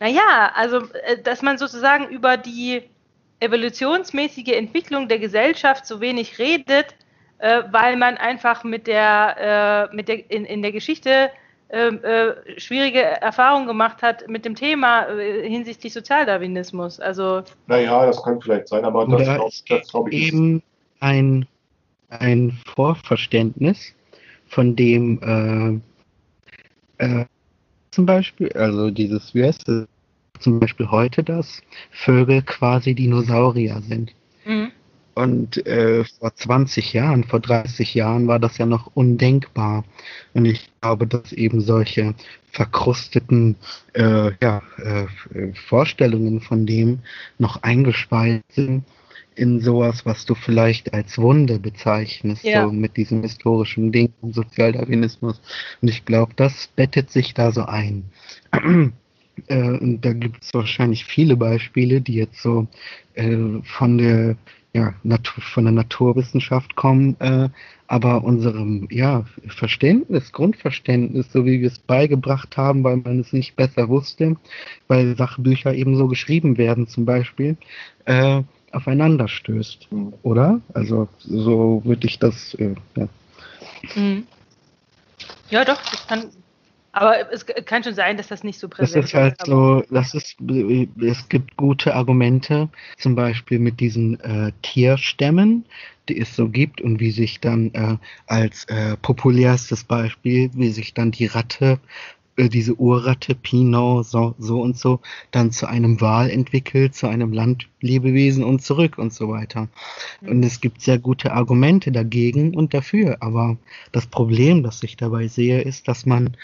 Naja, 0.00 0.52
also 0.54 0.82
äh, 1.04 1.22
dass 1.22 1.42
man 1.42 1.58
sozusagen 1.58 2.08
über 2.08 2.36
die 2.36 2.82
evolutionsmäßige 3.40 4.52
Entwicklung 4.52 5.08
der 5.08 5.18
Gesellschaft 5.18 5.86
so 5.86 6.00
wenig 6.00 6.38
redet, 6.38 6.94
äh, 7.38 7.62
weil 7.70 7.96
man 7.96 8.16
einfach 8.16 8.64
mit 8.64 8.86
der, 8.86 9.88
äh, 9.92 9.94
mit 9.94 10.08
der 10.08 10.30
in, 10.30 10.44
in 10.44 10.62
der 10.62 10.72
Geschichte 10.72 11.30
äh, 11.68 11.88
äh, 11.88 12.60
schwierige 12.60 13.02
Erfahrungen 13.02 13.66
gemacht 13.66 14.00
hat 14.02 14.28
mit 14.28 14.44
dem 14.44 14.54
Thema 14.54 15.08
äh, 15.08 15.48
hinsichtlich 15.48 15.92
Sozialdarwinismus. 15.92 17.00
Also 17.00 17.42
naja, 17.66 18.06
das 18.06 18.22
kann 18.22 18.40
vielleicht 18.40 18.68
sein, 18.68 18.84
aber 18.84 19.06
das, 19.06 19.24
glaub, 19.24 19.52
das 19.68 19.88
glaube 19.88 20.10
ich 20.10 20.28
eben 20.28 20.62
ein, 21.00 21.46
ein 22.08 22.58
Vorverständnis, 22.74 23.94
von 24.48 24.76
dem 24.76 25.82
äh, 26.98 27.04
äh, 27.04 27.24
zum 27.90 28.06
Beispiel, 28.06 28.52
also 28.52 28.90
dieses, 28.90 29.32
das, 29.32 29.86
zum 30.38 30.60
Beispiel 30.60 30.90
heute, 30.90 31.24
dass 31.24 31.62
Vögel 31.90 32.42
quasi 32.42 32.94
Dinosaurier 32.94 33.80
sind. 33.82 34.14
Mhm. 34.44 34.70
Und 35.14 35.66
äh, 35.66 36.04
vor 36.04 36.34
20 36.34 36.92
Jahren, 36.92 37.24
vor 37.24 37.40
30 37.40 37.94
Jahren 37.94 38.28
war 38.28 38.38
das 38.38 38.58
ja 38.58 38.66
noch 38.66 38.90
undenkbar. 38.94 39.84
Und 40.34 40.44
ich 40.44 40.70
glaube, 40.82 41.06
dass 41.06 41.32
eben 41.32 41.62
solche 41.62 42.14
verkrusteten 42.52 43.56
äh, 43.94 44.32
ja, 44.42 44.62
äh, 44.76 45.06
Vorstellungen 45.54 46.42
von 46.42 46.66
dem 46.66 46.98
noch 47.38 47.62
eingespeist 47.62 48.44
sind 48.52 48.84
in 49.36 49.60
sowas, 49.60 50.04
was 50.06 50.24
du 50.24 50.34
vielleicht 50.34 50.92
als 50.94 51.18
Wunde 51.18 51.58
bezeichnest, 51.58 52.42
ja. 52.42 52.64
so 52.64 52.72
mit 52.72 52.96
diesem 52.96 53.22
historischen 53.22 53.92
Ding 53.92 54.12
und 54.22 54.34
Sozialdarwinismus. 54.34 55.40
Und 55.80 55.88
ich 55.88 56.04
glaube, 56.04 56.32
das 56.36 56.68
bettet 56.74 57.10
sich 57.10 57.34
da 57.34 57.52
so 57.52 57.64
ein. 57.64 58.04
Äh, 59.48 59.78
und 59.78 60.00
da 60.00 60.14
gibt 60.14 60.42
es 60.42 60.54
wahrscheinlich 60.54 61.04
viele 61.04 61.36
Beispiele, 61.36 62.00
die 62.00 62.14
jetzt 62.14 62.40
so 62.40 62.68
äh, 63.16 63.36
von 63.64 63.98
der 63.98 64.36
ja, 64.72 64.94
Natur, 65.02 65.42
von 65.42 65.64
der 65.64 65.72
Naturwissenschaft 65.72 66.76
kommen, 66.76 67.16
äh, 67.20 67.50
aber 67.86 68.24
unserem 68.24 68.88
ja, 68.90 69.24
Verständnis, 69.46 70.32
Grundverständnis, 70.32 71.32
so 71.32 71.44
wie 71.44 71.60
wir 71.60 71.68
es 71.68 71.78
beigebracht 71.78 72.56
haben, 72.56 72.84
weil 72.84 72.98
man 72.98 73.20
es 73.20 73.32
nicht 73.32 73.56
besser 73.56 73.88
wusste, 73.88 74.36
weil 74.88 75.16
Sachbücher 75.16 75.74
eben 75.74 75.96
so 75.96 76.08
geschrieben 76.08 76.58
werden 76.58 76.88
zum 76.88 77.04
Beispiel, 77.04 77.56
äh, 78.06 78.42
aufeinander 78.72 79.28
stößt, 79.28 79.88
oder? 80.22 80.60
Also 80.74 81.08
so 81.18 81.82
würde 81.84 82.06
ich 82.06 82.18
das, 82.18 82.54
äh, 82.54 82.74
ja. 82.96 83.08
Mhm. 83.94 84.26
Ja, 85.50 85.64
doch, 85.64 85.80
das 85.90 86.06
kann, 86.06 86.30
aber 86.92 87.30
es 87.32 87.46
kann 87.46 87.84
schon 87.84 87.94
sein, 87.94 88.16
dass 88.16 88.28
das 88.28 88.42
nicht 88.42 88.58
so 88.58 88.68
präsent 88.68 89.04
ist. 89.04 89.14
Das 89.14 89.20
ist 89.20 89.20
halt 89.20 89.46
so, 89.46 89.82
das 89.90 90.14
ist, 90.14 90.36
es 91.00 91.28
gibt 91.28 91.56
gute 91.56 91.94
Argumente, 91.94 92.68
zum 92.98 93.14
Beispiel 93.14 93.58
mit 93.58 93.80
diesen 93.80 94.18
äh, 94.20 94.52
Tierstämmen, 94.62 95.64
die 96.08 96.20
es 96.20 96.34
so 96.34 96.48
gibt 96.48 96.80
und 96.80 97.00
wie 97.00 97.10
sich 97.10 97.40
dann 97.40 97.72
äh, 97.74 97.96
als 98.26 98.64
äh, 98.64 98.96
populärstes 98.96 99.84
Beispiel, 99.84 100.50
wie 100.54 100.70
sich 100.70 100.94
dann 100.94 101.10
die 101.10 101.26
Ratte 101.26 101.72
äh, 101.72 101.78
diese 102.36 102.74
Urratte 102.74 103.34
Pinot 103.34 104.06
so, 104.06 104.34
so 104.38 104.60
und 104.60 104.78
so 104.78 105.00
dann 105.30 105.52
zu 105.52 105.66
einem 105.66 106.00
Wal 106.00 106.30
entwickelt, 106.30 106.94
zu 106.94 107.06
einem 107.06 107.32
Landlebewesen 107.32 108.44
und 108.44 108.62
zurück 108.62 108.98
und 108.98 109.12
so 109.12 109.28
weiter. 109.28 109.68
Und 110.20 110.44
es 110.44 110.60
gibt 110.60 110.82
sehr 110.82 110.98
gute 110.98 111.32
Argumente 111.32 111.92
dagegen 111.92 112.54
und 112.54 112.74
dafür. 112.74 113.16
Aber 113.20 113.56
das 113.92 114.06
Problem, 114.06 114.62
das 114.62 114.82
ich 114.82 114.96
dabei 114.96 115.28
sehe, 115.28 115.62
ist, 115.62 115.88
dass 115.88 116.04
man 116.04 116.36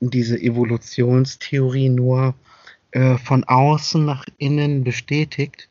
diese 0.00 0.40
Evolutionstheorie 0.40 1.88
nur 1.88 2.34
äh, 2.90 3.16
von 3.18 3.44
außen 3.44 4.04
nach 4.04 4.24
innen 4.38 4.84
bestätigt. 4.84 5.68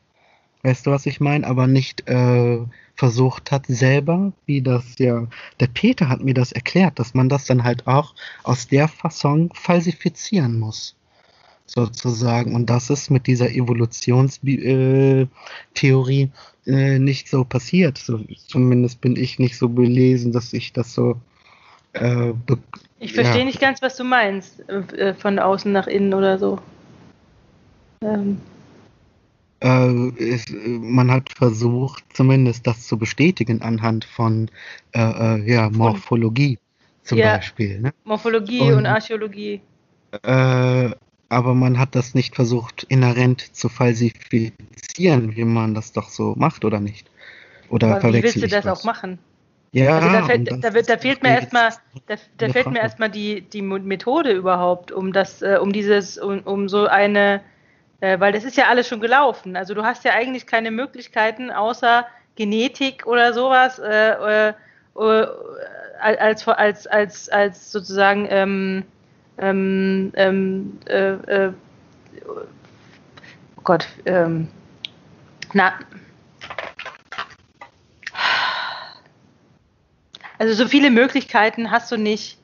Weißt 0.62 0.86
du, 0.86 0.90
was 0.90 1.06
ich 1.06 1.20
meine? 1.20 1.46
Aber 1.46 1.66
nicht 1.66 2.08
äh, 2.08 2.58
versucht 2.98 3.52
hat 3.52 3.66
selber, 3.68 4.32
wie 4.46 4.60
das 4.60 4.98
ja, 4.98 5.28
der 5.60 5.68
Peter 5.68 6.08
hat 6.08 6.20
mir 6.20 6.34
das 6.34 6.50
erklärt, 6.50 6.98
dass 6.98 7.14
man 7.14 7.28
das 7.28 7.44
dann 7.44 7.62
halt 7.62 7.86
auch 7.86 8.12
aus 8.42 8.66
der 8.66 8.88
Fassung 8.88 9.54
falsifizieren 9.54 10.58
muss. 10.58 10.96
Sozusagen. 11.64 12.56
Und 12.56 12.70
das 12.70 12.90
ist 12.90 13.08
mit 13.10 13.28
dieser 13.28 13.50
Evolutionstheorie 13.50 15.28
äh, 16.66 16.94
äh, 16.94 16.98
nicht 16.98 17.28
so 17.28 17.44
passiert. 17.44 17.98
So, 17.98 18.20
zumindest 18.48 19.00
bin 19.00 19.14
ich 19.14 19.38
nicht 19.38 19.56
so 19.56 19.68
belesen, 19.68 20.32
dass 20.32 20.52
ich 20.52 20.72
das 20.72 20.92
so 20.92 21.20
äh, 21.92 22.32
ich 22.98 23.12
verstehe 23.12 23.40
ja. 23.40 23.44
nicht 23.44 23.60
ganz, 23.60 23.80
was 23.80 23.96
du 23.96 24.02
meinst, 24.02 24.68
äh, 24.68 25.14
von 25.14 25.38
außen 25.38 25.70
nach 25.70 25.86
innen 25.86 26.14
oder 26.14 26.36
so. 26.38 26.58
Ähm. 28.02 28.40
Äh, 29.60 30.08
es, 30.22 30.46
man 30.50 31.10
hat 31.10 31.30
versucht, 31.32 32.04
zumindest 32.12 32.66
das 32.66 32.86
zu 32.86 32.98
bestätigen 32.98 33.62
anhand 33.62 34.04
von 34.04 34.50
äh, 34.92 35.00
äh 35.00 35.50
ja, 35.50 35.70
Morphologie 35.70 36.58
zum 37.02 37.18
ja, 37.18 37.36
Beispiel. 37.36 37.80
Ne? 37.80 37.92
Morphologie 38.04 38.60
und, 38.60 38.74
und 38.74 38.86
Archäologie. 38.86 39.60
Äh, 40.22 40.90
aber 41.30 41.54
man 41.54 41.78
hat 41.78 41.94
das 41.94 42.14
nicht 42.14 42.34
versucht, 42.34 42.84
inhärent 42.84 43.40
zu 43.40 43.68
falsifizieren, 43.68 45.36
wie 45.36 45.44
man 45.44 45.74
das 45.74 45.92
doch 45.92 46.08
so 46.08 46.34
macht, 46.36 46.64
oder 46.64 46.80
nicht? 46.80 47.10
Oder 47.68 47.96
aber 47.96 48.14
wie 48.14 48.22
willst 48.22 48.36
du 48.36 48.48
das 48.48 48.64
was? 48.64 48.80
auch 48.80 48.84
machen? 48.84 49.18
Ja, 49.72 49.98
also 49.98 50.08
da, 50.08 50.24
fällt, 50.24 50.64
da, 50.64 50.74
wird, 50.74 50.88
da 50.88 50.96
fehlt 50.96 51.22
mir 51.22 51.28
erstmal, 51.30 51.72
da, 52.06 52.14
da 52.38 52.48
fehlt 52.48 52.70
mir 52.70 52.80
erstmal 52.80 53.10
die, 53.10 53.42
die 53.42 53.60
Methode 53.60 54.32
überhaupt, 54.32 54.92
um 54.92 55.12
das, 55.12 55.42
äh, 55.42 55.58
um 55.60 55.72
dieses, 55.72 56.16
um, 56.16 56.40
um 56.40 56.70
so 56.70 56.86
eine, 56.86 57.42
äh, 58.00 58.18
weil 58.20 58.32
das 58.32 58.44
ist 58.44 58.56
ja 58.56 58.68
alles 58.68 58.88
schon 58.88 59.00
gelaufen. 59.00 59.56
Also 59.56 59.74
du 59.74 59.84
hast 59.84 60.04
ja 60.04 60.12
eigentlich 60.12 60.46
keine 60.46 60.70
Möglichkeiten 60.70 61.50
außer 61.50 62.06
Genetik 62.36 63.06
oder 63.06 63.32
sowas 63.32 63.78
äh, 63.78 64.48
äh, 64.48 64.54
äh 64.96 65.26
als, 66.00 66.46
als, 66.46 66.86
als, 66.86 67.28
als 67.28 67.72
sozusagen 67.72 68.28
ähm, 68.30 68.84
ähm, 69.38 70.12
ähm, 70.14 70.78
äh, 70.86 71.48
oh 72.28 73.62
Gott, 73.64 73.88
ähm, 74.06 74.46
na, 75.54 75.72
Also 80.38 80.54
so 80.54 80.68
viele 80.68 80.90
Möglichkeiten 80.90 81.70
hast 81.70 81.90
du 81.90 81.96
nicht. 81.96 82.37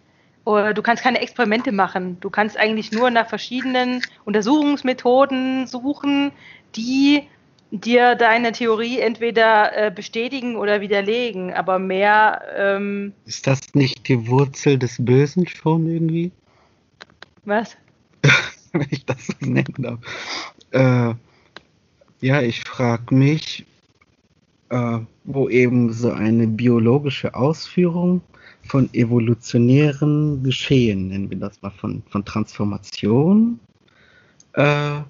Du 0.45 0.83
kannst 0.83 1.03
keine 1.03 1.21
Experimente 1.21 1.73
machen. 1.73 2.19
Du 2.21 2.29
kannst 2.29 2.59
eigentlich 2.59 2.93
nur 2.93 3.11
nach 3.11 3.29
verschiedenen 3.29 4.03
Untersuchungsmethoden 4.27 5.67
suchen, 5.67 6.33
die 6.77 7.23
dir 7.71 8.15
deine 8.15 8.53
Theorie 8.53 9.01
entweder 9.01 9.77
äh, 9.77 9.91
bestätigen 9.91 10.57
oder 10.57 10.81
widerlegen. 10.81 11.53
Aber 11.53 11.79
mehr. 11.79 12.43
Ähm 12.57 13.15
Ist 13.25 13.47
das 13.47 13.75
nicht 13.75 14.07
die 14.09 14.29
Wurzel 14.29 14.79
des 14.79 15.03
Bösen 15.03 15.47
schon 15.47 15.87
irgendwie? 15.87 16.31
Was? 17.45 17.77
Wenn 18.73 18.87
ich 18.91 19.07
das 19.07 19.27
so 19.27 19.35
nennen 19.41 19.75
darf. 19.79 19.99
Äh, 20.73 21.15
ja, 22.21 22.43
ich 22.43 22.61
frage 22.61 23.15
mich, 23.15 23.65
äh, 24.71 24.99
wo 25.25 25.49
eben 25.49 25.93
so 25.93 26.11
eine 26.11 26.47
biologische 26.47 27.35
Ausführung 27.35 28.21
von 28.67 28.93
evolutionären 28.93 30.43
Geschehen, 30.43 31.09
nennen 31.09 31.31
wir 31.31 31.39
das 31.39 31.61
mal 31.63 31.71
von, 31.71 32.03
von 32.09 32.25
Transformation, 32.25 33.61
äh, 34.55 35.01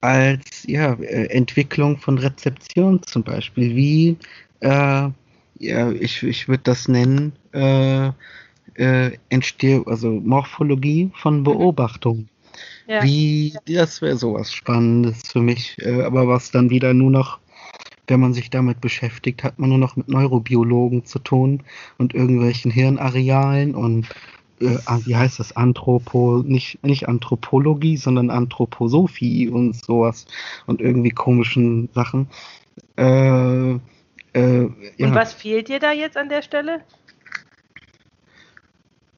als 0.00 0.64
ja, 0.66 0.94
äh, 0.94 1.26
Entwicklung 1.26 1.96
von 1.98 2.18
Rezeption 2.18 3.02
zum 3.04 3.22
Beispiel, 3.22 3.76
wie, 3.76 4.16
äh, 4.60 5.08
ja, 5.58 5.92
ich, 5.92 6.22
ich 6.22 6.48
würde 6.48 6.62
das 6.64 6.88
nennen, 6.88 7.32
äh, 7.52 8.10
äh, 8.74 9.12
entsteht, 9.28 9.86
also 9.86 10.10
Morphologie 10.10 11.10
von 11.14 11.38
mhm. 11.38 11.44
Beobachtung. 11.44 12.28
Ja. 12.86 13.02
Wie, 13.02 13.54
das 13.66 14.02
wäre 14.02 14.16
sowas 14.16 14.52
Spannendes 14.52 15.22
für 15.30 15.40
mich, 15.40 15.76
äh, 15.80 16.02
aber 16.02 16.26
was 16.26 16.50
dann 16.50 16.70
wieder 16.70 16.92
nur 16.94 17.10
noch 17.10 17.38
wenn 18.06 18.20
man 18.20 18.34
sich 18.34 18.50
damit 18.50 18.80
beschäftigt, 18.80 19.44
hat 19.44 19.58
man 19.58 19.70
nur 19.70 19.78
noch 19.78 19.96
mit 19.96 20.08
Neurobiologen 20.08 21.04
zu 21.04 21.18
tun 21.18 21.62
und 21.98 22.14
irgendwelchen 22.14 22.70
Hirnarealen 22.70 23.74
und 23.74 24.08
äh, 24.60 24.78
ah, 24.86 25.00
wie 25.04 25.16
heißt 25.16 25.38
das, 25.38 25.56
Anthropo, 25.56 26.42
nicht, 26.44 26.82
nicht 26.84 27.08
Anthropologie, 27.08 27.96
sondern 27.96 28.30
Anthroposophie 28.30 29.48
und 29.48 29.74
sowas 29.74 30.26
und 30.66 30.80
irgendwie 30.80 31.10
komischen 31.10 31.88
Sachen. 31.94 32.28
Äh, 32.96 33.72
äh, 33.72 33.78
ja. 34.32 35.06
Und 35.06 35.14
was 35.14 35.34
fehlt 35.34 35.68
dir 35.68 35.78
da 35.78 35.92
jetzt 35.92 36.16
an 36.16 36.28
der 36.28 36.42
Stelle? 36.42 36.80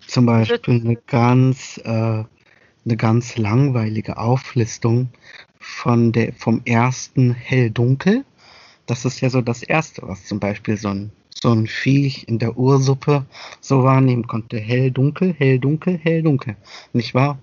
Zum 0.06 0.26
Beispiel 0.26 0.80
eine 0.80 0.96
ganz, 0.96 1.80
äh, 1.84 1.88
eine 1.88 2.96
ganz 2.96 3.36
langweilige 3.36 4.18
Auflistung 4.18 5.08
von 5.58 6.12
der, 6.12 6.32
vom 6.34 6.62
ersten 6.64 7.32
Hell-Dunkel 7.32 8.24
das 8.86 9.04
ist 9.04 9.20
ja 9.20 9.30
so 9.30 9.40
das 9.40 9.62
Erste, 9.62 10.02
was 10.02 10.24
zum 10.24 10.40
Beispiel 10.40 10.76
so 10.76 10.88
ein, 10.88 11.10
so 11.34 11.52
ein 11.52 11.66
Viech 11.66 12.28
in 12.28 12.38
der 12.38 12.56
Ursuppe 12.56 13.24
so 13.60 13.82
wahrnehmen 13.82 14.26
konnte. 14.26 14.58
Hell, 14.58 14.90
dunkel, 14.90 15.34
hell, 15.36 15.58
dunkel, 15.58 15.98
hell, 15.98 16.22
dunkel. 16.22 16.56
Nicht 16.92 17.14
wahr? 17.14 17.38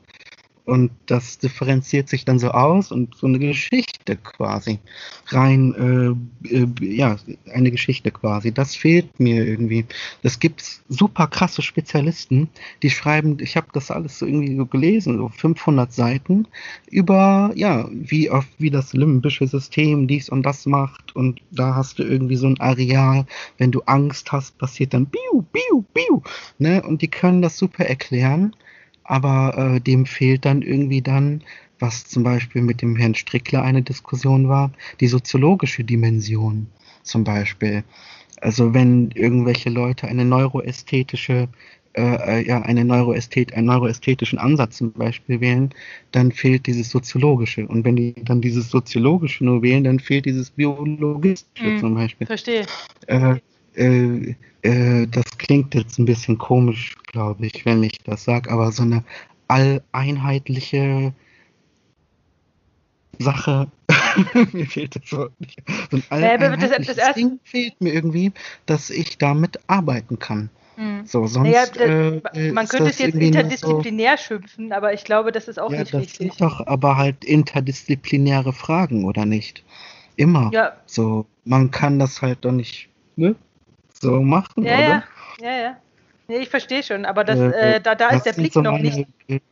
Und 0.63 0.91
das 1.07 1.39
differenziert 1.39 2.07
sich 2.07 2.23
dann 2.23 2.37
so 2.37 2.51
aus 2.51 2.91
und 2.91 3.15
so 3.15 3.25
eine 3.25 3.39
Geschichte 3.39 4.15
quasi. 4.15 4.79
Rein, 5.27 5.73
äh, 6.45 6.55
äh, 6.55 6.67
ja, 6.81 7.17
eine 7.51 7.71
Geschichte 7.71 8.11
quasi. 8.11 8.51
Das 8.51 8.75
fehlt 8.75 9.19
mir 9.19 9.45
irgendwie. 9.45 9.85
Das 10.21 10.39
gibt 10.39 10.63
super 10.87 11.25
krasse 11.27 11.63
Spezialisten, 11.63 12.47
die 12.83 12.91
schreiben, 12.91 13.37
ich 13.41 13.57
habe 13.57 13.67
das 13.73 13.89
alles 13.89 14.19
so 14.19 14.27
irgendwie 14.27 14.55
so 14.55 14.67
gelesen, 14.67 15.17
so 15.17 15.29
500 15.29 15.91
Seiten, 15.91 16.47
über, 16.89 17.51
ja, 17.55 17.89
wie, 17.91 18.29
auf, 18.29 18.45
wie 18.59 18.69
das 18.69 18.93
limbische 18.93 19.47
System 19.47 20.07
dies 20.07 20.29
und 20.29 20.43
das 20.43 20.67
macht. 20.67 21.15
Und 21.15 21.41
da 21.49 21.73
hast 21.73 21.97
du 21.97 22.03
irgendwie 22.03 22.35
so 22.35 22.45
ein 22.45 22.59
Areal. 22.59 23.25
Wenn 23.57 23.71
du 23.71 23.81
Angst 23.87 24.31
hast, 24.31 24.59
passiert 24.59 24.93
dann 24.93 25.07
biu, 25.07 25.43
biu, 25.51 25.83
biu. 25.93 26.21
Ne? 26.59 26.83
Und 26.83 27.01
die 27.01 27.07
können 27.07 27.41
das 27.41 27.57
super 27.57 27.85
erklären 27.85 28.55
aber 29.11 29.57
äh, 29.57 29.81
dem 29.81 30.05
fehlt 30.05 30.45
dann 30.45 30.61
irgendwie 30.61 31.01
dann, 31.01 31.41
was 31.79 32.05
zum 32.05 32.23
Beispiel 32.23 32.61
mit 32.61 32.81
dem 32.81 32.95
Herrn 32.95 33.13
Strickler 33.13 33.61
eine 33.61 33.81
Diskussion 33.81 34.47
war, 34.47 34.71
die 35.01 35.07
soziologische 35.07 35.83
Dimension 35.83 36.67
zum 37.03 37.25
Beispiel. 37.25 37.83
Also 38.39 38.73
wenn 38.73 39.11
irgendwelche 39.11 39.69
Leute 39.69 40.07
eine 40.07 40.23
neuroästhetische 40.23 41.49
äh, 41.93 42.39
äh, 42.39 42.47
ja, 42.47 42.61
eine 42.61 42.85
Neuroästhet 42.85 43.53
einen 43.53 43.67
neuroästhetischen 43.67 44.39
Ansatz 44.39 44.77
zum 44.77 44.93
Beispiel 44.93 45.41
wählen, 45.41 45.71
dann 46.13 46.31
fehlt 46.31 46.65
dieses 46.65 46.89
Soziologische. 46.89 47.67
Und 47.67 47.83
wenn 47.83 47.97
die 47.97 48.15
dann 48.23 48.39
dieses 48.39 48.69
Soziologische 48.69 49.43
nur 49.43 49.61
wählen, 49.61 49.83
dann 49.83 49.99
fehlt 49.99 50.25
dieses 50.25 50.51
Biologistische 50.51 51.67
mm, 51.67 51.79
zum 51.81 51.95
Beispiel. 51.95 52.27
Verstehe. 52.27 52.65
Äh, 53.07 53.35
äh, 53.75 54.35
äh, 54.61 55.07
das 55.07 55.37
klingt 55.37 55.73
jetzt 55.73 55.97
ein 55.97 56.05
bisschen 56.05 56.37
komisch, 56.37 56.95
glaube 57.07 57.45
ich, 57.45 57.65
wenn 57.65 57.83
ich 57.83 57.97
das 58.03 58.23
sage, 58.23 58.51
aber 58.51 58.71
so 58.71 58.83
eine 58.83 59.03
alleinheitliche 59.47 61.13
Sache, 63.19 63.67
mir 64.53 64.65
fehlt 64.65 64.95
das 64.95 65.11
Wort 65.11 65.33
nicht. 65.39 65.61
So 65.89 65.97
ein 65.97 66.03
alleinheitliches 66.09 66.95
das 66.95 67.13
Ding 67.15 67.39
fehlt 67.43 67.79
mir 67.81 67.93
irgendwie, 67.93 68.31
dass 68.65 68.89
ich 68.89 69.17
damit 69.17 69.59
arbeiten 69.67 70.19
kann. 70.19 70.49
Hm. 70.75 71.05
So, 71.05 71.27
sonst, 71.27 71.49
naja, 71.49 71.65
das, 71.65 72.35
äh, 72.35 72.51
man 72.51 72.67
könnte 72.67 72.89
es 72.89 72.99
jetzt 72.99 73.15
interdisziplinär 73.15 74.17
so, 74.17 74.23
schimpfen, 74.23 74.71
aber 74.71 74.93
ich 74.93 75.03
glaube, 75.03 75.31
das 75.31 75.47
ist 75.47 75.59
auch 75.59 75.71
ja, 75.71 75.79
nicht 75.79 75.93
das 75.93 76.01
richtig. 76.01 76.17
Sind 76.17 76.41
doch 76.41 76.65
aber 76.65 76.97
halt 76.97 77.25
interdisziplinäre 77.25 78.53
Fragen, 78.53 79.05
oder 79.05 79.25
nicht? 79.25 79.63
Immer. 80.15 80.49
Ja. 80.53 80.73
So, 80.85 81.25
man 81.45 81.71
kann 81.71 81.99
das 81.99 82.21
halt 82.21 82.45
doch 82.45 82.51
nicht, 82.51 82.89
ne? 83.15 83.35
So 84.01 84.21
machen, 84.21 84.63
ja, 84.63 84.73
oder? 84.73 84.85
Ja, 84.87 85.03
ja, 85.41 85.57
ja. 85.57 85.77
Nee, 86.27 86.37
ich 86.37 86.49
verstehe 86.49 86.81
schon, 86.81 87.05
aber 87.05 87.23
das, 87.23 87.39
äh, 87.39 87.75
äh 87.75 87.79
da, 87.81 87.93
da 87.93 88.09
ist 88.09 88.25
der 88.25 88.33
Blick 88.33 88.53
so 88.53 88.61
noch 88.61 88.77
nicht. 88.77 89.05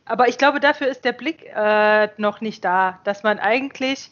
Aber 0.06 0.28
ich 0.28 0.38
glaube, 0.38 0.60
dafür 0.60 0.88
ist 0.88 1.04
der 1.04 1.12
Blick 1.12 1.44
äh, 1.54 2.08
noch 2.16 2.40
nicht 2.40 2.64
da, 2.64 2.98
dass 3.04 3.22
man 3.22 3.38
eigentlich, 3.38 4.10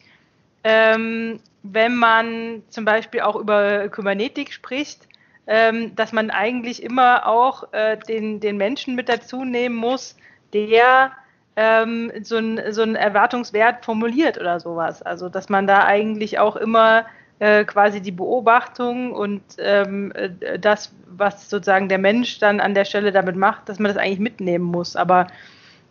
ähm, 0.64 1.40
wenn 1.62 1.96
man 1.96 2.62
zum 2.68 2.84
Beispiel 2.84 3.20
auch 3.20 3.36
über 3.36 3.88
Kybernetik 3.88 4.52
spricht, 4.52 5.08
ähm, 5.46 5.96
dass 5.96 6.12
man 6.12 6.30
eigentlich 6.30 6.82
immer 6.82 7.26
auch 7.26 7.72
äh, 7.72 7.96
den, 7.96 8.38
den 8.40 8.58
Menschen 8.58 8.94
mit 8.94 9.08
dazu 9.08 9.44
nehmen 9.44 9.76
muss, 9.76 10.16
der 10.52 11.12
ähm, 11.56 12.12
so, 12.22 12.36
ein, 12.36 12.60
so 12.72 12.82
einen 12.82 12.96
Erwartungswert 12.96 13.84
formuliert 13.84 14.38
oder 14.38 14.60
sowas. 14.60 15.00
Also, 15.02 15.28
dass 15.28 15.48
man 15.48 15.66
da 15.66 15.84
eigentlich 15.84 16.38
auch 16.38 16.54
immer 16.54 17.06
äh, 17.40 17.64
quasi 17.64 18.00
die 18.00 18.12
Beobachtung 18.12 19.12
und 19.12 19.42
ähm, 19.58 20.12
äh, 20.12 20.58
das, 20.58 20.92
was 21.06 21.48
sozusagen 21.48 21.88
der 21.88 21.98
Mensch 21.98 22.38
dann 22.38 22.60
an 22.60 22.74
der 22.74 22.84
Stelle 22.84 23.12
damit 23.12 23.36
macht, 23.36 23.68
dass 23.68 23.78
man 23.78 23.92
das 23.92 23.96
eigentlich 23.96 24.18
mitnehmen 24.18 24.64
muss. 24.64 24.96
Aber 24.96 25.28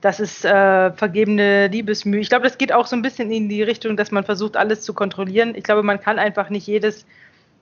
das 0.02 0.19
ist 0.19 0.45
äh, 0.45 0.91
vergebene 0.91 1.68
Liebesmühe. 1.68 2.19
Ich 2.19 2.30
glaube, 2.30 2.44
das 2.44 2.57
geht 2.57 2.72
auch 2.74 2.86
so 2.86 2.95
ein 2.95 3.02
bisschen 3.02 3.32
in 3.32 3.49
die 3.49 3.64
Richtung, 3.64 3.98
dass 3.98 4.11
man 4.11 4.24
versucht, 4.24 4.57
alles 4.57 4.82
zu 4.82 4.94
kontrollieren. 4.94 5.56
Ich 5.56 5.64
glaube, 5.64 5.84
man 5.84 5.99
kann 5.99 6.19
einfach 6.19 6.49
nicht 6.49 6.68
jedes, 6.68 7.06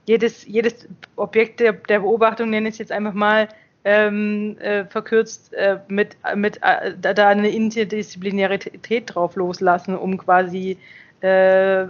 jedes, 0.05 0.45
jedes 0.45 0.87
Objekt 1.15 1.59
der, 1.59 1.73
der 1.73 1.99
Beobachtung, 1.99 2.49
nenne 2.49 2.69
ich 2.69 2.73
es 2.73 2.79
jetzt 2.79 2.91
einfach 2.91 3.13
mal, 3.13 3.47
ähm, 3.85 4.57
äh, 4.59 4.85
verkürzt 4.85 5.53
äh, 5.53 5.77
mit, 5.87 6.17
mit 6.35 6.59
äh, 6.63 6.93
da 6.99 7.27
eine 7.27 7.49
Interdisziplinarität 7.49 9.13
drauf 9.13 9.35
loslassen, 9.35 9.95
um 9.95 10.17
quasi 10.17 10.79
äh, 11.21 11.83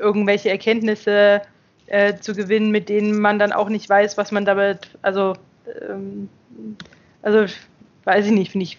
irgendwelche 0.00 0.50
Erkenntnisse 0.50 1.42
äh, 1.86 2.16
zu 2.16 2.34
gewinnen, 2.34 2.70
mit 2.70 2.88
denen 2.88 3.20
man 3.20 3.38
dann 3.38 3.52
auch 3.52 3.68
nicht 3.68 3.88
weiß, 3.88 4.16
was 4.16 4.32
man 4.32 4.44
damit, 4.44 4.96
also, 5.02 5.34
ähm, 5.88 6.28
also 7.22 7.52
weiß 8.04 8.26
ich 8.26 8.32
nicht, 8.32 8.52
finde 8.52 8.64
ich, 8.64 8.78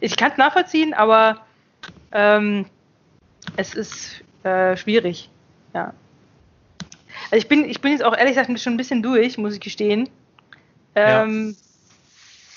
ich 0.00 0.16
kann 0.16 0.32
es 0.32 0.38
nachvollziehen, 0.38 0.94
aber 0.94 1.44
ähm, 2.12 2.66
es 3.56 3.74
ist 3.74 4.22
äh, 4.42 4.76
schwierig, 4.76 5.30
ja. 5.74 5.92
Also 7.30 7.36
ich 7.36 7.48
bin, 7.48 7.68
ich 7.68 7.80
bin 7.80 7.92
jetzt 7.92 8.04
auch 8.04 8.16
ehrlich 8.16 8.34
gesagt 8.34 8.58
schon 8.60 8.74
ein 8.74 8.78
bisschen 8.78 9.02
durch, 9.02 9.38
muss 9.38 9.54
ich 9.54 9.60
gestehen. 9.60 10.08
Ähm, 10.94 11.54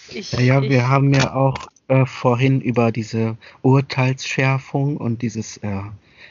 ja. 0.10 0.20
Ich, 0.20 0.32
ja, 0.32 0.40
ja 0.40 0.62
ich, 0.62 0.70
wir 0.70 0.88
haben 0.88 1.14
ja 1.14 1.36
auch 1.36 1.68
äh, 1.88 2.06
vorhin 2.06 2.62
über 2.62 2.92
diese 2.92 3.38
Urteilsschärfung 3.62 4.98
und 4.98 5.22
dieses 5.22 5.58
äh, 5.58 5.82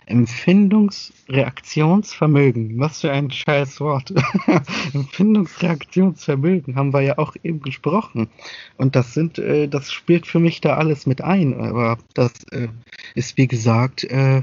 Empfindungsreaktionsvermögen, 0.07 2.79
was 2.79 3.01
für 3.01 3.13
ein 3.13 3.31
scheiß 3.31 3.81
Wort. 3.81 4.13
Empfindungsreaktionsvermögen 4.95 6.77
haben 6.77 6.93
wir 6.93 7.01
ja 7.03 7.19
auch 7.19 7.37
eben 7.43 7.61
gesprochen. 7.61 8.29
Und 8.77 8.97
das 8.97 9.15
sind, 9.15 9.39
äh, 9.39 9.69
das 9.69 9.93
spielt 9.93 10.27
für 10.27 10.41
mich 10.41 10.61
da 10.61 10.77
alles 10.77 11.07
mit 11.07 11.23
ein. 11.23 11.59
Aber 11.61 11.99
das 12.15 12.33
äh, 12.51 12.69
ist 13.15 13.37
wie 13.37 13.47
gesagt, 13.47 14.05
äh, 14.05 14.43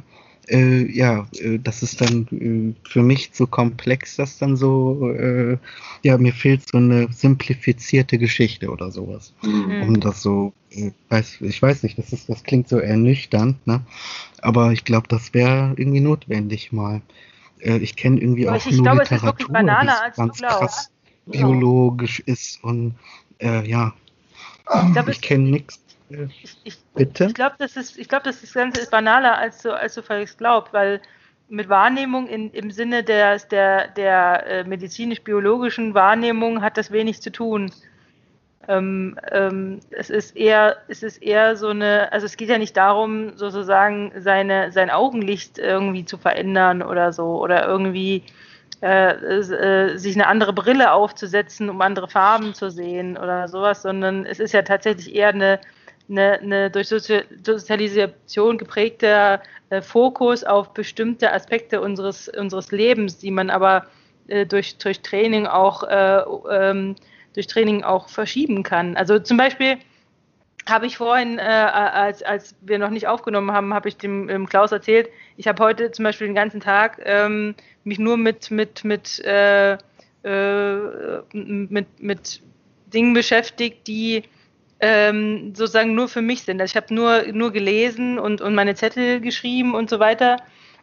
äh, 0.50 0.86
ja, 0.92 1.28
äh, 1.40 1.60
das 1.60 1.84
ist 1.84 2.02
dann 2.02 2.28
äh, 2.32 2.90
für 2.90 3.02
mich 3.02 3.32
zu 3.34 3.48
komplex, 3.48 4.16
dass 4.16 4.38
dann 4.38 4.58
so, 4.58 5.12
äh, 5.12 5.58
ja, 6.04 6.18
mir 6.18 6.34
fehlt 6.34 6.68
so 6.68 6.78
eine 6.78 7.12
simplifizierte 7.12 8.18
Geschichte 8.18 8.70
oder 8.70 8.92
sowas. 8.92 9.34
Mhm. 9.44 9.82
Um 9.84 10.00
das 10.00 10.22
so, 10.22 10.54
äh, 10.72 10.92
weiß, 11.10 11.42
ich 11.42 11.62
weiß 11.62 11.84
nicht, 11.84 11.98
das, 11.98 12.12
ist, 12.14 12.30
das 12.30 12.44
klingt 12.44 12.68
so 12.68 12.78
ernüchternd, 12.78 13.66
ne? 13.68 13.82
Aber 14.42 14.72
ich 14.72 14.86
glaube, 14.86 15.08
das 15.08 15.34
wäre 15.34 15.74
irgendwie 15.78 16.00
notwendig 16.02 16.72
mal. 16.72 17.02
Äh, 17.60 17.78
ich 17.78 17.96
kenne 17.96 18.20
irgendwie 18.20 18.48
Aber 18.48 18.58
auch 18.58 18.66
ich 18.66 18.76
nur 18.76 18.84
glaube, 18.84 19.02
Literatur, 19.04 19.34
es 19.38 19.46
ist 19.46 19.54
Banane, 19.54 19.92
die 20.08 20.18
ganz 20.18 20.40
krass 20.40 20.92
biologisch 21.26 22.20
ist 22.22 22.64
und 22.64 22.96
ja, 23.42 23.94
ich, 24.96 25.08
ich 25.08 25.22
kenne 25.22 25.46
nichts 25.46 25.80
ich, 26.64 26.78
Bitte? 26.96 27.26
Ich 27.26 27.34
glaube, 27.34 27.56
das 27.60 27.78
ist, 27.78 27.98
ich 27.98 28.10
glaube, 28.10 28.24
das, 28.24 28.42
das 28.42 28.54
Ganze 28.54 28.82
ist 28.82 28.92
banaler, 28.92 29.38
als 29.38 29.62
du, 29.62 29.76
als 29.76 29.96
du 29.96 30.02
vielleicht 30.02 30.38
glaubst, 30.38 30.74
weil 30.74 31.02
mit 31.50 31.70
Wahrnehmung 31.70 32.28
in, 32.28 32.52
im 32.52 32.72
Sinne 32.72 33.04
der, 33.04 33.38
der, 33.40 33.88
der 33.90 34.46
äh, 34.48 34.64
medizinisch-biologischen 34.64 35.94
Wahrnehmung 35.94 36.62
hat 36.62 36.78
das 36.78 36.92
wenig 36.92 37.22
zu 37.22 37.32
tun. 37.32 37.72
Ähm, 38.68 39.18
ähm, 39.32 39.80
es 39.90 40.12
ist 40.12 40.36
eher, 40.36 40.78
es 40.88 41.02
ist 41.02 41.18
eher 41.24 41.56
so 41.56 41.70
eine, 41.70 42.12
also 42.12 42.28
es 42.28 42.38
geht 42.38 42.50
ja 42.50 42.60
nicht 42.60 42.78
darum, 42.78 43.36
sozusagen 43.36 44.12
seine, 44.18 44.72
sein 44.72 44.92
Augenlicht 44.92 45.58
irgendwie 45.58 46.06
zu 46.06 46.20
verändern 46.20 46.84
oder 46.84 47.12
so 47.12 47.42
oder 47.42 47.68
irgendwie 47.68 48.24
äh, 48.82 49.14
äh, 49.14 49.98
sich 49.98 50.16
eine 50.16 50.28
andere 50.28 50.54
Brille 50.54 50.92
aufzusetzen, 50.94 51.70
um 51.70 51.82
andere 51.82 52.08
Farben 52.08 52.54
zu 52.54 52.70
sehen 52.70 53.18
oder 53.18 53.48
sowas, 53.48 53.82
sondern 53.82 54.26
es 54.26 54.40
ist 54.40 54.54
ja 54.54 54.62
tatsächlich 54.62 55.16
eher 55.16 55.30
eine, 55.30 55.60
eine, 56.10 56.40
eine 56.40 56.72
durch 56.72 56.88
Sozialisation 56.88 58.58
geprägter 58.58 59.42
äh, 59.70 59.82
Fokus 59.82 60.44
auf 60.44 60.74
bestimmte 60.74 61.32
Aspekte 61.32 61.82
unseres, 61.82 62.28
unseres 62.30 62.72
Lebens, 62.72 63.18
die 63.18 63.32
man 63.32 63.50
aber 63.50 63.86
äh, 64.28 64.46
durch, 64.46 64.78
durch 64.78 65.02
Training 65.02 65.46
auch 65.46 65.84
äh, 65.84 66.22
ähm, 66.52 66.96
durch 67.34 67.48
Training 67.48 67.84
auch 67.84 68.10
verschieben 68.10 68.64
kann. 68.64 68.98
Also 68.98 69.20
zum 69.20 69.38
Beispiel 69.38 69.78
habe 70.68 70.86
ich 70.88 70.98
vorhin, 70.98 71.40
äh, 71.40 71.42
als, 71.42 72.24
als 72.24 72.56
wir 72.62 72.80
noch 72.80 72.90
nicht 72.90 73.08
aufgenommen 73.08 73.52
haben, 73.52 73.74
habe 73.74 73.90
ich 73.90 73.98
dem, 73.98 74.28
dem 74.28 74.48
Klaus 74.48 74.72
erzählt, 74.72 75.10
ich 75.38 75.48
habe 75.48 75.64
heute 75.64 75.92
zum 75.92 76.04
Beispiel 76.04 76.28
den 76.28 76.36
ganzen 76.36 76.60
Tag 76.60 77.02
ähm, 77.06 77.56
mich 77.84 78.00
nur 78.00 78.18
mit, 78.18 78.52
mit, 78.52 78.84
mit, 78.84 79.20
äh, 79.24 79.78
mit, 81.34 81.88
mit 82.02 82.42
Dingen 82.88 83.14
beschäftigt, 83.14 83.88
die 83.88 84.24
ähm, 84.80 85.54
sozusagen 85.56 85.96
nur 85.96 86.08
für 86.08 86.22
mich 86.22 86.44
sind. 86.44 86.62
Also 86.62 86.72
ich 86.72 86.82
habe 86.82 86.94
nur, 86.94 87.24
nur 87.32 87.52
gelesen 87.52 88.18
und, 88.20 88.42
und 88.42 88.56
meine 88.56 88.76
Zettel 88.76 89.20
geschrieben 89.20 89.76
und 89.76 89.90
so 89.90 90.00
weiter. 90.00 90.38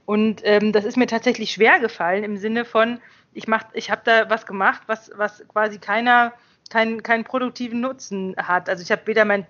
Und 0.04 0.42
ähm, 0.44 0.72
das 0.72 0.84
ist 0.84 0.96
mir 0.96 1.06
tatsächlich 1.06 1.50
schwer 1.50 1.80
gefallen 1.80 2.22
im 2.22 2.36
Sinne 2.36 2.64
von, 2.64 3.00
ich, 3.32 3.48
mach, 3.48 3.64
ich 3.74 3.90
habe 3.90 4.02
da 4.04 4.30
was 4.30 4.46
gemacht, 4.46 4.82
was, 4.86 5.10
was 5.16 5.46
quasi 5.48 5.78
keiner, 5.78 6.32
keinen 6.70 7.02
keinen 7.02 7.24
produktiven 7.24 7.80
Nutzen 7.80 8.34
hat. 8.38 8.68
Also 8.68 8.82
ich 8.82 8.90
habe 8.90 9.02
weder 9.06 9.24
mein, 9.24 9.46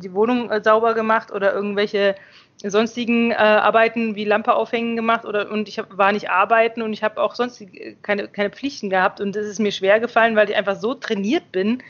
die 0.00 0.12
Wohnung 0.12 0.50
äh, 0.50 0.62
sauber 0.62 0.94
gemacht 0.94 1.30
oder 1.30 1.52
irgendwelche 1.52 2.14
sonstigen 2.62 3.30
äh, 3.30 3.34
Arbeiten 3.34 4.14
wie 4.14 4.24
Lampe 4.24 4.54
aufhängen 4.54 4.96
gemacht 4.96 5.24
oder 5.24 5.50
und 5.50 5.68
ich 5.68 5.78
hab, 5.78 5.96
war 5.96 6.12
nicht 6.12 6.30
arbeiten 6.30 6.82
und 6.82 6.92
ich 6.92 7.02
habe 7.02 7.20
auch 7.20 7.34
sonst 7.34 7.64
keine, 8.02 8.28
keine 8.28 8.50
Pflichten 8.50 8.90
gehabt 8.90 9.20
und 9.20 9.34
es 9.34 9.46
ist 9.46 9.58
mir 9.58 9.72
schwer 9.72 9.98
gefallen, 9.98 10.36
weil 10.36 10.50
ich 10.50 10.56
einfach 10.56 10.76
so 10.76 10.94
trainiert 10.94 11.50
bin, 11.52 11.82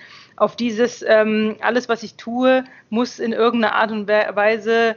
auf 0.43 0.57
dieses, 0.57 1.05
ähm, 1.07 1.57
alles, 1.61 1.89
was 1.89 2.03
ich 2.03 2.17
tue, 2.17 2.65
muss 2.91 3.21
in 3.21 3.33
irgendeiner 3.33 3.77
Art 3.77 3.93
und 3.93 4.09
Weise 4.09 4.97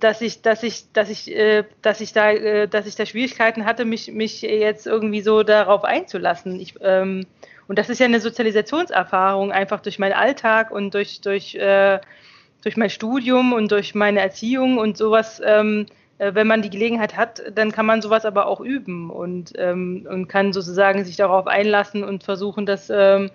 dass 0.00 0.20
ich, 0.20 0.42
dass 0.42 0.62
ich, 0.62 0.92
dass 0.92 1.08
ich, 1.08 1.34
äh, 1.34 1.64
dass 1.80 2.02
ich 2.02 2.12
da, 2.12 2.30
äh, 2.30 2.68
dass 2.68 2.86
ich 2.86 2.94
da 2.94 3.06
Schwierigkeiten 3.06 3.64
hatte, 3.64 3.86
mich, 3.86 4.12
mich 4.12 4.42
jetzt 4.42 4.86
irgendwie 4.86 5.22
so 5.22 5.42
darauf 5.42 5.82
einzulassen. 5.84 6.60
Ich, 6.60 6.74
ähm, 6.82 7.24
und 7.66 7.78
das 7.78 7.88
ist 7.88 8.00
ja 8.00 8.06
eine 8.06 8.20
Sozialisationserfahrung, 8.20 9.50
einfach 9.50 9.80
durch 9.80 9.98
meinen 9.98 10.12
Alltag 10.12 10.70
und 10.72 10.92
durch, 10.92 11.22
durch, 11.22 11.54
äh, 11.54 12.00
durch 12.62 12.76
mein 12.76 12.90
Studium 12.90 13.54
und 13.54 13.72
durch 13.72 13.94
meine 13.94 14.20
Erziehung 14.20 14.76
und 14.76 14.98
sowas. 14.98 15.40
Ähm, 15.42 15.86
äh, 15.86 16.03
wenn 16.18 16.46
man 16.46 16.62
die 16.62 16.70
Gelegenheit 16.70 17.16
hat, 17.16 17.42
dann 17.54 17.72
kann 17.72 17.86
man 17.86 18.00
sowas 18.00 18.24
aber 18.24 18.46
auch 18.46 18.60
üben 18.60 19.10
und, 19.10 19.52
ähm, 19.56 20.06
und 20.08 20.28
kann 20.28 20.52
sozusagen 20.52 21.04
sich 21.04 21.16
darauf 21.16 21.46
einlassen 21.46 22.04
und 22.04 22.22
versuchen, 22.22 22.66
das 22.66 22.88
ähm, 22.90 23.30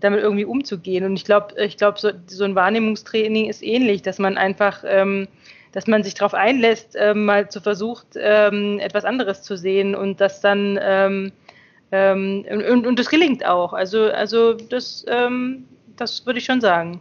damit 0.00 0.20
irgendwie 0.20 0.44
umzugehen. 0.44 1.04
Und 1.04 1.16
ich 1.16 1.24
glaube, 1.24 1.54
ich 1.60 1.76
glaube, 1.76 1.98
so, 1.98 2.10
so, 2.26 2.44
ein 2.44 2.54
Wahrnehmungstraining 2.54 3.48
ist 3.48 3.62
ähnlich, 3.62 4.02
dass 4.02 4.18
man 4.18 4.36
einfach, 4.38 4.82
ähm, 4.84 5.28
dass 5.72 5.86
man 5.86 6.02
sich 6.02 6.14
darauf 6.14 6.34
einlässt, 6.34 6.96
ähm, 6.98 7.26
mal 7.26 7.48
zu 7.48 7.60
versucht, 7.60 8.08
ähm, 8.16 8.80
etwas 8.80 9.04
anderes 9.04 9.42
zu 9.42 9.56
sehen 9.56 9.94
und 9.94 10.20
das 10.20 10.40
dann 10.40 10.78
ähm, 10.82 11.32
und, 11.92 12.84
und 12.84 12.98
das 12.98 13.08
gelingt 13.08 13.46
auch. 13.46 13.72
Also, 13.72 14.10
also 14.10 14.54
das, 14.54 15.06
das 15.96 16.26
würde 16.26 16.38
ich 16.40 16.44
schon 16.44 16.60
sagen. 16.60 17.00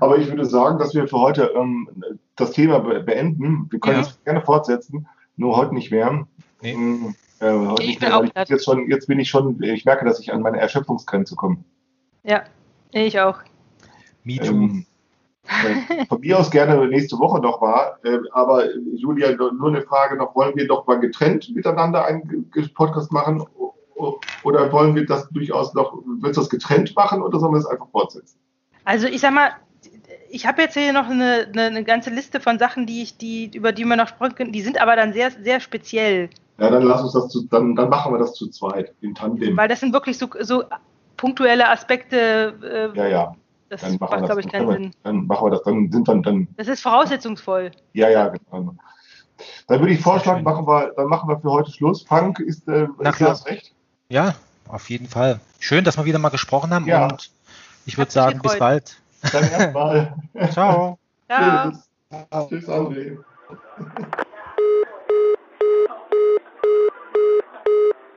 Aber 0.00 0.18
ich 0.18 0.28
würde 0.28 0.44
sagen, 0.44 0.78
dass 0.78 0.94
wir 0.94 1.08
für 1.08 1.18
heute 1.18 1.52
ähm, 1.56 1.88
das 2.36 2.52
Thema 2.52 2.80
beenden. 2.80 3.66
Wir 3.70 3.80
können 3.80 4.00
ja. 4.00 4.02
es 4.02 4.22
gerne 4.24 4.42
fortsetzen, 4.42 5.06
nur 5.36 5.56
heute 5.56 5.74
nicht 5.74 5.90
mehr. 5.90 6.26
Nee. 6.60 6.72
Ähm, 6.72 7.14
äh, 7.40 7.50
heute 7.50 7.82
nicht 7.82 8.00
mehr 8.00 8.22
ich 8.22 8.48
jetzt, 8.48 8.64
schon, 8.64 8.88
jetzt 8.88 9.06
bin 9.06 9.18
ich 9.18 9.28
schon, 9.28 9.60
ich 9.62 9.84
merke, 9.84 10.04
dass 10.04 10.20
ich 10.20 10.32
an 10.32 10.42
meine 10.42 10.60
Erschöpfungsgrenze 10.60 11.34
komme. 11.34 11.58
Ja, 12.22 12.44
ich 12.92 13.18
auch. 13.20 13.38
Me 14.24 14.36
too. 14.36 14.52
Ähm, 14.52 14.86
äh, 15.48 16.06
von 16.06 16.20
mir 16.20 16.38
aus 16.38 16.50
gerne 16.50 16.86
nächste 16.86 17.18
Woche 17.18 17.40
noch 17.40 17.60
mal. 17.60 17.96
Äh, 18.04 18.18
aber 18.32 18.64
Julia, 18.94 19.32
nur 19.32 19.68
eine 19.68 19.82
Frage 19.82 20.16
noch: 20.16 20.36
Wollen 20.36 20.54
wir 20.54 20.68
doch 20.68 20.86
mal 20.86 21.00
getrennt 21.00 21.50
miteinander 21.54 22.04
einen 22.04 22.48
Podcast 22.74 23.12
machen? 23.12 23.44
Oder 24.42 24.72
wollen 24.72 24.94
wir 24.94 25.06
das 25.06 25.28
durchaus 25.30 25.74
noch, 25.74 26.02
willst 26.20 26.36
du 26.36 26.40
das 26.40 26.50
getrennt 26.50 26.94
machen 26.96 27.22
oder 27.22 27.38
sollen 27.38 27.52
wir 27.52 27.58
es 27.58 27.66
einfach 27.66 27.88
fortsetzen? 27.90 28.38
Also 28.84 29.06
ich 29.06 29.20
sag 29.20 29.32
mal, 29.32 29.52
ich 30.30 30.46
habe 30.46 30.62
jetzt 30.62 30.74
hier 30.74 30.92
noch 30.92 31.08
eine, 31.08 31.48
eine, 31.52 31.62
eine, 31.62 31.84
ganze 31.84 32.10
Liste 32.10 32.40
von 32.40 32.58
Sachen, 32.58 32.86
die 32.86 33.02
ich, 33.02 33.18
die, 33.18 33.50
über 33.54 33.72
die 33.72 33.84
wir 33.84 33.96
noch 33.96 34.08
sprechen 34.08 34.34
können, 34.34 34.52
die 34.52 34.62
sind 34.62 34.80
aber 34.80 34.96
dann 34.96 35.12
sehr, 35.12 35.30
sehr 35.30 35.60
speziell. 35.60 36.30
Ja, 36.58 36.70
dann 36.70 36.82
lass 36.82 37.02
uns 37.02 37.12
das 37.12 37.28
zu, 37.28 37.46
dann, 37.48 37.74
dann 37.74 37.88
machen 37.88 38.12
wir 38.12 38.18
das 38.18 38.34
zu 38.34 38.48
zweit, 38.48 38.92
in 39.00 39.14
Tandem. 39.14 39.56
Weil 39.56 39.68
das 39.68 39.80
sind 39.80 39.92
wirklich 39.92 40.16
so, 40.16 40.28
so 40.40 40.64
punktuelle 41.16 41.68
Aspekte. 41.68 42.92
Äh, 42.94 42.98
ja, 42.98 43.06
ja. 43.08 43.36
Das 43.68 43.80
dann 43.80 43.96
macht, 43.98 44.24
glaube 44.24 44.40
ich, 44.40 44.48
keinen 44.48 44.68
wir, 44.68 44.74
Sinn. 44.74 44.90
Dann 45.02 45.26
machen 45.26 45.46
wir 45.46 45.50
das, 45.50 45.62
dann 45.62 45.90
sind 45.90 46.06
wir 46.06 46.20
dann. 46.20 46.48
Das 46.56 46.68
ist 46.68 46.82
voraussetzungsvoll. 46.82 47.70
Ja, 47.94 48.10
ja, 48.10 48.28
genau. 48.28 48.74
Dann 49.66 49.80
würde 49.80 49.94
ich 49.94 50.00
vorschlagen, 50.00 50.44
machen 50.44 50.66
wir, 50.66 50.92
dann 50.94 51.06
machen 51.06 51.28
wir 51.28 51.40
für 51.40 51.50
heute 51.50 51.70
Schluss. 51.70 52.02
Frank, 52.02 52.38
ist, 52.38 52.68
äh, 52.68 52.86
Na 53.00 53.10
ist 53.10 53.20
das 53.20 53.46
recht? 53.46 53.72
Ja, 54.08 54.34
auf 54.68 54.90
jeden 54.90 55.08
Fall. 55.08 55.40
Schön, 55.58 55.84
dass 55.84 55.96
wir 55.96 56.04
wieder 56.04 56.18
mal 56.18 56.28
gesprochen 56.28 56.72
haben 56.72 56.86
ja. 56.86 57.06
und 57.06 57.30
ich 57.86 57.98
würde 57.98 58.10
sagen, 58.10 58.40
bis 58.42 58.58
bald. 58.58 59.00
Dann 59.32 59.44
erstmal. 59.44 60.14
Ciao. 60.50 60.98
Tschüss, 62.48 62.68
André. 62.68 63.18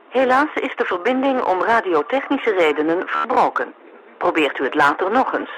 Helaas 0.08 0.48
is 0.54 0.74
de 0.76 0.84
verbinding 0.84 1.42
om 1.42 1.62
radiotechnische 1.62 2.50
redenen 2.50 3.06
verbroken. 3.06 3.74
Probeert 4.18 4.58
u 4.58 4.64
het 4.64 4.74
later 4.74 5.10
nog 5.10 5.32
eens. 5.34 5.50